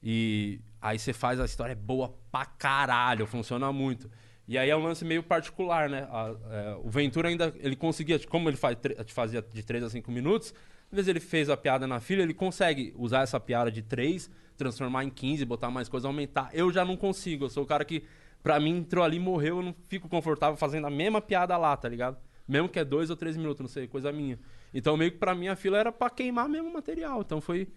E 0.03 0.61
aí 0.81 0.99
você 0.99 1.13
faz 1.13 1.41
a 1.41 1.45
história 1.45 1.73
é 1.73 1.77
boa 1.77 2.15
pra 2.31 2.45
caralho, 2.47 3.27
funciona 3.27 3.73
muito. 3.73 4.09
E 4.47 4.57
aí 4.57 4.71
é 4.71 4.77
um 4.77 4.83
lance 4.83 5.05
meio 5.05 5.23
particular, 5.23 5.91
né? 5.91 6.07
A- 6.11 6.35
é, 6.51 6.77
o 6.83 6.89
Ventura 6.89 7.29
ainda, 7.29 7.53
ele 7.59 7.75
conseguia, 7.77 8.19
como 8.27 8.49
ele 8.49 8.57
faz, 8.57 8.77
tre- 8.81 8.97
fazia 9.09 9.43
de 9.43 9.63
3 9.63 9.83
a 9.83 9.91
5 9.91 10.11
minutos, 10.11 10.55
às 10.91 10.97
vezes 10.97 11.09
ele 11.09 11.21
fez 11.21 11.51
a 11.51 11.57
piada 11.57 11.87
na 11.87 12.01
fila, 12.01 12.23
ele 12.23 12.35
consegue 12.35 12.95
usar 12.97 13.23
essa 13.23 13.39
piada 13.39 13.71
de 13.71 13.83
3, 13.83 14.31
transformar 14.57 15.05
em 15.05 15.11
15, 15.11 15.45
botar 15.45 15.71
mais 15.71 15.89
coisa, 15.89 16.09
aumentar. 16.09 16.51
Eu 16.53 16.73
já 16.73 16.85
não 16.85 16.97
consigo, 16.97 17.45
eu 17.45 17.51
sou 17.51 17.63
o 17.63 17.67
cara 17.67 17.85
que, 17.85 18.05
pra 18.43 18.59
mim, 18.59 18.79
entrou 18.79 19.05
ali, 19.05 19.19
morreu, 19.19 19.59
eu 19.59 19.63
não 19.63 19.75
fico 19.89 20.09
confortável 20.09 20.57
fazendo 20.57 20.87
a 20.87 20.91
mesma 20.91 21.21
piada 21.21 21.57
lá, 21.57 21.77
tá 21.77 21.89
ligado? 21.89 22.17
Mesmo 22.47 22.69
que 22.69 22.79
é 22.79 22.85
2 22.85 23.11
ou 23.11 23.17
3 23.17 23.37
minutos, 23.37 23.61
não 23.61 23.69
sei, 23.69 23.87
coisa 23.87 24.11
minha. 24.11 24.39
Então 24.73 24.97
meio 24.97 25.13
que 25.13 25.19
pra 25.19 25.35
mim 25.35 25.49
a 25.49 25.57
fila 25.57 25.79
era 25.79 25.93
pra 25.93 26.09
queimar 26.09 26.49
mesmo 26.49 26.69
o 26.69 26.73
material, 26.73 27.21
então 27.21 27.41
foi, 27.41 27.69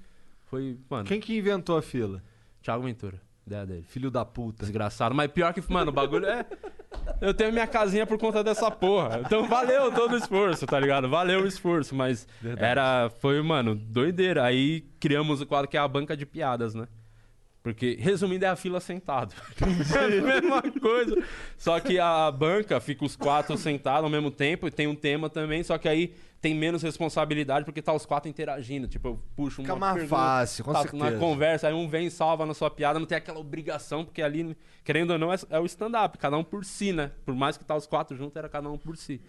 foi, 0.45 0.78
mano, 0.89 1.05
Quem 1.05 1.20
que 1.20 1.38
inventou 1.38 1.78
a 1.78 1.82
fila? 1.82 2.24
Thiago 2.62 2.84
Ventura, 2.84 3.22
ideia 3.45 3.66
dele. 3.66 3.84
Filho 3.84 4.12
da 4.12 4.24
puta. 4.24 4.64
Desgraçado. 4.64 5.16
Mas 5.16 5.32
pior 5.32 5.53
que, 5.53 5.62
mano, 5.72 5.89
o 5.89 5.93
bagulho 5.93 6.28
é. 6.28 6.45
Eu 7.20 7.34
tenho 7.34 7.51
minha 7.51 7.68
casinha 7.68 8.05
por 8.05 8.18
conta 8.18 8.43
dessa 8.43 8.70
porra. 8.72 9.22
Então 9.26 9.47
valeu 9.47 9.91
todo 9.91 10.14
o 10.14 10.18
esforço, 10.18 10.66
tá 10.66 10.80
ligado? 10.80 11.09
Valeu 11.09 11.41
o 11.43 11.47
esforço, 11.47 11.95
mas 11.95 12.28
era. 12.57 13.09
Foi, 13.20 13.41
mano, 13.41 13.76
doideira. 13.76 14.43
Aí 14.43 14.82
criamos 14.99 15.41
o 15.41 15.45
quadro 15.45 15.70
que 15.70 15.78
é 15.78 15.80
a 15.80 15.88
banca 15.88 16.16
de 16.16 16.26
piadas, 16.26 16.74
né? 16.74 16.88
Porque, 17.64 17.95
resumindo, 17.99 18.43
é 18.43 18.47
a 18.47 18.55
fila 18.55 18.80
sentado. 18.80 19.36
é 19.95 20.05
a 20.05 20.22
mesma 20.22 20.62
coisa. 20.80 21.24
Só 21.57 21.80
que 21.80 21.99
a 21.99 22.32
banca 22.32 22.80
fica 22.80 23.05
os 23.05 23.16
quatro 23.16 23.55
sentados 23.55 24.03
ao 24.03 24.09
mesmo 24.09 24.32
tempo 24.32 24.68
e 24.68 24.72
tem 24.72 24.88
um 24.88 24.95
tema 24.95 25.30
também, 25.30 25.62
só 25.62 25.78
que 25.78 25.88
aí 25.88 26.16
tem 26.41 26.55
menos 26.55 26.82
responsabilidade 26.82 27.64
porque 27.64 27.84
tá 27.84 27.93
os 27.93 28.03
quatro 28.03 28.28
interagindo. 28.28 28.88
Tipo, 28.88 29.09
eu 29.09 29.20
puxo 29.36 29.62
uma 29.62 29.68
Fica 29.68 29.76
mais 29.80 29.93
pergunta, 29.93 30.16
fácil, 30.16 30.64
com 30.66 30.74
tá 30.74 30.82
certeza. 30.82 31.12
Na 31.12 31.20
conversa, 31.20 31.68
aí 31.68 31.74
um 31.74 31.88
vem 31.88 32.07
e 32.07 32.12
salva 32.12 32.47
na 32.47 32.55
sua 32.55 32.72
piada, 32.72 32.97
não 32.97 33.05
tem 33.05 33.20
aquela 33.20 33.39
obrigação, 33.39 34.03
porque 34.03 34.24
ali, 34.24 34.57
querendo 34.84 35.12
ou 35.12 35.20
não, 35.20 35.32
é, 35.32 35.38
é 35.51 35.59
o 35.59 35.66
stand-up, 35.68 36.18
cada 36.18 36.36
um 36.36 36.43
por 36.43 36.66
si, 36.66 36.91
né? 36.91 37.12
Por 37.24 37.36
mais 37.36 37.57
que 37.57 37.64
tá 37.64 37.76
os 37.76 37.86
quatro 37.86 38.18
juntos, 38.18 38.36
era 38.36 38.49
cada 38.49 38.68
um 38.72 38.78
por 38.78 38.97
si. 38.97 39.22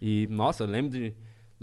E, 0.00 0.26
nossa, 0.30 0.64
eu 0.64 0.68
lembro 0.68 0.90
de, 0.90 1.14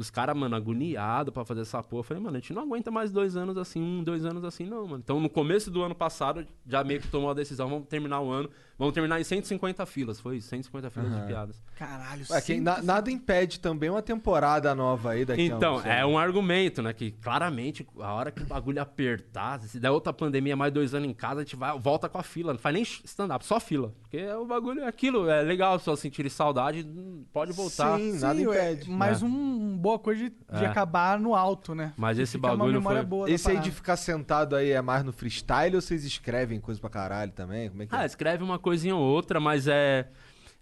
dos 0.01 0.09
caras, 0.09 0.35
mano, 0.35 0.55
agoniados 0.55 1.31
pra 1.31 1.45
fazer 1.45 1.61
essa 1.61 1.81
porra. 1.83 1.99
Eu 1.99 2.03
falei, 2.03 2.23
mano, 2.23 2.37
a 2.37 2.39
gente 2.39 2.53
não 2.53 2.63
aguenta 2.63 2.89
mais 2.89 3.11
dois 3.11 3.35
anos 3.35 3.55
assim, 3.55 3.79
um, 3.79 4.03
dois 4.03 4.25
anos 4.25 4.43
assim, 4.43 4.65
não, 4.65 4.85
mano. 4.85 5.01
Então, 5.03 5.19
no 5.19 5.29
começo 5.29 5.69
do 5.69 5.83
ano 5.83 5.93
passado, 5.93 6.45
já 6.67 6.83
meio 6.83 6.99
que 6.99 7.07
tomou 7.07 7.29
a 7.29 7.33
decisão, 7.33 7.69
vamos 7.69 7.87
terminar 7.87 8.19
o 8.19 8.31
ano, 8.31 8.49
vamos 8.81 8.93
terminar 8.93 9.19
em 9.19 9.23
150 9.23 9.85
filas, 9.85 10.19
foi 10.19 10.37
isso, 10.37 10.49
150 10.49 10.89
filas 10.89 11.13
de 11.15 11.27
piadas. 11.27 11.61
Caralho, 11.77 12.25
Ué, 12.29 12.41
quem- 12.41 12.59
na- 12.59 12.81
nada 12.81 13.09
impede 13.11 13.59
também 13.59 13.89
uma 13.89 14.01
temporada 14.01 14.73
nova 14.75 15.11
aí 15.11 15.23
daqui 15.25 15.41
a 15.51 15.55
Então, 15.55 15.75
uns 15.77 15.85
é 15.85 16.05
um 16.05 16.17
argumento, 16.17 16.81
né? 16.81 16.91
Que 16.93 17.11
claramente, 17.11 17.87
a 17.99 18.13
hora 18.13 18.31
que 18.31 18.43
o 18.43 18.45
bagulho 18.45 18.81
apertar, 18.81 19.59
se 19.61 19.79
der 19.79 19.89
outra 19.91 20.11
pandemia, 20.11 20.55
mais 20.55 20.73
dois 20.73 20.93
anos 20.93 21.07
em 21.09 21.13
casa, 21.13 21.41
a 21.41 21.43
gente 21.43 21.55
vai, 21.55 21.77
volta 21.79 22.09
com 22.09 22.17
a 22.17 22.23
fila. 22.23 22.53
Não 22.53 22.59
faz 22.59 22.73
nem 22.73 22.83
stand-up, 22.83 23.45
só 23.45 23.59
fila. 23.59 23.93
Porque 24.01 24.25
o 24.33 24.45
bagulho 24.45 24.81
é 24.81 24.87
aquilo, 24.87 25.29
é 25.29 25.41
legal 25.41 25.77
pessoas 25.77 25.99
sentirem 25.99 26.29
saudade, 26.29 26.85
pode 27.31 27.51
voltar. 27.53 27.97
Sim, 27.97 28.13
Sim, 28.13 28.19
nada 28.19 28.39
é, 28.39 28.43
impede. 28.43 28.89
mais 28.89 29.21
É. 29.21 29.25
um, 29.25 29.29
um 29.29 29.77
boa 29.77 29.99
coisa 29.99 30.23
de, 30.23 30.29
de 30.29 30.63
É. 30.63 30.67
acabar 30.67 31.19
no 31.19 31.35
alto, 31.35 31.73
né? 31.75 31.93
Mas 31.97 32.17
esse 32.19 32.33
Fica 32.33 32.47
uma 32.47 32.57
bagulho 32.57 32.73
memória 32.73 32.99
foi- 33.01 33.07
boa 33.07 33.29
Esse 33.31 33.49
aí 33.51 33.59
de 33.59 33.71
ficar 33.71 33.95
sentado 33.95 34.55
aí 34.55 34.71
é 34.71 34.81
mais 34.81 35.03
no 35.03 35.11
freestyle 35.13 35.75
ou 35.75 35.81
vocês 35.81 36.03
escrevem 36.03 36.59
coisa 36.59 36.79
pra 36.79 36.89
caralho 36.89 37.31
também? 37.31 37.69
Como 37.69 37.83
é 37.83 37.85
que 37.85 37.95
Ah, 37.95 38.03
é? 38.03 38.05
escreve 38.05 38.43
uma 38.43 38.59
coisinha 38.71 38.95
ou 38.95 39.01
outra, 39.01 39.39
mas 39.39 39.67
é. 39.67 40.07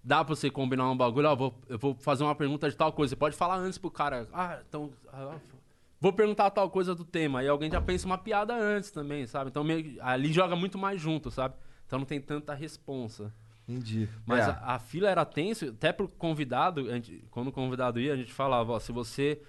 Dá 0.04 0.24
pra 0.24 0.34
você 0.34 0.50
combinar 0.50 0.90
um 0.90 0.96
bagulho, 0.98 1.28
ó, 1.28 1.36
vou, 1.36 1.54
eu 1.68 1.78
vou 1.78 1.94
fazer 1.94 2.24
uma 2.24 2.34
pergunta 2.34 2.70
de 2.70 2.76
tal 2.76 2.92
coisa. 2.94 3.10
Você 3.12 3.16
pode 3.18 3.36
falar 3.36 3.58
antes 3.58 3.78
pro 3.78 3.92
cara, 3.92 4.28
ah, 4.34 4.60
então. 4.68 4.90
ah, 5.12 5.36
vou 6.00 6.14
perguntar 6.14 6.50
tal 6.52 6.70
coisa 6.70 6.96
do 6.96 7.04
tema. 7.04 7.40
Aí 7.40 7.48
alguém 7.48 7.70
já 7.70 7.82
pensa 7.82 8.06
uma 8.06 8.18
piada 8.18 8.56
antes 8.56 8.92
também, 8.92 9.28
sabe? 9.28 9.50
Então 9.50 9.64
meio, 9.64 9.98
ali 10.02 10.32
joga 10.32 10.56
muito 10.56 10.78
mais 10.78 11.00
junto, 11.02 11.30
sabe? 11.30 11.54
Então 11.86 12.00
não 12.00 12.06
tem 12.06 12.20
tanta 12.22 12.54
responsa. 12.54 13.32
Entendi. 13.68 14.08
Mas 14.26 14.48
É. 14.48 14.52
a, 14.52 14.76
a 14.76 14.80
fila 14.80 15.10
era 15.10 15.24
tenso, 15.26 15.66
até 15.68 15.92
pro 15.92 16.08
convidado, 16.08 16.90
gente- 16.90 17.24
quando 17.30 17.50
o 17.50 17.52
convidado 17.52 18.00
ia, 18.00 18.14
a 18.14 18.18
gente 18.18 18.32
falava, 18.34 18.72
ó, 18.72 18.80
se 18.80 18.92
você. 18.92 19.42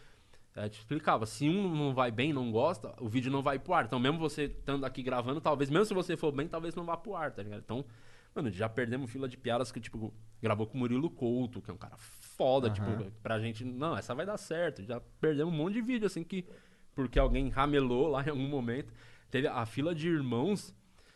A 0.56 0.64
gente 0.64 0.78
explicava, 0.80 1.26
se 1.26 1.48
um 1.48 1.72
não 1.74 1.94
vai 1.94 2.10
bem, 2.10 2.32
não 2.32 2.50
gosta, 2.50 2.92
o 3.00 3.08
vídeo 3.08 3.30
não 3.30 3.40
vai 3.40 3.56
pro 3.58 3.72
ar. 3.72 3.84
Então, 3.84 4.00
mesmo 4.00 4.18
você 4.18 4.44
estando 4.46 4.84
aqui 4.84 5.00
gravando, 5.00 5.40
talvez, 5.40 5.70
mesmo 5.70 5.84
se 5.86 5.94
você 5.94 6.16
for 6.16 6.32
bem, 6.32 6.48
talvez 6.48 6.74
não 6.74 6.84
vá 6.84 6.96
pro 6.96 7.14
ar, 7.14 7.30
tá 7.30 7.40
ligado? 7.40 7.60
Então, 7.64 7.84
mano, 8.34 8.50
já 8.50 8.68
perdemos 8.68 9.10
fila 9.10 9.28
de 9.28 9.36
piadas 9.36 9.70
que, 9.72 9.80
tipo, 9.80 10.12
gravou 10.42 10.66
com 10.66 10.76
o 10.76 10.80
Murilo 10.80 11.10
Couto, 11.10 11.60
que 11.60 11.70
é 11.70 11.74
um 11.74 11.78
cara 11.78 11.96
foda, 11.98 12.70
tipo, 12.70 12.86
pra 13.22 13.38
gente, 13.38 13.64
não, 13.64 13.96
essa 13.96 14.14
vai 14.14 14.24
dar 14.26 14.36
certo. 14.38 14.82
Já 14.84 15.00
perdemos 15.20 15.52
um 15.52 15.56
monte 15.56 15.74
de 15.74 15.82
vídeo, 15.82 16.06
assim, 16.06 16.22
que. 16.24 16.44
Porque 16.94 17.18
alguém 17.18 17.48
ramelou 17.48 18.08
lá 18.08 18.22
em 18.24 18.30
algum 18.30 18.48
momento. 18.48 18.92
Teve 19.30 19.46
a 19.46 19.64
fila 19.64 19.94
de 19.94 20.08
irmãos. 20.08 20.74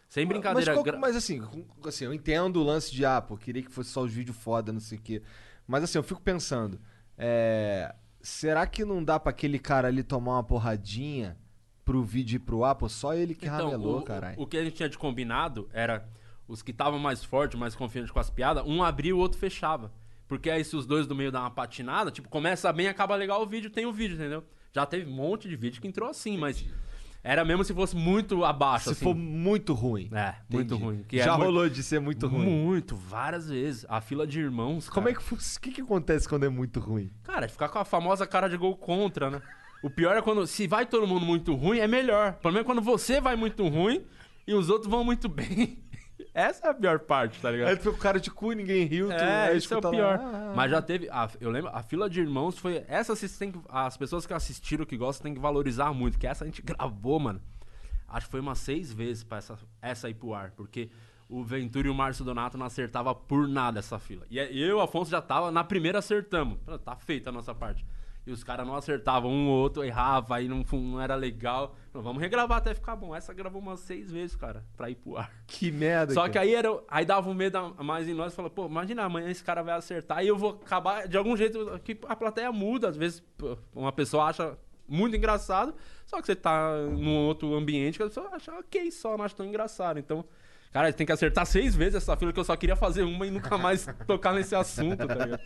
Sem 0.09 0.25
brincadeira. 0.27 0.75
Mas, 0.75 0.83
qual- 0.85 0.99
mas 1.01 1.17
assim, 1.17 1.43
assim, 1.85 2.05
eu 2.05 2.15
entendo 2.15 2.61
o 2.61 2.63
lance 2.63 2.93
de, 2.93 3.05
ah, 3.05 3.21
pô, 3.21 3.37
queria 3.37 3.63
que 3.63 3.71
fosse 3.71 3.91
só 3.91 4.03
os 4.03 4.13
vídeos 4.13 4.37
foda, 4.37 4.73
não 4.73 4.79
sei 4.81 4.99
o 4.99 5.01
quê. 5.01 5.23
Mas 5.67 5.83
assim, 5.83 5.99
eu 5.99 6.03
fico 6.05 6.21
pensando, 6.21 6.79
é, 7.19 7.93
será 8.21 8.67
que 8.67 8.85
não 8.85 9.03
dá 9.03 9.19
pra 9.19 9.31
aquele 9.31 9.59
cara 9.59 9.89
ali 9.89 10.03
tomar 10.05 10.35
uma 10.35 10.45
porradinha 10.45 11.37
pro 11.85 12.03
vídeo 12.05 12.37
ir 12.37 12.41
pro 12.41 12.63
ar? 12.65 12.75
Pô, 12.77 12.89
só 12.89 13.15
ele 13.15 13.35
que 13.35 13.47
ramelou, 13.47 13.95
Então, 13.95 13.99
o, 13.99 14.03
caralho. 14.05 14.41
o 14.41 14.47
que 14.47 14.57
a 14.57 14.63
gente 14.65 14.77
tinha 14.77 14.89
de 14.89 14.97
combinado 14.99 15.69
era 15.73 16.07
os 16.49 16.63
que 16.63 16.71
estavam 16.71 16.99
mais 16.99 17.25
fortes, 17.25 17.59
mais 17.59 17.75
confiantes 17.75 18.11
com 18.11 18.21
as 18.21 18.31
piadas, 18.31 18.65
um 18.67 18.83
abria 18.83 19.11
e 19.11 19.13
o 19.13 19.19
outro 19.19 19.39
fechava. 19.39 19.93
Porque 20.29 20.51
aí 20.51 20.65
se 20.65 20.75
os 20.77 20.87
dois 20.87 21.07
do 21.07 21.15
meio 21.15 21.31
dão 21.31 21.43
uma 21.43 21.51
patinada, 21.51 22.11
tipo, 22.11 22.29
começa 22.29 22.73
bem, 22.73 22.89
acaba 22.89 23.15
legal 23.15 23.43
o 23.43 23.47
vídeo, 23.47 23.71
tem 23.71 23.87
o 23.87 23.93
vídeo, 23.93 24.15
entendeu? 24.17 24.43
Já 24.73 24.85
teve 24.87 25.09
um 25.11 25.15
monte 25.15 25.49
de 25.49 25.55
vídeo 25.57 25.81
que 25.81 25.87
entrou 25.87 26.09
assim, 26.09 26.37
mas 26.37 26.65
era 27.23 27.45
mesmo 27.45 27.63
se 27.65 27.73
fosse 27.73 27.95
muito 27.95 28.45
abaixo, 28.45 28.85
Se 28.87 28.91
assim. 28.93 29.05
for 29.05 29.15
muito 29.15 29.73
ruim. 29.73 30.11
É, 30.13 30.35
muito 30.51 30.75
Entendi. 30.75 30.83
ruim. 30.85 31.03
Que 31.09 31.21
é 31.21 31.25
Já 31.25 31.33
muito- 31.37 31.45
rolou 31.47 31.69
de 31.69 31.83
ser 31.83 32.01
muito 32.01 32.27
ruim. 32.27 32.45
Muito, 32.47 32.97
várias 32.97 33.49
vezes. 33.49 33.87
A 33.89 34.01
fila 34.01 34.27
de 34.27 34.41
irmãos. 34.41 34.89
Como 34.89 35.07
cara. 35.07 35.17
é 35.17 35.23
que 35.23 35.35
o 35.35 35.39
que, 35.61 35.71
que 35.73 35.81
acontece 35.81 36.29
quando 36.29 36.45
é 36.45 36.49
muito 36.49 36.81
ruim? 36.81 37.11
Cara, 37.23 37.49
ficar 37.49 37.69
com 37.69 37.79
a 37.79 37.85
famosa 37.85 38.27
cara 38.27 38.49
de 38.49 38.57
gol 38.57 38.77
contra, 38.77 39.31
né? 39.31 39.41
O 39.83 39.89
pior 39.91 40.17
é 40.17 40.23
quando. 40.23 40.47
Se 40.47 40.67
vai 40.67 40.85
todo 40.87 41.07
mundo 41.07 41.25
muito 41.25 41.55
ruim, 41.55 41.79
é 41.79 41.87
melhor. 41.87 42.31
O 42.33 42.41
problema 42.43 42.61
é 42.63 42.65
quando 42.65 42.81
você 42.83 43.21
vai 43.21 43.37
muito 43.37 43.67
ruim 43.69 44.05
e 44.47 44.53
os 44.55 44.69
outros 44.69 44.91
vão 44.91 45.05
muito 45.05 45.29
bem. 45.29 45.79
Essa 46.35 46.67
é 46.67 46.71
a 46.71 46.75
pior 46.75 46.99
parte, 46.99 47.41
tá 47.41 47.49
ligado? 47.51 47.69
Aí 47.69 47.77
tu 47.77 47.85
foi 47.85 47.93
com 47.93 47.99
cara 47.99 48.19
de 48.19 48.29
cu, 48.31 48.51
ninguém 48.53 48.85
riu, 48.87 49.07
tu 49.07 49.13
É, 49.13 49.57
isso 49.57 49.73
é 49.73 49.77
o 49.77 49.79
escuta 49.79 49.89
lá, 49.89 49.95
pior. 49.95 50.19
ah, 50.21 50.51
ah, 50.51 50.53
Mas 50.57 50.71
já 50.71 50.83
teve. 50.83 51.09
a- 51.09 51.31
eu 51.41 51.49
lembro, 51.49 51.71
a 51.73 51.81
fila 51.83 52.11
de 52.11 52.21
irmãos 52.21 52.59
foi. 52.59 52.85
Essa 52.89 53.15
vocês 53.15 53.39
têm 53.39 53.53
que. 53.53 53.61
As 53.69 53.97
pessoas 53.97 54.27
que 54.27 54.35
assistiram, 54.35 54.85
que 54.85 54.97
gostam, 54.97 55.23
tem 55.25 55.35
que 55.35 55.41
valorizar 55.41 55.93
muito. 55.95 56.19
Que 56.19 56.27
essa 56.27 56.43
a 56.45 56.47
gente 56.47 56.61
gravou, 56.67 57.21
mano. 57.21 57.41
Acho 58.09 58.27
que 58.27 58.33
foi 58.33 58.41
umas 58.41 58.59
seis 58.59 58.93
vezes 58.93 59.23
pra 59.23 59.39
essa, 59.39 59.57
essa 59.81 60.09
ir 60.11 60.15
pro 60.15 60.35
ar. 60.35 60.51
Porque 60.53 60.91
o 61.29 61.43
Ventura 61.45 61.87
e 61.87 61.91
o 61.91 61.95
Márcio 61.95 62.25
Donato 62.25 62.59
não 62.59 62.67
acertava 62.67 63.15
por 63.15 63.47
nada 63.49 63.79
essa 63.79 63.99
fila. 63.99 64.27
E 64.29 64.39
eu 64.39 64.69
e 64.69 64.73
o 64.73 64.81
Afonso 64.81 65.11
já 65.11 65.23
tava. 65.23 65.51
Na 65.53 65.63
primeira 65.65 66.01
acertamos. 66.01 66.59
Tá 66.85 66.97
feita 66.97 67.31
a 67.31 67.33
nossa 67.33 67.55
parte. 67.55 67.85
E 68.27 68.33
os 68.33 68.43
caras 68.43 68.67
não 68.67 68.75
acertavam, 68.75 69.31
um 69.31 69.49
ou 69.49 69.59
outro 69.59 69.85
errava, 69.85 70.37
aí 70.37 70.49
não, 70.49 70.65
não 70.73 71.01
era 71.01 71.15
legal. 71.15 71.75
Falei, 71.93 72.05
Vamos 72.05 72.23
regravar 72.23 72.59
até 72.59 72.75
ficar 72.75 72.97
bom. 72.97 73.15
Essa 73.15 73.35
gravou 73.35 73.61
umas 73.61 73.81
seis 73.81 74.11
vezes, 74.11 74.35
cara, 74.35 74.65
pra 74.77 74.89
ir 74.89 74.95
pro 74.95 75.19
ar. 75.19 75.31
Que 75.47 75.71
merda. 75.71 76.15
Só 76.15 76.23
cara. 76.23 76.33
que 76.33 76.39
aí 76.39 76.55
era, 76.55 76.69
aí 76.89 77.05
dava 77.05 77.29
um 77.29 77.35
medo 77.35 77.75
mais 77.85 78.09
em 78.09 78.15
nós, 78.15 78.35
falou, 78.35 78.51
pô, 78.51 78.67
imagina 78.67 79.05
amanhã 79.05 79.31
esse 79.31 79.45
cara 79.45 79.63
vai 79.63 79.75
acertar 79.75 80.25
e 80.25 80.29
eu 80.29 80.39
vou 80.39 80.59
acabar 80.65 81.07
de 81.07 81.19
algum 81.19 81.37
jeito 81.37 81.79
que 81.85 81.99
a 82.09 82.17
plateia 82.17 82.51
muda, 82.51 82.89
às 82.89 82.97
vezes 82.97 83.23
uma 83.75 83.93
pessoa 83.93 84.25
acha 84.25 84.57
muito 84.89 85.17
engraçado, 85.17 85.75
só 86.07 86.21
que 86.21 86.27
você 86.27 86.37
tá 86.37 86.77
num 86.77 87.27
outro 87.27 87.55
ambiente 87.55 87.99
que 87.99 88.03
a 88.03 88.07
pessoa 88.07 88.31
acha 88.33 88.53
ok 88.53 88.91
só, 88.91 89.17
não 89.17 89.25
acha 89.25 89.37
tão 89.37 89.47
engraçado. 89.47 89.99
Então, 89.99 90.25
cara, 90.75 90.93
tem 90.93 91.07
que 91.07 91.13
acertar 91.13 91.47
seis 91.47 91.75
vezes 91.75 91.95
essa 91.95 92.17
fila 92.17 92.33
que 92.33 92.39
eu 92.41 92.45
só 92.45 92.57
queria 92.57 92.75
fazer 92.77 93.03
uma 93.05 93.25
e 93.27 93.31
nunca 93.31 93.57
mais 93.57 93.87
tocar 94.07 94.35
nesse 94.35 94.55
assunto, 94.55 95.07
tá 95.07 95.15
ligado? 95.15 95.41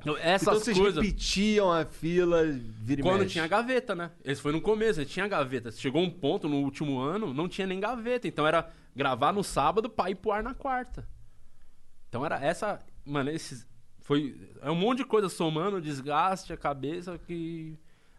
Então, 0.00 0.16
Essas 0.18 0.42
Então 0.42 0.54
vocês 0.60 0.78
coisas. 0.78 1.04
repetiam 1.04 1.70
a 1.70 1.84
fila, 1.84 2.42
vira 2.46 3.02
Quando 3.02 3.20
mexe. 3.20 3.32
tinha 3.32 3.46
gaveta, 3.46 3.94
né? 3.94 4.10
Esse 4.24 4.40
foi 4.40 4.52
no 4.52 4.60
começo, 4.60 5.04
tinha 5.04 5.28
gaveta. 5.28 5.70
Chegou 5.70 6.02
um 6.02 6.10
ponto 6.10 6.48
no 6.48 6.56
último 6.56 6.98
ano, 6.98 7.34
não 7.34 7.48
tinha 7.48 7.66
nem 7.66 7.78
gaveta. 7.78 8.26
Então 8.26 8.46
era 8.46 8.70
gravar 8.94 9.32
no 9.32 9.42
sábado 9.44 9.90
pra 9.90 10.10
ir 10.10 10.14
pro 10.14 10.32
ar 10.32 10.42
na 10.42 10.54
quarta. 10.54 11.06
Então 12.08 12.24
era 12.24 12.42
essa. 12.42 12.80
Mano, 13.04 13.30
esses. 13.30 13.66
Foi. 14.00 14.40
É 14.62 14.70
um 14.70 14.76
monte 14.76 14.98
de 14.98 15.04
coisa 15.04 15.28
somando, 15.28 15.80
desgaste, 15.80 16.52
a 16.52 16.56
cabeça 16.56 17.18
que. 17.18 17.76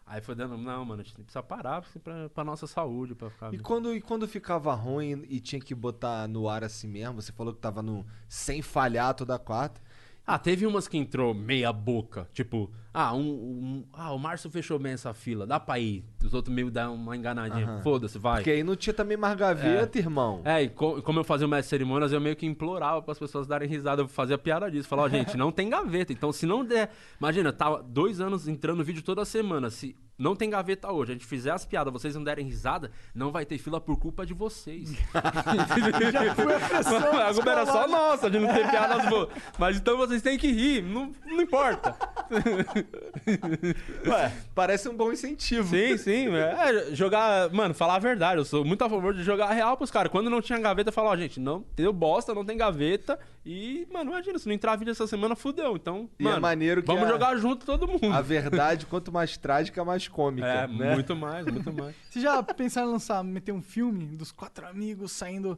Aí 0.07 0.21
foi 0.21 0.33
dando. 0.35 0.57
Não, 0.57 0.85
mano, 0.85 1.01
a 1.01 1.03
gente 1.03 1.13
precisa 1.13 1.43
parar 1.43 1.83
pra, 2.01 2.29
pra 2.29 2.43
nossa 2.43 2.65
saúde, 2.65 3.13
pra 3.13 3.29
ficar. 3.29 3.53
E 3.53 3.59
quando, 3.59 3.93
e 3.93 3.99
quando 3.99 4.25
ficava 4.27 4.73
ruim 4.73 5.25
e 5.27 5.39
tinha 5.41 5.59
que 5.59 5.75
botar 5.75 6.27
no 6.29 6.47
ar 6.47 6.63
assim 6.63 6.87
mesmo, 6.87 7.21
você 7.21 7.33
falou 7.33 7.53
que 7.53 7.59
tava 7.59 7.81
no 7.81 8.05
sem 8.27 8.61
falhar 8.61 9.13
toda 9.13 9.37
quarta. 9.37 9.81
Ah, 10.25 10.39
teve 10.39 10.65
umas 10.65 10.87
que 10.87 10.97
entrou 10.97 11.33
meia 11.33 11.71
boca. 11.71 12.27
Tipo, 12.33 12.71
ah, 12.99 13.13
um, 13.13 13.19
um- 13.21 13.85
ah, 13.93 14.11
o 14.11 14.17
Márcio 14.17 14.49
fechou 14.49 14.79
bem 14.79 14.93
essa 14.93 15.13
fila, 15.13 15.45
dá 15.45 15.59
pra 15.59 15.77
ir. 15.77 16.03
Os 16.23 16.33
outros 16.33 16.53
meio 16.53 16.71
dão 16.71 16.95
uma 16.95 17.15
enganadinha. 17.15 17.65
Aham. 17.65 17.81
Foda-se, 17.81 18.17
vai. 18.17 18.37
Porque 18.37 18.49
aí 18.49 18.63
não 18.63 18.75
tinha 18.75 18.93
também 18.93 19.15
mais 19.15 19.35
gaveta, 19.37 19.99
irmão. 19.99 20.41
É, 20.43 20.63
e 20.63 20.69
co- 20.69 21.01
como 21.03 21.19
eu 21.19 21.23
fazia 21.23 21.45
o 21.45 21.49
mestre 21.49 21.65
de 21.67 21.69
cerimônias, 21.69 22.11
eu 22.11 22.19
meio 22.19 22.35
que 22.35 22.45
implorava 22.45 23.01
para 23.01 23.11
as 23.11 23.19
pessoas 23.19 23.45
darem 23.45 23.69
risada. 23.69 24.01
Eu 24.01 24.07
fazia 24.07 24.37
piada 24.37 24.69
disso. 24.71 24.87
Falava, 24.89 25.07
ó, 25.07 25.11
gente, 25.11 25.35
não 25.37 25.51
tem 25.51 25.69
gaveta. 25.69 26.11
Então, 26.11 26.31
se 26.31 26.45
não 26.47 26.65
der. 26.65 26.89
Imagina, 27.19 27.53
tava 27.53 27.83
dois 27.83 28.19
anos 28.19 28.47
entrando 28.47 28.83
vídeo 28.83 29.03
toda 29.03 29.23
semana. 29.25 29.69
Se 29.69 29.95
não 30.17 30.35
tem 30.35 30.49
gaveta 30.49 30.91
hoje, 30.91 31.11
a 31.11 31.13
gente 31.13 31.25
fizer 31.27 31.51
as 31.51 31.63
piadas, 31.63 31.93
vocês 31.93 32.15
não 32.15 32.23
derem 32.23 32.43
risada, 32.45 32.89
não 33.13 33.31
vai 33.31 33.45
ter 33.45 33.59
fila 33.59 33.79
por 33.79 33.99
culpa 33.99 34.25
de 34.25 34.33
vocês. 34.33 34.89
Já 36.11 36.33
foi 36.35 36.55
a 36.55 36.59
pressão 36.59 36.97
a 37.21 37.33
culpa 37.33 37.51
era 37.51 37.65
só 37.65 37.87
nossa 37.87 38.29
de 38.29 38.39
não 38.39 38.51
ter 38.53 38.67
piadas 38.69 39.07
boas. 39.09 39.29
Mas 39.59 39.77
então 39.77 39.95
vocês 39.97 40.21
têm 40.21 40.37
que 40.37 40.51
rir, 40.51 40.81
não, 40.81 41.11
não 41.25 41.41
importa. 41.41 41.95
Ué, 44.07 44.31
parece 44.53 44.87
um 44.89 44.95
bom 44.95 45.11
incentivo. 45.11 45.67
Sim, 45.69 45.97
sim. 45.97 46.27
É, 46.35 46.93
jogar. 46.95 47.49
Mano, 47.51 47.73
falar 47.73 47.95
a 47.95 47.99
verdade. 47.99 48.39
Eu 48.39 48.45
sou 48.45 48.63
muito 48.65 48.83
a 48.83 48.89
favor 48.89 49.13
de 49.13 49.23
jogar 49.23 49.51
real 49.51 49.75
pros 49.77 49.91
caras. 49.91 50.11
Quando 50.11 50.29
não 50.29 50.41
tinha 50.41 50.59
gaveta, 50.59 50.89
eu 50.89 50.93
falava, 50.93 51.13
ó, 51.15 51.17
gente, 51.17 51.39
não 51.39 51.63
deu 51.75 51.91
bosta, 51.93 52.33
não 52.33 52.45
tem 52.45 52.57
gaveta. 52.57 53.19
E, 53.45 53.87
mano, 53.91 54.11
imagina, 54.11 54.37
se 54.37 54.47
não 54.47 54.53
entrar 54.53 54.75
vídeo 54.75 54.91
essa 54.91 55.07
semana, 55.07 55.35
fudeu. 55.35 55.75
Então, 55.75 56.09
E 56.19 56.23
é 56.23 56.29
mano, 56.29 56.41
maneiro 56.41 56.81
que 56.81 56.87
vamos 56.87 57.03
a- 57.05 57.07
jogar 57.07 57.35
junto 57.37 57.65
todo 57.65 57.87
mundo. 57.87 58.11
A 58.13 58.21
verdade, 58.21 58.85
quanto 58.85 59.11
mais 59.11 59.37
trágica, 59.37 59.83
mais 59.85 60.07
cômica. 60.07 60.47
É, 60.47 60.67
né? 60.67 60.93
muito 60.93 61.15
mais, 61.15 61.45
muito 61.45 61.71
mais. 61.73 61.95
Vocês 62.09 62.23
já 62.23 62.41
pensaram 62.43 62.89
em 62.89 62.91
lançar, 62.93 63.23
meter 63.23 63.51
um 63.51 63.61
filme 63.61 64.05
dos 64.17 64.31
quatro 64.31 64.67
amigos 64.67 65.11
saindo. 65.11 65.57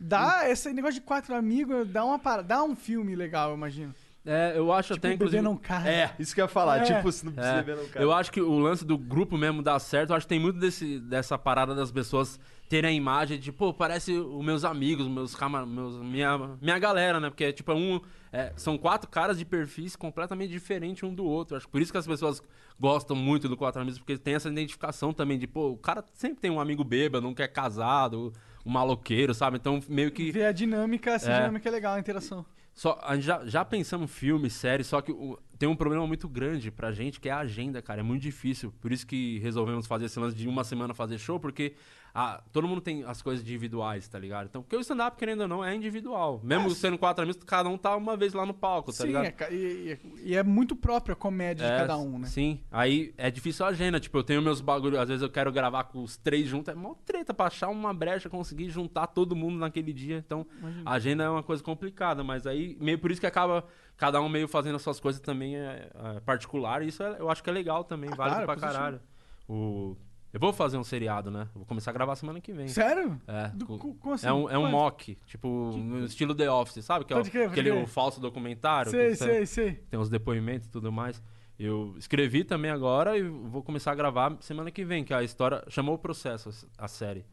Dá 0.00 0.48
esse 0.48 0.72
negócio 0.72 0.94
de 0.94 1.00
quatro 1.00 1.34
amigos, 1.34 1.88
dá 1.88 2.04
uma 2.04 2.20
para, 2.20 2.40
dá 2.42 2.62
um 2.62 2.76
filme 2.76 3.16
legal, 3.16 3.50
eu 3.50 3.56
imagino. 3.56 3.92
É, 4.30 4.52
eu 4.58 4.70
acho 4.70 4.92
Tipo, 4.92 5.06
até, 5.06 5.14
inclusive... 5.14 5.40
não 5.42 5.56
cai. 5.56 5.88
É, 5.88 6.10
Isso 6.18 6.34
que 6.34 6.40
eu 6.40 6.44
ia 6.44 6.48
falar, 6.48 6.78
É. 6.78 6.82
tipo, 6.82 7.10
se 7.10 7.24
não 7.24 7.32
precisa 7.32 7.56
É, 7.56 7.62
ver 7.62 7.76
no 7.76 7.88
cara. 7.88 8.04
eu 8.04 8.12
acho 8.12 8.30
que 8.30 8.40
o 8.42 8.58
lance 8.58 8.84
do 8.84 8.98
grupo 8.98 9.38
mesmo 9.38 9.62
dar 9.62 9.78
certo, 9.78 10.10
eu 10.10 10.16
acho 10.16 10.26
que 10.26 10.28
tem 10.28 10.38
muito 10.40 10.58
desse, 10.58 10.98
dessa 11.00 11.38
parada 11.38 11.74
das 11.74 11.90
pessoas 11.90 12.38
terem 12.68 12.90
a 12.90 12.92
imagem 12.92 13.38
de, 13.38 13.50
pô, 13.50 13.72
parece 13.72 14.12
os 14.12 14.44
meus 14.44 14.64
amigos, 14.64 15.08
meus 15.08 15.34
camar... 15.34 15.64
meus 15.66 15.94
minha, 16.02 16.36
minha 16.60 16.78
galera, 16.78 17.18
né? 17.18 17.30
Porque, 17.30 17.50
tipo, 17.54 17.72
é 17.72 17.74
um. 17.74 17.98
é, 18.30 18.52
são 18.56 18.76
quatro 18.76 19.08
caras 19.08 19.38
de 19.38 19.46
perfis 19.46 19.96
completamente 19.96 20.50
diferentes 20.50 21.02
um 21.02 21.14
do 21.14 21.24
outro. 21.24 21.56
Acho 21.56 21.64
que 21.64 21.72
por 21.72 21.80
isso 21.80 21.90
que 21.90 21.96
as 21.96 22.06
pessoas 22.06 22.42
gostam 22.78 23.16
muito 23.16 23.48
do 23.48 23.56
Quatro 23.56 23.80
Amigos, 23.80 23.98
porque 23.98 24.18
tem 24.18 24.34
essa 24.34 24.50
identificação 24.50 25.14
também 25.14 25.38
de, 25.38 25.46
pô, 25.46 25.70
o 25.70 25.76
cara 25.78 26.04
sempre 26.12 26.38
tem 26.40 26.50
um 26.50 26.60
amigo 26.60 26.84
bêbado, 26.84 27.26
um 27.26 27.32
que 27.32 27.42
é 27.42 27.48
casado, 27.48 28.30
um 28.66 28.70
maloqueiro, 28.70 29.32
sabe? 29.32 29.56
Então, 29.56 29.80
meio 29.88 30.10
que. 30.12 30.30
Ver 30.30 30.44
a 30.44 30.52
dinâmica, 30.52 31.12
essa 31.12 31.32
É. 31.32 31.38
dinâmica 31.40 31.66
é 31.66 31.72
legal, 31.72 31.94
a 31.94 31.98
interação. 31.98 32.44
Só, 32.78 32.96
a 33.02 33.16
gente 33.16 33.24
já, 33.24 33.44
já 33.44 33.64
pensamos 33.64 34.08
filme, 34.08 34.48
série, 34.48 34.84
só 34.84 35.00
que 35.00 35.10
o- 35.10 35.36
tem 35.58 35.68
um 35.68 35.74
problema 35.74 36.06
muito 36.06 36.28
grande 36.28 36.70
pra 36.70 36.92
gente, 36.92 37.18
que 37.18 37.28
é 37.28 37.32
a 37.32 37.38
agenda, 37.38 37.82
cara. 37.82 37.98
É 37.98 38.02
muito 38.04 38.22
difícil. 38.22 38.72
Por 38.80 38.92
isso 38.92 39.04
que 39.04 39.40
resolvemos 39.40 39.84
fazer 39.88 40.04
esse 40.04 40.16
lance 40.20 40.36
de 40.36 40.46
uma 40.46 40.62
semana 40.62 40.94
fazer 40.94 41.18
show, 41.18 41.40
porque 41.40 41.74
a- 42.20 42.42
todo 42.52 42.66
mundo 42.66 42.80
tem 42.80 43.04
as 43.04 43.22
coisas 43.22 43.44
individuais, 43.44 44.08
tá 44.08 44.18
ligado? 44.18 44.46
Então, 44.46 44.62
porque 44.62 44.74
o 44.76 44.80
stand-up, 44.80 45.16
querendo 45.16 45.42
ou 45.42 45.48
não, 45.48 45.64
é 45.64 45.74
individual. 45.74 46.40
Mesmo 46.42 46.70
sendo 46.70 46.98
quatro 46.98 47.22
amigos, 47.22 47.42
cada 47.44 47.68
um 47.68 47.78
tá 47.78 47.94
uma 47.96 48.16
vez 48.16 48.32
lá 48.32 48.44
no 48.44 48.52
palco, 48.54 48.90
tá 48.90 48.98
Sim, 48.98 49.06
ligado? 49.08 49.24
é 49.26 49.52
e, 49.54 49.98
e- 50.24 50.34
é 50.34 50.42
muito 50.42 50.74
própria 50.74 51.12
a 51.12 51.16
comédia 51.16 51.66
de 51.66 51.72
É, 51.72 51.76
cada 51.78 51.96
um, 51.96 52.18
né? 52.18 52.26
Sim. 52.26 52.60
Aí 52.72 53.14
é 53.16 53.30
difícil 53.30 53.64
a 53.64 53.68
agenda. 53.68 54.00
Tipo, 54.00 54.18
eu 54.18 54.24
tenho 54.24 54.42
meus 54.42 54.60
bagulhos. 54.60 54.98
Às 54.98 55.08
vezes 55.08 55.22
eu 55.22 55.30
quero 55.30 55.52
gravar 55.52 55.84
com 55.84 56.02
os 56.02 56.16
três 56.16 56.46
juntos. 56.48 56.72
É 56.72 56.74
mó 56.74 56.94
treta 57.06 57.32
pra 57.32 57.46
achar 57.46 57.68
uma 57.68 57.94
brecha, 57.94 58.28
conseguir 58.28 58.68
juntar 58.68 59.06
todo 59.06 59.36
mundo 59.36 59.56
naquele 59.58 59.92
dia. 59.92 60.18
Então, 60.18 60.46
a 60.84 60.92
agenda 60.94 61.24
é 61.24 61.28
uma 61.28 61.42
coisa 61.42 61.62
complicada. 61.62 62.24
Mas 62.24 62.46
aí, 62.46 62.76
meio 62.80 62.98
por 62.98 63.10
isso 63.10 63.20
que 63.20 63.26
acaba 63.26 63.64
cada 63.96 64.20
um 64.20 64.28
meio 64.28 64.48
fazendo 64.48 64.76
as 64.76 64.82
suas 64.82 64.98
coisas 64.98 65.20
também 65.20 65.56
é, 65.56 65.90
é 66.16 66.20
particular. 66.20 66.82
E 66.82 66.88
isso 66.88 67.02
é- 67.02 67.16
eu 67.20 67.30
acho 67.30 67.42
que 67.42 67.50
é 67.50 67.52
legal 67.52 67.84
também. 67.84 68.10
válido 68.10 68.36
claro, 68.36 68.46
pra 68.46 68.54
positivo. 68.54 68.72
caralho. 68.78 69.00
O... 69.48 69.96
Eu 70.32 70.38
vou 70.38 70.52
fazer 70.52 70.76
um 70.76 70.84
seriado, 70.84 71.30
né? 71.30 71.42
Eu 71.54 71.60
vou 71.60 71.64
começar 71.64 71.90
a 71.90 71.94
gravar 71.94 72.14
semana 72.16 72.40
que 72.40 72.52
vem. 72.52 72.68
Sério? 72.68 73.18
É, 73.26 73.48
Do- 73.48 73.66
como 73.78 74.12
assim? 74.14 74.26
é 74.26 74.32
um, 74.32 74.48
é 74.50 74.58
um 74.58 74.62
Quando? 74.62 74.70
mock, 74.72 75.18
tipo, 75.26 75.48
no 75.76 76.04
estilo 76.04 76.34
The 76.34 76.50
Office, 76.50 76.84
sabe? 76.84 77.04
Que 77.06 77.12
é 77.14 77.16
o- 77.16 77.22
crer, 77.24 77.48
aquele 77.48 77.70
o 77.70 77.86
falso 77.86 78.20
documentário. 78.20 78.90
Sei, 78.90 79.10
que 79.10 79.16
sei, 79.16 79.46
sei. 79.46 79.72
tem 79.90 79.98
uns 79.98 80.10
depoimentos 80.10 80.68
e 80.68 80.70
tudo 80.70 80.92
mais. 80.92 81.22
Eu 81.58 81.94
escrevi 81.98 82.44
também 82.44 82.70
agora 82.70 83.16
e 83.18 83.22
vou 83.22 83.62
começar 83.62 83.90
a 83.92 83.94
gravar 83.94 84.36
semana 84.40 84.70
que 84.70 84.84
vem, 84.84 85.02
que 85.02 85.12
a 85.14 85.22
história 85.22 85.64
chamou 85.68 85.94
o 85.94 85.98
processo, 85.98 86.50
a 86.76 86.86
série. 86.86 87.24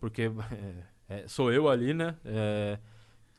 Porque 0.00 0.30
é, 1.08 1.20
é, 1.24 1.28
sou 1.28 1.52
eu 1.52 1.68
ali, 1.68 1.92
né? 1.94 2.16
é, 2.24 2.78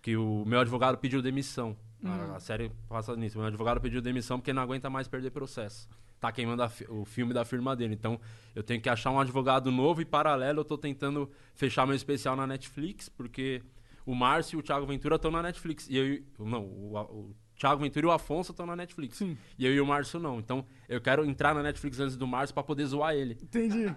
que 0.01 0.15
o 0.15 0.43
meu 0.45 0.59
advogado 0.59 0.97
pediu 0.97 1.21
demissão. 1.21 1.75
A, 2.05 2.35
a 2.35 2.39
série 2.39 2.69
passa 2.87 3.15
nisso. 3.15 3.37
Meu 3.37 3.47
advogado 3.47 3.81
pediu 3.81 4.01
demissão 4.01 4.37
porque 4.37 4.53
não 4.53 4.61
aguenta 4.61 4.89
mais 4.89 5.07
perder 5.07 5.31
processo. 5.31 5.89
Tá 6.23 6.31
queimando 6.31 6.65
fi- 6.69 6.85
o 6.89 7.03
filme 7.03 7.33
da 7.33 7.43
firma 7.43 7.75
dele. 7.75 7.93
Então, 7.93 8.17
eu 8.55 8.63
tenho 8.63 8.79
que 8.79 8.87
achar 8.87 9.11
um 9.11 9.19
advogado 9.19 9.69
novo 9.69 10.01
e 10.01 10.05
paralelo 10.05 10.61
eu 10.61 10.63
tô 10.63 10.77
tentando 10.77 11.29
fechar 11.53 11.85
meu 11.85 11.97
especial 11.97 12.33
na 12.33 12.47
Netflix, 12.47 13.09
porque 13.09 13.61
o 14.05 14.15
Márcio 14.15 14.55
e 14.55 14.59
o 14.61 14.63
Thiago 14.63 14.85
Ventura 14.85 15.17
estão 15.17 15.29
na 15.29 15.41
Netflix. 15.43 15.85
E 15.89 15.97
eu, 15.97 16.05
e- 16.05 16.23
não, 16.39 16.61
o, 16.63 16.95
o 16.97 17.35
Thiago 17.57 17.81
Ventura 17.81 18.05
e 18.05 18.09
o 18.09 18.11
Afonso 18.13 18.51
estão 18.53 18.65
na 18.65 18.73
Netflix. 18.73 19.17
Sim. 19.17 19.37
E 19.59 19.65
eu 19.65 19.73
e 19.73 19.81
o 19.81 19.85
Márcio 19.85 20.17
não. 20.17 20.39
Então, 20.39 20.65
eu 20.87 21.01
quero 21.01 21.25
entrar 21.25 21.53
na 21.53 21.61
Netflix 21.61 21.99
antes 21.99 22.15
do 22.15 22.25
Márcio 22.25 22.53
pra 22.53 22.63
poder 22.63 22.85
zoar 22.85 23.13
ele. 23.13 23.37
Entendi. 23.43 23.93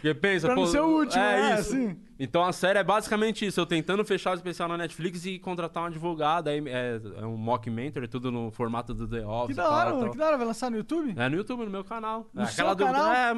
Porque 0.00 0.14
pensa, 0.14 0.48
Pra 0.48 0.56
não 0.56 0.64
pô, 0.64 0.68
ser 0.68 0.80
o 0.80 0.98
último, 0.98 1.22
é 1.22 1.52
é, 1.52 1.60
isso. 1.60 1.72
assim. 1.74 1.96
Então 2.18 2.42
a 2.44 2.52
série 2.52 2.78
é 2.78 2.84
basicamente 2.84 3.44
isso, 3.44 3.60
eu 3.60 3.66
tentando 3.66 4.04
fechar 4.04 4.30
o 4.30 4.34
especial 4.34 4.68
na 4.68 4.76
Netflix 4.78 5.26
e 5.26 5.38
contratar 5.38 5.82
um 5.82 5.86
advogado, 5.86 6.48
aí 6.48 6.62
é, 6.66 7.00
é 7.18 7.26
um 7.26 7.36
mockumentary, 7.36 8.08
tudo 8.08 8.30
no 8.32 8.50
formato 8.50 8.94
do 8.94 9.06
The 9.06 9.26
Office. 9.26 9.48
Que 9.48 9.54
da 9.54 9.70
hora, 9.70 9.94
mano. 9.94 10.10
Que 10.12 10.18
da 10.18 10.26
hora. 10.26 10.36
Vai 10.36 10.46
lançar 10.46 10.70
no 10.70 10.76
YouTube? 10.78 11.14
É 11.16 11.28
no 11.28 11.36
YouTube, 11.36 11.64
no 11.64 11.70
meu 11.70 11.84
canal. 11.84 12.26
No 12.32 12.42
é, 12.42 12.46
seu 12.46 12.66
dúvida, 12.74 12.86
canal? 12.92 13.12
é, 13.12 13.34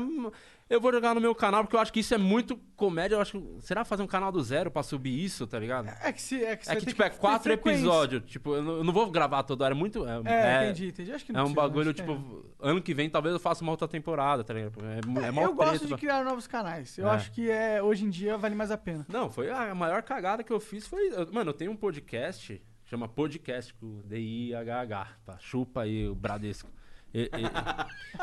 eu 0.70 0.80
vou 0.82 0.92
jogar 0.92 1.14
no 1.14 1.20
meu 1.20 1.34
canal 1.34 1.64
porque 1.64 1.74
eu 1.76 1.80
acho 1.80 1.90
que 1.92 2.00
isso 2.00 2.12
é 2.14 2.18
muito 2.18 2.56
comédia. 2.76 3.14
Eu 3.16 3.20
acho 3.22 3.40
que, 3.40 3.56
será 3.62 3.84
fazer 3.86 4.02
um 4.02 4.06
canal 4.06 4.30
do 4.30 4.40
zero 4.42 4.70
pra 4.70 4.82
subir 4.82 5.18
isso, 5.24 5.46
tá 5.46 5.58
ligado? 5.58 5.88
É 6.02 6.12
que 6.12 6.20
se. 6.20 6.44
É 6.44 6.56
que, 6.56 6.70
É 6.70 6.76
que, 6.76 6.84
tipo, 6.86 7.02
é 7.02 7.08
ter 7.08 7.16
quatro 7.18 7.50
episódios. 7.52 8.22
Tipo, 8.26 8.54
eu 8.54 8.62
não, 8.62 8.72
eu 8.76 8.84
não 8.84 8.92
vou 8.92 9.10
gravar 9.10 9.42
toda 9.44 9.64
hora. 9.64 9.74
É 9.74 9.76
muito. 9.76 10.06
É, 10.06 10.20
É, 10.26 10.34
é- 10.34 10.64
entendi, 10.66 10.88
entendi. 10.88 11.12
Acho 11.12 11.24
que 11.24 11.32
não 11.32 11.40
É 11.40 11.42
um 11.42 11.46
precisa, 11.46 11.62
bagulho, 11.68 11.94
que 11.94 12.02
tipo, 12.02 12.44
ano 12.60 12.82
que 12.82 12.92
vem 12.92 13.08
talvez 13.08 13.32
eu 13.32 13.40
faça 13.40 13.62
uma 13.62 13.72
outra 13.72 13.88
temporada, 13.88 14.44
tá 14.44 14.52
ligado? 14.52 14.74
É, 14.84 15.26
é 15.28 15.30
mó 15.30 15.40
eu 15.42 15.54
gosto 15.54 15.82
de 15.82 15.88
pra- 15.88 15.98
criar 15.98 16.22
novos 16.22 16.46
canais. 16.46 16.98
Eu 16.98 17.08
É. 17.08 17.12
acho 17.12 17.32
que 17.32 17.50
é, 17.50 17.82
hoje 17.82 18.04
em 18.04 18.10
dia 18.10 18.36
vale 18.36 18.54
mais 18.54 18.67
a 18.70 18.78
pena. 18.78 19.06
Não, 19.08 19.30
foi 19.30 19.50
a 19.50 19.74
maior 19.74 20.02
cagada 20.02 20.42
que 20.42 20.52
eu 20.52 20.60
fiz 20.60 20.86
foi. 20.86 21.10
Mano, 21.32 21.50
eu 21.50 21.54
tenho 21.54 21.70
um 21.70 21.76
podcast, 21.76 22.62
chama 22.84 23.08
Podcast, 23.08 23.74
com 23.74 24.00
D-I-H-H. 24.02 25.08
Tá? 25.24 25.38
Chupa 25.38 25.82
aí 25.82 26.08
o 26.08 26.14
Bradesco. 26.14 26.70
E, 27.18 27.30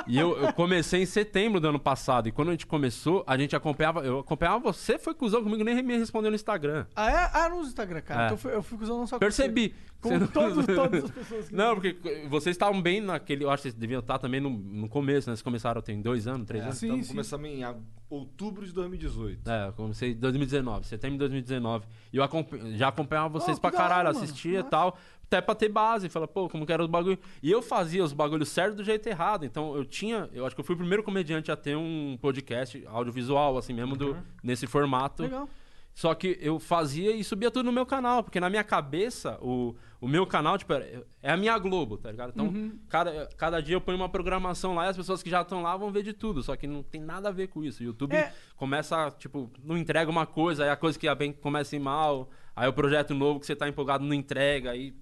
e- 0.08 0.14
e 0.16 0.20
eu, 0.20 0.38
eu 0.38 0.54
comecei 0.54 1.02
em 1.02 1.06
setembro 1.06 1.60
do 1.60 1.68
ano 1.68 1.80
passado. 1.80 2.28
E 2.28 2.32
quando 2.32 2.50
a 2.50 2.52
gente 2.52 2.66
começou, 2.66 3.24
a 3.28 3.38
gente 3.38 3.56
acompanhava. 3.56 4.02
Eu 4.06 4.20
acompanhava 4.20 4.60
você, 4.60 4.98
foi 5.00 5.14
cuzão 5.14 5.44
comigo, 5.44 5.64
nem 5.64 5.82
me 5.82 5.98
respondeu 5.98 6.30
no 6.32 6.36
Instagram. 6.36 6.86
Ah, 6.96 7.10
é? 7.10 7.30
Ah, 7.34 7.50
no 7.50 7.62
Instagram, 7.62 8.02
cara. 8.02 8.22
É. 8.24 8.26
Então 8.26 8.36
eu 8.36 8.38
fui- 8.40 8.54
eu 8.56 8.64
fui 8.64 8.78
usando 8.84 8.98
não 9.00 9.08
só 9.08 9.16
com 9.16 9.20
Percebi. 9.20 9.70
você. 9.70 9.86
Você 10.06 10.14
Com 10.14 10.20
não- 10.20 10.28
todos, 10.28 10.66
todas 10.68 11.04
as 11.06 11.12
pessoas 11.12 11.50
que. 11.50 11.56
Não, 11.56 11.74
porque 11.76 11.98
vocês 12.30 12.54
estavam 12.56 12.80
bem 12.82 13.02
naquele. 13.02 13.44
Eu 13.44 13.50
acho 13.50 13.64
que 13.64 13.70
vocês 13.70 13.74
deviam 13.74 14.00
estar 14.02 14.20
também 14.20 14.40
no, 14.40 14.50
no 14.52 14.88
começo, 14.88 15.30
né? 15.30 15.36
Vocês 15.36 15.42
começaram 15.42 15.82
tem 15.82 16.00
dois 16.02 16.28
anos, 16.28 16.46
três 16.46 16.64
É, 16.64 16.68
anos? 16.68 16.78
Sim, 16.78 16.88
então 16.88 17.02
sim. 17.04 17.08
começamos 17.10 17.50
em 17.50 17.64
outubro 18.10 18.66
de 18.66 18.72
2018. 18.72 19.50
É, 19.50 19.68
eu 19.70 19.74
comecei 19.74 20.12
em 20.12 20.16
2019, 20.16 20.86
setembro 20.86 21.16
de 21.16 21.20
2019. 21.20 21.86
E 22.14 22.18
eu 22.18 22.30
já 22.76 22.88
acompanhava 22.90 23.30
vocês 23.30 23.58
Oh, 23.58 23.62
pra 23.62 23.70
hora, 23.70 23.78
caralho, 23.78 24.14
mano. 24.14 24.24
assistia 24.24 24.60
e 24.60 24.64
tal. 24.64 24.96
Até 25.26 25.42
pra 25.42 25.56
ter 25.56 25.70
base, 25.70 26.08
fala, 26.08 26.28
pô, 26.28 26.48
como 26.48 26.66
que 26.66 26.72
era 26.72 26.82
os 26.84 26.90
bagulho. 26.90 27.18
E 27.42 27.52
eu 27.52 27.62
fazia 27.62 28.04
os 28.04 28.14
bagulhos 28.14 28.50
certos 28.50 28.78
do 28.78 28.84
jeito 28.84 29.08
errado. 29.08 29.44
Então 29.46 29.76
eu 29.76 29.84
tinha. 29.84 30.30
Eu 30.34 30.46
acho 30.46 30.56
que 30.56 30.62
eu 30.62 30.66
fui 30.66 30.76
o 30.76 30.78
primeiro 30.78 31.04
comediante 31.04 31.52
a 31.52 31.56
ter 31.56 31.76
um 31.76 32.18
podcast 32.22 32.84
audiovisual, 32.88 33.58
assim 33.58 33.74
mesmo, 33.74 33.96
do, 33.96 34.16
nesse 34.44 34.68
formato. 34.68 35.24
Legal. 35.24 35.50
Só 35.94 36.14
que 36.14 36.38
eu 36.42 36.60
fazia 36.60 37.16
e 37.16 37.24
subia 37.24 37.50
tudo 37.50 37.66
no 37.68 37.72
meu 37.72 37.86
canal, 37.86 38.22
porque 38.22 38.38
na 38.38 38.50
minha 38.50 38.66
cabeça, 38.66 39.40
o, 39.42 39.74
o 40.02 40.10
meu 40.10 40.28
canal, 40.28 40.58
tipo, 40.58 40.74
é 40.74 41.02
é 41.24 41.32
a 41.32 41.38
minha 41.38 41.58
Globo, 41.58 41.98
tá 41.98 42.12
ligado? 42.12 42.32
Então, 42.32 42.48
Uhum. 42.48 42.78
cada, 42.90 43.28
cada 43.38 43.62
dia 43.62 43.78
eu 43.78 43.82
ponho 43.82 43.98
uma 43.98 44.10
programação 44.10 44.76
lá 44.76 44.86
e 44.86 44.90
as 44.90 44.98
pessoas 44.98 45.24
que 45.24 45.30
já 45.30 45.42
estão 45.42 45.62
lá 45.62 45.76
vão 45.78 45.92
ver 45.94 46.04
de 46.04 46.12
tudo. 46.12 46.44
Só 46.44 46.54
que 46.58 46.68
não 46.68 46.84
tem 46.84 47.00
nada 47.02 47.30
a 47.30 47.32
ver 47.32 47.48
com 47.48 47.64
isso. 47.64 47.82
O 47.82 47.86
YouTube 47.86 48.14
É. 48.14 48.34
começa, 48.58 49.10
tipo, 49.18 49.50
não 49.64 49.78
entrega 49.78 50.12
uma 50.12 50.26
coisa, 50.26 50.66
aí 50.66 50.70
a 50.70 50.76
coisa 50.76 51.00
que 51.00 51.06
ia 51.08 51.16
bem 51.16 51.32
começa 51.32 51.74
a 51.74 51.78
ir 51.78 51.80
mal, 51.80 52.30
aí 52.54 52.68
o 52.68 52.74
projeto 52.74 53.14
novo 53.16 53.40
que 53.40 53.46
você 53.46 53.56
tá 53.56 53.68
empolgado 53.68 54.04
não 54.04 54.14
entrega, 54.14 54.72
aí. 54.72 54.94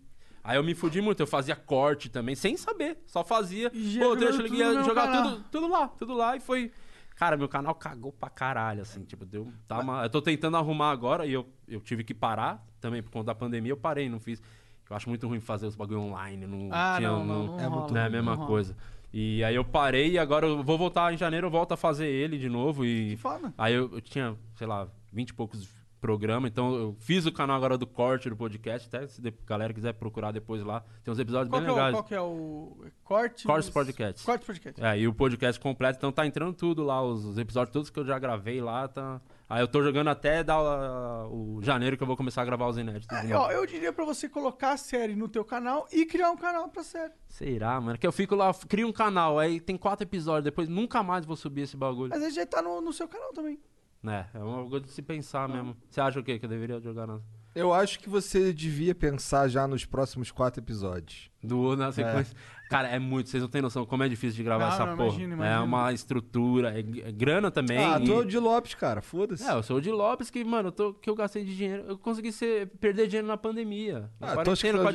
Aí 0.44 0.58
eu 0.58 0.64
me 0.64 0.76
fudi 0.76 1.00
muito, 1.02 1.22
eu 1.22 1.28
fazia 1.28 1.56
corte 1.56 2.10
também, 2.10 2.36
sem 2.36 2.58
saber, 2.58 2.98
só 3.06 3.24
fazia. 3.24 3.72
E 3.74 3.96
ia 3.96 4.00
Pô, 4.04 4.10
jogando 4.18 4.42
eu 4.42 4.48
tudo 4.50 4.84
jogar 4.84 5.08
canal. 5.08 5.24
tudo, 5.32 5.44
tudo 5.52 5.68
lá, 5.70 5.88
tudo 5.88 6.14
lá 6.14 6.36
e 6.36 6.40
foi. 6.40 6.72
Cara, 7.16 7.38
meu 7.38 7.48
canal 7.48 7.74
cagou 7.76 8.12
pra 8.12 8.28
caralho, 8.30 8.82
assim, 8.82 9.04
tipo, 9.06 9.24
deu. 9.26 9.52
Tá 9.68 9.80
uma... 9.80 10.04
Eu 10.04 10.10
tô 10.10 10.22
tentando 10.22 10.58
arrumar 10.58 10.92
agora 10.92 11.26
e 11.26 11.32
eu, 11.34 11.48
eu 11.68 11.80
tive 11.80 12.04
que 12.04 12.14
parar 12.14 12.66
também 12.82 13.02
por 13.04 13.12
conta 13.12 13.28
da 13.28 13.36
pandemia, 13.36 13.72
eu 13.72 13.78
parei, 13.78 14.10
não 14.10 14.20
fiz. 14.20 14.42
Eu 14.90 14.96
acho 14.98 15.08
muito 15.08 15.28
ruim 15.28 15.40
fazer 15.40 15.66
os 15.68 15.76
bagulho 15.76 16.02
online, 16.02 16.46
não 16.46 16.70
Ah, 16.72 16.96
tinha. 16.98 17.10
não, 17.10 17.24
não, 17.26 17.46
não 17.48 17.60
é 17.60 17.64
rola, 17.66 17.80
muito 17.82 17.94
não 17.94 18.02
é 18.02 18.06
a 18.06 18.10
mesma 18.10 18.34
rola. 18.36 18.48
coisa. 18.48 18.76
E 19.14 19.44
aí 19.44 19.56
eu 19.56 19.64
parei 19.64 20.12
e 20.14 20.20
agora 20.20 20.46
eu 20.48 20.62
vou 20.64 20.78
voltar 20.78 21.14
em 21.14 21.18
janeiro, 21.18 21.48
eu 21.48 21.52
volto 21.52 21.72
a 21.72 21.78
fazer 21.78 22.08
ele 22.08 22.38
de 22.38 22.50
novo 22.50 22.84
e. 22.84 23.12
Que 23.12 23.18
foda. 23.18 23.54
Aí 23.58 23.74
eu, 23.76 23.90
eu 23.94 24.02
tinha, 24.02 24.36
sei 24.56 24.68
lá, 24.68 24.88
20 25.12 25.30
e 25.30 25.34
poucos 25.36 25.70
programas, 26.04 26.52
então 26.52 26.76
eu 26.76 26.98
fiz 27.00 27.26
o 27.26 27.32
canal 27.32 27.56
agora 27.56 27.78
do 27.78 27.88
corte 27.88 28.30
do 28.30 28.36
podcast, 28.36 28.90
até 28.94 29.08
se 29.08 29.26
a 29.26 29.32
galera 29.48 29.74
quiser 29.74 29.94
procurar 29.94 30.32
depois 30.34 30.62
lá, 30.62 30.84
tem 31.02 31.14
uns 31.14 31.18
episódios 31.18 31.50
Qual 31.50 31.62
bem 31.62 31.70
é 31.70 31.72
o, 31.72 31.76
legais. 31.76 31.96
qual 31.96 32.04
que 32.04 32.14
é 32.14 32.22
o. 32.22 32.78
Corte. 33.06 33.46
Cortes 33.46 33.70
Podcast. 33.70 34.26
Corte 34.26 34.46
podcast. 34.46 34.84
É, 34.84 35.00
e 35.00 35.08
o 35.08 35.14
podcast 35.14 35.58
completo, 35.62 35.98
então 36.00 36.12
tá 36.12 36.28
entrando 36.28 36.54
tudo 36.54 36.84
lá, 36.84 37.02
os, 37.02 37.24
os 37.24 37.38
episódios 37.38 37.72
todos 37.72 37.90
que 37.90 37.98
eu 37.98 38.06
já 38.06 38.20
gravei 38.20 38.60
lá, 38.60 38.86
tá. 38.86 39.22
Aí 39.48 39.62
eu 39.62 39.68
tô 39.68 39.82
jogando 39.82 40.10
até 40.10 40.42
uh, 40.42 41.28
o 41.32 41.62
janeiro 41.62 41.96
que 41.96 42.04
eu 42.04 42.08
vou 42.08 42.18
começar 42.18 42.42
a 42.42 42.46
gravar 42.46 42.68
os 42.68 42.78
inéditos. 42.78 43.08
É, 43.16 43.34
ó, 43.34 43.50
eu 43.50 43.66
diria 43.66 43.94
pra 43.94 44.04
você 44.04 44.28
colocar 44.28 44.74
a 44.74 44.78
série 44.78 45.16
no 45.16 45.30
teu 45.30 45.46
canal 45.46 45.88
e 45.90 46.06
criar 46.06 46.32
um 46.32 46.38
canal 46.38 46.68
pra 46.68 46.84
série. 46.84 47.14
Será, 47.30 47.80
mano? 47.80 47.98
Que 47.98 48.06
eu 48.08 48.12
fico 48.12 48.36
lá, 48.36 48.54
crio 48.68 48.90
um 48.90 48.92
canal, 48.92 49.40
aí 49.40 49.62
tem 49.62 49.78
quatro 49.78 50.06
episódios, 50.06 50.44
depois 50.44 50.68
nunca 50.68 51.02
mais 51.02 51.26
vou 51.26 51.38
subir 51.38 51.62
esse 51.62 51.78
bagulho. 51.78 52.10
Mas 52.10 52.24
aí 52.24 52.32
já 52.32 52.46
tá 52.46 52.62
no, 52.62 52.82
no 52.82 52.92
seu 52.92 53.08
canal 53.08 53.32
também. 53.32 53.58
É, 54.06 54.26
é 54.34 54.40
uma 54.40 54.68
coisa 54.70 54.86
de 54.86 54.92
se 54.92 55.02
pensar 55.02 55.48
mesmo. 55.48 55.76
Você 55.90 56.02
acha 56.02 56.20
o 56.20 56.24
quê? 56.24 56.38
Que 56.40 56.46
eu 56.46 56.50
deveria 56.50 56.80
jogar 56.80 57.08
na... 57.08 57.20
Eu 57.56 57.72
acho 57.72 58.00
que 58.00 58.10
você 58.10 58.52
devia 58.52 58.96
pensar 58.96 59.48
já 59.48 59.68
nos 59.68 59.86
próximos 59.86 60.32
quatro 60.32 60.60
episódios. 60.60 61.30
Do, 61.42 61.76
na 61.78 61.92
sequência. 61.92 62.36
Cara, 62.68 62.88
é 62.88 62.98
muito, 62.98 63.30
vocês 63.30 63.44
não 63.44 63.48
têm 63.50 63.62
noção 63.62 63.86
como 63.86 64.02
é 64.02 64.10
difícil 64.10 64.38
de 64.38 64.44
gravar 64.44 64.66
Não, 64.66 64.74
essa 64.74 64.86
não, 64.88 64.98
porra. 64.98 65.10
imagino, 65.22 65.44
É 65.44 65.60
uma 65.60 65.94
estrutura, 65.94 66.74
é, 66.76 66.80
é 66.80 67.12
grana 67.12 67.52
também. 67.52 67.78
ah, 67.78 68.00
e- 68.02 68.06
tu 68.06 68.12
é 68.14 68.16
o 68.18 68.26
de 68.26 68.40
Lopes, 68.40 68.74
cara. 68.74 69.04
Foda-se. 69.04 69.44
É, 69.48 69.54
eu 69.54 69.62
sou 69.62 69.78
o 69.78 69.82
de 69.82 69.92
Lopes 69.92 70.32
que, 70.32 70.44
mano, 70.44 70.70
eu 70.70 70.72
tô, 70.72 70.94
que 70.96 71.08
eu 71.08 71.16
gastei 71.16 71.44
de 71.46 71.56
dinheiro. 71.56 71.84
Eu 71.88 71.98
consegui 71.98 72.32
ser, 72.32 72.68
perder 72.80 73.06
dinheiro 73.08 73.28
na 73.28 73.38
pandemia. 73.38 74.10
Na 74.20 74.28
Ah, 74.30 74.32
acha 74.32 74.38
que 74.38 74.44
quarentena 74.44 74.78
com 74.80 74.84
foi- 74.86 74.94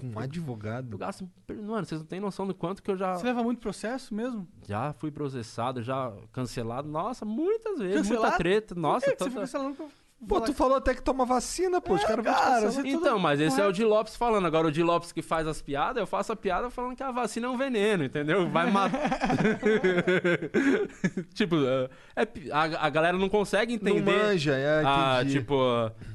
advogado. 0.00 0.16
Um 0.20 0.24
advogado. 0.24 0.92
Eu 0.92 0.98
gasto. 0.98 1.28
Mano, 1.48 1.84
vocês 1.86 2.00
não 2.00 2.06
têm 2.06 2.20
noção 2.20 2.46
do 2.46 2.54
quanto 2.54 2.82
que 2.82 2.90
eu 2.90 2.96
já, 2.96 3.14
Você 3.14 3.24
leva 3.26 3.42
muito 3.42 3.60
processo 3.60 4.14
mesmo? 4.14 4.46
já 4.66 4.92
fui 4.92 5.10
processado, 5.10 5.82
já 5.82 6.12
cancelado. 6.32 6.88
Nossa, 6.88 7.24
muitas 7.24 7.78
vezes. 7.78 7.96
Cancelado? 8.02 8.22
Muita 8.22 8.38
treta. 8.38 8.74
Por 8.74 8.80
Nossa, 8.80 9.06
que 9.06 9.12
que 9.12 9.18
você 9.18 9.24
tanta- 9.24 9.30
fica 9.30 9.40
cancelando 9.40 9.76
pra 9.76 9.86
Pô, 10.26 10.40
tu 10.40 10.52
falou 10.52 10.78
até 10.78 10.94
que 10.94 11.00
toma 11.00 11.24
vacina, 11.24 11.80
pô. 11.80 11.94
Os 11.94 12.02
caras 12.02 12.24
vão 12.24 12.34
te 12.34 12.40
cara, 12.40 12.72
tudo 12.72 12.88
Então, 12.88 13.18
mas 13.20 13.40
esse 13.40 13.60
é 13.60 13.64
o 13.64 13.70
de 13.72 13.84
Lopes 13.84 14.16
falando. 14.16 14.46
Agora, 14.46 14.66
o 14.66 14.72
de 14.72 14.82
Lopes 14.82 15.12
que 15.12 15.22
faz 15.22 15.46
as 15.46 15.62
piadas, 15.62 16.00
eu 16.00 16.08
faço 16.08 16.32
a 16.32 16.36
piada 16.36 16.68
falando 16.70 16.96
que 16.96 17.02
a 17.04 17.12
vacina 17.12 17.46
é 17.46 17.50
um 17.50 17.56
veneno, 17.56 18.02
entendeu? 18.04 18.50
Vai 18.50 18.68
matar. 18.68 18.98
tipo, 21.34 21.56
é- 22.16 22.16
é 22.16 22.28
a, 22.52 22.86
a 22.86 22.90
galera 22.90 23.16
não 23.16 23.28
consegue 23.28 23.78
Não 23.80 23.92
entender. 23.92 24.24
manja, 24.24 24.54
é, 24.54 24.82
a, 24.84 25.24
tipo, 25.24 25.56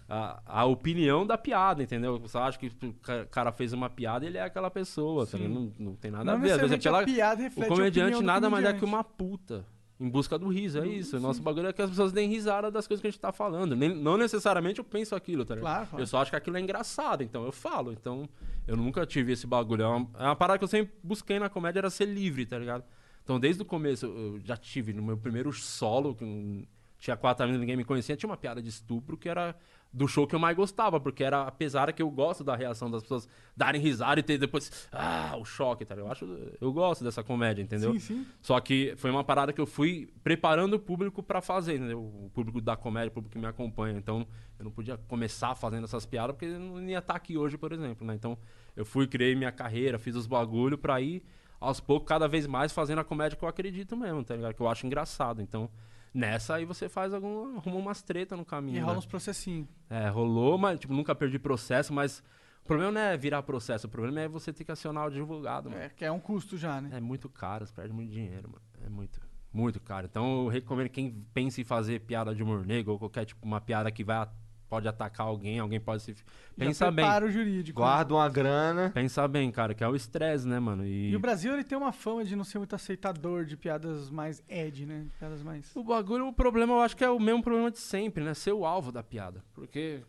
a, 0.10 0.40
a 0.46 0.66
opinião 0.66 1.26
da 1.26 1.38
piada, 1.38 1.82
entendeu? 1.82 2.20
Você 2.20 2.38
acha 2.38 2.58
que 2.60 2.68
o 2.84 2.94
ca- 3.02 3.26
cara 3.26 3.52
fez 3.52 3.74
uma 3.74 3.90
piada 3.90 4.26
ele 4.26 4.38
é 4.38 4.44
aquela 4.44 4.70
pessoa, 4.70 5.26
tá 5.26 5.38
não, 5.38 5.72
não 5.80 5.96
tem 5.96 6.12
nada 6.12 6.26
Não 6.26 6.34
a 6.34 6.38
ver. 6.38 6.52
Às 6.52 6.60
vezes 6.62 6.74
é 6.74 6.78
pela- 6.78 7.04
piada 7.04 7.40
o 7.40 7.44
reflete 7.44 7.72
a 7.72 7.76
comediante 7.76 8.24
nada 8.24 8.50
mais 8.50 8.66
é 8.66 8.74
que 8.74 8.86
uma 8.86 9.04
puta. 9.04 9.66
Em 10.00 10.10
busca 10.10 10.38
do 10.38 10.48
riso, 10.48 10.80
é 10.80 10.88
isso. 10.88 11.18
O 11.18 11.20
nosso 11.20 11.42
bagulho 11.42 11.68
é 11.68 11.74
que 11.74 11.82
as 11.82 11.90
pessoas 11.90 12.12
deem 12.12 12.28
risada 12.28 12.70
das 12.72 12.88
coisas 12.88 13.00
que 13.02 13.08
a 13.08 13.12
gente 13.12 13.20
tá 13.20 13.32
falando. 13.32 13.76
Nem- 13.76 13.96
não 13.96 14.18
necessariamente 14.18 14.80
eu 14.80 14.84
penso 14.84 15.16
aquilo, 15.16 15.46
tá 15.46 15.56
ligado? 15.56 15.88
Claro. 15.88 16.02
Eu 16.02 16.08
só 16.08 16.18
acho 16.22 16.32
que 16.32 16.36
aquilo 16.36 16.58
é 16.58 16.60
engraçado, 16.62 17.22
então 17.24 17.46
eu 17.46 17.52
falo. 17.52 17.94
Então, 17.94 18.28
eu 18.68 18.76
nunca 18.76 19.06
tive 19.06 19.32
esse 19.34 19.46
bagulho. 19.46 19.84
É 19.84 19.88
uma, 19.88 20.10
é 20.20 20.24
uma 20.24 20.36
parada 20.36 20.58
que 20.58 20.64
eu 20.64 20.68
sempre 20.68 20.94
busquei 21.04 21.38
na 21.40 21.48
comédia, 21.48 21.80
era 21.80 21.90
ser 21.90 22.06
livre, 22.06 22.46
tá 22.46 22.58
ligado? 22.58 22.84
Então, 23.24 23.40
desde 23.40 23.62
o 23.62 23.66
começo, 23.66 24.08
eu 24.08 24.40
já 24.44 24.58
tive 24.58 24.92
no 24.94 25.02
meu 25.04 25.16
primeiro 25.16 25.54
solo, 25.54 26.16
que 26.16 26.68
tinha 27.00 27.16
quatro 27.16 27.44
amigos, 27.44 27.60
ninguém 27.62 27.78
me 27.78 27.86
conhecia, 27.86 28.18
tinha 28.18 28.30
uma 28.30 28.36
piada 28.38 28.62
de 28.62 28.70
estupro 28.70 29.16
que 29.16 29.30
era 29.30 29.56
do 29.94 30.08
show 30.08 30.26
que 30.26 30.34
eu 30.34 30.40
mais 30.40 30.58
gostava, 30.58 31.00
porque 31.00 31.24
era, 31.24 31.44
apesar 31.44 31.94
que 31.94 32.02
eu 32.02 32.10
gosto 32.10 32.44
da 32.44 32.56
reação 32.56 32.90
das 32.90 33.04
pessoas 33.04 33.30
darem 33.56 33.80
risada 33.80 34.20
e 34.20 34.24
ter 34.24 34.40
depois, 34.40 34.90
ah, 34.92 35.36
o 35.38 35.46
choque, 35.46 35.86
tá? 35.86 35.94
Eu, 35.94 36.12
acho, 36.12 36.26
eu 36.60 36.74
gosto 36.74 37.04
dessa 37.04 37.24
comédia, 37.24 37.62
entendeu? 37.62 37.94
Sim, 37.94 38.00
sim. 38.00 38.26
Só 38.42 38.60
que 38.60 38.96
foi 38.98 39.12
uma 39.12 39.24
parada 39.24 39.54
que 39.54 39.62
eu 39.62 39.68
fui 39.68 40.10
preparando 40.24 40.74
o 40.74 40.80
público 40.80 41.22
pra 41.22 41.42
fazer, 41.42 41.76
entendeu? 41.76 42.00
O 42.00 42.32
público 42.34 42.60
da 42.60 42.76
comédia, 42.76 43.10
o 43.10 43.12
público 43.12 43.34
que 43.34 43.40
me 43.40 43.46
acompanha. 43.46 43.96
Então, 43.96 44.26
eu 44.58 44.66
não 44.66 44.72
podia 44.72 44.98
começar 44.98 45.54
fazendo 45.54 45.84
essas 45.84 46.08
piadas 46.08 46.36
porque 46.36 46.46
eu 46.54 46.60
não 46.60 46.82
ia 46.90 46.98
estar 46.98 47.16
aqui 47.16 47.38
hoje, 47.38 47.56
por 47.56 47.72
exemplo, 47.72 48.06
né? 48.08 48.16
Então, 48.16 48.36
eu 48.76 48.84
fui, 48.84 49.06
criei 49.06 49.36
minha 49.36 49.52
carreira, 49.52 50.00
fiz 50.00 50.16
os 50.16 50.26
bagulho 50.26 50.78
pra 50.78 51.00
ir 51.00 51.24
aos 51.60 51.80
poucos, 51.80 52.08
cada 52.08 52.28
vez 52.28 52.48
mais 52.48 52.72
fazendo 52.72 53.00
a 53.00 53.04
comédia 53.04 53.38
que 53.38 53.46
eu 53.46 53.48
acredito 53.48 53.96
mesmo, 53.96 54.24
tá 54.24 54.36
ligado? 54.36 54.56
Que 54.56 54.62
eu 54.62 54.68
acho 54.68 54.88
engraçado. 54.88 55.40
Então, 55.40 55.70
nessa 56.14 56.56
aí 56.56 56.66
você 56.66 56.88
faz 56.88 57.14
algum, 57.14 57.58
arruma 57.58 57.78
umas 57.78 58.02
treta 58.02 58.38
no 58.38 58.46
caminho. 58.46 58.78
E 58.78 58.80
né? 58.80 58.86
rola 58.86 58.98
uns 58.98 59.06
processinhos. 59.06 59.68
É, 59.90 60.10
rolou, 60.10 60.58
mas 60.58 60.80
tipo, 60.80 60.94
nunca 60.94 61.16
perdi 61.16 61.40
processo, 61.40 61.94
mas 61.94 62.24
o 62.64 62.66
problema 62.66 62.92
não 62.92 63.02
é 63.02 63.18
virar 63.18 63.44
processo, 63.44 63.88
o 63.88 63.90
problema 63.90 64.22
é 64.22 64.28
você 64.28 64.54
ter 64.54 64.64
que 64.64 64.72
acionar 64.72 65.04
o 65.04 65.08
advogado, 65.08 65.70
mano. 65.70 65.82
É, 65.82 65.90
que 65.90 66.06
é 66.06 66.12
um 66.12 66.20
custo 66.20 66.58
já, 66.58 66.80
né? 66.80 66.98
É 66.98 67.02
muito 67.02 67.28
caro, 67.28 67.66
você 67.66 67.74
perde 67.74 67.94
muito 67.94 68.12
dinheiro, 68.12 68.48
mano. 68.50 68.62
É 68.86 68.90
muito, 68.90 69.20
muito 69.52 69.82
caro. 69.82 70.08
Então 70.10 70.44
eu 70.44 70.48
recomendo 70.48 70.90
quem 70.90 71.26
pensa 71.34 71.60
em 71.60 71.64
fazer 71.64 72.00
piada 72.02 72.34
de 72.34 72.42
humor 72.42 72.66
negro 72.66 72.94
ou 72.94 73.00
qualquer 73.00 73.26
tipo, 73.26 73.46
uma 73.46 73.60
piada 73.60 73.92
que 73.92 74.04
vai, 74.04 74.28
pode 74.70 74.88
atacar 74.88 75.28
alguém, 75.28 75.60
alguém 75.60 75.80
pode 75.80 76.02
se. 76.04 76.16
Pensa 76.58 76.90
bem. 76.92 77.06
o 77.06 77.30
jurídico. 77.30 77.80
né? 77.80 77.86
Guarda 77.86 78.14
uma 78.14 78.30
grana. 78.30 78.92
Pensa 78.94 79.28
bem, 79.28 79.52
cara, 79.52 79.74
que 79.74 79.84
é 79.84 79.88
o 79.88 79.96
estresse, 79.96 80.48
né, 80.48 80.60
mano? 80.60 80.86
E, 80.86 81.12
E 81.12 81.16
o 81.16 81.20
Brasil, 81.20 81.54
ele 81.54 81.64
tem 81.64 81.78
uma 81.78 81.92
fama 81.92 82.24
de 82.24 82.36
não 82.36 82.44
ser 82.44 82.58
muito 82.58 82.76
aceitador 82.76 83.46
de 83.46 83.56
piadas 83.56 84.10
mais 84.10 84.44
ed, 84.48 84.86
né? 84.86 85.06
Piadas 85.20 85.44
mais... 85.44 85.76
O 85.76 85.84
bagulho, 85.84 86.28
o 86.28 86.34
problema, 86.34 86.74
eu 86.74 86.82
acho 86.82 86.96
que 86.98 87.04
é 87.04 87.10
o 87.10 87.20
mesmo 87.20 87.44
problema 87.44 87.72
de 87.72 87.80
sempre, 87.80 88.24
né? 88.24 88.34
Ser 88.34 88.54
o 88.54 88.66
alvo 88.66 88.92
da 88.92 89.04
piada. 89.04 89.44
Porque, 89.54 90.02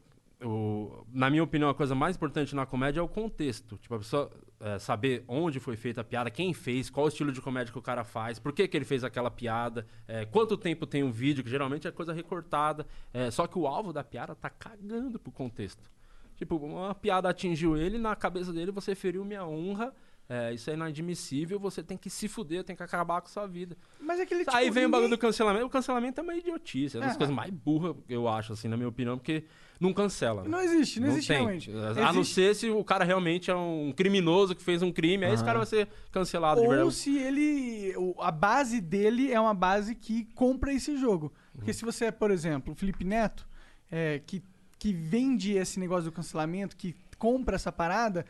o, 0.42 1.04
na 1.12 1.30
minha 1.30 1.42
opinião, 1.42 1.68
a 1.68 1.74
coisa 1.74 1.94
mais 1.94 2.16
importante 2.16 2.54
na 2.54 2.66
comédia 2.66 3.00
é 3.00 3.02
o 3.02 3.08
contexto. 3.08 3.76
Tipo, 3.78 3.94
a 3.94 3.98
pessoa 3.98 4.30
é, 4.60 4.78
saber 4.78 5.24
onde 5.28 5.58
foi 5.60 5.76
feita 5.76 6.00
a 6.00 6.04
piada, 6.04 6.30
quem 6.30 6.52
fez, 6.54 6.88
qual 6.90 7.06
o 7.06 7.08
estilo 7.08 7.30
de 7.32 7.40
comédia 7.40 7.72
que 7.72 7.78
o 7.78 7.82
cara 7.82 8.04
faz, 8.04 8.38
por 8.38 8.52
que, 8.52 8.66
que 8.68 8.76
ele 8.76 8.84
fez 8.84 9.04
aquela 9.04 9.30
piada, 9.30 9.86
é, 10.08 10.24
quanto 10.24 10.56
tempo 10.56 10.86
tem 10.86 11.02
um 11.02 11.10
vídeo, 11.12 11.42
que 11.44 11.50
geralmente 11.50 11.86
é 11.86 11.90
coisa 11.90 12.12
recortada. 12.12 12.86
É, 13.12 13.30
só 13.30 13.46
que 13.46 13.58
o 13.58 13.66
alvo 13.66 13.92
da 13.92 14.02
piada 14.04 14.34
tá 14.34 14.48
cagando 14.50 15.18
pro 15.18 15.32
contexto. 15.32 15.90
Tipo, 16.36 16.56
uma 16.56 16.94
piada 16.94 17.28
atingiu 17.28 17.76
ele, 17.76 17.96
na 17.98 18.16
cabeça 18.16 18.52
dele 18.52 18.72
você 18.72 18.94
feriu 18.94 19.24
minha 19.24 19.46
honra. 19.46 19.94
é, 20.26 20.54
isso 20.54 20.70
é 20.70 20.72
inadmissível, 20.72 21.58
você 21.60 21.82
tem 21.82 21.98
que 21.98 22.08
se 22.08 22.28
fuder, 22.28 22.64
tem 22.64 22.74
que 22.74 22.82
acabar 22.82 23.20
com 23.20 23.28
sua 23.28 23.46
vida. 23.46 23.76
Mas 24.00 24.18
é 24.18 24.24
que 24.24 24.32
ele, 24.32 24.44
tipo, 24.44 24.56
Aí 24.56 24.70
vem 24.70 24.84
o 24.84 24.86
ninguém- 24.86 24.90
bagulho 24.90 25.10
do 25.10 25.18
cancelamento. 25.18 25.66
O 25.66 25.68
cancelamento 25.70 26.18
é 26.18 26.24
uma 26.24 26.34
idiotice. 26.34 26.96
É 26.96 27.00
uma 27.00 27.06
das 27.08 27.14
É. 27.16 27.18
coisas 27.18 27.36
mais 27.36 27.50
burras, 27.50 27.94
eu 28.08 28.26
acho, 28.26 28.54
assim, 28.54 28.66
na 28.66 28.74
minha 28.76 28.88
opinião, 28.88 29.18
porque 29.18 29.44
não 29.80 29.92
cancela. 29.92 30.42
né? 30.42 30.48
Não 30.48 30.60
existe, 30.60 31.00
não, 31.00 31.08
existe 31.08 31.28
tem. 31.28 31.36
realmente. 31.38 31.70
A 31.70 32.12
não 32.12 32.20
Existe- 32.20 32.34
ser 32.34 32.54
se 32.54 32.70
o 32.70 32.82
cara 32.84 33.04
realmente 33.04 33.50
é 33.50 33.54
um 33.56 33.92
criminoso 33.94 34.54
que 34.54 34.62
fez 34.62 34.82
um 34.82 34.90
crime, 34.92 35.24
aí 35.24 35.34
esse 35.34 35.44
cara 35.44 35.58
vai 35.58 35.66
ser 35.66 35.88
cancelado 36.10 36.60
de 36.60 36.66
Ou 36.66 36.90
se 36.90 37.16
ele. 37.18 37.94
o- 37.96 38.14
A 38.20 38.30
base 38.30 38.80
dele 38.80 39.32
é 39.32 39.40
uma 39.40 39.54
base 39.54 39.94
que 39.94 40.24
compra 40.34 40.72
esse 40.72 40.96
jogo. 40.96 41.32
Porque 41.54 41.70
Uhum. 41.70 41.74
se 41.76 41.84
você 41.84 42.06
é, 42.06 42.10
por 42.10 42.30
exemplo, 42.30 42.72
o 42.72 42.76
Felipe 42.76 43.04
Neto, 43.04 43.46
é, 43.90 44.20
que, 44.26 44.42
que 44.78 44.92
vende 44.92 45.52
esse 45.52 45.78
negócio 45.78 46.04
do 46.04 46.12
cancelamento, 46.12 46.76
que 46.76 46.94
compra 47.18 47.56
essa 47.56 47.70
parada, 47.70 48.24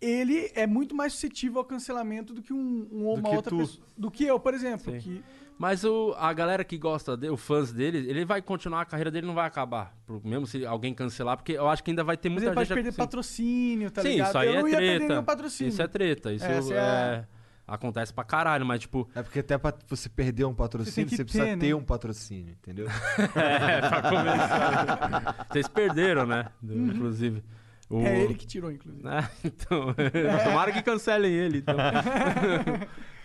ele 0.00 0.50
é 0.54 0.66
muito 0.66 0.94
mais 0.94 1.12
suscetível 1.12 1.58
ao 1.58 1.64
cancelamento 1.64 2.32
do 2.32 2.40
que 2.42 2.52
um, 2.54 2.88
um 2.90 3.04
ou 3.06 3.16
Do 3.16 3.20
uma 3.20 3.28
que 3.30 3.36
outra 3.36 3.50
tu. 3.50 3.58
pessoa. 3.58 3.86
Do 3.98 4.10
que 4.10 4.24
eu, 4.24 4.40
por 4.40 4.54
exemplo. 4.54 4.92
Sim. 4.94 4.98
Que, 4.98 5.24
Mas 5.60 5.84
o, 5.84 6.14
a 6.16 6.32
galera 6.32 6.64
que 6.64 6.78
gosta 6.78 7.14
dele, 7.18 7.34
os 7.34 7.40
fãs 7.42 7.70
dele, 7.70 8.08
ele 8.08 8.24
vai 8.24 8.40
continuar, 8.40 8.80
a 8.80 8.84
carreira 8.86 9.10
dele 9.10 9.26
não 9.26 9.34
vai 9.34 9.46
acabar. 9.46 9.94
Mesmo 10.24 10.46
se 10.46 10.64
alguém 10.64 10.94
cancelar, 10.94 11.36
porque 11.36 11.52
eu 11.52 11.68
acho 11.68 11.84
que 11.84 11.90
ainda 11.90 12.02
vai 12.02 12.16
ter 12.16 12.30
mas 12.30 12.36
muita 12.36 12.48
ele 12.48 12.54
pode 12.54 12.68
gente... 12.68 12.74
perder 12.76 12.88
assim- 12.88 12.96
patrocínio, 12.96 13.90
tá 13.90 14.00
Sim, 14.00 14.08
ligado? 14.08 14.28
isso 14.28 14.38
aí 14.38 14.48
eu 14.48 14.54
não 14.54 14.66
é 14.66 14.70
ia 14.70 14.76
perder 14.78 14.96
treta. 14.96 15.12
nenhum 15.12 15.22
patrocínio. 15.24 15.68
Isso 15.68 15.82
é 15.82 15.86
treta. 15.86 16.32
Isso 16.32 16.46
Essa 16.46 16.72
é 16.74 16.76
é... 16.78 17.24
Acontece 17.68 18.10
pra 18.10 18.24
caralho, 18.24 18.64
mas 18.64 18.80
tipo... 18.80 19.06
É 19.14 19.22
porque 19.22 19.40
até 19.40 19.58
pra 19.58 19.74
você 19.86 20.08
perder 20.08 20.46
um 20.46 20.54
patrocínio, 20.54 21.10
que 21.10 21.14
você, 21.16 21.24
precisa 21.24 21.44
ter, 21.44 21.58
ter, 21.58 21.66
né? 21.68 21.74
um 21.74 21.84
patrocínio, 21.84 22.52
entendeu? 22.52 22.86
É, 23.36 23.80
pra 23.86 24.00
começar. 24.00 25.46
Vocês 25.52 25.68
perderam, 25.68 26.24
né? 26.24 26.46
Do- 26.62 26.74
Inclusive. 26.74 27.44
O... 27.90 27.96
Uhum. 27.96 28.06
É 28.06 28.18
ele 28.18 28.34
que 28.34 28.46
tirou, 28.46 28.72
inclusive. 28.72 29.02
É, 29.06 29.28
então, 29.44 29.94
tomara 30.42 30.72
que 30.72 30.80
cancelem 30.80 31.32
ele. 31.34 31.58
Então. 31.58 31.76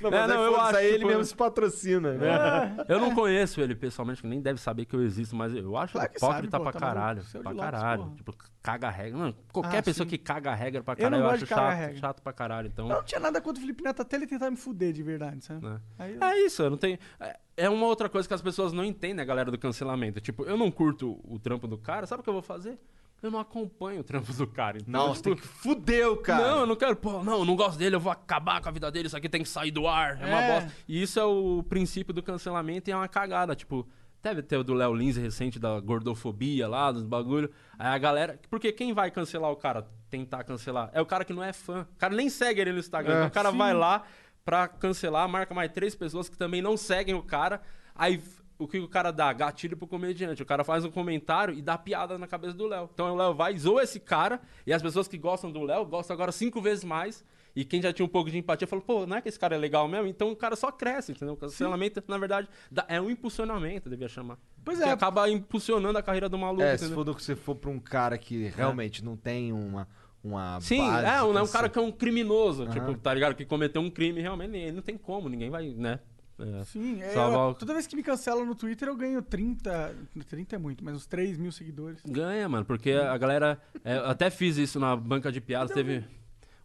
Não, 0.10 0.18
É, 0.18 0.22
mas 0.22 0.30
não, 0.30 0.39
aí, 0.41 0.45
eu 0.45 0.62
acho, 0.62 0.76
aí 0.78 0.86
ele 0.88 0.95
tipo- 0.97 1.08
mesmo 1.08 1.24
se 1.26 1.36
patrocina, 1.36 2.14
né? 2.14 2.86
Eu 2.88 2.99
não 2.99 3.14
conheço 3.14 3.62
ele 3.62 3.76
pessoalmente, 3.76 4.22
que 4.22 4.28
nem 4.28 4.41
deve 4.41 4.60
saber 4.60 4.86
que 4.86 4.95
eu 4.95 5.01
existo, 5.03 5.36
mas 5.36 5.53
eu 5.53 5.76
acho 5.78 5.93
Claro 5.93 6.10
que 6.10 6.18
hipócrita 6.18 6.51
sabe, 6.51 6.64
pô, 6.64 6.72
pra 6.72 6.80
tá 6.80 6.80
caralho. 6.88 7.22
Pra 7.32 7.41
Lopes, 7.51 7.60
caralho. 7.60 8.03
porra. 8.03 8.16
Tipo, 8.16 8.36
caga 8.62 8.89
regra. 8.89 9.20
Não, 9.20 9.34
qualquer 9.51 9.78
Ah, 9.80 9.84
pessoa 9.84 10.06
sim. 10.06 10.10
que 10.10 10.18
caga 10.18 10.53
regra 10.53 10.84
pra 10.84 10.93
Eu 10.93 10.97
caralho, 10.97 11.22
não 11.24 11.30
eu, 11.30 11.36
acho 11.36 11.45
chato, 11.45 11.76
regra. 11.76 11.95
chato 11.97 12.22
pra 12.22 12.34
caralho. 12.34 12.68
Então. 12.68 12.89
Eu 12.89 12.95
não 12.95 13.03
tinha 13.03 13.20
nada 13.20 13.39
contra 13.41 13.60
o 13.60 13.62
Felipe 13.62 13.84
Neto 13.84 14.01
até 14.01 14.16
ele 14.16 14.28
tentar 14.28 14.49
me 14.51 14.58
fuder 14.58 14.91
de 14.93 15.03
verdade, 15.03 15.43
sabe? 15.43 15.66
É. 15.66 15.78
Aí 15.99 16.16
eu- 16.16 16.24
É 16.24 16.39
isso, 16.39 16.62
eu 16.64 16.70
não 16.70 16.78
tenho. 16.78 16.97
é- 17.20 17.38
É 17.58 17.70
uma 17.70 17.86
outra 17.86 18.10
coisa 18.10 18.28
que 18.28 18.34
as 18.34 18.41
pessoas 18.41 18.74
não 18.74 18.84
entendem, 18.84 19.22
a 19.24 19.26
galera 19.26 19.49
do 19.49 19.58
cancelamento. 19.58 20.20
Tipo, 20.20 20.43
eu 20.43 20.58
não 20.58 20.70
curto 20.70 21.22
o 21.24 21.39
trampo 21.39 21.68
do 21.70 21.78
cara, 21.78 22.06
sabe 22.06 22.20
o 22.20 22.24
que 22.24 22.30
eu 22.30 22.34
vou 22.34 22.41
fazer? 22.41 22.78
Eu 23.26 23.32
não 23.32 23.39
acompanho 23.39 24.01
o 24.01 24.03
trampo 24.03 24.32
do 24.34 24.45
cara. 24.47 24.78
Então, 24.78 25.07
Não, 25.07 25.13
tipo, 25.15 25.23
tem 25.23 25.36
que 25.36 25.47
fuder 25.47 26.07
o 26.09 26.17
cara. 26.17 26.47
Não, 26.51 26.59
eu 26.61 26.65
não 26.67 26.76
quero, 26.76 26.95
pô, 26.95 27.23
não, 27.23 27.39
eu 27.39 27.45
não 27.45 27.55
gosto 27.55 27.78
dele, 27.78 27.95
eu 27.95 27.99
vou 27.99 28.11
acabar 28.11 28.61
com 28.61 28.69
a 28.69 28.71
vida 28.71 28.91
dele, 28.91 29.07
isso 29.07 29.17
aqui 29.17 29.28
tem 29.28 29.41
que 29.41 29.49
sair 29.49 29.71
do 29.71 29.88
ar, 29.88 30.21
é, 30.21 30.26
uma 30.26 30.41
É. 30.41 30.53
bosta. 30.61 30.78
E 30.88 31.01
isso 31.01 31.19
é 31.19 31.23
o 31.26 31.63
princípio 31.67 32.13
do 32.13 32.21
cancelamento 32.21 32.89
e 32.89 32.93
é 32.93 32.95
uma 32.95 33.07
cagada, 33.07 33.55
tipo, 33.55 33.88
deve 34.21 34.41
ter 34.41 34.57
o 34.57 34.63
do 34.63 34.73
Léo 34.73 34.93
Lins 34.93 35.17
recente 35.17 35.59
da 35.59 35.80
gordofobia 35.80 36.67
lá, 36.67 36.91
dos 36.91 37.03
bagulho. 37.03 37.49
Aí 37.78 37.88
a 37.88 37.97
galera, 37.97 38.39
porque 38.49 38.71
quem 38.71 38.93
vai 38.93 39.09
cancelar 39.11 39.51
o 39.51 39.55
cara, 39.55 39.88
tentar 40.09 40.43
cancelar, 40.43 40.89
é 40.93 41.01
o 41.01 41.05
cara 41.05 41.26
que 41.26 41.34
não 41.34 41.43
é 41.43 41.51
fã. 41.53 41.88
O 41.95 41.97
cara 41.97 42.15
nem 42.15 42.30
segue 42.30 42.61
ele 42.61 42.71
no 42.73 42.80
Instagram, 42.80 43.13
É, 43.13 43.17
então 43.17 43.28
o 43.28 43.32
cara 43.32 43.51
sim. 43.51 43.57
vai 43.57 43.73
lá 43.73 44.03
pra 44.43 44.67
cancelar, 44.67 45.28
marca 45.28 45.53
mais 45.53 45.71
três 45.71 45.95
pessoas 45.95 46.30
que 46.30 46.38
também 46.38 46.61
não 46.61 46.78
seguem 46.78 47.15
o 47.15 47.23
cara, 47.23 47.61
aí 47.95 48.21
o 48.58 48.68
que 48.68 48.80
o 48.80 48.88
cara 48.88 49.12
dá? 49.12 49.32
Gatilho 49.34 49.76
pro 49.78 49.88
comediante. 49.88 50.41
O 50.41 50.45
cara 50.45 50.64
faz 50.64 50.86
um 50.86 50.91
comentário 50.91 51.53
e 51.53 51.62
dá 51.62 51.78
piada 51.78 52.18
na 52.18 52.28
cabeça 52.28 52.53
do 52.53 52.68
Léo. 52.68 52.89
Então 52.93 53.14
o 53.14 53.16
Léo 53.16 53.34
vai, 53.34 53.58
zoa 53.58 53.84
esse 53.84 53.99
cara, 53.99 54.39
e 54.66 54.72
as 54.74 54.82
pessoas 54.82 55.08
que 55.08 55.18
gostam 55.18 55.51
do 55.51 55.62
Léo 55.64 55.86
gostam 55.86 56.14
agora 56.14 56.32
cinco 56.32 56.62
vezes 56.62 56.84
mais. 56.84 57.24
E 57.56 57.64
quem 57.64 57.82
já 57.82 57.93
tinha 57.93 58.06
um 58.06 58.10
pouco 58.10 58.30
de 58.30 58.38
empatia 58.38 58.68
falou, 58.68 58.84
pô, 58.84 59.06
não 59.08 59.16
é 59.16 59.22
que 59.22 59.30
esse 59.30 59.39
cara 59.39 59.56
é 59.56 59.58
legal 59.58 59.88
mesmo? 59.88 60.08
Então 60.08 60.30
o 60.30 60.36
cara 60.36 60.58
só 60.58 60.70
cresce, 60.74 61.14
entendeu? 61.14 61.36
O 61.36 61.38
cancelamento, 61.38 62.03
na 62.06 62.18
verdade, 62.18 62.49
dá- 62.70 62.86
é 62.89 62.99
um 62.99 63.10
impulsionamento, 63.10 63.90
devia 63.90 64.10
chamar. 64.10 64.38
Pois 64.64 64.77
Que 64.80 64.84
é. 64.84 64.91
acaba 64.91 65.30
impulsionando 65.30 65.98
a 65.98 66.03
carreira 66.03 66.27
do 66.27 66.38
maluco, 66.38 66.64
É, 66.64 66.76
se 66.77 66.90
for, 66.90 67.06
do- 67.06 67.18
se 67.18 67.34
for 67.34 67.56
pra 67.56 67.69
um 67.69 67.80
cara 67.80 68.18
que 68.18 68.48
realmente 68.49 69.02
não 69.06 69.15
tem 69.15 69.53
uma, 69.53 69.88
uma 70.22 70.60
Sim, 70.60 70.80
base 70.80 71.06
é, 71.07 71.23
um, 71.23 71.38
é 71.38 71.41
um 71.41 71.48
cara 71.48 71.69
que 71.69 71.80
é 71.80 71.82
um 71.82 71.94
criminoso, 71.94 72.64
Aham. 72.64 72.72
tipo, 72.73 72.94
tá 72.98 73.14
ligado? 73.14 73.34
Que 73.36 73.45
cometeu 73.45 73.82
um 73.82 73.90
crime, 73.90 74.19
realmente, 74.19 74.57
ele 74.57 74.72
não 74.73 74.82
tem 74.82 74.98
como, 74.98 75.30
ninguém 75.30 75.49
vai, 75.49 75.69
né? 75.69 75.99
É. 76.38 76.64
Sim, 76.66 77.02
é, 77.02 77.14
eu- 77.16 77.53
toda 77.53 77.74
vez 77.74 77.88
que 77.88 77.95
me 77.95 78.03
cancelam 78.03 78.45
no 78.45 78.56
Twitter 78.56 78.88
eu 78.90 78.95
ganho 78.95 79.22
30. 79.22 79.95
30 80.28 80.56
é 80.56 80.60
muito, 80.60 80.84
mas 80.84 80.95
uns 80.95 81.06
3 81.06 81.38
mil 81.38 81.52
seguidores. 81.52 82.02
Ganha, 82.06 82.48
mano, 82.49 82.66
porque 82.66 82.91
a 82.91 83.18
galera. 83.18 83.57
é, 83.84 83.98
eu 83.98 84.06
até 84.07 84.30
fiz 84.30 84.57
isso 84.57 84.80
na 84.80 84.95
banca 84.95 85.32
de 85.32 85.40
piadas, 85.40 85.72
teve 85.72 86.03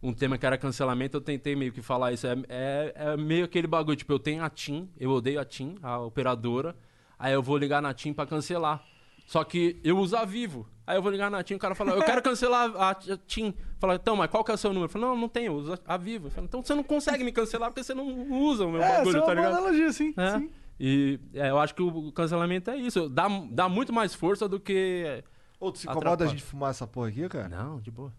um 0.03 0.11
tema 0.13 0.37
que 0.37 0.45
era 0.45 0.57
cancelamento, 0.57 1.17
eu 1.17 1.21
tentei 1.21 1.55
meio 1.55 1.71
que 1.71 1.81
falar 1.81 2.11
isso. 2.11 2.27
É, 2.27 2.35
é, 2.49 2.93
é 2.95 3.17
meio 3.17 3.45
aquele 3.45 3.67
bagulho, 3.67 3.95
tipo, 3.95 4.11
eu 4.11 4.19
tenho 4.19 4.43
a 4.43 4.49
TIM, 4.49 4.89
eu 4.99 5.11
odeio 5.11 5.39
a 5.39 5.45
TIM, 5.45 5.75
a 5.81 5.99
operadora, 5.99 6.75
aí 7.17 7.31
eu 7.33 7.41
vou 7.41 7.57
ligar 7.57 7.81
na 7.81 7.93
TIM 7.93 8.11
pra 8.13 8.25
cancelar. 8.25 8.83
Só 9.25 9.43
que 9.45 9.79
eu 9.83 9.97
uso 9.97 10.17
a 10.17 10.25
Vivo. 10.25 10.67
Aí 10.91 10.97
eu 10.97 11.01
vou 11.01 11.09
ligar 11.09 11.31
na 11.31 11.41
TIM, 11.41 11.53
o 11.55 11.57
cara 11.57 11.73
fala, 11.73 11.91
eu 11.91 12.03
quero 12.03 12.21
cancelar 12.21 12.69
a, 12.75 12.89
a 12.89 12.95
TIM. 13.25 13.53
Fala, 13.79 13.95
então, 13.95 14.13
mas 14.13 14.29
qual 14.29 14.43
que 14.43 14.51
é 14.51 14.53
o 14.53 14.57
seu 14.57 14.71
número? 14.73 14.87
Eu 14.87 14.89
falo, 14.89 15.05
não, 15.05 15.15
não 15.17 15.29
tenho, 15.29 15.53
eu 15.53 15.55
uso 15.55 15.79
a 15.87 15.95
Vivo. 15.95 16.27
Eu 16.27 16.31
falo, 16.31 16.47
então 16.47 16.61
você 16.61 16.75
não 16.75 16.83
consegue 16.83 17.23
me 17.23 17.31
cancelar 17.31 17.69
porque 17.69 17.81
você 17.81 17.93
não 17.93 18.05
usa 18.29 18.65
o 18.65 18.71
meu 18.73 18.81
É, 18.83 18.97
bagulho, 18.97 19.19
é 19.19 19.21
tá 19.21 19.33
ligado? 19.33 19.53
analogia, 19.53 19.93
sim. 19.93 20.13
É. 20.17 20.37
sim. 20.37 20.51
E 20.77 21.17
é, 21.33 21.49
eu 21.49 21.57
acho 21.59 21.73
que 21.73 21.81
o 21.81 22.11
cancelamento 22.11 22.69
é 22.71 22.75
isso. 22.75 23.07
Dá, 23.07 23.27
dá 23.49 23.69
muito 23.69 23.93
mais 23.93 24.13
força 24.13 24.49
do 24.49 24.59
que. 24.59 25.23
Ô, 25.61 25.71
tu 25.71 25.77
se 25.79 25.87
incomoda 25.87 26.25
a 26.25 26.27
gente 26.27 26.43
fumar 26.43 26.71
essa 26.71 26.85
porra 26.85 27.07
aqui, 27.07 27.29
cara? 27.29 27.47
Não, 27.47 27.79
de 27.79 27.89
boa. 27.89 28.11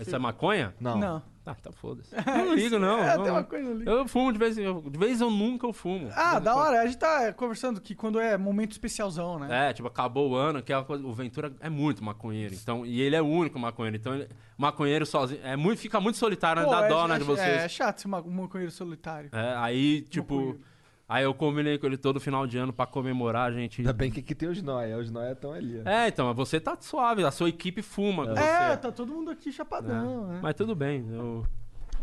Isso 0.00 0.14
é 0.14 0.18
maconha? 0.18 0.74
Não. 0.80 0.98
Não. 0.98 1.22
Ah, 1.46 1.54
tá 1.54 1.70
foda-se. 1.70 2.14
Eu 2.14 2.22
não 2.46 2.54
ligo, 2.54 2.78
não. 2.78 2.98
É, 3.00 3.16
não. 3.16 3.22
tem 3.22 3.32
uma 3.32 3.44
coisa 3.44 3.70
ali. 3.70 3.86
Eu 3.86 4.08
fumo 4.08 4.32
de 4.32 4.38
vez 4.38 4.56
em 4.56 4.62
eu, 4.62 4.80
De 4.80 4.98
vez 4.98 5.20
eu 5.20 5.30
nunca 5.30 5.66
eu 5.66 5.72
fumo. 5.74 6.08
Ah, 6.14 6.38
da 6.38 6.54
hora. 6.56 6.80
A 6.80 6.86
gente 6.86 6.96
tá 6.96 7.32
conversando 7.34 7.80
que 7.82 7.94
quando 7.94 8.18
é 8.18 8.38
momento 8.38 8.72
especialzão, 8.72 9.38
né? 9.38 9.48
quando. 9.48 9.68
É, 9.68 9.72
tipo, 9.74 9.86
acabou 9.86 10.30
o 10.30 10.34
ano, 10.34 10.62
que 10.62 10.72
é 10.72 10.76
coisa, 10.84 11.06
o 11.06 11.12
Ventura 11.12 11.52
é 11.60 11.68
muito 11.68 12.02
maconheiro. 12.02 12.54
Então, 12.54 12.86
e 12.86 12.98
ele 13.00 13.14
é 13.14 13.20
o 13.20 13.26
único 13.26 13.58
maconheiro. 13.58 13.96
Então, 13.96 14.14
ele, 14.14 14.28
maconheiro 14.56 15.04
sozinho. 15.04 15.40
É 15.44 15.54
muito, 15.54 15.80
fica 15.80 16.00
muito 16.00 16.16
solitário, 16.16 16.62
né? 16.62 16.68
Pô, 16.68 16.74
Dá 16.74 16.86
é, 16.86 16.88
dó, 16.88 17.06
né, 17.06 17.16
é- 17.16 17.18
de 17.18 17.24
vocês. 17.24 17.46
É, 17.62 17.68
chato 17.68 18.00
ser 18.00 18.08
um 18.08 18.30
maconheiro 18.30 18.72
solitário. 18.72 19.28
É, 19.32 19.54
aí, 19.56 20.00
tipo. 20.02 20.34
Maconheiro. 20.34 20.73
Aí 21.08 21.22
eu 21.24 21.34
combinei 21.34 21.76
com 21.76 21.86
ele 21.86 21.98
todo 21.98 22.18
final 22.18 22.46
de 22.46 22.56
ano 22.56 22.72
pra 22.72 22.86
comemorar, 22.86 23.50
a 23.50 23.52
gente. 23.52 23.82
Ainda 23.82 23.92
bem 23.92 24.10
que 24.10 24.20
aqui 24.20 24.34
tem 24.34 24.48
os 24.48 24.62
nóia, 24.62 24.96
os 24.98 25.10
nóia 25.10 25.32
estão 25.32 25.52
ali. 25.52 25.82
ó. 25.84 25.88
É, 25.88 26.08
então, 26.08 26.32
você 26.34 26.58
tá 26.58 26.76
suave, 26.80 27.22
a 27.24 27.30
sua 27.30 27.48
equipe 27.50 27.82
fuma 27.82 28.24
É, 28.30 28.70
você. 28.70 28.76
tá 28.78 28.90
todo 28.90 29.12
mundo 29.12 29.30
aqui 29.30 29.52
chapadão, 29.52 30.26
né? 30.28 30.40
Mas 30.42 30.54
tudo 30.54 30.74
bem, 30.74 31.06
eu. 31.12 31.44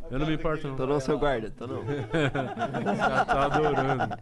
Eu 0.09 0.19
não 0.19 0.27
me 0.27 0.33
importo, 0.35 0.67
não. 0.67 0.75
Tô 0.75 0.85
não, 0.85 0.99
seu 0.99 1.17
guarda, 1.17 1.49
tô 1.51 1.65
não. 1.65 1.83
Já 2.95 3.25
tá 3.25 3.45
adorando. 3.45 4.17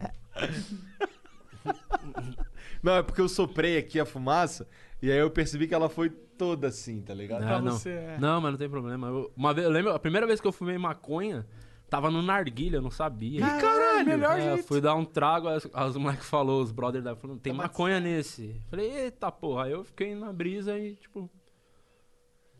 Não, 2.82 2.94
é 2.96 3.02
porque 3.02 3.20
eu 3.20 3.28
soprei 3.28 3.76
aqui 3.76 4.00
a 4.00 4.06
fumaça 4.06 4.66
e 5.02 5.10
aí 5.10 5.18
eu 5.18 5.30
percebi 5.30 5.66
que 5.66 5.74
ela 5.74 5.88
foi 5.88 6.08
toda 6.10 6.68
assim, 6.68 7.02
tá 7.02 7.12
ligado? 7.12 7.42
Pra 7.44 7.56
É, 7.56 7.60
não. 7.60 7.72
você, 7.72 7.90
é. 7.90 8.16
Não, 8.18 8.40
mas 8.40 8.52
não 8.52 8.58
tem 8.58 8.68
problema. 8.70 9.08
Eu- 9.08 9.30
uma 9.36 9.52
vez, 9.52 9.66
eu 9.66 9.72
lembro, 9.72 9.92
a 9.92 9.98
primeira 9.98 10.26
vez 10.26 10.40
que 10.40 10.46
eu 10.46 10.52
fumei 10.52 10.78
maconha, 10.78 11.46
tava 11.90 12.10
no 12.10 12.22
narguilha, 12.22 12.76
eu 12.76 12.82
não 12.82 12.90
sabia. 12.90 13.40
Caralho, 13.40 14.06
melhor 14.08 14.38
É, 14.38 14.54
jeito. 14.54 14.68
fui 14.68 14.80
dar 14.80 14.94
um 14.94 15.04
trago, 15.04 15.48
as, 15.48 15.68
as 15.74 15.96
moleques 15.96 16.28
falou, 16.28 16.62
os 16.62 16.70
brothers 16.70 17.04
da 17.04 17.14
falando, 17.16 17.40
tem 17.40 17.52
maconha 17.52 17.98
nesse. 18.00 18.62
Falei, 18.70 18.90
eita 18.90 19.30
porra. 19.30 19.64
Aí 19.64 19.72
eu 19.72 19.84
fiquei 19.84 20.14
na 20.14 20.32
brisa 20.32 20.78
e, 20.78 20.94
tipo. 20.96 21.28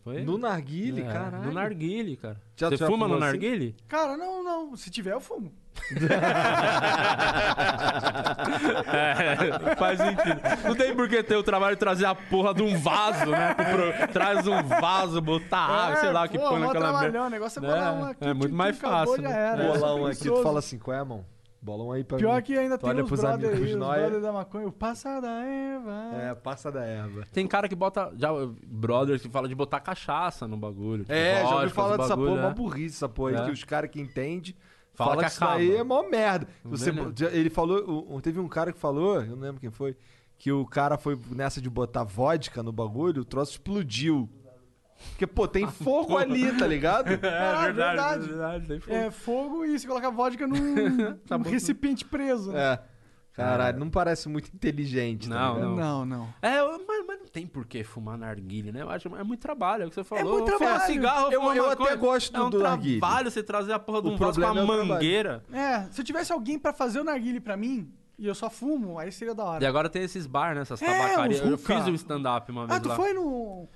Foi? 0.02 0.22
No 0.22 0.38
narguile, 0.38 1.02
É, 1.02 1.04
caralho. 1.12 1.44
No 1.44 1.52
narguile, 1.52 2.16
cara. 2.16 2.36
Já- 2.56 2.68
Você 2.70 2.76
já 2.78 2.86
fuma 2.86 3.06
no 3.06 3.14
assim? 3.16 3.24
narguile? 3.24 3.76
Cara, 3.86 4.16
não, 4.16 4.42
não. 4.42 4.74
Se 4.76 4.90
tiver, 4.90 5.12
eu 5.12 5.20
fumo. 5.20 5.52
É, 8.86 9.76
faz 9.76 9.98
sentido. 9.98 10.40
Não 10.64 10.74
tem 10.74 10.94
por 10.94 11.08
que 11.08 11.22
ter 11.22 11.36
o 11.36 11.42
trabalho 11.42 11.76
de 11.76 11.80
trazer 11.80 12.06
a 12.06 12.14
porra 12.14 12.54
de 12.54 12.62
um 12.62 12.78
vaso, 12.78 13.26
né? 13.30 13.54
pro 13.54 14.08
Traz 14.12 14.46
um 14.46 14.62
vaso, 14.62 15.20
botar 15.20 15.58
água, 15.58 15.96
sei 15.96 16.10
lá, 16.12 16.24
o 16.24 16.28
que 16.28 16.36
É, 16.36 16.40
pô, 16.40 16.48
põe 16.48 16.60
naquela 16.60 17.00
merda. 17.00 17.22
O 17.24 17.30
negócio 17.30 17.58
é 17.58 17.62
bolar 17.62 17.94
um 17.94 18.04
aqui. 18.04 18.24
É 18.24 18.34
muito 18.34 18.54
mais 18.54 18.76
tchum, 18.78 18.86
acabou, 18.86 19.06
fácil. 19.16 19.22
já 19.22 19.28
né? 19.28 19.48
era. 19.52 19.62
É. 19.62 19.66
Bolar 19.72 19.94
um 19.96 20.06
aqui, 20.06 20.24
tu 20.24 20.42
fala 20.42 20.58
assim, 20.58 20.78
qual 20.78 20.96
é, 20.96 21.04
mão? 21.04 21.24
Bola 21.62 21.84
um 21.84 21.92
aí 21.92 22.02
pra 22.02 22.16
Pior 22.16 22.36
mim. 22.36 22.42
que 22.42 22.56
ainda 22.56 22.78
Tu 22.78 22.80
tem 22.80 22.90
olha 22.90 23.04
pros 23.04 23.20
brothers 23.20 23.44
amigos 23.52 23.66
aí, 23.68 23.72
os 23.74 23.78
nóia. 23.78 24.00
brothers 24.00 24.22
da 24.22 24.32
maconha. 24.32 24.66
O 24.66 24.72
passa 24.72 25.20
da 25.20 25.44
erva. 25.44 26.10
É, 26.16 26.34
passa 26.34 26.72
da 26.72 26.82
erva. 26.82 27.24
Tem 27.32 27.46
cara 27.46 27.68
que 27.68 27.74
bota. 27.74 28.10
Já, 28.16 28.30
brothers 28.66 29.20
que 29.20 29.28
fala 29.28 29.46
de 29.46 29.54
botar 29.54 29.78
cachaça 29.80 30.48
no 30.48 30.56
bagulho. 30.56 31.02
tipo, 31.02 31.12
É, 31.12 31.42
já 31.46 31.56
ouvi 31.56 31.68
falar 31.68 31.96
dessa 31.98 32.10
bagulho, 32.16 32.30
porra, 32.30 32.42
mó 32.42 32.48
é. 32.48 32.54
burrice 32.54 32.96
essa 32.96 33.08
porra 33.10 33.30
aí, 33.30 33.36
É. 33.36 33.44
que 33.44 33.50
os 33.50 33.62
caras 33.64 33.90
que 33.90 34.00
entendem 34.00 34.54
Fala 34.94 35.10
falam 35.10 35.16
que 35.18 35.24
que 35.26 35.32
isso 35.34 35.44
acaba. 35.44 35.62
é 35.62 35.82
mó 35.82 36.02
merda. 36.08 36.48
Você, 36.64 36.90
ele 37.32 37.50
falou, 37.50 38.20
teve 38.22 38.40
um 38.40 38.48
cara 38.48 38.72
que 38.72 38.78
falou, 38.78 39.16
eu 39.22 39.36
não 39.36 39.42
lembro 39.42 39.60
quem 39.60 39.70
foi, 39.70 39.94
que 40.38 40.50
o 40.50 40.64
cara 40.64 40.96
foi 40.96 41.18
nessa 41.30 41.60
de 41.60 41.68
botar 41.68 42.04
vodka 42.04 42.62
no 42.62 42.72
bagulho, 42.72 43.20
o 43.20 43.24
troço 43.24 43.52
explodiu. 43.52 44.28
Porque, 45.10 45.26
pô, 45.26 45.46
tem 45.48 45.66
fogo 45.70 46.16
ali, 46.18 46.56
tá 46.56 46.66
ligado? 46.66 47.08
É, 47.12 47.16
Caralho, 47.18 47.74
verdade, 47.74 48.26
verdade. 48.26 48.26
verdade, 48.28 48.66
tem 48.66 48.80
fogo. 48.80 48.96
É 48.96 49.10
fogo 49.10 49.64
e 49.64 49.78
você 49.78 49.86
coloca 49.86 50.10
vodka 50.10 50.46
num, 50.46 51.14
Tá 51.26 51.38
num 51.38 51.44
recipiente 51.44 52.04
preso. 52.04 52.52
né? 52.52 52.60
É. 52.74 52.80
Caralho, 53.32 53.78
não 53.78 53.88
parece 53.88 54.28
muito 54.28 54.50
inteligente, 54.54 55.26
tá 55.28 55.34
Não? 55.34 55.76
Não, 55.76 56.04
não. 56.04 56.28
É, 56.42 56.60
mas, 56.62 57.04
mas 57.06 57.18
não 57.20 57.26
tem 57.26 57.46
por 57.46 57.64
que 57.64 57.82
fumar 57.82 58.18
narguilha, 58.18 58.70
né? 58.72 58.82
Eu 58.82 58.90
acho 58.90 59.08
é 59.16 59.22
muito 59.24 59.40
trabalho, 59.40 59.84
é 59.84 59.86
o 59.86 59.88
que 59.88 59.94
você 59.94 60.04
falou. 60.04 60.38
muito 60.40 60.52
Fumar 60.52 60.58
trabalho. 60.74 60.92
cigarro, 60.92 61.32
Eu- 61.32 61.40
fumar 61.40 61.56
eu 61.56 61.70
até 61.70 61.96
gosto 61.96 62.36
é 62.36 62.42
um 62.42 62.50
do 62.50 62.58
narguilé. 62.58 62.98
trabalho 63.00 63.30
você 63.30 63.42
trazer 63.42 63.72
a 63.72 63.78
porra 63.78 64.02
de 64.02 64.08
um 64.08 64.16
vaso 64.16 64.38
com 64.40 64.46
é 64.46 64.50
o 64.50 64.54
trabalho. 64.54 64.86
mangueira. 64.86 65.42
É, 65.52 65.82
se 65.90 66.00
eu 66.00 66.04
tivesse 66.04 66.32
alguém 66.32 66.58
pra 66.58 66.72
fazer 66.74 67.00
o 67.00 67.04
narguile 67.04 67.40
pra 67.40 67.56
mim 67.56 67.90
e 68.18 68.26
eu 68.26 68.34
só 68.34 68.50
fumo, 68.50 68.98
aí 68.98 69.10
seria 69.10 69.34
da 69.34 69.44
hora. 69.44 69.64
E 69.64 69.66
agora 69.66 69.88
tem 69.88 70.02
esses 70.02 70.26
bar, 70.26 70.54
né? 70.54 70.60
Essas 70.62 70.82
É, 70.82 70.86
tabacarias. 70.86 71.40
Eu 71.40 71.56
fiz 71.56 71.86
o 71.86 71.94
stand-up 71.94 72.50
uma 72.50 72.66
vez 72.66 72.76
Ah, 72.78 72.82
tu 72.82 72.88
lá. 72.88 72.96
foi 72.96 73.14
no. 73.14 73.68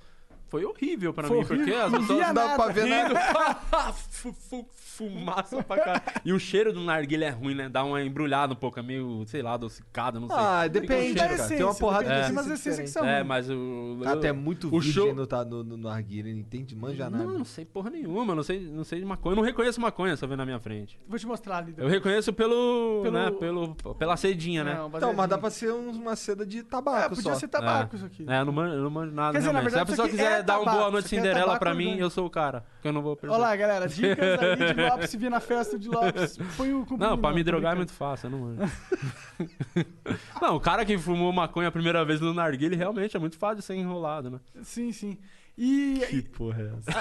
Foi 0.47 0.63
horrível 0.63 1.13
pra 1.13 1.27
Foi 1.27 1.37
mim, 1.39 1.45
porque 1.45 1.61
horrível. 1.63 1.85
as 1.85 1.91
Não 1.91 1.99
pessoas 2.01 2.19
Não 2.27 2.33
dá 2.33 2.45
nada. 2.47 2.63
pra 2.63 2.71
ver 2.73 2.85
nada. 2.85 3.15
Fu- 4.09 4.33
fu- 4.33 4.67
Fumaça 4.95 5.61
pra 5.61 5.75
caralho. 5.77 6.01
E 6.23 6.31
o 6.31 6.39
cheiro 6.39 6.71
do 6.71 6.79
narguilé 6.79 7.25
é 7.25 7.29
ruim, 7.29 7.53
né? 7.53 7.67
Dá 7.67 7.83
uma 7.83 8.01
embrulhada 8.01 8.53
um 8.53 8.55
pouco, 8.55 8.79
é 8.79 8.81
meio, 8.83 9.25
sei 9.27 9.41
lá, 9.41 9.53
adocicado, 9.55 10.21
não 10.21 10.29
sei. 10.29 10.37
Ah, 10.39 10.67
depende, 10.69 11.19
cheiro, 11.19 11.35
cara. 11.35 11.47
Tem 11.49 11.63
uma 11.63 11.75
porrada 11.75 12.05
de 12.27 12.31
mas 12.31 12.45
essência 12.45 12.53
essências 12.69 12.79
que 12.79 12.87
são. 12.93 13.05
É, 13.05 13.21
mas 13.21 13.49
o. 13.49 13.99
Cara, 14.01 14.17
tu 14.21 14.25
é 14.27 14.31
muito 14.31 14.67
o 14.67 14.79
virgem 14.79 14.93
show- 14.93 15.13
no, 15.13 15.27
tá, 15.27 15.43
no, 15.43 15.65
no, 15.65 15.75
no 15.75 15.89
narguilé, 15.89 16.31
não 16.31 16.39
entende, 16.39 16.73
manja 16.77 17.09
nada. 17.09 17.25
Não, 17.25 17.39
não 17.39 17.43
sei 17.45 17.65
porra 17.65 17.89
nenhuma, 17.89 18.33
não 18.33 18.41
sei, 18.43 18.61
não 18.61 18.85
sei 18.85 18.99
de 18.99 19.05
maconha. 19.05 19.33
Eu 19.33 19.35
não 19.35 19.43
reconheço 19.43 19.81
maconha 19.81 20.15
eu 20.19 20.27
ver 20.29 20.37
na 20.37 20.45
minha 20.45 20.59
frente. 20.61 20.97
Vou 21.09 21.19
te 21.19 21.27
mostrar 21.27 21.57
ali. 21.57 21.73
Eu 21.77 21.89
reconheço 21.89 22.31
pelo. 22.31 23.01
Pelo- 23.03 23.13
né, 23.13 23.31
pelo 23.31 23.75
pela 23.95 24.15
cedinha, 24.15 24.63
né? 24.63 24.75
Não, 24.75 24.87
Então, 24.95 25.13
mas 25.13 25.27
dá 25.29 25.37
pra 25.37 25.49
ser 25.49 25.71
uma 25.73 26.15
seda 26.15 26.45
de 26.45 26.59
É, 26.59 26.63
tabaco 26.63 27.09
podia 27.15 27.33
só. 27.33 27.35
ser 27.35 27.49
tabaco 27.49 27.97
isso 27.97 28.05
aqui. 28.05 28.25
É, 28.29 28.39
eu 28.39 28.45
não 28.45 28.53
manjo, 28.53 28.75
eu 28.75 28.83
não 28.83 28.89
manjo 28.89 29.11
nada. 29.13 29.33
Quer 29.33 29.39
dizer, 29.39 29.51
na 29.51 29.59
realmente. 29.59 29.73
Se 29.73 29.79
a 29.79 29.83
verdade, 29.83 29.89
pessoa 29.89 30.07
quiser 30.09 30.34
é 30.37 30.43
dar 30.43 30.59
um 30.59 30.65
boa 30.65 30.91
noite 30.91 31.09
Cinderela 31.09 31.57
pra 31.57 31.73
mim, 31.73 31.97
eu 31.97 32.09
sou 32.09 32.25
o 32.25 32.29
cara. 32.29 32.65
Que 32.81 32.87
eu 32.87 32.93
não 32.93 33.01
vou 33.01 33.15
perder. 33.15 33.33
Olha 33.33 33.41
lá, 33.41 33.55
galera. 33.55 33.87
Dicas 33.87 34.39
aí 34.39 34.73
de 34.73 34.81
Lopes. 34.89 35.09
Se 35.09 35.17
vir 35.17 35.29
na 35.29 35.39
festa 35.39 35.77
de 35.77 35.89
Lopes, 35.89 36.37
põe 36.57 36.73
o. 36.73 36.85
Não, 36.97 37.17
pra 37.17 37.33
me 37.33 37.43
drogar 37.43 37.73
é 37.73 37.75
muito 37.75 37.93
fácil, 37.93 38.27
eu 38.27 38.31
não 38.31 38.39
manjo. 38.39 38.61
não, 40.41 40.55
o 40.55 40.59
cara 40.59 40.85
que 40.85 40.97
fumou 40.97 41.31
maconha 41.31 41.67
a 41.69 41.71
primeira 41.71 42.03
vez 42.05 42.21
no 42.21 42.33
narguilé 42.33 42.75
realmente 42.75 43.15
é 43.15 43.19
muito 43.19 43.37
fácil 43.37 43.57
de 43.57 43.63
ser 43.63 43.75
enrolado, 43.75 44.29
né? 44.29 44.39
Sim, 44.63 44.91
sim. 44.91 45.17
E 45.57 46.21
porra 46.35 46.61
é 46.61 46.73
essa? 46.77 46.91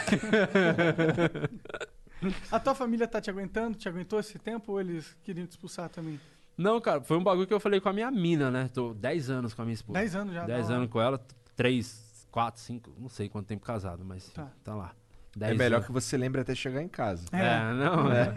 a 2.51 2.61
tua 2.61 2.75
família 2.75 3.07
tá 3.07 3.21
te 3.21 3.29
aguentando? 3.29 3.77
Te 3.77 3.89
aguentou 3.89 4.21
esse 4.21 4.39
tempo 4.39 4.73
ou 4.73 4.81
eles 4.81 5.17
queriam 5.25 5.47
te 5.47 5.51
expulsar 5.51 5.89
também? 5.89 6.21
Não, 6.57 6.81
cara, 6.81 7.01
foi 7.01 7.17
um 7.17 7.23
bagulho 7.23 7.47
que 7.47 7.55
eu 7.55 7.61
falei 7.61 7.81
com 7.81 7.89
a 7.89 7.93
minha 7.93 8.11
mina, 8.11 8.51
né? 8.51 8.71
Tô 8.73 8.95
10 8.95 9.31
anos 9.31 9.55
com 9.55 9.63
a 9.63 9.65
minha 9.65 9.75
esposa. 9.75 9.99
10 9.99 10.17
anos 10.17 10.35
já. 10.35 10.45
10 10.45 10.59
da 10.61 10.65
hora. 10.67 10.75
anos 10.77 10.91
com 10.91 11.01
ela, 11.01 11.21
3, 11.57 12.04
4, 12.35 12.61
5, 12.61 12.93
não 12.99 13.09
sei 13.09 13.29
quanto 13.29 13.47
tempo 13.47 13.65
casado, 13.65 14.05
mas 14.05 14.29
Tá. 14.31 14.51
tá, 14.65 14.75
lá. 14.75 14.93
É 15.37 15.39
10 15.39 15.57
melhor 15.57 15.77
anos. 15.77 15.87
que 15.87 15.93
você 15.93 16.17
lembre 16.17 16.41
até 16.41 16.53
chegar 16.53 16.83
em 16.83 16.89
casa. 16.89 17.27
É, 17.33 17.73
não, 17.75 18.11
é. 18.11 18.35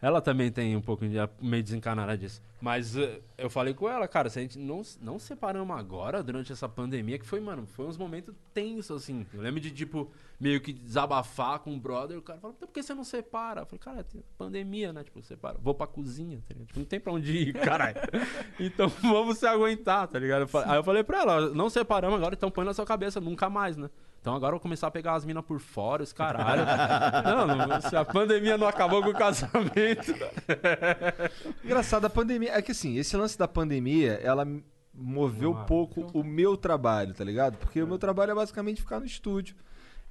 Ela 0.00 0.20
também 0.20 0.50
tem 0.50 0.76
um 0.76 0.80
pouco 0.80 1.06
de 1.08 1.16
meio 1.40 1.62
desencanada 1.62 2.16
disso. 2.16 2.42
Mas 2.60 2.96
eh, 2.96 3.20
eu 3.36 3.48
falei 3.48 3.74
com 3.74 3.88
ela, 3.88 4.06
cara, 4.08 4.28
se 4.28 4.38
a 4.38 4.42
gente 4.42 4.58
não, 4.58 4.82
não 5.00 5.18
separamos 5.18 5.76
agora, 5.76 6.22
durante 6.22 6.52
essa 6.52 6.68
pandemia, 6.68 7.18
que 7.18 7.26
foi, 7.26 7.40
mano, 7.40 7.66
foi 7.66 7.86
uns 7.86 7.96
momentos 7.96 8.34
tensos, 8.52 9.02
assim. 9.02 9.26
Eu 9.32 9.40
lembro 9.40 9.60
de, 9.60 9.70
tipo, 9.70 10.10
meio 10.38 10.60
que 10.60 10.72
desabafar 10.72 11.58
com 11.60 11.74
o 11.74 11.78
brother, 11.78 12.18
o 12.18 12.22
cara 12.22 12.38
falou, 12.38 12.54
por 12.54 12.68
que 12.68 12.82
você 12.82 12.94
não 12.94 13.04
separa? 13.04 13.62
Eu 13.62 13.66
falei, 13.66 13.78
cara, 13.78 14.04
tem 14.04 14.22
pandemia, 14.36 14.92
né? 14.92 15.04
Tipo, 15.04 15.22
separa. 15.22 15.58
Vou 15.62 15.74
pra 15.74 15.86
cozinha, 15.86 16.42
tá? 16.46 16.54
Tipo, 16.54 16.78
não 16.78 16.86
tem 16.86 17.00
pra 17.00 17.12
onde 17.12 17.36
ir, 17.36 17.52
caralho. 17.60 17.96
então 18.60 18.88
vamos 19.02 19.38
se 19.38 19.46
aguentar, 19.46 20.08
tá 20.08 20.18
ligado? 20.18 20.48
Aí 20.66 20.76
eu 20.76 20.84
falei 20.84 21.04
pra 21.04 21.20
ela, 21.20 21.50
não 21.50 21.70
separamos 21.70 22.16
agora, 22.16 22.34
então 22.34 22.50
põe 22.50 22.64
na 22.64 22.74
sua 22.74 22.86
cabeça, 22.86 23.20
nunca 23.20 23.48
mais, 23.48 23.76
né? 23.76 23.90
Então 24.26 24.34
agora 24.34 24.50
eu 24.50 24.56
vou 24.56 24.60
começar 24.60 24.88
a 24.88 24.90
pegar 24.90 25.14
as 25.14 25.24
minas 25.24 25.44
por 25.44 25.60
fora, 25.60 26.02
os 26.02 26.12
caralho. 26.12 26.64
não, 27.46 27.46
não, 27.46 27.80
se 27.80 27.94
a 27.94 28.04
pandemia 28.04 28.58
não 28.58 28.66
acabou 28.66 29.00
com 29.00 29.10
o 29.10 29.14
casamento. 29.14 30.12
Engraçado, 31.64 32.06
a 32.06 32.10
pandemia. 32.10 32.50
É 32.50 32.60
que 32.60 32.72
assim, 32.72 32.96
esse 32.96 33.16
lance 33.16 33.38
da 33.38 33.46
pandemia, 33.46 34.14
ela 34.14 34.44
moveu 34.92 35.52
um 35.52 35.64
pouco 35.64 36.10
o 36.12 36.24
meu 36.24 36.56
trabalho, 36.56 37.14
tá 37.14 37.22
ligado? 37.22 37.56
Porque 37.58 37.80
o 37.80 37.86
meu 37.86 37.98
trabalho 37.98 38.32
é 38.32 38.34
basicamente 38.34 38.80
ficar 38.80 38.98
no 38.98 39.06
estúdio. 39.06 39.54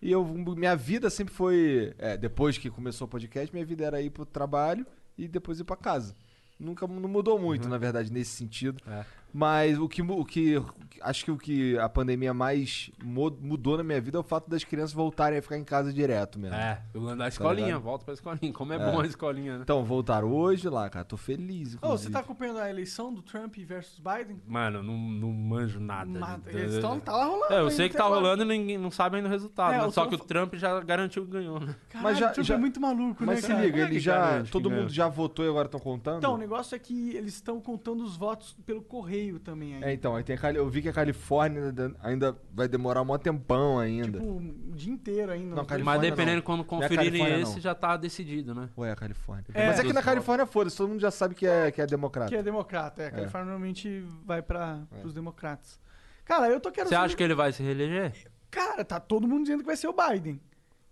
E 0.02 0.14
eu, 0.14 0.24
minha 0.24 0.78
vida 0.78 1.10
sempre 1.10 1.34
foi. 1.34 1.94
é, 1.98 2.16
depois 2.16 2.58
que 2.58 2.70
começou 2.70 3.08
o 3.08 3.10
podcast, 3.10 3.54
minha 3.54 3.66
vida 3.66 3.84
era 3.84 4.02
ir 4.02 4.12
pro 4.12 4.26
trabalho 4.26 4.88
e 5.18 5.28
depois 5.28 5.60
ir 5.60 5.66
pra 5.66 5.76
casa. 5.76 6.16
Nunca 6.58 6.88
não 6.88 7.10
mudou 7.10 7.38
muito, 7.38 7.68
na 7.68 7.78
verdade, 7.78 8.14
nesse 8.14 8.32
sentido. 8.32 8.82
É. 8.88 9.04
Mas 9.38 9.78
o 9.78 9.90
que, 9.90 10.02
o 10.02 10.24
que. 10.24 10.64
Acho 11.02 11.26
que 11.26 11.32
o 11.32 11.38
que 11.38 11.78
a 11.78 11.90
pandemia 11.90 12.34
mais 12.34 12.90
mudou 13.04 13.78
na 13.78 13.84
minha 13.84 14.00
vida 14.00 14.18
é 14.18 14.22
o 14.22 14.24
fato 14.24 14.50
das 14.50 14.64
crianças 14.64 14.94
voltarem 14.94 15.38
a 15.38 15.42
ficar 15.42 15.58
em 15.58 15.64
casa 15.64 15.92
direto 15.94 16.40
mesmo. 16.40 16.56
É, 16.56 16.82
eu 16.94 17.06
ando 17.06 17.18
da 17.18 17.28
escolinha, 17.28 17.66
ligado? 17.68 17.82
volta 17.84 18.06
pra 18.06 18.14
escolinha. 18.14 18.54
Como 18.54 18.72
é, 18.72 18.78
É. 18.78 18.80
bom 18.92 19.02
a 19.02 19.06
escolinha, 19.06 19.58
né? 19.58 19.60
Então, 19.64 19.84
voltaram 19.84 20.32
hoje 20.32 20.70
lá, 20.70 20.90
cara. 20.90 21.04
Tô 21.04 21.18
feliz. 21.18 21.74
Ô, 21.74 21.78
inclusive. 21.78 22.08
você 22.08 22.10
tá 22.12 22.20
acompanhando 22.22 22.60
a 22.60 22.70
eleição 22.70 23.14
do 23.14 23.22
Trump 23.22 23.56
versus 23.58 24.00
Biden? 24.00 24.42
Mano, 24.48 24.82
não, 24.82 24.98
não 24.98 25.32
manjo 25.34 25.82
nada. 25.82 26.10
Nada. 26.18 26.50
de- 26.50 26.58
Eles 26.58 26.80
tão, 26.80 26.98
tá 27.00 27.12
lá 27.12 27.26
rolando. 27.26 27.54
É, 27.54 27.60
eu 27.60 27.70
sei 27.70 27.90
que 27.90 27.98
tá 27.98 28.06
rolando 28.06 28.44
e 28.44 28.46
ninguém 28.48 28.78
não 28.78 28.90
sabe 28.90 29.18
ainda 29.18 29.28
o 29.28 29.32
resultado. 29.32 29.74
É, 29.74 29.82
né? 29.86 29.92
Só 29.92 30.06
que 30.08 30.16
o 30.16 30.20
Trump 30.20 30.56
já 30.56 30.80
garantiu 30.80 31.26
que 31.26 31.32
ganhou, 31.32 31.60
né? 31.60 31.76
Caralho, 31.90 32.04
Mas 32.04 32.18
já- 32.18 32.30
o 32.30 32.34
Trump 32.34 32.48
já- 32.48 32.56
é 32.56 32.58
muito 32.58 32.80
maluco, 32.80 33.24
Mas 33.26 33.36
né, 33.36 33.42
se 33.42 33.48
cara? 33.50 33.66
liga, 33.66 33.80
é 33.80 33.84
ele 33.84 34.00
já. 34.00 34.44
Todo 34.50 34.70
ganhou? 34.70 34.84
mundo 34.86 34.94
já 34.94 35.10
votou 35.10 35.44
e 35.46 35.50
agora 35.50 35.66
estão 35.66 35.80
contando? 35.80 36.18
Então, 36.20 36.34
o 36.36 36.38
negócio 36.38 36.74
é 36.74 36.80
que 36.80 37.12
eles 37.16 37.34
estão 37.36 37.60
contando 37.60 38.02
os 38.02 38.16
votos 38.16 38.56
pelo 38.66 38.82
correio 38.82 39.25
também 39.40 39.74
ainda. 39.76 39.88
É, 39.90 39.94
então, 39.94 40.16
aí 40.16 40.24
tem 40.24 40.36
a 40.36 40.40
Cali- 40.40 40.58
eu 40.58 40.70
vi 40.70 40.82
que 40.82 40.90
a 40.90 40.94
Califórnia 40.94 41.74
ainda- 42.02 42.36
vai 42.54 42.68
demorar 42.68 43.02
um 43.02 43.18
tempão 43.18 43.80
ainda. 43.80 44.20
Tipo, 44.20 44.38
o 44.38 44.76
dia 44.76 44.94
inteiro 44.94 45.32
ainda. 45.32 45.50
Não, 45.50 45.58
foi- 45.58 45.66
Califórnia 45.66 45.84
Mas 46.02 46.10
dependendo 46.10 46.36
não. 46.38 46.44
quando 46.44 46.58
Não 46.60 46.66
é 46.66 46.68
conferirem 46.68 47.06
Califórnia, 47.20 47.42
esse, 47.44 47.54
não. 47.56 47.60
já 47.62 47.76
tá 47.76 47.98
decidido, 47.98 48.54
né? 48.56 48.70
Ou 48.76 48.86
é 48.86 48.92
a 48.92 48.96
Califórnia? 48.96 49.46
É. 49.54 49.68
Mas 49.68 49.80
é 49.80 49.84
que 49.84 49.94
na 49.94 50.02
Califórnia, 50.04 50.46
foda-se, 50.46 50.78
todo 50.78 50.90
mundo 50.90 51.00
já 51.00 51.12
sabe 51.12 51.36
que 51.36 51.46
é, 51.48 51.72
que 51.72 51.82
é 51.82 51.86
democrata. 51.86 52.30
Que 52.30 52.36
é 52.38 52.44
democrata, 52.44 53.04
é. 53.04 53.08
A 53.08 53.12
Califórnia 53.12 53.52
normalmente 53.52 54.06
vai 54.26 54.42
para 54.42 54.80
os 55.04 55.14
democratas. 55.14 55.80
Cara, 56.24 56.48
eu 56.50 56.60
tô 56.60 56.72
querendo. 56.72 56.90
Você 56.90 56.96
acha 56.96 57.16
que 57.16 57.24
ele 57.24 57.36
vai 57.36 57.52
se 57.52 57.62
reeleger? 57.62 58.14
Cara, 58.50 58.84
tá 58.86 59.00
todo 59.00 59.28
mundo 59.28 59.44
dizendo 59.44 59.60
que 59.60 59.66
vai 59.68 59.76
ser 59.78 59.88
o 59.88 59.94
Biden. 59.94 60.40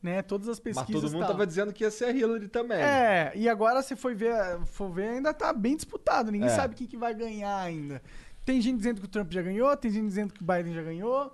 Né? 0.01 0.21
Todas 0.21 0.49
as 0.49 0.57
Mas 0.59 0.75
pesquisas. 0.75 1.01
todo 1.01 1.11
mundo 1.13 1.21
tal. 1.21 1.31
tava 1.31 1.47
dizendo 1.47 1.71
que 1.71 1.81
ia 1.81 1.89
ser 1.89 2.03
a 2.03 2.11
Hillary 2.11 2.49
também. 2.49 2.77
É, 2.77 3.31
e 3.35 3.47
agora 3.47 3.81
se 3.81 3.95
for 3.95 4.13
ver, 4.13 4.35
for 4.65 4.89
ver, 4.91 5.07
ainda 5.07 5.33
tá 5.33 5.53
bem 5.53 5.77
disputado. 5.77 6.29
Ninguém 6.29 6.49
É. 6.49 6.51
sabe 6.51 6.75
quem 6.75 6.85
que 6.85 6.97
vai 6.97 7.13
ganhar 7.13 7.57
ainda. 7.57 8.01
Tem 8.45 8.61
gente 8.61 8.77
dizendo 8.77 8.99
que 8.99 9.05
o 9.05 9.09
Trump 9.09 9.31
já 9.31 9.41
ganhou, 9.41 9.75
tem 9.77 9.91
gente 9.91 10.07
dizendo 10.07 10.33
que 10.33 10.41
o 10.41 10.45
Biden 10.45 10.73
já 10.73 10.83
ganhou. 10.83 11.33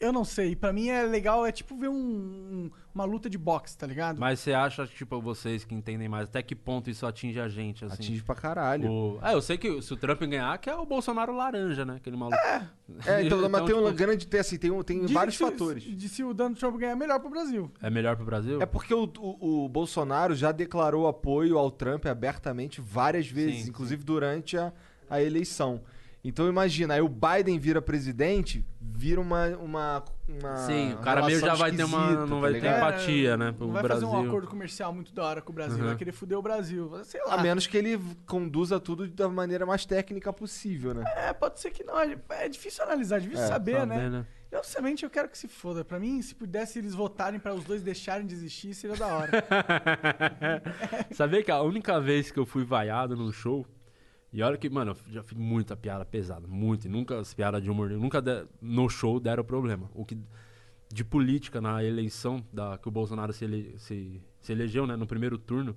Eu 0.00 0.12
não 0.12 0.24
sei. 0.24 0.56
Pra 0.56 0.72
mim 0.72 0.88
é 0.88 1.04
legal, 1.04 1.46
é 1.46 1.52
tipo 1.52 1.76
ver 1.78 1.88
um- 1.88 1.94
um- 1.94 2.70
uma 2.92 3.04
luta 3.04 3.30
de 3.30 3.38
boxe, 3.38 3.78
tá 3.78 3.86
ligado? 3.86 4.18
Mas 4.18 4.40
você 4.40 4.52
acha, 4.52 4.86
tipo, 4.88 5.20
vocês 5.22 5.64
que 5.64 5.72
entendem 5.74 6.08
mais, 6.08 6.24
até 6.24 6.42
que 6.42 6.54
ponto 6.54 6.90
isso 6.90 7.06
atinge 7.06 7.38
a 7.40 7.48
gente, 7.48 7.84
assim? 7.84 7.94
Atinge 7.94 8.22
pra 8.22 8.34
caralho. 8.34 8.90
O... 8.90 9.18
É, 9.22 9.32
eu 9.32 9.40
sei 9.40 9.56
que 9.56 9.80
se 9.80 9.92
o 9.94 9.96
Trump 9.96 10.20
ganhar, 10.22 10.58
que 10.58 10.68
é 10.68 10.74
o 10.74 10.84
Bolsonaro 10.84 11.34
laranja, 11.34 11.84
né? 11.84 11.94
Aquele 11.96 12.16
maluco. 12.16 12.36
É, 12.36 12.68
então, 13.24 13.48
mas 13.48 13.64
tem 13.64 13.74
um 13.74 13.84
tipo, 13.84 13.92
grande. 13.96 14.26
Tem, 14.26 14.40
assim, 14.40 14.58
tem, 14.58 14.82
tem 14.82 15.06
vários 15.06 15.36
se- 15.36 15.44
fatores. 15.44 15.84
De 15.84 16.08
se 16.08 16.24
o 16.24 16.34
Donald 16.34 16.58
Trump 16.58 16.76
ganhar 16.76 16.92
é 16.92 16.96
melhor 16.96 17.20
pro 17.20 17.30
Brasil. 17.30 17.70
É 17.80 17.88
melhor 17.88 18.16
pro 18.16 18.26
Brasil? 18.26 18.60
É 18.60 18.66
porque 18.66 18.92
o, 18.92 19.04
o- 19.18 19.64
o 19.64 19.68
Bolsonaro 19.68 20.34
já 20.34 20.50
declarou 20.50 21.06
apoio 21.06 21.56
ao 21.56 21.70
Trump 21.70 22.04
abertamente 22.06 22.80
várias 22.80 23.28
vezes, 23.28 23.62
Sim, 23.62 23.68
inclusive 23.70 24.02
durante 24.02 24.58
a, 24.58 24.72
a 25.08 25.22
eleição. 25.22 25.80
Então 26.24 26.48
imagina, 26.48 26.94
aí 26.94 27.02
o 27.02 27.08
Biden 27.08 27.58
vira 27.58 27.82
presidente, 27.82 28.64
vira 28.80 29.20
uma. 29.20 29.48
uma, 29.58 30.04
uma 30.26 30.56
Sim, 30.56 30.94
o 30.94 30.98
cara 30.98 31.26
meio 31.26 31.38
já 31.38 31.54
vai 31.54 31.70
ter 31.70 31.84
uma. 31.84 32.12
Não 32.12 32.40
tá 32.40 32.48
vai 32.48 32.52
ter 32.58 32.66
empatia, 32.76 33.36
né? 33.36 33.52
Pro 33.52 33.66
Não 33.66 33.74
vai 33.74 33.82
Brasil. 33.82 34.08
fazer 34.08 34.18
um 34.18 34.26
acordo 34.26 34.48
comercial 34.48 34.90
muito 34.90 35.12
da 35.12 35.22
hora 35.22 35.42
com 35.42 35.52
o 35.52 35.54
Brasil. 35.54 35.80
Uhum. 35.80 35.88
Vai 35.88 35.96
querer 35.96 36.12
fuder 36.12 36.38
o 36.38 36.42
Brasil. 36.42 36.90
Sei 37.04 37.20
lá. 37.26 37.34
A 37.34 37.42
menos 37.42 37.66
que 37.66 37.76
ele 37.76 38.00
conduza 38.26 38.80
tudo 38.80 39.06
da 39.06 39.28
maneira 39.28 39.66
mais 39.66 39.84
técnica 39.84 40.32
possível, 40.32 40.94
né? 40.94 41.04
É, 41.14 41.32
pode 41.34 41.60
ser 41.60 41.70
que 41.70 41.84
não. 41.84 42.00
É 42.00 42.16
é 42.30 42.48
difícil 42.48 42.82
analisar, 42.84 43.16
é 43.18 43.20
difícil 43.20 43.44
É, 43.44 43.48
saber, 43.48 43.78
saber, 43.80 43.86
né? 43.94 44.08
né? 44.08 44.26
Eu, 44.50 44.62
sinceramente, 44.64 45.04
eu 45.04 45.10
quero 45.10 45.28
que 45.28 45.36
se 45.36 45.48
foda. 45.48 45.84
Pra 45.84 45.98
mim, 45.98 46.22
se 46.22 46.34
pudesse 46.34 46.78
eles 46.78 46.94
votarem 46.94 47.38
pra 47.38 47.52
os 47.52 47.64
dois 47.64 47.82
deixarem 47.82 48.24
de 48.24 48.32
existir, 48.34 48.72
seria 48.72 48.96
da 48.96 49.08
hora. 49.08 49.30
Sabia 51.12 51.42
que 51.42 51.50
a 51.50 51.60
única 51.60 52.00
vez 52.00 52.30
que 52.30 52.38
eu 52.38 52.46
fui 52.46 52.64
vaiado 52.64 53.16
num 53.16 53.32
show. 53.32 53.66
E 54.34 54.42
olha 54.42 54.58
que, 54.58 54.68
mano, 54.68 54.90
eu 55.06 55.12
já 55.12 55.22
fiz 55.22 55.38
muita 55.38 55.76
piada 55.76 56.04
pesada, 56.04 56.44
muito. 56.48 56.86
E 56.86 56.88
nunca 56.88 57.20
as 57.20 57.32
piadas 57.32 57.62
de 57.62 57.70
humor 57.70 57.88
nunca 57.90 58.20
de- 58.20 58.44
no 58.60 58.88
show 58.88 59.20
deram 59.20 59.44
problema. 59.44 59.88
O 59.94 60.04
que 60.04 60.18
de 60.92 61.04
política 61.04 61.60
na 61.60 61.84
eleição 61.84 62.44
da 62.52 62.76
que 62.76 62.88
o 62.88 62.90
Bolsonaro 62.90 63.32
se, 63.32 63.44
ele, 63.44 63.78
se, 63.78 64.20
se 64.40 64.50
elegeu, 64.50 64.88
né, 64.88 64.96
no 64.96 65.06
primeiro 65.06 65.38
turno, 65.38 65.76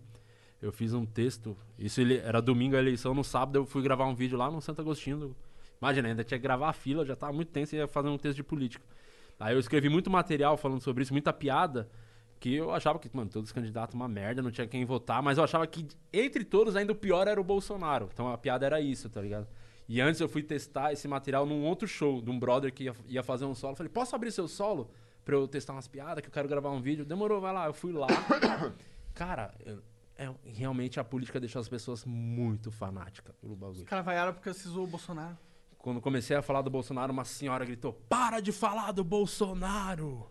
eu 0.59 0.71
fiz 0.71 0.91
um 0.91 1.05
texto. 1.05 1.55
Isso 1.77 2.01
ele, 2.01 2.17
era 2.17 2.41
domingo 2.41 2.75
a 2.75 2.79
eleição, 2.79 3.13
no 3.13 3.23
sábado 3.23 3.59
eu 3.59 3.65
fui 3.65 3.83
gravar 3.83 4.07
um 4.07 4.15
vídeo 4.15 4.35
lá 4.35 4.49
no 4.49 4.59
Santo 4.59 4.81
Agostinho. 4.81 5.35
imagina, 5.79 6.07
ainda 6.07 6.23
tinha 6.23 6.39
que 6.39 6.43
gravar 6.43 6.69
a 6.69 6.73
fila, 6.73 7.05
já 7.05 7.15
tava 7.15 7.33
muito 7.33 7.51
tenso 7.51 7.75
e 7.75 7.77
ia 7.77 7.87
fazer 7.87 8.09
um 8.09 8.17
texto 8.17 8.37
de 8.37 8.43
política. 8.43 8.83
Aí 9.39 9.53
eu 9.53 9.59
escrevi 9.59 9.87
muito 9.87 10.09
material 10.09 10.57
falando 10.57 10.81
sobre 10.81 11.03
isso, 11.03 11.13
muita 11.13 11.31
piada, 11.31 11.87
que 12.39 12.53
eu 12.55 12.71
achava 12.71 12.99
que, 12.99 13.09
mano, 13.15 13.29
todos 13.29 13.49
os 13.49 13.53
candidatos 13.53 13.95
uma 13.95 14.07
merda, 14.07 14.41
não 14.41 14.51
tinha 14.51 14.67
quem 14.67 14.85
votar, 14.85 15.21
mas 15.23 15.37
eu 15.37 15.43
achava 15.43 15.65
que 15.65 15.87
entre 16.13 16.43
todos 16.45 16.75
ainda 16.75 16.91
o 16.91 16.95
pior 16.95 17.27
era 17.27 17.39
o 17.39 17.43
Bolsonaro. 17.43 18.09
Então 18.13 18.31
a 18.31 18.37
piada 18.37 18.65
era 18.65 18.79
isso, 18.79 19.09
tá 19.09 19.21
ligado? 19.21 19.47
E 19.89 20.01
antes 20.01 20.19
eu 20.21 20.27
fui 20.29 20.43
testar 20.43 20.91
esse 20.91 21.07
material 21.07 21.45
num 21.45 21.63
outro 21.63 21.87
show, 21.87 22.21
de 22.21 22.29
um 22.29 22.37
brother 22.37 22.73
que 22.73 22.83
ia, 22.85 22.95
ia 23.07 23.23
fazer 23.23 23.45
um 23.45 23.55
solo. 23.55 23.73
Eu 23.73 23.77
falei, 23.77 23.91
posso 23.91 24.15
abrir 24.15 24.31
seu 24.31 24.47
solo 24.47 24.89
pra 25.23 25.35
eu 25.35 25.47
testar 25.47 25.73
umas 25.73 25.87
piadas, 25.87 26.21
que 26.21 26.27
eu 26.27 26.31
quero 26.33 26.47
gravar 26.47 26.69
um 26.71 26.81
vídeo? 26.81 27.05
Demorou, 27.05 27.39
vai 27.41 27.53
lá. 27.53 27.65
Eu 27.67 27.73
fui 27.73 27.91
lá. 27.93 28.07
Cara, 29.15 29.53
eu- 29.65 29.81
é, 30.19 30.29
realmente 30.45 30.99
a 30.99 31.03
política 31.03 31.39
deixou 31.39 31.59
as 31.59 31.69
pessoas 31.69 32.03
muito 32.03 32.71
fanáticas 32.71 33.35
pelo 33.35 33.55
bagulho. 33.55 33.79
Os 33.79 33.83
caras 33.85 34.03
vaiaram 34.05 34.33
porque 34.33 34.51
você 34.51 34.67
zoou 34.67 34.85
o 34.85 34.87
Bolsonaro. 34.89 35.37
Quando 35.77 36.01
comecei 36.01 36.35
a 36.35 36.41
falar 36.41 36.61
do 36.63 36.69
Bolsonaro, 36.71 37.13
uma 37.13 37.23
senhora 37.23 37.63
gritou: 37.63 37.93
Para 38.09 38.39
de 38.39 38.51
falar 38.51 38.91
do 38.91 39.03
Bolsonaro! 39.03 40.27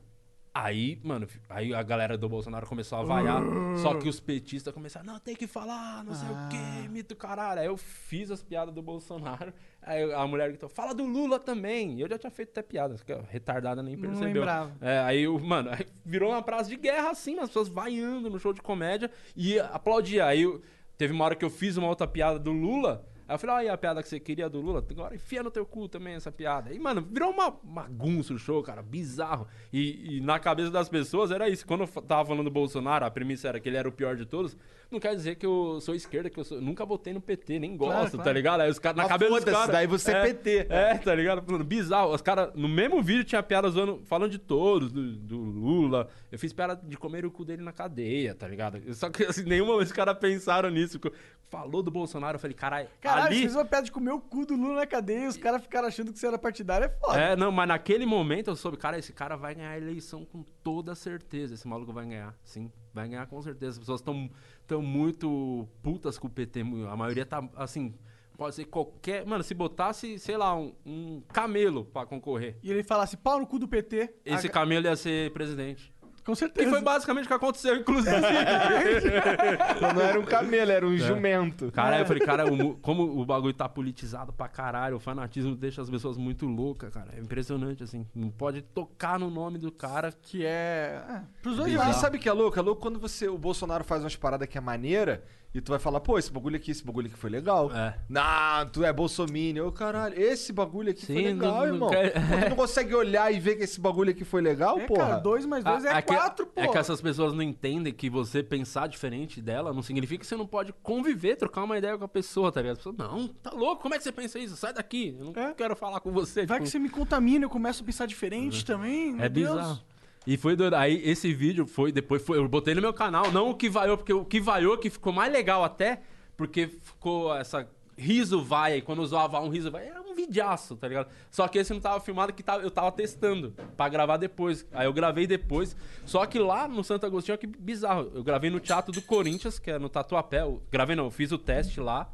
Aí, 0.65 0.99
mano, 1.05 1.27
aí 1.51 1.75
a 1.75 1.83
galera 1.83 2.17
do 2.17 2.29
Bolsonaro 2.29 2.67
começou 2.67 2.99
a 2.99 3.03
vaiar. 3.03 3.43
só 3.83 3.95
que 3.95 4.09
os 4.09 4.19
petistas 4.19 4.73
começaram, 4.73 5.05
não, 5.05 5.19
tem 5.19 5.37
que 5.37 5.47
falar, 5.47 6.03
não 6.03 6.15
sei 6.15 6.29
o 6.29 6.49
quê, 6.49 6.89
mito 6.89 7.15
caralho. 7.15 7.61
Aí 7.61 7.67
eu 7.67 7.77
fiz 7.77 8.31
as 8.31 8.43
piadas 8.43 8.75
do 8.75 8.81
Bolsonaro. 8.81 9.53
Aí 9.83 10.11
a 10.15 10.27
mulher 10.27 10.49
gritou, 10.49 10.69
fala 10.69 10.95
do 10.95 11.05
Lula 11.05 11.39
também. 11.39 12.01
Eu 12.01 12.09
já 12.09 12.19
tinha 12.19 12.31
feito 12.31 12.49
até 12.51 12.63
piadas, 12.63 13.03
que 13.03 13.13
retardada 13.31 13.83
nem 13.83 13.97
Não 13.97 14.03
percebeu. 14.09 14.33
lembrava. 14.43 14.73
É, 14.81 14.99
aí, 15.01 15.29
o- 15.29 15.39
mano, 15.39 15.71
aí 15.71 15.87
virou 16.05 16.31
uma 16.31 16.43
praça 16.43 16.71
de 16.71 16.77
guerra 16.77 17.11
assim, 17.11 17.39
as 17.39 17.49
pessoas 17.49 17.69
vaiando 17.69 18.31
no 18.31 18.39
show 18.39 18.53
de 18.53 18.63
comédia 18.63 19.11
e 19.37 19.59
aplaudia. 19.61 20.25
Aí 20.27 20.43
eu- 20.43 20.63
teve 20.97 21.13
uma 21.13 21.25
hora 21.27 21.35
que 21.37 21.45
eu 21.45 21.51
fiz 21.51 21.77
uma 21.77 21.87
outra 21.89 22.07
piada 22.07 22.39
do 22.39 22.51
Lula. 22.51 23.05
Aí 23.29 23.35
eu 23.35 23.39
falei, 23.39 23.57
olha 23.57 23.73
a 23.73 23.79
piada 23.79 24.03
que 24.03 24.09
você 24.09 24.21
queria 24.21 24.49
do 24.49 24.61
Lula, 24.61 24.85
agora 24.89 25.15
enfia 25.15 25.43
no 25.43 25.51
teu 25.51 25.67
cu 25.67 25.89
também 25.89 26.15
essa 26.15 26.31
piada. 26.31 26.73
E, 26.73 26.79
mano, 26.79 27.03
virou 27.03 27.31
uma 27.31 27.51
bagunça 27.51 28.33
o 28.33 28.39
show, 28.39 28.63
cara, 28.63 28.83
bizarro. 28.83 29.49
E, 29.73 30.17
e 30.17 30.21
na 30.21 30.39
cabeça 30.39 30.71
das 30.71 30.89
pessoas 30.89 31.33
era 31.33 31.49
isso. 31.49 31.67
Quando 31.67 31.81
eu 31.83 32.03
tava 32.03 32.25
falando 32.25 32.45
do 32.45 32.51
Bolsonaro, 32.51 33.05
a 33.05 33.11
premissa 33.11 33.49
era 33.49 33.59
que 33.59 33.69
ele 33.69 33.77
era 33.77 33.89
o 33.89 33.93
pior 33.93 34.17
de 34.17 34.27
todos. 34.27 34.57
Não 34.91 35.01
quer 35.01 35.17
dizer 35.17 35.35
que 35.35 35.45
eu 35.45 35.81
sou 35.81 35.95
esquerda, 35.97 36.31
que 36.31 36.39
eu 36.39 36.45
sou- 36.45 36.61
nunca 36.61 36.85
votei 36.87 37.13
no 37.13 37.21
PT, 37.21 37.59
nem 37.59 37.77
gosto, 37.77 37.91
Claro, 37.93 38.11
tá 38.11 38.17
claro. 38.19 38.33
ligado? 38.33 38.61
Aí 38.61 38.71
os 38.71 38.79
caras, 38.79 38.97
na 38.97 39.03
Mas 39.03 39.13
cabeça 39.13 39.35
dos 39.35 39.45
caras... 39.45 39.69
daí 39.71 39.87
você 39.87 40.13
é 40.13 40.23
PT. 40.23 40.67
É, 40.71 40.99
tá 40.99 41.15
ligado? 41.15 41.65
Bizarro. 41.65 42.15
Os 42.15 42.23
caras, 42.23 42.51
no 42.55 42.69
mesmo 42.69 43.03
vídeo, 43.03 43.25
tinha 43.25 43.43
piada 43.43 43.69
zoando, 43.69 44.01
falando 44.05 44.31
de 44.31 44.39
todos, 44.39 44.93
do, 44.93 45.17
do 45.17 45.37
Lula. 45.37 46.09
Eu 46.31 46.39
fiz 46.39 46.53
piada 46.53 46.77
de 46.83 46.97
comer 46.97 47.27
o 47.27 47.31
cu 47.33 47.45
dele 47.45 47.63
na 47.63 47.73
cadeia, 47.73 48.35
tá 48.35 48.47
ligado? 48.47 48.81
Só 48.95 49.11
que 49.11 49.25
assim, 49.25 49.43
nenhuma 49.43 49.77
vez 49.77 49.89
os 49.89 49.93
caras 49.95 50.17
pensaram 50.19 50.71
nisso. 50.71 51.01
Falou 51.49 51.81
do 51.83 51.91
Bolsonaro, 51.93 52.37
eu 52.37 52.41
falei, 52.41 52.55
caralho, 52.57 52.89
Caralho, 53.01 53.27
ali... 53.27 53.37
você 53.37 53.41
fez 53.43 53.55
uma 53.55 53.65
piada 53.65 53.85
de 53.85 53.93
comer 53.93 54.11
o 54.11 54.21
cu 54.21 54.45
do 54.45 54.57
Lula 54.57 54.77
na 54.81 54.87
cadeia 54.87 55.25
e 55.25 55.29
os 55.29 55.37
caras 55.37 55.63
ficaram 55.63 55.87
achando 55.87 56.13
que 56.13 56.19
você 56.19 56.27
era 56.27 56.37
partidário, 56.37 56.87
é 56.87 56.89
foda. 56.89 57.21
É, 57.21 57.37
não, 57.37 57.53
mas 57.53 57.69
naquele 57.69 58.05
momento 58.05 58.51
eu 58.51 58.57
soube, 58.57 58.77
cara, 58.77 58.99
esse 58.99 59.13
cara 59.13 59.37
vai 59.37 59.55
ganhar 59.55 59.71
a 59.71 59.77
eleição 59.77 60.25
com 60.25 60.45
toda 60.65 60.95
certeza. 60.97 61.55
Esse 61.55 61.67
maluco 61.69 61.93
vai 61.93 62.05
ganhar, 62.05 62.35
sim. 62.43 62.71
Vai 62.93 63.09
ganhar 63.09 63.27
com 63.27 63.41
certeza. 63.43 63.73
As 63.73 63.79
pessoas 63.79 64.01
estão 64.01 64.29
tão 64.67 64.83
muito 64.83 65.67
putas 65.83 66.19
com 66.19 66.27
o 66.27 66.31
PT. 66.31 66.61
A 66.91 66.97
maioria 66.97 67.25
tá, 67.25 67.47
assim, 67.57 67.95
pode 68.37 68.55
ser 68.55 68.65
qualquer... 68.67 69.25
Mano, 69.27 69.43
se 69.45 69.55
botasse, 69.55 70.19
sei 70.19 70.37
lá, 70.37 70.55
um, 70.55 70.73
um 70.85 71.23
camelo 71.33 71.85
pra 71.85 72.05
concorrer, 72.05 72.57
E 72.63 72.71
ele 72.71 72.83
falasse 72.83 73.17
pau 73.17 73.39
no 73.41 73.47
cu 73.47 73.59
do 73.59 73.67
PT. 73.69 74.15
esse 74.25 74.47
a- 74.47 74.51
camelo 74.51 74.87
ia 74.87 74.97
ser 74.97 75.33
presidente. 75.33 75.93
Com 76.27 76.33
Que 76.33 76.39
certeza. 76.41 76.69
foi 76.71 76.83
basicamente 76.83 77.25
o 77.25 77.29
que 77.29 77.35
aconteceu, 77.35 77.77
inclusive. 77.77 78.17
Não 79.95 80.01
era 80.01 80.19
um 80.19 80.25
camelo, 80.25 80.73
era 80.73 80.87
um 80.87 80.97
jumento. 80.97 81.71
Caralho, 81.71 82.03
eu 82.03 82.07
falei, 82.07 82.27
cara, 82.27 82.53
o 82.53 82.75
como 82.79 83.05
o 83.05 83.25
bagulho 83.25 83.55
tá 83.55 83.69
politizado 83.69 84.33
pra 84.33 84.49
caralho, 84.49 84.97
o 84.97 85.01
fanatismo 85.01 85.55
deixa 85.55 85.81
as 85.81 85.89
pessoas 85.89 86.17
muito 86.17 86.45
loucas, 86.47 86.93
cara. 86.93 87.11
É 87.17 87.21
impressionante, 87.21 87.83
assim. 87.85 88.05
Não 88.15 88.29
pode 88.31 88.61
tocar 88.63 89.19
no 89.19 89.31
nome 89.31 89.57
do 89.59 89.71
cara. 89.71 90.13
Que 90.21 90.45
é. 90.45 91.01
é 91.09 91.21
pros 91.41 91.57
dois 91.57 91.73
E 91.73 91.77
lados. 91.77 91.97
sabe 91.97 92.17
o 92.19 92.21
que 92.21 92.29
é 92.29 92.33
louco? 92.33 92.59
É 92.59 92.63
louco 92.63 92.83
quando 92.83 92.99
você, 92.99 93.29
o 93.29 93.39
Bolsonaro 93.39 93.85
faz 93.85 94.03
umas 94.03 94.17
paradas 94.17 94.49
que 94.49 94.59
é 94.59 94.61
maneira 94.61 95.23
e 95.57 95.61
tu 95.61 95.71
vai 95.71 95.79
falar, 95.79 96.01
pô, 96.01 96.19
esse 96.19 96.31
bagulho 96.31 96.57
aqui, 96.57 96.71
esse 96.71 96.85
bagulho 96.85 97.07
aqui 97.09 97.17
foi 97.17 97.31
legal. 97.31 97.71
É. 97.75 97.97
Não, 98.09 98.67
tu 98.73 98.85
é 98.85 98.93
bolsominion. 98.93 99.67
Ô, 99.69 99.73
caralho, 99.73 100.19
esse 100.21 100.53
bagulho 100.53 100.91
aqui 100.91 101.07
foi 101.07 101.15
Sim, 101.17 101.23
legal, 101.23 101.51
não- 101.53 101.59
não 101.61 101.67
irmão. 101.75 101.89
quer- 101.91 102.13
Pô, 102.13 102.41
Tu 102.45 102.49
não 102.51 102.57
consegue 102.57 102.95
olhar 102.95 103.33
e 103.33 103.41
ver 103.41 103.57
que 103.57 103.65
esse 103.65 103.81
bagulho 103.81 104.11
aqui 104.11 104.25
foi 104.25 104.41
legal, 104.43 104.79
É, 104.79 104.87
porra? 104.87 105.01
cara, 105.07 105.17
dois 105.19 105.47
mais 105.47 105.65
dois 105.65 105.85
é, 105.85 105.91
Ah, 105.91 106.03
que, 106.03 106.15
quatro, 106.15 106.47
pô. 106.47 106.61
é 106.61 106.69
que 106.69 106.79
essas 106.79 107.01
pessoas 107.01 107.33
não 107.33 107.43
entendem 107.43 107.93
que 107.93 108.09
você 108.11 108.43
pensar 108.43 108.87
diferente 108.87 109.41
dela 109.41 109.73
não 109.73 109.83
significa 109.83 110.21
que 110.21 110.27
você 110.27 110.37
não 110.37 110.47
pode 110.47 110.73
conviver, 110.83 111.37
trocar 111.37 111.65
uma 111.65 111.79
ideia 111.79 111.97
com 111.97 112.05
a 112.05 112.09
pessoa, 112.09 112.53
tá 112.53 112.61
ligado? 112.61 112.75
A 112.75 112.77
pessoa, 112.79 112.95
não, 112.99 113.29
tá 113.29 113.51
louco, 113.51 113.83
como 113.83 113.95
é 113.95 113.99
que 113.99 114.05
você 114.05 114.13
pensa 114.13 114.39
isso? 114.39 114.57
Sai 114.57 114.73
daqui, 114.73 115.17
eu 115.19 115.25
não 115.33 115.43
É. 115.43 115.55
quero 115.55 115.75
falar 115.75 116.01
com 116.01 116.13
você. 116.13 116.45
Vai 116.47 116.59
tipo, 116.59 116.65
que 116.65 116.71
você 116.71 116.79
me 116.79 116.89
contamina, 116.89 117.45
eu 117.45 117.51
começo 117.51 117.83
a 117.83 117.87
pensar 117.87 118.07
diferente 118.07 118.65
também. 118.65 119.13
Meu 119.13 119.25
É 119.25 119.29
Deus. 119.29 119.83
E 120.27 120.37
foi 120.37 120.57
doido. 120.57 120.75
Aí 120.75 121.01
esse 121.09 121.33
vídeo 121.33 121.67
foi, 121.67 121.93
depois 121.93 122.23
foi, 122.23 122.39
eu 122.39 122.49
botei 122.49 122.75
no 122.75 122.81
meu 122.81 122.93
canal, 122.93 123.31
não 123.31 123.51
o 123.51 123.55
que 123.55 123.69
vaiou, 123.69 123.97
porque 123.97 124.13
o 124.13 124.25
que 124.25 124.41
vaiou 124.41 124.77
que 124.77 124.91
ficou 124.91 125.13
mais 125.13 125.33
legal 125.33 125.63
até, 125.63 126.01
porque 126.37 126.67
ficou 126.67 127.35
essa 127.35 127.69
riso 127.99 128.43
vai, 128.43 128.83
quando 128.83 128.99
usava 129.01 129.41
um 129.41 129.49
riso 129.49 129.71
vai, 129.71 129.87
era 129.87 130.03
um 130.03 130.15
vidiaço, 130.15 130.77
tá 130.77 130.87
ligado? 130.89 131.09
Só 131.31 131.49
que 131.49 131.59
esse 131.59 131.73
não 131.73 131.81
tava 131.81 131.99
filmado 132.01 132.33
que 132.33 132.43
tava- 132.43 132.63
eu 132.63 132.71
tava 132.71 132.93
testando 132.93 133.55
pra 133.77 133.89
gravar 133.89 134.17
depois. 134.19 134.67
Aí 134.73 134.87
eu 134.87 134.93
gravei 134.93 135.27
depois. 135.27 135.75
Só 136.05 136.27
que 136.27 136.39
lá 136.39 136.69
no 136.69 136.85
Santo 136.85 137.07
Agostinho, 137.07 137.35
olha 137.35 137.39
que 137.39 137.47
bizarro. 137.47 138.11
Eu 138.15 138.23
gravei 138.23 138.51
no 138.51 138.61
Teatro 138.61 138.93
do 138.93 139.01
Corinthians, 139.01 139.59
que 139.59 139.71
é 139.71 139.79
no 139.79 139.89
Tatuapé. 139.89 140.43
Eu 140.43 140.61
gravei 140.71 140.95
não, 140.97 141.05
eu 141.05 141.11
fiz 141.11 141.33
o 141.33 141.39
teste 141.39 141.81
lá. 141.81 142.11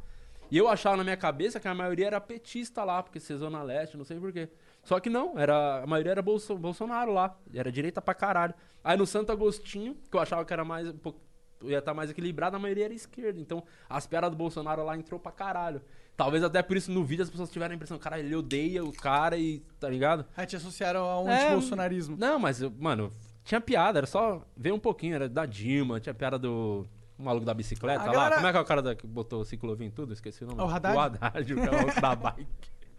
E 0.51 0.57
eu 0.57 0.67
achava 0.69 0.95
na 0.95 1.03
minha 1.03 1.17
cabeça 1.17 1.59
que 1.59 1.67
a 1.67 1.73
maioria 1.73 2.07
era 2.07 2.21
petista 2.21 2.83
lá, 2.83 3.01
porque 3.03 3.19
ser 3.19 3.35
Zona 3.37 3.61
Leste, 3.63 3.97
não 3.97 4.05
sei 4.05 4.17
porquê. 4.19 4.47
Só 4.83 4.99
que 4.99 5.09
não, 5.09 5.37
era, 5.39 5.81
a 5.83 5.87
maioria 5.87 6.11
era 6.11 6.21
Bolso- 6.21 6.57
Bolsonaro 6.57 7.13
lá. 7.13 7.35
Era 7.53 7.71
direita 7.71 8.01
pra 8.01 8.13
caralho. 8.13 8.53
Aí 8.83 8.97
no 8.97 9.05
Santo 9.07 9.31
Agostinho, 9.31 9.95
que 10.11 10.15
eu 10.17 10.19
achava 10.21 10.43
que 10.43 10.51
era 10.53 10.63
mais 10.65 10.87
um 10.89 10.97
pouco. 10.97 11.21
Ia 11.63 11.79
estar 11.79 11.93
mais 11.93 12.09
equilibrado, 12.09 12.57
a 12.57 12.59
maioria 12.59 12.83
era 12.85 12.93
esquerda. 12.93 13.39
Então, 13.39 13.63
as 13.89 14.05
piadas 14.05 14.29
do 14.29 14.35
Bolsonaro 14.35 14.83
lá 14.83 14.97
entrou 14.97 15.17
pra 15.17 15.31
caralho. 15.31 15.81
Talvez 16.17 16.43
até 16.43 16.61
por 16.61 16.75
isso 16.75 16.91
no 16.91 17.05
vídeo 17.05 17.23
as 17.23 17.29
pessoas 17.29 17.49
tiveram 17.49 17.71
a 17.71 17.75
impressão, 17.75 17.97
cara, 17.97 18.19
ele 18.19 18.35
odeia 18.35 18.83
o 18.83 18.91
cara 18.91 19.37
e. 19.37 19.59
tá 19.79 19.87
ligado? 19.89 20.25
Aí 20.35 20.45
te 20.45 20.57
associaram 20.57 20.99
ao 21.05 21.27
É, 21.29 21.45
antibolsonarismo. 21.45 22.17
Não, 22.19 22.37
mas, 22.37 22.61
mano, 22.61 23.09
tinha 23.45 23.61
piada, 23.61 23.99
era 23.99 24.05
só 24.05 24.45
ver 24.57 24.73
um 24.73 24.79
pouquinho, 24.79 25.15
era 25.15 25.29
da 25.29 25.45
Dilma, 25.45 26.01
tinha 26.01 26.13
piada 26.13 26.37
do. 26.37 26.85
O 27.17 27.23
maluco 27.23 27.45
da 27.45 27.53
bicicleta 27.53 28.01
A 28.01 28.05
lá. 28.07 28.11
galera- 28.11 28.35
Como 28.35 28.47
é 28.47 28.51
que 28.51 28.57
é 28.57 28.61
o 28.61 28.65
cara 28.65 28.81
da- 28.81 28.95
que 28.95 29.07
botou 29.07 29.39
o 29.41 29.45
ciclovia 29.45 29.87
em 29.87 29.91
tudo? 29.91 30.11
Esqueci 30.13 30.43
o 30.43 30.47
nome. 30.47 30.61
O 30.61 30.65
Haddad? 30.67 30.95
O 30.97 30.99
Haddad, 30.99 31.53
o 31.53 32.01
da 32.01 32.15
bike. 32.15 32.47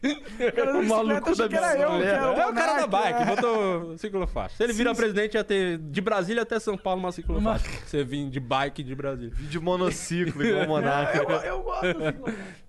O 0.05 0.53
cara 0.53 0.73
da 0.73 1.49
que 1.49 1.57
era 1.57 1.79
eu, 1.79 1.91
que 1.99 2.05
era 2.07 2.25
É 2.43 2.47
o 2.47 2.55
cara 2.55 2.81
da 2.81 2.87
bike, 2.87 3.23
é. 3.23 3.27
botou 3.27 3.99
ciclofaixa. 3.99 4.57
Se 4.57 4.63
ele 4.65 4.73
virar 4.73 4.95
presidente, 4.95 5.35
ia 5.35 5.45
ter 5.45 5.79
de 5.79 6.01
Brasília 6.01 6.43
até 6.43 6.59
São 6.61 6.77
Paulo 6.77 7.01
uma 7.01 7.13
ciclofaixa. 7.13 7.67
Você 7.87 8.05
vir 8.05 8.29
de 8.29 8.41
bike 8.41 8.83
de 8.83 8.95
Brasília. 8.95 9.33
De 9.35 9.59
monociclo, 9.59 10.45
igual 10.45 10.65
o 10.65 10.69
Monarca. 10.69 11.19
Eu, 11.25 11.31
eu 11.41 11.63
gosto. 11.63 11.87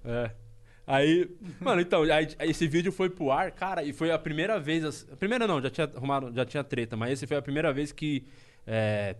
É. 0.05 0.31
Aí, 0.87 1.27
mano, 1.59 1.81
então, 1.81 2.03
aí, 2.03 2.27
esse 2.41 2.67
vídeo 2.67 2.91
foi 2.91 3.09
pro 3.09 3.31
ar, 3.31 3.51
cara, 3.51 3.81
e 3.83 3.91
foi 3.91 4.11
a 4.11 4.19
primeira 4.19 4.59
vez. 4.59 4.83
as- 4.85 5.07
A 5.11 5.15
primeira 5.15 5.47
não, 5.47 5.59
já 5.61 5.69
tinha 5.69 5.89
arrumado, 5.95 6.31
já 6.33 6.45
tinha 6.45 6.63
treta, 6.63 6.95
mas 6.95 7.13
esse 7.13 7.25
foi 7.25 7.37
a 7.37 7.41
primeira 7.41 7.73
vez 7.73 7.91
que 7.91 8.23
é, 8.67 9.15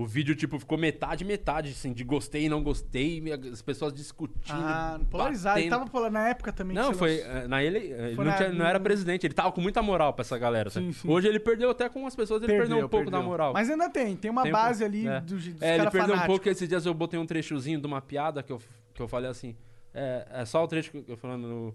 o 0.00 0.06
vídeo, 0.06 0.36
tipo, 0.36 0.58
ficou 0.60 0.78
metade, 0.78 1.24
metade, 1.24 1.70
assim, 1.70 1.92
de 1.92 2.04
gostei 2.04 2.44
e 2.44 2.48
não 2.48 2.62
gostei, 2.62 3.20
as 3.52 3.60
pessoas 3.60 3.92
discutindo. 3.92 4.54
Ah, 4.56 5.00
polarizado. 5.10 5.58
Ele 5.58 5.68
tava 5.68 5.86
polar- 5.90 6.10
na 6.10 6.28
época 6.28 6.52
também. 6.52 6.76
Não, 6.76 6.92
você 6.92 6.98
foi. 6.98 7.16
lançou. 7.18 7.32
eh, 7.36 7.48
Na 7.48 7.62
ele, 7.64 7.78
ele 7.78 8.14
Foi 8.14 8.24
não, 8.24 8.36
tinha- 8.36 8.52
não 8.52 8.64
era 8.64 8.78
presidente, 8.78 9.26
ele 9.26 9.34
tava 9.34 9.50
com 9.50 9.60
muita 9.60 9.82
moral 9.82 10.12
pra 10.12 10.22
essa 10.22 10.38
galera. 10.38 10.70
sabe? 10.70 10.86
Sim, 10.86 10.92
sim. 10.92 11.08
Hoje 11.10 11.26
ele 11.26 11.40
perdeu 11.40 11.70
até 11.70 11.88
com 11.88 12.06
as 12.06 12.14
pessoas, 12.14 12.40
ele 12.42 12.52
perdeu, 12.52 12.84
um 12.86 12.88
pouco 12.88 13.10
da 13.10 13.20
moral. 13.20 13.52
Mas 13.52 13.68
ainda 13.68 13.90
tem, 13.90 14.14
tem 14.16 14.30
uma 14.30 14.42
Tem 14.42 14.52
um 14.52 14.54
base 14.54 14.84
ali 14.84 15.08
é. 15.08 15.20
dos, 15.20 15.44
dos 15.48 15.60
É, 15.62 15.74
ele 15.74 15.82
perdeu 15.84 16.00
um 16.00 16.06
fanáticos. 16.06 16.26
pouco, 16.26 16.48
esses 16.48 16.68
dias 16.68 16.86
eu 16.86 16.94
botei 16.94 17.18
um 17.18 17.26
trechozinho 17.26 17.80
de 17.80 17.86
uma 17.86 18.00
piada 18.00 18.40
que 18.42 18.52
eu, 18.52 18.60
que 18.94 19.02
eu 19.02 19.08
falei 19.08 19.28
assim. 19.28 19.56
É, 19.92 20.26
é 20.30 20.44
só 20.44 20.62
o 20.62 20.68
trecho 20.68 20.92
que 20.92 21.04
eu 21.08 21.16
falando 21.16 21.48
no. 21.48 21.74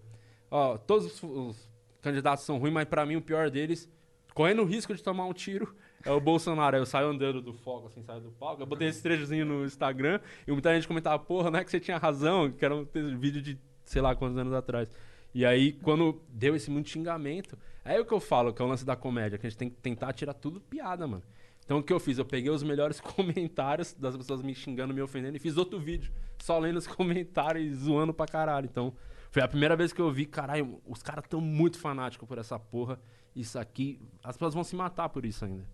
Ó, 0.49 0.77
todos 0.77 1.07
os, 1.07 1.23
os 1.23 1.69
candidatos 2.01 2.45
são 2.45 2.57
ruins, 2.57 2.73
mas 2.73 2.85
pra 2.85 3.05
mim 3.05 3.17
o 3.17 3.21
pior 3.21 3.49
deles, 3.49 3.89
correndo 4.33 4.61
o 4.61 4.65
risco 4.65 4.93
de 4.95 5.03
tomar 5.03 5.25
um 5.25 5.33
tiro, 5.33 5.75
é 6.05 6.11
o 6.11 6.19
Bolsonaro. 6.19 6.75
Aí 6.75 6.81
eu 6.81 6.85
saio 6.85 7.07
andando 7.07 7.41
do 7.41 7.53
foco, 7.53 7.87
assim, 7.87 8.01
saio 8.03 8.21
do 8.21 8.31
palco. 8.31 8.61
Eu 8.61 8.65
botei 8.65 8.87
esse 8.87 9.01
trechozinho 9.01 9.45
no 9.45 9.65
Instagram 9.65 10.19
e 10.47 10.51
muita 10.51 10.73
gente 10.73 10.87
comentava, 10.87 11.17
porra, 11.19 11.49
não 11.49 11.59
é 11.59 11.63
que 11.63 11.71
você 11.71 11.79
tinha 11.79 11.97
razão, 11.97 12.51
que 12.51 12.63
era 12.63 12.75
um 12.75 12.85
vídeo 13.17 13.41
de 13.41 13.57
sei 13.85 14.01
lá 14.01 14.15
quantos 14.15 14.37
anos 14.37 14.53
atrás. 14.53 14.89
E 15.33 15.45
aí, 15.45 15.73
quando 15.73 16.21
deu 16.29 16.55
esse 16.55 16.69
muito 16.69 16.89
xingamento, 16.89 17.57
é 17.83 17.99
o 17.99 18.05
que 18.05 18.13
eu 18.13 18.19
falo, 18.19 18.53
que 18.53 18.61
é 18.61 18.65
o 18.65 18.67
lance 18.67 18.85
da 18.85 18.95
comédia, 18.95 19.37
que 19.37 19.47
a 19.47 19.49
gente 19.49 19.57
tem 19.57 19.69
que 19.69 19.77
tentar 19.77 20.13
tirar 20.13 20.33
tudo 20.33 20.61
piada, 20.61 21.07
mano. 21.07 21.23
Então 21.65 21.79
o 21.79 21.83
que 21.83 21.93
eu 21.93 21.99
fiz? 21.99 22.17
Eu 22.17 22.25
peguei 22.25 22.51
os 22.51 22.61
melhores 22.61 22.99
comentários 23.01 23.93
das 23.93 24.15
pessoas 24.15 24.41
me 24.41 24.53
xingando, 24.53 24.93
me 24.93 25.01
ofendendo 25.01 25.37
e 25.37 25.39
fiz 25.39 25.57
outro 25.57 25.79
vídeo, 25.79 26.11
só 26.37 26.59
lendo 26.59 26.77
os 26.77 26.85
comentários 26.87 27.65
e 27.65 27.75
zoando 27.75 28.13
pra 28.13 28.27
caralho. 28.27 28.65
Então, 28.65 28.93
foi 29.31 29.41
a 29.41 29.47
primeira 29.47 29.75
vez 29.75 29.91
que 29.91 29.99
eu 29.99 30.11
vi, 30.11 30.25
caralho, 30.25 30.79
os 30.85 31.01
caras 31.01 31.25
tão 31.27 31.41
muito 31.41 31.79
fanáticos 31.79 32.27
por 32.27 32.37
essa 32.37 32.59
porra. 32.59 32.99
Isso 33.35 33.57
aqui, 33.57 33.99
as 34.23 34.35
pessoas 34.35 34.53
vão 34.53 34.63
se 34.63 34.75
matar 34.75 35.09
por 35.09 35.25
isso 35.25 35.43
ainda. 35.43 35.65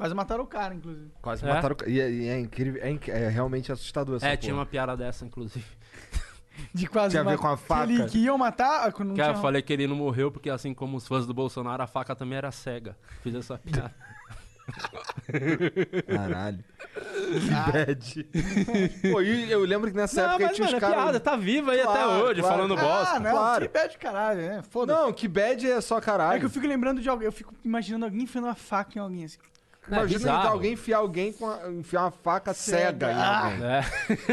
Quase 0.00 0.14
mataram 0.14 0.44
o 0.44 0.46
cara, 0.46 0.74
inclusive. 0.74 1.10
Quase 1.20 1.44
É? 1.44 1.48
mataram 1.52 1.74
o 1.74 1.76
ca- 1.76 1.86
E, 1.86 2.00
é- 2.00 2.10
e 2.10 2.28
é 2.28 2.38
incrível, 2.40 2.82
é, 2.82 2.88
inc- 2.90 3.08
é 3.10 3.28
realmente 3.28 3.70
assustador 3.70 4.16
essa 4.16 4.24
é, 4.26 4.30
porra. 4.30 4.36
tinha 4.38 4.54
uma 4.54 4.64
piada 4.64 4.96
dessa, 4.96 5.26
inclusive. 5.26 5.64
De 6.74 6.86
quase 6.86 7.10
Tinha 7.10 7.20
a 7.22 7.24
ver 7.24 7.36
com 7.38 7.46
a 7.48 7.56
Que, 7.56 7.62
faca? 7.64 7.92
ele, 7.92 8.04
que 8.06 8.18
iam 8.18 8.38
matar. 8.38 8.86
ah, 8.88 9.04
não 9.04 9.14
Que 9.14 9.20
eu 9.20 9.34
falei 9.36 9.60
que 9.60 9.72
ele 9.74 9.86
não 9.86 9.96
morreu 9.96 10.30
porque, 10.32 10.48
assim 10.48 10.72
como 10.72 10.96
os 10.96 11.06
fãs 11.06 11.26
do 11.26 11.34
Bolsonaro, 11.34 11.82
a 11.82 11.86
faca 11.86 12.14
também 12.16 12.38
era 12.38 12.50
cega. 12.50 12.96
Fiz 13.22 13.34
essa 13.34 13.58
piada. 13.64 13.94
Caralho. 16.06 16.64
Que 17.30 17.72
bad. 17.72 18.24
Pô, 19.12 19.20
e 19.22 19.50
eu 19.50 19.60
lembro 19.64 19.90
que 19.90 19.96
nessa 19.96 20.22
não, 20.22 20.30
época 20.30 20.46
mas, 20.46 20.56
tinha 20.56 20.66
mano, 20.66 20.76
os 20.78 20.82
é 20.82 20.86
caras. 20.86 21.02
piada, 21.04 21.20
tá 21.20 21.36
viva 21.36 21.72
aí 21.72 21.80
até 21.80 21.92
Claro, 21.92 22.24
hoje, 22.24 22.40
claro. 22.40 22.56
falando 22.56 22.74
Ah, 22.78 22.82
bosta. 22.82 23.20
não, 23.20 23.30
claro. 23.30 23.68
que 23.68 23.72
bad 23.78 23.98
caralho, 23.98 24.40
né? 24.40 24.62
Foda-se. 24.62 25.00
Não, 25.00 25.12
que 25.12 25.28
bad 25.28 25.70
é 25.70 25.80
só 25.80 26.00
caralho. 26.00 26.36
É 26.36 26.38
que 26.40 26.46
eu 26.46 26.50
fico 26.50 26.66
lembrando 26.66 27.00
de 27.00 27.08
alguém, 27.08 27.26
eu 27.26 27.32
fico 27.32 27.54
imaginando 27.64 28.04
alguém 28.06 28.22
enfiando 28.22 28.44
uma 28.46 28.54
faca 28.54 28.98
em 28.98 29.02
alguém 29.02 29.24
assim. 29.24 29.38
Imagina 29.88 30.18
bizarro. 30.18 30.48
alguém 30.48 30.72
enfiar 30.74 30.98
alguém 30.98 31.32
com 31.32 31.48
a- 31.48 31.70
enfiar 31.70 32.02
uma 32.02 32.10
faca 32.10 32.52
cega, 32.54 33.06
Cega. 33.08 33.12
em 33.12 33.14
Ah. 33.14 33.44
alguém. 33.44 33.64
É. 33.64 33.82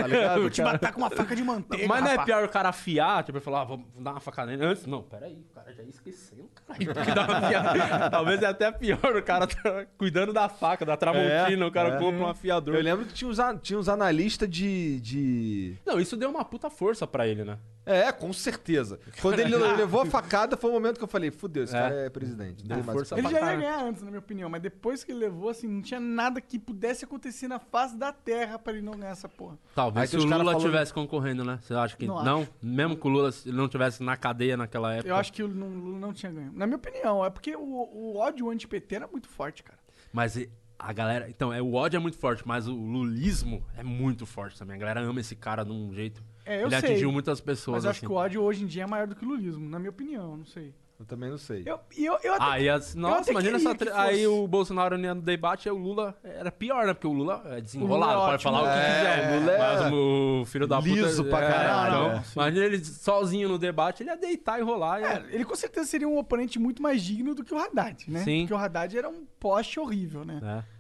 Tá 0.02 0.08
ligado? 0.08 0.42
Vou 0.42 0.50
te 0.50 0.62
matar 0.62 0.92
com 0.92 1.02
uma 1.02 1.10
faca 1.10 1.36
de 1.36 1.44
manteiga. 1.44 1.88
Mas 1.88 2.04
não 2.04 2.12
é 2.12 2.24
pior 2.26 2.44
o 2.44 2.50
cara 2.50 2.70
afiar, 2.70 3.24
tipo, 3.24 3.40
falar, 3.40 3.62
ah, 3.62 3.66
vou 3.66 3.78
dar 4.00 4.12
uma 4.12 4.20
facada 4.20 4.52
nele 4.52 4.66
antes? 4.66 4.86
Não, 4.86 5.02
peraí, 5.02 5.34
o 5.50 5.54
cara 5.56 5.74
já 5.74 5.82
ia 5.84 5.90
esquecendo, 5.90 6.50
caralho. 6.54 6.94
Talvez 8.12 8.42
é 8.44 8.46
até 8.48 8.72
pior 8.72 9.16
o 9.16 9.24
cara 9.24 9.48
tá 9.48 9.86
cuidando 9.98 10.34
da 10.34 10.50
faca, 10.50 10.86
da 10.86 10.98
tramontina, 10.98 11.66
o 11.66 11.72
cara 11.72 11.96
é. 11.96 11.98
compra 11.98 12.24
um 12.26 12.28
afiador. 12.30 12.76
Eu 12.76 12.82
lembro 12.84 13.06
que 13.06 13.14
tinha 13.14 13.30
uns, 13.30 13.38
tinha 13.62 13.80
uns 13.80 13.90
analistas 13.90 14.50
de, 14.50 15.00
de. 15.02 15.76
Não, 15.86 16.00
isso 16.00 16.16
deu 16.18 16.30
uma 16.30 16.44
puta 16.46 16.70
força 16.70 17.08
pra 17.08 17.28
ele, 17.28 17.44
né? 17.44 17.58
É, 17.88 18.12
com 18.12 18.34
certeza. 18.34 19.00
Quando 19.22 19.40
ele 19.40 19.56
levou 19.56 20.02
a 20.02 20.06
facada, 20.06 20.58
foi 20.58 20.70
o 20.70 20.74
momento 20.74 20.98
que 20.98 21.04
eu 21.04 21.08
falei: 21.08 21.32
fudeu, 21.32 21.64
esse 21.64 21.76
É. 21.76 21.80
cara 21.80 21.96
é 21.96 22.10
presidente. 22.10 22.64
Não 22.68 22.76
tem 22.76 22.84
mais 22.86 22.98
força 22.98 23.16
Ele 23.16 23.22
pra 23.30 23.32
já 23.32 23.40
ia 23.52 23.56
ganhar 23.56 23.84
antes, 23.84 24.02
na 24.02 24.10
minha 24.10 24.20
opinião, 24.20 24.50
mas 24.50 24.62
depois 24.62 25.04
que 25.04 25.12
ele 25.12 25.20
levou, 25.20 25.50
assim, 25.50 25.68
não 25.68 25.82
tinha 25.82 26.00
nada 26.00 26.42
que 26.42 26.60
pudesse 26.60 27.06
acontecer 27.06 27.48
na 27.48 27.60
face 27.60 27.96
da 27.98 28.12
terra 28.12 28.60
pra 28.60 28.74
ele 28.74 28.82
não 28.82 28.94
ganhar 28.94 29.12
essa 29.12 29.30
porra. 29.30 29.58
Talvez 29.74 30.10
se 30.10 30.18
o 30.18 30.24
Lula 30.24 30.38
falando- 30.38 30.60
tivesse 30.62 30.94
concorrendo, 30.94 31.44
né? 31.46 31.60
Você 31.62 31.74
acha 31.74 31.96
que 31.96 32.06
Não 32.06 32.24
não? 32.24 32.42
acho. 32.42 32.52
Mesmo 32.62 32.98
que 32.98 33.08
o 33.08 33.10
Lula 33.10 33.30
não 33.46 33.68
tivesse 33.70 34.04
na 34.04 34.18
cadeia 34.18 34.58
naquela 34.58 34.94
época. 34.94 35.10
Eu 35.10 35.16
acho 35.16 35.32
que 35.32 35.42
o 35.42 35.48
Lula 35.48 35.98
não, 36.00 36.12
tinha 36.14 36.32
ganho. 36.32 36.52
Na 36.54 36.66
minha 36.68 36.78
opinião, 36.78 37.24
é 37.24 37.30
porque 37.30 37.56
o, 37.56 37.62
o 37.62 38.18
ódio 38.18 38.50
anti-PT 38.50 38.96
era 38.96 39.08
muito 39.08 39.30
forte, 39.30 39.64
cara. 39.64 39.80
Mas 40.12 40.38
a 40.80 40.94
galera. 40.94 41.30
Então, 41.30 41.52
é, 41.54 41.62
o 41.62 41.74
ódio 41.74 41.98
é 41.98 42.00
muito 42.00 42.18
forte, 42.18 42.44
mas 42.46 42.68
o 42.68 42.74
lulismo 42.76 43.64
é 43.78 43.84
muito 43.84 44.26
forte 44.26 44.58
também. 44.60 44.76
A 44.76 44.80
galera 44.80 45.02
ama 45.02 45.20
esse 45.22 45.36
cara 45.36 45.64
de 45.64 45.72
um 45.72 45.94
jeito. 45.94 46.24
É, 46.48 46.58
eu 46.64 46.68
ele 46.68 46.80
sei. 46.80 46.90
atingiu 46.90 47.12
muitas 47.12 47.40
pessoas. 47.42 47.78
Mas 47.78 47.84
eu 47.86 47.90
acho 47.92 47.98
assim. 48.00 48.08
que 48.08 48.12
o 48.12 48.16
ódio 48.16 48.42
hoje 48.42 48.64
em 48.64 48.68
dia 48.68 48.84
é 48.84 48.88
maior 48.88 49.08
do 49.08 49.16
que 49.16 49.26
o 49.26 49.28
lulismo, 49.28 49.68
na 49.70 49.78
minha 49.80 49.90
opinião, 49.92 50.38
não 50.38 50.46
sei. 50.46 50.74
Eu 51.00 51.06
também 51.06 51.30
não 51.30 51.38
sei. 51.38 51.62
Eu, 51.64 51.80
e 51.96 52.06
eu, 52.08 52.18
eu 52.24 52.34
até, 52.34 52.44
Aí, 52.44 52.68
as, 52.68 52.96
eu 52.96 53.02
nossa, 53.02 53.22
até 53.22 53.32
imagina 53.32 53.58
essa. 53.58 53.70
que 53.70 53.78
tre-. 53.78 53.92
Aí 53.94 54.26
o 54.26 54.48
Bolsonaro 54.48 54.98
ia 55.00 55.14
no 55.14 55.22
debate 55.22 55.68
e 55.68 55.72
o 55.72 55.78
Lula 55.78 56.18
era 56.24 56.52
pior, 56.52 56.88
né? 56.88 56.94
Porque 56.96 57.06
o 57.06 57.14
Lula 57.14 57.44
é 57.46 57.62
desenrolado, 57.62 58.14
Lula 58.14 58.26
é 58.26 58.32
pode 58.32 58.44
falar 58.44 58.62
o 58.62 58.64
que 58.64 58.70
É, 58.80 58.96
quiser. 58.96 59.32
o 59.36 59.40
Lula 59.40 59.52
é 59.52 59.58
Mas 59.60 59.94
o 59.94 60.46
filho 60.48 60.66
da 60.68 60.78
puta. 60.78 60.90
liso 60.90 61.24
pra 61.26 61.44
é, 61.44 61.48
caralho, 61.52 61.96
então, 61.98 62.14
né? 62.16 62.24
Imagina 62.36 62.66
ele 62.66 62.84
sozinho 62.84 63.48
no 63.48 63.60
debate, 63.60 64.02
ele 64.02 64.10
ia 64.10 64.18
deitar 64.18 64.60
e 64.60 64.64
rolar. 64.64 65.00
É, 65.04 65.24
ele 65.30 65.46
com 65.46 65.56
certeza 65.56 65.86
seria 65.86 66.08
um 66.08 66.18
oponente 66.18 66.58
muito 66.58 66.82
mais 66.82 67.04
digno 67.04 67.36
do 67.36 67.44
que 67.44 67.54
o 67.54 67.60
Haddad, 67.60 68.10
né? 68.10 68.24
Sim. 68.24 68.40
Porque 68.40 68.56
o 68.56 68.58
Haddad 68.58 68.98
era 68.98 69.08
um 69.08 69.24
poste 69.40 69.80
horrível, 69.80 70.26
né? 70.26 70.40
É. 70.44 70.77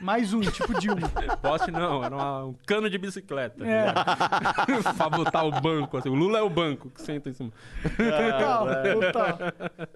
Mais 0.00 0.32
um, 0.32 0.40
tipo 0.40 0.78
Dilma. 0.78 1.08
Poste 1.42 1.70
não, 1.70 2.02
era 2.04 2.14
uma- 2.14 2.44
um 2.46 2.54
cano 2.66 2.88
de 2.88 2.98
bicicleta. 2.98 3.64
É. 3.64 3.92
pra 4.96 5.08
botar 5.10 5.42
o 5.44 5.50
banco. 5.60 5.96
Assim. 5.96 6.08
O 6.08 6.14
Lula 6.14 6.38
é 6.38 6.42
o 6.42 6.50
banco 6.50 6.90
que 6.90 7.00
senta 7.02 7.28
em 7.30 7.32
cima. 7.32 7.50
Total, 7.96 8.66
total. 9.00 9.38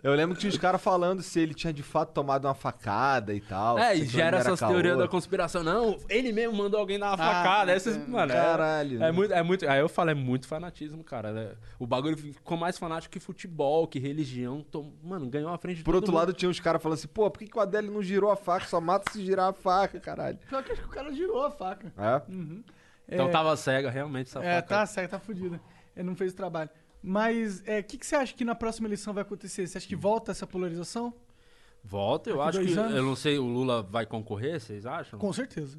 Eu 0.03 0.15
lembro 0.15 0.35
que 0.35 0.41
tinha 0.41 0.51
os 0.51 0.59
caras 0.59 0.81
falando 0.83 1.23
se 1.23 1.41
ele 1.41 1.55
tinha 1.55 1.73
de 1.73 1.83
fato 1.83 2.13
tomado 2.13 2.47
uma 2.47 2.55
facada 2.55 3.35
e 3.35 3.41
tal. 3.41 3.79
É, 3.79 3.97
e 3.97 4.05
gera 4.05 4.39
essas 4.39 4.59
teorias 4.59 4.99
da 4.99 5.09
conspiração. 5.09 5.63
Não, 5.63 5.97
ele 6.09 6.33
mesmo 6.33 6.57
mandou 6.57 6.81
alguém 6.81 6.99
dar 6.99 7.07
uma 7.07 7.15
Ah, 7.15 7.17
facada. 7.17 7.73
Essas, 7.73 7.97
é. 7.97 8.01
mano, 8.07 8.33
é- 8.33 8.37
Caralho. 8.37 9.03
É, 9.03 9.13
muito, 9.13 9.33
é 9.35 9.43
muito. 9.43 9.69
Aí 9.69 9.81
eu 9.81 9.89
falo, 9.89 10.11
é 10.11 10.15
muito 10.15 10.47
fanatismo, 10.47 11.03
cara. 11.05 11.33
né? 11.33 11.51
O 11.79 11.87
bagulho 11.87 12.17
ficou 12.17 12.57
mais 12.57 12.79
fanático 12.79 13.13
que 13.13 13.21
futebol, 13.21 13.87
que 13.87 13.99
religião. 13.99 14.65
Tom- 14.71 14.93
Mano, 15.03 15.27
ganhou 15.29 15.51
a 15.53 15.59
frente 15.59 15.79
de 15.79 15.85
Por 15.85 15.93
todo 15.93 15.97
outro 16.03 16.13
mundo. 16.13 16.19
lado, 16.21 16.33
tinha 16.33 16.49
uns 16.51 16.61
caras 16.61 16.83
falando 16.83 16.99
assim, 16.99 17.09
pô, 17.09 17.31
por 17.31 17.39
que, 17.39 17.47
que 17.47 17.57
o 17.57 17.61
Adélio 17.61 17.91
não 17.93 18.03
girou 18.03 18.31
a 18.31 18.37
faca? 18.37 18.67
Só 18.67 18.81
mata 18.81 19.11
se 19.13 19.25
girar 19.25 19.49
a 19.49 19.53
faca, 19.53 19.82
caralho. 19.89 20.39
Pior 20.49 20.63
que 20.63 20.73
acho 20.73 20.81
que 20.83 20.87
o 20.89 20.91
cara 20.91 21.13
girou 21.13 21.45
a 21.45 21.51
faca. 21.51 21.93
É? 21.97 22.23
Então 23.09 23.29
É. 23.29 23.31
tava 23.31 23.57
cega, 23.57 23.91
realmente, 23.91 24.29
essa 24.29 24.41
É, 24.43 24.57
faca. 24.57 24.69
tá 24.69 24.87
certo, 24.87 25.11
tá 25.13 25.19
fudido. 25.19 25.61
Ele 25.97 26.07
não 26.07 26.15
fez 26.17 26.33
o 26.33 26.37
trabalho. 26.37 26.71
Mas 27.03 27.61
o 27.61 27.83
que, 27.85 27.99
que 27.99 28.07
você 28.07 28.15
acha 28.17 28.33
que 28.35 28.45
na 28.45 28.55
próxima 28.55 28.87
eleição 28.89 29.13
vai 29.13 29.23
acontecer? 29.23 29.67
Você 29.67 29.77
acha 29.79 29.89
que 29.89 29.97
volta 29.97 30.31
essa 30.31 30.47
polarização? 30.47 31.13
Volta, 31.85 32.31
eu 32.31 32.37
Daqui 32.39 32.59
acho 32.59 32.67
que. 32.67 32.79
anos? 32.79 32.95
Eu 32.97 33.03
não 33.03 33.17
sei, 33.17 33.39
o 33.39 33.45
Lula 33.45 33.83
vai 33.83 34.07
concorrer, 34.07 34.61
vocês 34.61 34.87
acham? 34.87 35.19
Com 35.19 35.33
certeza. 35.33 35.79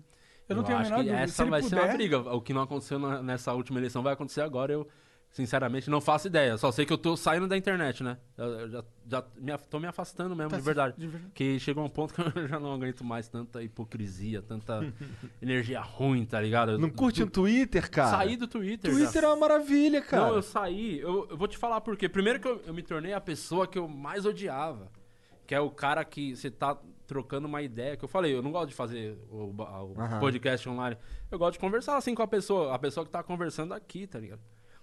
Eu 0.50 0.58
não 0.58 0.64
tenho 0.64 0.78
a 0.78 0.82
menor 0.82 0.98
que 0.98 1.04
dúvida. 1.04 1.22
essa 1.24 1.44
Se 1.46 1.50
vai 1.50 1.62
ser 1.64 1.70
puder, 1.70 1.86
uma 1.86 1.94
briga. 1.94 2.20
O 2.36 2.42
que 2.42 2.54
não 2.54 2.62
aconteceu 2.62 3.00
na- 3.00 3.24
nessa 3.24 3.54
última 3.54 3.80
eleição 3.80 4.04
vai 4.04 4.12
acontecer 4.12 4.42
agora. 4.42 4.74
Eu 4.74 4.86
Sinceramente, 5.34 5.90
não 5.90 6.00
faço 6.00 6.28
ideia. 6.28 6.56
Só 6.60 6.72
sei 6.72 6.86
que 6.86 6.94
eu 6.94 6.98
tô 6.98 7.18
saindo 7.18 7.48
da 7.48 7.58
internet, 7.58 8.04
né? 8.04 8.20
Eu, 8.38 8.46
eu 8.46 8.70
já, 8.70 8.84
já 9.10 9.24
me, 9.36 9.58
tô 9.68 9.80
me 9.80 9.88
afastando 9.88 10.36
mesmo, 10.36 10.52
Tá 10.52 10.58
de 10.58 10.62
verdade. 10.62 10.96
de 10.96 11.08
verdade. 11.08 11.32
Que 11.34 11.60
chegou 11.60 11.84
um 11.84 11.90
ponto 11.90 12.14
que 12.14 12.22
eu 12.40 12.48
já 12.48 12.60
não 12.60 12.72
aguento 12.72 13.04
mais 13.04 13.28
tanta 13.28 13.64
hipocrisia, 13.64 14.44
tanta 14.44 14.94
energia 15.42 15.82
ruim, 15.82 16.24
tá 16.24 16.40
ligado? 16.40 16.78
Não 16.78 16.88
curte 16.88 17.24
o 17.24 17.28
Twitter, 17.28 17.90
cara? 17.90 18.12
Saí 18.20 18.38
do 18.38 18.48
Twitter. 18.48 18.92
Twitter 18.92 19.22
já. 19.24 19.28
é 19.28 19.32
uma 19.32 19.38
maravilha, 19.38 20.04
cara. 20.04 20.28
Não, 20.28 20.36
eu 20.36 20.44
saí. 20.44 21.00
Eu, 21.00 21.28
eu 21.32 21.36
vou 21.36 21.48
te 21.48 21.58
falar 21.58 21.82
por 21.82 21.98
quê. 21.98 22.08
Primeiro 22.08 22.40
que 22.40 22.48
eu, 22.48 22.62
eu 22.68 22.74
me 22.74 22.84
tornei 22.84 23.14
a 23.14 23.20
pessoa 23.20 23.66
que 23.66 23.80
eu 23.80 23.88
mais 23.88 24.28
odiava. 24.28 24.92
Que 25.48 25.56
é 25.56 25.60
o 25.60 25.72
cara 25.72 26.06
que 26.06 26.36
você 26.36 26.52
tá 26.52 26.78
trocando 27.08 27.48
uma 27.48 27.64
ideia. 27.64 27.98
Que 27.98 28.06
eu 28.06 28.10
falei, 28.10 28.36
eu 28.36 28.44
não 28.44 28.52
gosto 28.52 28.70
de 28.70 28.76
fazer 28.76 29.18
o, 29.32 29.52
o 29.52 29.96
Aham. 30.00 30.20
podcast 30.20 30.70
online. 30.70 30.96
Eu 31.32 31.40
gosto 31.40 31.54
de 31.54 31.60
conversar 31.60 31.98
assim 31.98 32.14
com 32.14 32.22
a 32.22 32.28
pessoa. 32.28 32.74
A 32.76 32.78
pessoa 32.78 33.04
que 33.04 33.12
tá 33.12 33.24
conversando 33.24 33.74
aqui, 33.74 34.06
tá 34.06 34.20
ligado? 34.20 34.40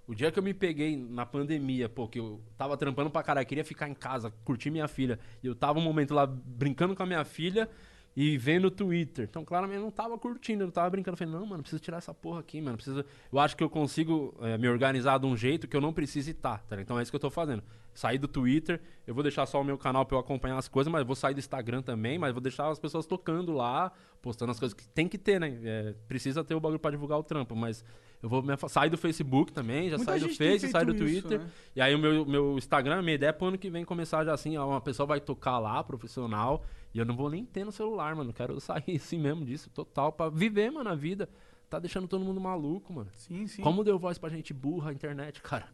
O 0.07 0.15
dia 0.15 0.33
que 0.33 0.39
eu 0.39 0.43
me 0.43 0.53
peguei 0.53 0.97
na 0.97 1.25
pandemia, 1.25 1.89
pô, 1.89 2.09
que 2.09 2.19
eu 2.19 2.41
tava 2.59 2.77
trampando 2.77 3.11
pra 3.11 3.23
caralho, 3.23 3.47
queria 3.47 3.65
ficar 3.65 3.89
em 3.89 3.95
casa, 3.95 4.33
curtir 4.45 4.71
minha 4.71 4.89
filha. 4.89 5.19
E 5.43 5.47
eu 5.47 5.55
tava 5.55 5.79
um 5.79 5.83
momento 5.83 6.15
lá 6.15 6.27
brincando 6.27 6.97
com 6.97 7.03
a 7.03 7.07
minha 7.07 7.25
filha 7.25 7.69
e 8.17 8.37
vendo 8.37 8.67
o 8.67 8.71
Twitter. 8.71 9.27
Então, 9.31 9.45
claramente, 9.45 9.77
eu 9.77 9.83
não 9.83 9.91
tava 9.91 10.19
curtindo, 10.19 10.63
eu 10.63 10.67
não 10.67 10.73
tava 10.73 10.91
brincando. 10.91 11.15
Eu 11.15 11.19
falei, 11.19 11.33
não, 11.33 11.47
mano, 11.47 11.63
preciso 11.63 11.81
tirar 11.81 11.99
essa 11.99 12.13
porra 12.13 12.41
aqui, 12.41 12.61
mano. 12.61 12.77
Preciso... 12.77 13.05
Eu 13.33 13.39
acho 13.39 13.57
que 13.57 13.63
eu 13.63 13.71
consigo 13.71 14.35
eh, 14.41 14.59
me 14.59 14.69
organizar 14.69 15.19
de 15.19 15.27
um 15.27 15.37
jeito 15.37 15.69
que 15.69 15.77
eu 15.77 15.81
não 15.81 15.93
precise 15.93 16.33
estar, 16.33 16.59
tá? 16.59 16.77
ligado? 16.77 16.81
Então 16.83 16.99
é 16.99 17.03
isso 17.03 17.13
que 17.13 17.17
eu 17.17 17.21
tô 17.21 17.31
fazendo. 17.31 17.63
Sair 17.93 18.19
do 18.19 18.29
Twitter, 18.29 18.81
eu 19.07 19.15
vou 19.15 19.23
deixar 19.23 19.47
só 19.47 19.61
o 19.61 19.65
meu 19.65 19.77
canal 19.77 20.07
pra 20.07 20.17
eu 20.17 20.21
acompanhar 20.21 20.57
as 20.57 20.69
coisas, 20.69 20.91
mas 20.93 21.05
vou 21.05 21.17
sair 21.17 21.35
do 21.35 21.41
Instagram 21.41 21.83
também, 21.83 22.19
mas 22.19 22.33
vou 22.33 22.41
deixar 22.41 22.69
as 22.69 22.79
pessoas 22.79 23.07
tocando 23.07 23.53
lá, 23.53 23.93
postando 24.23 24.53
as 24.53 24.59
coisas 24.59 24.75
que 24.75 24.87
tem 24.89 25.09
que 25.09 25.19
ter, 25.19 25.41
né? 25.41 25.59
É, 25.65 25.95
precisa 26.07 26.45
ter 26.45 26.55
o 26.55 26.61
bagulho 26.61 26.79
pra 26.79 26.91
divulgar 26.91 27.19
o 27.19 27.23
trampo, 27.23 27.57
mas 27.57 27.85
eu 28.23 28.29
vou 28.29 28.45
sair 28.69 28.91
do 28.91 28.99
Facebook 28.99 29.53
também, 29.53 29.89
já 29.91 29.97
Muita 29.97 30.13
saí 30.13 30.21
do 30.21 30.29
Face, 30.29 30.69
saí 30.69 30.85
do 30.85 30.93
feito 30.95 31.09
isso, 31.09 31.23
Twitter. 31.23 31.41
né? 31.41 31.51
E 31.75 31.81
aí 31.81 31.95
o 31.95 31.99
meu, 31.99 32.25
meu 32.27 32.59
Instagram, 32.59 33.03
minha 33.03 33.15
ideia 33.15 33.31
é 33.31 33.33
pro 33.33 33.49
ano 33.49 33.59
que 33.59 33.69
vem 33.71 33.85
começar 33.85 34.25
já 34.25 34.33
assim, 34.33 34.57
ó, 34.57 34.69
uma 34.69 34.81
pessoa 34.81 35.07
vai 35.07 35.21
tocar 35.21 35.59
lá, 35.59 35.83
profissional, 35.83 36.65
e 36.95 36.99
eu 36.99 37.05
não 37.05 37.17
vou 37.17 37.31
nem 37.31 37.45
ter 37.45 37.65
no 37.65 37.73
celular, 37.73 38.15
mano. 38.15 38.33
Quero 38.33 38.59
sair 38.61 38.97
assim 38.97 39.19
mesmo 39.19 39.45
disso, 39.45 39.71
total, 39.71 40.13
pra 40.13 40.29
viver, 40.29 40.71
mano, 40.71 40.91
a 40.91 40.95
vida. 40.95 41.29
Tá 41.69 41.79
deixando 41.79 42.09
todo 42.09 42.25
mundo 42.25 42.41
maluco, 42.41 42.93
mano. 42.93 43.09
Sim, 43.15 43.47
sim. 43.47 43.63
Como 43.63 43.85
deu 43.85 43.97
voz 43.97 44.19
pra 44.19 44.29
gente 44.29 44.53
burra 44.53 44.91
a 44.91 44.93
internet, 44.93 45.41
cara? 45.41 45.69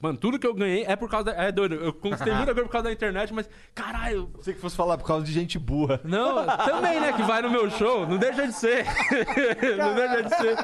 Mano, 0.00 0.16
tudo 0.16 0.38
que 0.38 0.46
eu 0.46 0.54
ganhei 0.54 0.84
é 0.84 0.94
por 0.94 1.10
causa 1.10 1.24
da. 1.24 1.32
É 1.42 1.50
doido, 1.50 1.74
eu 1.74 1.92
conquistei 1.92 2.32
muita 2.32 2.54
coisa 2.54 2.68
por 2.68 2.72
causa 2.72 2.84
da 2.86 2.92
internet, 2.92 3.34
mas, 3.34 3.50
caralho. 3.74 4.30
Sei 4.42 4.54
que 4.54 4.60
fosse 4.60 4.76
falar 4.76 4.96
por 4.96 5.04
causa 5.04 5.26
de 5.26 5.32
gente 5.32 5.58
burra. 5.58 6.00
Não, 6.04 6.46
também, 6.46 7.00
né? 7.00 7.12
Que 7.12 7.22
vai 7.24 7.42
no 7.42 7.50
meu 7.50 7.68
show. 7.68 8.06
Não 8.06 8.16
deixa 8.16 8.46
de 8.46 8.52
ser. 8.52 8.84
não 9.76 9.94
deixa 9.96 10.22
de 10.22 10.36
ser. 10.36 10.58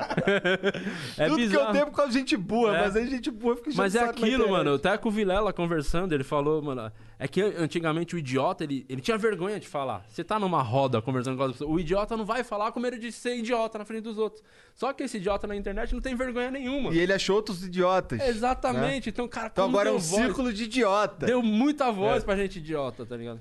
É 1.19 1.27
Tudo 1.27 1.37
que 1.37 1.43
eu 1.45 1.49
bizarro. 1.49 1.73
tenho 1.73 1.83
é 1.83 1.87
por 1.87 1.97
causa 1.97 2.13
de 2.13 2.19
gente 2.19 2.37
burra, 2.37 2.77
É. 2.77 2.81
mas 2.83 2.97
aí 2.97 3.09
gente 3.09 3.31
burra 3.31 3.57
fica 3.57 3.71
Mas 3.75 3.95
é 3.97 4.05
aquilo, 4.05 4.49
mano. 4.49 4.75
Até 4.75 4.97
com 4.97 5.09
o 5.09 5.13
Vilela 5.13 5.53
conversando, 5.53 6.13
ele 6.15 6.25
falou, 6.25 6.63
mano. 6.63 6.93
É 7.19 7.27
que 7.29 7.41
antigamente 7.41 8.15
o 8.15 8.19
idiota, 8.19 8.65
ele, 8.65 8.85
ele 8.89 9.01
tinha 9.01 9.17
vergonha 9.17 9.59
de 9.59 9.67
falar. 9.67 10.05
Você 10.09 10.23
tá 10.23 10.39
numa 10.39 10.63
roda 10.63 11.01
conversando 11.01 11.37
com 11.37 11.45
as 11.45 11.53
pessoas. 11.53 11.71
O 11.71 11.79
idiota 11.79 12.17
não 12.17 12.25
vai 12.25 12.45
falar 12.45 12.71
com 12.73 12.81
medo 12.81 12.99
de 12.99 13.11
ser 13.11 13.37
idiota 13.37 13.79
na 13.79 13.85
frente 13.85 14.03
dos 14.03 14.19
outros. 14.19 14.43
Só 14.75 14.93
que 14.93 15.05
esse 15.05 15.19
idiota 15.19 15.47
na 15.47 15.55
internet 15.55 15.93
não 15.95 16.01
tem 16.01 16.15
vergonha 16.17 16.51
nenhuma. 16.51 16.93
E 16.93 16.99
ele 16.99 17.13
achou 17.13 17.37
outros 17.37 17.65
idiotas. 17.65 18.21
Exatamente. 18.21 19.09
Então, 19.11 19.29
cara, 19.29 19.47
Então 19.53 19.67
agora 19.69 19.89
é 19.89 19.93
um 19.93 19.99
voz- 19.99 20.05
círculo 20.23 20.53
de 20.53 20.65
idiota. 20.65 21.27
Deu 21.27 21.43
muita 21.43 21.93
voz 21.93 22.23
É. 22.23 22.27
pra 22.27 22.37
gente 22.37 22.59
idiota, 22.59 23.07
tá 23.07 23.17
ligado? 23.17 23.41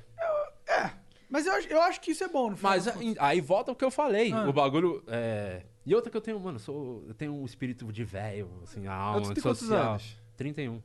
Mas 1.29 1.47
eu, 1.47 1.53
acho- 1.53 1.67
eu 1.67 1.81
acho 1.81 1.99
que 1.99 2.11
isso 2.11 2.23
é 2.23 2.27
bom, 2.27 2.51
no 2.51 2.57
final 2.57 2.71
Mas 2.73 2.87
aí 3.19 3.41
volta 3.41 3.71
o 3.71 3.75
que 3.75 3.83
eu 3.83 3.89
falei. 3.89 4.31
Ah. 4.31 4.47
O 4.47 4.53
bagulho. 4.53 5.03
É... 5.07 5.63
E 5.85 5.93
outra 5.95 6.11
que 6.11 6.15
eu 6.15 6.21
tenho, 6.21 6.39
mano, 6.39 6.57
eu 6.57 6.59
sou, 6.59 7.03
eu 7.07 7.13
tenho 7.15 7.33
um 7.33 7.43
espírito 7.43 7.91
de 7.91 8.03
velho, 8.05 8.49
assim, 8.61 8.85
a 8.87 8.93
alma 8.93 9.21
tu 9.27 9.33
tem 9.33 9.41
quantos 9.43 9.61
social. 9.61 9.91
anos? 9.93 10.15
31. 10.37 10.81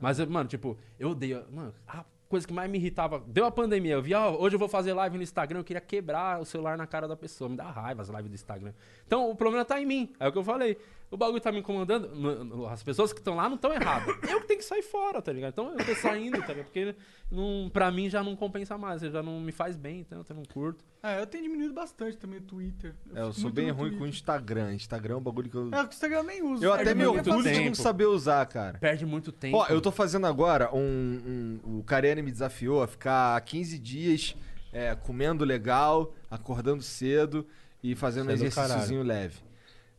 Mas, 0.00 0.18
eu- 0.18 0.28
mano, 0.28 0.48
tipo, 0.48 0.78
eu 0.98 1.10
odeio. 1.10 1.44
Mano, 1.52 1.74
a 1.86 2.02
coisa 2.30 2.46
que 2.46 2.52
mais 2.52 2.70
me 2.70 2.78
irritava. 2.78 3.22
Deu 3.26 3.44
a 3.44 3.50
pandemia. 3.50 3.94
Eu 3.94 4.02
vi, 4.02 4.14
ó, 4.14 4.30
hoje 4.30 4.54
eu 4.54 4.58
vou 4.58 4.68
fazer 4.68 4.94
live 4.94 5.16
no 5.16 5.22
Instagram. 5.22 5.58
Eu 5.58 5.64
queria 5.64 5.80
quebrar 5.80 6.40
o 6.40 6.44
celular 6.44 6.78
na 6.78 6.86
cara 6.86 7.08
da 7.08 7.16
pessoa. 7.16 7.50
Me 7.50 7.56
dá 7.56 7.64
raiva 7.64 8.00
as 8.00 8.08
lives 8.08 8.28
do 8.28 8.34
Instagram. 8.34 8.72
Então, 9.04 9.28
o 9.28 9.34
problema 9.34 9.64
tá 9.64 9.80
em 9.80 9.84
mim. 9.84 10.12
É 10.18 10.28
o 10.28 10.32
que 10.32 10.38
eu 10.38 10.44
falei. 10.44 10.78
O 11.10 11.16
bagulho 11.16 11.40
tá 11.40 11.50
me 11.50 11.58
incomodando. 11.58 12.66
As 12.68 12.84
pessoas 12.84 13.12
que 13.12 13.18
estão 13.18 13.34
lá 13.34 13.48
não 13.48 13.56
estão 13.56 13.72
erradas. 13.72 14.14
Eu 14.28 14.40
que 14.40 14.46
tenho 14.46 14.60
que 14.60 14.64
sair 14.64 14.82
fora, 14.82 15.20
tá 15.20 15.32
ligado? 15.32 15.50
Então 15.50 15.76
eu 15.76 15.84
tô 15.84 15.94
saindo, 15.96 16.38
tá 16.40 16.48
ligado? 16.48 16.66
Porque 16.66 16.94
não, 17.28 17.68
pra 17.72 17.90
mim 17.90 18.08
já 18.08 18.22
não 18.22 18.36
compensa 18.36 18.78
mais. 18.78 19.02
Já 19.02 19.20
não 19.20 19.40
me 19.40 19.50
faz 19.50 19.76
bem, 19.76 20.00
então 20.00 20.24
eu 20.28 20.36
não 20.36 20.44
curto. 20.44 20.84
É, 21.02 21.20
eu 21.20 21.26
tenho 21.26 21.42
diminuído 21.42 21.74
bastante 21.74 22.16
também 22.16 22.38
o 22.38 22.42
Twitter. 22.42 22.94
É, 23.12 23.22
eu 23.22 23.32
sou 23.32 23.50
bem 23.50 23.70
ruim 23.70 23.90
com 23.90 23.96
o 23.96 23.98
Twitter. 23.98 24.08
Instagram. 24.08 24.74
Instagram 24.74 25.14
é 25.14 25.16
um 25.16 25.22
bagulho 25.22 25.50
que 25.50 25.56
eu. 25.56 25.68
É, 25.72 25.82
o 25.82 25.86
Instagram 25.86 26.18
eu 26.18 26.24
nem 26.24 26.42
uso. 26.42 26.64
Eu 26.64 26.72
até 26.72 26.94
me 26.94 27.04
orgulho 27.04 27.42
de 27.42 27.64
não 27.64 27.74
saber 27.74 28.06
usar, 28.06 28.46
cara. 28.46 28.78
Perde 28.78 29.04
muito 29.04 29.32
tempo. 29.32 29.56
Ó, 29.56 29.66
eu 29.66 29.80
tô 29.80 29.90
fazendo 29.90 30.28
agora 30.28 30.72
um. 30.72 31.58
um 31.64 31.78
o 31.78 31.82
Kariane 31.82 32.22
me 32.22 32.30
desafiou 32.30 32.84
a 32.84 32.86
ficar 32.86 33.40
15 33.40 33.78
dias 33.80 34.36
é, 34.72 34.94
comendo 34.94 35.44
legal, 35.44 36.14
acordando 36.30 36.82
cedo 36.84 37.44
e 37.82 37.96
fazendo 37.96 38.28
um 38.28 38.32
exercíciozinho 38.32 39.02
leve. 39.02 39.49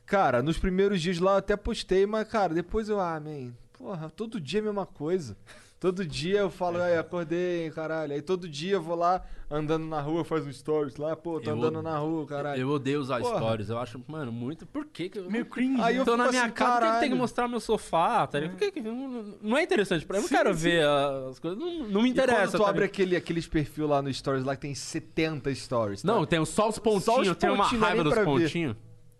Cara, 0.05 0.41
nos 0.43 0.57
primeiros 0.57 1.01
dias 1.01 1.19
lá 1.19 1.33
eu 1.33 1.37
até 1.37 1.55
postei, 1.55 2.05
mas, 2.05 2.27
cara, 2.27 2.53
depois 2.53 2.89
eu, 2.89 2.99
ah, 2.99 3.19
man, 3.19 3.51
porra, 3.77 4.09
todo 4.09 4.39
dia 4.41 4.59
é 4.59 4.61
a 4.61 4.65
mesma 4.65 4.85
coisa. 4.85 5.37
Todo 5.79 6.05
dia 6.05 6.41
eu 6.41 6.51
falo, 6.51 6.79
ai, 6.79 6.95
acordei, 6.95 7.71
caralho. 7.71 8.13
Aí 8.13 8.21
todo 8.21 8.47
dia 8.47 8.73
eu 8.73 8.81
vou 8.83 8.95
lá 8.95 9.19
andando 9.49 9.83
na 9.83 9.99
rua, 9.99 10.23
faz 10.23 10.45
um 10.45 10.53
stories 10.53 10.95
lá, 10.97 11.15
pô, 11.15 11.39
tô 11.41 11.49
Eu 11.49 11.55
andando 11.55 11.77
od- 11.77 11.83
na 11.83 11.97
rua, 11.97 12.23
caralho. 12.27 12.61
Eu 12.61 12.69
odeio 12.69 12.99
usar 12.99 13.19
Porra. 13.19 13.37
stories. 13.37 13.69
Eu 13.69 13.79
acho, 13.79 13.99
mano, 14.07 14.31
muito. 14.31 14.67
Por 14.67 14.85
que 14.85 15.09
que 15.09 15.17
eu. 15.17 15.27
Meio 15.31 15.43
cringe. 15.47 15.81
Aí 15.81 15.95
né? 15.95 16.01
eu 16.01 16.05
tô 16.05 16.15
na 16.15 16.29
minha 16.29 16.43
assim, 16.43 16.51
casa, 16.53 16.71
por 16.81 16.85
que 16.87 16.93
que 16.93 16.99
tem 16.99 17.09
que 17.09 17.15
mostrar 17.15 17.47
meu 17.47 17.59
sofá, 17.59 18.27
tá 18.27 18.39
ligado? 18.39 18.57
Por 18.57 18.59
que 18.59 18.71
que- 18.73 18.81
não, 18.81 19.23
não 19.41 19.57
é 19.57 19.63
interessante 19.63 20.05
pra 20.05 20.19
mim. 20.19 20.19
Eu 20.19 20.21
não 20.23 20.29
Sim, 20.29 20.35
quero 20.35 20.53
sim. 20.55 20.61
ver 20.61 20.85
as 21.31 21.39
coisas. 21.39 21.57
Não, 21.59 21.87
não 21.87 22.01
me 22.03 22.09
E 22.09 22.11
interessa. 22.11 22.41
quando 22.51 22.61
tu 22.61 22.63
tá 22.63 22.69
abre 22.69 22.85
aquele, 22.85 23.15
aqueles 23.15 23.47
perfil 23.47 23.87
lá 23.87 24.03
no 24.03 24.13
stories 24.13 24.43
lá 24.45 24.55
que 24.55 24.61
tem 24.61 24.75
70 24.75 25.55
stories, 25.55 26.03
tá? 26.03 26.07
Não, 26.13 26.27
tem 26.27 26.45
só 26.45 26.69
os 26.69 26.77
pontinhos, 26.77 27.25
eu 27.27 27.33
tenho 27.33 27.53
uma 27.55 27.63
pontinhos, 27.63 27.81
não 27.81 27.87
é 27.87 27.89
raiva 27.91 28.03
dos 28.03 28.13
pra 28.13 28.23
ver. 28.23 28.75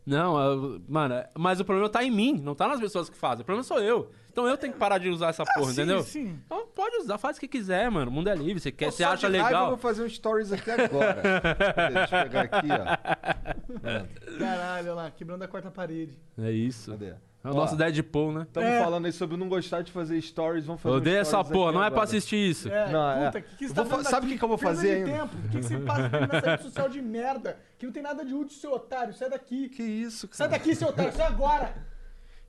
Não, 0.06 0.40
eu- 0.42 0.82
mano, 0.90 1.16
mas 1.38 1.60
o 1.60 1.66
problema 1.66 1.88
tá 1.90 2.04
em 2.04 2.10
mim, 2.12 2.40
não 2.42 2.56
tá 2.56 2.68
nas 2.68 2.80
pessoas 2.80 3.10
que 3.10 3.16
fazem. 3.16 3.44
O 3.44 3.46
problema 3.46 3.64
sou 3.64 3.80
eu. 3.80 4.12
Então 4.32 4.48
eu 4.48 4.58
tenho 4.58 4.72
que 4.74 4.80
parar 4.80 4.98
de 4.98 5.10
usar 5.10 5.28
essa 5.30 5.44
porra, 5.44 5.66
sim, 5.68 5.72
entendeu? 5.74 6.02
sim. 6.04 6.40
Então 6.46 6.66
pode 6.74 6.96
usar, 6.98 7.18
faz 7.18 7.38
o 7.38 7.40
que 7.40 7.48
quiser, 7.48 7.92
mano. 7.92 8.10
O 8.10 8.14
mundo 8.14 8.30
é 8.30 8.36
livre, 8.36 8.60
você 8.62 8.72
quer, 8.72 8.86
Pô, 8.86 8.92
você 8.92 9.04
acha 9.04 9.30
de 9.30 9.38
raiva 9.38 9.48
legal. 9.50 9.64
eu 9.66 9.70
vou 9.72 9.78
fazer 9.78 10.04
um 10.04 10.10
stories 10.10 10.52
aqui 10.54 10.72
agora. 10.72 11.22
Deixa 11.94 12.18
eu 12.18 12.24
pegar 12.24 12.42
aqui, 12.42 12.68
ó. 12.72 14.40
Caralho, 14.40 14.86
olha 14.88 14.94
lá, 14.96 15.12
quebrando 15.12 15.44
a 15.44 15.48
quarta 15.48 15.70
parede. 15.70 16.18
É 16.38 16.50
isso. 16.52 16.92
Cadê? 16.92 17.14
É 17.44 17.50
o 17.50 17.54
nosso. 17.56 17.76
Deadpool, 17.76 18.32
né? 18.34 18.44
Estamos 18.44 18.70
É. 18.70 18.84
falando 18.84 19.06
aí 19.08 19.12
sobre 19.12 19.36
não 19.36 19.50
gostar 19.50 19.82
de 19.82 19.92
fazer 19.92 20.22
stories, 20.22 20.66
vamos 20.66 20.80
fazer 20.82 20.94
Eu 20.94 20.98
odeio 20.98 21.18
essa 21.18 21.44
porra, 21.44 21.72
não 21.72 21.82
é 21.82 21.88
agora. 21.88 21.92
pra 21.92 22.04
assistir 22.04 22.36
isso. 22.36 22.70
É, 22.70 22.92
Não, 22.92 23.12
é. 23.12 23.26
puta, 23.26 23.42
que 23.42 23.56
que 23.56 23.68
você 23.68 23.74
tá 23.74 23.84
fa- 23.84 23.90
fazendo 23.98 24.10
sabe 24.12 24.26
o 24.26 24.30
que 24.30 24.38
que 24.38 24.44
eu 24.44 24.48
vou 24.48 24.58
fazer 24.60 24.92
ainda? 24.98 25.12
tempo. 25.12 25.36
Por 25.38 25.50
que, 25.50 25.58
que 25.58 25.64
você 25.64 25.78
passa 25.80 26.10
nessa 26.10 26.50
rede 26.52 26.64
social 26.64 26.90
de 26.90 27.02
merda? 27.02 27.58
Que 27.80 27.86
não 27.88 27.94
tem 27.94 28.04
nada 28.04 28.24
de 28.24 28.34
útil, 28.36 28.58
seu 28.60 28.72
otário. 28.74 29.12
Sai 29.14 29.30
daqui. 29.30 29.70
Que 29.70 29.82
isso, 29.82 30.28
cara? 30.28 30.38
Sai 30.38 30.50
daqui, 30.50 30.76
seu 30.76 30.90
otário. 30.90 31.12
Sai 31.14 31.26
agora. 31.26 31.74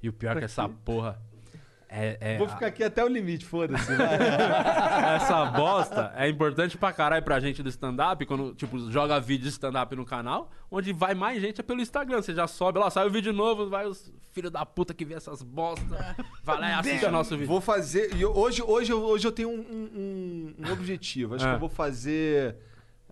E 0.02 0.08
o 0.08 0.12
pior 0.12 0.36
é 0.36 0.40
que 0.40 0.44
essa 0.44 0.68
porra. 0.68 1.18
É, 1.94 2.16
é- 2.20 2.38
Vou 2.38 2.48
ficar 2.48 2.68
aqui 2.68 2.82
até 2.82 3.04
o 3.04 3.08
limite, 3.08 3.44
foda-se. 3.44 3.92
Essa 5.16 5.44
bosta 5.46 6.12
é 6.16 6.28
importante 6.28 6.76
pra 6.78 6.92
caralho 6.92 7.22
pra 7.22 7.38
gente 7.38 7.62
do 7.62 7.68
stand-up, 7.68 8.24
quando, 8.26 8.54
tipo, 8.54 8.90
joga 8.90 9.20
vídeo 9.20 9.42
de 9.44 9.50
stand-up 9.50 9.94
no 9.94 10.04
canal, 10.04 10.50
onde 10.70 10.92
vai 10.92 11.14
mais 11.14 11.40
gente 11.42 11.60
é 11.60 11.62
pelo 11.62 11.80
Instagram. 11.80 12.22
Você 12.22 12.34
já 12.34 12.46
sobe 12.46 12.78
lá, 12.78 12.88
sai 12.90 13.06
o 13.06 13.10
vídeo 13.10 13.32
novo, 13.32 13.68
vai 13.68 13.86
os 13.86 14.10
filhos 14.32 14.50
da 14.50 14.64
puta 14.64 14.94
que 14.94 15.04
vê 15.04 15.14
essas 15.14 15.42
bostas, 15.42 15.86
vai 16.42 16.58
lá 16.58 16.70
e 16.70 16.72
assiste 16.72 17.04
o 17.04 17.10
nosso 17.10 17.30
vídeo. 17.34 17.46
vou 17.48 17.60
fazer. 17.60 18.14
e 18.16 18.24
hoje, 18.24 18.62
hoje, 18.62 18.90
eu- 18.92 19.02
hoje 19.04 19.26
eu 19.26 19.32
tenho 19.32 19.50
um, 19.50 19.54
um- 19.60 20.54
um 20.66 20.72
objetivo. 20.72 21.34
Acho 21.34 21.44
Ah. 21.44 21.48
que 21.50 21.54
eu 21.56 21.60
vou 21.60 21.68
fazer. 21.68 22.56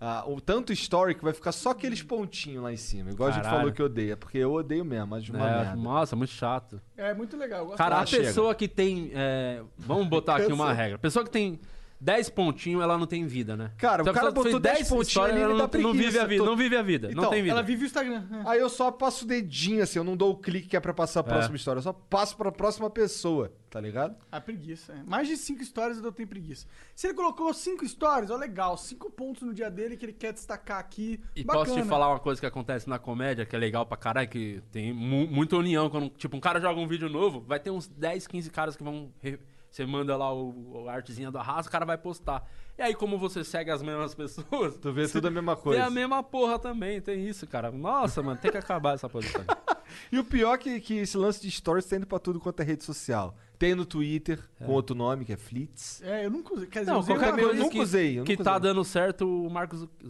Ah, 0.03 0.23
o 0.27 0.41
tanto 0.41 0.73
story 0.73 1.13
que 1.13 1.23
vai 1.23 1.31
ficar 1.31 1.51
só 1.51 1.69
aqueles 1.69 2.01
pontinhos 2.01 2.63
lá 2.63 2.73
em 2.73 2.77
cima. 2.77 3.11
Igual 3.11 3.29
a 3.29 3.31
gente 3.31 3.43
Caralho. 3.43 3.59
falou 3.61 3.71
que 3.73 3.83
odeia, 3.83 4.17
porque 4.17 4.39
eu 4.39 4.51
odeio 4.51 4.83
mesmo, 4.83 5.13
acho 5.15 5.31
uma 5.31 5.47
É, 5.47 5.55
merda. 5.57 5.75
nossa, 5.75 6.15
muito 6.15 6.31
chato. 6.31 6.81
É 6.97 7.13
muito 7.13 7.37
legal. 7.37 7.59
eu 7.59 7.65
gosto 7.67 7.77
Cara, 7.77 7.97
Ah, 7.97 8.01
a 8.01 8.05
chega. 8.07 8.23
pessoa 8.23 8.55
que 8.55 8.67
tem. 8.67 9.11
é, 9.13 9.61
vamos 9.77 10.07
botar 10.07 10.37
aqui 10.37 10.51
uma 10.51 10.73
regra. 10.73 10.97
Pessoa 10.97 11.23
que 11.23 11.29
tem 11.29 11.59
10 12.03 12.29
pontinhos, 12.31 12.81
ela 12.81 12.97
não 12.97 13.05
tem 13.05 13.27
vida, 13.27 13.55
né? 13.55 13.71
Cara, 13.77 14.03
o 14.03 14.09
a 14.09 14.11
cara 14.11 14.31
botou 14.31 14.59
10 14.59 14.89
pontinhos 14.89 15.07
histórias, 15.07 15.37
ali, 15.37 15.45
não, 15.45 15.55
dá 15.55 15.77
não 15.77 15.91
vive 15.93 16.03
preguiça, 16.05 16.23
a 16.23 16.25
vida. 16.27 16.43
tô- 16.43 16.49
Não 16.49 16.57
vive 16.57 16.75
a 16.75 16.81
vida. 16.81 17.07
Então, 17.11 17.23
não 17.25 17.29
tem 17.29 17.41
vida. 17.43 17.53
Ela 17.53 17.61
vive 17.61 17.83
o 17.83 17.85
Instagram. 17.85 18.23
É. 18.43 18.49
Aí 18.49 18.59
eu 18.59 18.69
só 18.69 18.91
passo 18.91 19.23
o 19.23 19.27
dedinho 19.27 19.83
assim, 19.83 19.99
eu 19.99 20.03
não 20.03 20.17
dou 20.17 20.31
o 20.31 20.35
clique 20.35 20.67
que 20.69 20.75
é 20.75 20.79
pra 20.79 20.95
passar 20.95 21.19
a 21.19 21.23
próxima 21.23 21.55
história, 21.55 21.77
eu 21.77 21.83
só 21.83 21.93
passo 21.93 22.35
pra 22.35 22.51
próxima 22.51 22.89
pessoa, 22.89 23.53
tá 23.69 23.79
ligado? 23.79 24.15
A 24.31 24.41
preguiça. 24.41 24.93
É. 24.93 25.03
Mais 25.07 25.27
de 25.27 25.37
cinco 25.37 25.63
stories 25.63 25.99
eu 26.03 26.11
tenho 26.11 26.27
preguiça. 26.27 26.65
Se 26.95 27.05
ele 27.05 27.13
colocou 27.13 27.53
cinco 27.53 27.87
stories, 27.87 28.31
ó, 28.31 28.35
legal. 28.35 28.75
Cinco 28.77 29.11
pontos 29.11 29.43
no 29.43 29.53
dia 29.53 29.69
dele 29.69 29.95
que 29.95 30.03
ele 30.05 30.13
quer 30.13 30.33
destacar 30.33 30.79
aqui. 30.79 31.19
E 31.35 31.43
bacana. 31.43 31.65
posso 31.65 31.79
te 31.79 31.87
falar 31.87 32.09
uma 32.09 32.19
coisa 32.19 32.41
que 32.41 32.47
acontece 32.47 32.89
na 32.89 32.97
comédia, 32.97 33.45
que 33.45 33.55
é 33.55 33.59
legal 33.59 33.85
pra 33.85 33.95
caralho, 33.95 34.27
que 34.27 34.59
tem 34.71 34.91
mu- 34.91 35.27
muita 35.27 35.55
união. 35.55 35.87
Quando, 35.87 36.09
tipo, 36.09 36.35
um 36.35 36.39
cara 36.39 36.59
joga 36.59 36.79
um 36.79 36.87
vídeo 36.87 37.07
novo, 37.07 37.41
vai 37.47 37.59
ter 37.59 37.69
uns 37.69 37.87
10, 37.87 38.25
15 38.25 38.49
caras 38.49 38.75
que 38.75 38.83
vão. 38.83 39.11
re- 39.21 39.37
Você 39.71 39.85
manda 39.85 40.17
lá 40.17 40.33
o, 40.33 40.83
o 40.83 40.89
artezinha 40.89 41.31
do 41.31 41.37
arraso, 41.37 41.69
o 41.69 41.71
cara 41.71 41.85
vai 41.85 41.97
postar. 41.97 42.45
E 42.77 42.81
aí, 42.81 42.93
como 42.93 43.17
você 43.17 43.41
segue 43.43 43.71
as 43.71 43.81
mesmas 43.81 44.13
pessoas, 44.15 44.75
Tu 44.75 44.91
vê 44.91 45.07
tudo 45.07 45.29
a 45.29 45.31
mesma 45.31 45.55
coisa. 45.55 45.85
a 45.85 45.89
mesma 45.89 46.21
porra 46.21 46.59
também, 46.59 46.99
tem 46.99 47.25
isso, 47.25 47.47
cara. 47.47 47.71
Nossa, 47.71 48.21
mano, 48.21 48.37
tem 48.37 48.51
que 48.51 48.57
acabar 48.57 48.93
essa 48.95 49.09
posição. 49.09 49.43
E 50.09 50.17
o 50.17 50.23
pior 50.23 50.53
é 50.53 50.57
que, 50.57 50.79
que 50.79 50.93
esse 50.99 51.17
lance 51.17 51.41
de 51.41 51.51
stories 51.51 51.85
tá 51.85 51.97
indo 51.97 52.07
pra 52.07 52.17
tudo 52.17 52.39
quanto 52.39 52.61
é 52.61 52.63
rede 52.63 52.81
social. 52.81 53.35
Tem 53.61 53.75
no 53.75 53.85
Twitter, 53.85 54.39
com 54.57 54.71
outro 54.71 54.95
nome, 54.95 55.23
que 55.23 55.31
é 55.33 55.37
Flits. 55.37 56.01
É, 56.03 56.25
eu 56.25 56.31
nunca 56.31 56.51
usei. 56.55 56.65
Quer 56.67 56.79
dizer, 56.79 56.89
eu 56.89 56.93
Não, 56.95 57.01
usei 57.01 57.15
qualquer 57.15 57.29
eu 57.39 57.45
coisa 57.45 57.59
nunca 57.59 57.71
que, 57.71 57.79
usei, 57.79 58.19
eu 58.19 58.23
que 58.23 58.35
tá 58.37 58.53
usei. 58.53 58.61
dando 58.63 58.83
certo, 58.83 59.45
o 59.45 59.51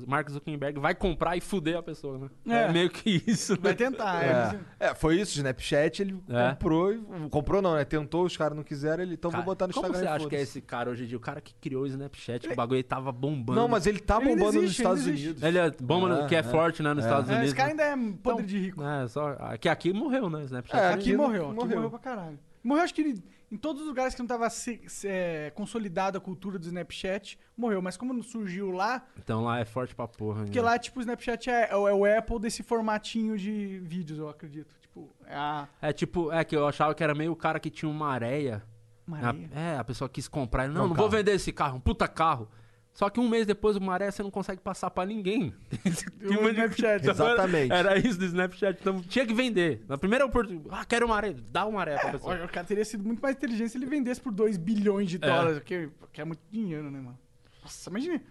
Mark 0.08 0.30
Zuckerberg 0.32 0.80
vai 0.80 0.96
comprar 0.96 1.36
e 1.36 1.42
fuder 1.42 1.76
a 1.78 1.84
pessoa, 1.84 2.18
né? 2.18 2.30
É. 2.48 2.64
É, 2.64 2.72
meio 2.72 2.90
que 2.90 3.22
isso, 3.28 3.52
né? 3.56 3.60
Vai 3.62 3.76
tentar. 3.76 4.24
É. 4.24 4.62
É. 4.80 4.88
É, 4.92 4.96
foi 4.96 5.20
isso, 5.20 5.34
o 5.34 5.38
Snapchat, 5.40 6.02
ele 6.02 6.18
É. 6.30 6.52
comprou, 6.52 6.94
e- 6.94 7.02
comprou 7.30 7.62
não, 7.62 7.76
né? 7.76 7.84
Tentou, 7.84 8.24
os 8.24 8.38
caras 8.38 8.56
não 8.56 8.64
quiseram, 8.64 9.04
ele, 9.04 9.16
então 9.16 9.30
Cara, 9.30 9.44
vou 9.44 9.52
botar 9.54 9.68
no 9.68 9.74
como 9.74 9.86
Instagram. 9.88 10.08
você 10.10 10.14
e 10.14 10.16
acha 10.16 10.30
que 10.30 10.36
é 10.38 10.42
esse 10.42 10.62
cara 10.62 10.90
hoje 10.90 11.04
em 11.04 11.08
dia? 11.08 11.18
O 11.18 11.20
cara 11.20 11.42
que 11.42 11.54
criou 11.56 11.84
o 11.84 11.88
Snapchat, 11.88 12.48
o 12.48 12.56
bagulho 12.56 12.82
tava 12.86 13.12
bombando. 13.12 13.60
Não, 13.60 13.68
mas 13.68 13.86
ele 13.86 14.00
tá 14.00 14.16
Ele 14.22 14.30
bombando 14.30 14.46
nos 14.54 14.64
existe, 14.64 14.78
Estados 14.82 15.00
ainda 15.02 15.10
existe. 15.12 15.26
Unidos. 15.28 15.44
Ele 15.44 15.58
é 15.58 15.72
bomba, 15.72 16.24
É, 16.24 16.28
que 16.28 16.36
é, 16.36 16.40
é. 16.40 16.44
forte, 16.44 16.82
né, 16.82 16.94
nos 16.94 17.04
É. 17.04 17.08
Estados 17.10 17.30
É, 17.30 17.34
Unidos. 17.34 17.48
esse 17.50 17.56
cara 17.58 17.74
né? 17.74 17.84
ainda 17.92 18.08
é 18.10 18.14
podre 18.24 18.46
de 18.46 18.58
rico. 18.58 18.82
É, 18.82 19.08
só... 19.10 19.36
Que 19.60 19.68
aqui 19.68 19.92
morreu, 19.92 20.30
né? 20.30 20.38
o 20.40 20.42
Snapchat. 20.44 20.80
É, 20.82 20.94
Aqui, 20.94 21.18
morreu, 21.18 21.48
aqui 21.48 21.56
morreu. 21.56 21.76
morreu 21.76 21.90
pra 21.90 22.00
caralho. 22.00 22.40
Morreu, 22.64 22.84
acho 22.84 22.94
que 22.94 23.02
ele, 23.02 23.24
em 23.52 23.58
todos 23.58 23.82
os 23.82 23.88
lugares 23.88 24.14
que 24.16 24.20
não 24.22 24.28
tava 24.28 24.50
se- 24.50 24.82
se- 24.88 25.08
é, 25.08 25.52
consolidada 25.54 26.18
a 26.18 26.22
cultura 26.22 26.58
do 26.58 26.66
Snapchat, 26.66 27.38
morreu. 27.58 27.82
Mas 27.82 27.98
como 27.98 28.14
não 28.14 28.24
surgiu 28.24 28.72
lá, 28.72 29.06
Então 29.18 29.44
lá 29.44 29.60
é 29.60 29.66
forte 29.66 29.94
pra 29.94 30.08
porra. 30.08 30.44
porque 30.44 30.60
né? 30.60 30.66
lá, 30.66 30.80
tipo, 30.80 31.00
o 31.00 31.02
Snapchat 31.02 31.50
é, 31.50 31.70
é 31.72 31.76
o 31.76 31.88
é 31.88 31.94
o 31.94 32.06
Apple 32.18 32.40
desse 32.40 32.64
formatinho 32.64 33.38
de 33.38 33.80
vídeos, 33.84 34.18
eu 34.20 34.30
acredito. 34.30 34.74
Tipo, 34.80 35.10
é 35.26 35.36
a 35.36 35.68
É 35.82 35.92
tipo, 35.94 36.32
é 36.32 36.44
que 36.44 36.56
eu 36.56 36.68
achava 36.68 36.96
que 36.96 37.04
era 37.04 37.14
meio 37.14 37.32
o 37.32 37.36
cara 37.36 37.60
que 37.60 37.70
tinha 37.70 37.90
uma 37.90 38.08
areia. 38.10 38.64
Maria. 39.06 39.50
A- 39.54 39.60
é, 39.60 39.78
a 39.78 39.84
pessoa 39.84 40.08
quis 40.08 40.28
comprar. 40.28 40.66
Ele, 40.66 40.74
não, 40.74 40.82
É 40.82 40.86
um 40.86 40.88
não 40.90 40.96
carro. 40.96 41.10
vou 41.10 41.18
vender 41.18 41.34
esse 41.34 41.52
carro, 41.52 41.78
um 41.78 41.82
puta 41.82 42.08
carro. 42.08 42.48
Só 42.94 43.10
que 43.10 43.20
um 43.20 43.28
mês 43.28 43.48
depois, 43.48 43.76
o 43.78 43.82
maré 43.82 44.12
você 44.12 44.22
não 44.22 44.30
consegue 44.30 44.62
passar 44.62 44.90
pra 44.92 45.06
ninguém. 45.06 45.54
O 46.22 46.50
Snapchat. 46.50 47.10
Exatamente. 47.10 47.72
Era 47.72 47.98
isso 47.98 48.18
do 48.18 48.26
Snapchat. 48.26 48.80
Então 48.80 49.02
tinha 49.02 49.26
que 49.26 49.34
vender. 49.34 49.84
Na 49.88 49.98
primeira 49.98 50.26
oportunidade, 50.26 50.70
ah, 50.72 50.86
quero 50.86 51.06
uma 51.06 51.16
maré, 51.16 51.34
dá 51.52 51.66
uma 51.66 51.80
maré 51.80 51.98
pra 51.98 52.12
pessoa. 52.12 52.34
Olha, 52.34 52.46
o 52.46 52.50
cara 52.50 52.66
teria 52.66 52.86
sido 52.86 53.04
muito 53.04 53.22
mais 53.22 53.36
inteligente 53.36 53.70
se 53.72 53.78
ele 53.78 53.86
vendesse 53.86 54.22
por 54.22 54.32
2 54.32 54.58
bilhões 54.58 55.10
de 55.10 55.18
dólares, 55.18 55.60
que, 55.64 55.90
que 56.12 56.22
é 56.22 56.26
muito 56.26 56.42
dinheiro, 56.52 56.92
né, 56.92 57.00
mano? 57.00 57.18
Nossa, 57.64 57.90
imagina. 57.90 58.22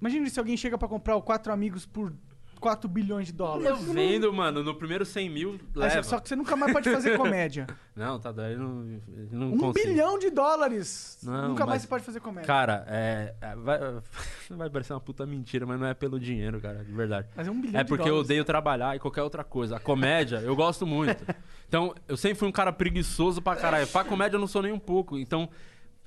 Imagina 0.00 0.28
se 0.28 0.38
alguém 0.38 0.56
chega 0.56 0.76
pra 0.76 0.88
comprar 0.88 1.16
o 1.16 1.22
Quatro 1.22 1.52
Amigos 1.52 1.86
por 1.86 2.12
4 2.66 2.88
bilhões 2.88 3.26
de 3.28 3.32
dólares. 3.32 3.66
Eu 3.66 3.76
vendo, 3.76 4.32
mano, 4.32 4.62
no 4.62 4.74
primeiro 4.74 5.04
100 5.04 5.30
mil, 5.30 5.60
leva. 5.74 6.02
só 6.02 6.18
que 6.18 6.28
você 6.28 6.34
nunca 6.36 6.56
mais 6.56 6.72
pode 6.72 6.90
fazer 6.90 7.16
comédia. 7.18 7.66
Não, 7.94 8.18
tá 8.18 8.32
daí, 8.32 8.56
não, 8.56 9.00
não 9.30 9.52
Um 9.52 9.58
consigo. 9.58 9.86
bilhão 9.86 10.18
de 10.18 10.30
dólares! 10.30 11.18
Não, 11.22 11.48
nunca 11.50 11.64
mais 11.64 11.76
mas- 11.76 11.82
você 11.82 11.88
pode 11.88 12.04
fazer 12.04 12.20
comédia. 12.20 12.46
Cara, 12.46 12.84
é, 12.88 13.34
é, 13.40 13.54
vai, 13.56 13.78
vai 14.50 14.68
parecer 14.70 14.92
uma 14.92 15.00
puta 15.00 15.24
mentira, 15.24 15.64
mas 15.64 15.78
não 15.78 15.86
é 15.86 15.94
pelo 15.94 16.18
dinheiro, 16.18 16.60
cara, 16.60 16.84
de 16.84 16.92
verdade. 16.92 17.28
Mas 17.36 17.46
é 17.46 17.50
um 17.50 17.60
bilhão 17.60 17.80
É 17.80 17.84
de 17.84 17.88
porque 17.88 18.08
eu 18.10 18.16
odeio 18.16 18.44
trabalhar 18.44 18.96
e 18.96 18.98
qualquer 18.98 19.22
outra 19.22 19.44
coisa. 19.44 19.76
A 19.76 19.80
comédia, 19.80 20.36
eu 20.38 20.54
gosto 20.56 20.84
muito. 20.86 21.24
Então, 21.68 21.94
eu 22.08 22.16
sempre 22.16 22.38
fui 22.38 22.48
um 22.48 22.52
cara 22.52 22.72
preguiçoso 22.72 23.40
pra 23.40 23.56
caralho. 23.56 23.86
Pra 23.86 24.04
comédia 24.04 24.36
eu 24.36 24.40
não 24.40 24.46
sou 24.46 24.62
nem 24.62 24.72
um 24.72 24.78
pouco. 24.78 25.16
Então, 25.18 25.48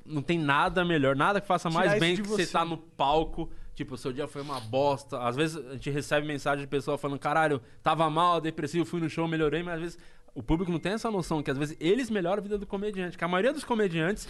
não 0.05 0.21
tem 0.21 0.37
nada 0.37 0.83
melhor, 0.85 1.15
nada 1.15 1.39
que 1.41 1.47
faça 1.47 1.69
Tirar 1.69 1.79
mais 1.79 1.91
isso 1.93 1.99
bem 1.99 2.15
que 2.15 2.21
você 2.21 2.45
você. 2.45 2.51
tá 2.51 2.63
no 2.65 2.77
palco. 2.77 3.49
Tipo, 3.79 3.95
o 3.95 3.97
seu 3.97 4.11
dia 4.11 4.27
foi 4.27 4.41
uma 4.41 4.59
bosta. 4.59 5.17
Às 5.23 5.37
vezes 5.37 5.55
a 5.55 5.71
gente 5.71 5.89
recebe 5.89 6.27
mensagem 6.27 6.65
de 6.65 6.69
pessoa 6.69 6.97
falando, 6.97 7.17
caralho, 7.17 7.61
tava 7.81 8.09
mal, 8.09 8.41
depressivo, 8.41 8.83
fui 8.83 8.99
no 8.99 9.09
show, 9.09 9.25
melhorei, 9.25 9.63
mas 9.63 9.75
às 9.75 9.79
vezes 9.79 9.97
o 10.35 10.43
público 10.43 10.69
não 10.69 10.79
tem 10.79 10.91
essa 10.91 11.09
noção 11.09 11.41
que 11.41 11.49
às 11.49 11.57
vezes 11.57 11.77
eles 11.79 12.09
melhoram 12.09 12.39
a 12.39 12.41
vida 12.41 12.57
do 12.57 12.67
comediante. 12.67 13.17
Que 13.17 13.23
a 13.23 13.27
maioria 13.29 13.53
dos 13.53 13.63
comediantes, 13.63 14.27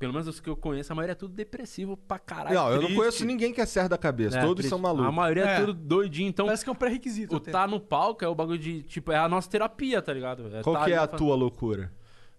pelo 0.00 0.12
menos 0.12 0.26
os 0.26 0.40
que 0.40 0.50
eu 0.50 0.56
conheço, 0.56 0.92
a 0.92 0.96
maioria 0.96 1.12
é 1.12 1.14
tudo 1.14 1.32
depressivo 1.32 1.96
pra 1.96 2.18
caralho. 2.18 2.56
Não, 2.56 2.66
eu 2.70 2.72
não 2.74 2.80
triste. 2.86 2.96
conheço 2.96 3.24
ninguém 3.24 3.52
que 3.52 3.60
é 3.60 3.66
certo 3.66 3.90
da 3.90 3.98
cabeça. 3.98 4.36
É, 4.36 4.40
Todos 4.40 4.56
triste. 4.56 4.68
são 4.70 4.78
A 4.80 4.82
malucos. 4.82 5.14
maioria 5.14 5.44
é, 5.44 5.56
É. 5.58 5.60
tudo 5.60 5.74
doidinho. 5.74 6.28
Então, 6.28 6.46
Parece 6.46 6.64
que 6.64 6.70
é 6.70 6.72
um 6.72 6.76
pré-requisito. 6.76 7.34
o 7.34 7.38
até. 7.38 7.52
tá 7.52 7.68
no 7.68 7.78
palco 7.78 8.24
é 8.24 8.28
o 8.28 8.34
bagulho 8.34 8.58
de. 8.58 8.82
Tipo, 8.82 9.12
é 9.12 9.16
a 9.16 9.28
nossa 9.28 9.48
terapia, 9.48 10.02
tá 10.02 10.12
ligado? 10.12 10.42
Qual 10.64 10.74
tá 10.76 10.84
que 10.86 10.92
é 10.92 10.96
a 10.96 11.06
fa- 11.06 11.16
tua 11.16 11.36
loucura? 11.36 11.92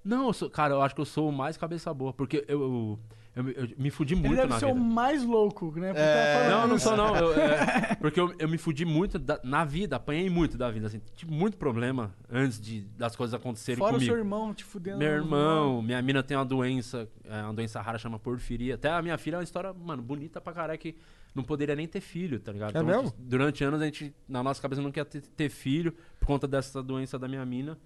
Não, 0.03 0.27
eu 0.27 0.33
sou- 0.33 0.49
cara, 0.49 0.73
eu 0.73 0.81
acho 0.81 0.95
que 0.95 1.01
eu 1.01 1.05
sou 1.05 1.29
o 1.29 1.31
mais 1.31 1.57
cabeça 1.57 1.93
boa. 1.93 2.13
Porque 2.13 2.43
eu, 2.47 2.61
eu, 2.61 2.99
eu 3.35 3.43
me- 3.43 3.53
eu 3.55 3.69
me 3.77 3.89
fudi 3.89 4.13
Ele 4.13 4.21
muito 4.21 4.35
deve 4.37 4.47
na 4.53 4.59
ser 4.59 4.67
vida. 4.67 4.79
o 4.79 4.83
mais 4.83 5.23
louco, 5.23 5.71
né? 5.79 5.91
É, 5.95 6.49
Não, 6.49 6.67
não 6.67 6.79
sou 6.79 6.95
não. 6.95 7.15
Eu- 7.15 7.33
é, 7.39 7.95
porque 7.99 8.19
eu, 8.19 8.33
eu 8.39 8.47
me 8.49 8.57
fudi 8.57 8.85
muito 8.85 9.19
da- 9.19 9.39
na 9.43 9.63
vida, 9.65 9.97
apanhei 9.97 10.29
muito 10.29 10.57
da 10.57 10.71
vida. 10.71 10.87
Assim, 10.87 11.01
tive 11.15 11.31
muito 11.31 11.57
problema 11.57 12.15
antes 12.31 12.59
de, 12.59 12.81
das 12.97 13.15
coisas 13.15 13.33
acontecerem 13.33 13.77
Fora 13.77 13.91
o 13.91 13.93
comigo. 13.95 14.11
seu 14.11 14.17
irmão 14.17 14.53
te 14.53 14.63
fudendo. 14.63 14.97
Meu 14.97 15.11
irmão, 15.11 15.81
minha 15.81 16.01
mina 16.01 16.23
tem 16.23 16.35
uma 16.37 16.45
doença, 16.45 17.07
é, 17.25 17.41
uma 17.43 17.53
doença 17.53 17.81
rara, 17.81 17.97
chama 17.97 18.17
porfiria. 18.17 18.75
Até 18.75 18.89
a 18.89 19.01
minha 19.01 19.17
filha 19.17 19.35
é 19.35 19.37
uma 19.39 19.43
história, 19.43 19.73
mano, 19.73 20.01
bonita 20.01 20.39
pra 20.41 20.53
caralho, 20.53 20.79
que 20.79 20.95
não 21.35 21.43
poderia 21.43 21.75
nem 21.75 21.87
ter 21.87 22.01
filho, 22.01 22.39
tá 22.39 22.51
ligado? 22.51 22.75
É 22.75 22.81
mesmo? 22.81 23.13
Durante 23.19 23.63
anos 23.63 23.79
a 23.81 23.85
gente, 23.85 24.13
na 24.27 24.41
nossa 24.41 24.59
cabeça, 24.61 24.81
não 24.81 24.91
quer 24.91 25.05
ter, 25.05 25.21
ter 25.21 25.49
filho 25.49 25.93
por 26.19 26.25
conta 26.25 26.47
dessa 26.47 26.81
doença 26.81 27.19
da 27.19 27.27
minha 27.27 27.45
mina. 27.45 27.77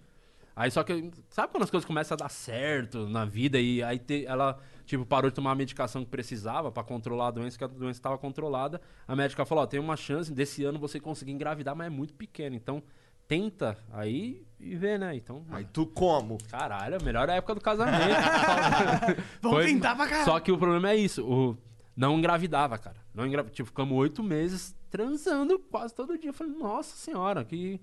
Aí 0.55 0.69
só 0.69 0.84
que, 0.84 1.09
sabe 1.30 1.51
quando 1.51 1.63
as 1.63 1.71
coisas 1.71 1.85
começam 1.85 2.13
a 2.15 2.17
dar 2.17 2.30
certo 2.30 3.07
na 3.09 3.25
vida 3.25 3.59
e 3.59 3.81
aí 3.81 3.97
te- 3.97 4.25
ela, 4.27 4.59
tipo, 4.85 5.03
parou 5.05 5.30
de 5.31 5.35
tomar 5.35 5.51
a 5.51 5.55
medicação 5.55 6.03
que 6.03 6.11
precisava 6.11 6.71
pra 6.71 6.84
controlar 6.84 7.27
a 7.27 7.31
doença, 7.31 7.57
que 7.57 7.63
a 7.63 7.67
doença 7.67 7.97
estava 7.99 8.17
controlada. 8.19 8.80
A 9.07 9.15
médica 9.15 9.45
falou, 9.45 9.63
ó, 9.63 9.67
tem 9.67 9.80
uma 9.80 9.97
chance 9.97 10.31
desse 10.31 10.63
ano 10.63 10.77
você 10.77 10.99
conseguir 10.99 11.31
engravidar, 11.31 11.75
mas 11.75 11.88
é 11.88 11.89
muito 11.89 12.13
pequeno. 12.13 12.55
Então, 12.55 12.84
tenta 13.27 13.77
aí 13.91 14.45
e 14.59 14.75
vê, 14.75 14.97
né? 14.97 15.15
Então, 15.15 15.43
Aí 15.49 15.65
tu 15.65 15.88
como? 15.88 16.38
Caralho, 16.51 16.97
a 17.01 17.03
melhor 17.03 17.27
época 17.30 17.55
do 17.55 17.61
casamento. 17.61 17.97
Vamos 19.41 19.57
Foi- 19.57 19.65
tentar 19.65 19.95
pra 19.95 20.05
caralho. 20.05 20.25
Só 20.25 20.39
que 20.39 20.51
o 20.51 20.57
problema 20.57 20.91
é 20.91 20.95
isso. 20.95 21.23
O... 21.25 21.57
Não 21.95 22.17
engravidava, 22.17 22.77
cara. 22.77 22.97
Não 23.13 23.25
engra... 23.25 23.43
Tipo, 23.43 23.67
ficamos 23.69 23.97
oito 23.97 24.21
meses 24.23 24.75
transando 24.89 25.57
quase 25.57 25.93
todo 25.95 26.17
dia. 26.17 26.30
Eu 26.30 26.34
falei, 26.34 26.53
nossa 26.53 26.95
senhora, 26.95 27.43
que 27.43 27.80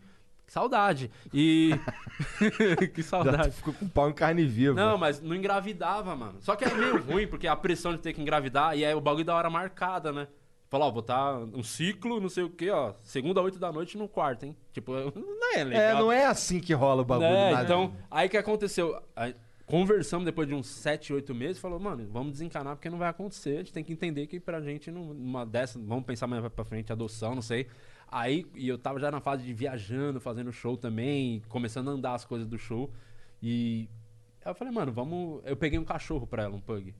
saudade. 0.51 1.10
E. 1.32 1.70
que 2.94 3.02
saudade. 3.02 3.52
ficou 3.52 3.72
com 3.72 3.89
pau 3.89 4.10
em 4.10 4.12
carne 4.12 4.44
viva. 4.44 4.74
Não, 4.74 4.98
mas 4.98 5.20
não 5.20 5.35
engravidava, 5.35 6.14
mano. 6.16 6.39
Só 6.40 6.56
que 6.56 6.64
é 6.64 6.74
meio 6.74 7.01
ruim, 7.02 7.27
porque 7.27 7.47
a 7.47 7.56
pressão 7.56 7.93
de 7.93 7.98
ter 7.98 8.12
que 8.12 8.20
engravidar 8.20 8.77
e 8.77 8.85
é 8.85 8.94
o 8.94 9.01
bagulho 9.01 9.24
da 9.24 9.35
hora 9.35 9.48
marcada, 9.48 10.12
né? 10.12 10.28
Falou, 10.68 10.86
ó, 10.86 10.90
botar 10.90 11.36
um 11.39 11.62
ciclo, 11.64 12.20
não 12.20 12.28
sei 12.28 12.44
o 12.44 12.51
quê, 12.51 12.70
ó. 12.70 12.94
Segunda, 13.02 13.40
oito 13.43 13.59
da 13.59 13.72
noite 13.72 13.98
no 13.98 14.09
quarto, 14.09 14.44
hein? 14.47 14.56
Tipo, 14.72 14.93
não 15.16 15.55
é 15.56 15.64
legal. 15.64 15.82
É, 15.82 15.94
não 15.94 16.12
é 16.12 16.27
assim 16.27 16.60
que 16.60 16.72
rola 16.72 17.02
o 17.02 17.05
bagulho. 17.05 17.28
É, 17.28 17.51
nada. 17.52 17.64
então, 17.64 17.93
aí 18.10 18.28
que 18.28 18.36
aconteceu? 18.36 19.01
Aí, 19.16 19.35
conversamos 19.66 20.24
depois 20.24 20.47
de 20.47 20.55
uns 20.55 20.68
7, 20.68 21.12
8 21.12 21.35
meses, 21.35 21.59
falou, 21.60 21.78
mano, 21.81 22.09
vamos 22.10 22.32
desencanar 22.32 22.77
porque 22.77 22.89
não 22.90 22.98
vai 22.98 23.09
acontecer. 23.09 23.55
A 23.55 23.59
gente 23.59 23.72
tem 23.72 23.82
que 23.82 23.93
entender 23.93 24.27
que 24.28 24.39
pra 24.39 24.60
gente, 24.60 24.90
num- 24.93 25.12
numa 25.14 25.44
dessa, 25.44 25.77
vamos 25.78 26.05
pensar 26.05 26.27
mais 26.28 26.47
pra 26.52 26.64
frente, 26.64 26.93
adoção, 26.93 27.35
não 27.35 27.43
sei. 27.43 27.66
Aí, 28.11 28.45
e 28.55 28.69
eu 28.69 28.77
tava 28.78 28.99
já 28.99 29.11
na 29.11 29.20
fase 29.20 29.45
de 29.45 29.53
viajando, 29.53 30.20
fazendo 30.20 30.53
show 30.53 30.77
também, 30.77 31.43
começando 31.49 31.89
a 31.91 31.93
andar 31.93 32.15
as 32.15 32.24
coisas 32.24 32.47
do 32.49 32.59
show. 32.59 32.91
E 33.43 33.89
aí 34.45 34.51
eu 34.51 34.55
falei, 34.55 34.73
mano, 34.73 34.93
vamos. 34.93 35.41
Eu 35.45 35.57
peguei 35.57 35.78
um 35.78 35.85
cachorro 35.85 36.27
pra 36.27 36.43
ela, 36.45 36.55
um 36.57 36.61
pug. 36.61 36.95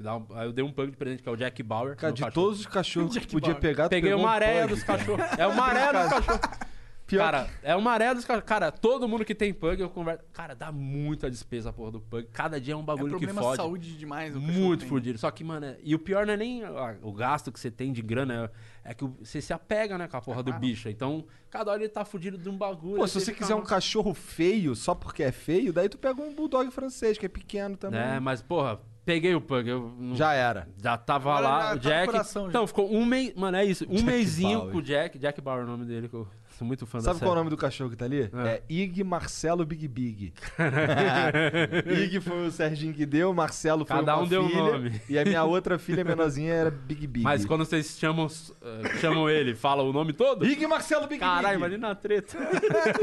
Um- 0.00 0.26
Aí 0.36 0.46
eu 0.46 0.52
dei 0.52 0.64
um 0.64 0.72
pug 0.72 0.90
de 0.92 0.96
presente, 0.96 1.22
que 1.22 1.28
é 1.28 1.32
o 1.32 1.36
Jack 1.36 1.62
Bauer. 1.62 1.96
Cara, 1.96 2.12
de 2.12 2.22
cachorro. 2.22 2.34
todos 2.46 2.60
os 2.60 2.66
cachorros 2.66 3.16
que 3.18 3.26
podia 3.26 3.50
Bauer. 3.54 3.60
pegar, 3.60 3.86
tu 3.86 3.90
Peguei 3.90 4.10
pegou 4.10 4.24
uma 4.24 4.30
um 4.30 4.34
areia 4.34 4.62
pug, 4.62 4.74
dos 4.74 4.82
cachorros. 4.84 5.24
É 5.38 5.46
uma 5.46 5.64
areia 5.64 5.92
dos 5.92 6.12
cachorros. 6.12 6.68
Pior 7.06 7.24
cara, 7.24 7.50
é 7.62 7.74
uma 7.74 7.90
areia 7.90 8.14
dos 8.14 8.24
cachorros. 8.24 8.46
Cara, 8.46 8.70
todo 8.70 9.08
mundo 9.08 9.24
que 9.24 9.34
tem 9.34 9.52
pug, 9.54 9.80
eu 9.80 9.88
converso. 9.88 10.22
Cara, 10.32 10.54
dá 10.54 10.70
muita 10.70 11.30
despesa 11.30 11.70
a 11.70 11.72
porra 11.72 11.92
do 11.92 12.00
pug. 12.00 12.28
Cada 12.32 12.60
dia 12.60 12.74
é 12.74 12.76
um 12.76 12.80
É 12.80 12.84
bagulho 12.84 13.18
que 13.18 13.26
problema 13.26 13.40
fode. 13.42 13.56
saúde 13.56 13.96
demais. 13.96 14.36
o 14.36 14.40
Muito 14.40 14.80
tem. 14.80 14.88
fudido. 14.88 15.18
Só 15.18 15.30
que, 15.30 15.42
mano, 15.42 15.66
é- 15.66 15.78
e 15.82 15.94
o 15.94 15.98
pior 15.98 16.26
não 16.26 16.34
é 16.34 16.36
nem 16.36 16.62
o 17.02 17.12
gasto 17.12 17.50
que 17.50 17.58
você 17.58 17.70
tem 17.70 17.92
de 17.92 18.02
grana, 18.02 18.44
é, 18.44 18.50
é 18.90 18.94
que 18.94 19.04
você 19.04 19.40
se 19.42 19.52
apega, 19.52 19.98
né, 19.98 20.08
com 20.08 20.16
a 20.16 20.20
porra 20.20 20.42
do 20.42 20.52
bicho. 20.54 20.88
Então, 20.88 21.24
cada 21.50 21.70
hora 21.70 21.80
ele 21.80 21.88
tá 21.88 22.04
fudido 22.04 22.38
de 22.38 22.48
um 22.48 22.56
bagulho. 22.56 22.96
Pô, 22.96 23.06
se 23.06 23.20
você 23.20 23.26
fica 23.32 23.38
quiser 23.44 23.54
um 23.54 23.62
cachorro 23.62 24.14
feio, 24.14 24.74
só 24.74 24.94
porque 24.94 25.22
é 25.22 25.30
feio, 25.32 25.72
daí 25.72 25.88
tu 25.88 25.98
pega 25.98 26.20
um 26.22 26.34
bulldog 26.34 26.70
francês, 26.70 27.18
que 27.18 27.26
é 27.26 27.28
pequeno 27.28 27.76
também. 27.76 28.00
É, 28.00 28.18
mas, 28.18 28.40
porra, 28.42 28.80
peguei 29.04 29.34
o 29.34 29.40
pug. 29.40 29.68
Eu 29.68 29.94
não- 29.98 30.16
Já 30.16 30.32
era. 30.32 30.68
Já 30.82 30.96
tava 30.96 31.30
Agora 31.32 31.48
lá, 31.48 31.60
já 31.60 31.66
o 31.66 31.78
tá 31.80 31.88
Jack. 31.88 32.06
coração, 32.06 32.42
já. 32.44 32.48
então, 32.48 32.66
ficou 32.66 32.90
um 32.92 33.04
mês. 33.04 33.34
Mano, 33.34 33.56
é 33.58 33.64
isso. 33.64 33.84
Um 33.84 33.94
Jack 33.96 34.04
mêsinho 34.04 34.58
Bauer. 34.58 34.72
com 34.72 34.78
o 34.78 34.82
Jack. 34.82 35.18
Jack 35.18 35.40
Bauer 35.40 35.60
é 35.60 35.64
o 35.64 35.66
nome 35.68 35.84
dele, 35.84 36.08
que 36.08 36.14
eu 36.14 36.26
sou 36.58 36.66
muito 36.66 36.84
fã 36.86 36.98
da 36.98 37.04
Sabe 37.04 37.20
qual 37.20 37.30
é 37.30 37.32
o 37.32 37.36
nome 37.36 37.50
do 37.50 37.56
cachorro 37.56 37.88
que 37.90 37.96
tá 37.96 38.04
ali? 38.04 38.22
É. 38.22 38.48
É, 38.48 38.62
Ig 38.68 39.04
Marcelo 39.04 39.64
Big 39.64 39.86
Big. 39.86 40.32
Ig 42.04 42.20
foi 42.20 42.46
o 42.46 42.50
Serginho 42.50 42.92
que 42.92 43.06
deu, 43.06 43.32
Marcelo 43.32 43.84
foi 43.84 43.96
Cada 43.96 44.18
um 44.18 44.26
deu 44.26 44.42
um 44.42 44.48
filha, 44.48 44.62
nome. 44.62 45.00
E 45.08 45.18
a 45.18 45.24
minha 45.24 45.44
outra 45.44 45.78
filha 45.78 46.04
menorzinha 46.04 46.52
era 46.52 46.70
Big 46.70 47.06
Big. 47.06 47.24
Mas 47.24 47.44
quando 47.44 47.64
vocês 47.64 47.96
chamam, 47.98 48.26
eh, 48.62 48.96
chamam 49.00 49.28
ele, 49.30 49.54
fala 49.54 49.82
o 49.82 49.92
nome 49.92 50.12
todo? 50.12 50.44
Ig 50.44 50.66
Marcelo 50.66 51.06
Big 51.06 51.20
Caralho, 51.20 51.46
Big. 51.48 51.56
imagina 51.56 51.90
a 51.90 51.94
treta. 51.94 52.36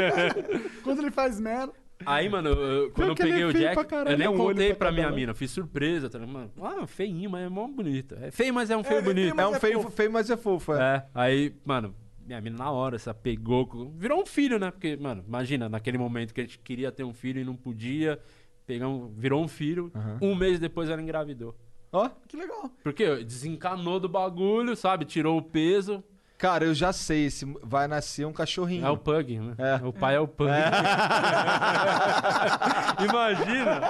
Quando 0.84 1.00
ele 1.02 1.12
faz 1.12 1.40
merda. 1.40 1.74
Aí, 2.06 2.28
mano, 2.30 2.50
eu- 2.50 2.92
quando 2.92 3.10
eu 3.10 3.16
peguei 3.16 3.42
é 3.42 3.46
o 3.46 3.54
Jack, 3.54 3.74
pra 3.74 3.86
caralho, 3.86 4.12
eu 4.14 4.18
nem 4.18 4.28
é 4.28 4.30
um 4.30 4.36
contei 4.38 4.68
pra 4.70 4.90
pra 4.90 4.92
minha 4.92 5.10
mina, 5.12 5.34
fiz 5.34 5.50
surpresa, 5.50 6.10
tá? 6.10 6.20
Mano, 6.20 6.52
ah, 6.62 6.86
feinho, 6.86 7.30
mas 7.30 7.46
é 7.46 7.50
mó 7.50 7.68
bonito. 7.68 8.16
É 8.22 8.30
feio, 8.32 8.54
mas 8.54 8.70
é 8.70 8.76
um 8.76 8.84
feio 8.84 9.00
É, 9.00 9.02
bonito. 9.02 9.40
É 9.40 9.48
um 9.48 9.56
é 9.56 9.60
feio, 9.60 9.82
fofo. 9.82 9.96
feio, 9.96 10.12
mas 10.12 10.30
é 10.30 10.36
fofo. 10.38 10.74
É. 10.74 10.98
É, 10.98 11.04
aí, 11.16 11.56
mano, 11.66 11.96
minha 12.26 12.42
mina 12.42 12.58
na 12.58 12.72
hora, 12.72 12.98
se 12.98 13.10
apegou, 13.10 13.92
virou 13.96 14.22
um 14.22 14.26
filho, 14.26 14.58
né? 14.60 14.72
Porque, 14.72 14.96
mano, 14.98 15.24
imagina, 15.28 15.70
naquele 15.70 15.98
momento 15.98 16.34
que 16.34 16.42
a 16.42 16.44
gente 16.44 16.60
queria 16.60 16.92
ter 16.92 17.04
um 17.04 17.14
filho 17.14 17.40
e 17.40 17.46
não 17.46 17.56
podia, 17.56 18.20
pegar 18.66 18.88
um, 18.88 19.08
virou 19.16 19.44
um 19.44 19.48
filho, 19.48 19.92
um 20.22 20.36
mês 20.36 20.60
depois 20.60 20.90
ela 20.90 21.02
engravidou. 21.02 21.56
Ó, 21.92 22.10
Que 22.28 22.36
legal. 22.36 22.70
Porque 22.84 23.24
desencanou 23.24 24.00
do 24.00 24.10
bagulho, 24.10 24.76
sabe? 24.76 25.06
Tirou 25.06 25.38
o 25.38 25.42
peso. 25.42 26.04
cara, 26.38 26.66
eu 26.66 26.74
já 26.74 26.92
sei, 26.92 27.28
esse 27.28 27.46
vai 27.64 27.88
nascer 27.88 28.26
um 28.28 28.34
cachorrinho. 28.34 28.86
É 28.86 28.90
o 28.90 28.98
Pug, 28.98 29.40
né? 29.40 29.56
É. 29.58 29.86
O 29.86 29.94
pai 29.94 30.16
é 30.16 30.20
o 30.20 30.28
Pug. 30.28 30.50
Imagina! 33.04 33.82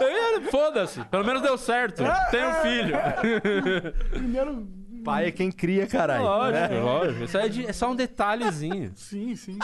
E, 0.00 0.50
Foda-se, 0.50 1.04
pelo 1.04 1.24
menos 1.24 1.42
deu 1.42 1.56
certo. 1.56 2.02
Tenho 2.30 2.48
um 2.50 2.54
filho. 2.54 2.96
Primeiro. 4.10 4.68
Pai 5.06 5.26
é 5.26 5.30
quem 5.30 5.50
cria, 5.50 5.86
caralho. 5.86 6.24
Lógico, 6.24 6.74
lógico. 6.74 7.24
Isso 7.24 7.38
é, 7.38 7.48
de- 7.48 7.66
é 7.66 7.72
só 7.72 7.90
um 7.90 7.96
detalhezinho. 7.96 8.92
Sim, 8.96 9.34
sim. 9.36 9.58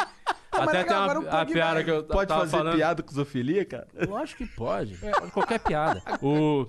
Até 0.51 0.85
tem 0.85 0.95
uma 0.97 1.19
um 1.19 1.29
a 1.31 1.45
piada 1.47 1.75
mais. 1.75 1.85
que 1.85 1.91
eu 1.91 2.05
Pode 2.05 2.29
tava 2.29 2.41
fazer 2.43 2.57
falando. 2.59 2.77
piada 2.77 3.03
com 3.03 3.13
zoofilia, 3.13 3.65
cara? 3.65 3.87
Lógico 4.09 4.45
que 4.47 4.55
pode. 4.55 4.97
Pode 4.97 5.31
Qualquer 5.33 5.59
piada. 5.61 6.03
O, 6.23 6.67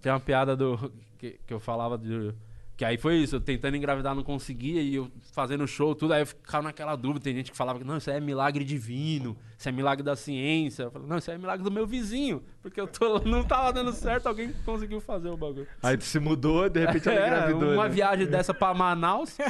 tem 0.00 0.12
uma 0.12 0.20
piada 0.20 0.56
do 0.56 0.92
que, 1.18 1.38
que 1.46 1.52
eu 1.52 1.58
falava 1.60 1.98
de. 1.98 2.32
Que 2.76 2.84
aí 2.84 2.96
foi 2.98 3.18
isso, 3.18 3.36
eu 3.36 3.40
tentando 3.40 3.76
engravidar 3.76 4.16
não 4.16 4.24
conseguia 4.24 4.82
e 4.82 4.96
eu 4.96 5.08
fazendo 5.32 5.64
show, 5.64 5.94
tudo, 5.94 6.12
aí 6.12 6.22
eu 6.22 6.26
ficava 6.26 6.64
naquela 6.64 6.96
dúvida. 6.96 7.22
Tem 7.22 7.32
gente 7.34 7.52
que 7.52 7.56
falava 7.56 7.78
que 7.78 7.84
não, 7.84 7.98
isso 7.98 8.10
aí 8.10 8.16
é 8.16 8.20
milagre 8.20 8.64
divino, 8.64 9.36
isso 9.56 9.68
é 9.68 9.72
milagre 9.72 10.02
da 10.02 10.16
ciência. 10.16 10.84
Eu 10.84 10.90
falei, 10.90 11.06
não, 11.06 11.18
isso 11.18 11.30
aí 11.30 11.36
é 11.36 11.38
milagre 11.38 11.62
do 11.62 11.70
meu 11.70 11.86
vizinho, 11.86 12.42
porque 12.60 12.80
eu 12.80 12.88
tô, 12.88 13.20
não 13.20 13.44
tava 13.44 13.72
dando 13.72 13.92
certo, 13.92 14.26
alguém 14.26 14.52
conseguiu 14.64 15.00
fazer 15.00 15.28
o 15.28 15.36
bagulho. 15.36 15.68
Aí 15.82 15.96
tu 15.96 16.02
se 16.04 16.18
mudou, 16.18 16.68
de 16.68 16.80
repente 16.84 17.08
ela 17.08 17.20
É, 17.20 17.26
engravidou. 17.28 17.74
uma 17.74 17.84
né? 17.88 17.94
viagem 17.94 18.26
dessa 18.26 18.52
pra 18.52 18.74
Manaus. 18.74 19.36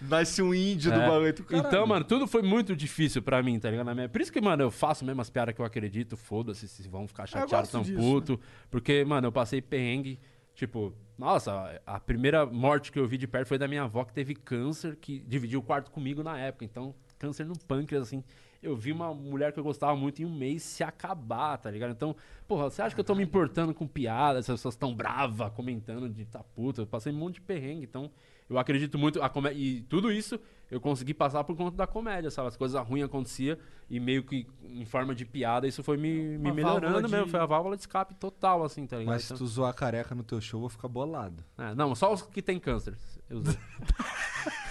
Nasce 0.00 0.42
um 0.42 0.54
índio 0.54 0.92
do 0.92 1.00
É. 1.00 1.08
bagulho. 1.08 1.32
Tu, 1.34 1.44
caralho. 1.44 1.66
Então, 1.66 1.86
mano, 1.86 2.04
tudo 2.04 2.26
foi 2.26 2.42
muito 2.42 2.74
difícil 2.76 3.22
pra 3.22 3.42
mim, 3.42 3.58
tá 3.58 3.70
ligado? 3.70 3.86
Na 3.86 3.94
minha- 3.94 4.08
Por 4.08 4.20
isso 4.20 4.32
que, 4.32 4.40
mano, 4.40 4.62
eu 4.62 4.70
faço 4.70 5.04
mesmo 5.04 5.20
as 5.20 5.30
piadas 5.30 5.54
que 5.54 5.60
eu 5.60 5.64
acredito, 5.64 6.16
foda-se 6.16 6.68
se 6.68 6.88
vão 6.88 7.06
ficar 7.06 7.26
chateados, 7.26 7.70
tão 7.70 7.82
disso, 7.82 7.96
puto. 7.98 8.40
Porque, 8.70 9.04
mano, 9.04 9.28
eu 9.28 9.32
passei 9.32 9.60
perrengue, 9.60 10.18
tipo, 10.58 10.92
nossa, 11.16 11.80
a 11.86 12.00
primeira 12.00 12.44
morte 12.44 12.90
que 12.90 12.98
eu 12.98 13.06
vi 13.06 13.16
de 13.16 13.28
perto 13.28 13.46
foi 13.46 13.58
da 13.58 13.68
minha 13.68 13.84
avó 13.84 14.04
que 14.04 14.12
teve 14.12 14.34
câncer, 14.34 14.96
que 14.96 15.20
dividiu 15.20 15.60
o 15.60 15.62
quarto 15.62 15.88
comigo 15.88 16.20
na 16.20 16.36
época. 16.36 16.64
Então, 16.64 16.92
câncer 17.16 17.46
no 17.46 17.56
pâncreas, 17.56 18.02
assim. 18.02 18.24
Eu 18.60 18.74
vi 18.74 18.90
uma 18.90 19.14
mulher 19.14 19.52
que 19.52 19.60
eu 19.60 19.62
gostava 19.62 19.94
muito 19.94 20.20
em 20.20 20.24
um 20.24 20.36
mês 20.36 20.64
se 20.64 20.82
acabar, 20.82 21.56
tá 21.58 21.70
ligado? 21.70 21.92
Então, 21.92 22.16
porra, 22.48 22.64
você 22.68 22.82
acha 22.82 22.92
que 22.92 23.00
eu 23.00 23.04
tô 23.04 23.14
me 23.14 23.22
importando 23.22 23.72
com 23.72 23.86
piadas, 23.86 24.50
as 24.50 24.56
pessoas 24.56 24.74
tão 24.74 24.92
bravas 24.92 25.52
comentando 25.52 26.08
de 26.08 26.24
tá 26.24 26.42
puta? 26.42 26.82
Eu 26.82 26.86
passei 26.88 27.12
um 27.12 27.16
monte 27.16 27.34
de 27.34 27.42
perrengue, 27.42 27.84
então 27.84 28.10
eu 28.50 28.58
acredito 28.58 28.98
muito. 28.98 29.22
A 29.22 29.30
E 29.54 29.82
tudo 29.82 30.10
isso 30.10 30.40
eu 30.70 30.80
consegui 30.80 31.14
passar 31.14 31.42
por 31.44 31.56
conta 31.56 31.76
da 31.76 31.86
comédia, 31.86 32.30
sabe? 32.30 32.48
As 32.48 32.56
coisas 32.56 32.80
ruins 32.86 33.04
aconteciam 33.04 33.56
e 33.88 33.98
meio 33.98 34.22
que 34.22 34.46
em 34.62 34.84
forma 34.84 35.14
de 35.14 35.24
piada 35.24 35.66
isso 35.66 35.82
foi 35.82 35.96
me, 35.96 36.36
me 36.38 36.52
melhorando 36.52 37.06
de- 37.06 37.12
mesmo. 37.12 37.28
Foi 37.28 37.40
a 37.40 37.46
válvula 37.46 37.74
de 37.76 37.82
escape 37.82 38.14
total, 38.14 38.62
assim, 38.64 38.86
tá 38.86 38.96
ligado? 38.98 39.14
Mas 39.14 39.24
se 39.24 39.34
tu 39.34 39.46
zoar 39.46 39.72
careca 39.74 40.14
no 40.14 40.22
teu 40.22 40.40
show, 40.40 40.58
eu 40.58 40.62
vou 40.62 40.68
ficar 40.68 40.88
bolado. 40.88 41.42
É, 41.56 41.74
não, 41.74 41.94
só 41.94 42.12
os 42.12 42.22
que 42.22 42.42
tem 42.42 42.58
câncer. 42.58 42.94
Eu 43.30 43.38
uso. 43.38 43.58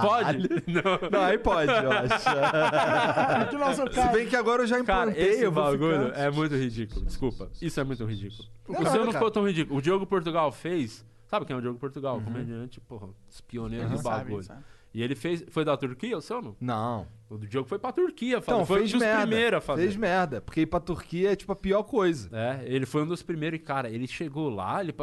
Pode? 0.00 0.48
Não. 0.68 1.10
Não, 1.10 1.20
aí 1.24 1.38
pode, 1.38 1.70
eu 1.72 1.90
acho. 1.90 2.20
Se 3.92 4.08
bem 4.12 4.28
que 4.28 4.36
agora 4.36 4.62
eu 4.62 4.66
já 4.66 4.82
Cara, 4.84 5.10
implantei, 5.10 5.30
esse 5.32 5.42
eu 5.42 5.50
vou 5.52 5.64
bagulho 5.64 6.06
ficar... 6.06 6.18
é 6.20 6.30
muito 6.30 6.54
ridículo. 6.54 7.04
Desculpa. 7.04 7.50
Isso 7.60 7.80
é 7.80 7.84
muito 7.84 8.04
ridículo. 8.04 8.48
Não, 8.68 8.80
o 8.80 8.86
seu 8.86 8.94
não 8.96 9.06
cara. 9.06 9.12
ficou 9.12 9.30
tão 9.30 9.46
ridículo. 9.46 9.78
O 9.78 9.82
Diogo 9.82 10.06
Portugal 10.06 10.52
fez. 10.52 11.04
Sabe 11.28 11.46
quem 11.46 11.54
é 11.54 11.58
o 11.58 11.62
Diogo 11.62 11.78
Portugal? 11.78 12.20
Comediante, 12.20 12.80
porra, 12.80 13.08
os 13.28 13.40
pioneiros 13.42 13.88
do 13.90 13.96
Uhum. 13.96 14.02
Sabe, 14.02 14.24
bagulho. 14.24 14.42
sabe. 14.42 14.64
E 14.94 15.02
ele 15.02 15.14
fez. 15.14 15.44
Foi 15.50 15.64
da 15.64 15.76
Turquia 15.76 16.16
o 16.16 16.20
seu 16.22 16.40
não? 16.40 16.56
Não. 16.60 17.06
O 17.28 17.36
do 17.36 17.46
Diogo 17.46 17.68
foi 17.68 17.78
pra 17.78 17.92
Turquia, 17.92 18.38
Então, 18.38 18.64
foi 18.64 18.78
fez 18.80 18.90
um 18.90 18.98
dos 18.98 19.06
merda. 19.06 19.20
primeiros 19.26 19.58
a 19.58 19.60
fazer. 19.60 19.82
Fez 19.82 19.96
merda. 19.96 20.40
Porque 20.40 20.62
ir 20.62 20.66
pra 20.66 20.80
Turquia 20.80 21.32
é 21.32 21.36
tipo 21.36 21.52
a 21.52 21.56
pior 21.56 21.82
coisa. 21.82 22.30
É, 22.34 22.62
ele 22.64 22.86
foi 22.86 23.02
um 23.02 23.06
dos 23.06 23.22
primeiros 23.22 23.60
e, 23.60 23.62
cara, 23.62 23.90
ele 23.90 24.06
chegou 24.08 24.48
lá, 24.48 24.80
ele. 24.80 24.94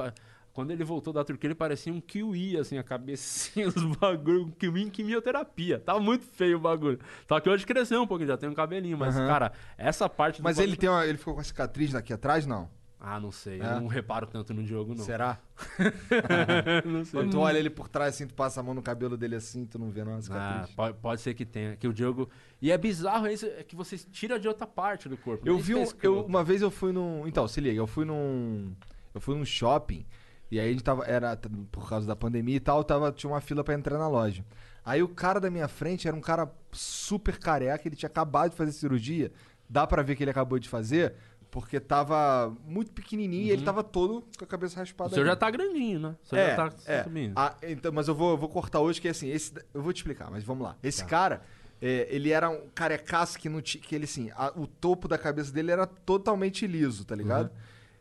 Quando 0.51 0.71
ele 0.71 0.83
voltou 0.85 1.11
da 1.13 1.21
Turquia, 1.23 1.49
ele 1.49 1.53
parecia 1.55 1.91
um 1.93 1.99
kiwi, 1.99 2.57
assim, 2.57 2.77
a 2.77 2.83
cabecinha, 2.83 3.67
os 3.69 3.83
bagulho, 3.97 4.45
um 4.45 4.49
kiwi 4.51 4.83
em 4.83 4.89
quimioterapia. 4.89 5.79
Tava 5.79 5.99
muito 5.99 6.25
feio 6.25 6.55
o 6.57 6.59
bagulho. 6.61 6.97
Só 7.27 7.39
que 7.41 7.49
hoje 7.49 7.65
cresceu 7.65 8.01
um 8.01 8.07
pouco, 8.07 8.25
já 8.25 8.37
tem 8.37 8.47
um 8.49 8.53
cabelinho, 8.53 8.97
mas, 8.97 9.15
Aham. 9.17 9.27
cara, 9.27 9.51
essa 9.77 10.07
parte 10.09 10.41
do 10.41 10.43
Mas 10.45 10.55
bagulho- 10.55 10.71
ele, 10.71 10.77
tem 10.77 10.89
uma, 10.89 11.05
ele 11.05 11.17
ficou 11.17 11.33
com 11.35 11.41
a 11.41 11.43
cicatriz 11.43 11.93
aqui 11.93 12.13
atrás, 12.13 12.47
não? 12.47 12.69
Ah, 13.07 13.19
não 13.19 13.31
sei. 13.31 13.61
É? 13.61 13.65
Eu 13.65 13.81
não 13.81 13.87
reparo 13.87 14.25
tanto 14.25 14.51
no 14.51 14.63
Diogo, 14.63 14.95
não. 14.95 15.03
Será? 15.03 15.37
não 16.83 17.05
sei. 17.05 17.19
Quando 17.21 17.31
tu 17.31 17.39
olha 17.39 17.57
ele 17.59 17.69
por 17.69 17.87
trás 17.87 18.15
assim, 18.15 18.25
tu 18.25 18.33
passa 18.33 18.59
a 18.59 18.63
mão 18.63 18.73
no 18.73 18.81
cabelo 18.81 19.15
dele 19.15 19.35
assim, 19.35 19.65
tu 19.65 19.77
não 19.77 19.89
vê 19.91 20.03
não 20.03 20.13
a 20.13 20.17
Ah, 20.17 20.21
cicatriz. 20.21 20.75
pode, 20.75 20.97
pode 20.97 21.21
ser 21.21 21.33
que 21.33 21.45
tenha. 21.45 21.75
Que 21.75 21.87
o 21.87 21.93
Diogo. 21.93 22.29
E 22.61 22.71
é 22.71 22.77
bizarro 22.77 23.27
isso, 23.27 23.45
é 23.45 23.63
que 23.63 23.75
vocês 23.75 24.07
tiram 24.11 24.39
de 24.39 24.47
outra 24.47 24.65
parte 24.65 25.07
do 25.07 25.15
corpo. 25.17 25.47
Eu 25.47 25.59
vi 25.59 25.75
um, 25.75 25.79
pensa 25.79 25.95
que 25.95 26.07
eu, 26.07 26.25
uma 26.25 26.43
vez 26.43 26.61
eu 26.61 26.71
fui 26.71 26.91
num, 26.91 27.27
então, 27.27 27.47
se 27.47 27.61
liga, 27.61 27.77
eu 27.77 27.87
fui 27.87 28.05
num 28.05 28.73
eu 29.13 29.21
fui 29.21 29.35
num 29.35 29.45
shopping 29.45 30.05
e 30.51 30.59
aí 30.59 30.67
a 30.69 30.71
gente 30.71 30.83
tava 30.83 31.05
era 31.05 31.37
por 31.71 31.87
causa 31.87 32.07
da 32.07 32.15
pandemia 32.15 32.55
e 32.55 32.59
tal, 32.59 32.83
tava 32.83 33.11
tinha 33.11 33.31
uma 33.31 33.41
fila 33.41 33.63
pra 33.63 33.73
entrar 33.75 33.97
na 33.97 34.07
loja. 34.07 34.43
Aí 34.83 35.01
o 35.01 35.07
cara 35.07 35.39
da 35.39 35.49
minha 35.49 35.67
frente 35.67 36.07
era 36.07 36.15
um 36.15 36.21
cara 36.21 36.51
super 36.71 37.37
careca, 37.39 37.87
ele 37.87 37.95
tinha 37.95 38.07
acabado 38.07 38.51
de 38.51 38.57
fazer 38.57 38.71
cirurgia. 38.71 39.31
Dá 39.67 39.87
pra 39.87 40.03
ver 40.03 40.15
que 40.15 40.23
ele 40.23 40.29
acabou 40.29 40.59
de 40.59 40.69
fazer, 40.69 41.15
porque 41.55 41.79
tava 41.79 42.53
muito 42.67 42.91
pequenininho 42.91 43.45
e 43.45 43.49
ele 43.49 43.61
tava 43.63 43.81
todo 43.81 44.25
com 44.37 44.43
a 44.43 44.47
cabeça 44.47 44.77
raspada. 44.77 45.15
O 45.15 45.19
ali. 45.19 45.25
já 45.25 45.37
tá 45.37 45.49
grandinho, 45.49 45.99
né? 46.01 46.15
O 46.21 46.27
senhor 46.27 46.41
É, 46.41 46.49
já 46.49 46.55
tá 46.69 46.75
é. 46.85 47.03
subindo. 47.03 47.31
Ah, 47.33 47.55
então, 47.63 47.93
mas 47.93 48.09
eu 48.09 48.13
vou, 48.13 48.31
eu 48.31 48.37
vou 48.37 48.49
cortar 48.49 48.81
hoje, 48.81 48.99
que 48.99 49.07
assim, 49.07 49.29
esse, 49.29 49.53
eu 49.73 49.81
vou 49.81 49.93
te 49.93 49.97
explicar, 49.99 50.29
mas 50.29 50.43
vamos 50.43 50.65
lá. 50.65 50.75
Esse 50.83 50.99
Tá. 51.03 51.05
cara, 51.07 51.41
é, 51.81 52.07
ele 52.13 52.29
era 52.31 52.49
um 52.49 52.67
carecaço 52.75 53.39
que 53.39 53.47
não 53.47 53.61
tinha. 53.61 53.81
Que 53.81 53.95
ele, 53.95 54.03
assim, 54.03 54.29
a- 54.35 54.51
o 54.53 54.67
topo 54.67 55.07
da 55.07 55.17
cabeça 55.17 55.49
dele 55.49 55.71
era 55.71 55.87
totalmente 55.87 56.67
liso, 56.67 57.05
tá 57.05 57.15
ligado? 57.15 57.45
Uhum. 57.45 57.55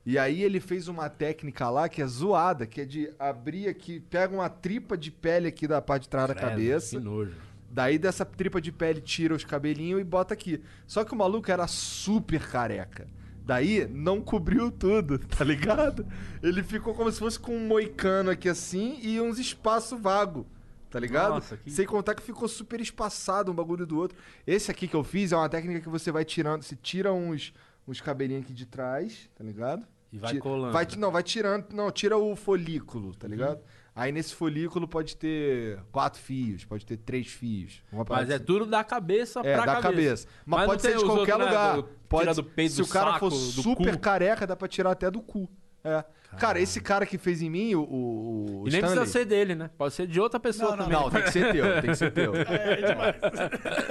E 0.05 0.19
aí 0.19 0.43
ele 0.43 0.59
fez 0.59 0.89
uma 0.89 1.09
técnica 1.09 1.71
lá 1.71 1.89
que 1.89 2.03
é 2.03 2.07
zoada, 2.09 2.67
que 2.67 2.81
é 2.81 2.85
de 2.85 3.09
abrir 3.21 3.69
aqui, 3.69 4.01
pega 4.01 4.35
uma 4.35 4.49
tripa 4.51 4.97
de 4.99 5.13
pele 5.13 5.47
aqui 5.47 5.69
da 5.69 5.81
parte 5.81 6.03
de 6.03 6.09
trás 6.09 6.27
da 6.27 6.35
cabeça. 6.35 6.99
Que 6.99 7.05
nojo. 7.05 7.37
Daí 7.71 7.99
dessa 7.99 8.25
tripa 8.25 8.61
de 8.61 8.73
pele 8.73 9.01
tira 9.01 9.33
os 9.33 9.45
cabelinhos 9.45 10.01
e 10.01 10.05
bota 10.05 10.35
aqui. 10.35 10.61
Só 10.89 11.05
que 11.05 11.13
o 11.13 11.17
maluco 11.17 11.49
era 11.53 11.69
super 11.69 12.49
careca. 12.49 13.07
Daí 13.45 13.87
não 13.89 14.21
cobriu 14.23 14.71
tudo, 14.71 15.19
tá 15.37 15.45
ligado? 15.45 16.07
Ele 16.43 16.63
ficou 16.63 16.95
como 16.95 17.13
se 17.13 17.19
fosse 17.19 17.39
com 17.39 17.55
um 17.55 17.67
moicano 17.67 18.31
aqui 18.31 18.49
assim 18.49 18.99
e 19.03 19.21
uns 19.21 19.39
espaços 19.39 20.01
vago, 20.01 20.47
tá 20.91 20.99
ligado? 20.99 21.35
Nossa, 21.35 21.57
que- 21.57 21.71
Sem 21.71 21.85
contar 21.87 22.15
que 22.15 22.23
ficou 22.23 22.49
super 22.49 22.81
espaçado 22.81 23.53
um 23.53 23.55
bagulho 23.55 23.87
do 23.87 23.99
outro. 23.99 24.17
Esse 24.47 24.71
aqui 24.71 24.89
que 24.89 24.95
eu 24.97 25.05
fiz 25.05 25.31
é 25.33 25.37
uma 25.37 25.49
técnica 25.49 25.81
que 25.81 25.89
você 25.89 26.11
vai 26.11 26.25
tirando, 26.25 26.63
você 26.63 26.75
tira 26.75 27.13
uns, 27.13 27.53
uns 27.87 28.01
cabelinhos 28.01 28.45
aqui 28.45 28.55
de 28.55 28.65
trás, 28.65 29.29
tá 29.37 29.45
ligado? 29.45 29.87
E 30.11 30.19
vai 30.19 30.33
Ti- 30.35 30.39
colando. 30.41 30.73
Vai, 30.73 30.87
não, 30.97 31.11
vai 31.13 31.23
tirando, 31.23 31.67
não, 31.75 31.91
tira 31.91 32.17
o 32.17 32.35
folículo, 32.35 33.15
tá 33.15 33.29
ligado? 33.29 33.57
Uhum. 33.59 33.63
Aí 33.97 34.11
nesse 34.11 34.35
folículo 34.35 34.89
pode 34.89 35.17
ter 35.17 35.79
quatro 35.93 36.21
fios, 36.21 36.65
pode 36.65 36.85
ter 36.85 36.97
três 36.97 37.29
fios. 37.29 37.81
Mas 38.09 38.29
é 38.29 38.35
assim. 38.35 38.45
tudo 38.45 38.67
da 38.67 38.83
cabeça 38.83 39.39
É, 39.45 39.55
pra 39.55 39.65
da 39.67 39.81
cabeça. 39.81 39.83
cabeça. 40.27 40.29
Mas, 40.45 40.61
não 40.61 40.67
pode 40.67 40.83
ser 40.83 40.97
de 40.99 41.05
qualquer 41.05 41.35
outros, 41.35 41.39
né, 41.39 41.45
lugar. 41.47 41.77
do- 41.77 41.89
pode, 42.09 42.35
do 42.35 42.43
peito, 42.45 42.75
se 42.75 42.83
o 42.83 42.89
cara 42.89 43.13
saco, 43.13 43.31
for 43.31 43.37
super 43.37 43.95
cu. 43.95 44.01
careca, 44.01 44.47
dá 44.47 44.57
pra 44.57 44.67
tirar 44.67 44.91
até 44.91 45.09
do 45.11 45.21
cu. 45.23 45.49
É. 45.85 46.05
Cara, 46.39 46.61
esse 46.61 46.81
cara 46.81 47.07
que 47.07 47.17
fez 47.19 47.41
em 47.43 47.49
mim, 47.51 47.75
o, 47.75 47.81
o, 47.83 48.63
o 48.63 48.69
E 48.69 48.71
nem 48.71 48.81
Stanley- 48.81 48.97
precisa 48.97 49.07
ser 49.07 49.25
dele, 49.25 49.55
né? 49.55 49.71
Pode 49.77 49.95
ser 49.95 50.07
de 50.07 50.21
outra 50.21 50.39
pessoa 50.41 50.71
Não, 50.71 50.77
não, 50.77 50.85
também. 50.85 51.01
Não, 51.01 51.11
tem 51.11 51.23
que 51.23 51.31
ser 51.33 51.53
teu, 51.53 51.65
tem 51.81 51.91
que 51.91 51.97
ser 51.97 52.11
teu. 52.13 52.33
É 52.45 52.77
demais. 52.77 53.15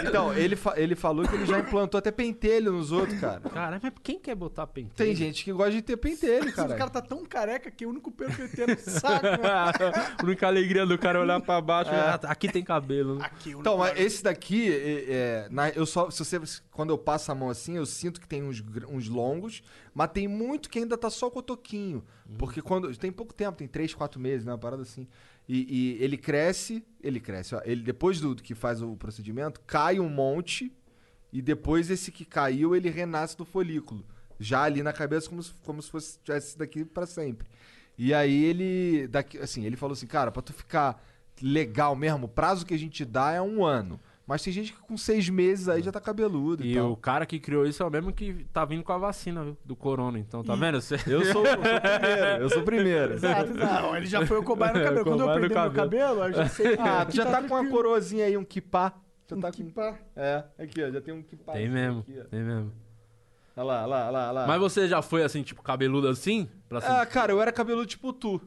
Então, 0.08 0.34
ele, 0.34 0.56
fa- 0.56 0.74
ele 0.78 0.96
falou 0.96 1.28
que 1.28 1.36
ele 1.36 1.46
já 1.46 1.60
implantou 1.60 1.98
até 1.98 2.12
pentelho 2.12 2.72
nos 2.72 2.92
outros, 2.92 3.20
cara. 3.20 3.40
Cara, 3.42 3.80
mas 3.82 3.92
quem 4.04 4.20
quer 4.20 4.36
botar 4.36 4.68
pentelho? 4.68 4.94
Tem 4.96 5.16
gente 5.16 5.44
que 5.44 5.52
gosta 5.52 5.72
de 5.72 5.82
ter 5.82 5.98
pentelho, 5.98 6.50
O 6.50 6.54
cara. 6.54 6.76
cara 6.76 6.90
tá 6.90 7.02
tão 7.02 7.26
careca 7.26 7.72
que 7.72 7.86
o 7.86 7.90
único 7.90 8.12
pelo 8.12 8.32
que 8.34 8.42
ele 8.42 8.50
tem 8.50 8.64
é 8.66 8.68
no 8.68 8.78
saco. 8.78 9.26
A 10.22 10.24
única 10.24 10.48
alegria 10.48 10.86
do 10.86 10.98
cara 10.98 11.20
é 11.20 11.22
olhar 11.22 11.40
pra 11.42 11.60
baixo 11.62 11.90
ah, 11.94 12.20
aqui 12.24 12.48
tem 12.50 12.64
cabelo. 12.64 13.16
né? 13.16 13.26
Aqui, 13.26 13.56
o 13.56 13.60
Então, 13.60 13.78
mas 13.78 14.00
esse 14.00 14.24
daqui, 14.24 14.70
é, 14.72 15.06
é, 15.10 15.48
na- 15.50 15.70
eu 15.70 15.86
só, 15.86 16.10
se 16.10 16.24
você, 16.24 16.40
quando 16.72 16.90
eu 16.92 16.98
passo 16.98 17.32
a 17.32 17.36
mão 17.36 17.50
assim, 17.50 17.78
eu 17.78 17.86
sinto 17.86 18.20
que 18.20 18.28
tem 18.28 18.44
uns, 18.44 18.64
uns 18.90 19.08
longos, 19.08 19.62
mas 19.94 20.12
tem 20.12 20.28
muito 20.28 20.70
que 20.70 20.80
ainda 20.80 20.98
tá 20.98 21.10
só 21.10 21.30
cotoquinho. 21.30 22.04
Porque 22.38 22.62
quando, 22.62 22.96
tem 22.98 23.12
pouco 23.12 23.34
tempo, 23.34 23.58
tem 23.58 23.68
3, 23.68 23.94
4 23.94 24.20
meses, 24.20 24.46
né, 24.46 24.52
uma 24.52 24.58
parada 24.58 24.82
assim. 24.82 25.08
E, 25.48 25.98
e 25.98 26.04
ele 26.04 26.18
cresce, 26.18 26.84
ele 27.02 27.20
cresce, 27.20 27.56
ó, 27.56 27.62
ele 27.66 27.82
depois 27.82 28.22
do 28.22 28.36
que 28.36 28.56
faz 28.56 28.82
o 28.82 28.96
procedimento, 28.96 29.60
cai 29.62 30.00
um 30.00 30.10
monte 30.10 30.72
e 31.32 31.42
depois 31.42 31.90
esse 31.90 32.12
que 32.12 32.24
caiu, 32.24 32.76
ele 32.76 32.90
renasce 32.90 33.36
do 33.36 33.44
folículo. 33.44 34.06
Já 34.40 34.64
ali 34.64 34.84
na 34.84 34.94
cabeça, 34.94 35.30
como 35.30 35.42
se, 35.42 35.54
como 35.64 35.82
se 35.82 35.90
fosse 35.90 36.20
tivesse 36.20 36.58
daqui 36.58 36.86
pra 36.86 37.06
sempre. 37.06 37.48
E 37.98 38.14
aí 38.14 38.44
ele, 38.46 39.08
daqui, 39.08 39.38
assim, 39.38 39.66
ele 39.66 39.76
falou 39.76 39.94
assim, 39.94 40.08
cara, 40.08 40.32
pra 40.32 40.42
tu 40.42 40.54
ficar 40.54 41.04
legal 41.42 41.96
mesmo, 41.96 42.26
o 42.26 42.30
prazo 42.30 42.66
que 42.66 42.74
a 42.74 42.78
gente 42.78 43.04
dá 43.04 43.32
é 43.32 43.42
um 43.42 43.66
ano. 43.66 44.00
Mas 44.26 44.42
tem 44.42 44.54
gente 44.54 44.72
que 44.72 44.80
com 44.80 44.96
seis 44.96 45.28
meses 45.28 45.68
aí 45.68 45.82
já 45.82 45.92
tá 45.92 46.00
cabeludo 46.00 46.64
e, 46.66 46.72
E 46.72 46.76
tal. 46.76 46.92
o 46.94 46.96
cara 46.96 47.26
que 47.26 47.38
criou 47.40 47.66
isso 47.66 47.84
é 47.84 47.86
o 47.86 47.90
mesmo 47.90 48.14
que 48.14 48.46
tá 48.54 48.64
vindo 48.64 48.82
com 48.82 48.94
a 48.94 48.98
vacina, 48.98 49.44
viu? 49.44 49.58
Do 49.66 49.76
corona. 49.76 50.18
Então, 50.18 50.42
tá 50.44 50.56
vendo? 50.56 50.80
Você... 50.82 50.96
Eu 51.06 51.26
sou, 51.26 51.46
eu 51.46 51.60
sou 51.60 51.60
o 51.60 51.66
primeiro, 51.84 52.42
eu 52.44 52.50
sou 52.50 52.62
o 52.62 52.66
primeiro. 52.66 53.14
Exato, 53.16 53.52
exato. 53.52 53.96
Ele 53.98 54.06
já 54.06 54.26
foi 54.26 54.38
o 54.38 54.44
cobaia 54.44 54.74
no 54.74 54.80
cabelo. 54.86 55.04
Quando 55.04 55.24
eu 55.24 55.34
perder 55.40 55.60
meu 55.60 55.72
cabelo, 55.74 56.24
eu 56.24 56.34
já 56.34 56.48
sei 56.48 56.76
Ah, 56.80 57.06
tu 57.06 57.16
já 57.16 57.26
tá 57.26 57.42
com 57.44 57.54
uma 57.54 57.70
coroazinha 57.70 58.26
aí, 58.26 58.38
um 58.38 58.46
kipá. 58.46 58.94
Já 59.30 59.36
Um 59.36 59.42
tá 59.42 59.52
com... 59.52 59.58
kipá. 59.58 59.98
É, 60.16 60.44
aqui, 60.58 60.82
ó, 60.84 60.90
já 60.90 61.02
tem 61.02 61.14
um 61.14 61.22
kipá. 61.22 61.52
Tem 61.52 61.68
mesmo, 61.70 62.00
Aqui, 62.00 62.14
tem 62.30 62.42
mesmo. 62.44 62.72
Olha 63.58 63.66
lá, 63.66 63.84
olha 63.84 63.86
lá, 63.88 64.02
olha 64.06 64.12
lá, 64.12 64.24
olha 64.24 64.32
lá. 64.32 64.48
Mas 64.48 64.60
você 64.62 64.88
já 64.88 65.02
foi 65.02 65.22
assim, 65.24 65.44
tipo, 65.44 65.62
cabeludo 65.62 66.08
assim? 66.08 66.50
Pra 66.70 66.80
Ah, 66.80 67.06
cara, 67.06 67.32
eu 67.34 67.42
era 67.42 67.52
cabeludo 67.52 67.86
tipo 67.86 68.12
tu. 68.14 68.42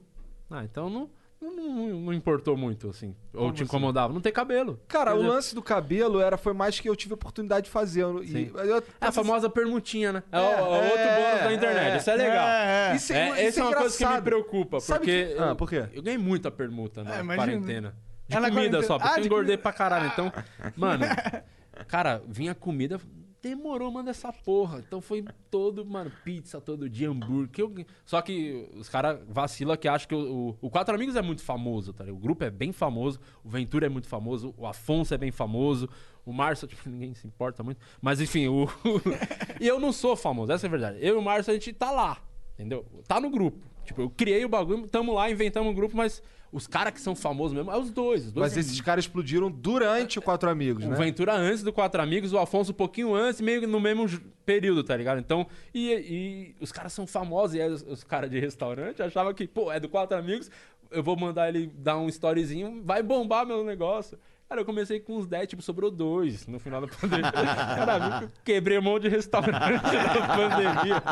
Ah, 0.51 0.65
então 0.65 0.89
não, 0.91 1.11
não, 1.55 1.71
não- 1.75 2.01
não 2.01 2.13
importou 2.13 2.57
muito, 2.57 2.89
assim. 2.91 3.15
Ou 3.33 3.41
Como 3.41 3.53
te 3.53 3.55
assim? 3.57 3.65
incomodava. 3.65 4.13
Não 4.13 4.21
tem 4.21 4.33
cabelo. 4.33 4.81
Cara, 4.89 5.15
o 5.15 5.23
lance 5.23 5.55
do 5.55 5.63
cabelo 5.63 6.21
era, 6.21 6.37
foi 6.37 6.53
mais 6.53 6.79
que 6.81 6.89
eu 6.89 6.97
tive 6.97 7.13
a 7.13 7.17
oportunidade 7.17 7.65
de 7.67 7.71
fazer. 7.71 8.03
eu- 8.03 8.23
E, 8.23 8.29
Sim. 8.29 8.51
eu- 8.55 8.79
É 9.01 9.07
a 9.07 9.13
famosa 9.13 9.49
permutinha, 9.51 10.13
né? 10.13 10.23
É, 10.33 10.39
o- 10.39 10.43
É, 10.43 10.53
é 10.53 10.61
outro 10.61 10.99
é, 11.01 11.31
bônus 11.31 11.45
da 11.45 11.55
internet. 11.55 11.93
é, 11.93 11.97
Isso 11.99 12.11
é 12.11 12.17
legal. 12.17 12.49
é, 12.49 12.91
é. 12.93 12.97
Isso 12.97 13.13
É, 13.13 13.29
isso 13.31 13.41
essa 13.41 13.61
é 13.61 13.65
uma 13.65 13.77
coisa 13.77 13.97
que 13.97 14.05
me 14.05 14.09
engraçado. 14.11 14.25
preocupa, 14.25 14.81
Sabe 14.81 14.99
porque 15.01 15.27
que- 15.35 15.39
Ah, 15.43 15.47
eu, 15.49 15.57
por 15.57 15.69
quê? 15.69 15.85
eu 15.93 16.03
ganhei 16.03 16.19
muita 16.19 16.51
permuta 16.51 17.03
na 17.05 17.17
É, 17.17 17.21
imagina. 17.21 17.37
quarentena. 17.47 17.95
De 18.29 18.37
É 18.37 18.41
na 18.41 18.49
comida 18.49 18.55
quarentena. 18.79 18.83
só, 18.87 18.99
porque 18.99 19.13
Ah, 19.13 19.17
eu 19.19 19.21
de 19.23 19.27
engordei 19.29 19.57
comida. 19.57 19.63
pra 19.63 19.73
caralho. 19.73 20.07
Então, 20.07 20.33
mano, 20.77 21.05
cara, 21.89 22.23
vinha 22.27 22.55
comida, 22.55 23.01
demorou, 23.43 23.91
mano, 23.91 24.09
essa 24.11 24.33
porra. 24.33 24.79
Então 24.87 25.01
foi 25.01 25.25
todo, 25.51 25.85
mano, 25.85 26.11
pizza 26.25 26.61
todo 26.61 26.89
dia, 26.89 27.09
hambúrguer. 27.11 27.65
eu- 27.65 27.87
Só 28.05 28.21
que 28.23 28.69
os 28.75 28.89
caras 28.89 29.21
vacilam 29.29 29.77
que 29.77 29.87
acham 29.89 30.09
que 30.09 30.15
o, 30.15 30.51
o, 30.61 30.67
o 30.67 30.71
Quatro 30.71 30.95
Amigos 30.95 31.17
é 31.17 31.23
muito 31.23 31.43
famoso, 31.43 31.93
tá 31.93 32.05
ligado? 32.05 32.17
O 32.17 32.21
grupo 32.21 32.43
é 32.45 32.51
bem 32.51 32.73
famoso, 32.73 33.21
o 33.45 33.49
Ventura 33.49 33.87
é 33.87 33.89
muito 33.89 34.09
famoso, 34.09 34.55
o 34.57 34.67
Afonso 34.67 35.15
é 35.15 35.19
bem 35.19 35.31
famoso, 35.31 35.89
o 36.25 36.33
Márcio, 36.33 36.67
tipo, 36.69 36.89
ninguém 36.89 37.15
se 37.15 37.27
importa 37.27 37.63
muito. 37.63 37.79
Mas 38.01 38.21
enfim, 38.21 38.49
o. 38.49 38.67
e 39.61 39.67
eu 39.67 39.79
não 39.79 39.93
sou 39.93 40.17
famoso, 40.17 40.53
essa 40.53 40.67
é 40.67 40.69
a 40.69 40.71
verdade. 40.71 40.99
Eu 41.01 41.15
e 41.17 41.19
o 41.19 41.23
Márcio, 41.23 41.51
a 41.53 41.55
gente 41.55 41.73
tá 41.73 41.91
lá, 41.91 42.19
entendeu? 42.55 42.85
Tá 43.07 43.21
no 43.21 43.31
grupo. 43.31 43.59
Tipo, 43.87 44.03
eu 44.03 44.11
criei 44.11 44.45
o 44.45 44.49
bagulho, 44.49 44.87
tamo 44.89 45.15
lá, 45.15 45.31
inventamos 45.31 45.71
um 45.71 45.75
grupo, 45.75 45.97
mas 45.97 46.23
os 46.53 46.67
caras 46.67 46.93
que 46.93 47.01
são 47.01 47.15
famosos 47.15 47.57
mesmo, 47.57 47.71
é 47.71 47.77
os 47.77 47.91
dois. 47.91 48.27
Os 48.27 48.33
dois 48.33 48.55
Mas 48.55 48.57
esses 48.57 48.81
caras 48.81 49.05
explodiram 49.05 49.51
durante 49.51 50.19
o 50.19 50.23
Quatro 50.23 50.49
Amigos, 50.49 50.85
o 50.85 50.89
né? 50.89 50.97
Ventura 50.97 51.35
antes 51.35 51.63
do 51.63 51.73
Quatro 51.73 52.01
Amigos, 52.01 52.33
o 52.33 52.39
Afonso 52.39 52.73
um 52.73 52.75
pouquinho 52.75 53.15
antes, 53.15 53.41
meio 53.41 53.67
no 53.67 53.81
mesmo 53.81 54.07
período, 54.45 54.83
tá 54.85 54.97
ligado? 54.97 55.19
Então, 55.19 55.47
e, 55.75 55.93
e 55.93 56.57
os 56.61 56.73
caras 56.73 56.93
são 56.93 57.07
famosos, 57.07 57.57
e 57.57 57.61
aí 57.61 57.71
os, 57.71 57.83
os 57.83 58.05
caras 58.05 58.31
de 58.31 58.39
restaurante 58.39 59.03
achavam 59.03 59.35
que, 59.35 59.47
pô, 59.47 59.73
é 59.73 59.81
do 59.81 59.89
Quatro 59.89 60.17
Amigos, 60.17 60.51
eu 60.91 61.03
vou 61.03 61.17
mandar 61.17 61.49
ele 61.49 61.71
dar 61.77 61.99
um 61.99 62.09
storyzinho, 62.09 62.81
vai 62.85 63.03
bombar 63.03 63.45
meu 63.45 63.65
negócio. 63.65 64.19
Cara, 64.49 64.61
eu 64.61 64.65
comecei 64.65 65.01
com 65.01 65.17
uns 65.17 65.27
10, 65.27 65.49
tipo, 65.49 65.63
sobrou 65.63 65.91
dois 65.91 66.47
no 66.47 66.61
final 66.61 66.81
da 66.81 66.87
pandemia. 66.87 67.33
Cara, 67.33 68.23
eu 68.23 68.31
quebrei 68.45 68.79
um 68.79 68.83
monte 68.83 69.03
de 69.03 69.09
restaurante 69.09 69.53
na 69.59 70.37
pandemia. 70.37 71.03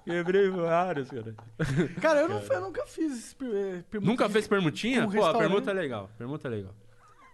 quebrei 0.04 0.48
vários, 0.48 1.10
cara. 1.10 1.34
Cara, 2.00 2.20
eu, 2.20 2.28
não, 2.28 2.40
eu 2.40 2.60
nunca 2.62 2.86
fiz 2.86 3.36
eh, 3.42 3.82
permuta 3.90 4.10
Nunca 4.10 4.28
fez 4.30 4.48
permutinha? 4.48 5.06
Pô, 5.06 5.24
a 5.24 5.36
permuta 5.36 5.70
é 5.70 5.74
legal. 5.74 6.08
Permuta 6.16 6.48
é 6.48 6.50
legal. 6.50 6.74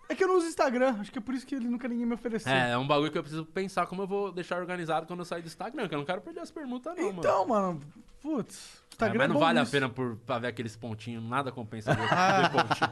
É 0.09 0.14
que 0.14 0.24
eu 0.24 0.28
não 0.28 0.36
uso 0.36 0.48
Instagram, 0.48 0.97
acho 1.01 1.12
que 1.12 1.19
é 1.19 1.23
por 1.23 1.35
isso 1.35 1.47
que 1.47 1.55
ele 1.55 1.69
nunca 1.69 1.86
ninguém 1.86 2.05
me 2.05 2.14
ofereceu. 2.14 2.52
É, 2.52 2.73
é 2.73 2.78
um 2.78 2.86
bagulho 2.86 3.12
que 3.12 3.16
eu 3.16 3.23
preciso 3.23 3.47
pensar 3.47 3.86
como 3.86 4.02
eu 4.02 4.06
vou 4.06 4.32
deixar 4.32 4.59
organizado 4.59 5.06
quando 5.06 5.20
eu 5.20 5.24
sair 5.24 5.40
do 5.40 5.47
Instagram, 5.47 5.89
que 5.89 5.94
eu 5.94 5.98
não 5.98 6.05
quero 6.05 6.20
perder 6.20 6.40
as 6.40 6.51
permutas, 6.51 6.97
não, 6.97 7.05
mano. 7.05 7.19
Então, 7.20 7.47
mano, 7.47 7.81
putz, 8.20 8.82
É, 8.93 9.05
Instagram 9.05 9.19
mas 9.19 9.28
não 9.28 9.35
é 9.35 9.39
bom 9.39 9.44
vale 9.44 9.59
a 9.59 9.62
nisso. 9.62 9.73
pena 9.73 9.89
por, 9.89 10.16
pra 10.27 10.39
ver 10.39 10.48
aqueles 10.48 10.77
pontinhos, 10.77 11.23
nada 11.24 11.51
compensa 11.51 11.94
ver, 11.94 12.02
ver 12.09 12.51
pontinho. 12.51 12.90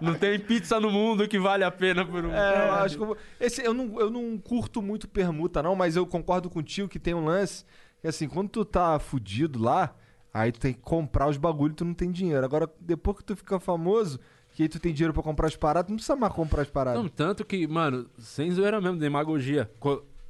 não 0.00 0.14
tem 0.14 0.38
pizza 0.38 0.78
no 0.78 0.90
mundo 0.90 1.26
que 1.26 1.38
vale 1.38 1.64
a 1.64 1.70
pena 1.70 2.04
por 2.04 2.24
um. 2.24 2.32
É, 2.32 2.68
eu 2.68 2.72
acho 2.74 2.96
que 2.96 3.02
eu, 3.02 3.16
esse, 3.40 3.62
eu, 3.62 3.74
não, 3.74 4.00
eu 4.00 4.10
não 4.10 4.38
curto 4.38 4.80
muito 4.82 5.08
permuta, 5.08 5.62
não, 5.62 5.74
mas 5.74 5.96
eu 5.96 6.06
concordo 6.06 6.48
contigo 6.50 6.88
que 6.88 6.98
tem 6.98 7.14
um 7.14 7.24
lance 7.24 7.64
que 8.00 8.08
assim, 8.08 8.28
quando 8.28 8.48
tu 8.48 8.64
tá 8.64 8.98
fudido 8.98 9.62
lá, 9.62 9.94
aí 10.32 10.50
tu 10.52 10.58
tem 10.60 10.72
que 10.72 10.80
comprar 10.80 11.28
os 11.28 11.36
bagulhos 11.36 11.74
e 11.74 11.76
tu 11.76 11.84
não 11.84 11.94
tem 11.94 12.10
dinheiro. 12.10 12.44
Agora, 12.44 12.68
depois 12.80 13.18
que 13.18 13.24
tu 13.24 13.36
fica 13.36 13.60
famoso, 13.60 14.18
que 14.54 14.62
aí 14.62 14.68
tu 14.68 14.80
tem 14.80 14.92
dinheiro 14.92 15.12
pra 15.12 15.22
comprar 15.22 15.46
as 15.48 15.56
paradas, 15.56 15.90
não 15.90 15.96
precisa 15.96 16.16
mais 16.16 16.32
comprar 16.32 16.62
as 16.62 16.70
paradas. 16.70 17.00
Não, 17.02 17.08
tanto 17.08 17.44
que, 17.44 17.66
mano, 17.66 18.08
sem 18.18 18.50
zoeira 18.50 18.80
mesmo, 18.80 18.98
demagogia. 18.98 19.70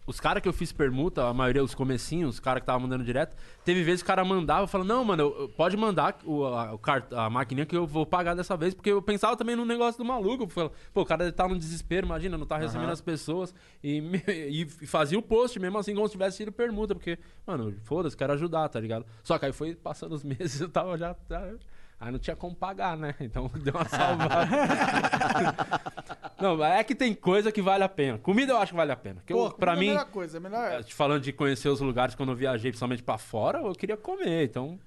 Os 0.06 0.18
caras 0.18 0.43
que 0.43 0.48
eu 0.48 0.52
fiz 0.52 0.72
permuta, 0.72 1.24
a 1.28 1.32
maioria, 1.32 1.62
os 1.62 1.74
comecinhos, 1.74 2.35
os 2.35 2.40
caras 2.40 2.60
que 2.60 2.64
estavam 2.64 2.81
mandando 2.81 3.05
direto, 3.05 3.36
teve 3.64 3.82
vezes 3.85 4.02
que 4.02 4.06
o 4.06 4.09
cara 4.09 4.24
mandava, 4.24 4.66
falando, 4.66 4.89
não, 4.89 5.05
mano, 5.05 5.22
eu- 5.22 5.40
eu- 5.43 5.48
pode 5.51 5.77
mandar 5.77 6.18
o, 6.24 6.44
a, 6.47 6.74
o 6.74 6.81
a 7.16 7.31
maquininha 7.31 7.64
que 7.64 7.77
eu 7.77 7.86
vou 7.86 8.05
pagar 8.05 8.35
dessa 8.35 8.56
vez, 8.56 8.74
porque 8.74 8.90
eu 8.90 9.01
pensava 9.01 9.36
também 9.36 9.55
no 9.55 9.64
negócio 9.64 9.98
do 10.02 10.05
maluco. 10.05 10.48
falava, 10.48 10.72
Pô, 10.93 11.02
o 11.02 11.06
cara 11.06 11.31
tá 11.31 11.47
no 11.47 11.56
desespero, 11.56 12.06
imagina, 12.06 12.36
não 12.36 12.47
tá 12.47 12.56
recebendo 12.56 12.90
as 12.90 13.01
pessoas. 13.01 13.55
E, 13.85 14.02
e 14.51 14.66
fazia 14.86 15.18
o 15.18 15.22
post 15.22 15.60
mesmo 15.60 15.78
assim, 15.78 15.94
como 15.94 16.06
se 16.09 16.12
tivesse 16.12 16.39
sido 16.39 16.51
permuta, 16.51 16.93
porque, 16.94 17.16
mano, 17.47 17.72
foda-se, 17.85 18.16
quero 18.16 18.32
ajudar, 18.32 18.68
tá 18.68 18.81
ligado? 18.81 19.06
Só 19.22 19.39
que 19.39 19.47
aí 19.47 19.52
foi 19.52 19.77
passando 19.77 20.12
os 20.14 20.24
meses, 20.24 20.60
eu 20.60 20.68
tava 20.68 20.97
já. 20.98 21.14
já- 21.28 21.52
Aí 22.01 22.10
não 22.10 22.18
tinha 22.18 22.35
como 22.35 22.56
pagar, 22.56 22.97
né? 22.97 23.14
Então 23.20 23.51
deu 23.62 23.74
uma 23.74 23.85
salvada. 23.89 24.48
Não, 26.40 26.64
é 26.64 26.82
que 26.82 26.94
tem 26.94 27.14
coisa 27.14 27.52
que 27.52 27.60
vale 27.60 27.85
a 27.85 27.89
pena. 27.89 28.16
Comida 28.16 28.55
eu 28.55 28.56
acho 28.56 28.72
que 28.72 28.77
vale 28.77 28.90
a 28.90 28.97
pena. 28.97 29.22
Que 29.27 29.35
eu, 29.35 29.36
Pô, 29.36 29.51
pra 29.51 29.74
comida 29.74 29.93
é 29.93 29.93
mim, 29.93 29.98
a 29.98 30.01
melhor 30.01 30.10
coisa, 30.10 30.39
a 30.39 30.40
melhor... 30.40 30.82
te 30.82 30.94
falando 30.94 31.22
de 31.22 31.32
conhecer 31.32 31.68
os 31.68 31.81
lugares 31.81 32.14
quando 32.14 32.32
eu 32.32 32.36
viajei, 32.36 32.70
principalmente 32.70 33.02
pra 33.02 33.18
fora, 33.18 33.59
eu 33.60 33.74
queria 33.74 33.98
comer. 33.98 34.44
Então, 34.44 34.78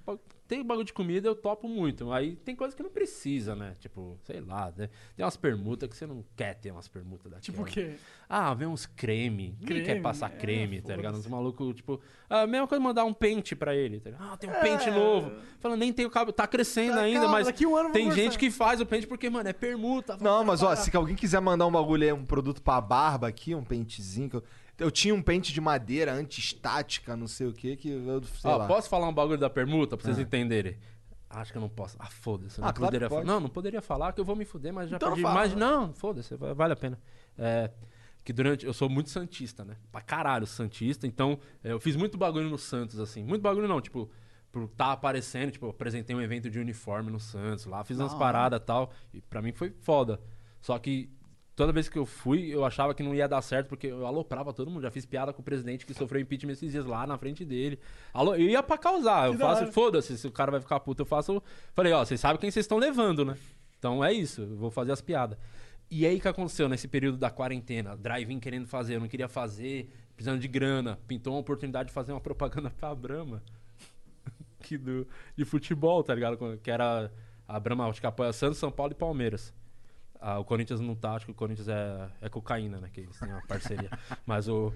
tem 0.48 0.64
bagulho 0.64 0.86
de 0.86 0.94
comida, 0.94 1.28
eu 1.28 1.36
topo 1.36 1.68
muito. 1.68 2.12
Aí 2.12 2.36
tem 2.36 2.56
coisa 2.56 2.76
que 2.76 2.84
não 2.84 2.90
precisa, 2.90 3.56
né? 3.56 3.76
Tipo, 3.80 4.20
sei 4.24 4.42
lá, 4.42 4.72
né? 4.76 4.90
tem 5.16 5.26
umas 5.26 5.38
permutas 5.38 5.90
que 5.90 5.96
você 5.96 6.06
não 6.06 6.24
quer 6.36 6.56
ter 6.56 6.72
umas 6.72 6.88
permutas 6.88 7.32
daqui. 7.32 7.44
Tipo 7.44 7.62
o 7.62 7.66
quê? 7.66 7.96
Ah, 8.30 8.54
vem 8.54 8.68
uns 8.68 8.86
creme. 8.86 9.58
Creme, 9.66 9.86
quer 9.86 10.02
passar 10.02 10.32
é, 10.32 10.36
creme, 10.38 10.82
tá 10.82 10.96
ligado? 10.96 11.18
Uns 11.18 11.28
malucos, 11.28 11.76
tipo. 11.76 12.02
A 12.30 12.46
mesma 12.48 12.68
coisa 12.68 12.84
mandar 12.84 13.06
um 13.06 13.14
pente 13.14 13.56
pra 13.56 13.76
ele. 13.76 14.00
Tá 14.00 14.10
ligado? 14.10 14.32
ah, 14.32 14.38
tem 14.38 14.50
um 14.50 14.54
É. 14.54 14.60
pente 14.62 14.90
novo. 14.92 15.32
Falando, 15.60 15.80
nem 15.80 15.94
tem 15.94 16.06
o 16.06 16.10
cabelo. 16.10 16.34
Tá 16.34 16.48
crescendo 16.48 16.96
Tá, 16.96 17.02
ainda, 17.02 17.22
calma, 17.22 17.34
mas 17.34 17.48
daqui 17.48 17.66
um 17.66 17.76
ano 17.76 17.92
tem 17.92 18.12
gente 18.12 18.38
que 18.38 18.52
faz 18.52 18.82
o 18.82 18.86
pente 18.86 19.08
porque, 19.08 19.30
mano, 19.30 19.48
é 19.50 19.54
permuta. 19.54 20.18
Não, 20.20 20.44
mas 20.44 20.62
ó, 20.62 20.68
preparar. 20.68 20.84
se 20.84 20.96
alguém 20.98 21.16
quiser 21.16 21.40
mandar 21.40 21.68
um 21.68 21.72
bagulho 21.72 22.04
aí, 22.04 22.12
um 22.14 22.26
produto 22.26 22.62
pra 22.62 22.82
barba 22.82 23.28
aqui, 23.28 23.54
um 23.56 23.64
pentezinho. 23.64 24.30
que 24.30 24.36
eu, 24.38 24.44
eu 24.78 24.90
tinha 24.92 25.14
um 25.14 25.22
pente 25.22 25.54
de 25.54 25.62
madeira 25.62 26.14
anti-estática, 26.14 27.16
não 27.16 27.28
sei 27.28 27.48
o 27.48 27.54
que, 27.54 27.76
que 27.76 27.90
eu 27.90 28.22
sei 28.24 28.50
Ó, 28.52 28.58
lá. 28.58 28.68
posso 28.68 28.90
falar 28.90 29.08
um 29.08 29.14
bagulho 29.14 29.38
da 29.38 29.50
permuta 29.50 29.96
pra 29.98 30.06
vocês 30.06 30.20
entenderem? 30.20 30.78
Acho 31.30 31.52
que 31.52 31.58
eu 31.58 31.62
não 31.62 31.70
posso. 31.70 31.96
Ah, 32.00 32.06
foda-se. 32.08 32.60
eu 32.60 32.62
Não 32.62 32.70
Ah, 32.70 32.74
claro 32.74 32.88
poderia 32.92 33.08
que 33.08 33.14
pode. 33.16 33.26
falar. 33.26 33.34
Não, 33.34 33.42
não 33.42 33.50
poderia 33.50 33.82
falar 33.82 34.14
que 34.14 34.22
eu 34.22 34.26
vou 34.26 34.36
me 34.36 34.46
fuder, 34.46 34.72
mas 34.72 34.90
já 34.90 34.98
Então 34.98 35.10
não 35.10 35.16
perdi 35.16 35.24
fala. 35.24 35.36
mais. 35.36 35.56
Não, 35.56 35.92
foda-se, 35.94 36.36
va- 36.36 36.54
vale 36.54 36.74
a 36.74 36.76
pena. 36.76 37.00
É, 37.38 37.72
que 38.24 38.32
durante. 38.32 38.66
Eu 38.68 38.74
sou 38.74 38.88
muito 38.88 39.10
Santista, 39.10 39.66
né? 39.66 39.76
Pra 39.92 40.00
caralho, 40.02 40.46
Santista. 40.46 41.08
Então, 41.08 41.40
é, 41.64 41.72
eu 41.72 41.80
fiz 41.80 41.96
muito 41.96 42.20
bagulho 42.20 42.50
no 42.50 42.58
Santos, 42.60 43.00
assim. 43.00 43.24
Muito 43.24 43.42
bagulho 43.42 43.68
não, 43.68 43.82
tipo. 43.82 44.10
Por 44.52 44.68
tá 44.68 44.92
aparecendo, 44.92 45.50
tipo, 45.50 45.66
eu 45.66 45.72
apresentei 45.72 46.16
um 46.16 46.22
evento 46.22 46.48
de 46.48 46.60
uniforme 46.60 47.10
no 47.10 47.20
Santos 47.20 47.66
lá, 47.66 47.84
fiz 47.84 47.98
umas 47.98 48.14
paradas 48.14 48.60
e 48.62 48.64
tal. 48.64 48.92
E 49.12 49.20
pra 49.20 49.42
mim 49.42 49.52
foi 49.52 49.72
foda. 49.82 50.22
Só 50.62 50.78
que 50.78 51.10
toda 51.56 51.72
vez 51.72 51.88
que 51.88 51.98
eu 51.98 52.06
fui, 52.06 52.54
eu 52.54 52.66
achava 52.66 52.94
que 52.94 53.04
não 53.04 53.14
ia 53.14 53.28
dar 53.28 53.42
certo, 53.42 53.68
porque 53.68 53.88
eu 53.88 54.06
aloprava 54.06 54.54
todo 54.54 54.70
mundo. 54.70 54.82
Já 54.82 54.92
fiz 54.92 55.06
piada 55.06 55.32
com 55.32 55.42
o 55.42 55.46
presidente 55.46 55.86
que 55.86 55.94
sofreu 55.94 56.22
impeachment 56.22 56.54
esses 56.54 56.72
dias 56.72 56.86
lá 56.86 57.06
na 57.06 57.18
frente 57.18 57.46
dele. 57.46 57.80
Alô, 58.14 58.36
eu 58.36 58.50
ia 58.50 58.64
pra 58.64 58.78
causar. 58.78 59.28
Eu 59.28 59.38
faço, 59.38 59.72
foda-se, 59.72 60.18
se 60.18 60.28
o 60.28 60.32
cara 60.32 60.52
vai 60.52 60.60
ficar 60.60 60.80
puto, 60.80 61.02
eu 61.02 61.06
faço. 61.06 61.42
Falei, 61.74 61.94
ó, 61.94 62.04
vocês 62.04 62.20
sabem 62.20 62.40
quem 62.40 62.52
vocês 62.52 62.64
estão 62.64 62.78
levando, 62.78 63.24
né? 63.24 63.38
Então 63.78 64.04
é 64.04 64.14
isso, 64.14 64.42
eu 64.42 64.56
vou 64.56 64.72
fazer 64.72 64.92
as 64.92 65.02
piadas. 65.02 65.38
E 65.92 66.06
aí 66.08 66.20
que 66.20 66.28
aconteceu 66.28 66.68
nesse 66.68 66.88
período 66.88 67.18
da 67.18 67.30
quarentena? 67.30 67.96
Drive-in 67.96 68.40
querendo 68.40 68.66
fazer, 68.66 68.96
eu 68.96 69.00
não 69.00 69.08
queria 69.08 69.28
fazer, 69.28 69.90
precisando 70.16 70.40
de 70.40 70.48
grana. 70.48 70.98
Pintou 71.08 71.34
uma 71.34 71.40
oportunidade 71.40 71.90
de 71.90 71.94
fazer 71.94 72.14
uma 72.14 72.22
propaganda 72.22 72.70
pra 72.72 72.96
Brahma. 72.96 73.44
que 74.64 74.78
do, 74.78 75.08
de 75.36 75.46
futebol, 75.46 76.04
tá 76.04 76.16
ligado? 76.16 76.58
Que 76.64 76.72
era 76.72 77.12
a 77.48 77.60
Brahma, 77.60 77.88
acho 77.88 78.02
que 78.02 78.08
apoia 78.08 78.34
Santos, 78.34 78.58
São 78.58 78.72
Paulo 78.72 78.94
e 78.94 78.96
Palmeiras. 78.96 79.54
Ah, 80.26 80.40
o 80.40 80.46
Corinthians 80.46 80.80
não 80.80 80.96
tá, 80.96 81.16
acho 81.16 81.26
que 81.26 81.32
o 81.34 81.36
Corinthians 81.36 81.68
é, 81.68 82.08
é 82.22 82.30
cocaína, 82.30 82.80
né? 82.80 82.90
Que 82.94 83.02
eles 83.02 83.20
têm 83.20 83.28
uma 83.30 83.46
parceria. 83.46 83.90
Mas 84.26 84.48
o. 84.48 84.72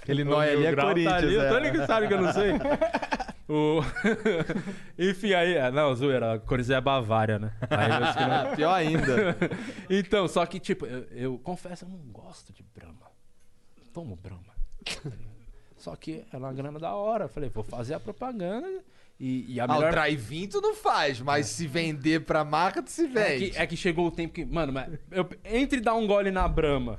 Aquele 0.00 0.22
nóia 0.22 0.52
ali 0.52 0.66
é 0.66 0.70
Grau 0.70 0.86
tá 0.86 0.92
Corinthians, 0.92 1.14
ali, 1.24 1.36
é. 1.36 1.48
Tô 1.48 1.58
ligado, 1.58 1.86
sabe 1.88 2.06
que 2.06 2.14
eu 2.14 2.22
não 2.22 2.32
sei. 2.32 2.52
O... 3.48 3.78
Enfim, 4.98 5.32
aí. 5.32 5.54
é, 5.54 5.70
Não, 5.70 5.94
zoeira. 5.94 6.34
O 6.34 6.40
Corinthians 6.40 6.70
é 6.70 6.74
a 6.74 6.80
Bavária, 6.80 7.38
né? 7.38 7.52
Aí 7.70 7.88
eu 7.88 7.94
acho 8.04 8.18
que 8.18 8.24
não- 8.24 8.56
Pior 8.56 8.74
ainda. 8.74 9.36
então, 9.88 10.26
só 10.26 10.44
que, 10.46 10.58
tipo, 10.58 10.84
eu, 10.84 11.04
eu 11.12 11.38
confesso, 11.38 11.84
eu 11.84 11.88
não 11.88 11.98
gosto 12.10 12.52
de 12.52 12.64
Brahma. 12.74 13.06
Tomo 13.94 14.16
Brahma. 14.16 14.52
só 15.76 15.94
que 15.94 16.24
era 16.28 16.38
uma 16.38 16.52
grana 16.52 16.80
da 16.80 16.92
hora. 16.94 17.26
Eu 17.26 17.28
falei, 17.28 17.48
vou 17.48 17.62
fazer 17.62 17.94
a 17.94 18.00
propaganda 18.00 18.82
e, 19.18 19.54
e 19.54 19.60
a 19.60 19.64
Ah, 19.64 19.68
melhor... 19.68 19.88
o 19.88 19.90
drive-in 19.92 20.46
tu 20.48 20.60
não 20.60 20.74
faz, 20.74 21.20
mas 21.20 21.46
se 21.46 21.66
vender 21.66 22.20
pra 22.24 22.44
marca, 22.44 22.82
tu 22.82 22.90
se 22.90 23.04
É 23.04 23.08
vende. 23.08 23.50
que, 23.50 23.58
é 23.58 23.66
que 23.66 23.76
chegou 23.76 24.06
o 24.06 24.10
tempo 24.10 24.34
que, 24.34 24.44
mano, 24.44 24.72
mas 24.72 24.92
eu, 25.10 25.28
entre 25.44 25.80
dar 25.80 25.94
um 25.94 26.06
gole 26.06 26.30
na 26.30 26.46
Brahma 26.46 26.98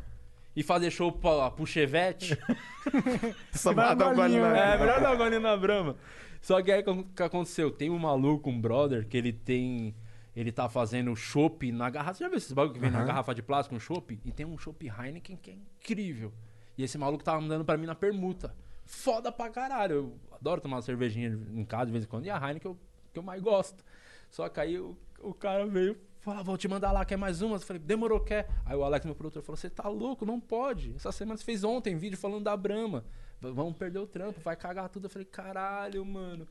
e 0.55 0.63
fazer 0.63 0.89
show 0.91 1.11
pra, 1.11 1.51
pro 1.51 1.65
Chevette, 1.65 2.37
Só 3.53 3.73
Dá 3.73 3.89
manda 3.89 4.09
um 4.09 4.15
golinho, 4.15 4.41
gole 4.41 4.53
na- 4.53 4.65
é 4.73 4.77
melhor 4.77 5.01
dar 5.01 5.13
um 5.13 5.17
gole 5.17 5.39
na 5.39 5.55
Brahma. 5.57 5.95
Só 6.41 6.61
que 6.61 6.71
aí 6.71 6.83
o 6.85 7.03
que 7.03 7.23
aconteceu? 7.23 7.69
Tem 7.71 7.89
um 7.89 7.97
maluco, 7.99 8.49
um 8.49 8.59
brother, 8.59 9.07
que 9.07 9.17
ele 9.17 9.33
tem. 9.33 9.93
Ele 10.35 10.51
tá 10.51 10.69
fazendo 10.69 11.15
chopp 11.15 11.71
na 11.71 11.89
garrafa. 11.89 12.13
Você 12.13 12.23
já 12.23 12.29
viu 12.29 12.37
esses 12.37 12.51
bagulho 12.51 12.73
que 12.75 12.79
vem 12.79 12.91
na 12.91 13.03
garrafa 13.03 13.33
de 13.33 13.41
plástico, 13.41 13.75
um 13.75 13.79
chopp? 13.79 14.19
E 14.23 14.31
tem 14.31 14.45
um 14.45 14.55
chopp 14.57 14.85
Heineken 14.87 15.35
que 15.35 15.49
é 15.49 15.55
incrível. 15.55 16.31
E 16.77 16.83
esse 16.83 16.95
maluco 16.97 17.23
tava 17.23 17.41
mandando 17.41 17.65
pra 17.65 17.75
mim 17.75 17.87
na 17.87 17.95
permuta. 17.95 18.55
Foda 18.87 19.31
pra 19.31 19.49
caralho. 19.49 19.95
Eu 19.95 20.19
adoro 20.31 20.61
tomar 20.61 20.77
uma 20.77 20.81
cervejinha 20.81 21.37
em 21.53 21.65
casa 21.65 21.87
de 21.87 21.91
vez 21.91 22.05
em 22.05 22.07
quando. 22.07 22.25
E 22.25 22.29
a 22.29 22.37
Heineken 22.37 22.59
que 22.59 22.67
eu, 22.67 22.77
que 23.13 23.19
eu 23.19 23.23
mais 23.23 23.41
gosto. 23.41 23.83
Só 24.29 24.47
que 24.47 24.59
aí 24.59 24.79
o, 24.79 24.97
o 25.19 25.33
cara 25.33 25.67
veio 25.67 25.97
falou, 26.21 26.39
"Ah, 26.39 26.43
vou 26.43 26.57
te 26.57 26.67
mandar 26.67 26.91
lá, 26.91 27.05
quer 27.05 27.17
mais 27.17 27.41
uma? 27.41 27.55
Eu 27.55 27.59
falei, 27.59 27.81
demorou, 27.81 28.19
quer? 28.19 28.49
Aí 28.65 28.75
o 28.75 28.83
Alex, 28.83 29.05
meu 29.05 29.15
produtor, 29.15 29.43
falou, 29.43 29.57
você 29.57 29.69
tá 29.69 29.87
louco? 29.87 30.25
Não 30.25 30.39
pode. 30.39 30.93
Essa 30.95 31.11
semana 31.11 31.37
você 31.37 31.43
fez 31.43 31.63
ontem 31.63 31.97
vídeo 31.97 32.17
falando 32.17 32.43
da 32.43 32.55
Brahma. 32.55 33.03
Vamos 33.39 33.75
perder 33.77 33.99
o 33.99 34.07
trampo, 34.07 34.39
vai 34.41 34.55
cagar 34.55 34.89
tudo. 34.89 35.05
Eu 35.05 35.09
falei, 35.09 35.25
caralho, 35.25 36.03
mano. 36.05 36.47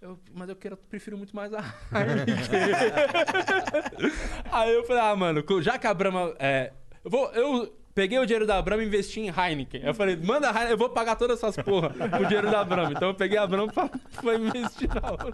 Eu, 0.00 0.18
mas 0.32 0.48
eu 0.48 0.56
quero, 0.56 0.76
prefiro 0.76 1.18
muito 1.18 1.36
mais 1.36 1.52
a 1.52 1.58
Heineken. 1.92 2.34
Aí 4.50 4.72
eu 4.72 4.84
falei, 4.84 5.02
ah, 5.02 5.14
mano, 5.16 5.44
já 5.60 5.78
que 5.78 5.86
a 5.86 5.94
Brahma. 5.94 6.34
É, 6.38 6.72
eu, 7.04 7.10
vou, 7.10 7.30
eu 7.32 7.79
peguei 8.00 8.18
o 8.18 8.24
dinheiro 8.24 8.46
da 8.46 8.62
Brahma 8.62 8.82
e 8.82 8.86
investi 8.86 9.20
em 9.20 9.28
Heineken. 9.28 9.82
Eu 9.84 9.92
falei, 9.92 10.16
manda 10.16 10.48
a 10.48 10.52
Heineken, 10.52 10.70
eu 10.70 10.78
vou 10.78 10.88
pagar 10.88 11.16
todas 11.16 11.36
essas 11.36 11.54
porra 11.62 11.90
com 11.90 12.16
o 12.16 12.26
dinheiro 12.26 12.50
da 12.50 12.64
Brahma. 12.64 12.92
Então 12.92 13.08
eu 13.08 13.14
peguei 13.14 13.36
a 13.36 13.46
Brahma 13.46 13.70
pra, 13.70 13.90
pra 14.22 14.34
investir 14.36 14.88
na 14.88 15.10
outra. 15.10 15.32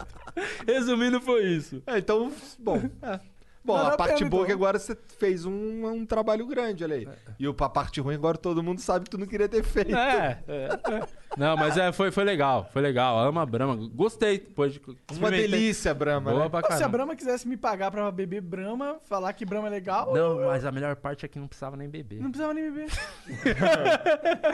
Resumindo, 0.66 1.20
foi 1.20 1.44
isso. 1.44 1.80
É, 1.86 1.98
então, 1.98 2.32
bom. 2.58 2.82
É. 3.02 3.20
Bom, 3.66 3.76
a 3.76 3.96
parte 3.96 4.18
pena, 4.18 4.30
boa 4.30 4.44
é 4.44 4.46
que 4.46 4.52
agora 4.52 4.78
você 4.78 4.96
fez 5.18 5.44
um, 5.44 5.86
um 5.86 6.06
trabalho 6.06 6.46
grande, 6.46 6.84
olha 6.84 6.96
aí. 6.96 7.08
E 7.38 7.48
o- 7.48 7.54
a 7.58 7.68
parte 7.68 8.00
ruim 8.00 8.14
agora 8.14 8.38
todo 8.38 8.62
mundo 8.62 8.80
sabe 8.80 9.04
que 9.04 9.10
tu 9.10 9.18
não 9.18 9.26
queria 9.26 9.48
ter 9.48 9.62
feito. 9.64 9.94
É, 9.96 10.38
é, 10.46 10.68
é. 10.92 11.06
Não, 11.36 11.56
mas 11.56 11.76
é, 11.76 11.92
foi, 11.92 12.10
foi 12.10 12.24
legal, 12.24 12.68
foi 12.72 12.80
legal. 12.80 13.18
Ama 13.18 13.42
a 13.42 13.46
Brahma. 13.46 13.76
Gostei 13.92 14.38
depois 14.38 14.72
de. 14.72 14.80
Uma 15.12 15.30
delícia, 15.30 15.92
Brahma. 15.92 16.30
Boa 16.30 16.44
né? 16.44 16.48
pra 16.48 16.76
Se 16.76 16.84
a. 16.84 16.88
Brahma 16.88 17.16
quisesse 17.16 17.46
me 17.48 17.56
pagar 17.56 17.90
pra 17.90 18.10
beber 18.10 18.40
Brahma, 18.40 18.98
falar 19.04 19.32
que 19.32 19.44
Brahma 19.44 19.66
é 19.66 19.70
legal, 19.70 20.14
Não, 20.14 20.40
eu- 20.40 20.46
mas 20.48 20.64
a 20.64 20.70
melhor 20.72 20.94
parte 20.96 21.26
é 21.26 21.28
que 21.28 21.38
não 21.38 21.48
precisava 21.48 21.76
nem 21.76 21.88
beber. 21.88 22.20
não 22.20 22.30
precisava 22.30 22.54
nem 22.54 22.70
beber. 22.70 22.86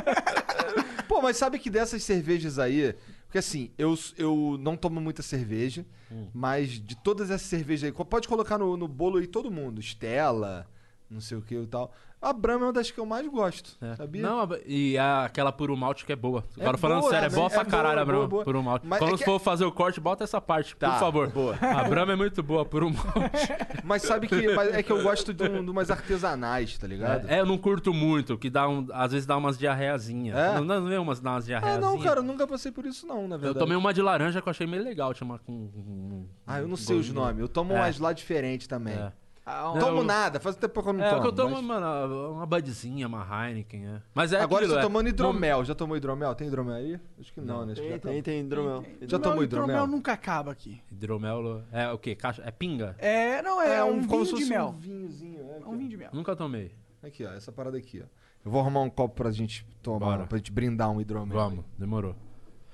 Pô, 1.09 1.21
mas 1.21 1.37
sabe 1.37 1.59
que 1.59 1.71
dessas 1.71 2.03
cervejas 2.03 2.59
aí. 2.59 2.95
Porque 3.33 3.39
assim, 3.39 3.71
eu, 3.79 3.99
eu 4.19 4.59
não 4.61 4.77
tomo 4.77 5.01
muita 5.01 5.23
cerveja, 5.23 5.87
Hum. 6.11 6.29
mas 6.35 6.73
de 6.73 6.95
todas 6.95 7.31
essas 7.31 7.47
cervejas 7.49 7.85
aí, 7.85 8.05
pode 8.05 8.29
colocar 8.29 8.59
no, 8.59 8.77
no 8.77 8.87
bolo 8.87 9.17
aí 9.17 9.27
todo 9.27 9.51
mundo. 9.51 9.81
Stella, 9.81 10.67
não 11.09 11.19
sei 11.19 11.39
o 11.39 11.41
que 11.41 11.55
e 11.55 11.67
tal. 11.67 11.95
A 12.23 12.33
Brahma 12.33 12.63
é 12.63 12.67
uma 12.69 12.73
das 12.73 12.89
que 12.89 13.01
eu 13.01 13.05
mais 13.05 13.27
gosto, 13.27 13.77
É. 13.85 13.97
sabia? 13.97 14.23
Não, 14.23 14.41
a- 14.43 14.49
e 14.65 14.97
a- 14.97 15.25
aquela 15.25 15.51
puro 15.51 15.77
malte 15.77 16.07
que 16.07 16.13
é 16.13 16.17
boa. 16.17 16.45
Agora 16.59 16.79
falando 16.79 17.01
boa, 17.01 17.11
sério, 17.11 17.27
é 17.27 17.29
né? 17.31 17.35
boa 17.35 17.47
É 17.49 17.51
pra 17.51 17.65
boa, 17.65 17.71
caralho 17.71 17.99
a 18.01 18.05
boa, 18.05 18.07
Brahma, 18.07 18.29
boa. 18.29 18.45
puro 18.45 18.63
malte. 18.63 18.87
Mas 18.87 18.99
Quando 19.01 19.15
é 19.21 19.25
for 19.25 19.41
fazer 19.41 19.65
o 19.65 19.73
corte, 19.73 19.99
bota 20.01 20.23
essa 20.23 20.41
parte, 20.41 20.77
Tá, 20.77 20.93
por 20.93 20.99
favor. 21.01 21.29
boa. 21.31 21.57
A 21.61 21.83
Brahma 21.89 22.13
é 22.13 22.17
muito 22.17 22.41
boa, 22.41 22.65
puro 22.65 22.91
malte. 22.91 23.03
Mas 23.85 24.03
sabe 24.03 24.29
que 24.29 24.35
é 24.37 24.83
que 24.85 24.93
eu 24.93 25.03
gosto 25.03 25.35
de, 25.35 25.43
um, 25.43 25.65
de 25.65 25.71
umas 25.71 25.91
artesanais, 25.91 26.79
tá 26.79 26.87
ligado? 26.87 27.29
É, 27.29 27.41
eu 27.41 27.47
não 27.47 27.59
curto 27.59 27.93
muito, 27.93 28.39
que 28.39 28.49
dá 28.49 28.69
um, 28.69 28.87
às 28.93 29.11
vezes 29.11 29.27
dá 29.27 29.37
umas 29.37 29.59
diarreiazinhas. 29.59 30.37
É? 30.39 30.55
Não, 30.61 30.65
não 30.65 30.85
vê 30.87 30.99
umas, 30.99 31.19
dá 31.19 31.33
umas 31.33 31.43
Ah, 31.43 31.47
diarreiazinhas? 31.47 31.93
não, 31.93 31.99
cara, 32.01 32.21
eu 32.21 32.25
nunca 32.25 32.47
passei 32.47 32.71
por 32.71 32.87
isso 32.87 33.05
não, 33.05 33.27
na 33.27 33.35
Eu 33.35 33.41
verdade. 33.41 33.59
tomei 33.59 33.77
uma 33.77 33.93
de 33.93 34.01
laranja 34.01 34.41
que 34.41 34.49
eu 34.49 34.51
achei 34.53 34.67
meio 34.67 34.85
legal, 34.85 35.13
chama 35.13 35.41
com... 35.41 35.53
um- 35.53 36.27
Ah, 36.47 36.61
eu 36.61 36.69
não 36.69 36.77
sei 36.77 36.97
os 37.01 37.11
nomes. 37.13 37.41
Eu 37.41 37.49
tomo 37.49 37.73
É. 37.73 37.77
umas 37.81 37.99
lá 37.99 38.13
diferentes 38.13 38.69
também. 38.69 38.95
É. 38.95 39.13
Ah, 39.45 39.73
Não 39.75 39.79
tomo 39.81 39.99
Eu- 39.99 40.05
nada, 40.05 40.39
faz 40.39 40.55
tempo 40.55 40.81
que 40.81 40.89
eu 40.89 40.93
não 40.93 41.03
É, 41.05 41.09
o 41.09 41.11
tomo. 41.11 41.23
que 41.23 41.27
eu 41.29 41.33
tomo, 41.33 41.63
mas- 41.63 41.65
mano, 41.65 42.33
uma 42.35 42.47
Budzinha, 42.47 43.09
uma 43.09 43.27
Heineken, 43.49 43.87
é. 43.89 44.03
Mas 44.15 44.33
é 44.33 44.41
Agora 44.41 44.65
aquilo, 44.65 44.73
eu 44.75 44.77
tô 44.77 44.79
é- 44.81 44.83
tomando 44.83 45.09
hidromel. 45.09 45.65
Já 45.65 45.75
tomou 45.75 45.97
hidromel? 45.97 46.33
Tem 46.37 46.47
hidromel 46.47 46.75
aí? 46.77 47.01
Acho 47.19 47.33
que 47.33 47.41
não, 47.41 47.67
né? 47.67 47.73
Acho 47.73 47.83
que 47.83 47.89
já 47.89 47.99
Tem, 47.99 48.13
tem, 48.13 48.23
tá- 48.23 48.25
tem 48.31 48.41
hidromel. 48.41 48.85
Já 49.03 49.19
tomou 49.19 49.37
Meu 49.39 49.45
hidromel? 49.45 49.87
nunca 49.89 50.13
acaba 50.13 50.53
aqui. 50.53 50.81
Hidromel 50.93 51.65
é 51.73 51.91
o 51.91 51.99
quê? 51.99 52.15
Caixa, 52.15 52.41
é 52.47 52.53
pinga? 52.53 52.95
É, 52.99 53.43
não, 53.43 53.61
é, 53.61 53.83
um, 53.83 54.07
como 54.07 54.25
vinho 54.25 54.37
se 54.37 54.45
de 54.45 54.49
mel. 54.49 54.69
um 54.69 54.79
vinhozinho. 54.79 55.41
É, 55.41 55.55
É 55.55 55.57
aqui, 55.59 55.69
um 55.69 55.77
vinho 55.77 55.91
de 55.91 55.97
mel. 55.97 56.11
Nunca 56.13 56.37
tomei. 56.37 56.73
Aqui, 57.03 57.25
ó, 57.27 57.33
essa 57.33 57.51
parada 57.51 57.77
aqui, 57.77 58.01
ó. 58.01 58.07
Eu 58.45 58.51
vou 58.51 58.61
arrumar 58.61 58.83
um 58.83 58.91
copo 58.91 59.17
pra 59.17 59.31
gente 59.33 59.67
tomar, 59.83 59.99
Bora. 59.99 60.27
pra 60.27 60.39
gente 60.39 60.53
brindar 60.53 60.89
um 60.91 61.01
hidromel. 61.01 61.37
Vamos, 61.37 61.65
demorou. 61.77 62.15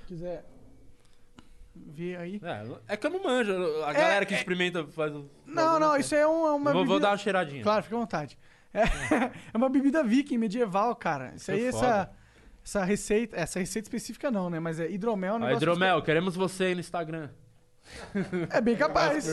Se 0.01 0.07
quiser 0.07 0.45
ver 1.99 2.17
aí. 2.17 2.41
É, 2.43 2.93
é 2.95 2.97
que 2.97 3.07
eu 3.07 3.11
não 3.11 3.23
manjo. 3.23 3.53
A 3.85 3.93
galera 3.93 4.25
que 4.25 4.35
experimenta 4.35 4.87
faz 4.87 5.15
o. 5.15 5.29
Não, 5.45 5.79
não, 5.81 5.97
isso 5.97 6.15
é 6.15 6.21
é 6.21 6.27
uma 6.27 6.49
Eu 6.49 6.59
vou, 6.59 6.73
vou 6.73 6.85
bebida- 6.85 7.01
dar 7.01 7.11
uma 7.11 7.17
cheiradinha. 7.19 7.63
Claro, 7.63 7.83
fica 7.83 7.97
à 7.97 7.99
vontade. 7.99 8.39
É, 8.73 8.83
é 9.53 9.57
uma 9.57 9.69
bebida 9.69 10.03
viking 10.05 10.39
medieval, 10.39 10.95
cara. 10.95 11.33
Isso 11.35 11.51
aí, 11.51 11.59
Que 11.61 11.67
essa, 11.69 12.11
essa 12.65 12.85
receita. 12.85 13.37
Essa 13.37 13.59
receita 13.59 13.87
específica 13.89 14.31
não, 14.31 14.49
né? 14.49 14.61
Mas 14.61 14.79
é 14.79 14.89
hidromel. 14.91 15.37
é 15.37 15.39
negócio 15.39 15.57
hidromel, 15.57 16.03
queremos 16.03 16.37
você 16.37 16.65
aí 16.65 16.75
no 16.75 16.81
Instagram. 16.81 17.29
que- 18.13 18.29
É 18.57 18.61
bem 18.61 18.77
capaz. 18.77 19.27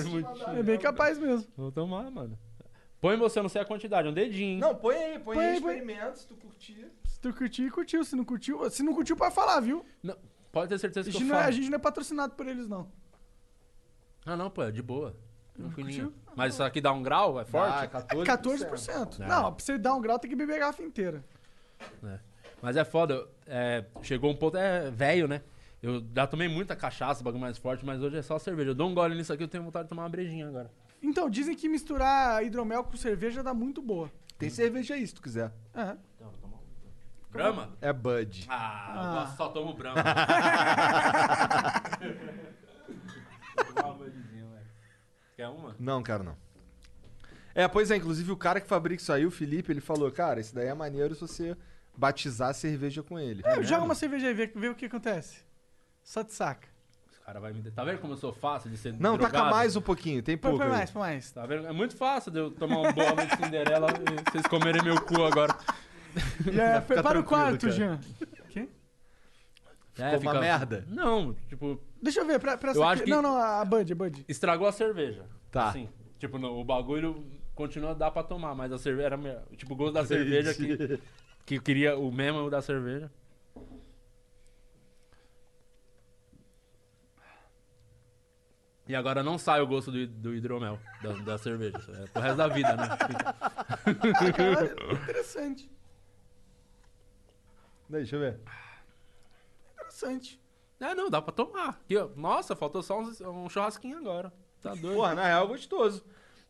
É 0.58 0.64
bem 0.64 0.80
capaz 0.80 1.18
mesmo. 1.18 1.48
Vou 1.56 1.72
tomar, 1.72 2.10
mano. 2.10 2.38
Põe 3.02 3.18
você, 3.18 3.38
eu 3.38 3.44
não 3.44 3.50
sei 3.50 3.62
a 3.62 3.66
quantidade, 3.66 4.08
um 4.08 4.14
dedinho. 4.14 4.60
Não, 4.60 4.74
põe 4.74 4.96
aí, 4.96 5.20
põe, 5.20 5.36
Põe 5.36 5.46
aí, 5.46 5.56
aí, 5.56 5.62
põe. 5.62 5.74
experimenta, 5.78 6.16
se 6.16 6.28
tu 6.28 6.36
curtir. 6.36 6.88
Se 7.06 7.20
tu 7.20 7.34
curtir, 7.34 7.70
curtiu. 7.70 8.04
Se 8.04 8.16
não 8.16 8.24
curtiu, 8.26 8.70
se 8.72 8.82
não 8.82 8.96
curtiu, 8.96 9.16
pode 9.16 9.36
falar, 9.36 9.60
viu? 9.60 9.86
Não, 10.02 10.16
pode 10.56 10.70
ter 10.70 10.76
A 10.76 10.80
certeza 10.80 11.12
que 11.12 11.18
gente, 11.18 11.24
eu 11.24 11.28
não 11.28 11.36
é, 11.36 11.40
falo. 11.40 11.50
a 11.50 11.52
gente 11.52 11.70
não 11.70 11.76
é 11.76 11.80
patrocinado 11.80 12.34
por 12.34 12.48
eles, 12.48 12.66
não. 12.66 12.88
Ah, 14.26 14.38
não, 14.38 14.50
pô, 14.50 14.64
é 14.64 14.72
de 14.72 14.82
boa. 14.82 15.14
Tranquilinho. 15.54 16.12
curtiu? 16.12 16.34
Mas 16.34 16.54
isso 16.54 16.64
aqui 16.64 16.80
dá 16.80 16.94
um 16.94 17.04
grau? 17.04 17.38
É 17.40 17.44
forte? 17.44 17.90
Ah, 17.94 18.06
14%. 18.16 18.26
14%. 18.26 19.20
É. 19.22 19.28
Não, 19.28 19.54
pra 19.54 19.64
você 19.64 19.78
dar 19.78 19.94
um 19.94 20.02
grau 20.02 20.18
tem 20.18 20.30
que 20.30 20.36
beber 20.36 20.56
a 20.56 20.60
garrafa 20.60 20.82
inteira. 20.82 21.24
Mas 22.62 22.78
é 22.78 22.86
foda. 22.86 23.28
é, 23.46 23.84
chegou 24.02 24.32
um 24.32 24.36
ponto, 24.36 24.56
é 24.56 24.90
velho, 24.90 25.28
né? 25.28 25.42
Eu 25.84 26.02
já 26.16 26.26
tomei 26.26 26.48
muita 26.48 26.74
cachaça, 26.74 27.22
bagulho 27.22 27.42
mais 27.42 27.58
forte, 27.58 27.86
mas 27.86 28.02
hoje 28.02 28.16
é 28.18 28.22
só 28.22 28.40
cerveja. 28.40 28.72
Eu 28.72 28.76
dou 28.76 28.90
um 28.90 28.96
gole 28.96 29.14
nisso 29.14 29.34
aqui, 29.34 29.44
eu 29.44 29.48
tenho 29.50 29.64
vontade 29.64 29.86
de 29.86 29.90
tomar 29.90 30.04
uma 30.04 30.10
brejinha 30.10 30.48
agora. 30.48 30.72
Então, 31.02 31.30
dizem 31.30 31.54
que 31.54 31.68
misturar 31.68 32.44
hidromel 32.44 32.84
com 32.84 32.96
cerveja 32.96 33.44
dá 33.44 33.54
muito 33.54 33.82
boa. 33.82 34.10
Tem 34.38 34.50
cerveja 34.50 34.96
aí, 34.96 35.06
se 35.06 35.14
tu 35.14 35.22
quiser. 35.22 35.52
É. 35.74 35.96
Brahma? 37.36 37.70
É 37.82 37.92
Bud. 37.94 38.46
Ah, 38.50 39.24
Ah. 39.24 39.34
só 39.36 39.50
tomo 39.50 39.74
Brahma. 39.74 40.02
Uma 43.82 43.94
Budzinha, 43.94 44.46
velho. 44.46 44.66
Quer 45.36 45.48
uma? 45.50 45.76
Não, 45.80 46.02
cara, 46.04 46.24
não. 46.24 46.38
É, 47.54 47.68
pois 47.68 47.90
é, 47.92 47.96
inclusive 47.96 48.32
o 48.32 48.38
cara 48.38 48.60
que 48.60 48.68
fabrica 48.68 49.02
isso 49.02 49.14
aí, 49.14 49.26
o 49.26 49.32
Felipe, 49.32 49.72
ele 49.72 49.80
falou, 49.82 50.12
cara, 50.12 50.40
isso 50.42 50.54
daí 50.54 50.68
é 50.68 50.74
maneiro 50.74 51.16
se 51.16 51.22
você 51.22 51.58
batizar 51.96 52.50
a 52.50 52.54
cerveja 52.54 53.02
com 53.02 53.18
ele. 53.18 53.42
É, 53.46 53.62
joga 53.64 53.84
uma 53.84 53.96
cerveja 53.96 54.28
aí, 54.28 54.34
vê, 54.34 54.48
vê 54.48 54.68
o 54.70 54.76
que 54.76 54.86
acontece. 54.86 55.44
Só 56.04 56.24
te 56.24 56.34
saca. 56.34 56.68
Os 57.10 57.18
cara 57.20 57.40
vai 57.40 57.54
me... 57.54 57.64
Tá 57.72 57.84
vendo 57.86 58.00
como 58.00 58.14
eu 58.14 58.18
sou 58.18 58.34
fácil 58.34 58.70
de 58.70 58.78
ser 58.78 58.94
Não, 59.00 59.18
taca 59.18 59.32
drogado? 59.32 59.56
mais 59.56 59.76
um 59.78 59.82
pouquinho, 59.82 60.22
tem 60.22 60.38
pouco 60.38 60.58
põe 60.58 60.68
mais, 60.68 60.92
põe 60.92 61.02
mais. 61.02 61.32
Tá 61.32 61.46
vendo? 61.46 61.66
É 61.66 61.72
muito 61.72 61.96
fácil 61.96 62.30
de 62.32 62.40
eu 62.40 62.52
tomar 62.52 62.78
um 62.80 62.92
bolo 62.94 63.26
de 63.26 63.36
Cinderela 63.38 63.88
e 63.92 64.30
vocês 64.32 64.46
comerem 64.48 64.84
meu 64.84 65.00
cu 65.02 65.24
agora. 65.24 65.56
É, 66.48 66.82
fica 66.82 67.04
para 67.04 67.20
o 67.20 67.24
quarto, 67.24 67.62
cara. 67.62 67.74
Jean. 67.74 68.00
Quê? 68.50 68.70
É, 69.98 70.18
uma 70.18 70.34
merda? 70.40 70.86
Não, 70.90 71.34
tipo, 71.48 71.80
Deixa 72.02 72.20
eu 72.20 72.26
ver, 72.26 72.40
pra, 72.40 72.58
pra 72.58 72.70
Eu 72.72 72.84
essa 72.84 72.86
acho 72.92 73.04
que- 73.04 73.10
Não, 73.10 73.22
não, 73.22 73.36
a 73.38 73.64
Bud, 73.66 73.92
a 73.92 73.96
Bud. 73.96 74.26
estragou 74.28 74.68
a 74.68 74.72
cerveja. 74.72 75.26
Tá. 75.52 75.70
Assim, 75.70 75.90
tipo, 76.20 76.38
no- 76.38 76.60
o 76.60 76.64
bagulho 76.64 77.26
continua 77.56 77.92
a 77.92 77.94
dar 77.94 78.12
pra 78.12 78.22
tomar, 78.24 78.54
mas 78.54 78.72
a 78.72 78.78
cerveja 78.78 79.06
era 79.08 79.18
melhor. 79.18 79.44
Tipo, 79.58 79.74
o 79.74 79.76
gosto 79.78 79.94
da 79.94 80.06
cerveja 80.06 80.54
que, 80.54 81.00
que 81.46 81.56
eu 81.56 81.62
queria 81.62 81.98
o 81.98 82.12
mesmo 82.12 82.50
da 82.50 82.62
cerveja. 82.62 83.10
E 88.88 88.96
agora 88.96 89.24
não 89.24 89.38
sai 89.38 89.62
o 89.62 89.68
gosto 89.68 89.92
do, 89.92 90.06
do 90.06 90.36
hidromel, 90.36 90.80
da, 91.02 91.14
da 91.14 91.38
cerveja. 91.40 91.80
É 92.04 92.08
pro 92.08 92.22
resto 92.22 92.38
da 92.38 92.48
vida, 92.48 92.76
né? 92.76 92.88
Cara, 94.38 94.76
interessante. 94.94 95.72
Deixa 97.90 98.16
eu 98.16 98.20
ver. 98.20 98.40
Interessante. 99.74 100.42
É, 100.80 100.94
não, 100.94 101.10
dá 101.10 101.22
pra 101.22 101.32
tomar. 101.34 101.70
Aqui, 101.70 101.96
ó. 101.98 102.10
Nossa, 102.16 102.56
faltou 102.56 102.84
só 102.84 103.00
um, 103.00 103.12
um 103.46 103.50
churrasquinho 103.50 103.98
agora. 103.98 104.34
Tá 104.62 104.74
doido. 104.76 104.96
Porra, 104.96 105.16
na 105.16 105.26
real 105.26 105.46
é 105.46 105.48
gostoso. 105.48 106.04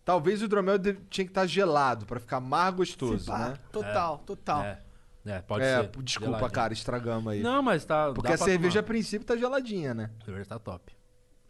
Talvez 0.03 0.41
o 0.41 0.45
hidromel 0.45 0.77
de- 0.77 0.93
tinha 1.09 1.25
que 1.25 1.31
estar 1.31 1.45
gelado 1.45 2.05
pra 2.05 2.19
ficar 2.19 2.39
mais 2.39 2.73
gostoso, 2.73 3.25
pá, 3.25 3.49
né? 3.49 3.53
Total, 3.71 4.17
total. 4.19 4.61
É, 4.63 4.81
é, 5.25 5.41
pode 5.41 5.63
é, 5.65 5.81
ser. 5.81 5.89
desculpa, 6.03 6.33
geladinho. 6.37 6.51
cara, 6.51 6.73
estragamos 6.73 7.33
aí. 7.33 7.41
Não, 7.41 7.61
mas 7.61 7.83
tá. 7.85 8.11
Porque 8.13 8.27
dá 8.29 8.35
a 8.35 8.37
pra 8.37 8.45
cerveja, 8.45 8.79
a 8.79 8.83
tomar. 8.83 8.87
princípio, 8.87 9.25
tá 9.27 9.35
geladinha, 9.35 9.93
né? 9.93 10.11
A 10.21 10.25
cerveja 10.25 10.45
tá 10.49 10.59
top. 10.59 10.95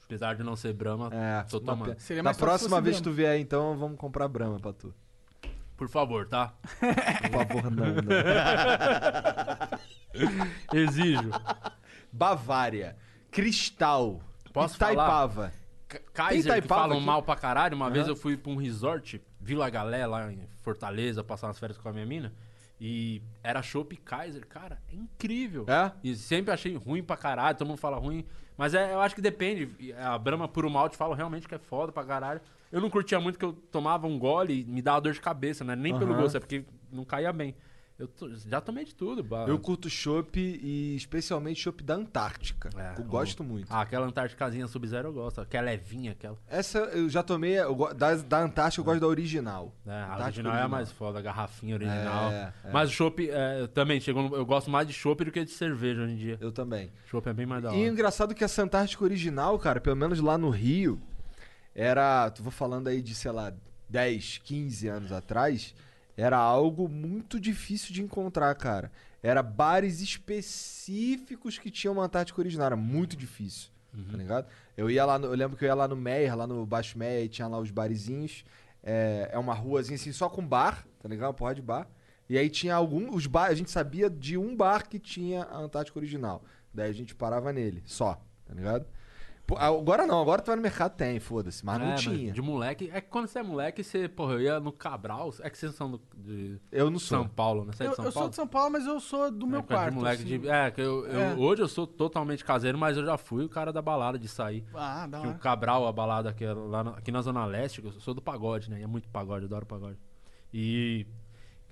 Apesar 0.06 0.36
de 0.36 0.44
não 0.44 0.56
ser 0.56 0.72
Brahma, 0.74 1.10
É, 1.14 1.44
tô 1.44 1.58
uma 1.58 1.66
tomando. 1.74 1.88
pena. 1.90 2.00
Seria 2.00 2.22
Na 2.24 2.28
mais 2.30 2.38
fácil 2.38 2.46
se 2.54 2.60
próxima 2.60 2.78
fosse 2.78 2.84
vez 2.84 2.98
que 2.98 3.04
tu 3.04 3.12
vier, 3.12 3.40
então, 3.40 3.76
vamos 3.78 3.98
comprar 3.98 4.28
Brahma 4.28 4.60
pra 4.60 4.72
tu. 4.72 4.94
Por 5.78 5.90
favor, 5.90 6.26
tá? 6.28 6.54
Por 6.80 7.32
favor, 7.32 7.70
não, 7.72 7.86
não. 7.96 8.06
Exijo. 10.74 11.30
Bavária. 12.12 12.96
Cristal. 13.32 14.22
Posso 14.54 14.76
Itaipava. 14.76 15.52
K- 15.88 16.00
Kaiser, 16.14 16.44
que 16.44 16.48
Itaipava 16.60 16.82
falam 16.84 16.98
aqui? 16.98 17.06
mal 17.06 17.22
pra 17.24 17.36
caralho. 17.36 17.76
Uma 17.76 17.90
vez 17.90 18.06
Aham. 18.06 18.14
eu 18.14 18.16
fui 18.16 18.38
pra 18.38 18.52
um 18.52 18.56
resort, 18.56 19.22
Vila 19.40 19.70
Galé, 19.70 20.06
lá 20.08 20.32
em 20.32 20.48
Fortaleza, 20.62 21.24
passar 21.24 21.48
umas 21.48 21.60
férias 21.60 21.78
com 21.78 21.90
a 21.90 21.94
minha 21.94 22.06
mina. 22.06 22.34
E 22.80 23.22
era 23.44 23.62
chopp 23.62 23.96
Kaiser. 23.98 24.46
Cara, 24.48 24.82
é 24.92 24.96
incrível. 24.96 25.66
É? 25.68 25.92
E 26.04 26.16
sempre 26.16 26.54
achei 26.54 26.76
ruim 26.76 27.04
pra 27.04 27.18
caralho, 27.18 27.58
todo 27.58 27.68
mundo 27.68 27.78
fala 27.78 27.98
ruim. 27.98 28.26
Mas 28.58 28.74
é, 28.74 28.94
eu 28.94 29.02
acho 29.02 29.14
que 29.16 29.22
depende. 29.22 29.94
A 29.98 30.18
Brahma 30.18 30.48
Puro 30.48 30.70
Malte 30.70 30.96
fala 30.96 31.16
realmente 31.16 31.48
que 31.48 31.56
é 31.56 31.60
foda 31.60 31.92
pra 31.92 32.04
caralho. 32.06 32.40
Eu 32.76 32.82
não 32.82 32.90
curtia 32.90 33.18
muito 33.22 33.40
que 33.40 33.46
eu 33.46 33.54
tomava 33.54 34.06
um 34.06 34.20
gole 34.20 34.62
e 34.62 34.66
me 34.66 34.82
dava 34.82 35.00
dor 35.00 35.14
de 35.14 35.22
cabeça, 35.22 35.64
né? 35.64 35.78
Nem 35.78 35.98
pelo 35.98 36.12
Aham. 36.12 36.22
gosto, 36.24 36.36
é 36.36 36.40
porque 36.42 36.66
não 36.92 37.06
caía 37.06 37.32
bem. 37.32 37.56
Eu 37.98 38.06
to- 38.10 38.30
já 38.36 38.60
tomei 38.60 38.84
de 38.84 38.94
tudo. 38.94 39.24
ba- 39.24 39.46
Eu 39.48 39.58
curto 39.58 39.90
chopp 39.90 40.38
e 40.38 40.94
especialmente 40.98 41.62
chopp 41.62 41.82
da 41.82 41.94
Antártica. 41.96 42.70
É, 42.76 43.00
eu 43.00 43.06
o- 43.06 43.08
gosto 43.08 43.42
muito. 43.42 43.68
Ah, 43.70 43.80
aquela 43.80 44.06
Antárticazinha 44.06 44.68
Sub-Zero 44.68 45.08
eu 45.08 45.14
gosto. 45.14 45.40
Aquela 45.40 45.68
levinha, 45.68 46.12
aquela. 46.12 46.38
Essa 46.50 46.80
eu 46.80 47.08
já 47.08 47.24
tomei, 47.24 47.58
eu 47.58 47.74
go- 47.74 47.94
da, 47.94 48.14
da 48.16 48.42
Antártica 48.44 48.82
eu 48.82 48.84
gosto 48.84 49.00
da 49.00 49.08
original. 49.08 49.74
É, 49.88 49.92
a 49.92 50.04
Antártica 50.16 50.26
original 50.26 50.56
é 50.58 50.62
a 50.64 50.68
mais 50.68 50.92
foda, 50.92 51.20
a 51.20 51.22
garrafinha 51.22 51.76
original. 51.76 52.30
É, 52.34 52.54
é. 52.66 52.72
Mas 52.74 52.90
o 52.90 52.92
chopp, 52.92 53.30
é, 53.30 53.68
também, 53.68 54.02
chegou, 54.02 54.28
no- 54.30 54.36
eu 54.36 54.46
gosto 54.46 54.70
mais 54.70 54.86
de 54.86 54.92
chopp 54.94 55.24
do 55.24 55.32
que 55.32 55.46
de 55.46 55.52
cerveja 55.52 56.02
hoje 56.02 56.12
em 56.12 56.18
dia. 56.18 56.38
Eu 56.42 56.52
também. 56.52 56.92
Chopp 57.10 57.30
é 57.30 57.34
bem 57.34 57.46
mais 57.46 57.64
da 57.64 57.70
hora. 57.70 57.78
E 57.78 57.88
o 57.88 57.94
engraçado 57.94 58.36
que 58.36 58.44
essa 58.44 58.62
Antártica 58.62 59.06
original, 59.06 59.58
cara, 59.58 59.80
pelo 59.80 59.96
menos 59.96 60.20
lá 60.20 60.38
no 60.38 60.50
Rio, 60.50 61.00
era. 61.76 62.30
Tu 62.32 62.42
vou 62.42 62.52
falando 62.52 62.88
aí 62.88 63.02
de, 63.02 63.14
sei 63.14 63.32
lá, 63.32 63.54
10, 63.90 64.40
15 64.40 64.88
anos 64.88 65.12
atrás, 65.12 65.76
era 66.18 66.38
algo 66.38 66.88
muito 66.90 67.40
difícil 67.40 67.94
de 67.94 68.02
encontrar, 68.02 68.56
cara. 68.56 68.92
Era 69.22 69.44
bares 69.44 70.02
específicos 70.02 71.58
que 71.58 71.70
tinham 71.72 71.94
uma 71.94 72.06
Antártica 72.06 72.40
original. 72.40 72.68
Era 72.68 72.76
muito 72.76 73.16
difícil, 73.16 73.70
tá 74.12 74.18
ligado? 74.18 74.48
Eu 74.78 74.90
ia 74.90 75.06
lá, 75.06 75.18
no- 75.18 75.28
eu 75.28 75.34
lembro 75.34 75.58
que 75.58 75.64
eu 75.66 75.68
ia 75.68 75.74
lá 75.76 75.88
no 75.88 75.96
Meyer, 75.96 76.36
lá 76.36 76.46
no 76.48 76.66
Baixo 76.66 76.98
Meyer, 76.98 77.26
e 77.26 77.30
tinha 77.30 77.48
lá 77.48 77.58
os 77.60 77.72
barizinhos. 77.72 78.44
É, 78.84 79.30
é 79.34 79.40
uma 79.40 79.54
ruazinha 79.54 79.96
assim, 79.96 80.12
só 80.12 80.30
com 80.30 80.46
bar, 80.46 80.86
tá 81.00 81.10
ligado? 81.10 81.28
Uma 81.30 81.34
porra 81.34 81.56
de 81.56 81.62
bar. 81.62 81.88
E 82.30 82.38
aí 82.38 82.50
tinha 82.50 82.76
algum. 82.76 83.14
Os 83.16 83.26
bar, 83.26 83.46
a 83.50 83.54
gente 83.56 83.72
sabia 83.72 84.10
de 84.10 84.38
um 84.38 84.56
bar 84.56 84.88
que 84.88 85.00
tinha 85.00 85.44
a 85.44 85.58
Antártica 85.58 85.98
original. 85.98 86.44
Daí 86.74 86.90
a 86.90 86.94
gente 86.94 87.16
parava 87.16 87.52
nele, 87.54 87.82
só, 87.86 88.22
tá 88.46 88.54
ligado? 88.54 88.86
Pô, 89.48 89.56
agora 89.60 90.08
não, 90.08 90.20
agora 90.20 90.42
tu 90.42 90.48
vai 90.48 90.56
no 90.56 90.62
mercado, 90.64 90.96
tem, 90.96 91.20
foda-se, 91.20 91.64
mas 91.64 91.80
não 91.80 91.92
É, 91.92 91.96
tinha. 91.96 92.34
de 92.34 92.42
moleque. 92.42 92.90
É 92.92 93.00
que 93.00 93.08
quando 93.10 93.28
você 93.28 93.38
é 93.38 93.44
moleque, 93.44 93.84
você, 93.84 94.10
porra, 94.10 94.34
eu 94.34 94.42
ia 94.42 94.60
no 94.60 94.72
Cabral. 94.72 95.32
É 95.42 95.52
que 95.52 95.58
vocês 95.58 95.76
são 95.76 95.92
do, 95.92 96.02
de 96.18 96.60
Eu 96.72 96.90
não 96.90 96.98
sou. 96.98 97.20
São 97.20 97.28
Paulo, 97.28 97.64
né? 97.64 97.72
Você 97.72 97.84
é 97.84 97.86
Eu, 97.86 97.90
de 97.92 97.96
São 97.98 98.06
eu 98.06 98.12
sou 98.12 98.20
Paulo? 98.22 98.30
de 98.32 98.36
São 98.36 98.48
Paulo, 98.48 98.72
mas 98.72 98.88
eu 98.88 99.00
sou 99.00 99.30
do 99.30 99.46
meu 99.46 99.60
É, 99.60 99.64
quarto. 99.64 99.90
De 99.92 99.96
moleque 99.98 100.24
assim. 100.24 100.40
de, 100.40 100.50
é, 100.50 100.72
que 100.72 100.82
eu, 100.82 101.06
eu- 101.06 101.20
É. 101.22 101.34
hoje 101.36 101.62
eu 101.62 101.68
sou 101.68 101.86
totalmente 101.86 102.44
caseiro, 102.44 102.76
mas 102.76 102.98
eu 102.98 103.06
já 103.06 103.18
fui 103.20 103.46
o 103.46 103.50
cara 103.50 103.72
da 103.72 103.84
balada 103.84 104.18
de 104.18 104.28
sair. 104.28 104.66
Ah, 104.74 105.06
da 105.06 105.22
Que 105.22 105.28
o. 105.28 105.36
Cabral, 105.36 105.86
a 105.88 105.92
balada 105.92 106.34
que 106.34 106.44
é 106.44 106.52
lá 106.52 106.84
na- 106.84 106.92
aqui 106.92 107.12
na 107.12 107.22
Zona 107.22 107.46
Leste, 107.46 107.84
eu 107.86 107.92
sou 108.00 108.16
do 108.16 108.24
pagode, 108.24 108.72
né? 108.72 108.80
E 108.80 108.84
é 108.84 108.88
muito 108.88 109.08
pagode, 109.10 109.44
eu 109.44 109.48
adoro 109.48 109.68
pagode. 109.68 110.00
E 110.52 111.06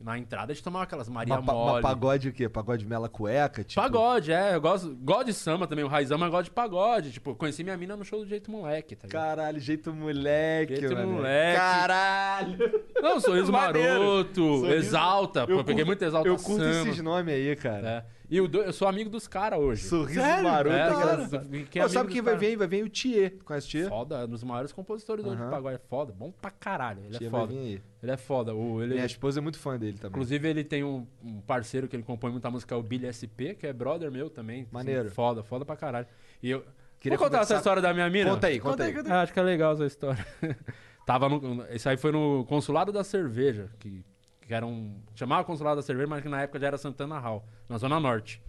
na 0.04 0.18
entrada 0.20 0.52
a 0.52 0.56
gente 0.56 0.64
tomava 0.64 0.84
aquelas 0.84 1.08
Maria 1.08 1.36
mas 1.36 1.46
Mole. 1.46 1.82
pagode 1.82 2.28
o 2.30 2.34
quê? 2.34 2.50
Pagode 2.50 2.86
mela 2.86 3.08
cueca? 3.08 3.64
Tipo, 3.64 3.82
Pagode, 3.82 4.32
é. 4.32 4.54
Eu 4.56 4.62
gosto, 4.62 4.94
gosto 5.02 5.26
de 5.26 5.34
samba 5.34 5.66
também, 5.66 5.86
o 5.86 5.88
Raizão, 5.88 6.18
mas 6.18 6.30
gosto 6.30 6.46
de 6.46 6.52
pagode. 6.52 7.12
Tipo, 7.12 7.34
conheci 7.36 7.64
minha 7.64 7.78
mina 7.78 7.96
no 7.96 8.04
show 8.04 8.20
do 8.20 8.26
Jeito 8.28 8.52
Moleque, 8.52 8.96
tá? 8.96 9.08
Caralho, 9.08 9.60
jeito 9.60 9.94
moleque, 9.94 10.76
Jeito 10.76 10.94
mano. 10.96 11.14
moleque. 11.14 11.58
Caralho. 11.58 12.84
Não, 13.02 13.20
sorriso 13.20 13.52
maroto, 13.54 14.34
Sorriso- 14.60 14.74
exalta. 14.74 15.46
pô, 15.48 15.54
Eu 15.54 15.58
peguei 15.64 15.76
curto- 15.84 15.88
muito 15.88 16.02
exalta 16.04 16.28
Eu 16.28 16.36
curto 16.36 16.64
samba. 16.64 16.90
esses 16.90 17.02
nomes 17.02 17.34
aí, 17.34 17.56
cara. 17.56 17.88
É. 18.10 18.23
E 18.30 18.42
o 18.42 18.48
do- 18.48 18.62
eu 18.62 18.74
sou 18.74 18.88
amigo 18.88 19.10
dos 19.10 19.28
caras 19.28 19.60
hoje. 19.60 19.84
Sorriso 19.84 20.20
Sério? 20.20 20.44
maroto. 20.44 20.76
É, 20.76 20.80
é 20.80 20.90
cara, 20.90 21.84
Pô, 21.84 21.90
sabe 21.90 22.12
quem 22.12 22.22
vai 22.22 22.36
vir? 22.38 22.56
Vai 22.56 22.68
vir 22.68 22.84
o 22.84 22.90
Thier. 22.90 23.34
Conhece 23.44 23.68
o 23.68 23.72
Thier? 23.72 23.90
Foda, 23.90 24.16
é 24.22 24.26
um 24.26 24.30
dos 24.30 24.44
maiores 24.44 24.72
compositores 24.72 25.24
do 25.24 25.32
Aham. 25.32 25.50
pagode. 25.52 25.76
É 25.76 25.80
foda, 25.90 26.14
bom 26.14 26.32
pra 26.32 26.50
caralho. 26.50 27.02
Ele 27.06 27.18
Thier 27.18 27.28
é 27.28 27.30
vai 27.30 27.42
foda. 27.42 27.54
vir 27.54 27.60
aí. 27.60 27.82
Ele 28.02 28.12
é 28.12 28.18
foda. 28.18 28.56
O, 28.56 28.82
ele, 28.82 28.94
Minha 28.96 29.06
esposa 29.06 29.40
é 29.40 29.42
muito 29.42 29.60
fã 29.60 29.78
dele 29.78 29.98
também. 29.98 30.10
Inclusive, 30.12 30.48
ele 30.48 30.64
tem 30.64 30.84
um, 30.84 31.06
um 31.24 31.42
parceiro 31.42 31.88
que 31.88 31.96
ele 31.96 32.04
compõe 32.04 32.32
muita 32.32 32.50
música, 32.50 32.74
é 32.74 32.78
o 32.78 32.82
Billy 32.82 33.06
SP, 33.12 33.54
que 33.54 33.68
é 33.68 33.74
brother 33.74 34.12
meu 34.12 34.30
também. 34.30 34.62
assim, 34.62 34.70
Maneiro. 34.72 35.12
foda, 35.12 35.44
foda 35.44 35.64
pra 35.66 35.76
caralho. 35.76 36.08
E 36.42 36.50
eu. 36.50 36.64
Queria 37.00 37.18
Vou 37.18 37.26
contar 37.28 37.40
conversar- 37.40 37.56
essa 37.56 37.60
história 37.62 37.82
da 37.82 37.94
minha 37.94 38.10
mina? 38.10 38.30
Conta 38.32 38.48
aí, 38.48 38.60
conta, 38.60 38.72
Conta 38.72 38.84
aí, 38.84 38.90
aí. 38.90 38.96
conta 38.96 39.10
aí. 39.10 39.16
Ah, 39.18 39.22
acho 39.24 39.34
que 39.34 39.40
é 39.40 39.44
legal 39.44 39.74
essa 39.74 39.86
história. 39.86 40.26
Tava 41.06 41.28
no. 41.28 41.66
Isso 41.70 41.90
aí 41.90 41.98
foi 41.98 42.14
no 42.14 42.46
Consulado 42.46 42.92
da 42.94 43.04
Cerveja, 43.04 43.70
que, 43.80 44.06
que 44.46 44.54
era 44.54 44.66
um. 44.66 45.02
Chamava 45.16 45.44
Consulado 45.44 45.78
da 45.78 45.82
Cerveja, 45.82 46.08
mas 46.08 46.22
que 46.22 46.30
na 46.30 46.42
época 46.42 46.60
já 46.60 46.68
era 46.68 46.78
Santana 46.78 47.20
Hall, 47.20 47.46
na 47.70 47.78
Zona 47.78 48.00
Norte. 48.00 48.42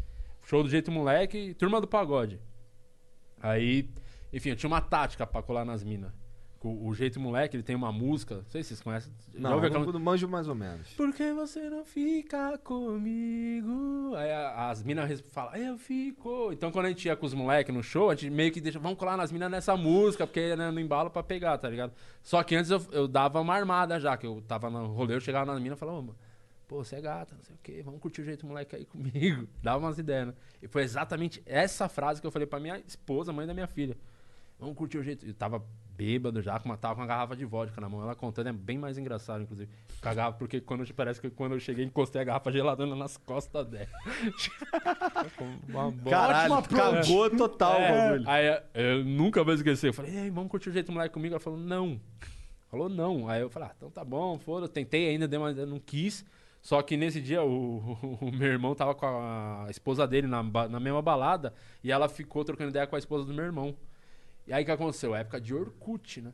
Show 0.44 0.62
do 0.62 0.68
jeito 0.68 0.90
moleque 0.90 1.38
e 1.38 1.54
turma 1.54 1.80
do 1.80 1.86
pagode. 1.86 2.40
Aí, 3.40 3.90
enfim, 4.32 4.50
eu 4.50 4.56
tinha 4.56 4.68
uma 4.68 4.80
tática 4.80 5.26
pra 5.26 5.42
colar 5.42 5.64
nas 5.64 5.82
minas. 5.82 6.12
O, 6.66 6.88
o 6.88 6.94
jeito 6.94 7.20
moleque, 7.20 7.56
ele 7.56 7.62
tem 7.62 7.76
uma 7.76 7.92
música. 7.92 8.36
Não 8.36 8.44
sei 8.48 8.62
se 8.62 8.68
vocês 8.68 8.80
conhecem. 8.80 9.12
Já 9.34 9.38
Não, 9.40 9.52
ouviu 9.52 9.64
eu 9.64 9.68
aquela- 9.68 9.84
não, 9.84 9.92
não 9.92 10.00
manjo 10.00 10.26
mais 10.26 10.48
ou 10.48 10.54
menos. 10.54 10.88
por 10.94 11.12
que 11.12 11.30
você 11.34 11.68
não 11.68 11.84
fica 11.84 12.56
comigo? 12.58 14.14
Aí 14.16 14.30
a- 14.32 14.70
as 14.70 14.82
minas 14.82 15.20
falam, 15.20 15.54
eu 15.56 15.76
fico. 15.78 16.50
Então 16.52 16.70
quando 16.70 16.86
a 16.86 16.88
gente 16.88 17.06
ia 17.06 17.16
com 17.16 17.26
os 17.26 17.34
moleques 17.34 17.74
no 17.74 17.82
show, 17.82 18.10
a 18.10 18.14
gente 18.14 18.30
meio 18.30 18.52
que 18.52 18.60
deixa, 18.60 18.78
vamos 18.78 18.98
colar 18.98 19.16
nas 19.16 19.30
minas 19.30 19.50
nessa 19.50 19.76
música, 19.76 20.26
porque 20.26 20.56
né, 20.56 20.70
no 20.70 20.80
embalo 20.80 21.10
pra 21.10 21.22
pegar, 21.22 21.58
tá 21.58 21.68
ligado? 21.68 21.92
Só 22.22 22.42
que 22.42 22.54
antes 22.56 22.70
eu, 22.70 22.80
eu 22.92 23.06
dava 23.08 23.40
uma 23.40 23.54
armada 23.54 23.98
já, 24.00 24.16
que 24.16 24.26
eu 24.26 24.42
tava 24.46 24.70
no 24.70 24.86
rolê, 24.86 25.14
eu 25.14 25.20
chegava 25.20 25.44
nas 25.52 25.60
minas 25.60 25.76
e 25.76 25.80
falava, 25.80 25.98
"Ô, 25.98 26.14
pô, 26.66 26.82
você 26.84 26.96
é 26.96 27.00
gata, 27.00 27.34
não 27.36 27.42
sei 27.44 27.54
o 27.54 27.58
quê, 27.62 27.82
vamos 27.84 28.00
curtir 28.00 28.22
o 28.22 28.24
jeito 28.24 28.46
moleque 28.46 28.74
aí 28.74 28.84
comigo. 28.86 29.46
Dava 29.62 29.84
umas 29.84 29.98
ideias, 29.98 30.28
né? 30.28 30.34
E 30.62 30.68
foi 30.68 30.82
exatamente 30.82 31.42
essa 31.44 31.88
frase 31.88 32.20
que 32.20 32.26
eu 32.26 32.30
falei 32.32 32.46
pra 32.46 32.58
minha 32.58 32.78
esposa, 32.86 33.32
mãe 33.32 33.46
da 33.46 33.52
minha 33.54 33.66
filha. 33.66 33.96
Vamos 34.58 34.76
curtir 34.76 34.98
o 34.98 35.02
jeito. 35.02 35.26
Eu 35.26 35.34
tava 35.34 35.62
bêbado 35.96 36.42
já, 36.42 36.58
com 36.58 36.68
uma, 36.68 36.76
tava 36.76 36.94
com 36.96 37.00
uma 37.00 37.06
garrafa 37.06 37.36
de 37.36 37.44
vodka 37.44 37.80
na 37.80 37.88
mão. 37.88 38.02
Ela 38.02 38.14
contando, 38.14 38.48
é 38.48 38.52
bem 38.52 38.76
mais 38.78 38.98
engraçado, 38.98 39.42
inclusive. 39.42 39.70
Com 40.00 40.08
a 40.08 40.14
garrafa, 40.14 40.38
porque 40.38 40.60
quando, 40.60 40.92
parece 40.94 41.20
que 41.20 41.30
quando 41.30 41.52
eu 41.52 41.60
cheguei, 41.60 41.84
encostei 41.84 42.20
a 42.20 42.24
garrafa 42.24 42.50
geladona 42.52 42.94
nas 42.96 43.16
costas 43.16 43.66
dela. 43.66 43.86
uma 45.68 45.90
bola. 45.90 46.10
Caralho, 46.16 46.62
cagou 46.68 47.30
total 47.30 47.72
o 47.78 47.82
É, 47.82 48.08
bagulho. 48.10 48.28
aí 48.30 48.60
eu- 48.74 49.04
nunca 49.04 49.42
vou 49.44 49.54
esquecer. 49.54 49.88
Eu 49.88 49.94
falei, 49.94 50.16
Ei, 50.16 50.30
vamos 50.30 50.50
curtir 50.50 50.70
o 50.70 50.72
jeito 50.72 50.92
moleque 50.92 51.14
comigo? 51.14 51.34
Ela 51.34 51.40
falou, 51.40 51.58
não. 51.58 52.00
Falou, 52.70 52.88
não. 52.88 53.28
Aí 53.28 53.40
eu 53.40 53.50
falei, 53.50 53.68
ah, 53.68 53.74
então 53.76 53.90
tá 53.90 54.04
bom, 54.04 54.38
foda. 54.38 54.68
Tentei 54.68 55.08
ainda, 55.08 55.28
dei 55.28 55.38
uma, 55.38 55.52
não 55.52 55.78
quis. 55.78 56.24
Só 56.60 56.80
que 56.80 56.96
nesse 56.96 57.20
dia 57.20 57.42
o, 57.42 57.98
o 58.20 58.30
meu 58.32 58.48
irmão 58.48 58.74
tava 58.74 58.94
com 58.94 59.06
a 59.06 59.66
esposa 59.70 60.06
dele 60.06 60.26
na, 60.26 60.42
na 60.42 60.80
mesma 60.80 61.02
balada 61.02 61.52
e 61.82 61.92
ela 61.92 62.08
ficou 62.08 62.42
trocando 62.44 62.70
ideia 62.70 62.86
com 62.86 62.96
a 62.96 62.98
esposa 62.98 63.24
do 63.24 63.34
meu 63.34 63.44
irmão. 63.44 63.76
E 64.46 64.52
aí 64.52 64.62
o 64.62 64.66
que 64.66 64.72
aconteceu? 64.72 65.14
Época 65.14 65.40
de 65.40 65.54
Orkut, 65.54 66.20
né? 66.20 66.32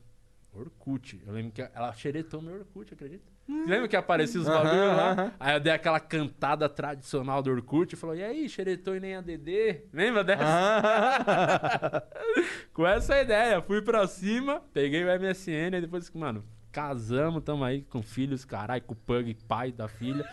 Orkut. 0.53 1.23
Eu 1.27 1.33
lembro 1.33 1.53
que 1.53 1.63
ela 1.63 1.93
xeretou 1.93 2.43
meu 2.43 2.57
Orkut, 2.57 2.93
acredita? 2.93 3.31
Você 3.47 3.71
lembra 3.71 3.89
que 3.89 3.97
aparecia 3.97 4.41
os 4.41 4.47
bagulho 4.47 4.97
lá? 4.97 5.33
Aí 5.41 5.55
eu 5.55 5.61
dei 5.61 5.73
aquela 5.73 5.99
cantada 5.99 6.69
tradicional 6.69 7.43
do 7.43 7.51
Orkut 7.51 7.95
e 7.95 7.97
falou: 7.97 8.15
E 8.15 8.23
aí, 8.23 8.49
xeretou 8.49 8.95
e 8.95 9.01
nem 9.01 9.17
a 9.17 9.21
DD? 9.21 9.87
Lembra 9.93 10.23
dessa? 10.23 12.05
com 12.73 12.87
essa 12.87 13.21
ideia, 13.21 13.61
fui 13.61 13.83
pra 13.83 14.07
cima, 14.07 14.63
peguei 14.73 15.05
o 15.05 15.21
MSN 15.21 15.77
e 15.77 15.81
depois, 15.81 16.09
mano, 16.13 16.45
casamos, 16.71 17.43
tamo 17.43 17.65
aí 17.65 17.83
com 17.83 18.03
filhos, 18.03 18.45
caralho, 18.45 18.83
com 18.83 18.93
o 18.93 18.97
Pug, 18.97 19.35
pai 19.49 19.73
da 19.73 19.89
filha. 19.89 20.25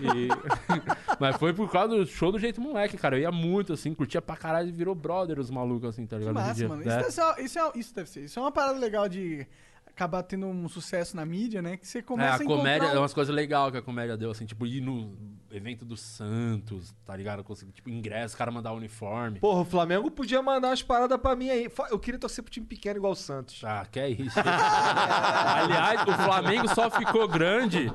E- 0.00 0.28
Mas 1.20 1.36
foi 1.36 1.52
por 1.52 1.70
causa 1.70 1.96
do 1.96 2.06
show 2.06 2.32
do 2.32 2.38
jeito 2.38 2.60
moleque, 2.60 2.96
cara. 2.96 3.16
Eu 3.16 3.22
ia 3.22 3.32
muito, 3.32 3.72
assim, 3.72 3.94
curtia 3.94 4.20
pra 4.20 4.36
caralho 4.36 4.68
e 4.68 4.72
virou 4.72 4.94
brother 4.94 5.38
os 5.38 5.50
malucos, 5.50 5.90
assim, 5.90 6.06
tá 6.06 6.16
Que 6.18 6.24
ligado? 6.24 6.38
Em 6.44 6.46
massa, 6.48 6.68
mano. 6.68 6.82
É. 6.82 6.86
Isso, 6.86 6.96
deve 6.96 7.10
ser, 7.12 7.44
isso, 7.44 7.58
é, 7.58 7.72
isso 7.76 7.94
deve 7.94 8.10
ser. 8.10 8.20
Isso 8.24 8.38
é 8.38 8.42
uma 8.42 8.52
parada 8.52 8.78
legal 8.78 9.08
de 9.08 9.46
acabar 9.94 10.22
tendo 10.24 10.46
um 10.46 10.68
sucesso 10.68 11.14
na 11.16 11.24
mídia, 11.24 11.62
né? 11.62 11.76
Que 11.76 11.86
você 11.86 11.98
É, 11.98 12.02
começa 12.02 12.42
a 12.42 12.46
comédia 12.46 12.74
encontrar 12.78 12.94
é 12.94 12.98
um- 12.98 13.02
umas 13.02 13.14
coisas 13.14 13.34
legais 13.34 13.70
que 13.70 13.78
a 13.78 13.82
comédia 13.82 14.16
deu, 14.16 14.30
assim, 14.30 14.44
tipo, 14.44 14.66
ir 14.66 14.80
no 14.80 15.16
evento 15.52 15.84
do 15.84 15.96
Santos, 15.96 16.92
tá 17.06 17.16
ligado? 17.16 17.44
Conseguir, 17.44 17.70
tipo, 17.72 17.88
ingresso, 17.88 18.34
o 18.34 18.38
cara 18.38 18.50
mandar 18.50 18.72
uniforme. 18.72 19.38
Porra, 19.38 19.60
o 19.60 19.64
Flamengo 19.64 20.10
podia 20.10 20.42
mandar 20.42 20.68
umas 20.68 20.82
paradas 20.82 21.16
pra 21.20 21.36
mim 21.36 21.48
aí. 21.48 21.68
Eu 21.90 21.98
queria 21.98 22.18
torcer 22.18 22.42
pro 22.42 22.52
time 22.52 22.66
pequeno 22.66 22.96
igual 22.98 23.12
o 23.12 23.16
Santos. 23.16 23.62
Ah, 23.64 23.86
que 23.90 24.00
é 24.00 24.08
isso. 24.10 24.36
Aliás, 24.44 26.02
o 26.02 26.12
Flamengo 26.24 26.68
só 26.74 26.90
ficou 26.90 27.28
grande. 27.28 27.92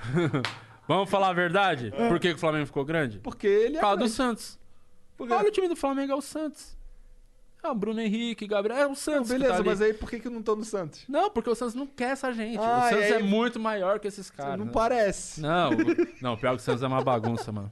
Vamos 0.86 1.08
falar 1.08 1.28
a 1.28 1.32
verdade? 1.32 1.92
Por 2.08 2.18
que, 2.18 2.30
que 2.30 2.34
o 2.34 2.38
Flamengo 2.38 2.66
ficou 2.66 2.84
grande? 2.84 3.18
Porque 3.20 3.46
ele 3.46 3.72
Por 3.74 3.78
é. 3.78 3.80
causa 3.80 3.96
do. 3.98 4.08
Santos. 4.08 4.58
Por 5.16 5.28
quê? 5.28 5.34
Olha 5.34 5.48
o 5.48 5.52
time 5.52 5.68
do 5.68 5.76
Flamengo, 5.76 6.12
é 6.12 6.14
o 6.16 6.20
Santos. 6.20 6.76
É 7.62 7.68
o 7.68 7.74
Bruno 7.74 8.00
Henrique, 8.00 8.46
Gabriel, 8.46 8.78
é 8.78 8.86
o 8.86 8.94
Santos. 8.94 9.30
que 9.30 9.34
Beleza, 9.38 9.58
tá 9.58 9.62
mas 9.62 9.82
aí 9.82 9.92
por 9.92 10.08
que, 10.08 10.18
que 10.18 10.26
eu 10.26 10.30
não 10.32 10.42
tô 10.42 10.56
no 10.56 10.64
Santos? 10.64 11.04
Não, 11.08 11.30
porque 11.30 11.50
o 11.50 11.54
Santos 11.54 11.74
não 11.74 11.86
quer 11.86 12.12
essa 12.12 12.32
gente. 12.32 12.58
Ah, 12.58 12.86
o 12.86 12.88
Santos 12.88 13.04
aí- 13.04 13.12
é 13.12 13.22
muito 13.22 13.60
maior 13.60 13.98
que 14.00 14.08
esses 14.08 14.30
caras. 14.30 14.58
não 14.58 14.66
né? 14.66 14.72
parece. 14.72 15.40
Não, 15.40 15.70
não, 16.22 16.36
pior 16.36 16.52
que 16.52 16.62
o 16.62 16.64
Santos 16.64 16.82
é 16.82 16.86
uma 16.86 17.02
bagunça, 17.02 17.52
mano. 17.52 17.70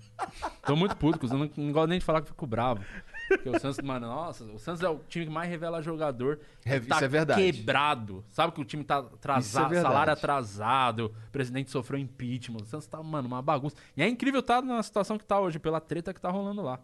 Tô 0.66 0.76
muito 0.76 0.94
puto, 0.96 1.26
Santos, 1.26 1.56
não, 1.56 1.64
não 1.64 1.72
gosto 1.72 1.88
nem 1.88 1.98
de 1.98 2.04
falar 2.04 2.20
que 2.20 2.28
fico 2.28 2.46
bravo. 2.46 2.84
Porque 3.28 3.48
o 3.48 3.58
Santos, 3.58 3.78
mano, 3.80 4.06
nossa, 4.06 4.44
o 4.44 4.58
Santos 4.58 4.82
é 4.82 4.88
o 4.88 5.00
time 5.08 5.26
que 5.26 5.30
mais 5.32 5.48
revela 5.50 5.82
jogador. 5.82 6.40
É, 6.64 6.80
tá 6.80 6.96
isso 6.96 7.04
é 7.04 7.08
verdade. 7.08 7.52
quebrado. 7.52 8.24
Sabe 8.30 8.52
que 8.52 8.60
o 8.60 8.64
time 8.64 8.84
tá 8.84 8.96
é 8.96 9.14
atrasado, 9.14 9.68
verdade. 9.70 9.92
salário 9.92 10.12
atrasado, 10.12 11.14
o 11.28 11.30
presidente 11.30 11.70
sofreu 11.70 11.98
impeachment. 11.98 12.62
O 12.62 12.66
Santos 12.66 12.86
tá, 12.86 13.02
mano, 13.02 13.28
uma 13.28 13.42
bagunça. 13.42 13.76
E 13.96 14.02
é 14.02 14.08
incrível 14.08 14.40
estar 14.40 14.62
na 14.62 14.82
situação 14.82 15.18
que 15.18 15.24
tá 15.24 15.38
hoje, 15.38 15.58
pela 15.58 15.80
treta 15.80 16.12
que 16.14 16.20
tá 16.20 16.30
rolando 16.30 16.62
lá. 16.62 16.78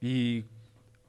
E 0.00 0.44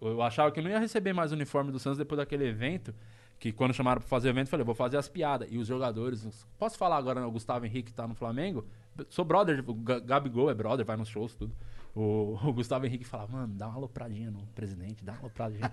eu 0.02 0.22
achava 0.22 0.52
que 0.52 0.62
não 0.62 0.70
ia 0.70 0.80
receber 0.80 1.14
mais 1.14 1.32
o 1.32 1.36
uniforme 1.36 1.72
do 1.72 1.80
Santos 1.80 1.98
depois 1.98 2.18
daquele 2.18 2.46
evento. 2.48 2.94
Que 3.40 3.52
quando 3.52 3.74
chamaram 3.74 4.00
pra 4.00 4.08
fazer 4.08 4.28
o 4.28 4.32
evento, 4.32 4.48
eu 4.48 4.52
falei, 4.52 4.64
vou 4.66 4.76
fazer 4.76 4.98
as 4.98 5.10
piadas. 5.10 5.48
E 5.52 5.58
os 5.58 5.66
jogadores. 5.68 6.46
Posso 6.60 6.78
falar 6.78 6.98
agora, 6.98 7.22
né, 7.22 7.26
o 7.26 7.32
Gustavo 7.32 7.66
Henrique 7.66 7.90
que 7.90 7.94
tá 7.94 8.08
no 8.08 8.14
Flamengo? 8.14 8.66
Sou 9.10 9.26
brother, 9.26 9.64
o 9.68 9.74
Ga- 9.74 10.00
Gabigol 10.00 10.50
é 10.52 10.54
brother, 10.54 10.86
vai 10.86 10.96
nos 10.96 11.08
shows, 11.10 11.34
tudo. 11.34 11.52
O, 11.94 12.38
o 12.44 12.54
Gustavo 12.54 12.86
Henrique 12.86 13.04
falava, 13.04 13.34
mano, 13.34 13.54
dá 13.54 13.68
uma 13.68 13.76
alopradinha 13.76 14.32
no 14.32 14.46
presidente, 14.56 15.04
dá 15.04 15.12
uma 15.14 15.22
alopradinha. 15.22 15.70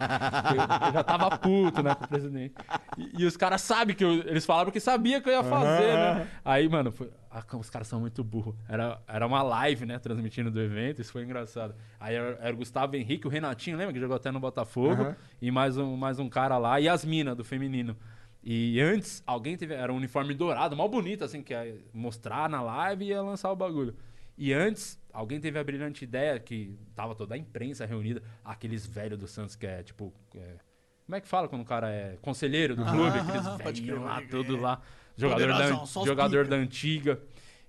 eu, 0.51 0.87
eu 0.89 0.93
já 0.93 1.05
tava 1.05 1.37
puto, 1.39 1.83
né, 1.83 1.95
com 1.95 2.05
o 2.05 2.09
presidente. 2.09 2.55
E, 2.97 3.23
e 3.23 3.27
os 3.27 3.37
caras 3.37 3.61
sabem 3.61 3.95
que 3.95 4.05
eu, 4.05 4.13
eles 4.27 4.45
falaram 4.45 4.67
porque 4.67 4.81
sabia 4.81 5.21
que 5.21 5.29
eu 5.29 5.33
ia 5.33 5.45
fazer, 5.45 5.95
né? 5.95 6.29
Aí, 6.45 6.69
mano, 6.69 6.91
foi- 6.91 7.11
os 7.59 7.71
caras 7.71 7.87
são 7.87 8.01
muito 8.01 8.25
burros. 8.25 8.55
Era, 8.69 9.01
era 9.07 9.27
uma 9.27 9.43
live, 9.43 9.87
né, 9.87 9.99
transmitindo 9.99 10.51
do 10.51 10.61
evento, 10.61 11.01
isso 11.01 11.13
foi 11.13 11.23
engraçado. 11.23 11.75
Aí 12.01 12.15
era, 12.15 12.39
era 12.41 12.55
o 12.55 12.59
Gustavo 12.59 12.97
Henrique, 12.97 13.27
o 13.27 13.31
Renatinho, 13.31 13.77
lembra 13.77 13.93
que 13.93 14.01
jogou 14.01 14.17
até 14.17 14.31
no 14.33 14.41
Botafogo? 14.41 15.03
Aham. 15.03 15.17
E 15.41 15.51
mais 15.51 15.77
um, 15.77 15.97
mais 15.97 16.19
um 16.19 16.29
cara 16.29 16.59
lá, 16.59 16.81
e 16.81 16.89
as 16.89 17.05
minas 17.05 17.37
do 17.37 17.45
feminino. 17.45 17.97
E 18.43 18.81
antes, 18.81 19.23
alguém 19.27 19.57
teve. 19.57 19.75
Era 19.75 19.93
um 19.93 19.97
uniforme 19.97 20.33
dourado, 20.33 20.77
mal 20.77 20.89
bonito, 20.89 21.23
assim, 21.25 21.43
que 21.43 21.53
ia 21.53 21.77
mostrar 21.93 22.49
na 22.49 22.63
live 22.63 23.05
e 23.05 23.09
ia 23.09 23.21
lançar 23.21 23.51
o 23.53 23.57
bagulho. 23.57 23.95
E 24.37 24.53
antes, 24.53 24.99
alguém 25.19 25.41
teve 25.41 25.59
a 25.59 25.65
brilhante 25.65 26.05
ideia 26.05 26.39
que 26.39 26.79
tava 26.95 27.15
toda 27.15 27.35
a 27.35 27.39
imprensa 27.39 27.85
reunida, 27.85 28.23
aqueles 28.45 28.87
velhos 28.87 29.19
do 29.19 29.27
Santos 29.27 29.57
que 29.57 29.67
é 29.67 29.83
tipo. 29.83 30.13
é, 30.37 30.57
como 31.05 31.17
é 31.17 31.21
que 31.21 31.27
fala 31.27 31.49
quando 31.49 31.63
o 31.63 31.65
cara 31.65 31.91
é 31.91 32.17
conselheiro 32.23 32.77
do 32.77 32.85
clube? 32.85 33.19
aqueles 33.19 33.47
aham, 33.47 33.59
pode 33.59 33.81
velhinhos 33.81 33.99
crer, 33.99 34.09
lá, 34.09 34.23
tudo 34.31 34.61
lá. 34.61 34.81
Jogador, 35.17 35.49
da, 35.49 35.85
jogador 36.05 36.47
da 36.47 36.57
antiga. 36.57 37.21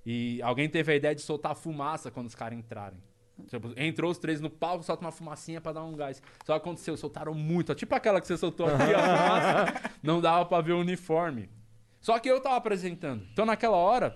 E 0.06 0.40
alguém 0.44 0.70
teve 0.70 0.92
a 0.92 0.96
ideia 0.96 1.16
de 1.16 1.22
soltar 1.22 1.56
fumaça 1.56 2.12
quando 2.12 2.28
os 2.28 2.36
caras 2.36 2.60
entrarem. 2.60 3.00
Tipo, 3.48 3.74
entrou 3.78 4.12
os 4.12 4.20
três 4.20 4.40
no 4.40 4.50
palco, 4.50 4.84
solta 4.84 5.04
uma 5.04 5.12
fumacinha 5.12 5.60
pra 5.60 5.72
dar 5.72 5.84
um 5.84 5.96
gás. 5.96 6.22
Só 6.46 6.54
que 6.54 6.58
aconteceu, 6.58 6.96
soltaram 6.96 7.34
muito. 7.34 7.74
Tipo 7.74 7.96
aquela 7.96 8.22
que 8.22 8.28
você 8.28 8.38
soltou 8.38 8.68
aqui, 8.68 8.94
a 8.94 9.00
fumaça. 9.00 9.92
Não 10.04 10.22
dava 10.22 10.46
pra 10.46 10.62
ver 10.62 10.74
o 10.74 10.80
uniforme. 10.80 11.50
Só 12.00 12.20
que 12.20 12.30
eu 12.30 12.40
tava 12.42 12.58
apresentando. 12.58 13.26
Então 13.32 13.46
naquela 13.46 13.78
hora, 13.78 14.16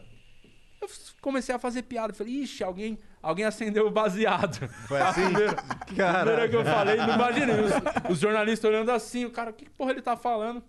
eu 0.83 0.89
comecei 1.21 1.53
a 1.53 1.59
fazer 1.59 1.83
piada. 1.83 2.13
Falei, 2.13 2.33
ixi, 2.43 2.63
alguém, 2.63 2.97
alguém 3.21 3.45
acendeu 3.45 3.87
o 3.87 3.91
baseado. 3.91 4.67
Foi 4.87 5.01
assim? 5.01 5.21
Primeira 5.87 6.47
que 6.49 6.55
eu 6.55 6.63
falei, 6.65 6.97
não 6.97 7.15
imagina. 7.15 7.53
Os, 7.61 8.11
os 8.11 8.19
jornalistas 8.19 8.69
olhando 8.69 8.91
assim, 8.91 9.25
o 9.25 9.31
cara, 9.31 9.51
que 9.53 9.69
porra 9.69 9.91
ele 9.91 10.01
tá 10.01 10.15
falando? 10.17 10.63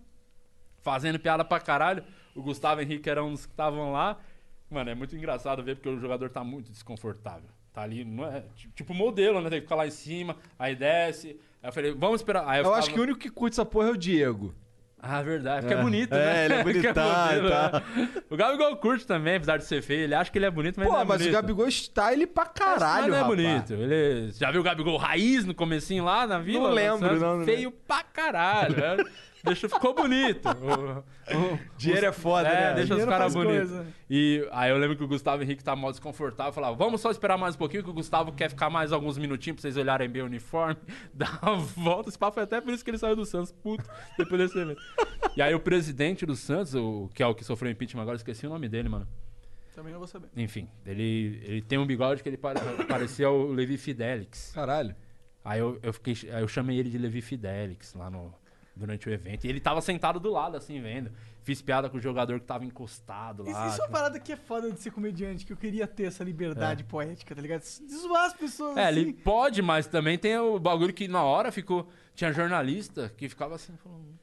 Fazendo 0.81 1.19
piada 1.19 1.43
pra 1.43 1.59
caralho. 1.59 2.03
O 2.35 2.41
Gustavo 2.41 2.81
Henrique 2.81 3.09
era 3.09 3.23
um 3.23 3.31
dos 3.31 3.45
que 3.45 3.51
estavam 3.53 3.91
lá. 3.91 4.17
Mano, 4.69 4.89
é 4.89 4.95
muito 4.95 5.15
engraçado 5.15 5.63
ver 5.63 5.75
porque 5.75 5.89
o 5.89 5.99
jogador 5.99 6.29
tá 6.29 6.43
muito 6.43 6.71
desconfortável. 6.71 7.49
Tá 7.73 7.81
ali, 7.81 8.03
não 8.05 8.25
é? 8.25 8.43
ti- 8.55 8.69
Tipo 8.75 8.93
modelo, 8.93 9.41
né? 9.41 9.49
Tem 9.49 9.59
que 9.59 9.65
ficar 9.65 9.75
lá 9.75 9.87
em 9.87 9.91
cima, 9.91 10.35
aí 10.57 10.75
desce. 10.75 11.39
Aí 11.61 11.69
eu 11.69 11.73
falei, 11.73 11.91
vamos 11.93 12.21
esperar. 12.21 12.47
Aí 12.47 12.59
Eu 12.59 12.65
ficava- 12.65 12.79
acho 12.79 12.93
que 12.93 12.99
o 12.99 13.03
único 13.03 13.19
que 13.19 13.29
curte 13.29 13.53
essa 13.55 13.65
porra 13.65 13.89
é 13.89 13.91
o 13.91 13.97
Diego. 13.97 14.53
Ah, 15.07 15.21
verdade. 15.21 15.61
Porque 15.61 15.73
é, 15.73 15.77
É. 15.77 15.81
bonito, 15.81 16.13
É, 16.13 16.17
né? 16.17 16.45
ele 16.45 16.53
é 16.55 16.57
Porque 16.63 16.81
bonitão 16.81 17.07
modelo, 17.09 17.47
e 17.47 17.51
tal. 17.51 17.71
né? 17.71 18.09
O 18.29 18.35
Gabigol 18.37 18.75
curte 18.77 19.05
também, 19.05 19.35
apesar 19.35 19.57
de 19.57 19.65
ser 19.65 19.81
feio. 19.83 20.01
Ele 20.05 20.15
acha 20.15 20.31
que 20.31 20.37
ele 20.37 20.45
é 20.45 20.51
bonito, 20.51 20.77
mas 20.79 20.87
Pô, 20.87 20.93
ele 20.93 20.97
não 20.97 21.01
é 21.03 21.07
mas 21.07 21.17
bonito. 21.19 21.29
o 21.29 21.35
Gabigol 21.41 21.67
está 21.67 22.11
ele 22.11 22.25
pra 22.25 22.45
caralho, 22.45 23.11
Mas 23.11 23.11
não 23.11 23.17
é 23.17 23.23
bonito. 23.23 23.73
Ele... 23.73 24.31
Já 24.31 24.49
viu 24.51 24.61
o 24.61 24.63
Gabigol 24.63 24.97
raiz 24.97 25.45
no 25.45 25.53
comecinho 25.53 26.03
lá 26.03 26.25
na 26.25 26.39
vila? 26.39 26.67
Não 26.69 26.73
lembro, 26.73 27.19
não, 27.19 27.37
não 27.39 27.45
Feio 27.45 27.71
pra 27.71 28.01
caralho. 28.03 28.75
né? 29.45 29.51
Deixa, 29.51 29.69
ficou 29.69 29.93
bonito. 29.93 30.47
O- 31.27 31.53
o- 31.55 31.59
Dinheiro 31.77 32.05
é 32.05 32.11
foda, 32.11 32.47
é, 32.47 32.69
né? 32.69 32.73
deixa 32.75 32.95
os 32.95 33.03
caras 33.05 33.33
bonitos. 33.33 33.69
coisa. 33.71 33.87
E 34.09 34.47
aí 34.51 34.69
eu 34.69 34.77
lembro 34.77 34.95
que 34.95 35.03
o 35.03 35.07
Gustavo 35.07 35.41
Henrique 35.41 35.63
tá 35.63 35.75
mó 35.75 35.89
desconfortável. 35.89 36.53
Falava, 36.53 36.75
vamos 36.75 37.01
só 37.01 37.09
esperar 37.09 37.35
mais 37.37 37.55
um 37.55 37.57
pouquinho, 37.57 37.83
que 37.83 37.89
o 37.89 37.93
Gustavo 37.93 38.31
quer 38.31 38.49
ficar 38.49 38.69
mais 38.69 38.91
alguns 38.91 39.17
minutinhos 39.17 39.55
pra 39.55 39.61
vocês 39.63 39.75
olharem 39.77 40.07
bem 40.07 40.21
o 40.21 40.25
uniforme. 40.25 40.75
Dá 41.13 41.39
uma 41.41 41.55
volta. 41.57 42.09
Esse 42.09 42.17
papo 42.19 42.35
foi 42.35 42.43
até 42.43 42.61
por 42.61 42.71
isso 42.73 42.83
que 42.83 42.91
ele 42.91 42.97
saiu 42.99 43.15
do 43.15 43.25
Santos, 43.25 43.51
puto, 43.51 43.83
depois 44.17 44.39
desse 44.39 44.57
evento. 44.59 44.79
E 45.35 45.41
aí 45.41 45.53
o 45.55 45.59
presidente 45.59 46.25
do 46.27 46.35
Santos, 46.35 46.75
o, 46.75 47.09
que 47.13 47.23
é 47.23 47.27
o 47.27 47.33
que 47.33 47.43
sofreu 47.43 47.71
impeachment 47.71 48.01
agora, 48.03 48.17
esqueci 48.17 48.45
o 48.45 48.49
nome 48.49 48.69
dele, 48.69 48.87
mano. 48.89 49.07
Também 49.73 49.91
não 49.91 49.99
vou 49.99 50.07
saber. 50.07 50.27
Enfim, 50.37 50.69
ele, 50.85 51.41
ele 51.43 51.61
tem 51.61 51.77
um 51.79 51.85
bigode 51.87 52.21
que 52.23 52.29
ele 52.29 52.37
pare- 52.37 52.59
parecia 52.87 53.29
o 53.29 53.51
Levi 53.51 53.77
Fidelix. 53.77 54.51
Caralho. 54.53 54.95
Aí 55.43 55.59
eu, 55.59 55.77
eu, 55.83 55.91
fiquei, 55.91 56.15
aí 56.31 56.41
eu 56.41 56.47
chamei 56.47 56.77
ele 56.79 56.89
de 56.89 56.97
Levi 56.97 57.21
Fidelix 57.21 57.93
lá 57.93 58.09
no, 58.09 58.33
durante 58.75 59.07
o 59.07 59.11
evento. 59.13 59.45
E 59.45 59.47
ele 59.49 59.59
tava 59.59 59.79
sentado 59.81 60.19
do 60.19 60.29
lado, 60.31 60.57
assim, 60.57 60.81
vendo. 60.81 61.11
Fiz 61.43 61.61
piada 61.61 61.87
com 61.89 61.97
o 61.97 62.01
jogador 62.01 62.39
que 62.39 62.45
tava 62.45 62.65
encostado 62.65 63.43
lá. 63.43 63.49
isso 63.49 63.57
é 63.59 63.61
uma 63.63 63.71
tipo- 63.73 63.91
parada 63.91 64.19
que 64.19 64.31
é 64.33 64.35
foda 64.35 64.71
de 64.71 64.79
ser 64.79 64.91
comediante, 64.91 65.45
que 65.45 65.53
eu 65.53 65.57
queria 65.57 65.85
ter 65.85 66.05
essa 66.05 66.23
liberdade 66.23 66.83
poética, 66.83 67.35
tá 67.35 67.41
ligado? 67.41 67.61
De 67.61 67.95
zoar 67.95 68.25
as 68.25 68.33
pessoas 68.33 68.75
É, 68.77 68.87
assim. 68.87 68.99
ele 68.99 69.13
pode, 69.13 69.61
mas 69.61 69.85
também 69.85 70.17
tem 70.17 70.35
o 70.37 70.57
bagulho 70.59 70.91
que 70.93 71.07
na 71.07 71.23
hora 71.23 71.51
ficou. 71.51 71.87
Tinha 72.15 72.31
jornalista 72.31 73.13
que 73.15 73.29
ficava 73.29 73.55
assim, 73.55 73.73
falando. 73.83 74.14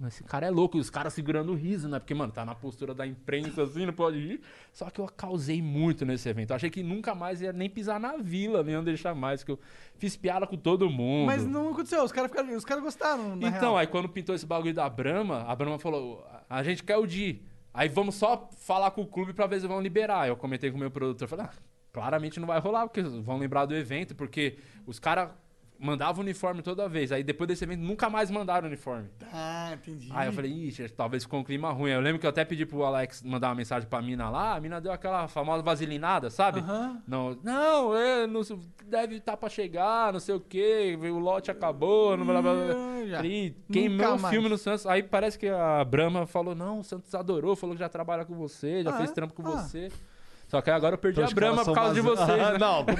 "Mas 0.00 0.14
Esse 0.14 0.24
cara 0.24 0.46
é 0.46 0.50
louco, 0.50 0.76
e 0.76 0.80
os 0.80 0.90
caras 0.90 1.12
segurando 1.14 1.52
o 1.52 1.54
riso, 1.54 1.88
né? 1.88 1.98
Porque, 1.98 2.14
mano, 2.14 2.32
tá 2.32 2.44
na 2.44 2.54
postura 2.54 2.92
da 2.94 3.06
imprensa 3.06 3.62
assim, 3.62 3.86
não 3.86 3.92
pode 3.92 4.18
ir. 4.18 4.40
Só 4.72 4.90
que 4.90 5.00
eu 5.00 5.06
causei 5.06 5.62
muito 5.62 6.04
nesse 6.04 6.28
evento. 6.28 6.50
Eu 6.50 6.56
achei 6.56 6.68
que 6.70 6.82
nunca 6.82 7.14
mais 7.14 7.40
ia 7.40 7.52
nem 7.52 7.70
pisar 7.70 8.00
na 8.00 8.16
vila, 8.16 8.62
nem 8.64 8.82
deixar 8.82 9.14
mais, 9.14 9.44
que 9.44 9.52
eu 9.52 9.58
fiz 9.96 10.16
piada 10.16 10.46
com 10.46 10.56
todo 10.56 10.90
mundo. 10.90 11.26
Mas 11.26 11.46
não 11.46 11.70
aconteceu, 11.70 12.02
os 12.02 12.10
caras 12.12 12.30
ficaram- 12.30 12.56
os 12.56 12.64
caras 12.64 12.82
gostaram, 12.82 13.36
Então, 13.36 13.50
real. 13.50 13.78
aí 13.78 13.86
quando 13.86 14.08
pintou 14.08 14.34
esse 14.34 14.44
bagulho 14.46 14.74
da 14.74 14.88
Brahma, 14.88 15.42
a 15.46 15.54
Brahma 15.54 15.78
falou: 15.78 16.26
a 16.50 16.62
gente 16.62 16.82
quer 16.82 16.96
o 16.96 17.06
Di. 17.06 17.42
Aí 17.72 17.88
vamos 17.88 18.14
só 18.16 18.48
falar 18.58 18.90
com 18.92 19.02
o 19.02 19.06
clube 19.06 19.32
pra 19.32 19.46
ver 19.46 19.60
se 19.60 19.66
vão 19.66 19.80
liberar. 19.80 20.28
Eu 20.28 20.36
comentei 20.36 20.70
com 20.70 20.76
o 20.76 20.80
meu 20.80 20.90
produtor, 20.90 21.26
falei, 21.26 21.46
ah, 21.46 21.52
claramente 21.92 22.38
não 22.40 22.46
vai 22.46 22.58
rolar, 22.60 22.86
porque 22.86 23.02
vão 23.02 23.38
lembrar 23.38 23.66
do 23.66 23.74
evento, 23.74 24.14
porque 24.14 24.58
os 24.86 24.98
caras 24.98 25.30
mandavam 25.78 26.22
uniforme 26.22 26.62
toda 26.62 26.88
vez. 26.88 27.10
Aí 27.12 27.22
depois 27.22 27.48
desse 27.48 27.64
evento 27.64 27.80
nunca 27.80 28.08
mais 28.08 28.30
mandaram 28.30 28.66
uniforme. 28.68 29.08
Ah, 29.32 29.72
entendi. 29.74 30.08
Aí 30.12 30.28
eu 30.28 30.32
falei, 30.32 30.50
ixi, 30.50 30.88
talvez 30.88 31.24
ficou 31.24 31.40
um 31.40 31.44
clima 31.44 31.70
ruim. 31.72 31.90
Eu 31.90 32.00
lembro 32.00 32.18
que 32.18 32.26
eu 32.26 32.30
até 32.30 32.44
pedi 32.44 32.64
pro 32.64 32.84
Alex 32.84 33.22
mandar 33.22 33.48
uma 33.48 33.54
mensagem 33.54 33.88
pra 33.88 34.00
mina 34.00 34.30
lá, 34.30 34.54
a 34.56 34.60
mina 34.60 34.80
deu 34.80 34.92
aquela 34.92 35.28
famosa 35.28 35.62
vaselinada, 35.62 36.30
sabe? 36.30 36.60
Aham. 36.60 37.02
Não, 37.06 37.38
não, 37.42 37.96
é, 37.96 38.26
não, 38.26 38.40
deve 38.86 39.16
estar 39.16 39.36
pra 39.36 39.48
chegar, 39.48 40.12
não 40.12 40.20
sei 40.20 40.34
o 40.34 40.40
quê, 40.40 40.96
o 41.00 41.18
lote 41.18 41.50
acabou, 41.50 42.16
não 42.16 42.24
blá 42.24 42.40
blá 42.40 42.52
blá. 42.54 42.64
Nunca 42.74 43.22
queimou 43.72 44.14
o 44.14 44.18
filme 44.18 44.48
no 44.48 44.56
Santos. 44.58 44.86
Aí 44.86 45.02
parece 45.02 45.38
que 45.38 45.48
a 45.48 45.84
Brahma 45.84 46.26
falou, 46.26 46.54
não, 46.54 46.80
o 46.80 46.84
Santos 46.84 47.14
adorou, 47.14 47.54
falou 47.56 47.74
que 47.74 47.80
já 47.80 47.88
trabalha 47.88 48.24
com 48.24 48.34
você, 48.34 48.82
já 48.82 48.90
Ah, 48.90 48.96
fez 48.98 49.10
é? 49.10 49.12
trampo 49.14 49.34
com 49.34 49.46
Ah. 49.46 49.50
você. 49.62 49.90
Só 50.54 50.62
que 50.62 50.70
aí 50.70 50.76
agora 50.76 50.94
eu 50.94 50.98
perdi 50.98 51.18
Então 51.20 51.32
a 51.32 51.34
Brahma 51.34 51.56
caras 51.64 51.68
por 51.68 51.74
causa 51.74 51.94
de 51.94 52.00
vocês, 52.00 52.40
Ah, 52.40 52.52
né? 52.52 52.58
Não, 52.58 52.86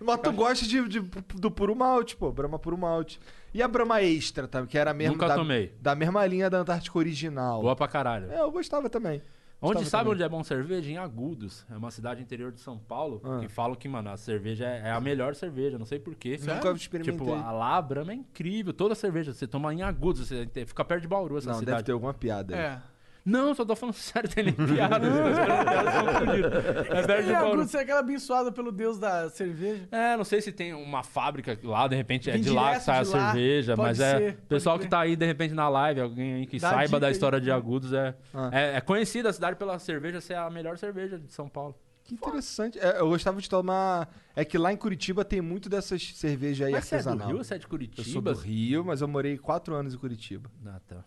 Mas 0.00 0.20
tu 0.20 0.32
gosta 0.32 0.66
de, 0.66 0.88
de- 0.88 1.00
do 1.34 1.50
puro 1.50 1.76
malte, 1.76 2.16
pô. 2.16 2.32
Brahma 2.32 2.58
puro 2.58 2.78
malte. 2.78 3.20
E 3.52 3.62
a 3.62 3.68
Brahma 3.68 4.00
Extra, 4.02 4.48
tá? 4.48 4.64
que 4.66 4.78
era 4.78 4.92
a 4.92 4.94
mesma, 4.94 5.12
Nunca 5.12 5.28
da, 5.28 5.34
tomei. 5.34 5.74
da 5.80 5.94
mesma 5.94 6.24
linha 6.26 6.48
da 6.48 6.58
Antártica 6.58 6.98
original. 6.98 7.60
Boa 7.60 7.76
pra 7.76 7.86
caralho. 7.86 8.32
É, 8.32 8.40
eu 8.40 8.50
gostava 8.50 8.88
também. 8.88 9.22
Onde 9.64 9.74
Gostava 9.74 9.90
sabe 9.90 10.02
também. 10.04 10.14
onde 10.14 10.22
é 10.24 10.28
bom 10.28 10.42
cerveja? 10.42 10.90
Em 10.90 10.96
Agudos. 10.96 11.64
É 11.70 11.76
uma 11.76 11.90
cidade 11.92 12.20
interior 12.20 12.50
de 12.50 12.58
São 12.60 12.76
Paulo. 12.78 13.20
Ah. 13.22 13.38
Que 13.40 13.48
falam 13.48 13.76
que, 13.76 13.86
mano, 13.88 14.10
a 14.10 14.16
cerveja 14.16 14.64
é, 14.64 14.88
é 14.88 14.90
a 14.90 15.00
melhor 15.00 15.36
cerveja. 15.36 15.78
Não 15.78 15.86
sei 15.86 16.00
porquê. 16.00 16.36
Nunca 16.40 16.72
experimentei. 16.72 17.16
Tipo, 17.26 17.32
a 17.34 17.52
lá, 17.52 17.76
a 17.76 17.82
Brahma 17.82 18.10
é 18.12 18.16
incrível. 18.16 18.72
Toda 18.72 18.94
cerveja. 18.96 19.32
Você 19.32 19.46
toma 19.46 19.72
em 19.72 19.82
Agudos. 19.82 20.26
Você 20.26 20.48
fica 20.66 20.84
perto 20.84 21.02
de 21.02 21.06
Bauru, 21.08 21.36
essa 21.38 21.46
Não, 21.46 21.54
deve 21.60 21.66
cidade. 21.66 21.84
ter 21.84 21.92
alguma 21.92 22.12
piada 22.14 22.54
aí. 22.56 22.60
É. 22.60 22.80
Não, 23.24 23.54
só 23.54 23.64
tô 23.64 23.76
falando 23.76 23.94
sério. 23.96 24.28
Tem 24.28 24.44
nem 24.44 24.52
piada. 24.54 25.06
As 25.06 25.44
piadas 25.46 25.94
são 25.94 26.26
fodidas. 26.26 26.52
É 26.90 27.06
perto 27.06 27.24
de 27.24 27.30
E 27.30 27.34
a 27.34 27.40
Bauru. 27.40 27.56
Guto, 27.58 27.70
você 27.70 27.76
é 27.78 27.80
aquela 27.82 28.00
abençoada 28.00 28.50
pelo 28.52 28.72
deus 28.72 28.98
da 28.98 29.30
cerveja. 29.30 29.86
É, 29.92 30.16
não 30.16 30.24
sei 30.24 30.40
se 30.40 30.50
tem 30.52 30.74
uma 30.74 31.02
fábrica 31.02 31.58
lá, 31.62 31.86
de 31.86 31.94
repente 31.96 32.30
é 32.30 32.36
de 32.36 32.50
lá 32.50 32.74
que 32.74 32.80
sai 32.82 33.00
a 33.00 33.04
cerveja, 33.04 33.76
mas 33.76 33.98
ser, 33.98 34.22
é. 34.22 34.32
Pessoal 34.48 34.78
que 34.78 34.88
tá 34.88 35.00
aí, 35.00 35.14
de 35.14 35.24
repente, 35.26 35.54
na 35.54 35.68
live, 35.68 36.00
alguém 36.00 36.34
aí 36.34 36.46
que 36.46 36.58
Dá 36.58 36.70
saiba 36.70 36.98
da 36.98 37.06
aí. 37.06 37.12
história 37.12 37.40
de 37.40 37.50
Agudos, 37.50 37.92
é, 37.92 38.14
Ah. 38.34 38.50
é, 38.52 38.76
é 38.76 38.80
conhecida 38.80 39.28
a 39.28 39.32
cidade 39.32 39.56
pela 39.56 39.78
cerveja 39.78 40.20
ser 40.20 40.34
a 40.34 40.50
melhor 40.50 40.76
cerveja 40.76 41.18
de 41.18 41.32
São 41.32 41.48
Paulo. 41.48 41.74
Que 42.04 42.14
interessante. 42.14 42.78
É, 42.80 42.98
eu 42.98 43.08
gostava 43.08 43.40
de 43.40 43.48
tomar. 43.48 44.12
É 44.34 44.44
que 44.44 44.58
lá 44.58 44.72
em 44.72 44.76
Curitiba 44.76 45.24
tem 45.24 45.40
muito 45.40 45.68
dessas 45.68 46.12
cervejas 46.16 46.66
aí 46.66 46.72
Mas 46.72 46.84
você 46.86 46.96
é 46.96 46.98
do 47.02 47.08
artesanal. 47.10 47.28
Rio, 47.28 47.44
você 47.44 47.54
é 47.54 47.58
de 47.58 47.64
eu 47.64 47.70
Curitiba? 47.70 48.08
sou 48.08 48.20
do 48.20 48.32
Rio, 48.32 48.84
mas 48.84 49.00
eu 49.00 49.06
morei 49.06 49.38
quatro 49.38 49.72
anos 49.76 49.94
em 49.94 49.98
Curitiba. 49.98 50.50
Ah, 50.66 50.80
tá. 50.84 51.04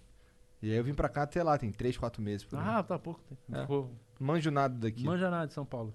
E 0.66 0.72
aí 0.72 0.78
eu 0.78 0.84
vim 0.84 0.94
pra 0.96 1.08
cá 1.08 1.24
até 1.24 1.44
lá, 1.44 1.58
tem 1.58 1.72
três, 1.72 1.96
quatro 1.98 2.22
meses. 2.24 2.44
Por 2.46 2.58
aí. 2.58 2.66
Ah, 2.68 2.82
tá 2.82 2.98
pouco 2.98 3.22
tempo. 3.22 3.42
É. 3.56 3.62
Ficou- 3.62 3.92
Manjo 4.20 4.50
nada 4.50 4.74
daqui. 4.74 5.04
Manja 5.04 5.30
nada 5.30 5.46
de 5.48 5.54
São 5.54 5.66
Paulo. 5.66 5.94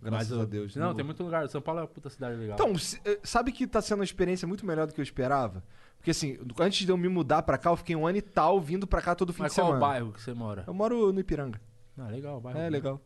graças 0.00 0.30
Mas 0.30 0.38
a 0.38 0.42
eu- 0.42 0.46
Deus. 0.46 0.74
Não, 0.74 0.86
vou- 0.86 0.94
tem 0.94 1.04
muito 1.04 1.22
lugar. 1.22 1.48
São 1.48 1.60
Paulo 1.62 1.78
é 1.80 1.82
uma 1.82 1.88
puta 1.88 2.08
cidade 2.10 2.34
legal. 2.36 2.56
Então, 2.58 2.72
eh, 3.04 3.20
sabe 3.22 3.52
que 3.52 3.66
tá 3.66 3.80
sendo 3.80 3.98
uma 3.98 4.04
experiência 4.04 4.48
muito 4.48 4.64
melhor 4.66 4.86
do 4.86 4.92
que 4.94 5.00
eu 5.00 5.02
esperava? 5.04 5.62
Porque 5.98 6.10
assim, 6.10 6.38
antes 6.58 6.84
de 6.86 6.90
eu 6.90 6.96
me 6.96 7.08
mudar 7.08 7.42
pra 7.42 7.58
cá, 7.58 7.70
eu 7.70 7.76
fiquei 7.76 7.94
um 7.94 8.06
ano 8.06 8.16
e 8.18 8.22
tal 8.22 8.58
vindo 8.60 8.86
pra 8.86 9.00
cá 9.02 9.14
todo 9.14 9.32
fim 9.32 9.42
Mas 9.42 9.52
de 9.52 9.60
qual 9.60 9.66
semana. 9.68 9.86
bairro 9.86 10.12
que 10.12 10.20
você 10.22 10.32
mora? 10.34 10.64
Eu 10.66 10.72
moro 10.74 11.12
no 11.12 11.20
Ipiranga. 11.20 11.60
Ah, 11.98 12.08
legal, 12.08 12.40
bairro. 12.40 12.58
É, 12.58 12.70
legal. 12.70 13.00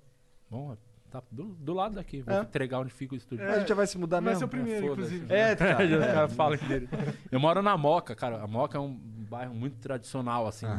Bom, 0.49 0.77
tá 1.21 1.27
do, 1.31 1.45
do 1.55 1.73
lado 1.73 1.95
daqui. 1.95 2.23
Vou 2.23 2.35
É. 2.35 2.41
entregar 2.41 2.81
onde 2.81 2.93
fica 2.93 3.15
o 3.15 3.17
estúdio. 3.17 3.47
A 3.49 3.59
gente 3.59 3.69
já 3.69 3.75
vai 3.75 3.87
se 3.87 3.97
mudar 3.99 4.21
Vai 4.21 4.31
mesmo? 4.33 4.39
ser 4.41 4.45
o 4.45 4.49
primeiro, 4.49 4.87
inclusive. 4.93 5.33
É, 5.33 5.55
cara. 5.57 5.87
Já 5.89 5.99
os 5.99 6.05
é. 6.05 6.13
caras 6.13 6.33
falam 6.35 6.59
dele. 6.59 6.89
Eu 7.31 7.39
moro 7.41 7.63
na 7.63 7.77
Moca, 7.77 8.15
cara. 8.15 8.43
A 8.43 8.47
Moca 8.47 8.77
é 8.79 8.81
um 8.81 8.95
bairro 8.95 9.55
muito 9.55 9.77
tradicional, 9.79 10.47
assim, 10.47 10.67
Aham. 10.67 10.77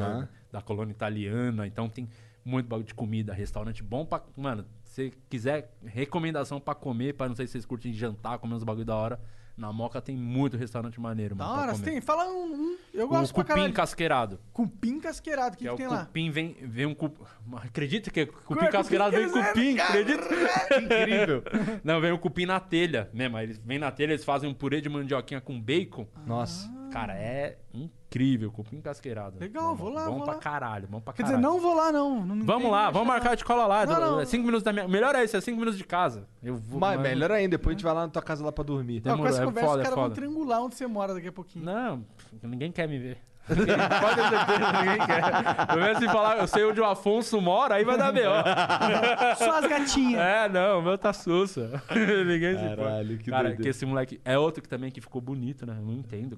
da, 0.52 0.60
da 0.60 0.62
colônia 0.62 0.92
italiana. 0.92 1.66
Então 1.68 1.88
tem 1.90 2.08
muito 2.44 2.68
bagulho 2.68 2.88
de 2.88 2.94
comida, 2.94 3.34
restaurante 3.34 3.82
bom 3.84 4.06
pra. 4.06 4.22
Mano, 4.38 4.66
se 4.84 5.12
quiser 5.30 5.74
recomendação 5.84 6.60
pra 6.60 6.76
comer, 6.76 7.14
pra 7.14 7.28
não 7.28 7.36
sei 7.36 7.48
se 7.48 7.54
vocês 7.54 7.66
curtem 7.66 7.92
jantar, 7.94 8.38
comer 8.40 8.54
uns 8.56 8.64
bagulho 8.64 8.86
da 8.86 8.96
hora, 8.96 9.20
Na 9.58 9.72
Moca 9.72 10.02
tem 10.02 10.18
muito 10.18 10.58
restaurante 10.58 11.00
maneiro, 11.00 11.34
Da 11.34 11.46
mano. 11.46 11.56
pra 11.56 11.64
hora, 11.64 11.72
comer. 11.74 11.86
tem? 11.86 12.02
Fala 12.02 12.26
um. 12.30 12.44
um- 12.54 12.78
eu 12.94 13.08
gosto 13.08 13.32
o 13.32 13.34
pra 13.36 13.44
cupim 13.44 13.54
caralho. 13.56 13.74
casqueirado. 13.74 14.40
Cupim 14.52 15.00
casqueirado. 15.00 15.56
O 15.56 15.58
que, 15.58 15.64
Que 15.64 15.64
que, 15.64 15.68
é 15.70 15.74
o 15.74 15.78
tem 15.78 15.88
lá? 15.88 16.06
cupim, 16.06 16.30
vem, 16.30 16.58
vem 16.62 16.86
um 16.86 16.94
cupim. 16.94 17.24
Acredita 17.56 18.12
que 18.12 18.20
é 18.22 18.26
cupim 18.26 18.66
Ué, 18.66 18.72
casqueirado 18.72 19.16
vem 19.16 19.30
cupim 19.32 19.80
Acredita? 19.80 20.24
Incrível. 20.82 21.44
Não, 21.84 22.02
vem 22.02 22.12
um 22.12 22.18
cupim 22.18 22.46
na 22.46 22.60
telha 22.60 23.10
mesmo. 23.14 23.38
Eles 23.40 23.58
vêm 23.64 23.80
na 23.80 23.92
telha, 23.92 24.12
eles 24.12 24.26
fazem 24.26 24.50
um 24.50 24.54
purê 24.54 24.82
de 24.82 24.90
mandioquinha 24.90 25.40
com 25.40 25.60
bacon. 25.60 26.06
Nossa. 26.28 26.70
Cara, 26.96 27.14
é 27.14 27.58
incrível. 27.74 28.52
Cupim 28.52 28.80
casqueirado. 28.80 29.38
Legal, 29.40 29.76
Bom, 29.76 29.76
vou 29.76 29.90
lá, 29.94 30.06
Bom 30.06 30.16
vou 30.16 30.24
pra 30.24 30.34
lá. 30.36 30.40
caralho, 30.40 30.88
bom 30.88 31.02
pra 31.02 31.14
Quer 31.14 31.24
caralho. 31.24 31.42
dizer, 31.42 31.48
não 31.54 31.60
vou 31.60 31.76
lá, 31.76 31.92
não. 31.92 32.26
não 32.26 32.46
Vamos 32.46 32.72
lá, 32.72 32.90
vamos 32.90 33.08
marcar 33.08 33.36
de 33.36 33.44
cola 33.44 33.66
lá. 33.66 33.86
Não, 33.86 34.00
não. 34.00 34.20
É 34.22 34.26
cinco 34.26 34.46
minutos 34.46 34.64
da 34.64 34.72
minha. 34.72 34.88
Melhor 34.88 35.14
é 35.14 35.24
isso, 35.24 35.36
é 35.36 35.42
cinco 35.42 35.58
minutos 35.60 35.78
de 35.78 35.84
casa. 35.84 36.26
Eu 36.42 36.56
vou. 36.56 36.80
Mas, 36.80 36.98
mano, 36.98 37.10
melhor 37.10 37.32
ainda, 37.32 37.58
depois 37.58 37.74
a 37.74 37.78
gente 37.78 37.84
vai 37.84 37.94
lá 37.94 38.02
na 38.04 38.10
tua 38.10 38.22
casa 38.22 38.46
lá 38.46 38.52
pra 38.52 38.64
dormir. 38.64 39.02
Não, 39.04 39.18
com 39.18 39.24
Demorou, 39.24 39.28
essa 39.28 39.42
é 39.42 39.46
conversa, 39.46 39.68
foda, 39.70 39.78
os 39.78 39.82
é 39.82 39.84
caras 39.84 39.96
vão 39.96 40.04
foda. 40.06 40.16
triangular 40.16 40.62
onde 40.64 40.76
você 40.76 40.88
mora 40.88 41.14
daqui 41.14 41.28
a 41.28 41.32
pouquinho. 41.34 41.66
Não, 41.66 42.06
ninguém 42.42 42.72
quer 42.72 42.88
me 42.88 42.98
ver. 42.98 43.18
Pode 43.48 43.66
ter 43.66 44.30
certeza, 44.30 44.72
ninguém 44.74 45.06
quer. 45.06 45.68
Pelo 45.68 45.82
menos 45.82 45.98
se 46.00 46.06
falar, 46.06 46.38
eu 46.40 46.48
sei 46.48 46.66
onde 46.66 46.82
o 46.82 46.86
Afonso 46.86 47.40
mora, 47.40 47.76
aí 47.76 47.84
vai 47.84 47.98
dar 47.98 48.12
B.O. 48.12 48.32
Só 49.38 49.60
as 49.60 49.68
gatinhas. 49.68 50.20
É, 50.20 50.50
não, 50.50 50.80
o 50.80 50.82
meu 50.82 50.98
tá 50.98 51.14
sussa. 51.14 51.82
ninguém 52.26 52.58
se 52.58 52.64
importa. 52.64 52.84
Caralho, 52.84 53.18
que 53.20 53.30
Cara, 53.30 53.44
doideira. 53.44 53.64
que 53.64 53.70
esse 53.70 53.86
moleque 53.86 54.20
é 54.26 54.38
outro 54.38 54.64
que 54.64 54.70
também 54.70 54.90
que 54.90 55.00
ficou 55.00 55.22
bonito, 55.22 55.66
né? 55.66 55.76
Eu 55.78 55.86
não 55.86 55.94
entendo. 55.94 56.38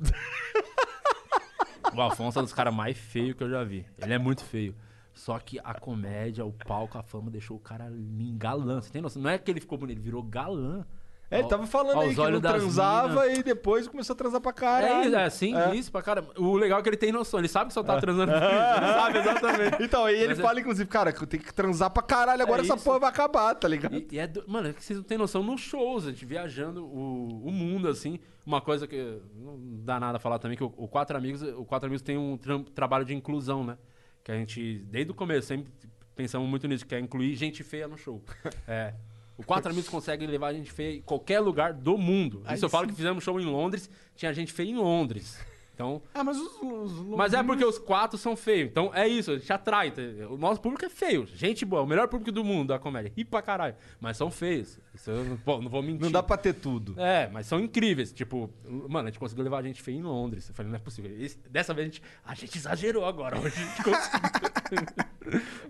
o 1.95 2.01
Afonso 2.01 2.39
é 2.39 2.41
um 2.41 2.45
dos 2.45 2.53
caras 2.53 2.73
mais 2.73 2.97
feios 2.97 3.35
que 3.37 3.43
eu 3.43 3.49
já 3.49 3.63
vi. 3.63 3.85
Ele 4.01 4.13
é 4.13 4.17
muito 4.17 4.43
feio. 4.43 4.75
Só 5.13 5.39
que 5.39 5.59
a 5.63 5.73
comédia, 5.73 6.45
o 6.45 6.51
palco, 6.51 6.97
a 6.97 7.03
fama 7.03 7.31
deixou 7.31 7.57
o 7.57 7.59
cara 7.59 7.87
lindo, 7.89 8.37
galã. 8.37 8.81
Você 8.81 8.91
tem 8.91 9.01
noção? 9.01 9.21
Não 9.21 9.29
é 9.29 9.37
que 9.37 9.49
ele 9.49 9.59
ficou 9.61 9.77
bonito, 9.77 9.97
ele 9.97 10.03
virou 10.03 10.21
galã. 10.21 10.85
É, 11.29 11.39
ele 11.39 11.47
tava 11.49 11.67
falando 11.67 11.99
aí 11.99 12.15
que 12.15 12.21
não 12.31 12.39
das 12.39 12.53
transava 12.53 13.27
e 13.27 13.43
depois 13.43 13.85
começou 13.87 14.13
a 14.13 14.17
transar 14.17 14.39
pra 14.39 14.51
É, 14.51 14.53
caralho. 14.53 15.07
isso, 15.07 15.15
é 15.17 15.23
assim, 15.25 15.55
É. 15.57 15.75
isso 15.75 15.91
pra 15.91 16.01
cara. 16.01 16.25
O 16.37 16.55
legal 16.55 16.79
é 16.79 16.81
que 16.81 16.87
ele 16.87 16.95
tem 16.95 17.11
noção, 17.11 17.39
ele 17.39 17.49
sabe 17.49 17.67
que 17.67 17.73
só 17.73 17.83
tá 17.83 17.99
transando 17.99 18.31
com 18.31 18.37
isso, 18.39 18.77
ele 18.77 18.93
sabe 18.93 19.17
exatamente. 19.19 19.83
Então, 19.83 20.05
aí 20.05 20.15
ele 20.15 20.27
Mas 20.29 20.39
é- 20.39 20.41
fala, 20.41 20.59
inclusive, 20.61 20.89
cara, 20.89 21.11
que 21.11 21.21
eu 21.21 21.27
tenho 21.27 21.43
que 21.43 21.53
transar 21.53 21.89
pra 21.89 22.01
caralho, 22.01 22.41
agora 22.41 22.61
É 22.61 22.65
essa 22.65 22.75
isso. 22.75 22.83
porra 22.85 22.99
vai 22.99 23.09
acabar, 23.09 23.53
tá 23.55 23.67
ligado? 23.67 23.95
E, 23.95 24.07
e 24.11 24.17
é 24.19 24.25
do- 24.25 24.45
mano, 24.47 24.69
é 24.69 24.73
que 24.73 24.81
vocês 24.81 24.97
não 24.97 25.03
têm 25.03 25.17
noção 25.17 25.43
nos 25.43 25.59
shows, 25.59 26.07
a 26.07 26.11
gente 26.11 26.25
viajando 26.25 26.85
o, 26.85 27.47
o 27.47 27.51
mundo, 27.51 27.89
assim. 27.89 28.19
Uma 28.45 28.61
coisa 28.61 28.87
que 28.87 29.21
não 29.35 29.59
dá 29.83 29.99
nada 29.99 30.15
a 30.15 30.19
falar 30.21 30.39
também, 30.39 30.55
que 30.57 30.63
o, 30.63 30.73
o 30.77 30.87
Quatro 30.87 31.17
Amigos, 31.17 31.41
o 31.41 31.65
Quatro 31.65 31.87
Amigos 31.87 32.01
tem 32.01 32.17
um 32.17 32.37
trabalho 32.73 33.03
de 33.03 33.13
inclusão, 33.13 33.65
né? 33.65 33.77
Que 34.23 34.31
a 34.31 34.35
gente, 34.35 34.79
desde 34.89 35.11
o 35.11 35.13
começo, 35.13 35.47
sempre 35.47 35.69
pensamos 36.15 36.49
muito 36.49 36.65
nisso, 36.69 36.85
que 36.85 36.95
é 36.95 36.99
incluir 37.01 37.35
gente 37.35 37.63
feia 37.63 37.85
no 37.85 37.97
show. 37.97 38.23
É. 38.65 38.93
O 39.37 39.43
Quatro 39.43 39.69
Amigos 39.71 39.89
consegue 39.89 40.25
levar 40.25 40.51
gente 40.53 40.71
feia 40.71 40.97
em 40.97 41.01
qualquer 41.01 41.39
lugar 41.39 41.71
do 41.73 41.97
mundo. 41.97 42.41
Isso 42.53 42.65
eu 42.65 42.69
falo 42.69 42.87
que 42.87 42.93
fizemos 42.93 43.23
show 43.23 43.39
em 43.39 43.45
Londres, 43.45 43.89
tinha 44.15 44.33
gente 44.33 44.51
feia 44.51 44.69
em 44.71 44.75
Londres. 44.75 45.37
Então, 45.75 46.01
Ah, 46.11 46.23
mas 46.23 46.37
os. 46.39 46.59
os 46.59 46.91
mas 47.15 47.35
é 47.35 47.43
porque 47.43 47.63
os 47.63 47.77
quatro 47.77 48.17
são 48.17 48.35
feios. 48.35 48.67
Então 48.67 48.89
é 48.95 49.07
isso, 49.07 49.29
a 49.29 49.37
gente 49.37 49.53
atrai. 49.53 49.89
entendeu? 49.89 50.33
O 50.33 50.37
nosso 50.37 50.59
público 50.59 50.83
é 50.83 50.89
feio. 50.89 51.27
Gente 51.27 51.63
boa, 51.65 51.83
o 51.83 51.85
melhor 51.85 52.07
público 52.07 52.31
do 52.31 52.43
mundo 52.43 52.69
da 52.69 52.79
comédia. 52.79 53.13
Ri 53.15 53.23
pra 53.23 53.43
caralho. 53.43 53.75
Mas 54.01 54.17
são 54.17 54.31
feios. 54.31 54.79
Isso 54.95 55.11
eu 55.11 55.23
não, 55.23 55.37
pô, 55.37 55.61
não 55.61 55.69
vou 55.69 55.83
mentir. 55.83 56.01
Não 56.01 56.09
dá 56.11 56.23
pra 56.23 56.35
ter 56.35 56.53
tudo. 56.53 56.95
É, 56.99 57.29
mas 57.31 57.45
são 57.45 57.59
incríveis. 57.59 58.11
Tipo, 58.11 58.49
mano, 58.89 59.07
a 59.07 59.11
gente 59.11 59.19
conseguiu 59.19 59.43
levar 59.43 59.59
a 59.59 59.61
gente 59.61 59.79
feia 59.79 59.97
em 59.97 60.01
Londres. 60.01 60.49
Eu 60.49 60.55
falei, 60.55 60.71
não 60.71 60.77
é 60.77 60.81
possível. 60.81 61.11
Esse- 61.15 61.37
dessa 61.47 61.75
vez 61.75 61.87
a 61.87 61.91
gente, 61.91 62.01
a 62.25 62.33
gente 62.33 62.57
exagerou 62.57 63.05
agora. 63.05 63.37
Hoje 63.39 63.53
a 63.55 63.59
gente 63.59 63.83
conseguiu. 63.83 64.87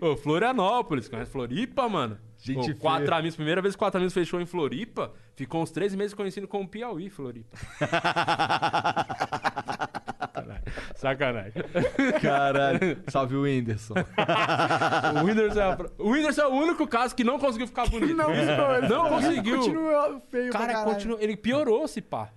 Ô, 0.00 0.16
Florianópolis, 0.16 1.06
conhece 1.08 1.30
Floripa, 1.30 1.86
mano? 1.86 2.18
Gente 2.40 2.58
Ô, 2.60 2.62
feia. 2.64 2.74
quatro 2.76 3.14
amigos, 3.14 3.34
primeira 3.36 3.60
vez 3.60 3.74
que 3.74 3.78
quatro 3.78 3.98
amigos 3.98 4.14
fechou 4.14 4.40
em 4.40 4.46
Floripa, 4.46 5.12
ficou 5.34 5.60
uns 5.62 5.70
três 5.72 5.92
meses 5.94 6.14
conhecido 6.14 6.46
como 6.46 6.68
Piauí, 6.68 7.10
Floripa. 7.10 7.56
Caralho, 10.32 10.62
Sacanagem. 10.96 11.62
Caralho. 12.20 13.02
Salve 13.08 13.36
o 13.36 13.42
Whindersson. 13.42 13.94
O 15.20 15.24
Whindersson, 15.26 15.60
é 15.60 15.76
o 15.98 16.10
Whindersson 16.10 16.42
é 16.42 16.46
o 16.46 16.50
único 16.54 16.86
caso 16.86 17.14
que 17.14 17.24
não 17.24 17.38
conseguiu 17.38 17.66
ficar 17.66 17.86
bonito. 17.90 18.14
Não, 18.14 18.28
não, 18.28 18.76
ele 18.76 18.88
Não 18.88 19.08
conseguiu. 19.08 19.56
Continua 19.58 20.22
feio 20.30 20.52
Cara, 20.52 20.84
continua, 20.84 21.18
ele 21.20 21.36
piorou 21.36 21.84
esse 21.84 22.00
pá. 22.00 22.30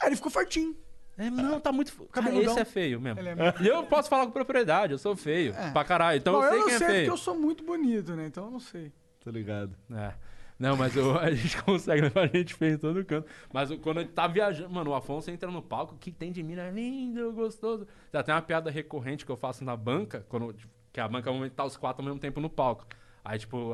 Ah, 0.00 0.06
ele 0.06 0.16
ficou 0.16 0.30
fortinho. 0.30 0.76
É, 1.18 1.28
não, 1.28 1.60
tá 1.60 1.70
muito. 1.70 1.92
Cara, 1.92 2.26
Cabeludão. 2.26 2.52
esse 2.52 2.60
é 2.60 2.64
feio 2.64 2.98
mesmo. 3.00 3.20
É 3.20 3.34
muito- 3.34 3.62
E 3.62 3.68
eu 3.68 3.82
posso 3.84 4.08
falar 4.08 4.24
com 4.24 4.32
propriedade, 4.32 4.92
eu 4.92 4.98
sou 4.98 5.14
feio. 5.14 5.54
É. 5.54 5.70
Pra 5.70 5.84
caralho. 5.84 6.16
Então 6.18 6.34
Bom, 6.34 6.44
eu 6.44 6.48
sei 6.50 6.58
não 6.58 6.66
quem 6.66 6.74
é 6.74 6.78
sei 6.78 6.86
feio. 6.86 6.98
porque 7.00 7.10
eu 7.12 7.16
sou 7.22 7.34
muito 7.38 7.62
bonito, 7.64 8.14
né? 8.16 8.26
Então 8.26 8.44
eu 8.46 8.50
não 8.50 8.60
sei. 8.60 8.90
Tá 9.24 9.30
ligado? 9.30 9.74
É. 9.92 10.14
Não, 10.58 10.76
mas 10.76 10.94
eu- 10.94 11.18
a 11.18 11.30
gente 11.30 11.60
consegue 11.64 12.02
levar 12.02 12.24
a 12.24 12.26
gente 12.26 12.54
feio 12.54 12.74
em 12.74 12.78
todo 12.78 13.02
canto. 13.04 13.26
Mas 13.52 13.70
o- 13.70 13.78
quando 13.78 13.98
a 13.98 14.00
gente 14.02 14.12
tá 14.12 14.26
viajando, 14.26 14.70
mano, 14.70 14.90
o 14.90 14.94
Afonso 14.94 15.30
entra 15.30 15.50
no 15.50 15.62
palco, 15.62 15.94
o 15.94 15.98
que 15.98 16.10
tem 16.10 16.30
de 16.30 16.42
mina 16.42 16.62
é 16.62 16.70
lindo, 16.70 17.32
gostoso. 17.32 17.86
Já 18.12 18.22
tem 18.22 18.34
uma 18.34 18.42
piada 18.42 18.70
recorrente 18.70 19.24
que 19.24 19.32
eu 19.32 19.36
faço 19.36 19.64
na 19.64 19.76
banca, 19.76 20.24
quando, 20.28 20.52
tipo, 20.52 20.72
que 20.92 21.00
a 21.00 21.08
banca 21.08 21.26
normalmente 21.30 21.52
tá 21.54 21.64
os 21.64 21.76
quatro 21.76 22.02
ao 22.02 22.04
mesmo 22.06 22.20
tempo 22.20 22.40
no 22.40 22.50
palco. 22.50 22.86
Aí, 23.24 23.38
tipo, 23.38 23.70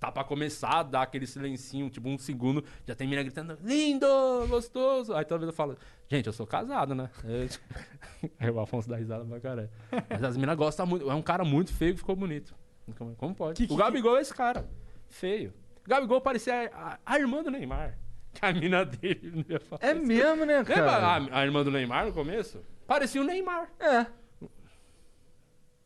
tá 0.00 0.10
pra 0.10 0.24
começar, 0.24 0.82
dá 0.82 1.02
aquele 1.02 1.26
silencinho, 1.26 1.88
tipo, 1.88 2.08
um 2.08 2.18
segundo, 2.18 2.64
já 2.86 2.94
tem 2.96 3.06
mina 3.06 3.22
gritando, 3.22 3.56
lindo, 3.62 4.06
gostoso. 4.48 5.14
Aí 5.14 5.24
toda 5.24 5.40
vez 5.40 5.48
eu 5.50 5.56
falo, 5.56 5.76
gente, 6.08 6.26
eu 6.26 6.32
sou 6.32 6.46
casado, 6.46 6.94
né? 6.94 7.08
Aí 8.40 8.50
o 8.50 8.58
Afonso 8.60 8.88
dá 8.88 8.96
risada 8.96 9.24
pra 9.24 9.38
caralho. 9.40 9.70
Mas 10.10 10.24
as 10.24 10.36
minas 10.36 10.56
gostam 10.56 10.84
muito. 10.86 11.08
É 11.08 11.14
um 11.14 11.22
cara 11.22 11.44
muito 11.44 11.72
feio 11.72 11.92
que 11.92 11.98
ficou 12.00 12.16
bonito. 12.16 12.54
Como, 12.98 13.14
como 13.16 13.34
pode? 13.34 13.56
Que- 13.56 13.66
que- 13.66 13.72
o 13.72 13.76
Gabigol 13.76 14.16
é 14.18 14.20
esse 14.20 14.34
cara. 14.34 14.68
Feio. 15.08 15.52
O 15.84 15.88
Gabigol 15.88 16.20
parecia 16.20 16.70
a, 16.74 16.98
a 17.04 17.18
irmã 17.18 17.42
do 17.42 17.50
Neymar. 17.50 17.98
Que 18.34 18.46
a 18.46 18.52
mina 18.52 18.82
dele 18.82 19.30
não 19.30 19.44
ia 19.46 19.60
falar. 19.60 19.84
É 19.84 19.92
mesmo, 19.92 20.46
né, 20.46 20.56
Lembra 20.58 20.74
cara? 20.74 21.06
a, 21.06 21.40
a 21.40 21.44
irmã 21.44 21.62
do 21.62 21.70
Neymar 21.70 22.06
no 22.06 22.14
começo? 22.14 22.64
Parecia 22.86 23.20
o 23.20 23.24
Neymar. 23.24 23.70
É. 23.78 24.06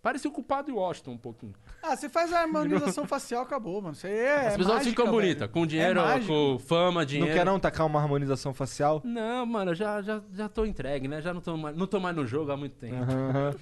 Parecia 0.01 0.31
o 0.31 0.33
culpado 0.33 0.67
de 0.71 0.73
Washington 0.73 1.11
um 1.13 1.19
pouquinho. 1.19 1.55
Ah, 1.89 1.97
você 1.97 2.09
faz 2.09 2.33
a 2.33 2.41
harmonização 2.41 3.07
facial, 3.07 3.43
acabou, 3.43 3.81
mano. 3.81 3.95
Isso 3.95 4.07
aí 4.07 4.13
é. 4.13 4.47
As 4.49 4.57
pessoas 4.57 4.79
mágica, 4.79 4.91
ficam 4.91 5.11
bonitas. 5.13 5.49
Com 5.51 5.67
dinheiro, 5.67 6.01
É 6.01 6.21
com 6.21 6.59
fama, 6.59 7.07
dinheiro. 7.07 7.29
Não 7.31 7.37
quer 7.39 7.45
não 7.47 7.61
tacar 7.61 7.87
uma 7.87 8.01
harmonização 8.01 8.53
facial? 8.53 9.01
Não, 9.05 9.47
mano, 9.47 9.71
eu 9.71 9.75
já, 9.75 10.03
já, 10.03 10.21
já 10.35 10.49
tô 10.49 10.65
entregue, 10.67 11.07
né? 11.09 11.21
Já 11.23 11.33
não 11.33 11.41
tô, 11.41 11.57
mais, 11.57 11.77
não 11.77 11.87
tô 11.87 12.01
mais 12.01 12.17
no 12.17 12.27
jogo 12.27 12.51
há 12.51 12.57
muito 12.57 12.75
tempo. 12.77 12.97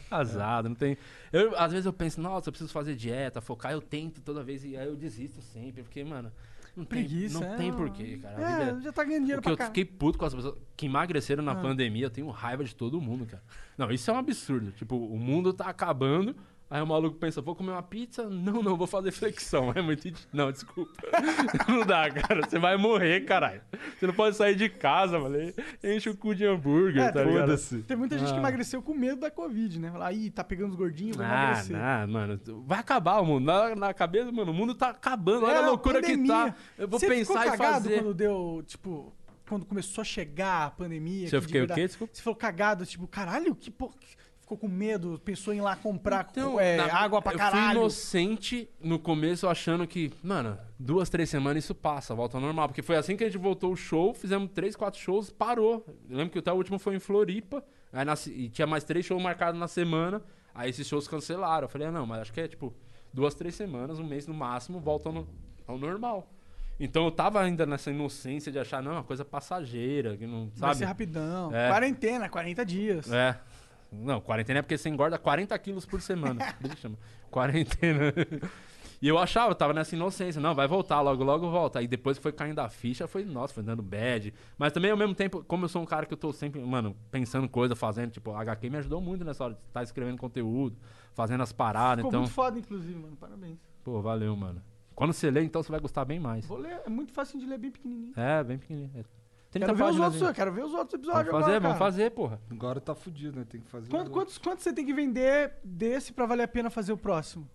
Casado, 0.09 0.68
não 0.70 0.76
tem. 0.76 0.96
Eu, 1.32 1.56
às 1.59 1.70
vezes 1.72 1.86
eu 1.86 1.92
penso, 1.92 2.20
nossa, 2.20 2.48
eu 2.48 2.52
preciso 2.52 2.72
fazer 2.72 2.94
dieta, 2.94 3.40
focar, 3.40 3.72
eu 3.72 3.80
tento 3.80 4.20
toda 4.20 4.42
vez 4.42 4.64
e 4.64 4.76
aí 4.76 4.86
eu 4.86 4.96
desisto 4.96 5.40
sempre, 5.42 5.82
porque, 5.82 6.02
mano, 6.05 6.30
não 6.76 6.84
tem, 6.84 7.01
Preguiça. 7.05 7.38
não 7.38 7.52
é, 7.55 7.56
tem 7.56 7.72
porquê, 7.72 8.18
cara. 8.22 8.36
A 8.36 8.51
É, 8.51 8.64
vida 8.64 8.78
é- 8.78 8.82
já 8.82 8.92
tá 8.92 9.05
ganhando 9.05 9.22
dinheiro 9.22 9.42
Porque 9.42 9.52
eu 9.52 9.56
cá. 9.59 9.66
fiquei 9.66 9.84
puto 9.84 10.18
com 10.18 10.24
as 10.24 10.34
pessoas 10.34 10.55
que 10.76 10.86
emagreceram 10.86 11.42
na 11.42 11.52
Ah. 11.52 11.56
pandemia, 11.56 12.06
eu 12.06 12.10
tenho 12.10 12.28
raiva 12.30 12.64
de 12.64 12.74
todo 12.74 13.01
mundo, 13.01 13.26
cara. 13.26 13.42
Não, 13.78 13.90
isso 13.90 14.10
é 14.10 14.14
um 14.14 14.18
absurdo. 14.18 14.72
Tipo, 14.72 14.96
o 14.96 15.18
mundo 15.18 15.52
tá 15.52 15.66
acabando, 15.66 16.34
aí 16.76 16.82
o 16.82 16.86
maluco 16.86 17.16
pensa, 17.18 17.40
vou 17.40 17.55
comer 17.55 17.70
uma 17.72 17.82
pizza? 17.82 18.28
Não, 18.28 18.62
não, 18.62 18.76
vou 18.76 18.86
fazer 18.86 19.12
flexão. 19.12 19.72
É 19.76 19.80
muito. 19.82 20.12
Não, 20.32 20.51
desculpa. 20.52 20.92
não 21.68 21.86
dá, 21.86 22.10
cara. 22.10 22.42
Você 22.48 22.59
vai 22.59 22.76
morrer, 22.76 23.22
caralho. 23.24 23.60
Você 23.98 24.06
não 24.06 24.14
pode 24.14 24.36
sair 24.36 24.55
de 24.55 24.68
casa, 24.68 25.18
mano. 25.18 25.36
Enche 25.82 26.10
o 26.10 26.16
cu 26.16 26.34
de 26.34 26.44
hambúrguer, 26.44 27.02
É, 27.05 27.12
tá 27.12 27.22
ligado? 27.24 27.40
Foda-se. 27.46 27.82
Tem 27.82 27.96
muita 27.96 28.18
gente 28.18 28.28
que 28.28 28.34
Ah. 28.34 28.38
emagreceu 28.38 28.82
com 28.82 28.92
medo 28.94 29.20
da 29.20 29.30
Covid, 29.30 29.78
né? 29.78 29.90
Falar, 29.90 30.12
ih, 30.12 30.30
tá 30.30 30.42
pegando 30.44 30.70
os 30.70 30.76
gordinhos, 30.76 31.16
vou 31.16 31.24
Ah, 31.24 31.44
emagrecer. 31.44 31.76
não, 31.76 32.09
mano. 32.09 32.40
Vai 32.66 32.78
acabar 32.78 33.20
o 33.20 33.24
mundo. 33.26 33.44
Na, 33.46 33.74
na 33.74 33.94
cabeça, 33.94 34.30
mano, 34.32 34.51
o 34.51 34.55
mundo 34.55 34.74
tá 34.74 34.90
acabando. 34.90 35.46
Olha 35.46 35.55
É, 35.56 35.62
a 35.62 35.66
loucura 35.68 36.01
que 36.01 36.09
pandemia. 36.09 36.28
tá. 36.34 36.55
Eu 36.78 36.88
vou 36.88 36.98
Você 36.98 37.06
pensar 37.09 37.40
ficou 37.40 37.42
e 37.55 37.56
cagado 37.56 37.84
fazer. 37.84 38.02
quando 38.02 38.14
deu, 38.14 38.62
tipo, 38.66 39.12
quando 39.48 39.64
começou 39.66 40.02
a 40.02 40.05
chegar 40.05 40.66
a 40.66 40.70
pandemia? 40.70 41.28
Que 41.28 41.38
de 41.38 41.46
fiquei 41.46 41.62
o 41.62 41.66
quê? 41.68 41.86
Desculpa. 41.86 42.14
Você 42.14 42.22
falou 42.22 42.36
cagado, 42.36 42.84
tipo, 42.86 43.06
caralho, 43.06 43.55
que 43.55 43.70
porra. 43.70 43.94
Ficou 44.44 44.58
com 44.58 44.68
medo, 44.68 45.18
pensou 45.24 45.54
em 45.54 45.56
ir 45.56 45.60
lá 45.62 45.74
comprar 45.74 46.28
Então, 46.30 46.60
é, 46.60 46.76
na- 46.76 46.94
água 46.94 47.22
pra 47.22 47.32
eu 47.32 47.38
caralho. 47.38 47.64
fui 47.70 47.80
inocente 47.80 48.68
no 48.78 48.98
começo, 48.98 49.48
achando 49.48 49.86
que, 49.86 50.12
mano, 50.22 50.58
duas, 50.78 51.08
três 51.08 51.30
semanas 51.30 51.64
isso 51.64 51.74
passa, 51.74 52.14
volta 52.14 52.36
ao 52.36 52.42
normal. 52.42 52.68
Porque 52.68 52.82
foi 52.82 52.96
assim 52.96 53.16
que 53.16 53.24
a 53.24 53.26
gente 53.26 53.38
voltou 53.40 53.72
o 53.72 53.76
show, 53.76 54.12
fizemos 54.12 54.50
três, 54.52 54.76
quatro 54.76 55.00
shows, 55.00 55.30
parou. 55.30 55.82
Eu 56.10 56.18
lembro 56.18 56.30
que 56.30 56.38
até 56.38 56.52
o 56.52 56.56
último 56.56 56.78
foi 56.78 56.94
em 56.94 56.98
Floripa, 56.98 57.64
aí 57.90 58.04
na 58.04 58.12
e 58.26 58.50
tinha 58.50 58.66
mais 58.66 58.84
três 58.84 59.06
shows 59.06 59.22
marcados 59.22 59.58
na 59.58 59.66
semana, 59.66 60.22
aí 60.54 60.68
esses 60.68 60.86
shows 60.86 61.08
cancelaram. 61.08 61.64
Eu 61.64 61.68
falei, 61.70 61.88
ah, 61.88 61.92
não, 61.92 62.04
mas 62.04 62.20
acho 62.20 62.32
que 62.34 62.40
é 62.42 62.46
tipo 62.46 62.74
duas, 63.14 63.34
três 63.34 63.54
semanas, 63.54 63.98
um 63.98 64.04
mês 64.06 64.26
no 64.26 64.34
máximo, 64.34 64.78
volta 64.78 65.08
ao, 65.08 65.26
ao 65.66 65.78
normal. 65.78 66.30
Então 66.78 67.06
eu 67.06 67.10
tava 67.10 67.40
ainda 67.40 67.64
nessa 67.64 67.90
inocência 67.90 68.52
de 68.52 68.58
achar, 68.58 68.82
não, 68.82 68.90
é 68.90 68.94
uma 68.96 69.04
coisa 69.04 69.24
passageira, 69.24 70.18
que 70.18 70.26
não, 70.26 70.48
Vai 70.54 70.68
sabe? 70.70 70.76
ser 70.76 70.84
rapidão. 70.84 71.54
É. 71.54 71.70
Quarentena, 71.70 72.28
40 72.28 72.62
dias. 72.66 73.10
É. 73.10 73.38
Não, 73.90 74.20
quarentena 74.20 74.59
é 74.59 74.62
porque 74.62 74.77
você 74.77 74.89
engorda 74.89 75.19
40 75.19 75.59
quilos 75.59 75.86
por 75.86 76.01
semana. 76.01 76.55
Que 76.61 76.77
chama. 76.77 76.98
Quarentena. 77.31 78.12
E 79.02 79.09
eu 79.09 79.19
achava, 79.19 79.51
eu 79.51 79.55
tava 79.55 79.74
nessa 79.74 79.94
inocência. 79.94 80.40
Não, 80.40 80.55
vai 80.55 80.66
voltar, 80.66 81.02
logo, 81.02 81.23
logo 81.23 81.51
volta. 81.51 81.78
Aí 81.78 81.86
depois 81.86 82.16
que 82.16 82.23
foi 82.23 82.32
caindo 82.32 82.59
a 82.61 82.70
ficha, 82.70 83.06
foi, 83.06 83.23
nossa, 83.23 83.52
foi 83.52 83.62
dando 83.62 83.82
bad. 83.82 84.32
Mas 84.56 84.73
também, 84.73 84.90
ao 84.90 84.97
mesmo 84.97 85.15
tempo, 85.15 85.44
como 85.44 85.66
eu 85.66 85.69
sou 85.69 85.82
um 85.82 85.85
cara 85.85 86.06
que 86.06 86.15
eu 86.15 86.16
tô 86.16 86.32
sempre, 86.32 86.59
mano, 86.62 86.97
pensando 87.11 87.47
coisa, 87.47 87.77
fazendo, 87.77 88.12
tipo, 88.12 88.31
a 88.31 88.40
HQ 88.40 88.70
me 88.70 88.78
ajudou 88.78 89.02
muito 89.02 89.23
nessa 89.23 89.44
hora 89.44 89.52
de 89.52 89.61
estar 89.61 89.82
escrevendo 89.82 90.16
conteúdo, 90.16 90.78
fazendo 91.12 91.43
as 91.43 91.52
paradas. 91.52 91.98
Ficou 91.98 92.09
então, 92.09 92.20
muito 92.23 92.32
foda, 92.32 92.59
inclusive, 92.59 92.98
mano. 92.98 93.15
Parabéns. 93.16 93.59
pô, 93.82 94.01
valeu, 94.01 94.35
mano. 94.35 94.62
Quando 94.94 95.12
você 95.12 95.31
lê, 95.31 95.43
então 95.43 95.62
você 95.62 95.70
vai 95.70 95.81
gostar 95.81 96.06
bem 96.06 96.19
mais. 96.19 96.47
Vou 96.47 96.56
ler, 96.56 96.81
é 96.86 96.89
muito 96.89 97.12
fácil 97.12 97.39
de 97.39 97.44
ler, 97.44 97.59
bem 97.59 97.70
pequenininho. 97.70 98.15
É, 98.16 98.43
bem 98.43 98.56
pequenininho. 98.56 98.90
É. 98.94 99.05
30 99.55 99.66
Quero 99.66 99.76
ver, 99.78 99.82
os 99.85 99.89
páginas. 99.90 100.05
outros, 100.14 100.28
eu 100.28 100.35
quero 100.35 100.52
ver 100.52 100.64
os 100.64 100.72
outros 100.74 100.94
episódios 100.94 101.26
Vamos 101.26 101.40
fazer, 101.47 101.56
agora, 101.56 101.60
vamos 101.60 101.78
cara. 101.78 101.90
fazer, 101.90 102.10
porra. 102.10 102.40
Agora 102.51 102.81
tá 102.81 102.94
fudido, 102.94 103.39
né? 103.39 103.47
Tem 103.48 103.60
que 103.60 103.68
fazer. 103.68 103.89
Quanto, 103.89 104.06
os 104.09 104.12
quantos, 104.12 104.39
quantos 104.39 104.64
você 104.64 104.72
tem 104.72 104.85
que 104.85 104.93
vender 104.93 105.52
desse 105.62 106.12
pra 106.12 106.26
valer 106.26 106.43
a 106.43 106.48
pena 106.48 106.68
fazer 106.70 106.93
o 106.93 106.97
próximo? 106.97 107.48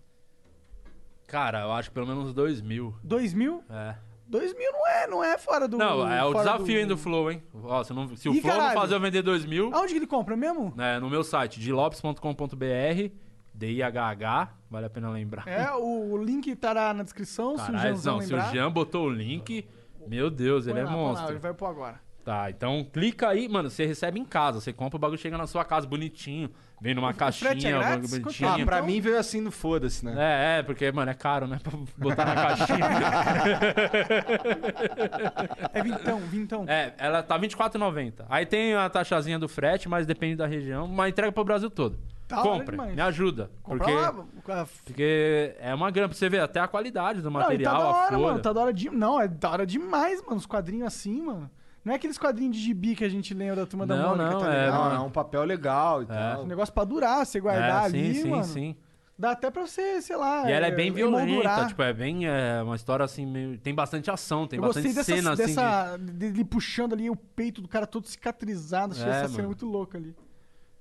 Cara, 1.26 1.60
eu 1.60 1.72
acho 1.72 1.90
que 1.90 1.94
pelo 1.94 2.06
menos 2.06 2.26
uns 2.28 2.34
2 2.34 2.60
mil. 2.60 2.94
Dois 3.04 3.32
mil? 3.34 3.62
É. 3.70 3.94
Dois 4.26 4.56
mil 4.56 4.72
não 4.72 4.86
é, 4.88 5.06
não 5.08 5.24
é 5.24 5.36
fora 5.38 5.66
do... 5.68 5.76
Não, 5.76 6.08
é 6.10 6.24
o 6.24 6.32
fora 6.32 6.44
desafio 6.44 6.66
do- 6.66 6.80
hein, 6.80 6.86
do 6.86 6.96
Flow, 6.96 7.30
hein? 7.30 7.42
Ó, 7.52 7.82
se, 7.84 7.92
não- 7.92 8.16
se 8.16 8.28
o 8.28 8.32
Ih, 8.34 8.40
Flow 8.40 8.52
caralho. 8.54 8.74
não 8.74 8.80
fazer 8.80 8.94
eu 8.94 9.00
vender 9.00 9.22
2 9.22 9.44
mil, 9.44 9.74
Aonde 9.74 9.92
que 9.92 9.98
ele 9.98 10.06
compra 10.06 10.36
mesmo? 10.36 10.72
né, 10.76 10.98
no 11.00 11.10
meu 11.10 11.22
site, 11.24 11.58
dilopes.com.br, 11.60 13.10
D-I-H-H, 13.52 14.54
vale 14.70 14.86
a 14.86 14.90
pena 14.90 15.10
lembrar. 15.10 15.46
É, 15.48 15.70
o, 15.72 16.12
o 16.12 16.16
link 16.24 16.48
estará 16.48 16.94
na 16.94 17.02
descrição, 17.02 17.56
se 17.58 17.64
o 17.64 17.66
Caralho, 17.66 17.88
Janzão 17.90 18.14
não, 18.18 18.22
se 18.22 18.34
o. 18.34 18.40
Jean 18.50 18.70
botou 18.70 19.06
o 19.06 19.10
link, 19.10 19.68
meu 20.08 20.30
Deus, 20.30 20.66
ele 20.66 20.78
é 20.80 20.84
lá, 20.84 20.90
lá, 20.90 20.96
monstro. 20.96 21.30
ele 21.32 21.38
vai 21.38 21.52
pôr 21.54 21.66
agora. 21.66 22.00
Tá, 22.24 22.50
então 22.50 22.84
clica 22.92 23.28
aí, 23.28 23.48
mano, 23.48 23.70
você 23.70 23.86
recebe 23.86 24.20
em 24.20 24.24
casa, 24.24 24.60
você 24.60 24.72
compra 24.72 24.96
o 24.96 25.00
bagulho, 25.00 25.18
chega 25.18 25.38
na 25.38 25.46
sua 25.46 25.64
casa 25.64 25.86
bonitinho, 25.86 26.50
vem 26.78 26.94
numa 26.94 27.10
é 27.10 27.12
caixinha, 27.14 27.50
um 27.76 27.80
grátis? 27.80 28.10
bagulho 28.10 28.22
bonitinho. 28.24 28.48
Ah, 28.50 28.64
pra 28.66 28.76
Então- 28.76 28.86
mim 28.86 29.00
veio 29.00 29.18
assim 29.18 29.40
no 29.40 29.50
foda-se, 29.50 30.04
né? 30.04 30.14
É, 30.18 30.58
é, 30.58 30.62
porque, 30.62 30.92
mano, 30.92 31.10
é 31.10 31.14
caro, 31.14 31.46
né? 31.46 31.58
Pra 31.62 31.72
botar 31.96 32.26
na 32.26 32.34
caixinha. 32.56 32.86
É 35.72 35.82
vintão, 35.82 36.18
vintão. 36.20 36.64
é, 36.68 36.92
ela 36.98 37.22
tá 37.22 37.36
R$24,90. 37.36 38.24
Aí 38.28 38.44
tem 38.46 38.74
a 38.74 38.88
taxazinha 38.88 39.38
do 39.38 39.48
frete, 39.48 39.88
mas 39.88 40.06
depende 40.06 40.36
da 40.36 40.46
região, 40.46 40.86
mas 40.86 41.10
entrega 41.10 41.32
pro 41.32 41.42
Brasil 41.44 41.70
todo. 41.70 41.98
Da 42.30 42.42
Compre, 42.42 42.76
me 42.76 43.00
ajuda. 43.00 43.50
Porque, 43.64 43.92
lá. 43.92 44.66
porque 44.84 45.54
é 45.58 45.74
uma 45.74 45.90
grana 45.90 46.08
pra 46.08 46.16
você 46.16 46.28
ver 46.28 46.40
até 46.40 46.60
a 46.60 46.68
qualidade 46.68 47.20
do 47.20 47.30
Não, 47.30 47.40
e 47.40 47.42
material, 47.42 47.72
tá 47.74 47.78
da 47.78 47.84
hora, 47.88 47.98
a 47.98 48.08
folha. 48.08 48.18
mano. 48.20 48.38
Tá 48.40 48.52
da 48.52 48.60
hora 48.60 48.72
de... 48.72 48.90
Não, 48.90 49.20
é 49.20 49.28
da 49.28 49.50
hora 49.50 49.66
demais, 49.66 50.22
mano. 50.22 50.36
Os 50.36 50.46
quadrinhos 50.46 50.86
assim, 50.86 51.20
mano. 51.22 51.50
Não 51.84 51.92
é 51.92 51.96
aqueles 51.96 52.18
quadrinhos 52.18 52.56
de 52.56 52.62
gibi 52.62 52.94
que 52.94 53.04
a 53.04 53.08
gente 53.08 53.32
lembra 53.34 53.56
da 53.56 53.66
Turma 53.66 53.86
da 53.86 53.96
Não, 53.96 54.10
Mônica, 54.10 54.30
não, 54.30 54.40
tá 54.40 54.54
é, 54.54 54.64
ligado? 54.66 54.84
Não, 54.90 54.96
é 54.96 55.00
um 55.00 55.10
papel 55.10 55.44
legal 55.44 56.02
e 56.02 56.06
tal. 56.06 56.42
Um 56.42 56.46
negócio 56.46 56.72
pra 56.74 56.84
durar, 56.84 57.24
você 57.24 57.40
guardar 57.40 57.82
é, 57.82 57.86
ali, 57.86 58.14
sim, 58.14 58.22
sim, 58.22 58.28
mano. 58.30 58.44
sim. 58.44 58.76
Dá 59.18 59.32
até 59.32 59.50
pra 59.50 59.66
você, 59.66 60.00
sei 60.00 60.16
lá... 60.16 60.48
E 60.48 60.52
ela 60.52 60.66
é 60.66 60.70
bem 60.70 60.90
violenta, 60.90 61.66
tipo, 61.66 61.82
é 61.82 61.92
bem 61.92 62.26
é, 62.26 62.62
uma 62.62 62.74
história 62.76 63.04
assim, 63.04 63.26
meio... 63.26 63.58
tem 63.58 63.74
bastante 63.74 64.10
ação, 64.10 64.46
tem 64.46 64.58
Eu 64.58 64.64
bastante 64.66 64.94
dessa, 64.94 65.04
cena 65.04 65.32
assim. 65.32 65.42
de- 65.42 65.48
dessa 65.48 65.96
dele 65.98 66.44
puxando 66.44 66.94
ali 66.94 67.10
o 67.10 67.16
peito 67.16 67.60
do 67.60 67.68
cara 67.68 67.86
todo 67.86 68.06
cicatrizado. 68.06 68.92
Achei 68.94 69.04
É, 69.06 69.10
essa 69.10 69.20
cena 69.24 69.32
mano. 69.38 69.48
muito 69.48 69.66
louca 69.66 69.98
ali. 69.98 70.14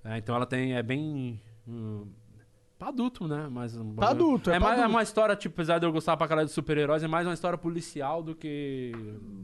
É, 0.04 0.18
então 0.18 0.36
ela 0.36 0.46
tem. 0.46 0.74
É 0.76 0.82
bem. 0.84 1.42
hum, 1.68 2.08
pra 2.78 2.88
adulto, 2.90 3.28
né? 3.28 3.48
Mas 3.52 3.74
Pra 3.74 3.84
bagulho- 3.84 4.08
adulto, 4.10 4.50
é 4.52 4.56
é 4.56 4.60
pra 4.60 4.68
mais 4.68 4.80
é 4.80 4.82
adulto. 4.84 4.96
uma 4.98 5.04
história, 5.04 5.36
tipo, 5.36 5.54
apesar 5.56 5.80
de 5.80 5.86
eu 5.86 5.92
gostar 5.92 6.16
pra 6.16 6.28
caralho 6.28 6.48
de 6.48 6.54
super-heróis, 6.54 7.04
é 7.04 7.08
mais 7.08 7.28
uma 7.28 7.34
história 7.34 7.58
policial 7.58 8.24
do 8.24 8.34
que. 8.36 8.92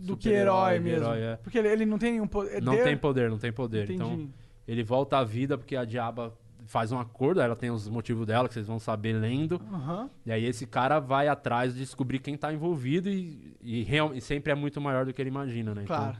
Do 0.05 0.15
que 0.15 0.29
herói 0.29 0.75
de 0.75 0.79
mesmo. 0.85 1.05
herói, 1.05 1.19
é. 1.21 1.35
Porque 1.37 1.57
ele, 1.57 1.67
ele 1.67 1.85
não 1.85 1.97
tem 1.97 2.13
nenhum 2.13 2.27
poder. 2.27 2.61
Não 2.61 2.75
tem 2.81 2.97
poder, 2.97 3.29
não 3.29 3.37
tem 3.37 3.51
poder. 3.51 3.83
Entendi. 3.83 3.95
Então, 3.95 4.29
ele 4.67 4.83
volta 4.83 5.17
à 5.17 5.23
vida 5.23 5.57
porque 5.57 5.75
a 5.75 5.83
diaba 5.83 6.33
faz 6.67 6.91
um 6.91 6.97
acordo, 6.99 7.39
ela 7.41 7.55
tem 7.55 7.69
os 7.69 7.87
motivos 7.87 8.25
dela, 8.25 8.47
que 8.47 8.53
vocês 8.55 8.65
vão 8.65 8.79
saber 8.79 9.13
lendo. 9.13 9.61
Aham. 9.71 10.09
E 10.25 10.31
aí 10.31 10.45
esse 10.45 10.65
cara 10.65 10.99
vai 10.99 11.27
atrás 11.27 11.73
de 11.73 11.79
descobrir 11.81 12.17
quem 12.19 12.35
tá 12.35 12.51
envolvido 12.51 13.07
e, 13.09 13.55
e, 13.61 13.83
real- 13.83 14.15
e 14.15 14.21
sempre 14.21 14.51
é 14.51 14.55
muito 14.55 14.81
maior 14.81 15.05
do 15.05 15.13
que 15.13 15.21
ele 15.21 15.29
imagina, 15.29 15.75
né? 15.75 15.83
Então, 15.83 15.95
Claro. 15.95 16.17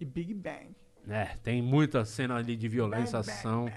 E 0.00 0.04
Big 0.06 0.32
Bang. 0.32 0.68
É, 1.08 1.30
tem 1.42 1.62
muita 1.62 2.04
cena 2.04 2.36
ali 2.36 2.56
de 2.56 2.68
violência, 2.68 3.18
ação. 3.18 3.70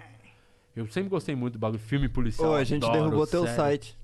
Eu 0.75 0.87
sempre 0.87 1.09
gostei 1.09 1.35
muito 1.35 1.53
do 1.53 1.59
bagulho, 1.59 1.79
filme 1.79 2.09
policial. 2.09 2.51
Ô, 2.51 2.55
a 2.55 2.63
gente 2.63 2.83
adoro, 2.83 2.99
derrubou 3.03 3.27
teu 3.27 3.43
série. 3.43 3.55
site. 3.55 3.97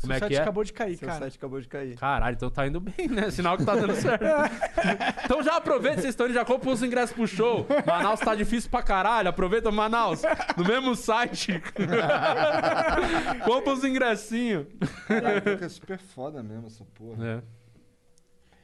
Como 0.00 0.12
Seu 0.12 0.16
é 0.16 0.18
site 0.18 0.30
que 0.30 0.36
é? 0.38 0.40
acabou 0.40 0.64
de 0.64 0.72
cair, 0.72 0.96
Seu 0.96 1.06
cara. 1.06 1.20
site 1.20 1.36
acabou 1.36 1.60
de 1.60 1.68
cair. 1.68 1.94
Caralho, 1.96 2.34
então 2.34 2.50
tá 2.50 2.66
indo 2.66 2.80
bem, 2.80 3.06
né? 3.06 3.30
Sinal 3.30 3.58
que 3.58 3.64
tá 3.66 3.76
dando 3.76 3.94
certo. 3.94 4.24
então 5.24 5.42
já 5.42 5.56
aproveita, 5.56 6.00
vocês 6.00 6.12
estão 6.12 6.26
indo, 6.26 6.32
já 6.34 6.44
compra 6.44 6.70
os 6.70 6.82
ingressos 6.82 7.14
pro 7.14 7.26
show. 7.28 7.66
Manaus 7.86 8.18
tá 8.18 8.34
difícil 8.34 8.70
pra 8.70 8.82
caralho, 8.82 9.28
aproveita 9.28 9.70
Manaus. 9.70 10.22
No 10.56 10.64
mesmo 10.64 10.96
site. 10.96 11.62
compra 13.44 13.72
os 13.74 13.84
ingressinhos. 13.84 14.66
Caraca, 15.06 15.66
é 15.66 15.68
super 15.68 15.98
foda 15.98 16.42
mesmo 16.42 16.66
essa 16.66 16.84
porra. 16.94 17.26
É. 17.26 17.59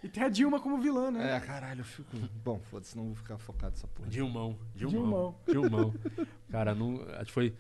E 0.07 0.09
tem 0.09 0.23
a 0.23 0.29
Dilma 0.29 0.61
como 0.61 0.79
vilã, 0.79 1.11
né? 1.11 1.37
É, 1.37 1.41
caralho, 1.41 1.81
eu 1.81 1.85
fico. 1.85 2.17
Bom, 2.45 2.59
foda-se, 2.71 2.97
não 2.97 3.07
vou 3.07 3.15
ficar 3.15 3.37
focado 3.39 3.73
nessa 3.73 3.87
porra. 3.89 4.09
Dilmão, 4.09 4.57
Dilmão. 4.75 5.35
Dilmão. 5.47 5.91
Dilmão. 5.93 5.95
Cara, 6.51 6.75
não, 6.75 7.01
acho 7.17 7.27
que 7.27 7.33
foi. 7.33 7.55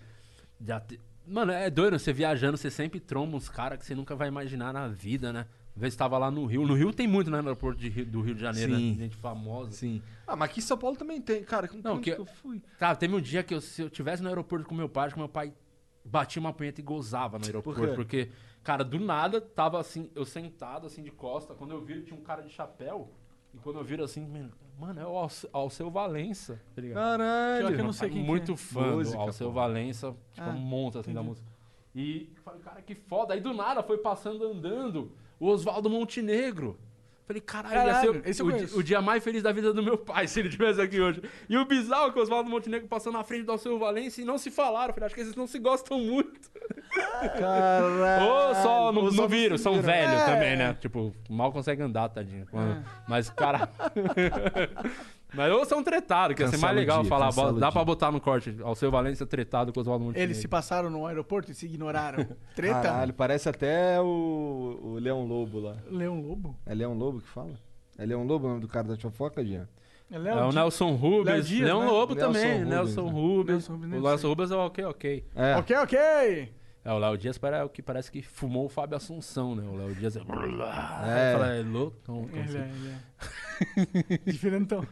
Já 0.60 0.80
te- 0.80 1.00
Mano, 1.26 1.50
é 1.50 1.68
doido, 1.68 1.98
você 1.98 2.12
viajando, 2.12 2.56
você 2.56 2.70
sempre 2.70 3.00
tromba 3.00 3.36
uns 3.36 3.48
caras 3.48 3.78
que 3.80 3.84
você 3.84 3.94
nunca 3.96 4.14
vai 4.14 4.28
imaginar 4.28 4.72
na 4.72 4.86
vida, 4.86 5.32
né? 5.32 5.46
Uma 5.74 5.80
vez 5.82 5.96
tava 5.96 6.16
lá 6.16 6.30
no 6.30 6.46
Rio. 6.46 6.64
No 6.66 6.74
Rio 6.74 6.92
tem 6.92 7.06
muito, 7.06 7.30
né? 7.30 7.38
No 7.42 7.48
aeroporto 7.48 7.78
de 7.80 7.88
Rio- 7.88 8.06
do 8.06 8.20
Rio 8.22 8.34
de 8.34 8.40
Janeiro, 8.40 8.76
Sim. 8.76 8.92
né? 8.92 8.96
Gente 9.04 9.16
famosa. 9.16 9.72
Sim. 9.72 10.00
Ah, 10.26 10.36
mas 10.36 10.50
aqui 10.50 10.60
em 10.60 10.62
São 10.62 10.78
Paulo 10.78 10.96
também 10.96 11.20
tem. 11.20 11.42
Cara, 11.42 11.66
como 11.68 11.82
Não, 11.82 12.00
que- 12.00 12.14
que 12.14 12.20
eu 12.20 12.24
fui? 12.26 12.62
Cara, 12.78 12.94
teve 12.96 13.14
um 13.14 13.20
dia 13.20 13.42
que 13.42 13.52
eu, 13.52 13.60
se 13.60 13.82
eu 13.82 13.90
tivesse 13.90 14.22
no 14.22 14.28
aeroporto 14.28 14.64
com 14.66 14.74
meu 14.74 14.88
pai, 14.88 15.06
acho 15.06 15.14
que 15.14 15.20
meu 15.20 15.28
pai 15.28 15.52
batia 16.04 16.38
uma 16.40 16.52
punheta 16.52 16.80
e 16.80 16.84
gozava 16.84 17.38
no 17.38 17.44
aeroporto. 17.44 17.80
quê? 17.82 17.86
porque, 17.94 18.28
cara, 18.66 18.82
do 18.84 18.98
nada, 18.98 19.40
tava 19.40 19.78
assim, 19.78 20.10
eu 20.14 20.24
sentado 20.24 20.86
assim 20.88 21.02
de 21.02 21.10
costa. 21.12 21.54
Quando 21.54 21.70
eu 21.70 21.80
vi, 21.80 22.02
tinha 22.02 22.18
um 22.18 22.22
cara 22.22 22.42
de 22.42 22.50
chapéu. 22.50 23.12
E 23.54 23.58
quando 23.58 23.78
eu 23.78 23.84
viro 23.84 24.02
assim, 24.02 24.26
mano, 24.78 25.00
é 25.00 25.06
o 25.06 25.16
Alce- 25.16 25.48
Alceu 25.52 25.88
Valença, 25.88 26.60
tá 26.74 26.82
ligado? 26.82 27.02
Caralho. 27.02 27.68
Que 27.68 27.80
eu 27.80 27.84
não 27.84 27.92
sei 27.92 28.10
quem 28.10 28.20
que 28.22 28.26
Muito 28.26 28.52
é. 28.52 28.56
fã 28.56 28.96
Música, 28.96 29.16
do 29.16 29.22
Alceu 29.22 29.46
pô. 29.48 29.52
Valença, 29.54 30.14
tipo, 30.32 30.48
Ah, 30.48 30.52
um 30.52 30.58
monte 30.58 30.98
assim 30.98 31.12
da 31.14 31.20
entendi. 31.20 31.28
música. 31.28 31.48
E 31.94 32.30
falei, 32.44 32.60
cara, 32.60 32.82
que 32.82 32.94
foda. 32.94 33.32
Aí 33.34 33.40
do 33.40 33.54
nada 33.54 33.82
foi 33.82 33.98
passando 33.98 34.44
andando 34.44 35.12
o 35.40 35.46
Oswaldo 35.46 35.88
Montenegro. 35.88 36.76
Falei, 37.26 37.40
caralho, 37.42 37.74
ia 37.74 37.84
Caralho, 37.86 38.12
ser 38.22 38.28
esse 38.30 38.40
eu 38.40 38.46
o, 38.46 38.78
o 38.78 38.82
dia 38.84 39.02
mais 39.02 39.24
feliz 39.24 39.42
da 39.42 39.50
vida 39.50 39.72
do 39.72 39.82
meu 39.82 39.98
pai 39.98 40.26
se 40.28 40.38
ele 40.38 40.46
estivesse 40.48 40.80
aqui 40.80 41.00
hoje. 41.00 41.20
E 41.48 41.56
o 41.58 41.64
bizarro 41.64 42.08
é 42.08 42.12
que 42.12 42.18
o 42.18 42.22
Oswaldo 42.22 42.48
Montenegro 42.48 42.86
passou 42.86 43.12
na 43.12 43.24
frente 43.24 43.42
do 43.44 43.50
Alceu 43.52 43.76
Valença 43.80 44.20
e 44.20 44.24
não 44.24 44.38
se 44.38 44.48
falaram. 44.50 44.94
Falei, 44.94 45.06
acho 45.06 45.14
que 45.14 45.20
eles 45.22 45.34
não 45.34 45.46
se 45.46 45.58
gostam 45.58 45.98
muito. 45.98 46.48
Caralho. 47.36 48.24
Ou 48.30 48.54
só 48.54 48.92
não, 48.92 49.10
não 49.10 49.28
viram, 49.28 49.58
são 49.58 49.82
velhos 49.82 50.20
É. 50.20 50.24
também, 50.24 50.56
né? 50.56 50.74
Tipo, 50.80 51.12
mal 51.28 51.50
consegue 51.52 51.82
andar, 51.82 52.08
tadinho. 52.10 52.46
Quando- 52.50 52.84
Mas, 53.08 53.28
cara. 53.30 53.68
Mas 55.34 55.52
ou 55.52 55.64
são 55.64 55.82
tretados, 55.82 56.36
que 56.36 56.42
ia 56.42 56.48
ser 56.48 56.56
mais 56.58 56.74
o 56.76 56.78
legal 56.80 57.00
dia, 57.02 57.08
falar. 57.08 57.28
o 57.30 57.52
Dá 57.54 57.66
dia. 57.66 57.72
pra 57.72 57.84
botar 57.84 58.10
no 58.12 58.20
corte. 58.20 58.56
Alceu 58.62 58.90
Valença 58.90 59.26
tretado 59.26 59.72
com 59.72 59.80
o 59.80 59.82
Oswaldo 59.82 60.04
Montenegro. 60.04 60.26
Eles 60.32 60.38
se 60.38 60.48
passaram 60.48 60.88
no 60.88 61.04
aeroporto 61.06 61.50
e 61.50 61.54
se 61.54 61.66
ignoraram. 61.66 62.26
Treta? 62.54 62.80
Caralho, 62.80 63.12
parece 63.12 63.48
até 63.48 64.00
o, 64.00 64.78
o 64.82 64.98
Leão 65.00 65.24
Lobo 65.26 65.58
lá. 65.60 65.76
Leão 65.90 66.20
Lobo? 66.20 66.56
É 66.64 66.74
Leão 66.74 66.94
Lobo 66.94 67.20
que 67.20 67.28
fala? 67.28 67.54
É 67.98 68.06
Leão 68.06 68.24
Lobo 68.24 68.46
o 68.46 68.48
nome 68.50 68.60
do 68.60 68.68
cara 68.68 68.86
da 68.88 68.96
fofoca, 68.96 69.44
Jean? 69.44 69.68
É 70.10 70.14
É 70.14 70.18
Léo 70.18 70.46
o 70.46 70.48
Di- 70.50 70.54
Nelson 70.56 70.94
Rubens, 70.94 71.24
Léo 71.34 71.42
Dias, 71.42 71.64
Leão 71.66 71.80
né? 71.80 71.86
Lobo 71.86 72.14
Nelson 72.14 72.32
também, 72.32 72.52
Rubens, 72.52 72.68
Nelson 72.68 73.02
né? 73.04 73.10
Rubens. 73.10 73.46
Nelson 73.48 73.72
Rubens, 73.72 73.92
o 73.92 74.00
Nelson. 74.02 74.28
Rubens 74.28 74.50
é 74.52 74.54
o 74.54 74.58
ok, 74.60 74.84
ok. 74.84 75.24
É. 75.34 75.56
Ok, 75.56 75.76
ok. 75.76 75.98
É, 76.84 76.92
o 76.92 76.98
Léo 76.98 77.18
Dias 77.18 77.40
é 77.42 77.64
o 77.64 77.68
que 77.68 77.82
parece 77.82 78.12
que 78.12 78.22
fumou 78.22 78.66
o 78.66 78.68
Fábio 78.68 78.96
Assunção, 78.96 79.56
né? 79.56 79.64
O 79.68 79.74
Léo 79.74 79.92
Dias 79.96 80.16
é. 80.16 80.20
É. 80.20 80.22
Fala, 81.32 81.46
é 81.56 81.62
louco. 81.62 81.96
Então, 82.00 82.24
então, 82.28 82.38
Ele 82.38 82.48
assim. 82.48 82.58
é, 82.58 82.70
ele 82.70 84.14
é. 84.14 84.18
Diferentão. 84.30 84.86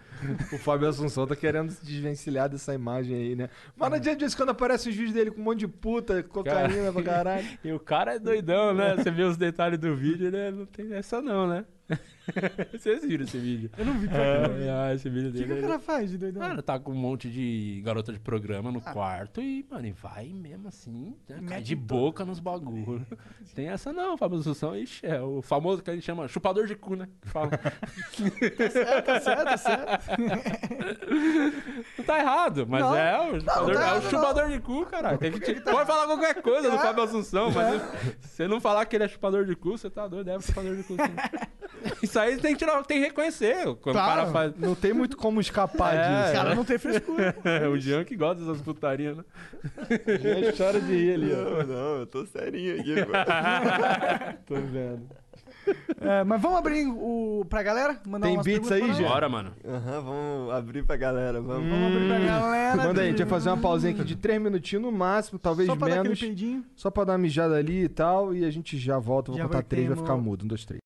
O 0.53 0.59
Fábio 0.59 0.89
Assunção 0.89 1.27
tá 1.27 1.36
querendo 1.36 1.70
se 1.70 1.85
desvencilhar 1.85 2.49
dessa 2.49 2.73
imagem 2.74 3.15
aí, 3.16 3.36
né? 3.36 3.49
Mas 3.77 3.91
não 3.91 3.97
adianta 3.97 4.19
disso 4.19 4.36
quando 4.36 4.51
aparece 4.51 4.89
os 4.89 4.95
vídeos 4.95 5.15
dele 5.15 5.31
com 5.31 5.41
um 5.41 5.45
monte 5.45 5.61
de 5.61 5.69
puta, 5.69 6.23
cocaína 6.23 6.93
pra 6.93 7.03
caralho. 7.03 7.45
E 7.65 7.73
o 7.73 7.81
cara 7.81 8.15
é 8.15 8.19
doidão, 8.19 8.74
né? 8.74 8.97
Você 8.97 9.11
vê 9.11 9.23
os 9.23 9.36
detalhes 9.36 9.78
do 9.78 9.95
vídeo, 9.97 10.31
né? 10.31 10.51
Não 10.51 10.66
tem 10.66 10.93
essa 10.95 11.20
não, 11.20 11.47
né? 11.47 11.65
Vocês 12.73 13.05
viram 13.05 13.24
esse 13.24 13.36
vídeo? 13.36 13.70
Eu 13.77 13.85
não 13.85 13.93
vi. 13.99 14.07
É, 14.09 14.70
ah, 14.70 14.95
esse 14.95 15.11
vídeo 15.11 15.28
O 15.28 15.32
que, 15.32 15.39
dele. 15.41 15.45
que 15.47 15.53
o 15.53 15.57
ele- 15.59 15.66
cara 15.66 15.78
faz 15.78 16.11
de 16.11 16.16
doidão? 16.16 16.43
Mano, 16.43 16.62
tá 16.62 16.78
com 16.78 16.93
um 16.93 16.95
monte 16.95 17.31
de 17.31 17.82
garota 17.85 18.11
de 18.11 18.19
programa 18.19 18.73
no 18.73 18.81
quarto 18.81 19.43
e, 19.43 19.66
mano, 19.70 19.86
e 19.86 19.93
vai 19.93 20.28
mesmo 20.28 20.66
assim, 20.69 21.15
né? 21.28 21.43
cai 21.47 21.61
de 21.61 21.77
boca 21.77 22.24
nos 22.24 22.41
bagulhos. 22.41 23.03
Tem 23.55 23.69
essa 23.69 23.93
não, 23.93 24.16
Fábio 24.16 24.39
Assunção, 24.39 24.74
ixi, 24.74 25.05
é 25.05 25.20
o 25.20 25.43
famoso 25.43 25.82
que 25.82 25.91
a 25.91 25.95
gente 25.95 26.05
chama 26.05 26.27
chupador 26.27 26.66
de 26.66 26.74
cu, 26.74 26.97
né? 26.97 27.07
Que 27.20 27.28
fala. 27.28 27.51
tá 27.51 29.20
certo, 29.20 29.45
tá 29.45 29.57
certo. 29.59 30.03
Não 31.98 32.05
tá 32.05 32.18
errado, 32.18 32.66
mas 32.68 32.81
Não, 32.82 32.97
é 32.97 33.20
o 33.31 33.40
chupador, 33.40 33.74
tá 33.74 33.89
é 33.89 33.94
o 33.98 34.02
chupador 34.02 34.48
de 34.48 34.59
cu, 34.60 34.86
caralho. 34.86 35.18
Tem 35.18 35.32
que 35.32 35.40
te- 35.40 35.60
Pode 35.62 35.86
falar 35.86 36.06
qualquer 36.06 36.43
coisa 36.43 36.70
do 36.70 36.78
Fábio 36.78 37.02
Assunção, 37.05 37.51
mas 37.51 37.81
se 38.20 38.28
você 38.36 38.48
não 38.48 38.60
falar 38.60 38.85
que 38.86 38.97
ele 38.97 39.05
é 39.05 39.09
chupador 39.09 39.44
de 39.44 39.55
cu, 39.56 39.76
você 39.78 39.89
tá 39.90 40.06
doido, 40.06 40.28
é 40.31 40.40
chupador 40.40 40.76
de 40.76 40.82
cu. 40.82 40.94
sim. 40.94 40.98
Isso 42.02 42.18
aí 42.18 42.36
tem 42.39 42.52
que, 42.55 42.59
tirar, 42.64 42.82
tem 42.85 42.98
que 43.01 43.06
reconhecer. 43.09 43.62
Quando 43.76 43.94
Claro. 43.97 44.12
o 44.12 44.16
cara 44.16 44.26
faz. 44.32 44.52
Não 44.56 44.74
tem 44.74 44.93
muito 44.93 45.16
como 45.16 45.40
escapar 45.40 45.94
É, 45.94 45.98
disso. 46.02 46.31
O 46.31 46.35
cara 46.36 46.55
não 46.55 46.64
tem 46.64 46.78
frescura. 46.78 47.35
o 47.70 47.78
Jean 47.78 48.05
que 48.05 48.16
gosta 48.16 48.43
dessas 48.43 48.62
putarias, 48.62 49.16
né? 49.16 49.24
Jean 50.20 50.52
chora 50.56 50.81
de 50.81 50.93
rir 50.93 51.14
ali, 51.14 51.32
ó. 51.32 51.36
Não, 51.36 51.66
não, 51.66 51.97
eu 52.01 52.06
tô 52.06 52.24
serinho 52.26 52.81
aqui 52.81 53.01
agora. 53.01 54.39
Tô 54.47 54.55
vendo. 54.55 55.09
É, 56.01 56.23
mas 56.24 56.41
vamos 56.41 56.59
abrir 56.59 56.86
o, 56.86 57.47
pra 57.49 57.62
galera? 57.62 58.01
Mandar 58.07 58.27
Tem 58.27 58.36
umas 58.36 58.45
beats 58.45 58.69
perguntas 58.69 58.97
aí, 58.97 58.97
pra 58.97 59.03
nós? 59.03 59.12
Bora, 59.12 59.28
mano. 59.28 59.53
Aham, 59.65 60.01
vamos 60.03 60.53
abrir 60.53 60.85
pra 60.85 60.97
galera, 60.97 61.41
vamos. 61.41 61.69
Vamos 61.69 61.86
abrir 61.95 62.09
pra 62.09 62.19
galera. 62.19 62.77
Manda 62.77 63.01
aí, 63.01 63.07
a 63.07 63.11
gente 63.11 63.19
vai 63.19 63.28
fazer 63.28 63.49
uma 63.51 63.59
pausinha 63.61 63.93
aqui 63.93 64.05
de 64.05 64.16
3 64.16 64.41
minutinhos 64.41 64.85
no 64.85 64.93
máximo, 64.93 65.39
talvez 65.39 65.66
Só 65.66 65.77
pra 65.77 65.89
dar 65.89 65.95
aquele 65.95 66.09
menos. 66.09 66.20
peidinho. 66.20 66.65
Só 66.77 66.91
pra 66.91 67.05
dar 67.05 67.12
uma 67.12 67.19
mijada 67.19 67.55
ali 67.57 67.85
e 67.85 67.89
tal, 67.89 68.35
e 68.35 68.45
a 68.45 68.51
gente 68.51 68.77
já 68.78 68.99
volta. 68.99 69.31
Vou 69.32 69.39
Já 69.39 69.47
contar 69.47 69.62
três, 69.62 69.89
vai 69.89 69.97
ficar 69.97 70.16
mudo. 70.16 70.45
Um, 70.45 70.49
dois, 70.49 70.65
três. 70.65 70.81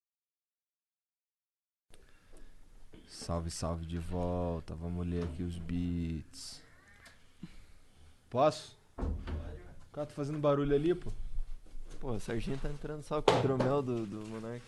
Salve, 3.08 3.50
salve 3.50 3.84
de 3.86 3.98
volta. 3.98 4.74
Vamos 4.74 5.06
ler 5.06 5.24
aqui 5.24 5.42
os 5.42 5.58
beats. 5.58 6.62
Posso? 8.30 8.78
O 8.98 9.92
cara 9.92 10.06
tá 10.06 10.14
fazendo 10.14 10.38
barulho 10.38 10.74
ali, 10.74 10.94
pô. 10.94 11.10
Pô, 12.00 12.12
o 12.12 12.20
Serginho 12.20 12.58
tá 12.58 12.68
entrando 12.68 13.02
só 13.02 13.20
com 13.20 13.32
o 13.32 13.38
hidromel 13.38 13.82
do, 13.82 14.06
do 14.06 14.20
Monark. 14.28 14.62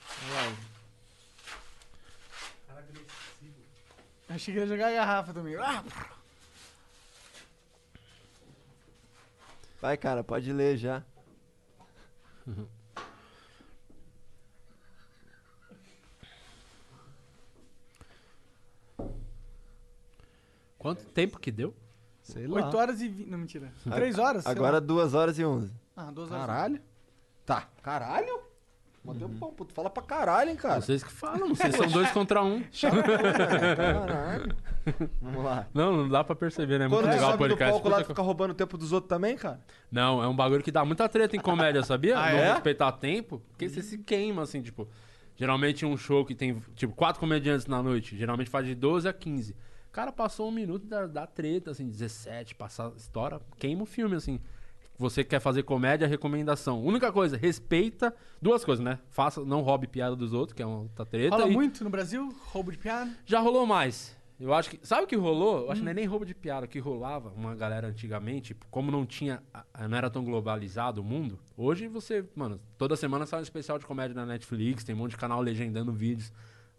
Achei 4.28 4.54
que 4.54 4.60
ia 4.60 4.66
jogar 4.66 4.88
a 4.88 4.92
garrafa 4.92 5.32
também. 5.32 5.54
Ah! 5.56 5.84
Vai, 9.80 9.96
cara, 9.96 10.22
pode 10.22 10.52
ler 10.52 10.76
já. 10.76 11.02
Quanto 20.78 21.04
tempo 21.06 21.38
que 21.38 21.50
deu? 21.50 21.74
Sei 22.22 22.46
lá. 22.46 22.66
8 22.66 22.76
horas 22.76 23.00
e 23.00 23.08
20. 23.08 23.28
Não, 23.28 23.38
mentira. 23.38 23.72
A- 23.86 23.94
3 23.94 24.18
horas? 24.18 24.42
sei 24.44 24.52
Agora 24.52 24.72
lá. 24.74 24.80
2 24.80 25.14
horas 25.14 25.38
e 25.38 25.44
11. 25.44 25.72
Ah, 25.96 26.10
2 26.10 26.30
horas. 26.30 26.46
Caralho. 26.46 26.80
Tá. 27.50 27.66
Caralho? 27.82 28.42
Mó 29.04 29.12
tempão, 29.12 29.52
pô. 29.52 29.64
Tu 29.64 29.74
fala 29.74 29.90
pra 29.90 30.04
caralho, 30.04 30.50
hein, 30.50 30.56
cara. 30.56 30.80
Vocês 30.80 31.02
que 31.02 31.10
falam, 31.10 31.48
vocês 31.52 31.74
são 31.74 31.88
dois 31.88 32.08
contra 32.12 32.44
um. 32.44 32.62
Caralho. 33.76 34.56
Vamos 35.20 35.44
lá. 35.44 35.66
Não, 35.74 35.96
não 35.96 36.08
dá 36.08 36.22
pra 36.22 36.36
perceber, 36.36 36.78
né? 36.78 36.84
É 36.84 36.88
muito 36.88 37.02
Quando 37.02 37.12
legal 37.12 37.34
o 37.34 37.38
podcast. 37.38 37.72
palco 37.72 37.88
lá, 37.88 38.04
fica 38.04 38.22
roubando 38.22 38.52
o 38.52 38.54
tempo 38.54 38.78
dos 38.78 38.92
outros 38.92 39.08
também, 39.08 39.36
cara? 39.36 39.60
Não, 39.90 40.22
é 40.22 40.28
um 40.28 40.36
bagulho 40.36 40.62
que 40.62 40.70
dá 40.70 40.84
muita 40.84 41.08
treta 41.08 41.34
em 41.34 41.40
comédia, 41.40 41.82
sabia? 41.82 42.16
Ah, 42.16 42.30
não 42.30 42.38
é? 42.38 42.52
respeitar 42.52 42.92
tempo, 42.92 43.42
porque 43.48 43.68
você 43.68 43.82
se 43.82 43.98
queima, 43.98 44.42
assim, 44.42 44.62
tipo. 44.62 44.86
Geralmente 45.34 45.84
um 45.84 45.96
show 45.96 46.24
que 46.24 46.34
tem, 46.34 46.62
tipo, 46.76 46.94
quatro 46.94 47.18
comediantes 47.18 47.66
na 47.66 47.82
noite, 47.82 48.16
geralmente 48.16 48.48
faz 48.48 48.64
de 48.64 48.76
12 48.76 49.08
a 49.08 49.12
15. 49.12 49.52
O 49.88 49.90
cara 49.90 50.12
passou 50.12 50.46
um 50.46 50.52
minuto 50.52 50.86
da, 50.86 51.06
da 51.06 51.26
treta, 51.26 51.72
assim, 51.72 51.88
17, 51.88 52.54
passar, 52.54 52.92
estoura, 52.96 53.40
queima 53.58 53.82
o 53.82 53.86
filme, 53.86 54.14
assim. 54.14 54.38
Você 55.00 55.24
quer 55.24 55.40
fazer 55.40 55.62
comédia, 55.62 56.06
recomendação. 56.06 56.84
Única 56.84 57.10
coisa, 57.10 57.34
respeita 57.34 58.14
duas 58.40 58.62
coisas, 58.66 58.84
né? 58.84 58.98
Faça, 59.08 59.42
não 59.42 59.62
roube 59.62 59.86
piada 59.86 60.14
dos 60.14 60.34
outros, 60.34 60.52
que 60.54 60.62
é 60.62 60.66
uma 60.66 60.80
outra 60.82 61.06
treta. 61.06 61.30
Fala 61.38 61.48
e- 61.48 61.54
muito 61.54 61.82
no 61.82 61.88
Brasil, 61.88 62.28
roubo 62.48 62.70
de 62.70 62.76
piada. 62.76 63.10
já 63.24 63.40
rolou 63.40 63.64
mais. 63.64 64.14
Eu 64.38 64.52
acho 64.52 64.68
que. 64.68 64.78
Sabe 64.86 65.04
o 65.04 65.06
que 65.06 65.16
rolou? 65.16 65.60
Eu 65.64 65.70
acho 65.70 65.80
que 65.80 65.84
não 65.86 65.90
é 65.90 65.94
nem 65.94 66.04
roubo 66.04 66.26
de 66.26 66.34
piada. 66.34 66.66
O 66.66 66.68
que 66.68 66.78
rolava, 66.78 67.30
uma 67.34 67.54
galera 67.54 67.88
antigamente, 67.88 68.54
como 68.70 68.90
não 68.90 69.06
tinha. 69.06 69.42
Não 69.88 69.96
era 69.96 70.10
tão 70.10 70.22
globalizado 70.22 71.00
o 71.00 71.04
mundo. 71.04 71.38
Hoje 71.56 71.88
você, 71.88 72.22
mano, 72.36 72.60
toda 72.76 72.94
semana 72.94 73.24
sai 73.24 73.40
um 73.40 73.42
especial 73.42 73.78
de 73.78 73.86
comédia 73.86 74.14
na 74.14 74.26
Netflix, 74.26 74.84
tem 74.84 74.94
um 74.94 74.98
monte 74.98 75.12
de 75.12 75.16
canal 75.16 75.40
legendando 75.40 75.92
vídeos. 75.92 76.30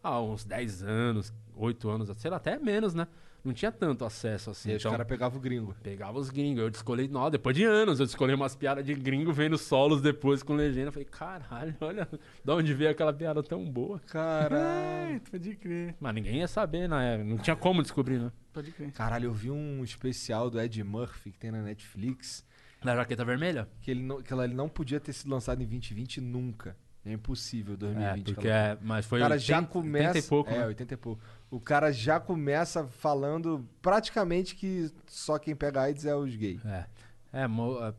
Há 0.03 0.19
uns 0.21 0.43
10 0.43 0.83
anos, 0.83 1.33
8 1.55 1.89
anos, 1.89 2.09
sei 2.17 2.29
lá, 2.29 2.37
até 2.37 2.59
menos, 2.59 2.93
né? 2.93 3.07
Não 3.43 3.53
tinha 3.53 3.71
tanto 3.71 4.05
acesso 4.05 4.51
assim. 4.51 4.69
E 4.69 4.71
aí 4.71 4.77
os 4.77 4.81
então, 4.81 4.91
caras 4.91 5.07
pegavam 5.07 5.39
o 5.39 5.41
gringo. 5.41 5.75
Pegava 5.81 6.19
os 6.19 6.29
gringos. 6.29 6.63
Eu 6.63 6.69
descolei, 6.69 7.07
não, 7.07 7.29
depois 7.29 7.55
de 7.55 7.63
anos, 7.63 7.99
eu 7.99 8.05
descolei 8.05 8.35
umas 8.35 8.55
piadas 8.55 8.85
de 8.85 8.93
gringo 8.93 9.33
vendo 9.33 9.57
solos 9.57 10.01
depois 10.01 10.43
com 10.43 10.53
legenda. 10.53 10.89
Eu 10.89 10.91
Falei, 10.91 11.07
caralho, 11.09 11.75
olha 11.81 12.07
de 12.43 12.51
onde 12.51 12.73
veio 12.73 12.91
aquela 12.91 13.11
piada 13.11 13.41
tão 13.41 13.65
boa. 13.65 13.99
Caralho. 14.07 15.15
É, 15.15 15.19
pode 15.31 15.55
crer, 15.55 15.95
Mas 15.99 16.13
ninguém 16.13 16.37
ia 16.37 16.47
saber, 16.47 16.87
né? 16.87 17.17
Não 17.23 17.37
tinha 17.37 17.55
como 17.55 17.81
descobrir, 17.81 18.19
né? 18.19 18.31
pode 18.53 18.71
crer. 18.71 18.91
Caralho, 18.91 19.25
eu 19.25 19.33
vi 19.33 19.49
um 19.49 19.83
especial 19.83 20.49
do 20.49 20.59
Ed 20.59 20.83
Murphy 20.83 21.31
que 21.31 21.39
tem 21.39 21.51
na 21.51 21.61
Netflix. 21.61 22.45
Da 22.83 22.95
jaqueta 22.95 23.23
vermelha? 23.23 23.67
Que 23.81 23.91
ele 23.91 24.01
não, 24.01 24.21
que 24.21 24.33
ela 24.33 24.43
ele 24.43 24.55
não 24.55 24.67
podia 24.67 24.99
ter 24.99 25.13
sido 25.13 25.29
lançado 25.29 25.61
em 25.61 25.65
2020 25.67 26.19
nunca. 26.19 26.75
É 27.05 27.11
impossível 27.13 27.73
É, 27.73 27.77
2020. 27.77 28.25
porque 28.35 28.47
aquela 28.47 28.55
é, 28.73 28.77
mas 28.81 29.05
foi 29.05 29.19
O 29.19 29.23
cara 29.23 29.37
já 29.39 29.55
80 29.57 29.71
começa. 29.73 30.07
80 30.09 30.19
e 30.25 30.29
pouco, 30.29 30.49
é, 30.51 30.57
né? 30.59 30.65
80 30.67 30.93
e 30.93 30.97
pouco. 30.97 31.21
O 31.49 31.59
cara 31.59 31.91
já 31.91 32.19
começa 32.19 32.85
falando 32.87 33.67
praticamente 33.81 34.55
que 34.55 34.91
só 35.07 35.39
quem 35.39 35.55
pega 35.55 35.81
AIDS 35.81 36.05
é 36.05 36.15
os 36.15 36.35
gays. 36.35 36.63
É. 36.65 36.85
É, 37.33 37.43
é- 37.45 37.93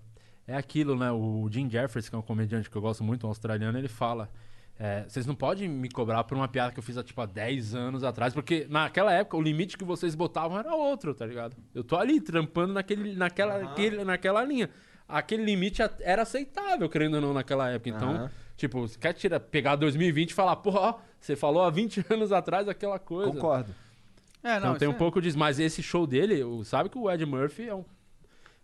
é 0.48 0.56
aquilo, 0.56 0.96
né? 0.96 1.10
O 1.10 1.48
Jim 1.50 1.68
Jeffers, 1.70 2.08
que 2.08 2.14
é 2.14 2.18
um 2.18 2.22
comediante 2.22 2.70
que 2.70 2.76
eu 2.76 2.82
gosto 2.82 3.02
muito, 3.02 3.26
um 3.26 3.28
australiano, 3.28 3.76
ele 3.78 3.88
fala. 3.88 4.28
é, 4.78 5.04
vocês 5.06 5.26
não 5.26 5.34
podem 5.34 5.68
me 5.68 5.88
cobrar 5.88 6.24
por 6.24 6.36
uma 6.36 6.48
piada 6.48 6.72
que 6.72 6.78
eu 6.78 6.82
fiz 6.82 6.96
há, 6.98 7.04
tipo, 7.04 7.20
há 7.20 7.26
10 7.26 7.72
anos 7.74 8.02
atrás, 8.02 8.32
porque 8.34 8.66
naquela 8.68 9.12
época 9.12 9.36
o 9.36 9.40
limite 9.42 9.78
que 9.78 9.84
vocês 9.84 10.14
botavam 10.16 10.58
era 10.58 10.74
outro, 10.74 11.14
tá 11.14 11.24
ligado? 11.24 11.54
Eu 11.72 11.84
tô 11.84 11.96
ali 11.96 12.20
trampando 12.20 12.72
naquele, 12.72 13.14
naquela, 13.14 13.62
aquele- 13.62 14.02
naquela 14.02 14.42
linha. 14.42 14.68
Aquele 15.06 15.44
limite 15.44 15.82
era 16.00 16.22
aceitável, 16.22 16.88
querendo 16.88 17.14
ou 17.14 17.20
não, 17.20 17.32
naquela 17.34 17.68
época. 17.70 17.90
Então, 17.90 18.10
Aham. 18.12 18.30
Tipo, 18.62 18.80
você 18.80 18.98
quer 18.98 19.12
tirar, 19.12 19.40
pegar 19.40 19.76
2020 19.76 20.30
e 20.30 20.34
falar, 20.34 20.60
ó, 20.64 20.98
você 21.20 21.34
falou 21.36 21.62
há 21.62 21.70
20 21.70 22.04
anos 22.10 22.32
atrás 22.32 22.68
aquela 22.68 22.98
coisa. 22.98 23.30
Concordo. 23.32 23.74
É, 24.42 24.56
Então 24.56 24.72
não, 24.72 24.78
tem 24.78 24.88
um 24.88 24.92
é- 24.92 24.96
pouco 24.96 25.20
disso. 25.20 25.38
Mas 25.38 25.58
esse 25.60 25.82
show 25.82 26.06
dele, 26.06 26.42
o- 26.42 26.64
sabe 26.64 26.88
que 26.88 26.98
o 26.98 27.10
Ed 27.10 27.24
Murphy 27.26 27.68
é 27.68 27.74
um. 27.74 27.84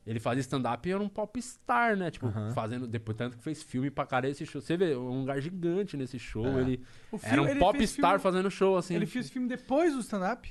Ele 0.07 0.19
fazia 0.19 0.41
stand-up 0.41 0.89
e 0.89 0.93
era 0.93 1.03
um 1.03 1.09
popstar, 1.09 1.95
né? 1.97 2.11
Tipo, 2.11 2.29
Aham. 2.29 2.53
fazendo. 2.55 2.87
Depois, 2.87 3.17
tanto 3.17 3.37
que 3.37 3.43
fez 3.45 3.63
filme 3.63 3.91
pra 3.91 4.07
caralho 4.07 4.33
esse 4.33 4.47
show. 4.47 4.61
Você 4.61 4.75
vê, 4.77 4.97
um 4.97 5.21
lugar 5.21 5.39
gigante 5.41 5.97
nesse 5.99 6.19
show. 6.19 6.47
É. 6.47 6.61
Ele 6.63 6.83
O 7.13 7.17
era 7.23 7.43
um 7.43 7.45
filme- 7.45 7.51
ele 7.51 7.61
popstar 7.61 8.11
filme- 8.13 8.23
fazendo 8.23 8.51
show, 8.51 8.77
assim. 8.79 8.95
Ele 8.95 9.05
fez 9.07 9.29
filme 9.29 9.47
depois 9.47 9.93
do 9.93 10.01
stand-up? 10.01 10.49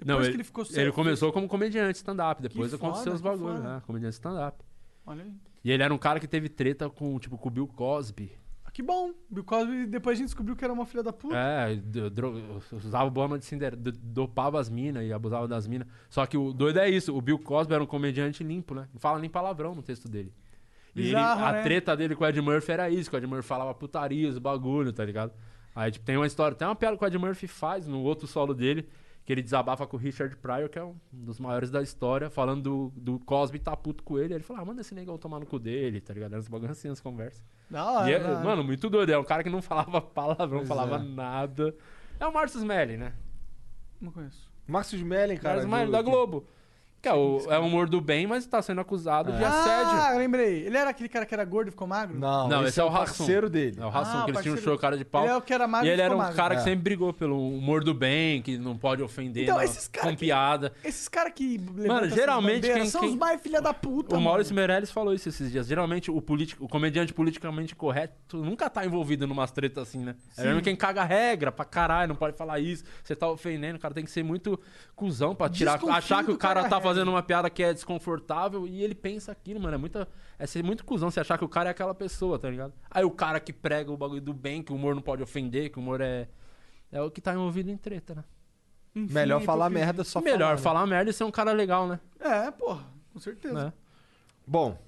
Depois 0.00 0.06
Não, 0.16 0.20
que 0.20 0.26
ele, 0.28 0.36
ele 0.36 0.44
ficou 0.44 0.64
ele 0.64 0.72
sério, 0.72 0.92
começou 0.92 1.32
como 1.32 1.46
comediante 1.48 1.96
stand-up. 1.98 2.42
Depois 2.42 2.70
Que 2.70 2.76
aconteceu 2.76 3.04
foda, 3.04 3.14
os 3.16 3.20
bagulhos, 3.20 3.60
né? 3.60 3.80
Comediante 3.86 4.14
stand-up. 4.14 4.64
Olha 5.06 5.22
aí. 5.24 5.32
E 5.64 5.70
ele 5.70 5.82
era 5.82 5.92
um 5.94 5.98
cara 5.98 6.18
que 6.20 6.26
teve 6.26 6.48
treta 6.48 6.88
com, 6.90 7.18
tipo, 7.18 7.38
com 7.38 7.48
o 7.48 7.50
Bill 7.52 7.66
Cosby. 7.68 8.32
Que 8.78 8.82
bom. 8.84 9.10
Bill 9.28 9.42
Cosby, 9.42 9.86
depois 9.86 10.16
a 10.16 10.18
gente 10.18 10.26
descobriu 10.28 10.54
que 10.54 10.62
era 10.62 10.72
uma 10.72 10.86
filha 10.86 11.02
da 11.02 11.12
puta. 11.12 11.34
É, 11.36 11.74
dro- 11.74 12.60
usava 12.70 13.10
bomba 13.10 13.36
de 13.36 13.44
Cinderela, 13.44 13.74
do- 13.82 13.90
dopava 13.90 14.60
as 14.60 14.70
minas 14.70 15.04
e 15.04 15.12
abusava 15.12 15.48
das 15.48 15.66
minas. 15.66 15.88
Só 16.08 16.24
que 16.26 16.36
o 16.36 16.52
doido 16.52 16.78
é 16.78 16.88
isso, 16.88 17.12
o 17.12 17.20
Bill 17.20 17.40
Cosby 17.40 17.74
era 17.74 17.82
um 17.82 17.86
comediante 17.88 18.44
limpo, 18.44 18.76
né? 18.76 18.86
Não 18.94 19.00
fala 19.00 19.18
nem 19.18 19.28
palavrão 19.28 19.74
no 19.74 19.82
texto 19.82 20.08
dele. 20.08 20.32
E 20.94 21.00
ele- 21.00 21.08
Bizarro, 21.08 21.44
a 21.44 21.52
né? 21.54 21.62
treta 21.62 21.96
dele 21.96 22.14
com 22.14 22.22
o 22.22 22.26
Ed 22.28 22.40
Murphy 22.40 22.70
era 22.70 22.88
isso, 22.88 23.10
que 23.10 23.16
o 23.16 23.18
Ed 23.18 23.26
Murphy 23.26 23.48
falava 23.48 23.74
putaria, 23.74 24.28
os 24.28 24.38
bagulho, 24.38 24.92
tá 24.92 25.04
ligado? 25.04 25.32
Aí, 25.74 25.90
tipo, 25.90 26.06
tem 26.06 26.16
uma 26.16 26.28
história, 26.28 26.56
tem 26.56 26.68
uma 26.68 26.76
piada 26.76 26.96
que 26.96 27.02
o 27.02 27.06
Ed 27.08 27.18
Murphy 27.18 27.48
faz 27.48 27.88
no 27.88 28.00
outro 28.04 28.28
solo 28.28 28.54
dele, 28.54 28.88
que 29.28 29.32
ele 29.34 29.42
desabafa 29.42 29.86
com 29.86 29.94
o 29.94 30.00
Richard 30.00 30.34
Pryor, 30.36 30.70
que 30.70 30.78
é 30.78 30.82
um 30.82 30.96
dos 31.12 31.38
maiores 31.38 31.70
da 31.70 31.82
história, 31.82 32.30
falando 32.30 32.62
do, 32.62 32.92
do 32.96 33.18
Cosby 33.18 33.58
tá 33.58 33.76
puto 33.76 34.02
com 34.02 34.18
ele. 34.18 34.32
Ele 34.32 34.42
fala, 34.42 34.60
ah, 34.60 34.64
manda 34.64 34.80
esse 34.80 34.94
negão 34.94 35.18
tomar 35.18 35.38
no 35.38 35.44
cu 35.44 35.58
dele, 35.58 36.00
tá 36.00 36.14
ligado? 36.14 36.32
Era 36.32 36.40
uns 36.40 36.48
bagulho 36.48 36.72
assim, 36.72 36.88
as 36.88 36.98
conversas. 36.98 37.44
Da 37.68 37.84
hora, 37.84 38.10
E 38.10 38.14
é- 38.14 38.18
da 38.18 38.30
hora. 38.30 38.40
mano, 38.42 38.64
muito 38.64 38.88
doido. 38.88 39.10
É 39.10 39.18
um 39.18 39.24
cara 39.24 39.42
que 39.44 39.50
não 39.50 39.60
falava 39.60 40.00
palavrão, 40.00 40.60
não 40.60 40.66
falava 40.66 40.96
é. 40.96 40.98
nada. 41.00 41.76
É 42.18 42.24
o 42.26 42.32
Marcus 42.32 42.64
Melly, 42.64 42.96
né? 42.96 43.12
Não 44.00 44.10
conheço. 44.10 44.50
Márcio 44.66 44.96
Smelling, 44.96 45.36
cara. 45.36 45.56
Marcus 45.56 45.70
Melly, 45.72 45.86
do- 45.86 45.92
da 45.92 46.00
Globo. 46.00 46.46
Que 47.00 47.08
é 47.08 47.14
o, 47.14 47.38
é 47.48 47.56
o 47.56 47.62
humor 47.66 47.88
do 47.88 48.00
bem, 48.00 48.26
mas 48.26 48.44
tá 48.44 48.60
sendo 48.60 48.80
acusado 48.80 49.30
de 49.32 49.44
assédio. 49.44 49.92
Ah, 50.02 50.10
eu 50.14 50.18
lembrei. 50.18 50.66
Ele 50.66 50.76
era 50.76 50.90
aquele 50.90 51.08
cara 51.08 51.24
que 51.24 51.32
era 51.32 51.44
gordo 51.44 51.68
e 51.68 51.70
ficou 51.70 51.86
magro? 51.86 52.18
Não, 52.18 52.48
Não, 52.48 52.66
esse, 52.66 52.80
é 52.80 52.82
o 52.82 52.88
Hassum. 52.88 52.96
parceiro 52.98 53.48
dele. 53.48 53.76
É 53.80 53.84
o 53.84 53.88
Hassum, 53.88 54.18
Ah, 54.18 54.24
que 54.24 54.30
eles 54.32 54.42
tinham 54.42 54.54
um 54.54 54.56
parceiro. 54.56 54.60
show 54.62 54.78
cara 54.78 54.98
de 54.98 55.04
pau. 55.04 55.22
Ele 55.22 55.32
é 55.32 55.36
o 55.36 55.40
que 55.40 55.54
era 55.54 55.68
magro 55.68 55.86
e 55.86 55.90
e 55.90 55.92
ele 55.92 56.02
era 56.02 56.10
ficou 56.10 56.20
um 56.20 56.24
magro. 56.24 56.36
cara 56.36 56.54
que 56.56 56.60
É. 56.62 56.64
sempre 56.64 56.80
brigou 56.82 57.12
pelo 57.12 57.38
humor 57.56 57.84
do 57.84 57.94
bem, 57.94 58.42
que 58.42 58.58
não 58.58 58.76
pode 58.76 59.00
ofender 59.00 59.44
Então, 59.44 59.58
na- 59.58 59.64
esses 59.64 59.86
caras 59.86 60.10
com 60.10 60.16
que- 60.16 60.24
piada. 60.26 60.72
Esses 60.84 61.06
caras 61.08 61.32
que 61.36 61.56
levantam 61.76 62.06
essas 62.06 62.14
geralmente 62.18 62.54
bandeiras 62.56 62.82
quem- 62.82 62.90
são 62.90 63.00
quem- 63.02 63.10
os 63.10 63.16
mais 63.16 63.40
filha 63.40 63.62
da 63.62 63.72
puta, 63.72 64.16
O 64.16 64.20
Maurício. 64.20 64.52
Meirelles 64.52 64.90
falou 64.90 65.14
isso 65.14 65.28
esses 65.28 65.52
dias. 65.52 65.68
Geralmente 65.68 66.10
o, 66.10 66.20
político, 66.20 66.64
o 66.64 66.68
comediante 66.68 67.14
politicamente 67.14 67.76
correto 67.76 68.38
nunca 68.38 68.68
tá 68.68 68.84
envolvido 68.84 69.24
numas 69.24 69.52
tretas 69.52 69.84
assim, 69.88 70.00
né? 70.00 70.16
É 70.36 70.42
mesmo 70.42 70.60
quem 70.62 70.74
caga 70.74 71.04
regra 71.04 71.52
pra 71.52 71.64
caralho, 71.64 72.08
não 72.08 72.16
pode 72.16 72.36
falar 72.36 72.58
isso. 72.58 72.82
Você 73.04 73.14
tá 73.14 73.28
ofendendo, 73.28 73.76
o 73.78 73.80
cara 73.80 73.94
tem 73.94 74.04
que 74.04 74.10
ser 74.10 74.24
muito 74.24 74.58
cuzão 74.96 75.32
pra 75.32 75.48
tirar. 75.48 75.74
Desconfio 75.74 75.94
Achar 75.96 76.24
que 76.24 76.32
o 76.32 76.36
cara 76.36 76.54
caga 76.62 76.68
tá 76.70 76.76
regra. 76.76 76.88
fazendo 76.88 76.97
uma 77.06 77.22
piada 77.22 77.48
que 77.48 77.62
é 77.62 77.72
desconfortável 77.72 78.66
e 78.66 78.82
ele 78.82 78.94
pensa 78.94 79.30
aquilo, 79.30 79.60
mano. 79.60 79.74
É, 79.74 79.78
muita, 79.78 80.08
é 80.38 80.46
ser 80.46 80.64
muito 80.64 80.84
cuzão 80.84 81.10
você 81.10 81.20
achar 81.20 81.38
que 81.38 81.44
o 81.44 81.48
cara 81.48 81.68
é 81.68 81.72
aquela 81.72 81.94
pessoa, 81.94 82.38
tá 82.38 82.50
ligado? 82.50 82.72
Aí 82.90 83.04
o 83.04 83.10
cara 83.10 83.38
que 83.38 83.52
prega 83.52 83.92
o 83.92 83.96
bagulho 83.96 84.20
do 84.20 84.32
bem, 84.32 84.62
que 84.62 84.72
o 84.72 84.74
humor 84.74 84.94
não 84.94 85.02
pode 85.02 85.22
ofender, 85.22 85.70
que 85.70 85.78
o 85.78 85.82
humor 85.82 86.00
é. 86.00 86.28
É 86.90 87.02
o 87.02 87.10
que 87.10 87.20
tá 87.20 87.34
envolvido 87.34 87.70
em 87.70 87.76
treta, 87.76 88.14
né? 88.14 88.24
Enfim, 88.94 89.12
Melhor 89.12 89.42
falar 89.42 89.68
merda 89.68 90.02
só 90.02 90.22
Melhor 90.22 90.38
falar, 90.38 90.54
né? 90.56 90.62
falar 90.62 90.86
merda 90.86 91.10
e 91.10 91.12
ser 91.12 91.24
um 91.24 91.30
cara 91.30 91.52
legal, 91.52 91.86
né? 91.86 92.00
É, 92.18 92.50
porra, 92.50 92.82
com 93.12 93.20
certeza. 93.20 93.66
Né? 93.66 93.72
Bom, 94.46 94.78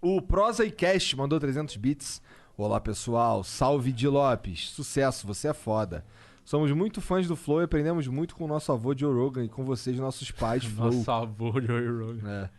o 0.00 0.22
Prosa 0.22 0.64
e 0.64 0.70
Cast 0.70 1.16
mandou 1.16 1.40
300 1.40 1.76
bits. 1.76 2.22
Olá, 2.56 2.80
pessoal. 2.80 3.42
Salve 3.42 3.92
de 3.92 4.06
Lopes. 4.06 4.70
Sucesso, 4.70 5.26
você 5.26 5.48
é 5.48 5.52
foda. 5.52 6.04
Somos 6.48 6.72
muito 6.72 7.02
fãs 7.02 7.28
do 7.28 7.36
Flow 7.36 7.60
e 7.60 7.64
aprendemos 7.64 8.06
muito 8.08 8.34
com 8.34 8.46
o 8.46 8.48
nosso 8.48 8.72
avô 8.72 8.96
Joe 8.96 9.12
Rogan 9.14 9.44
e 9.44 9.50
com 9.50 9.66
vocês, 9.66 9.98
nossos 9.98 10.30
pais, 10.30 10.64
Flow. 10.74 10.90
Nossa, 10.94 11.12
avô 11.12 11.60
Joey 11.60 11.86
Rogan. 11.86 12.26
É. 12.26 12.50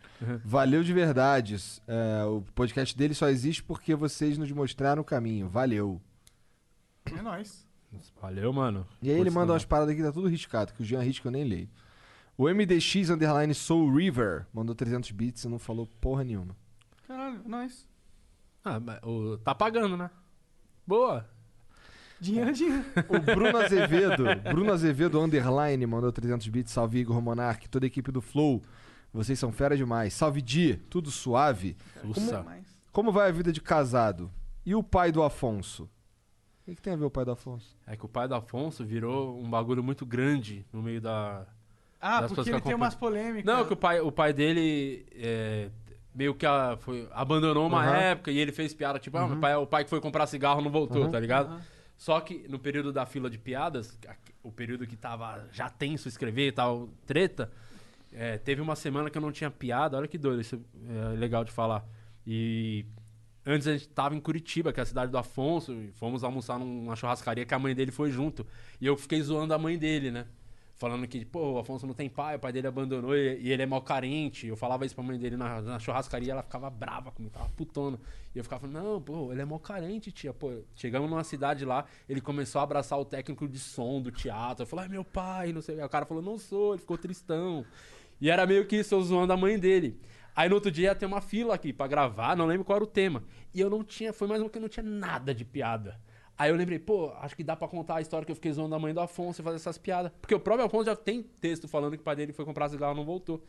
Valeu 0.44 0.84
de 0.84 0.92
verdade. 0.92 1.56
É, 1.88 2.22
o 2.24 2.40
podcast 2.54 2.96
dele 2.96 3.14
só 3.14 3.28
existe 3.28 3.64
porque 3.64 3.96
vocês 3.96 4.38
nos 4.38 4.52
mostraram 4.52 5.02
o 5.02 5.04
caminho. 5.04 5.48
Valeu. 5.48 6.00
É 7.04 7.20
nóis. 7.20 7.66
Valeu, 8.22 8.52
mano. 8.52 8.86
E 9.02 9.08
aí 9.10 9.16
ele 9.16 9.24
Putz, 9.24 9.34
manda 9.34 9.46
não. 9.46 9.54
umas 9.54 9.64
paradas 9.64 9.92
aqui, 9.92 10.04
tá 10.04 10.12
tudo 10.12 10.28
riscado, 10.28 10.72
que 10.72 10.82
o 10.82 10.84
Jean 10.84 11.00
risca 11.02 11.26
eu 11.26 11.32
nem 11.32 11.42
leio. 11.42 11.68
O 12.38 12.44
MDX 12.48 13.10
Underline 13.10 13.52
Soul 13.54 13.92
River 13.92 14.46
mandou 14.54 14.72
300 14.72 15.10
bits 15.10 15.42
e 15.42 15.48
não 15.48 15.58
falou 15.58 15.88
porra 16.00 16.22
nenhuma. 16.22 16.54
Caralho, 17.08 17.40
é 17.44 17.48
nóis. 17.48 17.88
Ah, 18.64 18.78
mas 18.78 19.00
o- 19.02 19.36
tá 19.38 19.52
pagando, 19.52 19.96
né? 19.96 20.08
Boa. 20.86 21.28
Dinheiro 22.20 22.50
é 22.50 22.52
dinheiro. 22.52 22.84
O 23.08 23.18
Bruno 23.18 23.56
Azevedo, 23.58 24.24
Bruno 24.50 24.72
Azevedo 24.72 25.20
Underline, 25.20 25.86
mandou 25.86 26.12
300 26.12 26.46
bits. 26.48 26.72
Salve 26.72 26.98
Igor 26.98 27.20
Monark, 27.20 27.68
toda 27.68 27.86
a 27.86 27.88
equipe 27.88 28.12
do 28.12 28.20
Flow. 28.20 28.62
Vocês 29.12 29.38
são 29.38 29.50
fera 29.50 29.76
demais. 29.76 30.12
Salve 30.14 30.40
Di, 30.42 30.76
tudo 30.88 31.10
suave. 31.10 31.76
Sussa. 32.02 32.44
Como 32.92 33.10
vai 33.10 33.28
a 33.28 33.32
vida 33.32 33.50
de 33.52 33.60
casado? 33.60 34.30
E 34.64 34.74
o 34.74 34.82
pai 34.82 35.10
do 35.10 35.22
Afonso? 35.22 35.84
O 35.84 35.88
que, 36.66 36.74
que 36.76 36.82
tem 36.82 36.92
a 36.92 36.96
ver 36.96 37.04
o 37.06 37.10
pai 37.10 37.24
do 37.24 37.30
Afonso? 37.32 37.76
É 37.86 37.96
que 37.96 38.04
o 38.04 38.08
pai 38.08 38.28
do 38.28 38.34
Afonso 38.34 38.84
virou 38.84 39.40
um 39.42 39.48
bagulho 39.48 39.82
muito 39.82 40.04
grande 40.06 40.64
no 40.72 40.82
meio 40.82 41.00
da. 41.00 41.44
Ah, 42.00 42.20
das 42.22 42.30
porque 42.32 42.50
que 42.50 42.56
ele 42.56 42.60
tem 42.62 42.74
umas 42.74 42.94
polêmicas. 42.94 43.44
Não, 43.44 43.66
que 43.66 43.72
o 43.72 43.76
pai, 43.76 44.00
o 44.00 44.12
pai 44.12 44.32
dele 44.32 45.04
é, 45.12 45.68
meio 46.14 46.34
que 46.34 46.46
a- 46.46 46.76
foi- 46.80 47.08
abandonou 47.12 47.66
uma 47.66 47.82
Aham. 47.82 47.96
época 47.96 48.30
e 48.30 48.38
ele 48.38 48.52
fez 48.52 48.72
piada, 48.72 48.98
tipo, 48.98 49.18
ah, 49.18 49.26
meu 49.26 49.38
pai, 49.38 49.54
o 49.56 49.66
pai 49.66 49.84
que 49.84 49.90
foi 49.90 50.00
comprar 50.00 50.26
cigarro 50.26 50.60
não 50.62 50.70
voltou, 50.70 51.02
Uhum. 51.04 51.10
tá 51.10 51.18
ligado? 51.20 51.60
Só 52.00 52.18
que 52.18 52.48
no 52.48 52.58
período 52.58 52.94
da 52.94 53.04
fila 53.04 53.28
de 53.28 53.36
piadas, 53.36 53.98
o 54.42 54.50
período 54.50 54.86
que 54.86 54.96
tava 54.96 55.46
já 55.52 55.68
tenso 55.68 56.08
escrever 56.08 56.46
e 56.46 56.52
tal, 56.52 56.88
treta, 57.04 57.52
é, 58.10 58.38
teve 58.38 58.62
uma 58.62 58.74
semana 58.74 59.10
que 59.10 59.18
eu 59.18 59.20
não 59.20 59.30
tinha 59.30 59.50
piada, 59.50 59.98
olha 59.98 60.08
que 60.08 60.16
doido, 60.16 60.40
isso 60.40 60.64
é 60.88 61.14
legal 61.18 61.44
de 61.44 61.52
falar. 61.52 61.86
E 62.26 62.86
antes 63.44 63.68
a 63.68 63.72
gente 63.74 63.86
tava 63.90 64.16
em 64.16 64.20
Curitiba, 64.20 64.72
que 64.72 64.80
é 64.80 64.82
a 64.82 64.86
cidade 64.86 65.12
do 65.12 65.18
Afonso, 65.18 65.74
e 65.74 65.92
fomos 65.92 66.24
almoçar 66.24 66.58
numa 66.58 66.96
churrascaria 66.96 67.44
que 67.44 67.52
a 67.52 67.58
mãe 67.58 67.74
dele 67.74 67.92
foi 67.92 68.10
junto. 68.10 68.46
E 68.80 68.86
eu 68.86 68.96
fiquei 68.96 69.20
zoando 69.20 69.52
a 69.52 69.58
mãe 69.58 69.76
dele, 69.76 70.10
né? 70.10 70.24
Falando 70.80 71.06
que, 71.06 71.26
pô, 71.26 71.52
o 71.52 71.58
Afonso 71.58 71.86
não 71.86 71.92
tem 71.92 72.08
pai, 72.08 72.36
o 72.36 72.38
pai 72.38 72.54
dele 72.54 72.66
abandonou 72.66 73.14
e, 73.14 73.50
ele 73.52 73.62
é 73.62 73.66
mal 73.66 73.82
carente. 73.82 74.46
Eu 74.46 74.56
falava 74.56 74.86
isso 74.86 74.94
pra 74.94 75.04
mãe 75.04 75.18
dele 75.18 75.36
na, 75.36 75.60
na 75.60 75.78
churrascaria, 75.78 76.32
ela 76.32 76.42
ficava 76.42 76.70
brava 76.70 77.10
comigo, 77.10 77.34
tava 77.34 77.50
putona. 77.50 78.00
E 78.34 78.38
eu 78.38 78.42
ficava 78.42 78.60
falando, 78.60 78.82
não, 78.82 78.98
pô, 78.98 79.30
ele 79.30 79.42
é 79.42 79.44
mal 79.44 79.58
carente, 79.58 80.10
tia. 80.10 80.32
Pô, 80.32 80.50
chegamos 80.74 81.10
numa 81.10 81.22
cidade 81.22 81.66
lá, 81.66 81.84
ele 82.08 82.22
começou 82.22 82.60
a 82.60 82.64
abraçar 82.64 82.98
o 82.98 83.04
técnico 83.04 83.46
de 83.46 83.58
som 83.58 84.00
do 84.00 84.10
teatro. 84.10 84.62
Eu 84.62 84.66
falei, 84.66 84.86
é 84.86 84.88
meu 84.88 85.04
pai, 85.04 85.52
não 85.52 85.60
sei. 85.60 85.78
Aí 85.78 85.84
o 85.84 85.88
cara 85.90 86.06
falou, 86.06 86.22
não 86.22 86.38
sou, 86.38 86.72
ele 86.72 86.80
ficou 86.80 86.96
tristão. 86.96 87.62
E 88.18 88.30
era 88.30 88.46
meio 88.46 88.66
que 88.66 88.76
isso, 88.76 88.94
eu 88.94 89.02
zoando 89.02 89.34
a 89.34 89.36
mãe 89.36 89.58
dele. 89.58 90.00
Aí 90.34 90.48
no 90.48 90.54
outro 90.54 90.70
dia 90.70 90.86
ia 90.86 90.94
ter 90.94 91.04
uma 91.04 91.20
fila 91.20 91.56
aqui 91.56 91.74
pra 91.74 91.86
gravar, 91.86 92.34
não 92.34 92.46
lembro 92.46 92.64
qual 92.64 92.76
era 92.76 92.84
o 92.84 92.86
tema. 92.86 93.22
E 93.52 93.60
eu 93.60 93.68
não 93.68 93.84
tinha, 93.84 94.14
foi 94.14 94.26
mais 94.26 94.40
uma 94.40 94.48
que 94.48 94.56
eu 94.56 94.62
não 94.62 94.68
tinha 94.70 94.82
nada 94.82 95.34
de 95.34 95.44
piada. 95.44 96.00
Aí 96.40 96.50
eu 96.50 96.56
lembrei, 96.56 96.78
pô, 96.78 97.12
acho 97.20 97.36
que 97.36 97.44
dá 97.44 97.54
pra 97.54 97.68
contar 97.68 97.96
a 97.96 98.00
história 98.00 98.24
que 98.24 98.32
eu 98.32 98.34
fiquei 98.36 98.50
zoando 98.50 98.74
a 98.74 98.78
mãe 98.78 98.94
do 98.94 99.00
Afonso 99.00 99.42
e 99.42 99.44
fazer 99.44 99.56
essas 99.56 99.76
piadas. 99.76 100.10
Porque 100.22 100.34
o 100.34 100.40
próprio 100.40 100.64
Afonso 100.66 100.86
já 100.86 100.96
tem 100.96 101.22
texto 101.22 101.68
falando 101.68 101.92
que 101.96 102.00
o 102.00 102.04
pai 102.04 102.16
dele 102.16 102.32
foi 102.32 102.46
comprar 102.46 102.68
cigarro 102.70 102.94
e 102.94 102.96
não 102.96 103.04
voltou. 103.04 103.44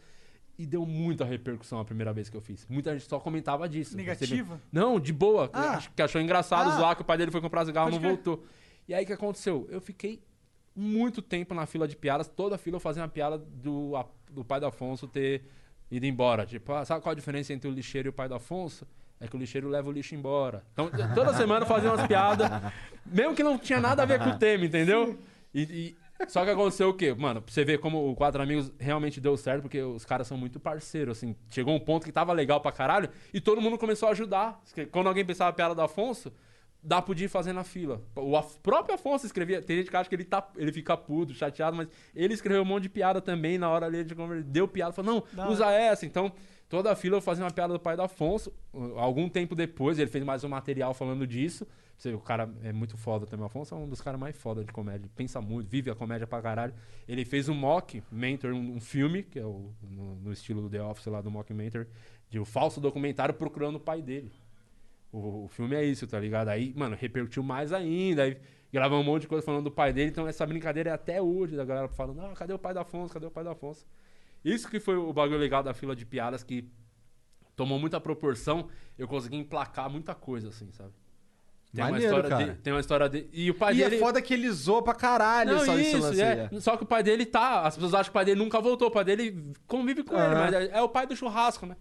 E 0.60 0.66
deu 0.66 0.86
muita 0.86 1.24
repercussão 1.24 1.80
a 1.80 1.86
primeira 1.86 2.12
vez 2.12 2.30
que 2.30 2.36
eu 2.36 2.42
fiz. 2.42 2.68
Muita 2.70 2.92
gente 2.92 3.08
só 3.08 3.18
comentava 3.18 3.70
disso. 3.70 3.96
Negativa? 3.96 4.60
Não, 4.72 5.00
de 5.00 5.14
boa. 5.14 5.48
que 5.48 5.58
Ah. 5.58 5.82
Que 5.96 6.02
achou 6.02 6.20
engraçado 6.20 6.70
Ah. 6.70 6.78
zoar 6.78 6.96
que 6.98 7.02
o 7.02 7.06
pai 7.06 7.18
dele 7.18 7.32
foi 7.32 7.40
comprar 7.40 7.66
cigarro 7.66 7.90
e 7.90 7.94
não 7.94 8.00
voltou. 8.02 8.44
E 8.88 8.94
aí 8.94 9.04
o 9.06 9.08
que 9.08 9.14
aconteceu? 9.14 9.66
Eu 9.72 9.80
fiquei 9.80 10.22
muito 10.76 11.22
tempo 11.22 11.54
na 11.54 11.66
fila 11.66 11.88
de 11.88 11.96
piadas. 11.96 12.28
Toda 12.28 12.58
fila 12.58 12.76
eu 12.76 12.80
fazia 12.82 13.02
uma 13.02 13.08
piada 13.10 13.38
do, 13.38 13.96
a- 13.96 14.06
do 14.30 14.44
pai 14.44 14.60
do 14.60 14.66
Afonso 14.66 15.08
ter 15.08 15.44
ido 15.90 16.06
embora. 16.06 16.46
Tipo, 16.46 16.74
ah, 16.74 16.84
sabe 16.84 17.02
qual 17.02 17.12
a 17.12 17.16
diferença 17.16 17.54
entre 17.54 17.70
o 17.70 17.72
lixeiro 17.72 18.08
e 18.08 18.12
o 18.12 18.14
pai 18.14 18.28
do 18.28 18.36
Afonso? 18.36 18.86
É 19.22 19.28
que 19.28 19.36
o 19.36 19.40
lixeiro 19.40 19.70
leva 19.70 19.88
o 19.88 19.92
lixo 19.92 20.16
embora. 20.16 20.64
Então, 20.74 20.90
toda 21.14 21.34
semana 21.34 21.64
eu 21.64 21.68
fazia 21.70 21.92
umas 21.94 22.06
piadas, 22.08 22.50
mesmo 23.06 23.36
que 23.36 23.44
não 23.44 23.58
tinha 23.58 23.80
nada 23.80 24.02
a 24.02 24.06
ver 24.06 24.20
com 24.20 24.30
o 24.30 24.38
tema, 24.40 24.66
entendeu? 24.66 25.18
E, 25.54 25.62
e- 25.62 26.02
só 26.28 26.44
que 26.44 26.52
aconteceu 26.52 26.90
o 26.90 26.94
quê? 26.94 27.14
Mano, 27.14 27.42
pra 27.42 27.52
você 27.52 27.64
ver 27.66 27.80
como 27.80 28.10
o 28.12 28.16
Quatro 28.16 28.42
Amigos 28.44 28.72
realmente 28.80 29.20
deu 29.22 29.36
certo, 29.38 29.62
porque 29.64 29.82
os 29.82 30.06
caras 30.06 30.28
são 30.28 30.38
muito 30.38 30.60
parceiros, 30.60 31.18
assim. 31.18 31.36
Chegou 31.50 31.74
um 31.76 31.80
ponto 31.80 32.06
que 32.06 32.12
tava 32.12 32.32
legal 32.34 32.60
pra 32.62 32.72
caralho 32.72 33.10
e 33.34 33.40
todo 33.42 33.60
mundo 33.62 33.78
começou 33.78 34.08
a 34.08 34.12
ajudar. 34.12 34.62
Quando 34.92 35.08
alguém 35.08 35.26
pensava 35.26 35.50
a 35.50 35.54
piada 35.54 35.74
do 35.74 35.82
Afonso, 35.82 36.32
dá 36.84 37.02
podia 37.02 37.26
ir 37.26 37.30
fazer 37.30 37.54
na 37.54 37.64
fila. 37.64 38.02
O 38.16 38.38
Af- 38.38 38.58
próprio 38.62 38.94
Afonso 38.96 39.26
escrevia. 39.26 39.62
Tem 39.64 39.78
gente 39.78 39.90
que 39.90 39.98
acha 39.98 40.08
que 40.08 40.16
ele, 40.16 40.24
tá, 40.24 40.48
ele 40.58 40.72
fica 40.72 40.96
puto, 40.96 41.34
chateado, 41.34 41.76
mas 41.76 41.88
ele 42.16 42.34
escreveu 42.36 42.62
um 42.62 42.66
monte 42.66 42.84
de 42.84 42.90
piada 42.90 43.20
também 43.20 43.58
na 43.58 43.70
hora 43.70 43.88
ali 43.88 44.04
de 44.04 44.14
conversa. 44.14 44.44
Deu 44.44 44.68
piada, 44.68 44.92
falou, 44.94 45.26
Da 45.34 45.46
não, 45.46 45.52
usa 45.52 45.72
essa. 45.72 46.06
Então, 46.06 46.32
toda 46.72 46.90
a 46.90 46.96
fila 46.96 47.18
eu 47.18 47.22
fazia 47.22 47.44
uma 47.44 47.52
piada 47.52 47.74
do 47.74 47.80
pai 47.80 47.98
do 47.98 48.02
Afonso. 48.02 48.52
Algum 48.96 49.28
tempo 49.28 49.54
depois, 49.54 50.00
ele 50.00 50.10
fez 50.10 50.24
mais 50.24 50.44
um 50.46 50.48
material 50.48 50.94
falando 50.94 51.28
disso. 51.28 51.68
O 52.16 52.20
cara 52.20 52.50
é 52.64 52.72
muito 52.72 52.98
foda 52.98 53.28
também. 53.28 53.44
O 53.44 53.48
Afonso 53.48 53.76
é 53.76 53.78
um 53.78 53.88
dos 53.88 54.00
caras 54.00 54.18
mais 54.18 54.36
foda 54.36 54.64
de 54.64 54.72
comédia. 54.72 55.02
Ele 55.02 55.12
pensa 55.14 55.42
muito, 55.42 55.70
vive 55.70 55.92
a 55.92 55.96
comédia 55.96 56.26
pra 56.26 56.42
caralho. 56.42 56.74
Ele 57.08 57.26
fez 57.26 57.50
um 57.50 57.54
mock, 57.54 58.02
Mentor, 58.10 58.54
um, 58.54 58.78
um 58.78 58.80
filme, 58.80 59.22
que 59.22 59.38
é 59.38 59.46
o, 59.46 59.70
no, 59.84 60.16
no 60.16 60.32
estilo 60.32 60.62
do 60.62 60.70
The 60.70 60.82
Office 60.82 61.06
lá 61.08 61.22
do 61.22 61.30
Mock 61.30 61.54
Mentor, 61.54 61.86
de 62.30 62.40
um 62.40 62.46
falso 62.46 62.80
documentário 62.80 63.36
procurando 63.36 63.76
o 63.76 63.80
pai 63.80 64.02
dele. 64.02 64.32
O, 65.12 65.44
o 65.44 65.48
filme 65.50 65.76
é 65.76 65.84
isso, 65.84 66.08
tá 66.08 66.20
ligado? 66.20 66.48
Aí, 66.48 66.74
mano, 66.76 66.96
repercutiu 66.98 67.44
mais 67.44 67.74
ainda. 67.74 68.24
Aí 68.24 68.38
gravou 68.72 69.00
um 69.00 69.04
monte 69.04 69.24
de 69.24 69.28
coisa 69.28 69.46
falando 69.46 69.66
do 69.66 69.72
pai 69.72 69.92
dele. 69.92 70.10
Então 70.10 70.26
essa 70.26 70.46
brincadeira 70.48 70.90
é 70.90 70.94
até 70.94 71.22
hoje, 71.22 71.58
da 71.58 71.66
galera 71.66 71.90
falando, 71.90 72.22
ah, 72.22 72.34
cadê 72.34 72.54
o 72.54 72.60
pai 72.60 72.74
do 72.74 72.80
Afonso? 72.80 73.14
Cadê 73.14 73.26
o 73.26 73.32
pai 73.32 73.44
do 73.44 73.50
Afonso? 73.50 73.86
Isso 74.44 74.70
que 74.70 74.80
foi 74.80 74.96
o 74.98 75.14
bagulho 75.14 75.40
legal 75.40 75.62
da 75.64 75.74
fila 75.74 75.96
de 75.96 76.06
piadas 76.06 76.44
que 76.44 76.68
tomou 77.56 77.78
muita 77.80 78.00
proporção. 78.00 78.68
Eu 78.98 79.08
consegui 79.08 79.38
emplacar 79.38 79.90
muita 79.90 80.16
coisa, 80.16 80.50
assim, 80.50 80.72
sabe? 80.72 80.92
Tem 81.74 81.84
Maneiro, 81.86 82.14
uma 82.14 82.20
história 82.20 82.30
cara. 82.30 82.54
de- 82.54 82.60
tem 82.62 82.74
uma 82.74 82.80
história 82.82 83.08
de 83.10 83.30
e 83.32 83.50
o 83.50 83.54
pai 83.56 83.74
e 83.74 83.78
dele 83.78 83.96
é 83.96 84.00
foda 84.00 84.22
que 84.22 84.34
ele 84.34 84.50
zoa 84.52 84.84
pra 84.84 84.94
caralho 84.94 85.54
não, 85.54 85.66
só 85.66 85.78
esse 85.78 85.90
isso, 85.92 86.00
lance 86.00 86.22
aí, 86.22 86.40
é. 86.52 86.60
Só 86.60 86.76
que 86.76 86.84
o 86.84 86.86
pai 86.86 87.02
dele 87.02 87.26
tá. 87.26 87.62
As 87.62 87.76
pessoas 87.76 87.94
acham 87.94 88.04
que 88.06 88.10
o 88.10 88.14
pai 88.14 88.26
dele 88.26 88.40
nunca 88.40 88.60
voltou. 88.60 88.90
O 88.90 88.92
pai 88.92 89.06
dele 89.06 89.54
convive 89.68 90.04
com 90.04 90.14
ele, 90.16 90.36
mas 90.36 90.54
é, 90.54 90.70
é 90.74 90.82
o 90.82 90.90
pai 90.90 91.08
do 91.08 91.16
churrasco, 91.16 91.66
né? 91.66 91.78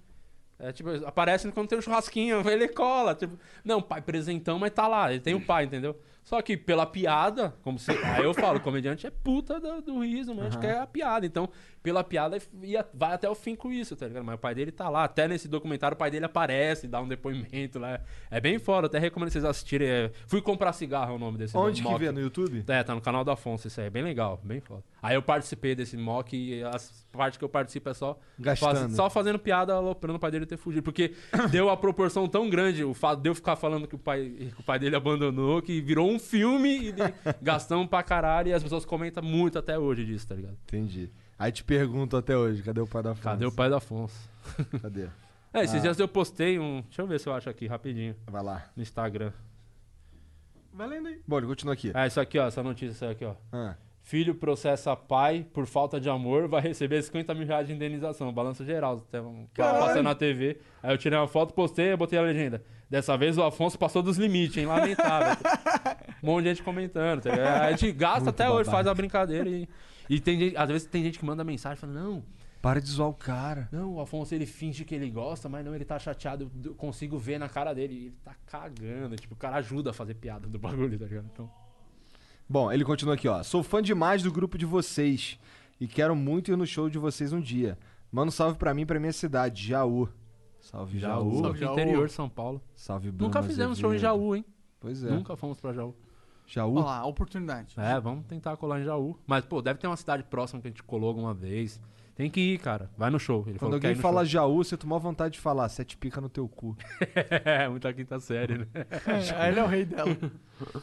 É 0.60 0.70
tipo, 0.72 0.90
aparece 1.06 1.50
quando 1.50 1.68
tem 1.68 1.78
um 1.78 1.82
churrasquinho, 1.82 2.40
ele 2.48 2.68
cola. 2.68 3.16
Tipo, 3.16 3.36
não, 3.64 3.82
pai 3.82 4.00
presentão, 4.00 4.58
mas 4.60 4.70
tá 4.70 4.86
lá, 4.86 5.10
ele 5.10 5.20
tem 5.20 5.34
o 5.34 5.40
pai, 5.44 5.64
entendeu? 5.64 5.98
Só 6.22 6.40
que 6.42 6.56
pela 6.56 6.86
piada, 6.86 7.54
como 7.62 7.78
se. 7.78 7.90
Aí 7.90 8.22
eu 8.24 8.32
falo, 8.34 8.60
comediante 8.60 9.06
é 9.06 9.10
puta 9.10 9.58
do, 9.58 9.80
do 9.82 10.00
riso, 10.00 10.34
mano. 10.34 10.48
Acho 10.48 10.58
que 10.60 10.66
é 10.66 10.78
a 10.78 10.86
piada. 10.86 11.26
Então, 11.26 11.48
pela 11.82 12.04
piada, 12.04 12.38
ia, 12.62 12.86
vai 12.94 13.14
até 13.14 13.28
o 13.28 13.34
fim 13.34 13.56
com 13.56 13.72
isso, 13.72 13.96
tá 13.96 14.06
ligado? 14.06 14.22
Mas 14.24 14.34
o 14.36 14.38
pai 14.38 14.54
dele 14.54 14.70
tá 14.70 14.88
lá. 14.88 15.02
Até 15.04 15.26
nesse 15.26 15.48
documentário, 15.48 15.94
o 15.94 15.98
pai 15.98 16.10
dele 16.10 16.26
aparece, 16.26 16.86
dá 16.86 17.00
um 17.00 17.08
depoimento 17.08 17.78
lá. 17.78 18.00
É 18.30 18.40
bem 18.40 18.58
foda, 18.58 18.86
até 18.86 18.98
recomendo 18.98 19.30
vocês 19.30 19.44
assistirem. 19.44 19.88
é, 19.88 20.10
Fui 20.26 20.40
comprar 20.42 20.72
cigarro 20.72 21.12
é 21.12 21.16
o 21.16 21.18
nome 21.18 21.38
desse 21.38 21.56
Onde 21.56 21.82
que 21.82 21.88
mock. 21.88 21.98
vê? 21.98 22.12
No 22.12 22.20
YouTube? 22.20 22.64
É, 22.68 22.82
tá 22.84 22.94
no 22.94 23.00
canal 23.00 23.24
do 23.24 23.30
Afonso, 23.30 23.66
isso 23.66 23.80
aí 23.80 23.86
é 23.88 23.90
bem 23.90 24.02
legal, 24.02 24.38
bem 24.44 24.60
foda. 24.60 24.84
Aí 25.02 25.14
eu 25.16 25.22
participei 25.22 25.74
desse 25.74 25.96
mock 25.96 26.36
e 26.36 26.62
as 26.62 27.08
partes 27.10 27.38
que 27.38 27.44
eu 27.44 27.48
participo 27.48 27.88
é 27.88 27.94
só, 27.94 28.16
Gastando. 28.38 28.76
faz- 28.78 28.94
só 28.96 29.08
fazendo 29.10 29.38
piada, 29.38 29.72
aloprando 29.74 30.16
o 30.18 30.20
pai 30.20 30.30
dele 30.30 30.44
ter 30.46 30.58
fugido. 30.58 30.82
Porque 30.82 31.14
deu 31.50 31.70
a 31.70 31.76
proporção 31.76 32.28
tão 32.28 32.48
grande, 32.50 32.84
o 32.84 32.92
fato 32.94 33.20
de 33.22 33.30
eu 33.30 33.34
ficar 33.34 33.56
falando 33.56 33.88
que 33.88 33.94
o 33.94 33.98
pai, 33.98 34.30
que 34.54 34.60
o 34.60 34.62
pai 34.62 34.78
dele 34.78 34.94
abandonou, 34.94 35.60
que 35.62 35.80
virou 35.80 36.08
um 36.10 36.19
filme 36.20 36.88
e 36.88 36.92
de- 36.92 37.02
gastamos 37.42 37.88
pra 37.88 38.02
caralho 38.02 38.48
e 38.48 38.52
as 38.52 38.62
pessoas 38.62 38.84
comentam 38.84 39.22
muito 39.22 39.58
até 39.58 39.76
hoje 39.78 40.04
disso, 40.04 40.28
tá 40.28 40.34
ligado? 40.36 40.56
Entendi. 40.64 41.10
Aí 41.38 41.50
te 41.50 41.64
pergunto 41.64 42.16
até 42.16 42.36
hoje, 42.36 42.62
cadê 42.62 42.80
o 42.80 42.86
pai 42.86 43.02
da 43.02 43.10
Afonso? 43.12 43.24
Cadê 43.24 43.46
o 43.46 43.52
pai 43.52 43.68
do 43.68 43.76
Afonso? 43.76 44.30
Cadê? 44.82 45.08
É, 45.52 45.64
esses 45.64 45.76
Ah. 45.76 45.80
dias 45.80 45.98
eu 45.98 46.06
postei 46.06 46.58
um. 46.60 46.82
Deixa 46.82 47.02
eu 47.02 47.06
ver 47.06 47.18
se 47.18 47.28
eu 47.28 47.32
acho 47.34 47.48
aqui 47.50 47.66
rapidinho. 47.66 48.14
Vai 48.30 48.42
lá. 48.42 48.66
No 48.76 48.82
Instagram. 48.82 49.32
Vai 50.72 50.86
lendo 50.86 51.08
aí. 51.08 51.20
Bom, 51.26 51.38
ele 51.38 51.46
continua 51.48 51.74
aqui. 51.74 51.90
Ah, 51.94 52.06
isso 52.06 52.20
aqui, 52.20 52.38
ó, 52.38 52.46
essa 52.46 52.62
notícia 52.62 52.92
isso 52.92 53.04
aqui, 53.04 53.24
ó. 53.24 53.34
Ah. 53.52 53.74
Filho 54.02 54.34
processa 54.34 54.94
pai 54.96 55.46
por 55.52 55.66
falta 55.66 56.00
de 56.00 56.08
amor, 56.08 56.48
vai 56.48 56.60
receber 56.60 57.02
50 57.02 57.34
mil 57.34 57.46
reais 57.46 57.66
de 57.66 57.72
indenização. 57.72 58.32
Balanço 58.32 58.64
geral. 58.64 59.04
Passando 59.54 60.02
na 60.04 60.14
TV. 60.14 60.58
Aí 60.82 60.92
eu 60.94 60.98
tirei 60.98 61.18
uma 61.18 61.28
foto, 61.28 61.52
postei 61.54 61.92
e 61.92 61.96
botei 61.96 62.18
a 62.18 62.22
legenda. 62.22 62.62
Dessa 62.88 63.16
vez 63.16 63.36
o 63.38 63.42
Afonso 63.42 63.78
passou 63.78 64.02
dos 64.02 64.16
limites, 64.18 64.56
hein? 64.56 64.66
Lamentável. 64.66 65.36
um 66.22 66.26
monte 66.26 66.44
de 66.44 66.48
gente 66.50 66.62
comentando. 66.62 67.22
Tá 67.22 67.30
ligado? 67.30 67.62
A 67.62 67.70
gente 67.72 67.92
gasta 67.92 68.20
Muito 68.20 68.28
até 68.30 68.50
hoje, 68.50 68.70
faz 68.70 68.86
a 68.86 68.94
brincadeira. 68.94 69.48
E, 69.48 69.68
e 70.08 70.20
tem 70.20 70.38
gente, 70.38 70.56
às 70.56 70.68
vezes 70.68 70.86
tem 70.86 71.02
gente 71.02 71.18
que 71.18 71.24
manda 71.24 71.42
mensagem 71.44 71.76
falando, 71.78 71.96
não, 71.96 72.22
Para 72.60 72.80
de 72.80 72.88
zoar 72.88 73.08
o 73.08 73.14
cara. 73.14 73.68
não, 73.72 73.94
o 73.94 74.00
Afonso 74.00 74.34
ele 74.34 74.46
finge 74.46 74.84
que 74.84 74.94
ele 74.94 75.08
gosta, 75.10 75.48
mas 75.48 75.64
não, 75.64 75.74
ele 75.74 75.84
tá 75.84 75.98
chateado. 75.98 76.50
Eu 76.64 76.74
consigo 76.74 77.16
ver 77.18 77.38
na 77.38 77.48
cara 77.48 77.72
dele. 77.74 77.94
e 77.94 78.06
Ele 78.06 78.14
tá 78.24 78.34
cagando. 78.46 79.16
Tipo, 79.16 79.34
o 79.34 79.36
cara 79.36 79.56
ajuda 79.56 79.90
a 79.90 79.92
fazer 79.92 80.14
piada 80.14 80.46
do 80.48 80.58
bagulho, 80.58 80.98
tá 80.98 81.04
ligado? 81.06 81.26
Então. 81.32 81.50
Bom, 82.48 82.70
ele 82.72 82.84
continua 82.84 83.14
aqui, 83.14 83.28
ó. 83.28 83.42
Sou 83.42 83.62
fã 83.62 83.80
demais 83.80 84.22
do 84.22 84.32
grupo 84.32 84.58
de 84.58 84.66
vocês 84.66 85.38
e 85.80 85.86
quero 85.86 86.16
muito 86.16 86.50
ir 86.50 86.56
no 86.56 86.66
show 86.66 86.90
de 86.90 86.98
vocês 86.98 87.32
um 87.32 87.40
dia. 87.40 87.78
Manda 88.10 88.28
um 88.28 88.32
salve 88.32 88.58
pra 88.58 88.74
mim 88.74 88.82
e 88.82 88.86
pra 88.86 88.98
minha 88.98 89.12
cidade, 89.12 89.68
Jaú. 89.68 90.08
Salve, 90.60 90.98
Jaú. 90.98 91.30
Jaú, 91.30 91.42
Salve, 91.42 91.58
Jaú. 91.60 91.72
interior 91.72 92.06
de 92.08 92.12
São 92.12 92.28
Paulo. 92.28 92.60
Salve, 92.74 93.10
Bruno 93.12 93.28
Nunca 93.28 93.42
fizemos 93.42 93.78
show 93.78 93.90
em 93.92 93.96
Azevedo. 93.96 94.18
Jaú, 94.18 94.34
hein? 94.36 94.44
Pois 94.80 95.04
é. 95.04 95.10
Nunca 95.10 95.36
fomos 95.36 95.60
pra 95.60 95.72
Jaú. 95.72 95.94
Jaú? 96.50 96.74
Olha 96.74 96.84
lá, 96.84 96.98
a 96.98 97.06
oportunidade. 97.06 97.74
É, 97.76 97.98
vamos 98.00 98.26
tentar 98.26 98.56
colar 98.56 98.80
em 98.80 98.84
Jaú. 98.84 99.16
Mas, 99.24 99.44
pô, 99.44 99.62
deve 99.62 99.78
ter 99.78 99.86
uma 99.86 99.96
cidade 99.96 100.24
próxima 100.24 100.60
que 100.60 100.66
a 100.66 100.70
gente 100.70 100.82
colou 100.82 101.08
alguma 101.08 101.32
vez. 101.32 101.80
Tem 102.16 102.28
que 102.28 102.40
ir, 102.40 102.58
cara. 102.58 102.90
Vai 102.98 103.08
no 103.08 103.20
show. 103.20 103.44
Ele 103.46 103.56
Quando 103.58 103.74
alguém 103.74 103.94
fala 103.94 104.22
show. 104.24 104.32
Jaú, 104.32 104.64
você 104.64 104.76
tomou 104.76 104.98
vontade 104.98 105.34
de 105.34 105.40
falar, 105.40 105.68
sete 105.68 105.96
pica 105.96 106.20
no 106.20 106.28
teu 106.28 106.48
cu. 106.48 106.76
é, 107.44 107.68
muita 107.70 107.92
quinta 107.92 108.18
série, 108.18 108.58
né? 108.58 108.66
É, 108.74 109.48
ele 109.48 109.60
é 109.60 109.64
o 109.64 109.66
rei 109.68 109.84
dela. 109.84 110.16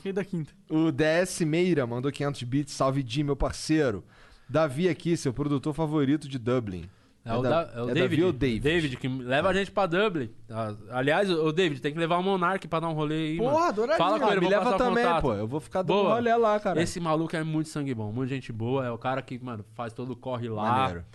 rei 0.03 0.13
da 0.13 0.23
quinta. 0.23 0.53
O 0.69 0.89
DS 0.89 1.41
Meira 1.41 1.85
mandou 1.85 2.11
500 2.11 2.43
bits. 2.43 2.73
Salve, 2.73 3.03
Di, 3.03 3.21
meu 3.21 3.35
parceiro. 3.35 4.05
Davi 4.49 4.87
aqui, 4.87 5.17
seu 5.17 5.33
produtor 5.33 5.73
favorito 5.73 6.29
de 6.29 6.39
Dublin. 6.39 6.89
É, 7.27 7.35
o, 7.37 7.41
da- 7.41 7.63
da- 7.65 7.71
é 7.73 7.81
o 7.83 7.89
é 7.89 7.93
David, 7.93 8.09
Davi 8.09 8.23
ou 8.23 8.31
David? 8.33 8.59
David, 8.61 8.97
que 8.97 9.07
leva 9.07 9.49
a 9.49 9.53
gente 9.53 9.71
pra 9.71 9.85
Dublin. 9.85 10.29
Ah, 10.49 10.73
Aliás, 10.91 11.29
o 11.29 11.51
David 11.51 11.81
tem 11.81 11.91
que 11.93 11.99
levar 11.99 12.17
o 12.17 12.23
Monark 12.23 12.67
pra 12.67 12.79
dar 12.79 12.89
um 12.89 12.93
rolê 12.93 13.15
aí. 13.15 13.37
Porra, 13.37 13.53
mano. 13.53 13.65
adoraria. 13.67 13.97
Fala 13.97 14.19
com 14.19 14.25
Ah, 14.25 14.31
ele, 14.31 14.41
me 14.41 14.49
leva 14.49 14.77
também, 14.77 15.03
contato. 15.05 15.21
pô. 15.21 15.33
Eu 15.33 15.47
vou 15.47 15.59
ficar 15.59 15.81
dando 15.81 15.97
Boa. 15.97 16.15
rolê 16.15 16.35
lá, 16.35 16.59
cara. 16.59 16.81
Esse 16.81 16.99
maluco 16.99 17.35
é 17.35 17.43
muito 17.43 17.69
sangue 17.69 17.93
bom, 17.93 18.11
muito 18.11 18.29
gente 18.29 18.51
boa. 18.51 18.85
É 18.85 18.91
o 18.91 18.97
cara 18.97 19.21
que, 19.21 19.37
mano, 19.39 19.65
faz 19.75 19.93
todo 19.93 20.11
o 20.11 20.15
corre 20.15 20.47
lá. 20.49 20.71
Maneiro. 20.79 21.05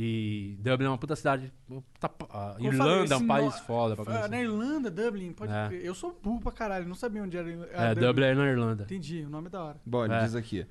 E 0.00 0.56
Dublin 0.60 0.86
é 0.86 0.90
uma 0.90 0.98
puta 0.98 1.16
cidade. 1.16 1.52
puta 1.66 2.06
a 2.06 2.54
Como 2.54 2.68
eu 2.68 2.72
Irlanda 2.72 3.08
falei, 3.08 3.12
é 3.12 3.16
um 3.16 3.26
país 3.26 3.46
no- 3.46 3.60
foda 3.62 3.96
pra 3.96 4.02
Ah, 4.04 4.06
conhecer. 4.06 4.28
Na 4.30 4.40
Irlanda, 4.40 4.90
Dublin, 4.92 5.32
pode 5.32 5.52
É. 5.52 5.70
Eu 5.82 5.92
sou 5.92 6.16
burro 6.22 6.40
pra 6.40 6.52
caralho, 6.52 6.86
não 6.86 6.94
sabia 6.94 7.20
onde 7.22 7.36
era. 7.36 7.50
É, 7.72 7.94
Dublin 7.96 8.26
é 8.26 8.34
na 8.34 8.46
Irlanda. 8.48 8.84
Entendi, 8.84 9.24
o 9.26 9.28
nome 9.28 9.48
é 9.48 9.50
da 9.50 9.60
hora. 9.64 9.76
Bom, 9.84 10.04
ele 10.04 10.14
É. 10.14 10.20
diz 10.22 10.36
aqui. 10.36 10.64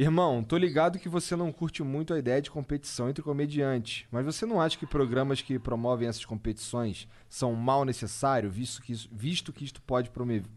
Irmão, 0.00 0.44
tô 0.44 0.56
ligado 0.56 0.96
que 0.96 1.08
você 1.08 1.34
não 1.34 1.50
curte 1.50 1.82
muito 1.82 2.14
a 2.14 2.18
ideia 2.20 2.40
de 2.40 2.52
competição 2.52 3.10
entre 3.10 3.20
comediantes, 3.20 4.06
mas 4.12 4.24
você 4.24 4.46
não 4.46 4.60
acha 4.60 4.78
que 4.78 4.86
programas 4.86 5.42
que 5.42 5.58
promovem 5.58 6.06
essas 6.06 6.24
competições 6.24 7.08
são 7.28 7.52
mal 7.52 7.84
necessário, 7.84 8.48
visto 8.48 8.80
que, 8.80 8.92
visto 9.10 9.52
que 9.52 9.64
isto 9.64 9.82
pode 9.82 10.08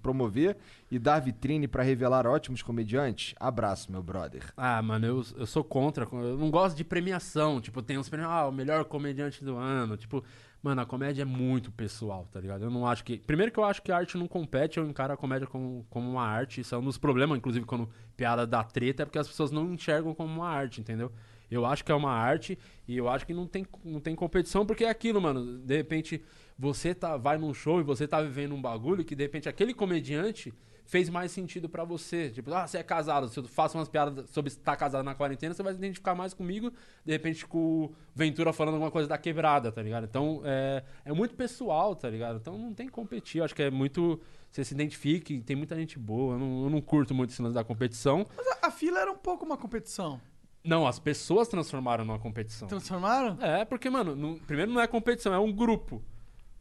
promover 0.04 0.58
e 0.92 1.00
dar 1.00 1.20
vitrine 1.22 1.68
pra 1.68 1.82
revelar 1.82 2.28
ótimos 2.28 2.62
comediantes? 2.62 3.34
Abraço, 3.40 3.92
meu 3.92 4.04
brother. 4.04 4.54
Ah, 4.56 4.80
mano, 4.80 5.08
eu, 5.08 5.26
eu 5.36 5.48
sou 5.48 5.64
contra. 5.64 6.08
Eu 6.12 6.38
não 6.38 6.52
gosto 6.52 6.78
de 6.78 6.84
premiação. 6.84 7.60
Tipo, 7.60 7.82
tem 7.82 7.98
uns 7.98 8.10
prêmios, 8.10 8.32
ah, 8.32 8.48
o 8.48 8.52
melhor 8.52 8.86
comediante 8.86 9.44
do 9.44 9.58
ano. 9.58 9.98
Tipo, 9.98 10.24
mano, 10.62 10.82
a 10.82 10.86
comédia 10.86 11.24
é 11.24 11.26
muito 11.26 11.72
pessoal, 11.72 12.28
tá 12.32 12.40
ligado? 12.40 12.64
Eu 12.64 12.70
não 12.70 12.86
acho 12.86 13.04
que. 13.04 13.18
Primeiro 13.18 13.52
que 13.52 13.60
eu 13.60 13.64
acho 13.64 13.82
que 13.82 13.92
a 13.92 13.98
arte 13.98 14.18
não 14.18 14.28
compete, 14.28 14.78
eu 14.78 14.88
encaro 14.88 15.14
a 15.14 15.18
comédia 15.18 15.48
como, 15.48 15.86
como 15.90 16.10
uma 16.10 16.24
arte. 16.24 16.62
Isso 16.62 16.76
é 16.76 16.78
um 16.78 16.84
dos 16.84 16.98
problemas, 16.98 17.38
inclusive, 17.38 17.66
quando 17.66 17.90
piada 18.16 18.46
dá 18.46 18.64
treta, 18.64 19.04
é 19.04 19.06
porque 19.06 19.20
as 19.20 19.28
pessoas 19.28 19.52
não 19.52 19.74
enxergam 19.74 20.14
como 20.14 20.34
uma 20.34 20.48
arte, 20.48 20.80
entendeu? 20.80 21.12
Eu 21.50 21.66
acho 21.66 21.84
que 21.84 21.92
é 21.92 21.96
uma 21.96 22.12
arte 22.12 22.58
e 22.88 22.96
eu 22.96 23.10
acho 23.10 23.26
que 23.26 23.34
não 23.34 23.46
tem, 23.46 23.66
não 23.84 24.00
tem 24.00 24.16
competição, 24.16 24.66
porque 24.66 24.86
é 24.86 24.90
aquilo, 24.90 25.20
mano. 25.20 25.58
De 25.60 25.76
repente, 25.76 26.24
você 26.58 26.94
tá, 26.94 27.18
vai 27.18 27.38
num 27.38 27.54
show 27.54 27.80
e 27.80 27.84
você 27.84 28.08
tá 28.08 28.22
vivendo 28.22 28.56
um 28.56 28.62
bagulho 28.62 29.04
que, 29.04 29.16
de 29.16 29.24
repente, 29.24 29.50
aquele 29.50 29.74
comediante 29.74 30.54
fez 30.92 31.10
mais 31.10 31.32
sentido 31.32 31.70
pra 31.70 31.86
você. 31.86 32.30
Tipo, 32.30 32.54
ah, 32.54 32.68
você 32.68 32.78
é 32.78 32.84
casado, 32.84 33.30
se 33.30 33.40
eu 33.40 33.46
faço 33.46 33.78
umas 33.78 33.88
piadas 33.88 34.30
sobre 34.30 34.50
estar 34.50 34.76
casado 34.76 35.06
na 35.06 35.16
quarentena, 35.16 35.54
você 35.54 35.64
vai 35.64 35.72
se 35.72 35.80
identificar 35.80 36.14
mais 36.14 36.34
comigo, 36.34 36.70
de 37.06 37.14
repente 37.14 37.48
com 37.48 37.86
o 37.86 37.96
Ventura 38.14 38.52
falando 38.52 38.74
alguma 38.74 38.92
coisa 38.92 39.08
da 39.08 39.18
quebrada, 39.18 39.72
tá 39.72 39.82
ligado? 39.82 40.04
Então, 40.04 40.42
é, 40.44 40.84
é 41.06 41.14
muito 41.14 41.34
pessoal, 41.34 41.96
tá 41.96 42.10
ligado? 42.10 42.40
Então 42.42 42.58
não 42.58 42.74
tem 42.74 42.88
que 42.88 42.92
competir, 42.92 43.38
eu 43.40 43.46
acho 43.46 43.56
que 43.56 43.64
é 43.64 43.72
muito... 43.72 44.20
Você 44.52 44.66
se 44.66 44.74
identifique, 44.74 45.40
tem 45.40 45.56
muita 45.56 45.78
gente 45.78 45.98
boa, 45.98 46.34
eu 46.36 46.40
não, 46.40 46.64
eu 46.66 46.70
não 46.70 46.82
curto 46.82 47.16
muito 47.16 47.30
esse 47.30 47.42
lance 47.42 47.56
da 47.56 47.64
competição. 47.64 48.28
Mas 48.36 48.46
a, 48.62 48.68
a 48.68 48.72
fila 48.72 49.00
era 49.00 49.10
um 49.10 49.18
pouco 49.18 49.46
uma 49.46 49.56
competição. 49.56 50.20
Não, 50.62 50.86
as 50.86 51.00
pessoas 51.00 51.48
transformaram 51.48 52.04
numa 52.04 52.20
competição. 52.20 52.68
Transformaram? 52.68 53.38
É, 53.42 53.64
porque, 53.64 53.90
mano, 53.90 54.14
não- 54.14 54.38
primeiro 54.40 54.70
não 54.74 54.82
é 54.82 54.88
competição, 54.88 55.34
é 55.34 55.40
um 55.40 55.54
grupo 55.54 56.04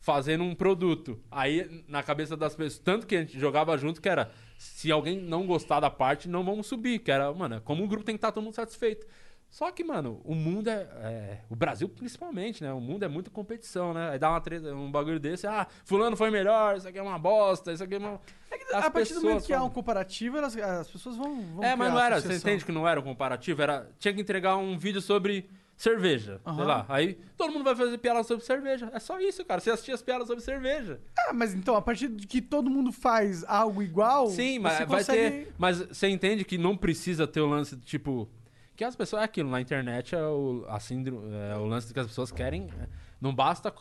fazendo 0.00 0.42
um 0.44 0.54
produto. 0.54 1.20
Aí, 1.30 1.84
na 1.86 2.02
cabeça 2.02 2.36
das 2.36 2.54
pessoas, 2.54 2.78
tanto 2.78 3.06
que 3.06 3.14
a 3.16 3.20
gente 3.20 3.38
jogava 3.38 3.76
junto, 3.76 4.00
que 4.00 4.08
era, 4.08 4.30
se 4.58 4.90
alguém 4.90 5.20
não 5.20 5.46
gostar 5.46 5.78
da 5.80 5.90
parte, 5.90 6.28
não 6.28 6.42
vamos 6.44 6.66
subir. 6.66 6.98
Que 7.00 7.10
era, 7.12 7.32
mano, 7.32 7.60
como 7.62 7.84
o 7.84 7.88
grupo 7.88 8.04
tem 8.04 8.14
que 8.14 8.18
estar 8.18 8.32
todo 8.32 8.42
mundo 8.42 8.54
satisfeito. 8.54 9.06
Só 9.50 9.68
que, 9.72 9.82
mano, 9.82 10.20
o 10.24 10.32
mundo 10.32 10.68
é, 10.70 10.74
é- 11.02 11.40
O 11.50 11.56
Brasil, 11.56 11.88
principalmente, 11.88 12.62
né? 12.62 12.72
O 12.72 12.80
mundo 12.80 13.04
é 13.04 13.08
muito 13.08 13.32
competição, 13.32 13.92
né? 13.92 14.10
Aí 14.10 14.18
dá 14.18 14.30
uma 14.30 14.40
treta, 14.40 14.72
um 14.72 14.90
bagulho 14.92 15.18
desse, 15.18 15.44
ah, 15.44 15.66
fulano 15.84 16.16
foi 16.16 16.30
melhor, 16.30 16.76
isso 16.76 16.86
aqui 16.86 16.98
é 16.98 17.02
uma 17.02 17.18
bosta, 17.18 17.72
isso 17.72 17.82
aqui 17.82 17.96
é 17.96 17.98
uma. 17.98 18.20
As 18.72 18.84
a 18.84 18.90
partir 18.92 19.14
do 19.14 19.22
momento 19.22 19.44
que 19.44 19.52
há 19.52 19.56
falam- 19.56 19.68
um 19.68 19.74
comparativo, 19.74 20.36
elas- 20.38 20.56
as 20.56 20.88
pessoas 20.88 21.16
vão. 21.16 21.40
vão 21.42 21.64
é, 21.64 21.74
mas 21.74 21.92
não 21.92 21.98
era. 22.00 22.20
Você 22.20 22.36
entende 22.36 22.64
que 22.64 22.70
não 22.70 22.86
era 22.88 23.00
um 23.00 23.02
comparativo? 23.02 23.60
Era, 23.60 23.90
tinha 23.98 24.14
que 24.14 24.20
entregar 24.20 24.56
um 24.56 24.78
vídeo 24.78 25.00
sobre 25.02 25.50
cerveja. 25.80 26.40
Sei 26.44 26.52
Aham. 26.52 26.64
lá. 26.64 26.86
Aí 26.90 27.14
todo 27.38 27.52
mundo 27.52 27.64
vai 27.64 27.74
fazer 27.74 27.96
piada 27.96 28.22
sobre 28.22 28.44
cerveja. 28.44 28.90
É 28.92 28.98
só 29.00 29.18
isso, 29.18 29.42
cara. 29.46 29.60
Você 29.60 29.70
assistia 29.70 29.94
as 29.94 30.02
piadas 30.02 30.26
sobre 30.26 30.42
cerveja. 30.44 31.00
Ah, 31.18 31.32
mas 31.32 31.54
então, 31.54 31.74
a 31.74 31.80
partir 31.80 32.08
de 32.08 32.26
que 32.26 32.42
todo 32.42 32.68
mundo 32.68 32.92
faz 32.92 33.42
algo 33.44 33.82
igual. 33.82 34.28
Sim, 34.28 34.58
mas 34.58 34.76
vai 34.78 34.86
consegue... 34.98 35.44
ter. 35.46 35.54
Mas 35.56 35.78
você 35.78 36.08
entende 36.08 36.44
que 36.44 36.58
não 36.58 36.76
precisa 36.76 37.26
ter 37.26 37.40
o 37.40 37.46
lance 37.46 37.74
do 37.74 37.84
tipo. 37.84 38.28
Que 38.76 38.84
as 38.84 38.94
pessoas. 38.94 39.22
É 39.22 39.24
aquilo, 39.24 39.48
na 39.48 39.60
internet 39.60 40.14
é 40.14 40.22
o, 40.22 40.66
a 40.68 40.78
síndrome, 40.78 41.34
é 41.34 41.56
o 41.56 41.64
lance 41.64 41.92
que 41.92 41.98
as 41.98 42.06
pessoas 42.06 42.30
querem. 42.30 42.64
é, 42.78 42.86
Não 43.18 43.34
basta. 43.34 43.72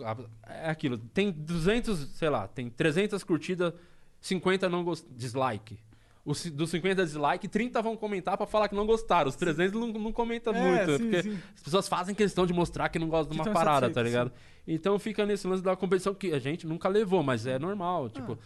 É 0.48 0.70
aquilo. 0.70 0.98
Tem 0.98 1.32
200, 1.32 1.98
sei 2.16 2.30
lá, 2.30 2.48
tem 2.48 2.70
300 2.70 3.22
curtidas, 3.26 3.74
50 4.22 4.70
não 4.70 4.86
gost, 4.86 5.06
dislike. 5.12 5.78
Os, 6.26 6.46
dos 6.52 6.70
50 6.70 7.06
dislike, 7.06 7.48
30 7.48 7.82
vão 7.82 7.96
comentar 7.96 8.38
pra 8.38 8.46
falar 8.46 8.68
que 8.68 8.76
não 8.76 8.86
gostaram. 8.86 9.30
Os 9.30 9.36
300 9.36 9.80
não, 9.80 9.88
não 9.88 10.12
comentam 10.12 10.54
É, 10.54 10.86
muito. 10.86 10.98
sim, 10.98 11.04
porque 11.10 11.24
sim. 11.24 11.40
as 11.56 11.62
pessoas 11.62 11.88
fazem 11.88 12.14
questão 12.14 12.46
de 12.46 12.54
mostrar 12.54 12.90
que 12.90 13.00
não 13.00 13.08
gostam 13.10 13.36
de 13.36 13.42
uma 13.42 13.52
parada, 13.54 13.88
tá 13.90 13.94
satisfeitos, 14.02 14.04
ligado? 14.12 14.32
Então 14.68 15.00
fica 15.00 15.26
nesse 15.26 15.48
lance 15.48 15.64
da 15.64 15.76
competição 15.76 16.14
que 16.14 16.32
a 16.34 16.40
gente 16.40 16.68
nunca 16.68 16.88
levou, 16.90 17.24
mas 17.24 17.48
é 17.48 17.58
normal. 17.58 18.10
Tipo, 18.10 18.38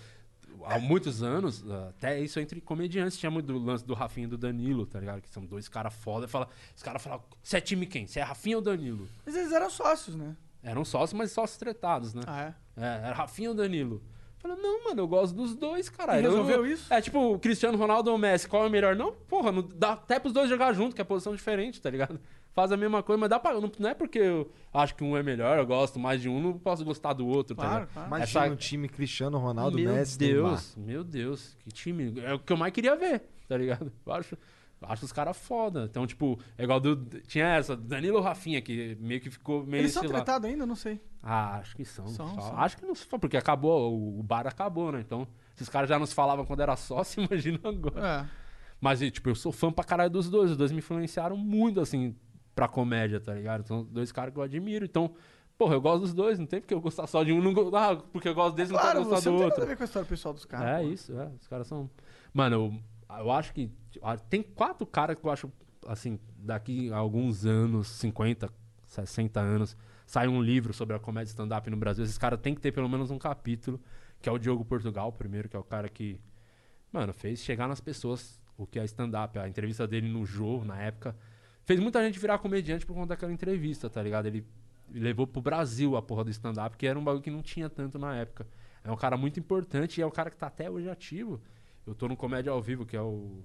há 0.65 0.79
muitos 0.79 1.21
anos, 1.23 1.65
até 1.89 2.19
isso 2.21 2.39
entre 2.39 2.61
comediantes, 2.61 3.17
tinha 3.17 3.29
muito 3.31 3.47
do 3.47 3.57
lance 3.59 3.85
do 3.85 3.93
Rafinha 3.93 4.27
e 4.27 4.29
do 4.29 4.37
Danilo, 4.37 4.85
tá 4.85 4.99
ligado? 4.99 5.21
Que 5.21 5.29
são 5.29 5.43
dois 5.43 5.67
caras 5.67 5.93
foda. 5.93 6.27
Fala, 6.27 6.47
os 6.75 6.81
caras 6.83 7.01
falam, 7.01 7.21
você 7.41 7.57
é 7.57 7.61
time 7.61 7.85
quem? 7.85 8.07
Você 8.07 8.19
é 8.19 8.23
Rafinha 8.23 8.55
ou 8.57 8.61
Danilo? 8.61 9.07
Mas 9.25 9.35
eles 9.35 9.51
eram 9.51 9.69
sócios, 9.69 10.15
né? 10.15 10.35
Eram 10.61 10.85
sócios, 10.85 11.17
mas 11.17 11.31
sócios 11.31 11.57
tretados, 11.57 12.13
né? 12.13 12.21
Ah, 12.25 12.53
é? 12.77 12.81
É, 12.81 12.85
era 13.07 13.13
Rafinha 13.13 13.49
ou 13.49 13.55
Danilo? 13.55 14.01
Falei, 14.43 14.57
não, 14.61 14.83
mano, 14.83 15.01
eu 15.01 15.07
gosto 15.07 15.33
dos 15.33 15.55
dois, 15.55 15.87
caralho. 15.89 16.19
E 16.19 16.23
resolveu 16.23 16.57
Eu- 16.65 16.71
isso? 16.71 16.93
É 16.93 16.99
tipo, 17.01 17.33
o 17.33 17.39
Cristiano 17.39 17.77
Ronaldo 17.77 18.09
ou 18.11 18.17
o 18.17 18.19
Messi, 18.19 18.47
qual 18.47 18.65
é 18.65 18.67
o 18.67 18.69
melhor? 18.69 18.93
Não, 18.95 19.13
porra, 19.13 19.51
não 19.53 19.61
dá 19.73 19.93
até 19.93 20.19
pros 20.19 20.33
dois 20.33 20.49
jogar 20.49 20.73
junto, 20.73 20.93
que 20.93 20.99
é 21.01 21.03
posição 21.05 21.33
diferente, 21.33 21.81
tá 21.81 21.89
ligado? 21.89 22.19
Faz 22.53 22.71
a 22.71 22.77
mesma 22.77 23.01
coisa, 23.01 23.19
mas 23.19 23.29
dá 23.29 23.39
pra. 23.39 23.53
Não, 23.59 23.71
não 23.79 23.89
é 23.89 23.93
porque 23.95 24.19
eu 24.19 24.51
acho 24.73 24.93
que 24.95 25.03
um 25.03 25.17
é 25.17 25.23
melhor, 25.23 25.57
eu 25.57 25.65
gosto 25.65 25.97
mais 25.97 26.21
de 26.21 26.27
um, 26.29 26.39
não 26.39 26.53
posso 26.59 26.83
gostar 26.85 27.13
do 27.13 27.25
outro, 27.25 27.55
tá 27.55 27.63
Claro, 27.63 27.75
ligado? 27.79 27.93
claro. 27.93 28.07
Imagina 28.09 28.45
Essa- 28.45 28.53
um 28.53 28.55
time 28.57 28.87
Cristiano 28.89 29.37
Ronaldo, 29.39 29.79
meu 29.79 29.93
Messi, 29.93 30.19
Neymar. 30.19 30.49
Deus, 30.51 30.75
meu 30.77 31.03
Deus, 31.03 31.57
que 31.61 31.71
time. 31.71 32.13
É 32.21 32.33
o 32.33 32.37
que 32.39 32.51
eu 32.53 32.57
mais 32.57 32.71
queria 32.73 32.95
ver, 32.97 33.23
tá 33.47 33.57
ligado? 33.57 33.91
Eu 34.05 34.13
acho, 34.13 34.37
acho 34.87 35.05
os 35.05 35.11
caras 35.11 35.37
foda. 35.37 35.85
Então, 35.89 36.05
tipo, 36.05 36.39
é 36.57 36.63
igual 36.63 36.79
do. 36.79 36.95
Tinha 37.21 37.55
essa, 37.55 37.75
Danilo 37.75 38.21
Rafinha, 38.21 38.61
que 38.61 38.97
meio 38.99 39.21
que 39.21 39.29
ficou 39.29 39.65
meio. 39.65 39.81
Eles 39.81 39.93
são 39.93 40.03
tretados 40.03 40.49
ainda? 40.49 40.65
Não 40.65 40.75
sei. 40.75 41.01
Ah, 41.21 41.57
acho 41.57 41.75
que 41.75 41.85
são. 41.85 42.07
São, 42.07 42.35
são. 42.35 42.57
Acho 42.57 42.77
que 42.77 42.85
não 42.85 42.95
se 42.95 43.07
porque 43.07 43.37
acabou, 43.37 43.93
o 43.93 44.19
o 44.19 44.23
bar 44.23 44.47
acabou, 44.47 44.91
né? 44.91 44.99
Então, 44.99 45.27
se 45.55 45.63
os 45.63 45.69
caras 45.69 45.89
já 45.89 45.97
não 45.97 46.05
se 46.05 46.13
falavam 46.13 46.45
quando 46.45 46.61
era 46.61 46.75
sócio, 46.75 47.23
imagina 47.23 47.59
agora. 47.63 48.27
É. 48.29 48.43
Mas, 48.79 48.99
tipo, 48.99 49.29
eu 49.29 49.35
sou 49.35 49.51
fã 49.51 49.71
pra 49.71 49.83
caralho 49.83 50.09
dos 50.09 50.29
dois. 50.29 50.51
Os 50.51 50.57
dois 50.57 50.71
me 50.71 50.79
influenciaram 50.79 51.37
muito, 51.37 51.79
assim, 51.79 52.15
pra 52.53 52.67
comédia, 52.67 53.19
tá 53.19 53.33
ligado? 53.33 53.65
São 53.65 53.83
dois 53.83 54.11
caras 54.11 54.33
que 54.33 54.39
eu 54.39 54.43
admiro. 54.43 54.83
Então, 54.83 55.13
porra, 55.57 55.75
eu 55.75 55.81
gosto 55.81 56.01
dos 56.01 56.13
dois. 56.13 56.37
Não 56.37 56.45
tem 56.45 56.59
porque 56.59 56.73
eu 56.73 56.81
gostar 56.81 57.07
só 57.07 57.23
de 57.23 57.31
um, 57.31 57.41
não 57.41 57.53
ah, 57.75 57.95
porque 58.11 58.27
eu 58.27 58.35
gosto 58.35 58.55
desse, 58.55 58.71
Claro, 58.71 58.99
não 58.99 59.05
você 59.05 59.09
gostar 59.09 59.29
não 59.29 59.37
do 59.37 59.37
tem 59.37 59.45
outro. 59.45 59.59
nada 59.59 59.63
a 59.63 59.69
ver 59.69 59.77
com 59.77 59.83
a 59.83 59.85
história 59.85 60.07
pessoal 60.07 60.33
dos 60.33 60.45
caras. 60.45 60.81
É 60.81 60.83
pô. 60.83 60.89
isso, 60.89 61.17
é. 61.17 61.31
Os 61.39 61.47
caras 61.47 61.67
são. 61.67 61.89
Mano, 62.33 62.55
eu, 63.09 63.19
eu 63.19 63.31
acho 63.31 63.53
que. 63.53 63.71
Ah, 64.01 64.17
Tem 64.17 64.41
quatro 64.41 64.85
caras 64.85 65.17
que 65.17 65.25
eu 65.25 65.31
acho, 65.31 65.51
assim, 65.87 66.19
daqui 66.37 66.91
a 66.91 66.97
alguns 66.97 67.45
anos, 67.45 67.87
50, 67.87 68.49
60 68.85 69.39
anos, 69.39 69.77
sai 70.05 70.27
um 70.27 70.41
livro 70.41 70.73
sobre 70.73 70.95
a 70.95 70.99
comédia 70.99 71.29
stand-up 71.29 71.69
no 71.69 71.77
Brasil. 71.77 72.03
Esses 72.03 72.17
caras 72.17 72.39
têm 72.39 72.53
que 72.55 72.61
ter 72.61 72.71
pelo 72.71 72.89
menos 72.89 73.11
um 73.11 73.17
capítulo, 73.17 73.79
que 74.21 74.29
é 74.29 74.31
o 74.31 74.37
Diogo 74.37 74.63
Portugal, 74.63 75.11
primeiro, 75.11 75.49
que 75.49 75.55
é 75.55 75.59
o 75.59 75.63
cara 75.63 75.89
que, 75.89 76.19
mano, 76.91 77.13
fez 77.13 77.39
chegar 77.39 77.67
nas 77.67 77.81
pessoas 77.81 78.41
o 78.57 78.65
que 78.65 78.79
é 78.79 78.85
stand-up. 78.85 79.37
A 79.39 79.47
entrevista 79.47 79.87
dele 79.87 80.07
no 80.07 80.25
Jô, 80.25 80.63
na 80.63 80.81
época, 80.81 81.15
fez 81.65 81.79
muita 81.79 82.03
gente 82.03 82.19
virar 82.19 82.37
comediante 82.39 82.85
por 82.85 82.93
conta 82.93 83.09
daquela 83.09 83.31
entrevista, 83.31 83.89
tá 83.89 84.01
ligado? 84.01 84.27
Ele 84.27 84.45
levou 84.91 85.25
pro 85.25 85.41
Brasil 85.41 85.95
a 85.95 86.01
porra 86.01 86.23
do 86.23 86.29
stand-up, 86.29 86.77
que 86.77 86.85
era 86.85 86.97
um 86.97 87.03
bagulho 87.03 87.23
que 87.23 87.31
não 87.31 87.41
tinha 87.41 87.69
tanto 87.69 87.97
na 87.97 88.15
época. 88.15 88.47
É 88.83 88.91
um 88.91 88.97
cara 88.97 89.15
muito 89.17 89.39
importante 89.39 89.99
e 89.99 90.01
é 90.01 90.05
um 90.05 90.11
cara 90.11 90.29
que 90.29 90.37
tá 90.37 90.47
até 90.47 90.69
hoje 90.69 90.89
ativo. 90.89 91.41
Eu 91.85 91.95
tô 91.95 92.07
no 92.07 92.15
Comédia 92.15 92.51
ao 92.51 92.61
Vivo, 92.61 92.85
que 92.85 92.95
é 92.95 93.01
o. 93.01 93.43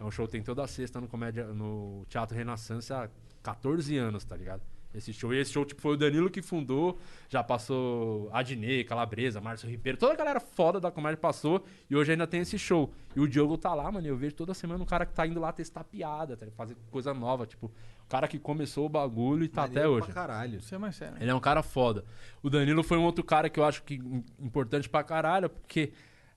É 0.00 0.04
um 0.04 0.10
show 0.10 0.26
que 0.26 0.32
tem 0.32 0.42
toda 0.42 0.66
sexta 0.66 1.00
no, 1.00 1.06
comédia, 1.08 1.46
no 1.46 2.04
Teatro 2.08 2.36
Renascença 2.36 3.04
há 3.04 3.08
14 3.42 3.96
anos, 3.96 4.24
tá 4.24 4.36
ligado? 4.36 4.62
Esse 4.94 5.10
show. 5.12 5.32
E 5.32 5.38
esse 5.38 5.50
show, 5.52 5.64
tipo, 5.64 5.80
foi 5.80 5.94
o 5.94 5.96
Danilo 5.96 6.28
que 6.28 6.42
fundou. 6.42 6.98
Já 7.28 7.42
passou 7.42 8.28
Adnei, 8.30 8.84
Calabresa, 8.84 9.40
Márcio 9.40 9.66
Ribeiro. 9.68 9.96
Toda 9.96 10.12
a 10.12 10.16
galera 10.16 10.38
foda 10.38 10.78
da 10.78 10.90
comédia 10.90 11.16
passou. 11.16 11.64
E 11.88 11.96
hoje 11.96 12.12
ainda 12.12 12.26
tem 12.26 12.40
esse 12.42 12.58
show. 12.58 12.92
E 13.16 13.20
o 13.20 13.26
Diogo 13.26 13.56
tá 13.56 13.72
lá, 13.74 13.90
mano. 13.90 14.06
e 14.06 14.10
Eu 14.10 14.16
vejo 14.18 14.34
toda 14.34 14.52
semana 14.52 14.82
um 14.82 14.86
cara 14.86 15.06
que 15.06 15.14
tá 15.14 15.26
indo 15.26 15.40
lá 15.40 15.50
testar 15.50 15.82
piada, 15.84 16.36
tá 16.36 16.46
fazer 16.54 16.76
coisa 16.90 17.14
nova. 17.14 17.46
Tipo, 17.46 17.68
o 18.04 18.08
cara 18.08 18.28
que 18.28 18.38
começou 18.38 18.84
o 18.84 18.88
bagulho 18.90 19.44
e 19.44 19.48
tá 19.48 19.62
até 19.62 19.76
Maneiro 19.76 19.92
hoje. 19.94 20.04
pra 20.06 20.14
caralho. 20.14 20.58
Isso 20.58 20.74
é 20.74 20.78
mais 20.78 20.94
sério. 20.94 21.16
Ele 21.18 21.30
é 21.30 21.34
um 21.34 21.40
cara 21.40 21.62
foda. 21.62 22.04
O 22.42 22.50
Danilo 22.50 22.82
foi 22.82 22.98
um 22.98 23.04
outro 23.04 23.24
cara 23.24 23.48
que 23.48 23.58
eu 23.58 23.64
acho 23.64 23.82
que 23.84 23.94
im- 23.94 24.22
importante 24.38 24.90
pra 24.90 25.02
caralho, 25.02 25.48
porque 25.48 25.90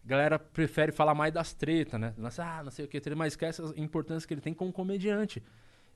galera 0.05 0.37
prefere 0.39 0.91
falar 0.91 1.15
mais 1.15 1.33
das 1.33 1.53
tretas, 1.53 1.99
né? 1.99 2.13
Ah, 2.39 2.61
não 2.63 2.71
sei 2.71 2.85
o 2.85 2.87
que, 2.87 3.01
mas 3.15 3.33
esquece 3.33 3.61
a 3.61 3.79
importância 3.79 4.27
que 4.27 4.33
ele 4.33 4.41
tem 4.41 4.53
como 4.53 4.71
comediante. 4.71 5.41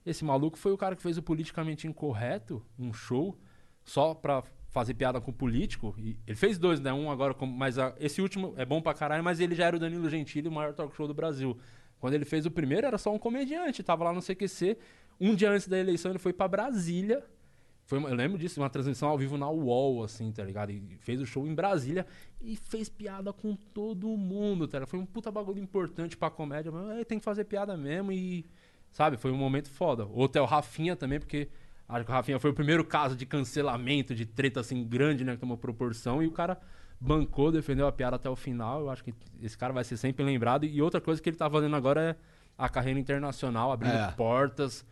Esse 0.06 0.24
maluco 0.26 0.58
foi 0.58 0.72
o 0.72 0.78
cara 0.78 0.96
que 0.96 1.02
fez 1.02 1.18
o 1.18 1.22
politicamente 1.22 1.88
incorreto, 1.88 2.66
um 2.78 2.92
show, 2.94 3.38
só 3.84 4.14
pra 4.14 4.44
fazer 4.70 4.94
piada 4.94 5.20
com 5.20 5.32
o 5.32 5.34
político. 5.34 5.94
E 5.98 6.18
ele 6.26 6.38
fez 6.38 6.58
dois, 6.58 6.80
né? 6.80 6.92
Um 6.94 7.12
agora, 7.12 7.36
mas 7.46 7.78
a- 7.78 7.94
esse 8.00 8.22
último 8.22 8.54
é 8.58 8.66
bom 8.66 8.82
pra 8.82 8.94
caralho, 8.94 9.24
mas 9.24 9.40
ele 9.40 9.56
já 9.56 9.66
era 9.66 9.76
o 9.76 9.80
Danilo 9.80 10.10
Gentili, 10.10 10.48
o 10.48 10.52
maior 10.52 10.74
talk 10.74 10.96
show 10.96 11.08
do 11.08 11.14
Brasil. 11.14 11.58
Quando 12.00 12.14
ele 12.14 12.26
fez 12.26 12.46
o 12.46 12.52
primeiro, 12.52 12.88
era 12.88 12.98
só 12.98 13.14
um 13.14 13.20
comediante, 13.20 13.84
tava 13.84 14.04
lá 14.06 14.14
no 14.14 14.22
CQC. 14.22 14.78
Um 15.20 15.36
dia 15.36 15.52
antes 15.52 15.68
da 15.68 15.78
eleição, 15.78 16.12
ele 16.12 16.20
foi 16.20 16.32
pra 16.32 16.48
Brasília 16.48 17.24
Foi 17.90 17.98
uma- 17.98 18.08
eu 18.10 18.16
lembro 18.16 18.38
disso, 18.38 18.62
uma 18.62 18.70
transmissão 18.70 19.10
ao 19.10 19.18
vivo 19.18 19.36
na 19.36 19.50
UOL, 19.50 20.04
assim, 20.04 20.32
tá 20.32 20.44
ligado? 20.44 20.70
E 20.72 20.80
fez 21.00 21.20
o 21.20 21.26
show 21.26 21.48
em 21.48 21.56
Brasília 21.56 22.06
e 22.40 22.56
fez 22.56 22.88
piada 22.88 23.34
com 23.34 23.56
todo 23.56 24.08
mundo, 24.16 24.68
tá 24.68 24.78
ligado? 24.78 24.90
Foi 24.90 25.00
um 25.00 25.08
puta 25.08 25.32
bagulho 25.32 25.58
importante 25.60 26.16
pra 26.16 26.30
comédia, 26.30 26.72
mas 26.72 27.00
é, 27.00 27.04
tem 27.04 27.18
que 27.18 27.26
fazer 27.26 27.46
piada 27.46 27.76
mesmo 27.76 28.12
e. 28.12 28.46
Sabe? 28.92 29.18
Foi 29.18 29.32
um 29.32 29.36
momento 29.38 29.72
foda. 29.72 30.06
Outro 30.06 30.38
é 30.40 30.42
o 30.44 30.46
Rafinha 30.46 30.96
também, 30.96 31.20
porque 31.20 31.50
acho 31.88 32.06
que 32.06 32.12
o 32.12 32.14
Rafinha 32.14 32.40
foi 32.40 32.52
o 32.52 32.54
primeiro 32.54 32.86
caso 32.86 33.16
de 33.16 33.26
cancelamento, 33.26 34.14
de 34.14 34.24
treta 34.26 34.60
assim 34.60 34.84
grande, 34.84 35.24
né? 35.24 35.34
Que 35.34 35.40
tomou 35.40 35.58
proporção, 35.58 36.22
e 36.22 36.28
o 36.28 36.32
cara 36.32 36.60
bancou, 37.02 37.52
defendeu 37.52 37.88
a 37.88 37.92
piada 37.92 38.18
até 38.18 38.30
o 38.30 38.36
final. 38.36 38.82
Eu 38.82 38.90
acho 38.92 39.04
que 39.04 39.16
esse 39.42 39.58
cara 39.58 39.74
vai 39.74 39.84
ser 39.84 39.98
sempre 39.98 40.24
lembrado. 40.24 40.64
E 40.64 40.80
outra 40.80 41.02
coisa 41.02 41.20
que 41.20 41.28
ele 41.28 41.38
tá 41.38 41.50
fazendo 41.50 41.76
agora 41.76 42.02
é 42.02 42.16
a 42.56 42.70
carreira 42.70 43.00
internacional, 43.00 43.72
abrindo 43.72 43.96
É. 43.96 44.12
portas. 44.12 44.86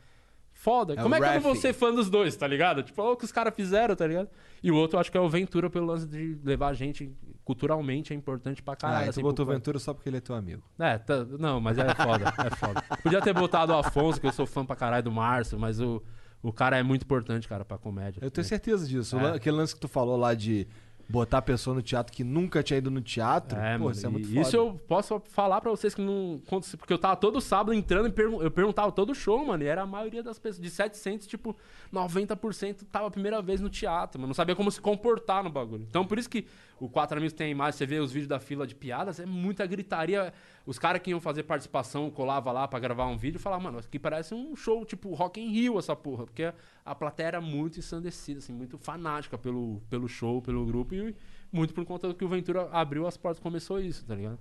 Foda. 0.59 0.93
É 0.93 0.95
Como 0.97 1.13
é 1.13 1.19
que 1.19 1.25
eu 1.25 1.33
não 1.35 1.39
vou 1.41 1.55
ser 1.55 1.71
fã 1.71 1.93
dos 1.93 2.09
dois, 2.09 2.35
tá 2.35 2.47
ligado? 2.47 2.81
Tipo, 2.81 2.99
olha 3.03 3.11
o 3.13 3.15
que 3.15 3.25
os 3.25 3.31
caras 3.31 3.53
fizeram, 3.55 3.95
tá 3.95 4.07
ligado? 4.07 4.27
E 4.63 4.71
o 4.71 4.75
outro, 4.75 4.97
eu 4.97 4.99
acho 5.01 5.11
que 5.11 5.17
é 5.17 5.21
o 5.21 5.29
Ventura 5.29 5.69
pelo 5.69 5.85
lance 5.85 6.07
de 6.07 6.35
levar 6.43 6.69
a 6.69 6.73
gente 6.73 7.11
culturalmente, 7.45 8.11
é 8.11 8.15
importante 8.15 8.61
pra 8.63 8.75
caralho. 8.75 8.97
Ah, 8.97 9.01
então 9.03 9.09
assim, 9.11 9.21
botou 9.21 9.45
Ventura 9.45 9.77
só 9.77 9.93
porque 9.93 10.09
ele 10.09 10.17
é 10.17 10.19
teu 10.19 10.35
amigo. 10.35 10.63
é, 10.79 10.97
tá- 10.97 11.23
não, 11.39 11.61
mas 11.61 11.77
é 11.77 11.93
foda, 11.93 12.33
é 12.43 12.55
foda. 12.55 12.81
Podia 13.03 13.21
ter 13.21 13.33
botado 13.33 13.71
o 13.71 13.77
Afonso, 13.77 14.19
que 14.19 14.25
eu 14.25 14.33
sou 14.33 14.47
fã 14.47 14.65
pra 14.65 14.75
caralho 14.75 15.03
do 15.03 15.11
Márcio, 15.11 15.59
mas 15.59 15.79
o, 15.79 16.03
o 16.41 16.51
cara 16.51 16.75
é 16.75 16.81
muito 16.83 17.03
importante, 17.03 17.47
cara, 17.47 17.63
pra 17.63 17.77
comédia. 17.77 18.19
Eu 18.23 18.31
tenho 18.31 18.43
certeza 18.45 18.87
disso. 18.87 19.15
É. 19.19 19.35
Aquele 19.35 19.55
lance 19.55 19.75
que 19.75 19.79
tu 19.79 19.87
falou 19.87 20.17
lá 20.17 20.33
de 20.33 20.67
botar 21.09 21.37
a 21.37 21.41
pessoa 21.41 21.73
no 21.73 21.81
teatro 21.81 22.11
que 22.11 22.23
nunca 22.23 22.61
tinha 22.61 22.77
ido 22.79 22.91
no 22.91 22.99
teatro, 23.01 23.57
É, 23.57 23.77
pô, 23.77 23.85
mano, 23.85 23.91
isso 23.95 24.05
é 24.05 24.09
muito 24.09 24.27
foda. 24.27 24.41
isso 24.41 24.55
eu 24.57 24.73
posso 24.87 25.21
falar 25.29 25.61
pra 25.61 25.71
vocês 25.71 25.95
que 25.95 26.01
não. 26.01 26.41
quando- 26.47 26.65
Porque 26.77 26.91
eu 26.91 26.97
tava 26.97 27.15
todo 27.15 27.39
sábado 27.39 27.73
entrando 27.73 28.07
e 28.07 28.11
pergun- 28.11 28.41
eu 28.41 28.51
perguntava 28.51 28.91
todo 28.91 29.15
show, 29.15 29.45
mano. 29.45 29.63
E 29.63 29.67
era 29.67 29.83
a 29.83 29.85
maioria 29.85 30.21
das 30.21 30.37
pessoas. 30.37 30.61
De 30.61 30.69
700, 30.69 31.25
tipo, 31.27 31.55
90% 31.91 32.85
tava 32.91 33.07
a 33.07 33.11
primeira 33.11 33.41
vez 33.41 33.61
no 33.61 33.69
teatro, 33.69 34.19
mano. 34.19 34.27
Não 34.29 34.33
sabia 34.35 34.55
como 34.55 34.69
se 34.71 34.81
comportar 34.81 35.43
no 35.43 35.49
bagulho. 35.49 35.85
Então 35.89 36.05
por 36.05 36.17
isso 36.19 36.29
que 36.29 36.45
o 36.79 36.89
Quatro 36.89 37.17
Amigos 37.17 37.33
tem 37.33 37.47
a 37.47 37.49
imagem, 37.49 37.77
você 37.77 37.85
vê 37.85 37.99
os 37.99 38.11
vídeos 38.11 38.27
da 38.27 38.39
fila 38.39 38.67
de 38.67 38.75
piadas, 38.75 39.19
é 39.19 39.25
muita 39.25 39.65
gritaria. 39.65 40.33
Os 40.65 40.77
caras 40.77 41.01
que 41.01 41.11
iam 41.11 41.19
fazer 41.19 41.43
participação, 41.43 42.09
colava 42.09 42.51
lá 42.51 42.67
pra 42.67 42.79
gravar 42.79 43.07
um 43.07 43.17
vídeo 43.17 43.37
e 43.37 43.41
falavam, 43.41 43.65
mano, 43.65 43.79
aqui 43.79 43.97
parece 43.97 44.33
um 44.33 44.55
show, 44.55 44.85
tipo, 44.85 45.13
Rock 45.13 45.39
in 45.39 45.49
Rio, 45.49 45.79
essa 45.79 45.95
porra. 45.95 46.25
Porque 46.25 46.53
a 46.85 46.95
plateia 46.95 47.27
era 47.27 47.41
muito 47.41 47.79
ensandecida, 47.79 48.39
assim, 48.39 48.53
muito 48.53 48.77
fanática 48.77 49.37
pelo, 49.37 49.81
pelo 49.89 50.07
show, 50.07 50.41
pelo 50.41 50.65
grupo. 50.65 50.93
E 50.93 51.15
muito 51.51 51.73
por 51.73 51.85
conta 51.85 52.07
do 52.07 52.13
que 52.13 52.25
o 52.25 52.27
Ventura 52.27 52.69
abriu 52.71 53.07
as 53.07 53.17
portas 53.17 53.41
começou 53.41 53.79
isso, 53.79 54.05
tá 54.05 54.15
ligado? 54.15 54.39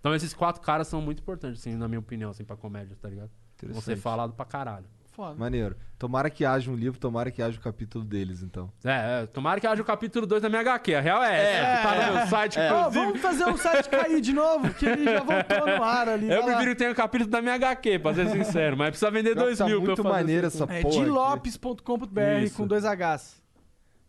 Então 0.00 0.14
esses 0.14 0.34
quatro 0.34 0.60
caras 0.62 0.88
são 0.88 1.00
muito 1.00 1.20
importantes, 1.20 1.60
assim, 1.60 1.76
na 1.76 1.86
minha 1.86 2.00
opinião, 2.00 2.30
assim, 2.30 2.44
pra 2.44 2.56
comédia, 2.56 2.96
tá 3.00 3.08
ligado? 3.08 3.30
Vão 3.62 3.80
ser 3.80 3.96
falado 3.96 4.32
pra 4.32 4.44
caralho. 4.44 4.86
Foda. 5.20 5.34
Maneiro. 5.38 5.76
Tomara 5.98 6.30
que 6.30 6.46
haja 6.46 6.70
um 6.70 6.74
livro, 6.74 6.98
tomara 6.98 7.30
que 7.30 7.42
haja 7.42 7.58
o 7.58 7.60
capítulo 7.60 8.02
deles, 8.02 8.42
então. 8.42 8.72
É, 8.82 9.22
é, 9.22 9.26
tomara 9.26 9.60
que 9.60 9.66
haja 9.66 9.82
o 9.82 9.84
capítulo 9.84 10.26
2 10.26 10.40
da 10.40 10.48
minha 10.48 10.62
HQ. 10.62 10.94
A 10.94 11.00
real 11.02 11.22
é 11.22 11.42
essa, 11.42 11.76
que 11.76 11.82
tá 11.82 12.06
no 12.06 12.14
meu 12.16 12.26
site, 12.26 12.58
Ó, 12.58 12.62
inclusive. 12.80 13.04
vamos 13.04 13.20
fazer 13.20 13.44
o 13.44 13.56
site 13.58 13.90
cair 13.90 14.20
de 14.22 14.32
novo, 14.32 14.72
que 14.72 14.86
ele 14.86 15.04
já 15.04 15.20
voltou 15.20 15.66
no 15.76 15.84
ar 15.84 16.08
ali. 16.08 16.30
Eu 16.30 16.42
prefiro 16.42 16.70
que 16.70 16.76
tenha 16.76 16.90
o 16.90 16.94
capítulo 16.94 17.30
da 17.30 17.42
minha 17.42 17.54
HQ, 17.54 17.98
pra 17.98 18.14
ser 18.14 18.30
sincero, 18.30 18.78
mas 18.78 18.88
precisa 18.88 19.10
vender 19.10 19.34
Pior 19.34 19.40
que 19.42 19.46
2 19.48 19.58
tá 19.58 19.64
mil 19.66 19.76
pra 19.76 19.82
eu 19.82 19.86
muito 19.88 20.02
fazer 20.02 20.16
maneiro 20.16 20.46
essa 20.46 20.64
É 20.64 20.66
porra. 20.66 20.78
aqui. 20.78 20.90
dilopes.com.br 21.04 22.54
com 22.56 22.66
dois 22.66 22.84
Hs. 22.84 23.42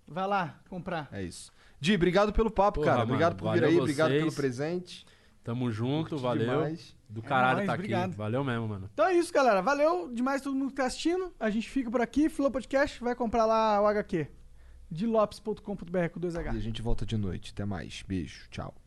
Vai 0.07 0.27
lá 0.27 0.55
comprar. 0.69 1.09
É 1.11 1.21
isso. 1.21 1.51
Di, 1.77 1.93
obrigado 1.95 2.31
pelo 2.31 2.49
papo, 2.49 2.75
Porra, 2.79 2.85
cara. 2.85 2.97
mano, 2.99 3.11
Obrigado 3.11 3.35
por 3.35 3.51
vir 3.53 3.63
aí, 3.65 3.77
obrigado 3.77 4.09
vocês. 4.11 4.21
pelo 4.23 4.33
presente. 4.33 5.05
Tamo 5.43 5.69
junto, 5.71 6.11
Curti 6.11 6.23
valeu. 6.23 6.45
demais. 6.53 6.95
Do 7.11 7.21
caralho 7.21 7.57
nóis, 7.57 7.67
tá 7.67 7.73
obrigado. 7.73 8.09
aqui. 8.09 8.17
Valeu 8.17 8.43
mesmo, 8.43 8.67
mano. 8.67 8.89
Então 8.93 9.05
é 9.05 9.13
isso, 9.13 9.33
galera. 9.33 9.61
Valeu 9.61 10.09
demais 10.13 10.41
todo 10.41 10.55
mundo 10.55 10.69
que 10.69 10.75
tá 10.77 10.85
assistindo. 10.85 11.33
A 11.39 11.49
gente 11.49 11.69
fica 11.69 11.91
por 11.91 12.01
aqui. 12.01 12.29
Flow 12.29 12.49
Podcast 12.49 13.03
vai 13.03 13.13
comprar 13.13 13.45
lá 13.45 13.81
o 13.81 13.85
HQ. 13.87 14.27
dilopes.com.br 14.89 16.09
com 16.13 16.19
dois 16.19 16.35
E 16.35 16.39
H. 16.39 16.51
a 16.51 16.59
gente 16.59 16.81
volta 16.81 17.05
de 17.05 17.17
noite. 17.17 17.51
Até 17.53 17.65
mais. 17.65 18.01
Beijo. 18.07 18.47
Tchau. 18.49 18.80